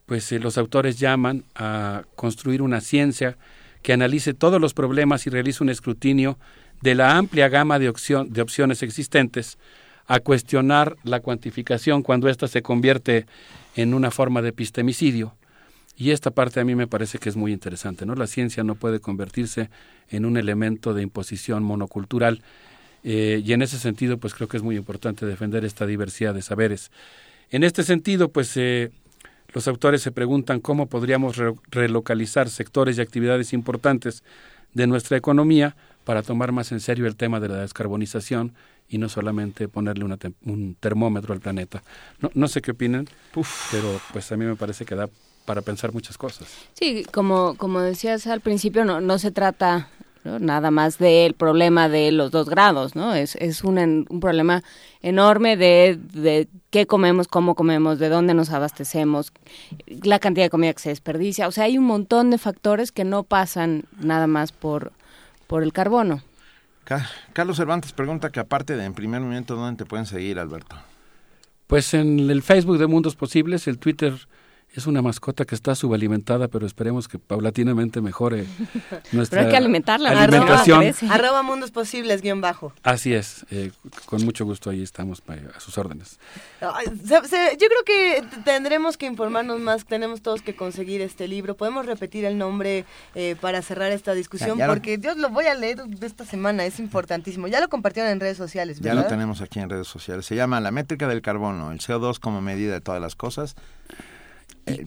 pues 0.07 0.31
eh, 0.33 0.39
los 0.39 0.59
autores 0.59 0.99
llaman 0.99 1.45
a 1.55 2.03
construir 2.15 2.63
una 2.63 2.81
ciencia 2.81 3.37
que 3.83 3.93
analice 3.93 4.35
todos 4.35 4.61
los 4.61 4.75
problemas 4.75 5.27
y 5.27 5.31
realice 5.31 5.63
un 5.63 5.69
escrutinio 5.69 6.39
de 6.85 6.95
la 6.95 7.17
amplia 7.17 7.49
gama 7.49 7.79
de, 7.79 7.89
opción, 7.89 8.31
de 8.31 8.43
opciones 8.43 8.83
existentes, 8.83 9.57
a 10.07 10.21
cuestionar 10.21 10.97
la 11.03 11.21
cuantificación 11.21 12.03
cuando 12.03 12.29
ésta 12.29 12.47
se 12.47 12.61
convierte 12.61 13.25
en 13.75 13.95
una 13.95 14.11
forma 14.11 14.43
de 14.43 14.51
epistemicidio. 14.51 15.35
Y 15.97 16.11
esta 16.11 16.31
parte 16.31 16.61
a 16.61 16.65
mí 16.65 16.75
me 16.75 16.87
parece 16.87 17.17
que 17.17 17.31
es 17.31 17.37
muy 17.37 17.55
interesante, 17.55 18.05
¿no? 18.05 18.15
La 18.15 18.27
ciencia 18.27 18.65
no 18.65 18.75
puede 18.75 19.01
convertirse 19.01 19.71
en 20.11 20.27
un 20.27 20.37
elemento 20.37 20.93
de 20.93 21.01
imposición 21.01 21.63
monocultural 21.63 22.43
eh, 23.03 23.41
y 23.43 23.55
en 23.55 23.63
ese 23.63 23.79
sentido, 23.79 24.19
pues 24.19 24.35
creo 24.35 24.49
que 24.49 24.59
es 24.59 24.63
muy 24.63 24.77
importante 24.77 25.25
defender 25.25 25.65
esta 25.65 25.87
diversidad 25.87 26.35
de 26.35 26.43
saberes. 26.43 26.91
En 27.51 27.65
este 27.65 27.83
sentido, 27.83 28.29
pues 28.29 28.59
eh, 28.59 28.91
los 29.55 29.69
autores 29.69 30.03
se 30.03 30.13
preguntan 30.13 30.61
cómo 30.61 30.87
podríamos 30.87 31.41
relocalizar 31.71 32.51
sectores 32.51 32.99
y 32.99 33.01
actividades 33.01 33.55
importantes 33.55 34.23
de 34.75 34.87
nuestra 34.87 35.17
economía 35.17 35.77
para 36.05 36.23
tomar 36.23 36.53
más 36.53 36.73
en 36.73 36.81
serio 36.81 37.07
el 37.07 37.17
tema 37.17 37.41
de 37.41 37.49
la 37.49 37.57
descarbonización 37.57 38.55
y 38.89 38.99
no 38.99 39.09
solamente 39.09 39.69
ponerle 39.69 40.05
un 40.05 40.77
termómetro 40.79 41.35
al 41.35 41.41
planeta. 41.41 41.83
No, 42.21 42.31
no 42.35 42.49
sé 42.49 42.61
qué 42.61 42.73
opinan, 42.73 43.09
pero 43.71 44.01
pues 44.13 44.31
a 44.31 44.37
mí 44.37 44.45
me 44.45 44.57
parece 44.57 44.85
que 44.85 44.95
da 44.95 45.09
para 45.45 45.63
pensar 45.63 45.93
muchas 45.93 46.17
cosas. 46.19 46.49
Sí, 46.75 47.05
como, 47.13 47.55
como 47.57 47.81
decías 47.81 48.27
al 48.27 48.41
principio, 48.41 48.85
no, 48.85 49.01
no 49.01 49.19
se 49.19 49.31
trata 49.31 49.89
nada 50.25 50.71
más 50.71 50.99
del 50.99 51.35
problema 51.35 51.89
de 51.89 52.11
los 52.11 52.31
dos 52.31 52.49
grados, 52.49 52.97
¿no? 52.97 53.15
Es, 53.15 53.37
es 53.37 53.63
un, 53.63 54.07
un 54.09 54.21
problema 54.21 54.63
enorme 55.03 55.57
de, 55.57 55.99
de 56.15 56.49
qué 56.71 56.87
comemos, 56.87 57.29
cómo 57.29 57.55
comemos, 57.55 57.99
de 57.99 58.09
dónde 58.09 58.33
nos 58.33 58.51
abastecemos, 58.51 59.33
la 59.87 60.19
cantidad 60.19 60.47
de 60.47 60.51
comida 60.51 60.73
que 60.73 60.81
se 60.81 60.89
desperdicia. 60.89 61.47
O 61.47 61.53
sea, 61.53 61.65
hay 61.65 61.77
un 61.77 61.85
montón 61.85 62.31
de 62.31 62.39
factores 62.39 62.91
que 62.91 63.05
no 63.05 63.23
pasan 63.23 63.85
nada 64.01 64.27
más 64.27 64.53
por, 64.53 64.93
por 65.47 65.63
el 65.63 65.73
carbono. 65.73 66.23
Carlos 67.33 67.57
Cervantes 67.57 67.93
pregunta 67.93 68.31
que 68.31 68.41
aparte 68.41 68.77
de 68.77 68.85
en 68.85 68.95
primer 68.95 69.21
momento, 69.21 69.57
¿dónde 69.57 69.85
te 69.85 69.89
pueden 69.89 70.07
seguir, 70.07 70.39
Alberto? 70.39 70.77
Pues 71.67 71.95
en 71.95 72.31
el 72.31 72.43
Facebook 72.43 72.79
de 72.79 72.87
Mundos 72.87 73.17
Posibles, 73.17 73.67
el 73.67 73.79
Twitter 73.79 74.15
es 74.75 74.89
una 74.89 75.03
mascota 75.03 75.45
que 75.45 75.55
está 75.55 75.75
subalimentada, 75.77 76.49
pero 76.49 76.67
esperemos 76.67 77.07
que 77.07 77.19
paulatinamente 77.19 78.01
mejore 78.01 78.45
nuestra 79.13 79.39
pero 79.39 79.43
hay 79.43 79.51
que 79.53 79.57
alimentarla, 79.57 80.11
alimentación. 80.11 80.93
Arroba 81.11 81.43
mundos 81.43 81.71
posibles, 81.71 82.23
guion 82.23 82.41
bajo. 82.41 82.73
Así 82.83 83.15
es, 83.15 83.47
eh, 83.51 83.71
con 84.07 84.25
mucho 84.25 84.45
gusto 84.45 84.71
ahí 84.71 84.83
estamos 84.83 85.23
a 85.55 85.61
sus 85.61 85.79
órdenes. 85.79 86.19
yo 86.61 87.21
creo 87.21 87.85
que 87.87 88.25
tendremos 88.45 88.97
que 88.97 89.07
informarnos 89.07 89.61
más, 89.61 89.85
tenemos 89.85 90.23
todos 90.23 90.43
que 90.43 90.57
conseguir 90.57 91.01
este 91.03 91.29
libro. 91.29 91.57
Podemos 91.57 91.87
repetir 91.87 92.25
el 92.25 92.37
nombre 92.37 92.85
eh, 93.15 93.37
para 93.41 93.63
cerrar 93.63 93.93
esta 93.93 94.13
discusión, 94.15 94.59
porque 94.67 94.99
yo 94.99 95.15
lo 95.15 95.29
voy 95.31 95.47
a 95.47 95.55
leer 95.55 95.83
esta 96.01 96.25
semana, 96.25 96.65
es 96.65 96.81
importantísimo. 96.81 97.47
Ya 97.47 97.61
lo 97.61 97.69
compartieron 97.69 98.11
en 98.11 98.19
redes 98.19 98.37
sociales, 98.37 98.81
¿verdad? 98.81 98.97
Ya 98.97 99.03
lo 99.03 99.09
tenemos 99.09 99.41
aquí 99.41 99.61
en 99.61 99.71
redes 99.71 99.87
sociales. 99.87 100.27
Se 100.27 100.35
llama 100.35 100.61
La 100.61 100.73
métrica 100.73 101.07
del 101.07 101.23
carbono, 101.23 101.71
el 101.71 101.79
CO2 101.79 102.19
como 102.19 102.41
medida 102.41 102.73
de 102.73 102.81
todas 102.81 103.01
las 103.01 103.15
cosas. 103.15 103.55
Eh, 104.67 104.87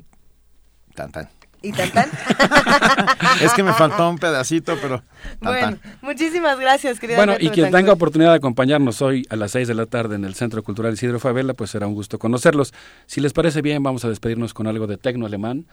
tan 0.95 1.11
tan. 1.11 1.29
¿Y 1.61 1.71
tan 1.71 1.89
tan? 1.89 2.09
es 3.41 3.51
que 3.53 3.63
me 3.63 3.73
faltó 3.73 4.07
un 4.09 4.17
pedacito, 4.19 4.77
pero. 4.79 5.03
bueno, 5.41 5.77
muchísimas 6.01 6.59
gracias, 6.59 6.99
querida. 6.99 7.17
Bueno, 7.17 7.33
y 7.39 7.49
quien 7.49 7.71
tenga 7.71 7.91
oportunidad 7.91 8.31
de 8.31 8.37
acompañarnos 8.37 9.01
hoy 9.01 9.25
a 9.29 9.35
las 9.35 9.51
6 9.51 9.67
de 9.67 9.73
la 9.73 9.87
tarde 9.87 10.15
en 10.15 10.23
el 10.23 10.35
Centro 10.35 10.61
Cultural 10.63 10.93
Isidro 10.93 11.19
Favela, 11.19 11.55
pues 11.55 11.71
será 11.71 11.87
un 11.87 11.95
gusto 11.95 12.19
conocerlos. 12.19 12.73
Si 13.07 13.21
les 13.21 13.33
parece 13.33 13.61
bien, 13.61 13.81
vamos 13.81 14.05
a 14.05 14.09
despedirnos 14.09 14.53
con 14.53 14.67
algo 14.67 14.85
de 14.85 14.97
tecno 14.97 15.25
alemán. 15.25 15.65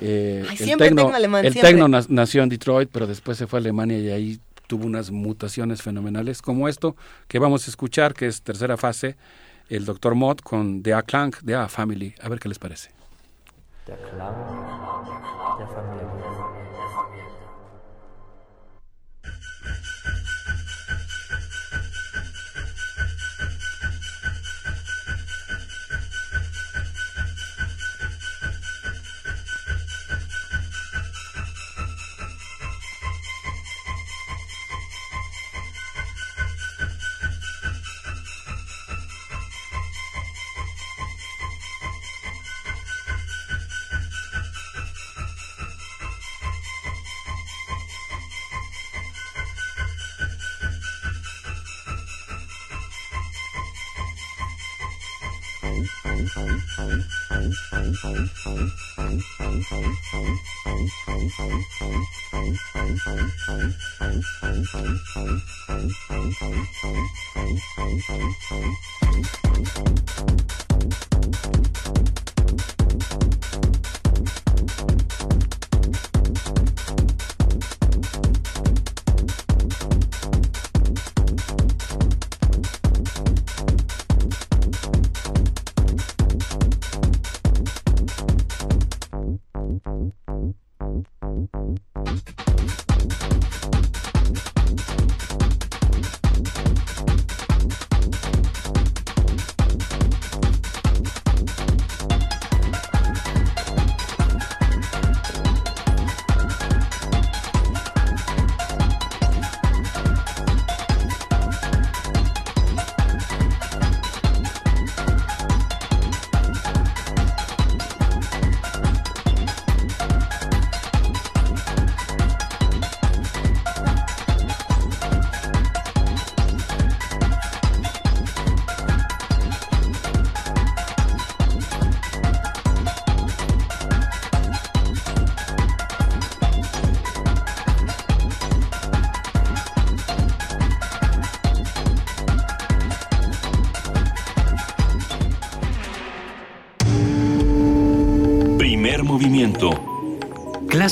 Eh, 0.00 0.46
el 0.60 0.76
tecno, 0.76 1.08
alemán, 1.12 1.44
el 1.44 1.54
tecno 1.54 1.88
nació 1.88 2.44
en 2.44 2.48
Detroit, 2.48 2.88
pero 2.92 3.06
después 3.06 3.36
se 3.36 3.46
fue 3.48 3.58
a 3.58 3.60
Alemania 3.60 3.98
y 3.98 4.10
ahí 4.10 4.40
tuvo 4.68 4.86
unas 4.86 5.10
mutaciones 5.10 5.82
fenomenales, 5.82 6.40
como 6.40 6.68
esto 6.68 6.96
que 7.28 7.38
vamos 7.38 7.66
a 7.66 7.70
escuchar, 7.70 8.14
que 8.14 8.26
es 8.26 8.42
tercera 8.42 8.76
fase, 8.76 9.16
el 9.68 9.84
Dr. 9.84 10.14
Mott 10.14 10.40
con 10.40 10.82
The 10.82 10.94
A 10.94 11.02
Clank, 11.02 11.38
The 11.44 11.56
A 11.56 11.68
Family. 11.68 12.14
A 12.22 12.28
ver 12.28 12.38
qué 12.38 12.48
les 12.48 12.58
parece. 12.58 13.01
Der 13.86 13.96
Klang 13.96 14.34
der 14.34 15.16
Familie. 15.18 15.41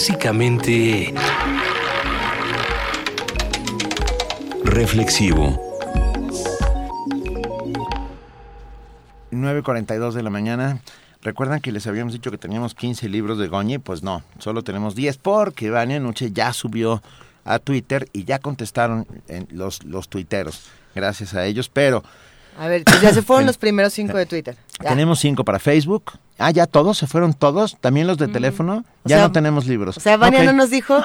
Clásicamente... 0.00 1.12
Reflexivo. 4.64 5.60
9.42 9.30 10.12
de 10.12 10.22
la 10.22 10.30
mañana. 10.30 10.80
Recuerdan 11.20 11.60
que 11.60 11.70
les 11.70 11.86
habíamos 11.86 12.14
dicho 12.14 12.30
que 12.30 12.38
teníamos 12.38 12.74
15 12.74 13.10
libros 13.10 13.36
de 13.36 13.48
Goñi, 13.48 13.76
pues 13.76 14.02
no, 14.02 14.22
solo 14.38 14.64
tenemos 14.64 14.94
10 14.94 15.18
porque 15.18 15.68
Vania 15.68 16.00
Nuche 16.00 16.32
ya 16.32 16.54
subió 16.54 17.02
a 17.44 17.58
Twitter 17.58 18.08
y 18.14 18.24
ya 18.24 18.38
contestaron 18.38 19.06
los, 19.50 19.84
los 19.84 20.08
tuiteros, 20.08 20.70
gracias 20.94 21.34
a 21.34 21.44
ellos, 21.44 21.68
pero... 21.68 22.02
A 22.60 22.68
ver, 22.68 22.84
pues 22.84 23.00
ya 23.00 23.14
se 23.14 23.22
fueron 23.22 23.46
los 23.46 23.56
primeros 23.56 23.94
5 23.94 24.18
de 24.18 24.26
Twitter. 24.26 24.56
Tenemos 24.78 25.18
5 25.20 25.44
para 25.44 25.58
Facebook. 25.58 26.12
Ah, 26.36 26.50
ya 26.50 26.66
todos, 26.66 26.98
se 26.98 27.06
fueron 27.06 27.32
todos, 27.32 27.78
también 27.80 28.06
los 28.06 28.18
de 28.18 28.28
teléfono. 28.28 28.84
Ya 29.04 29.18
no 29.22 29.32
tenemos 29.32 29.66
libros. 29.66 29.96
O 29.96 30.00
sea, 30.00 30.18
Vania 30.18 30.44
no 30.44 30.52
nos 30.52 30.68
dijo, 30.68 31.02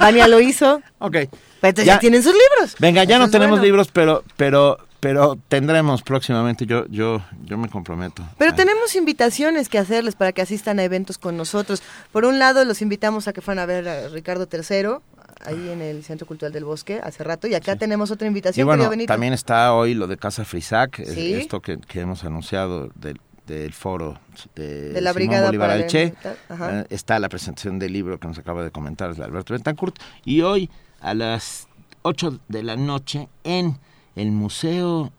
Vania 0.00 0.26
lo 0.28 0.40
hizo. 0.40 0.82
Ok. 1.00 1.12
Pero 1.12 1.30
entonces 1.70 1.86
ya, 1.86 1.98
tienen 2.00 2.22
sus 2.24 2.32
libros. 2.32 2.74
Venga, 2.80 3.04
ya 3.04 3.16
Eso 3.16 3.26
no 3.26 3.30
tenemos 3.30 3.58
bueno. 3.58 3.64
libros, 3.64 3.88
pero, 3.92 4.24
pero, 4.36 4.78
pero 4.98 5.38
tendremos 5.48 6.02
próximamente. 6.02 6.66
Yo, 6.66 6.86
yo, 6.88 7.22
yo 7.44 7.56
me 7.56 7.68
comprometo. 7.68 8.24
Pero 8.36 8.54
tenemos 8.54 8.96
invitaciones 8.96 9.68
que 9.68 9.78
hacerles 9.78 10.16
para 10.16 10.32
que 10.32 10.42
asistan 10.42 10.80
a 10.80 10.84
eventos 10.84 11.18
con 11.18 11.36
nosotros. 11.36 11.82
Por 12.10 12.24
un 12.24 12.40
lado, 12.40 12.64
los 12.64 12.82
invitamos 12.82 13.28
a 13.28 13.32
que 13.32 13.40
fueran 13.40 13.62
a 13.62 13.66
ver 13.66 13.88
a 13.88 14.08
Ricardo 14.08 14.48
III, 14.52 14.98
ahí 15.44 15.68
en 15.70 15.80
el 15.82 16.02
Centro 16.04 16.26
Cultural 16.26 16.52
del 16.52 16.64
Bosque, 16.64 17.00
hace 17.02 17.22
rato. 17.24 17.46
Y 17.46 17.54
acá 17.54 17.76
tenemos 17.76 18.10
otra 18.10 18.26
Y 18.26 18.28
invitación, 18.28 18.66
bueno, 18.66 18.80
querido 18.82 18.90
Benito. 18.90 19.12
también 19.12 19.32
está 19.32 19.72
hoy 19.74 19.94
lo 19.94 20.06
de 20.06 20.16
Casa 20.16 20.44
Frisac, 20.44 21.04
Sí. 21.04 21.34
esto 21.34 21.60
que, 21.60 21.78
que 21.78 22.00
hemos 22.00 22.24
anunciado 22.24 22.90
del, 22.94 23.20
del 23.46 23.72
foro 23.72 24.18
de, 24.54 24.90
De 24.92 25.00
la 25.00 25.12
Simón 25.12 25.14
Brigada 25.14 25.46
Bolívar 25.46 25.68
para 25.68 25.78
del 25.80 25.86
Che. 25.88 26.14
la- 26.24 26.54
Ajá. 26.54 26.80
Eh, 26.80 26.86
está 26.90 27.18
la 27.18 27.28
presentación 27.28 27.78
del 27.78 27.92
libro 27.92 28.18
que 28.20 28.28
nos 28.28 28.38
acaba 28.38 28.62
de 28.62 28.70
comentar 28.70 29.14
de 29.14 29.24
Alberto 29.24 29.54
Betancourt. 29.54 29.96
Y 30.24 30.42
hoy 30.42 30.68
a 31.00 31.14
las 31.14 31.68
8 32.02 32.40
de 32.48 32.62
la 32.62 32.76
noche 32.76 33.28
en 33.44 33.78
el 34.16 34.32
Museo 34.32 35.12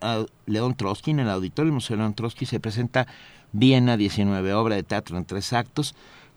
ah, 0.00 0.24
León 0.46 0.74
Trotsky, 0.76 1.12
en 1.12 1.20
el 1.20 1.30
auditorio 1.30 1.66
del 1.68 1.74
Museo 1.74 1.96
León 1.96 2.14
Trotsky, 2.14 2.44
se 2.46 2.60
presenta 2.60 3.06
Viena 3.52 3.96
19, 3.96 4.52
obra 4.52 4.74
de 4.74 4.82
teatro 4.82 5.16
en 5.16 5.24
tres 5.24 5.52
actos, 5.52 5.94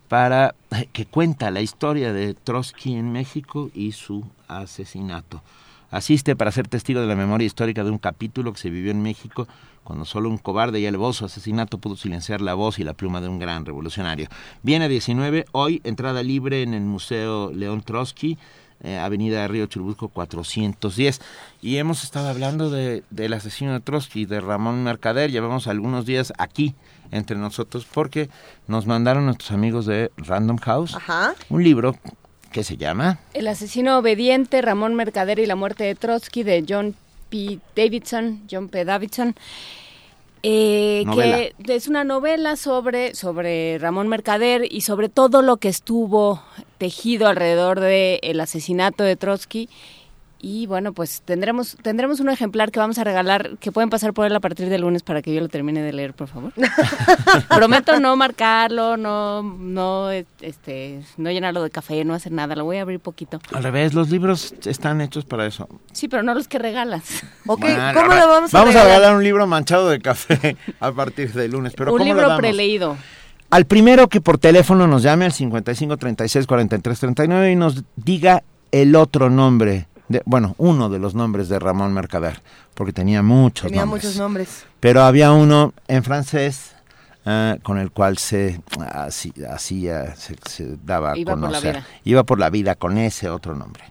para 0.07 0.55
que 0.93 1.05
cuenta 1.05 1.51
la 1.51 1.61
historia 1.61 2.13
de 2.13 2.33
Trotsky 2.33 2.95
en 2.95 3.11
México 3.11 3.69
y 3.73 3.91
su 3.91 4.23
asesinato. 4.47 5.41
Asiste 5.89 6.35
para 6.35 6.51
ser 6.51 6.67
testigo 6.67 6.99
de 6.99 7.07
la 7.07 7.15
memoria 7.15 7.45
histórica 7.45 7.83
de 7.83 7.91
un 7.91 7.97
capítulo 7.97 8.51
que 8.51 8.59
se 8.59 8.69
vivió 8.69 8.91
en 8.91 9.01
México 9.01 9.47
cuando 9.83 10.03
solo 10.03 10.29
un 10.29 10.37
cobarde 10.37 10.81
y 10.81 10.85
alevoso 10.85 11.25
asesinato 11.25 11.77
pudo 11.77 11.95
silenciar 11.95 12.41
la 12.41 12.55
voz 12.55 12.77
y 12.77 12.83
la 12.83 12.93
pluma 12.93 13.21
de 13.21 13.29
un 13.29 13.39
gran 13.39 13.65
revolucionario. 13.65 14.27
Viene 14.61 14.89
19, 14.89 15.45
hoy 15.53 15.81
entrada 15.85 16.23
libre 16.23 16.61
en 16.61 16.73
el 16.73 16.81
Museo 16.81 17.53
León 17.53 17.83
Trotsky, 17.83 18.37
eh, 18.83 18.97
Avenida 18.97 19.47
Río 19.47 19.65
Churubusco 19.67 20.09
410. 20.09 21.21
Y 21.61 21.77
hemos 21.77 22.03
estado 22.03 22.27
hablando 22.27 22.69
de, 22.69 23.05
del 23.11 23.31
asesino 23.31 23.71
de 23.71 23.79
Trotsky, 23.79 24.25
de 24.25 24.41
Ramón 24.41 24.83
Mercader. 24.83 25.31
Llevamos 25.31 25.67
algunos 25.67 26.05
días 26.05 26.33
aquí 26.37 26.75
entre 27.11 27.37
nosotros 27.37 27.85
porque 27.91 28.29
nos 28.67 28.85
mandaron 28.85 29.25
nuestros 29.25 29.51
amigos 29.51 29.85
de 29.85 30.11
Random 30.17 30.57
House 30.57 30.95
Ajá. 30.95 31.35
un 31.49 31.63
libro 31.63 31.95
que 32.51 32.63
se 32.63 32.77
llama 32.77 33.19
El 33.33 33.47
asesino 33.47 33.97
obediente, 33.97 34.61
Ramón 34.61 34.95
Mercader 34.95 35.39
y 35.39 35.45
la 35.45 35.55
muerte 35.55 35.83
de 35.83 35.95
Trotsky 35.95 36.43
de 36.43 36.65
John 36.67 36.95
P. 37.29 37.59
Davidson, 37.75 38.43
John 38.49 38.69
P. 38.69 38.85
Davidson. 38.85 39.35
eh, 40.43 41.03
que 41.63 41.75
es 41.75 41.87
una 41.87 42.03
novela 42.03 42.55
sobre, 42.55 43.15
sobre 43.15 43.77
Ramón 43.79 44.07
Mercader 44.07 44.65
y 44.71 44.81
sobre 44.81 45.09
todo 45.09 45.41
lo 45.41 45.57
que 45.57 45.67
estuvo 45.67 46.41
tejido 46.77 47.27
alrededor 47.27 47.79
del 47.79 48.39
asesinato 48.39 49.03
de 49.03 49.15
Trotsky. 49.15 49.69
Y 50.39 50.67
bueno, 50.67 50.93
pues 50.93 51.23
tendremos 51.25 51.77
tendremos 51.81 52.19
un 52.19 52.29
ejemplar 52.29 52.71
que 52.71 52.79
vamos 52.79 52.99
a 52.99 53.03
regalar, 53.03 53.57
que 53.59 53.71
pueden 53.71 53.89
pasar 53.89 54.13
por 54.13 54.25
él 54.27 54.35
a 54.35 54.39
partir 54.39 54.69
del 54.69 54.81
lunes 54.81 55.01
para 55.01 55.21
que 55.23 55.33
yo 55.33 55.41
lo 55.41 55.47
termine 55.49 55.81
de 55.81 55.91
leer, 55.93 56.13
por 56.13 56.27
favor. 56.27 56.53
Prometo 57.49 57.99
no 57.99 58.15
marcarlo, 58.15 58.97
no 58.97 59.41
no 59.41 60.11
este 60.11 61.01
no 61.17 61.31
llenarlo 61.31 61.63
de 61.63 61.69
café, 61.69 62.03
no 62.05 62.13
hacer 62.13 62.31
nada, 62.31 62.55
lo 62.55 62.65
voy 62.65 62.77
a 62.77 62.81
abrir 62.83 62.99
poquito. 62.99 63.39
Al 63.53 63.63
revés, 63.63 63.93
los 63.93 64.09
libros 64.09 64.53
están 64.65 65.01
hechos 65.01 65.25
para 65.25 65.45
eso. 65.45 65.67
Sí, 65.91 66.07
pero 66.07 66.23
no 66.23 66.33
los 66.33 66.47
que 66.47 66.59
regalas. 66.59 67.03
Ok, 67.49 67.61
Bueno, 67.61 67.77
¿cómo 67.93 68.11
ahora 68.11 68.25
lo 68.25 68.27
vamos 68.27 68.53
a 68.53 68.57
Vamos 68.59 68.75
a 68.75 68.79
regalar? 68.79 68.97
regalar 68.99 69.15
un 69.17 69.23
libro 69.23 69.47
manchado 69.47 69.87
de 69.89 69.99
café 70.01 70.57
a 70.81 70.91
partir 70.91 71.31
del 71.31 71.51
lunes. 71.51 71.73
Pero 71.77 71.91
un 71.93 71.97
¿cómo 71.97 72.09
lo 72.09 72.13
libro 72.15 72.27
damos? 72.27 72.41
preleído. 72.41 72.97
Al 73.49 73.65
primero 73.65 74.09
que 74.09 74.19
por 74.19 74.37
teléfono 74.37 74.85
nos 74.85 75.01
llame 75.03 75.23
al 75.25 75.31
55 75.31 75.95
36 75.97 76.45
43 76.45 76.99
39 76.99 77.51
y 77.51 77.55
nos 77.55 77.83
diga 77.95 78.43
el 78.73 78.95
otro 78.97 79.29
nombre, 79.29 79.87
de, 80.09 80.21
bueno, 80.25 80.55
uno 80.57 80.89
de 80.89 80.99
los 80.99 81.15
nombres 81.15 81.49
de 81.49 81.59
Ramón 81.59 81.93
Mercader, 81.93 82.41
porque 82.73 82.93
tenía 82.93 83.21
muchos 83.21 83.67
Tenía 83.67 83.81
nombres. 83.85 84.03
muchos 84.05 84.17
nombres. 84.19 84.65
Pero 84.79 85.03
había 85.03 85.31
uno 85.31 85.73
en 85.87 86.03
francés 86.03 86.71
ah, 87.25 87.57
con 87.63 87.77
el 87.77 87.91
cual 87.91 88.17
se 88.17 88.61
así- 88.93 89.33
hacía, 89.49 90.15
se, 90.15 90.35
se 90.47 90.77
daba 90.83 91.11
a 91.13 91.17
Iba 91.17 91.33
conocer. 91.33 91.83
Iba 92.03 92.23
por 92.23 92.39
la 92.39 92.49
vida 92.49 92.75
con 92.75 92.97
ese 92.97 93.29
otro 93.29 93.53
nombre. 93.55 93.83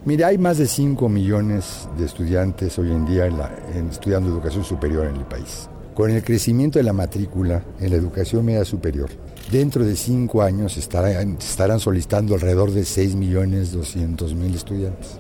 Mire, 0.05 0.25
hay 0.25 0.39
más 0.39 0.59
de 0.59 0.67
5 0.67 1.09
millones 1.09 1.89
de 1.97 2.07
estudiantes 2.07 2.77
hoy 2.81 2.91
en 2.91 3.07
día 3.07 3.27
en 3.27 3.39
la- 3.39 3.57
en 3.77 3.87
estudiando 3.91 4.29
educación 4.29 4.65
superior 4.65 5.07
en 5.07 5.15
el 5.17 5.25
país. 5.25 5.71
Con 5.97 6.11
el 6.11 6.23
crecimiento 6.23 6.79
de 6.79 6.83
la 6.83 6.93
matrícula 6.93 7.65
en 7.81 7.89
la 7.89 7.97
educación 7.97 8.45
media 8.45 8.67
superior, 8.67 9.09
dentro 9.51 9.83
de 9.83 9.97
5 9.97 10.43
años 10.43 10.77
estarán, 10.77 11.39
estarán 11.41 11.81
solicitando 11.81 12.35
alrededor 12.35 12.71
de 12.71 12.85
6 12.85 13.15
millones 13.15 13.73
200 13.73 14.35
mil 14.35 14.55
estudiantes. 14.55 15.19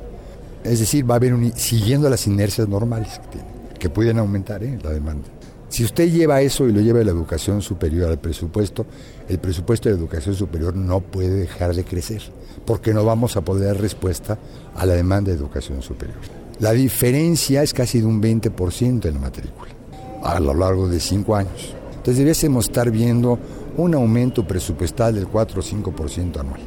Es 0.64 0.80
decir, 0.80 1.10
va 1.10 1.14
a 1.14 1.16
haber 1.16 1.34
siguiendo 1.54 2.10
las 2.10 2.26
inercias 2.26 2.68
normales 2.68 3.18
que 3.20 3.28
tienen, 3.28 3.50
que 3.78 3.88
pueden 3.88 4.18
aumentar 4.18 4.62
¿eh? 4.64 4.78
la 4.82 4.90
demanda. 4.90 5.26
Si 5.70 5.82
usted 5.82 6.10
lleva 6.12 6.42
eso 6.42 6.68
y 6.68 6.72
lo 6.72 6.82
lleva 6.82 7.00
a 7.00 7.04
la 7.04 7.10
educación 7.10 7.62
superior 7.62 8.10
al 8.10 8.18
presupuesto, 8.18 8.84
el 9.30 9.38
presupuesto 9.38 9.88
de 9.88 9.94
educación 9.94 10.34
superior 10.34 10.76
no 10.76 11.00
puede 11.00 11.30
dejar 11.30 11.74
de 11.74 11.84
crecer, 11.84 12.20
porque 12.66 12.92
no 12.92 13.02
vamos 13.02 13.38
a 13.38 13.40
poder 13.40 13.68
dar 13.68 13.80
respuesta 13.80 14.38
a 14.74 14.84
la 14.84 14.92
demanda 14.92 15.30
de 15.30 15.38
educación 15.38 15.80
superior. 15.80 16.18
La 16.58 16.72
diferencia 16.72 17.62
es 17.62 17.72
casi 17.72 18.00
de 18.00 18.06
un 18.06 18.20
20% 18.20 19.06
en 19.06 19.14
la 19.14 19.20
matrícula, 19.20 19.75
a 20.22 20.40
lo 20.40 20.54
largo 20.54 20.88
de 20.88 21.00
cinco 21.00 21.36
años. 21.36 21.74
Entonces 21.88 22.18
debiésemos 22.18 22.66
estar 22.66 22.90
viendo 22.90 23.38
un 23.76 23.94
aumento 23.94 24.46
presupuestal 24.46 25.14
del 25.14 25.26
4 25.26 25.60
o 25.60 25.62
5% 25.62 26.40
anual. 26.40 26.60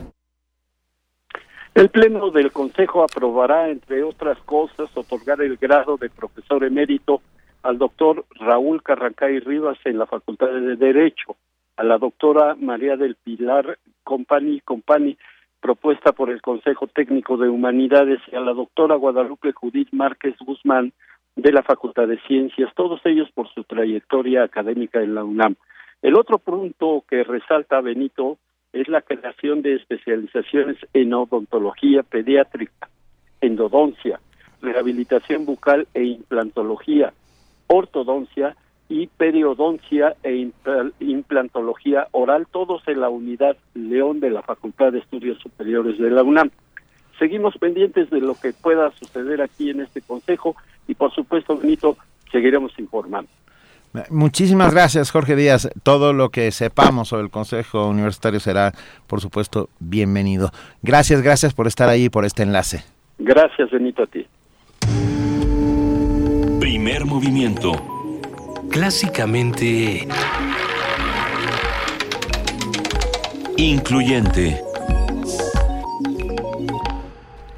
El 1.76 1.90
Pleno 1.90 2.30
del 2.30 2.52
Consejo 2.52 3.04
aprobará, 3.04 3.70
entre 3.70 4.04
otras 4.04 4.38
cosas, 4.40 4.90
otorgar 4.96 5.42
el 5.42 5.56
grado 5.58 5.98
de 5.98 6.10
profesor 6.10 6.64
emérito 6.64 7.22
al 7.64 7.78
doctor 7.78 8.26
Raúl 8.40 8.84
Carrancay 8.84 9.40
Rivas 9.40 9.78
en 9.86 9.98
la 9.98 10.06
Facultad 10.06 10.48
de 10.48 10.76
Derecho, 10.76 11.36
a 11.78 11.84
la 11.84 11.98
doctora 11.98 12.56
María 12.56 12.98
del 12.98 13.16
Pilar 13.16 13.78
Compani, 14.04 14.60
Compani 14.62 15.18
propuesta 15.62 16.12
por 16.12 16.30
el 16.30 16.42
Consejo 16.42 16.88
Técnico 16.88 17.38
de 17.38 17.50
Humanidades, 17.50 18.20
y 18.32 18.36
a 18.36 18.40
la 18.40 18.54
doctora 18.54 18.96
Guadalupe 18.96 19.52
Judith 19.52 19.90
Márquez 19.92 20.36
Guzmán 20.40 20.94
de 21.42 21.52
la 21.54 21.64
Facultad 21.64 22.08
de 22.08 22.20
Ciencias, 22.28 22.74
todos 22.76 23.00
ellos 23.06 23.30
por 23.34 23.48
su 23.54 23.64
trayectoria 23.64 24.44
académica 24.44 25.02
en 25.02 25.16
la 25.16 25.24
UNAM. 25.24 25.56
El 26.02 26.16
otro 26.16 26.38
punto 26.38 27.04
que 27.08 27.24
resalta 27.24 27.82
Benito 27.82 28.38
es 28.74 28.88
la 28.88 29.02
creación 29.02 29.62
de 29.62 29.76
especializaciones 29.76 30.78
en 30.94 31.14
odontología 31.14 32.04
pediátrica, 32.04 32.90
endodoncia, 33.42 34.20
rehabilitación 34.62 35.46
bucal 35.46 35.88
e 35.94 36.04
implantología, 36.04 37.14
ortodoncia 37.68 38.56
y 38.90 39.08
periodoncia 39.08 40.16
e 40.24 40.52
implantología 41.00 42.08
oral, 42.12 42.48
todos 42.52 42.82
en 42.88 43.00
la 43.00 43.10
unidad 43.10 43.56
León 43.76 44.20
de 44.20 44.32
la 44.32 44.42
Facultad 44.42 44.92
de 44.92 45.00
Estudios 45.00 45.40
Superiores 45.40 45.98
de 45.98 46.10
la 46.10 46.24
UNAM. 46.24 46.52
Seguimos 47.20 47.58
pendientes 47.58 48.10
de 48.10 48.22
lo 48.22 48.34
que 48.34 48.54
pueda 48.54 48.92
suceder 48.92 49.42
aquí 49.42 49.70
en 49.70 49.82
este 49.82 50.02
consejo 50.02 50.56
y 50.88 50.96
por 50.96 51.14
supuesto, 51.14 51.58
Benito, 51.58 51.98
seguiremos 52.32 52.72
informando. 52.80 53.30
Muchísimas 54.10 54.74
gracias, 54.74 55.12
Jorge 55.12 55.36
Díaz. 55.36 55.70
Todo 55.84 56.14
lo 56.14 56.30
que 56.30 56.52
sepamos 56.52 57.10
sobre 57.10 57.24
el 57.24 57.30
Consejo 57.30 57.88
Universitario 57.88 58.40
será, 58.40 58.72
por 59.08 59.20
supuesto, 59.20 59.70
bienvenido. 59.80 60.52
Gracias, 60.82 61.22
gracias 61.22 61.54
por 61.54 61.68
estar 61.68 61.90
ahí, 61.90 62.10
por 62.10 62.24
este 62.24 62.44
enlace. 62.44 62.84
Gracias, 63.18 63.70
Benito, 63.72 64.04
a 64.04 64.08
ti. 64.08 64.26
Primer 66.60 67.06
movimiento. 67.06 67.72
Clásicamente... 68.70 70.08
Incluyente. 73.58 74.69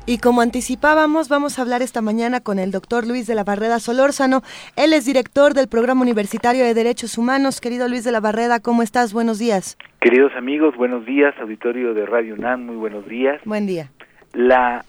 Y 0.07 0.17
como 0.17 0.41
anticipábamos, 0.41 1.29
vamos 1.29 1.59
a 1.59 1.61
hablar 1.61 1.83
esta 1.83 2.01
mañana 2.01 2.41
con 2.41 2.57
el 2.57 2.71
doctor 2.71 3.05
Luis 3.05 3.27
de 3.27 3.35
la 3.35 3.43
Barreda 3.43 3.79
Solórzano. 3.79 4.41
Él 4.75 4.93
es 4.93 5.05
director 5.05 5.53
del 5.53 5.67
Programa 5.67 6.01
Universitario 6.01 6.63
de 6.63 6.73
Derechos 6.73 7.19
Humanos. 7.19 7.61
Querido 7.61 7.87
Luis 7.87 8.03
de 8.03 8.11
la 8.11 8.19
Barreda, 8.19 8.59
¿cómo 8.59 8.81
estás? 8.81 9.13
Buenos 9.13 9.37
días. 9.37 9.77
Queridos 9.99 10.31
amigos, 10.35 10.75
buenos 10.75 11.05
días. 11.05 11.35
Auditorio 11.39 11.93
de 11.93 12.07
Radio 12.07 12.33
UNAM, 12.33 12.65
muy 12.65 12.77
buenos 12.77 13.07
días. 13.07 13.39
Buen 13.45 13.67
día. 13.67 13.91
La 14.33 14.85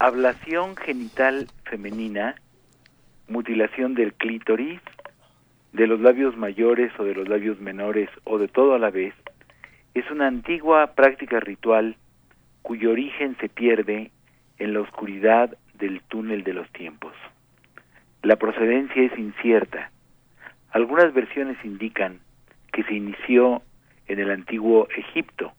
ablación 0.00 0.74
genital 0.74 1.46
femenina, 1.64 2.34
mutilación 3.28 3.94
del 3.94 4.12
clítoris, 4.12 4.80
de 5.72 5.86
los 5.86 6.00
labios 6.00 6.36
mayores 6.36 6.90
o 6.98 7.04
de 7.04 7.14
los 7.14 7.28
labios 7.28 7.60
menores 7.60 8.10
o 8.24 8.38
de 8.38 8.48
todo 8.48 8.74
a 8.74 8.80
la 8.80 8.90
vez, 8.90 9.14
es 9.94 10.10
una 10.10 10.26
antigua 10.26 10.94
práctica 10.96 11.38
ritual 11.38 11.96
cuyo 12.62 12.90
origen 12.90 13.36
se 13.40 13.48
pierde 13.48 14.10
en 14.58 14.74
la 14.74 14.80
oscuridad 14.80 15.56
del 15.74 16.00
túnel 16.02 16.44
de 16.44 16.54
los 16.54 16.70
tiempos. 16.70 17.12
La 18.22 18.36
procedencia 18.36 19.02
es 19.02 19.16
incierta. 19.18 19.90
Algunas 20.70 21.14
versiones 21.14 21.56
indican 21.64 22.20
que 22.72 22.82
se 22.84 22.94
inició 22.94 23.62
en 24.06 24.18
el 24.18 24.30
antiguo 24.30 24.88
Egipto. 24.96 25.52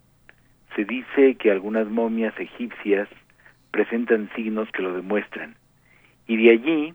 Se 0.76 0.84
dice 0.84 1.36
que 1.36 1.52
algunas 1.52 1.88
momias 1.88 2.38
egipcias 2.40 3.08
presentan 3.72 4.30
signos 4.36 4.70
que 4.72 4.82
lo 4.82 4.94
demuestran. 4.94 5.56
Y 6.28 6.38
de 6.38 6.52
allí 6.52 6.94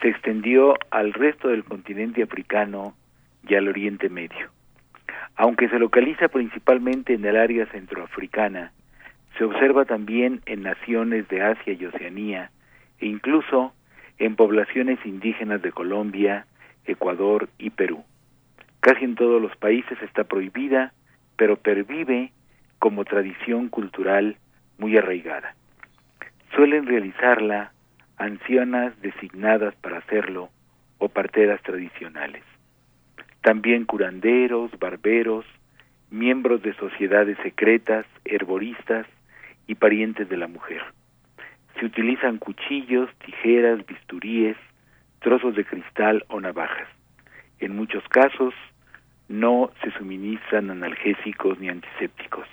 se 0.00 0.08
extendió 0.08 0.74
al 0.90 1.12
resto 1.12 1.48
del 1.48 1.64
continente 1.64 2.22
africano 2.22 2.94
y 3.48 3.54
al 3.54 3.68
Oriente 3.68 4.08
Medio. 4.08 4.50
Aunque 5.36 5.68
se 5.68 5.78
localiza 5.78 6.28
principalmente 6.28 7.14
en 7.14 7.24
el 7.24 7.36
área 7.36 7.66
centroafricana, 7.66 8.72
se 9.38 9.44
observa 9.44 9.84
también 9.84 10.42
en 10.46 10.62
naciones 10.62 11.28
de 11.28 11.42
Asia 11.42 11.72
y 11.72 11.84
Oceanía 11.86 12.50
e 12.98 13.06
incluso 13.06 13.72
en 14.18 14.34
poblaciones 14.34 14.98
indígenas 15.06 15.62
de 15.62 15.70
Colombia, 15.70 16.46
Ecuador 16.84 17.48
y 17.56 17.70
Perú. 17.70 18.04
Casi 18.80 19.04
en 19.04 19.14
todos 19.14 19.40
los 19.40 19.56
países 19.56 19.96
está 20.02 20.24
prohibida, 20.24 20.92
pero 21.36 21.56
pervive 21.56 22.32
como 22.80 23.04
tradición 23.04 23.68
cultural 23.68 24.36
muy 24.76 24.96
arraigada. 24.96 25.54
Suelen 26.54 26.86
realizarla 26.86 27.70
ancianas 28.16 29.00
designadas 29.00 29.74
para 29.76 29.98
hacerlo 29.98 30.50
o 30.98 31.08
parteras 31.08 31.62
tradicionales. 31.62 32.42
También 33.42 33.84
curanderos, 33.84 34.76
barberos, 34.80 35.44
miembros 36.10 36.60
de 36.62 36.74
sociedades 36.74 37.38
secretas, 37.44 38.04
herboristas 38.24 39.06
y 39.68 39.76
parientes 39.76 40.28
de 40.28 40.36
la 40.36 40.48
mujer. 40.48 40.82
Se 41.78 41.86
utilizan 41.86 42.38
cuchillos, 42.38 43.08
tijeras, 43.24 43.86
bisturíes, 43.86 44.56
trozos 45.20 45.54
de 45.54 45.64
cristal 45.64 46.24
o 46.28 46.40
navajas. 46.40 46.88
En 47.60 47.76
muchos 47.76 48.02
casos 48.08 48.52
no 49.28 49.70
se 49.82 49.92
suministran 49.92 50.70
analgésicos 50.70 51.60
ni 51.60 51.68
antisépticos. 51.68 52.48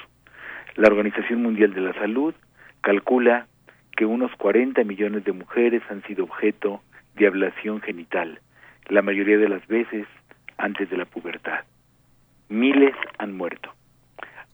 La 0.76 0.90
Organización 0.90 1.42
Mundial 1.42 1.74
de 1.74 1.82
la 1.82 1.94
Salud 1.94 2.35
calcula 2.82 3.48
que 3.95 4.06
unos 4.06 4.32
40 4.35 4.84
millones 4.84 5.24
de 5.24 5.32
mujeres 5.32 5.82
han 5.90 6.03
sido 6.03 6.26
objeto 6.26 6.82
de 7.16 7.27
ablación 7.27 7.82
genital, 7.82 8.42
la 8.90 9.02
mayoría 9.02 9.38
de 9.38 9.48
las 9.48 9.66
veces 9.68 10.06
antes 10.58 10.90
de 10.90 10.98
la 10.98 11.06
pubertad. 11.06 11.64
Miles 12.50 12.94
han 13.18 13.35
muerto. 13.35 13.74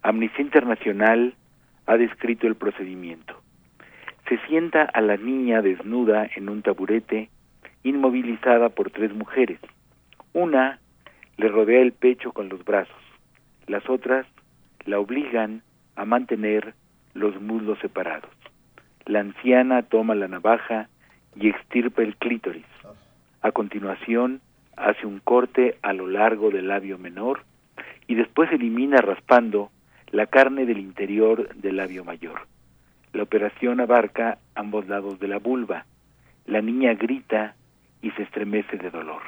Amnistía 0.04 0.46
Internacional 0.46 1.34
ha 1.86 1.98
descrito 1.98 2.48
el 2.48 2.56
procedimiento. 2.56 3.42
Se 4.30 4.38
sienta 4.48 4.84
a 4.84 5.02
la 5.02 5.18
niña 5.18 5.62
desnuda 5.62 6.28
en 6.36 6.50
un 6.50 6.62
taburete, 6.62 7.30
inmovilizada 7.84 8.70
por 8.70 8.92
tres 8.92 9.14
mujeres. 9.14 9.60
Una 10.34 10.80
le 11.38 11.48
rodea 11.48 11.82
el 11.82 11.92
pecho 11.92 12.32
con 12.32 12.50
los 12.50 12.64
brazos. 12.64 12.96
Las 13.68 13.90
otras 13.90 14.26
la 14.86 15.00
obligan 15.00 15.64
a 15.96 16.06
mantener 16.06 16.74
los 17.14 17.40
muslos 17.42 17.80
separados. 17.80 18.32
La 19.06 19.20
anciana 19.20 19.84
toma 19.84 20.16
la 20.16 20.28
navaja 20.28 20.88
y 21.36 21.50
extirpa 21.50 22.04
el 22.04 22.16
clítoris. 22.16 22.66
A 23.42 23.52
continuación, 23.52 24.42
hace 24.78 25.06
un 25.06 25.20
corte 25.20 25.78
a 25.82 25.94
lo 25.94 26.08
largo 26.08 26.52
del 26.52 26.68
labio 26.68 26.98
menor 26.98 27.44
y 28.08 28.16
después 28.16 28.52
elimina 28.52 28.98
raspando 28.98 29.72
la 30.12 30.28
carne 30.28 30.66
del 30.66 30.80
interior 30.80 31.56
del 31.56 31.78
labio 31.78 32.04
mayor. 32.04 32.48
La 33.14 33.24
operación 33.24 33.80
abarca 33.80 34.40
ambos 34.56 34.88
lados 34.88 35.20
de 35.20 35.28
la 35.28 35.40
vulva. 35.40 35.86
La 36.46 36.62
niña 36.62 36.94
grita 36.94 37.56
y 38.02 38.12
se 38.12 38.24
estremece 38.24 38.78
de 38.78 38.90
dolor. 38.90 39.22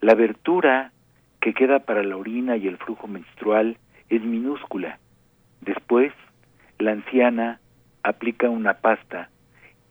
La 0.00 0.12
abertura 0.12 0.92
que 1.40 1.54
queda 1.54 1.80
para 1.80 2.02
la 2.02 2.16
orina 2.16 2.56
y 2.56 2.68
el 2.68 2.76
flujo 2.78 3.08
menstrual 3.08 3.78
es 4.08 4.22
minúscula. 4.22 4.98
Después, 5.60 6.12
la 6.78 6.92
anciana 6.92 7.60
aplica 8.02 8.48
una 8.48 8.74
pasta 8.74 9.30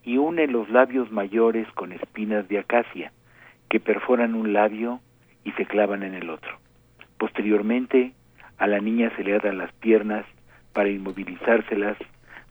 y 0.04 0.18
une 0.18 0.48
los 0.48 0.70
labios 0.70 1.12
mayores 1.12 1.68
con 1.74 1.92
espinas 1.92 2.48
de 2.48 2.60
acacia 2.60 3.12
que 3.70 3.80
perforan 3.80 4.36
un 4.36 4.54
labio 4.54 5.02
y 5.44 5.52
se 5.54 5.66
clavan 5.66 6.04
en 6.04 6.14
el 6.14 6.30
otro. 6.30 6.58
Posteriormente, 7.18 8.14
a 8.58 8.68
la 8.68 8.80
niña 8.80 9.12
se 9.16 9.24
le 9.24 9.36
atan 9.36 9.58
las 9.58 9.72
piernas 9.74 10.26
para 10.74 10.90
inmovilizárselas 10.90 11.98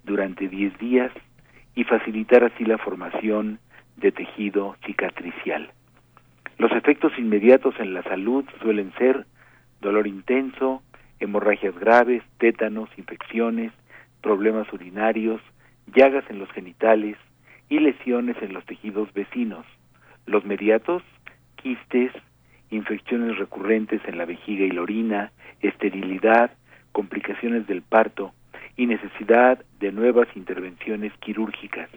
durante 0.04 0.48
10 0.48 0.78
días 0.78 1.12
y 1.74 1.84
facilitar 1.84 2.44
así 2.44 2.64
la 2.64 2.78
formación 2.78 3.58
de 3.96 4.12
tejido 4.12 4.76
cicatricial. 4.84 5.70
Los 6.58 6.72
efectos 6.72 7.12
inmediatos 7.18 7.74
en 7.78 7.94
la 7.94 8.02
salud 8.02 8.44
suelen 8.60 8.92
ser 8.98 9.26
dolor 9.80 10.06
intenso, 10.06 10.82
hemorragias 11.20 11.76
graves, 11.78 12.22
tétanos, 12.38 12.88
infecciones, 12.96 13.72
problemas 14.22 14.72
urinarios, 14.72 15.40
llagas 15.94 16.24
en 16.30 16.38
los 16.38 16.50
genitales 16.50 17.16
y 17.68 17.78
lesiones 17.80 18.36
en 18.42 18.52
los 18.52 18.64
tejidos 18.64 19.12
vecinos. 19.12 19.66
Los 20.26 20.44
mediatos, 20.44 21.02
quistes 21.56 22.12
infecciones 22.70 23.38
recurrentes 23.38 24.00
en 24.06 24.18
la 24.18 24.24
vejiga 24.24 24.64
y 24.64 24.70
la 24.70 24.82
orina, 24.82 25.32
esterilidad, 25.60 26.50
complicaciones 26.92 27.66
del 27.66 27.82
parto 27.82 28.32
y 28.76 28.86
necesidad 28.86 29.64
de 29.80 29.92
nuevas 29.92 30.28
intervenciones 30.36 31.12
quirúrgicas. 31.20 31.88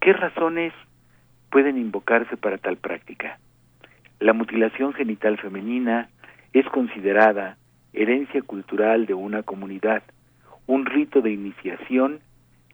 ¿Qué 0.00 0.12
razones 0.12 0.72
pueden 1.50 1.78
invocarse 1.78 2.36
para 2.36 2.58
tal 2.58 2.76
práctica? 2.76 3.38
La 4.20 4.32
mutilación 4.32 4.92
genital 4.92 5.38
femenina 5.38 6.08
es 6.52 6.66
considerada 6.66 7.56
herencia 7.92 8.42
cultural 8.42 9.06
de 9.06 9.14
una 9.14 9.42
comunidad, 9.42 10.02
un 10.66 10.86
rito 10.86 11.20
de 11.20 11.32
iniciación 11.32 12.20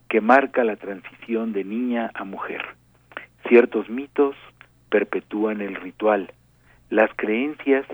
que 0.09 0.21
marca 0.21 0.65
la 0.65 0.77
transición 0.77 1.53
de 1.53 1.65
niña 1.65 2.11
a 2.15 2.25
mujer. 2.25 2.63
Ciertos 3.49 3.89
mitos 3.89 4.37
perpetúan 4.89 5.61
el 5.61 5.75
ritual. 5.75 6.33
Las 6.91 7.11
creencias 7.17 7.87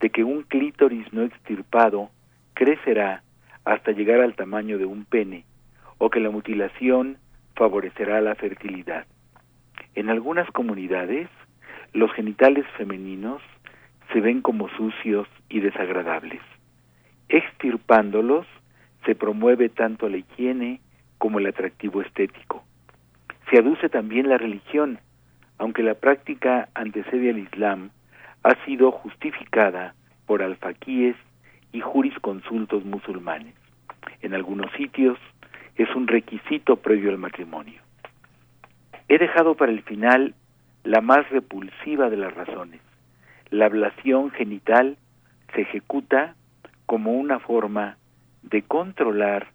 de 0.00 0.10
que 0.10 0.22
un 0.22 0.42
clítoris 0.42 1.12
no 1.12 1.22
extirpado 1.22 2.10
crecerá 2.54 3.22
hasta 3.64 3.92
llegar 3.92 4.20
al 4.20 4.34
tamaño 4.34 4.78
de 4.78 4.84
un 4.84 5.04
pene 5.04 5.44
o 5.98 6.08
que 6.10 6.20
la 6.20 6.30
mutilación 6.30 7.18
favorecerá 7.56 8.20
la 8.20 8.36
fertilidad. 8.36 9.06
En 9.94 10.08
algunas 10.08 10.48
comunidades, 10.52 11.28
los 11.92 12.12
genitales 12.12 12.64
femeninos 12.76 13.42
se 14.12 14.20
ven 14.20 14.40
como 14.40 14.68
sucios 14.70 15.26
y 15.48 15.60
desagradables. 15.60 16.40
Extirpándolos 17.28 18.46
se 19.04 19.16
promueve 19.16 19.68
tanto 19.68 20.08
la 20.08 20.18
higiene 20.18 20.80
como 21.18 21.40
el 21.40 21.46
atractivo 21.46 22.02
estético. 22.02 22.64
Se 23.50 23.58
aduce 23.58 23.88
también 23.88 24.28
la 24.28 24.38
religión, 24.38 25.00
aunque 25.58 25.82
la 25.82 25.94
práctica 25.94 26.68
antecede 26.74 27.30
al 27.30 27.38
Islam, 27.38 27.90
ha 28.42 28.54
sido 28.64 28.92
justificada 28.92 29.94
por 30.26 30.42
alfaquíes 30.42 31.16
y 31.72 31.80
jurisconsultos 31.80 32.84
musulmanes. 32.84 33.54
En 34.22 34.34
algunos 34.34 34.70
sitios 34.72 35.18
es 35.76 35.94
un 35.94 36.06
requisito 36.06 36.76
previo 36.76 37.10
al 37.10 37.18
matrimonio. 37.18 37.80
He 39.08 39.18
dejado 39.18 39.54
para 39.54 39.72
el 39.72 39.82
final 39.82 40.34
la 40.84 41.00
más 41.00 41.28
repulsiva 41.30 42.10
de 42.10 42.16
las 42.16 42.34
razones. 42.34 42.80
La 43.50 43.66
ablación 43.66 44.30
genital 44.30 44.96
se 45.54 45.62
ejecuta 45.62 46.34
como 46.86 47.12
una 47.12 47.38
forma 47.38 47.96
de 48.42 48.62
controlar 48.62 49.48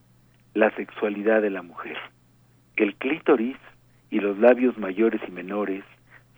la 0.54 0.70
sexualidad 0.76 1.42
de 1.42 1.50
la 1.50 1.62
mujer. 1.62 1.98
El 2.76 2.96
clítoris 2.96 3.58
y 4.10 4.20
los 4.20 4.38
labios 4.38 4.78
mayores 4.78 5.22
y 5.28 5.32
menores 5.32 5.84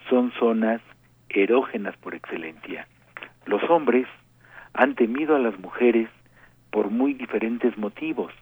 son 0.09 0.31
zonas 0.39 0.81
erógenas 1.29 1.95
por 1.97 2.15
excelencia. 2.15 2.87
Los 3.45 3.63
hombres 3.69 4.07
han 4.73 4.95
temido 4.95 5.35
a 5.35 5.39
las 5.39 5.57
mujeres 5.59 6.09
por 6.71 6.89
muy 6.89 7.13
diferentes 7.13 7.77
motivos, 7.77 8.33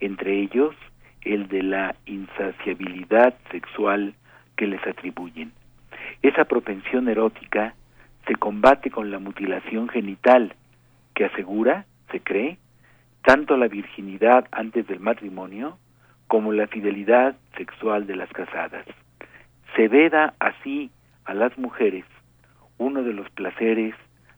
entre 0.00 0.40
ellos 0.40 0.74
el 1.22 1.48
de 1.48 1.62
la 1.62 1.94
insaciabilidad 2.06 3.34
sexual 3.50 4.14
que 4.56 4.66
les 4.66 4.84
atribuyen. 4.86 5.52
Esa 6.22 6.44
propensión 6.44 7.08
erótica 7.08 7.74
se 8.26 8.34
combate 8.34 8.90
con 8.90 9.10
la 9.10 9.18
mutilación 9.18 9.88
genital, 9.88 10.54
que 11.14 11.26
asegura, 11.26 11.86
se 12.10 12.20
cree, 12.20 12.58
tanto 13.22 13.56
la 13.56 13.68
virginidad 13.68 14.46
antes 14.52 14.86
del 14.86 15.00
matrimonio 15.00 15.78
como 16.26 16.52
la 16.52 16.66
fidelidad 16.66 17.36
sexual 17.56 18.06
de 18.06 18.16
las 18.16 18.30
casadas. 18.30 18.84
Se 19.76 19.88
veda 19.88 20.34
así 20.38 20.90
a 21.24 21.34
las 21.34 21.56
mujeres 21.58 22.04
uno 22.78 23.02
de 23.02 23.12
los 23.12 23.28
placeres 23.30 23.94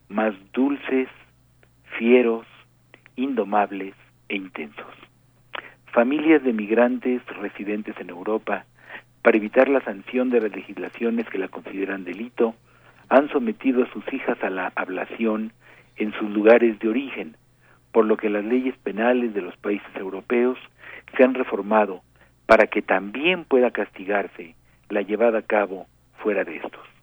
más 0.08 0.34
dulces, 0.52 1.08
fieros, 1.98 2.46
indomables 3.16 3.94
e 4.28 4.36
intensos. 4.36 4.94
Familias 5.92 6.42
de 6.42 6.52
migrantes 6.52 7.22
residentes 7.40 7.94
en 7.98 8.10
Europa, 8.10 8.64
para 9.22 9.36
evitar 9.36 9.68
la 9.68 9.80
sanción 9.82 10.30
de 10.30 10.40
las 10.40 10.52
legislaciones 10.52 11.28
que 11.28 11.38
la 11.38 11.48
consideran 11.48 12.04
delito, 12.04 12.54
han 13.08 13.28
sometido 13.28 13.82
a 13.82 13.92
sus 13.92 14.04
hijas 14.12 14.42
a 14.42 14.50
la 14.50 14.72
ablación 14.76 15.52
en 15.96 16.12
sus 16.12 16.30
lugares 16.30 16.78
de 16.78 16.88
origen, 16.88 17.36
por 17.92 18.06
lo 18.06 18.16
que 18.16 18.30
las 18.30 18.44
leyes 18.44 18.76
penales 18.78 19.34
de 19.34 19.42
los 19.42 19.56
países 19.56 19.94
europeos 19.96 20.58
se 21.16 21.24
han 21.24 21.34
reformado 21.34 22.02
para 22.46 22.68
que 22.68 22.82
también 22.82 23.44
pueda 23.44 23.70
castigarse 23.70 24.54
la 24.88 25.02
llevada 25.02 25.40
a 25.40 25.42
cabo 25.42 25.86
fuera 26.18 26.44
de 26.44 26.56
estos. 26.56 26.99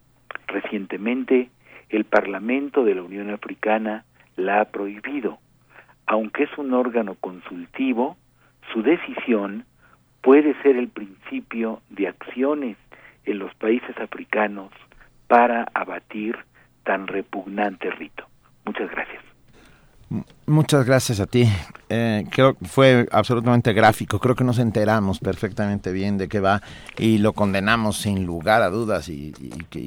Recientemente, 0.47 1.49
el 1.89 2.03
Parlamento 2.05 2.83
de 2.83 2.95
la 2.95 3.03
Unión 3.03 3.29
Africana 3.29 4.05
la 4.35 4.61
ha 4.61 4.65
prohibido. 4.65 5.39
Aunque 6.05 6.43
es 6.43 6.57
un 6.57 6.73
órgano 6.73 7.15
consultivo, 7.15 8.17
su 8.71 8.81
decisión 8.81 9.65
puede 10.21 10.53
ser 10.61 10.77
el 10.77 10.87
principio 10.89 11.81
de 11.89 12.07
acciones 12.07 12.77
en 13.25 13.39
los 13.39 13.53
países 13.55 13.97
africanos 13.97 14.71
para 15.27 15.67
abatir 15.73 16.37
tan 16.83 17.07
repugnante 17.07 17.91
rito. 17.91 18.25
Muchas 18.65 18.89
gracias. 18.91 19.26
Muchas 20.45 20.85
gracias 20.85 21.19
a 21.19 21.25
ti. 21.25 21.49
Eh, 21.89 22.25
creo 22.31 22.57
que 22.57 22.65
fue 22.65 23.07
absolutamente 23.11 23.73
gráfico. 23.73 24.19
Creo 24.19 24.35
que 24.35 24.45
nos 24.45 24.57
enteramos 24.57 25.19
perfectamente 25.19 25.91
bien 25.91 26.17
de 26.17 26.29
qué 26.29 26.39
va 26.39 26.61
y 26.97 27.17
lo 27.17 27.33
condenamos 27.33 27.97
sin 27.97 28.25
lugar 28.25 28.61
a 28.61 28.69
dudas 28.69 29.09
y, 29.09 29.33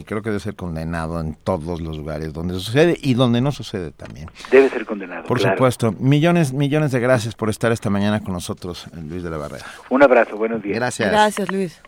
creo 0.05 0.21
que 0.21 0.29
debe 0.29 0.41
ser 0.41 0.57
condenado 0.57 1.21
en 1.21 1.35
todos 1.35 1.81
los 1.81 1.97
lugares 1.97 2.35
donde 2.35 2.55
sucede 2.55 2.99
y 3.01 3.15
donde 3.15 3.41
no 3.41 3.51
sucede 3.51 3.93
también. 3.93 4.31
Debe 4.51 4.69
ser 4.69 4.85
condenado. 4.85 5.25
Por 5.25 5.41
supuesto. 5.41 5.95
Millones, 5.99 6.53
millones 6.53 6.93
de 6.93 7.01
gracias 7.01 7.35
por 7.35 7.49
estar 7.49 7.73
esta 7.73 7.89
mañana 7.89 8.21
con 8.21 8.35
nosotros, 8.35 8.87
Luis 9.09 9.23
de 9.23 9.31
la 9.31 9.39
Barrera. 9.39 9.65
Un 9.89 10.03
abrazo, 10.03 10.37
buenos 10.37 10.63
días. 10.63 10.77
Gracias. 10.77 11.11
Gracias, 11.11 11.51
Luis. 11.51 11.81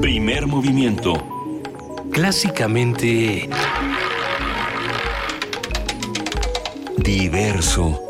Primer 0.00 0.46
movimiento. 0.46 1.12
Clásicamente 2.10 3.50
diverso. 7.06 8.02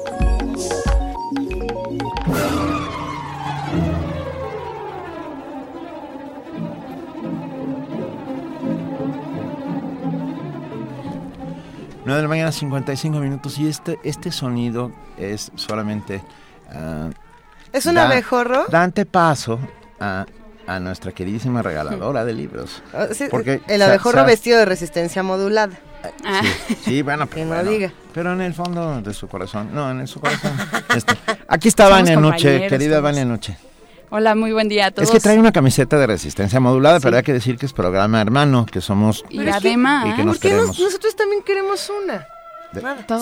Nueve 12.06 12.16
de 12.16 12.22
la 12.22 12.28
mañana, 12.28 12.52
55 12.52 13.18
minutos. 13.18 13.58
Y 13.58 13.68
este, 13.68 13.98
este 14.02 14.32
sonido 14.32 14.92
es 15.18 15.52
solamente. 15.56 16.22
Uh, 16.72 17.10
¿Es 17.72 17.84
un 17.84 17.98
abejorro? 17.98 18.64
Dante 18.70 19.04
paso 19.04 19.58
a, 20.00 20.24
a 20.66 20.80
nuestra 20.80 21.12
queridísima 21.12 21.62
regaladora 21.62 22.24
de 22.24 22.32
libros. 22.32 22.82
Ah, 22.92 23.06
porque, 23.30 23.60
el 23.68 23.82
abejorro 23.82 24.24
vestido 24.24 24.58
de 24.58 24.64
resistencia 24.64 25.22
modulada. 25.22 25.78
Ah. 26.24 26.42
Sí, 26.84 27.02
bueno, 27.02 27.26
pero, 27.32 27.46
no 27.46 27.64
diga. 27.64 27.92
pero 28.12 28.32
en 28.32 28.40
el 28.40 28.54
fondo 28.54 29.00
de 29.00 29.14
su 29.14 29.28
corazón, 29.28 29.70
no, 29.72 29.90
en 29.90 30.06
su 30.06 30.20
corazón. 30.20 30.52
Este, 30.96 31.14
aquí 31.46 31.68
está 31.68 31.88
Vania 31.88 32.16
Noche, 32.16 32.68
querida 32.68 33.00
Vania 33.00 33.24
Noche. 33.24 33.58
Hola, 34.08 34.34
muy 34.34 34.52
buen 34.52 34.68
día 34.68 34.86
a 34.86 34.90
todos. 34.92 35.08
Es 35.08 35.12
que 35.12 35.20
trae 35.20 35.38
una 35.38 35.52
camiseta 35.52 35.98
de 35.98 36.06
resistencia 36.06 36.58
modulada, 36.58 37.00
pero 37.00 37.16
hay 37.16 37.22
que 37.22 37.32
decir 37.32 37.58
que 37.58 37.66
es 37.66 37.72
programa 37.72 38.20
hermano, 38.20 38.64
que 38.64 38.80
somos... 38.80 39.24
Y 39.28 39.46
además... 39.46 40.16
Que, 40.16 40.24
nos 40.24 40.38
queremos. 40.38 40.78
nosotros 40.78 41.14
también 41.16 41.42
queremos 41.42 41.90
una. 41.90 42.26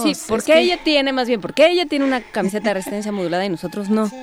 sí, 0.03 0.13
porque 0.29 0.57
ella 0.61 0.79
tiene, 0.85 1.13
más 1.13 1.27
bien, 1.27 1.41
porque 1.41 1.67
ella 1.67 1.87
tiene 1.87 2.05
una 2.05 2.21
camiseta 2.21 2.69
de 2.69 2.75
resistencia 2.75 3.11
modulada 3.11 3.45
y 3.45 3.49
nosotros 3.49 3.89
no. 3.89 4.09
Sí. 4.09 4.17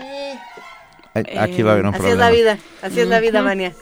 Aquí 1.14 1.62
va 1.62 1.72
a 1.72 1.74
haber 1.74 1.86
un 1.86 1.94
así 1.94 2.04
problema. 2.04 2.28
Así 2.28 2.40
es 2.40 2.46
la 2.46 2.54
vida, 2.54 2.58
así 2.82 3.00
es 3.02 3.08
la 3.08 3.20
vida, 3.20 3.42
Vania. 3.42 3.74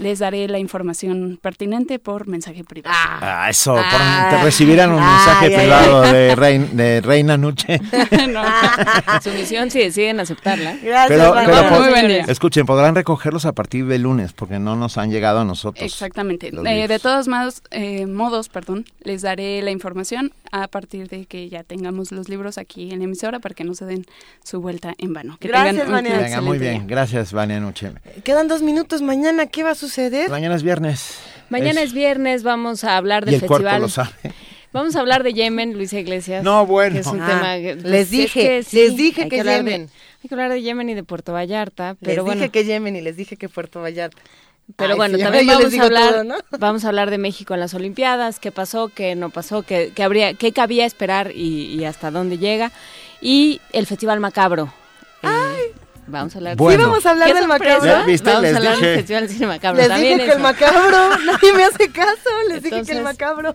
les 0.00 0.18
daré 0.18 0.48
la 0.48 0.58
información 0.58 1.38
pertinente 1.40 2.00
por 2.00 2.26
mensaje 2.26 2.64
privado. 2.64 2.96
Ah, 2.98 3.46
eso, 3.48 3.76
te 4.30 4.42
recibirán 4.42 4.90
un 4.90 4.96
mensaje 4.96 5.50
privado 5.50 6.02
de, 6.02 6.68
de, 6.72 7.00
Reina 7.00 7.36
Nuche. 7.36 7.78
Su 9.22 9.30
misión 9.30 9.70
si 9.70 9.78
deciden 9.78 10.18
aceptarla. 10.18 10.78
Gracias, 10.82 11.32
pero, 11.46 12.32
escuchen, 12.32 12.66
podrán 12.66 12.96
recogerlos 12.96 13.46
a 13.46 13.52
partir 13.52 13.86
de 13.86 14.00
lunes 14.00 14.32
porque 14.32 14.58
no 14.58 14.74
nos 14.74 14.98
han 14.98 15.12
llegado 15.12 15.40
a 15.40 15.44
nosotros. 15.44 15.84
Exactamente. 15.84 16.50
Eh, 16.66 16.88
de 16.88 16.98
todos 16.98 17.28
modos, 17.28 17.62
eh, 17.70 18.06
modos, 18.06 18.48
perdón, 18.48 18.84
les 19.04 19.22
daré 19.22 19.62
la 19.62 19.70
información 19.70 20.32
a 20.62 20.68
partir 20.68 21.08
de 21.08 21.26
que 21.26 21.48
ya 21.48 21.64
tengamos 21.64 22.12
los 22.12 22.28
libros 22.28 22.58
aquí 22.58 22.92
en 22.92 22.98
la 23.00 23.06
emisora 23.06 23.40
para 23.40 23.56
que 23.56 23.64
no 23.64 23.74
se 23.74 23.86
den 23.86 24.06
su 24.44 24.60
vuelta 24.60 24.94
en 24.98 25.12
vano. 25.12 25.36
Que 25.40 25.48
Gracias, 25.48 25.90
Vania. 25.90 26.40
muy 26.40 26.58
bien. 26.58 26.86
Gracias, 26.86 27.32
Vania 27.32 27.58
Nuche. 27.58 27.90
Quedan 28.22 28.46
dos 28.46 28.62
minutos. 28.62 29.02
Mañana, 29.02 29.46
¿qué 29.46 29.64
va 29.64 29.72
a 29.72 29.74
suceder? 29.74 30.30
Mañana 30.30 30.54
es 30.54 30.62
viernes. 30.62 31.18
Mañana 31.50 31.82
es, 31.82 31.92
viernes. 31.92 32.44
Vamos 32.44 32.84
a 32.84 32.96
hablar 32.96 33.24
del 33.24 33.32
y 33.32 33.36
el 33.36 33.40
festival. 33.40 33.82
lo 33.82 33.88
sabe. 33.88 34.12
Vamos 34.72 34.94
a 34.94 35.00
hablar 35.00 35.24
de 35.24 35.34
Yemen, 35.34 35.74
Luisa 35.74 35.98
Iglesias. 35.98 36.44
No, 36.44 36.66
bueno. 36.66 37.00
es 37.00 37.06
un 37.08 37.20
ah, 37.20 37.26
tema 37.26 37.56
les 37.56 38.10
dije, 38.10 38.64
les 38.72 38.96
dije 38.96 39.28
que, 39.28 39.42
Yemen. 39.42 39.88
hay 40.22 40.28
que 40.28 40.34
hablar 40.34 40.50
de 40.50 40.62
Yemen 40.62 40.88
y 40.88 40.94
de 40.94 41.02
Puerto 41.02 41.32
Vallarta, 41.32 41.96
pero 42.00 42.22
les 42.22 42.24
bueno. 42.24 42.40
dije 42.40 42.50
que 42.50 42.64
Yemen 42.64 42.94
y 42.94 43.00
les 43.00 43.16
dije 43.16 43.36
que 43.36 43.48
Puerto 43.48 43.80
Vallarta. 43.80 44.20
Pero 44.76 44.96
bueno, 44.96 45.18
también 45.18 45.46
vamos 45.46 45.74
a 45.78 45.82
hablar, 45.82 46.26
vamos 46.58 46.84
a 46.84 46.88
hablar 46.88 47.10
de 47.10 47.18
México 47.18 47.54
en 47.54 47.60
las 47.60 47.74
Olimpiadas, 47.74 48.40
qué 48.40 48.50
pasó, 48.50 48.88
qué 48.88 49.14
no 49.14 49.30
pasó, 49.30 49.62
qué, 49.62 49.92
qué 49.94 50.02
habría, 50.02 50.34
qué 50.34 50.52
cabía 50.52 50.86
esperar 50.86 51.32
y, 51.34 51.84
hasta 51.84 52.10
dónde 52.10 52.38
llega, 52.38 52.72
y 53.20 53.60
el 53.72 53.86
Festival 53.86 54.20
Macabro. 54.20 54.72
Eh, 55.22 55.28
Ay. 55.28 55.84
Vamos 56.06 56.34
a 56.34 56.38
hablar. 56.38 56.56
Bueno. 56.56 56.84
¿Sí 56.84 56.88
vamos 56.88 57.06
a 57.06 57.10
hablar 57.10 57.34
del 57.34 57.48
macabro? 57.48 58.04
¿Viste? 58.04 58.28
Vamos 58.28 58.42
les 58.42 58.54
a 58.54 58.56
hablar 58.58 58.74
dije. 58.74 58.86
del 58.86 58.96
Festival 58.98 59.28
Cine 59.28 59.46
Macabro. 59.46 59.80
Les 59.80 59.88
También 59.88 60.18
dije 60.18 60.30
que 60.30 60.36
el 60.36 60.42
macabro, 60.42 61.16
nadie 61.24 61.52
me 61.54 61.64
hace 61.64 61.90
caso, 61.90 62.30
les 62.48 62.62
dije 62.62 62.82
que 62.82 62.92
el 62.92 63.02
macabro. 63.02 63.54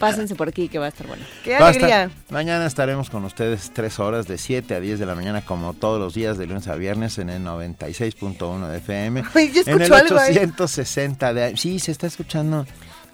Pásense 0.00 0.34
por 0.34 0.48
aquí 0.48 0.68
que 0.68 0.78
va 0.78 0.86
a 0.86 0.88
estar 0.88 1.06
bueno. 1.06 1.22
¡Qué 1.44 1.54
alegría! 1.54 2.10
Mañana 2.30 2.64
estaremos 2.64 3.10
con 3.10 3.22
ustedes 3.26 3.70
tres 3.74 3.98
horas 3.98 4.26
de 4.26 4.38
7 4.38 4.74
a 4.74 4.80
10 4.80 4.98
de 4.98 5.04
la 5.04 5.14
mañana 5.14 5.42
como 5.42 5.74
todos 5.74 6.00
los 6.00 6.14
días 6.14 6.38
de 6.38 6.46
lunes 6.46 6.66
a 6.68 6.74
viernes 6.74 7.18
en 7.18 7.28
el 7.28 7.44
96.1 7.44 8.68
de 8.68 8.78
FM. 8.78 9.22
Ay, 9.34 9.52
yo 9.52 9.62
en 9.66 9.82
el 9.82 9.92
algo 9.92 10.16
860 10.16 11.34
de... 11.34 11.56
Sí, 11.58 11.78
se 11.78 11.92
está 11.92 12.06
escuchando. 12.06 12.66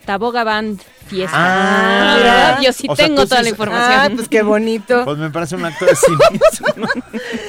Taboga 0.06 0.44
Band 0.44 0.80
Fiesta. 1.06 1.36
Ah, 1.36 2.60
yo 2.60 2.72
sí 2.72 2.88
tengo 2.96 3.26
toda 3.26 3.42
la 3.42 3.50
información. 3.50 3.92
Ah, 3.92 4.10
pues 4.14 4.28
qué 4.28 4.42
bonito. 4.42 5.04
Pues 5.04 5.18
me 5.18 5.30
parece 5.30 5.54
un 5.54 5.64
acto 5.64 5.84
de 5.84 5.94
cinismo. 5.94 6.88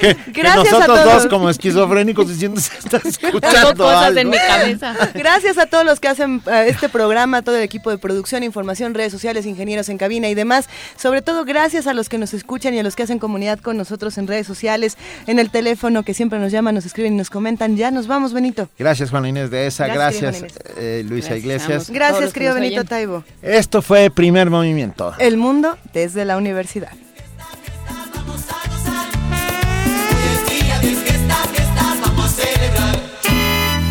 que, 0.00 0.16
Gracias 0.32 0.64
que 0.64 0.70
nosotros 0.70 0.82
a 0.82 0.86
todos. 0.86 1.22
dos 1.22 1.26
como 1.26 1.50
esquizofrénicos 1.50 2.28
diciendo 2.28 2.60
se 2.60 2.78
está 2.78 2.98
escuchando 2.98 3.74
cosas 3.76 4.06
algo. 4.06 4.20
en 4.20 4.30
mi 4.30 4.36
cabeza. 4.36 4.94
Gracias 5.14 5.58
a 5.58 5.66
todos 5.66 5.84
los 5.84 5.98
que 5.98 6.06
hacen 6.06 6.42
uh, 6.46 6.50
este 6.66 6.88
programa, 6.88 7.42
todo 7.42 7.56
el 7.56 7.62
equipo 7.62 7.90
de 7.90 7.98
producción, 7.98 8.44
información, 8.44 8.94
redes 8.94 9.12
sociales, 9.12 9.44
ingenieros 9.44 9.88
en 9.88 9.98
cabina 9.98 10.28
y 10.28 10.34
demás. 10.34 10.68
Sobre 10.96 11.22
todo 11.22 11.44
gracias 11.44 11.88
a 11.88 11.94
los 11.94 12.08
que 12.08 12.18
nos 12.18 12.34
escuchan 12.34 12.74
y 12.74 12.78
a 12.78 12.82
los 12.84 12.94
que 12.94 13.02
hacen 13.02 13.18
comunidad 13.18 13.58
con 13.58 13.76
nosotros 13.76 14.18
en 14.18 14.28
redes 14.28 14.46
sociales, 14.46 14.96
en 15.26 15.40
el 15.40 15.50
teléfono 15.50 16.04
que 16.04 16.14
siempre 16.14 16.38
nos 16.38 16.52
llaman, 16.52 16.76
nos 16.76 16.86
escriben 16.86 17.14
y 17.14 17.16
nos 17.16 17.30
comentan. 17.30 17.76
Ya 17.76 17.90
nos 17.90 18.06
vamos, 18.06 18.32
Benito. 18.32 18.68
Gracias, 18.78 19.10
Juan 19.10 19.26
Inés 19.26 19.50
de 19.50 19.66
esa. 19.66 19.88
Gracias, 19.88 20.40
Gracias 20.40 20.52
eh, 20.76 21.04
Luisa 21.08 21.30
Gracias, 21.30 21.44
Iglesias. 21.44 21.90
Gracias, 21.90 22.32
querido 22.32 22.47
Benito 22.54 22.84
Taibo. 22.84 23.24
Esto 23.42 23.82
fue 23.82 24.10
Primer 24.10 24.50
Movimiento. 24.50 25.14
El 25.18 25.36
mundo 25.36 25.78
desde 25.92 26.24
la 26.24 26.36
universidad. 26.36 26.92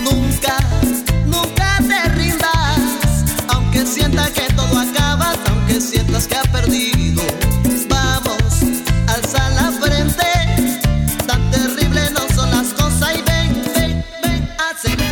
Nunca, 0.03 0.57
nunca 1.25 1.79
te 1.79 2.09
rindas, 2.09 3.25
aunque 3.49 3.85
sienta 3.85 4.31
que 4.31 4.53
todo 4.53 4.79
acaba, 4.79 5.33
aunque 5.49 5.81
sientas 5.81 6.27
que 6.27 6.35
ha 6.35 6.43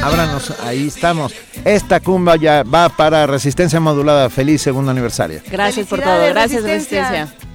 Ábranos, 0.06 0.53
ahí 0.64 0.88
estamos. 0.88 1.34
Esta 1.64 2.00
cumba 2.00 2.35
ya 2.35 2.61
va 2.61 2.90
para 2.90 3.25
Resistencia 3.25 3.80
Modulada. 3.80 4.30
Feliz 4.30 4.61
segundo 4.61 4.92
aniversario. 4.92 5.42
Gracias 5.50 5.88
por 5.88 6.00
todo. 6.00 6.27
Gracias, 6.30 6.61
Resistencia. 6.61 7.25
Yo 7.25 7.55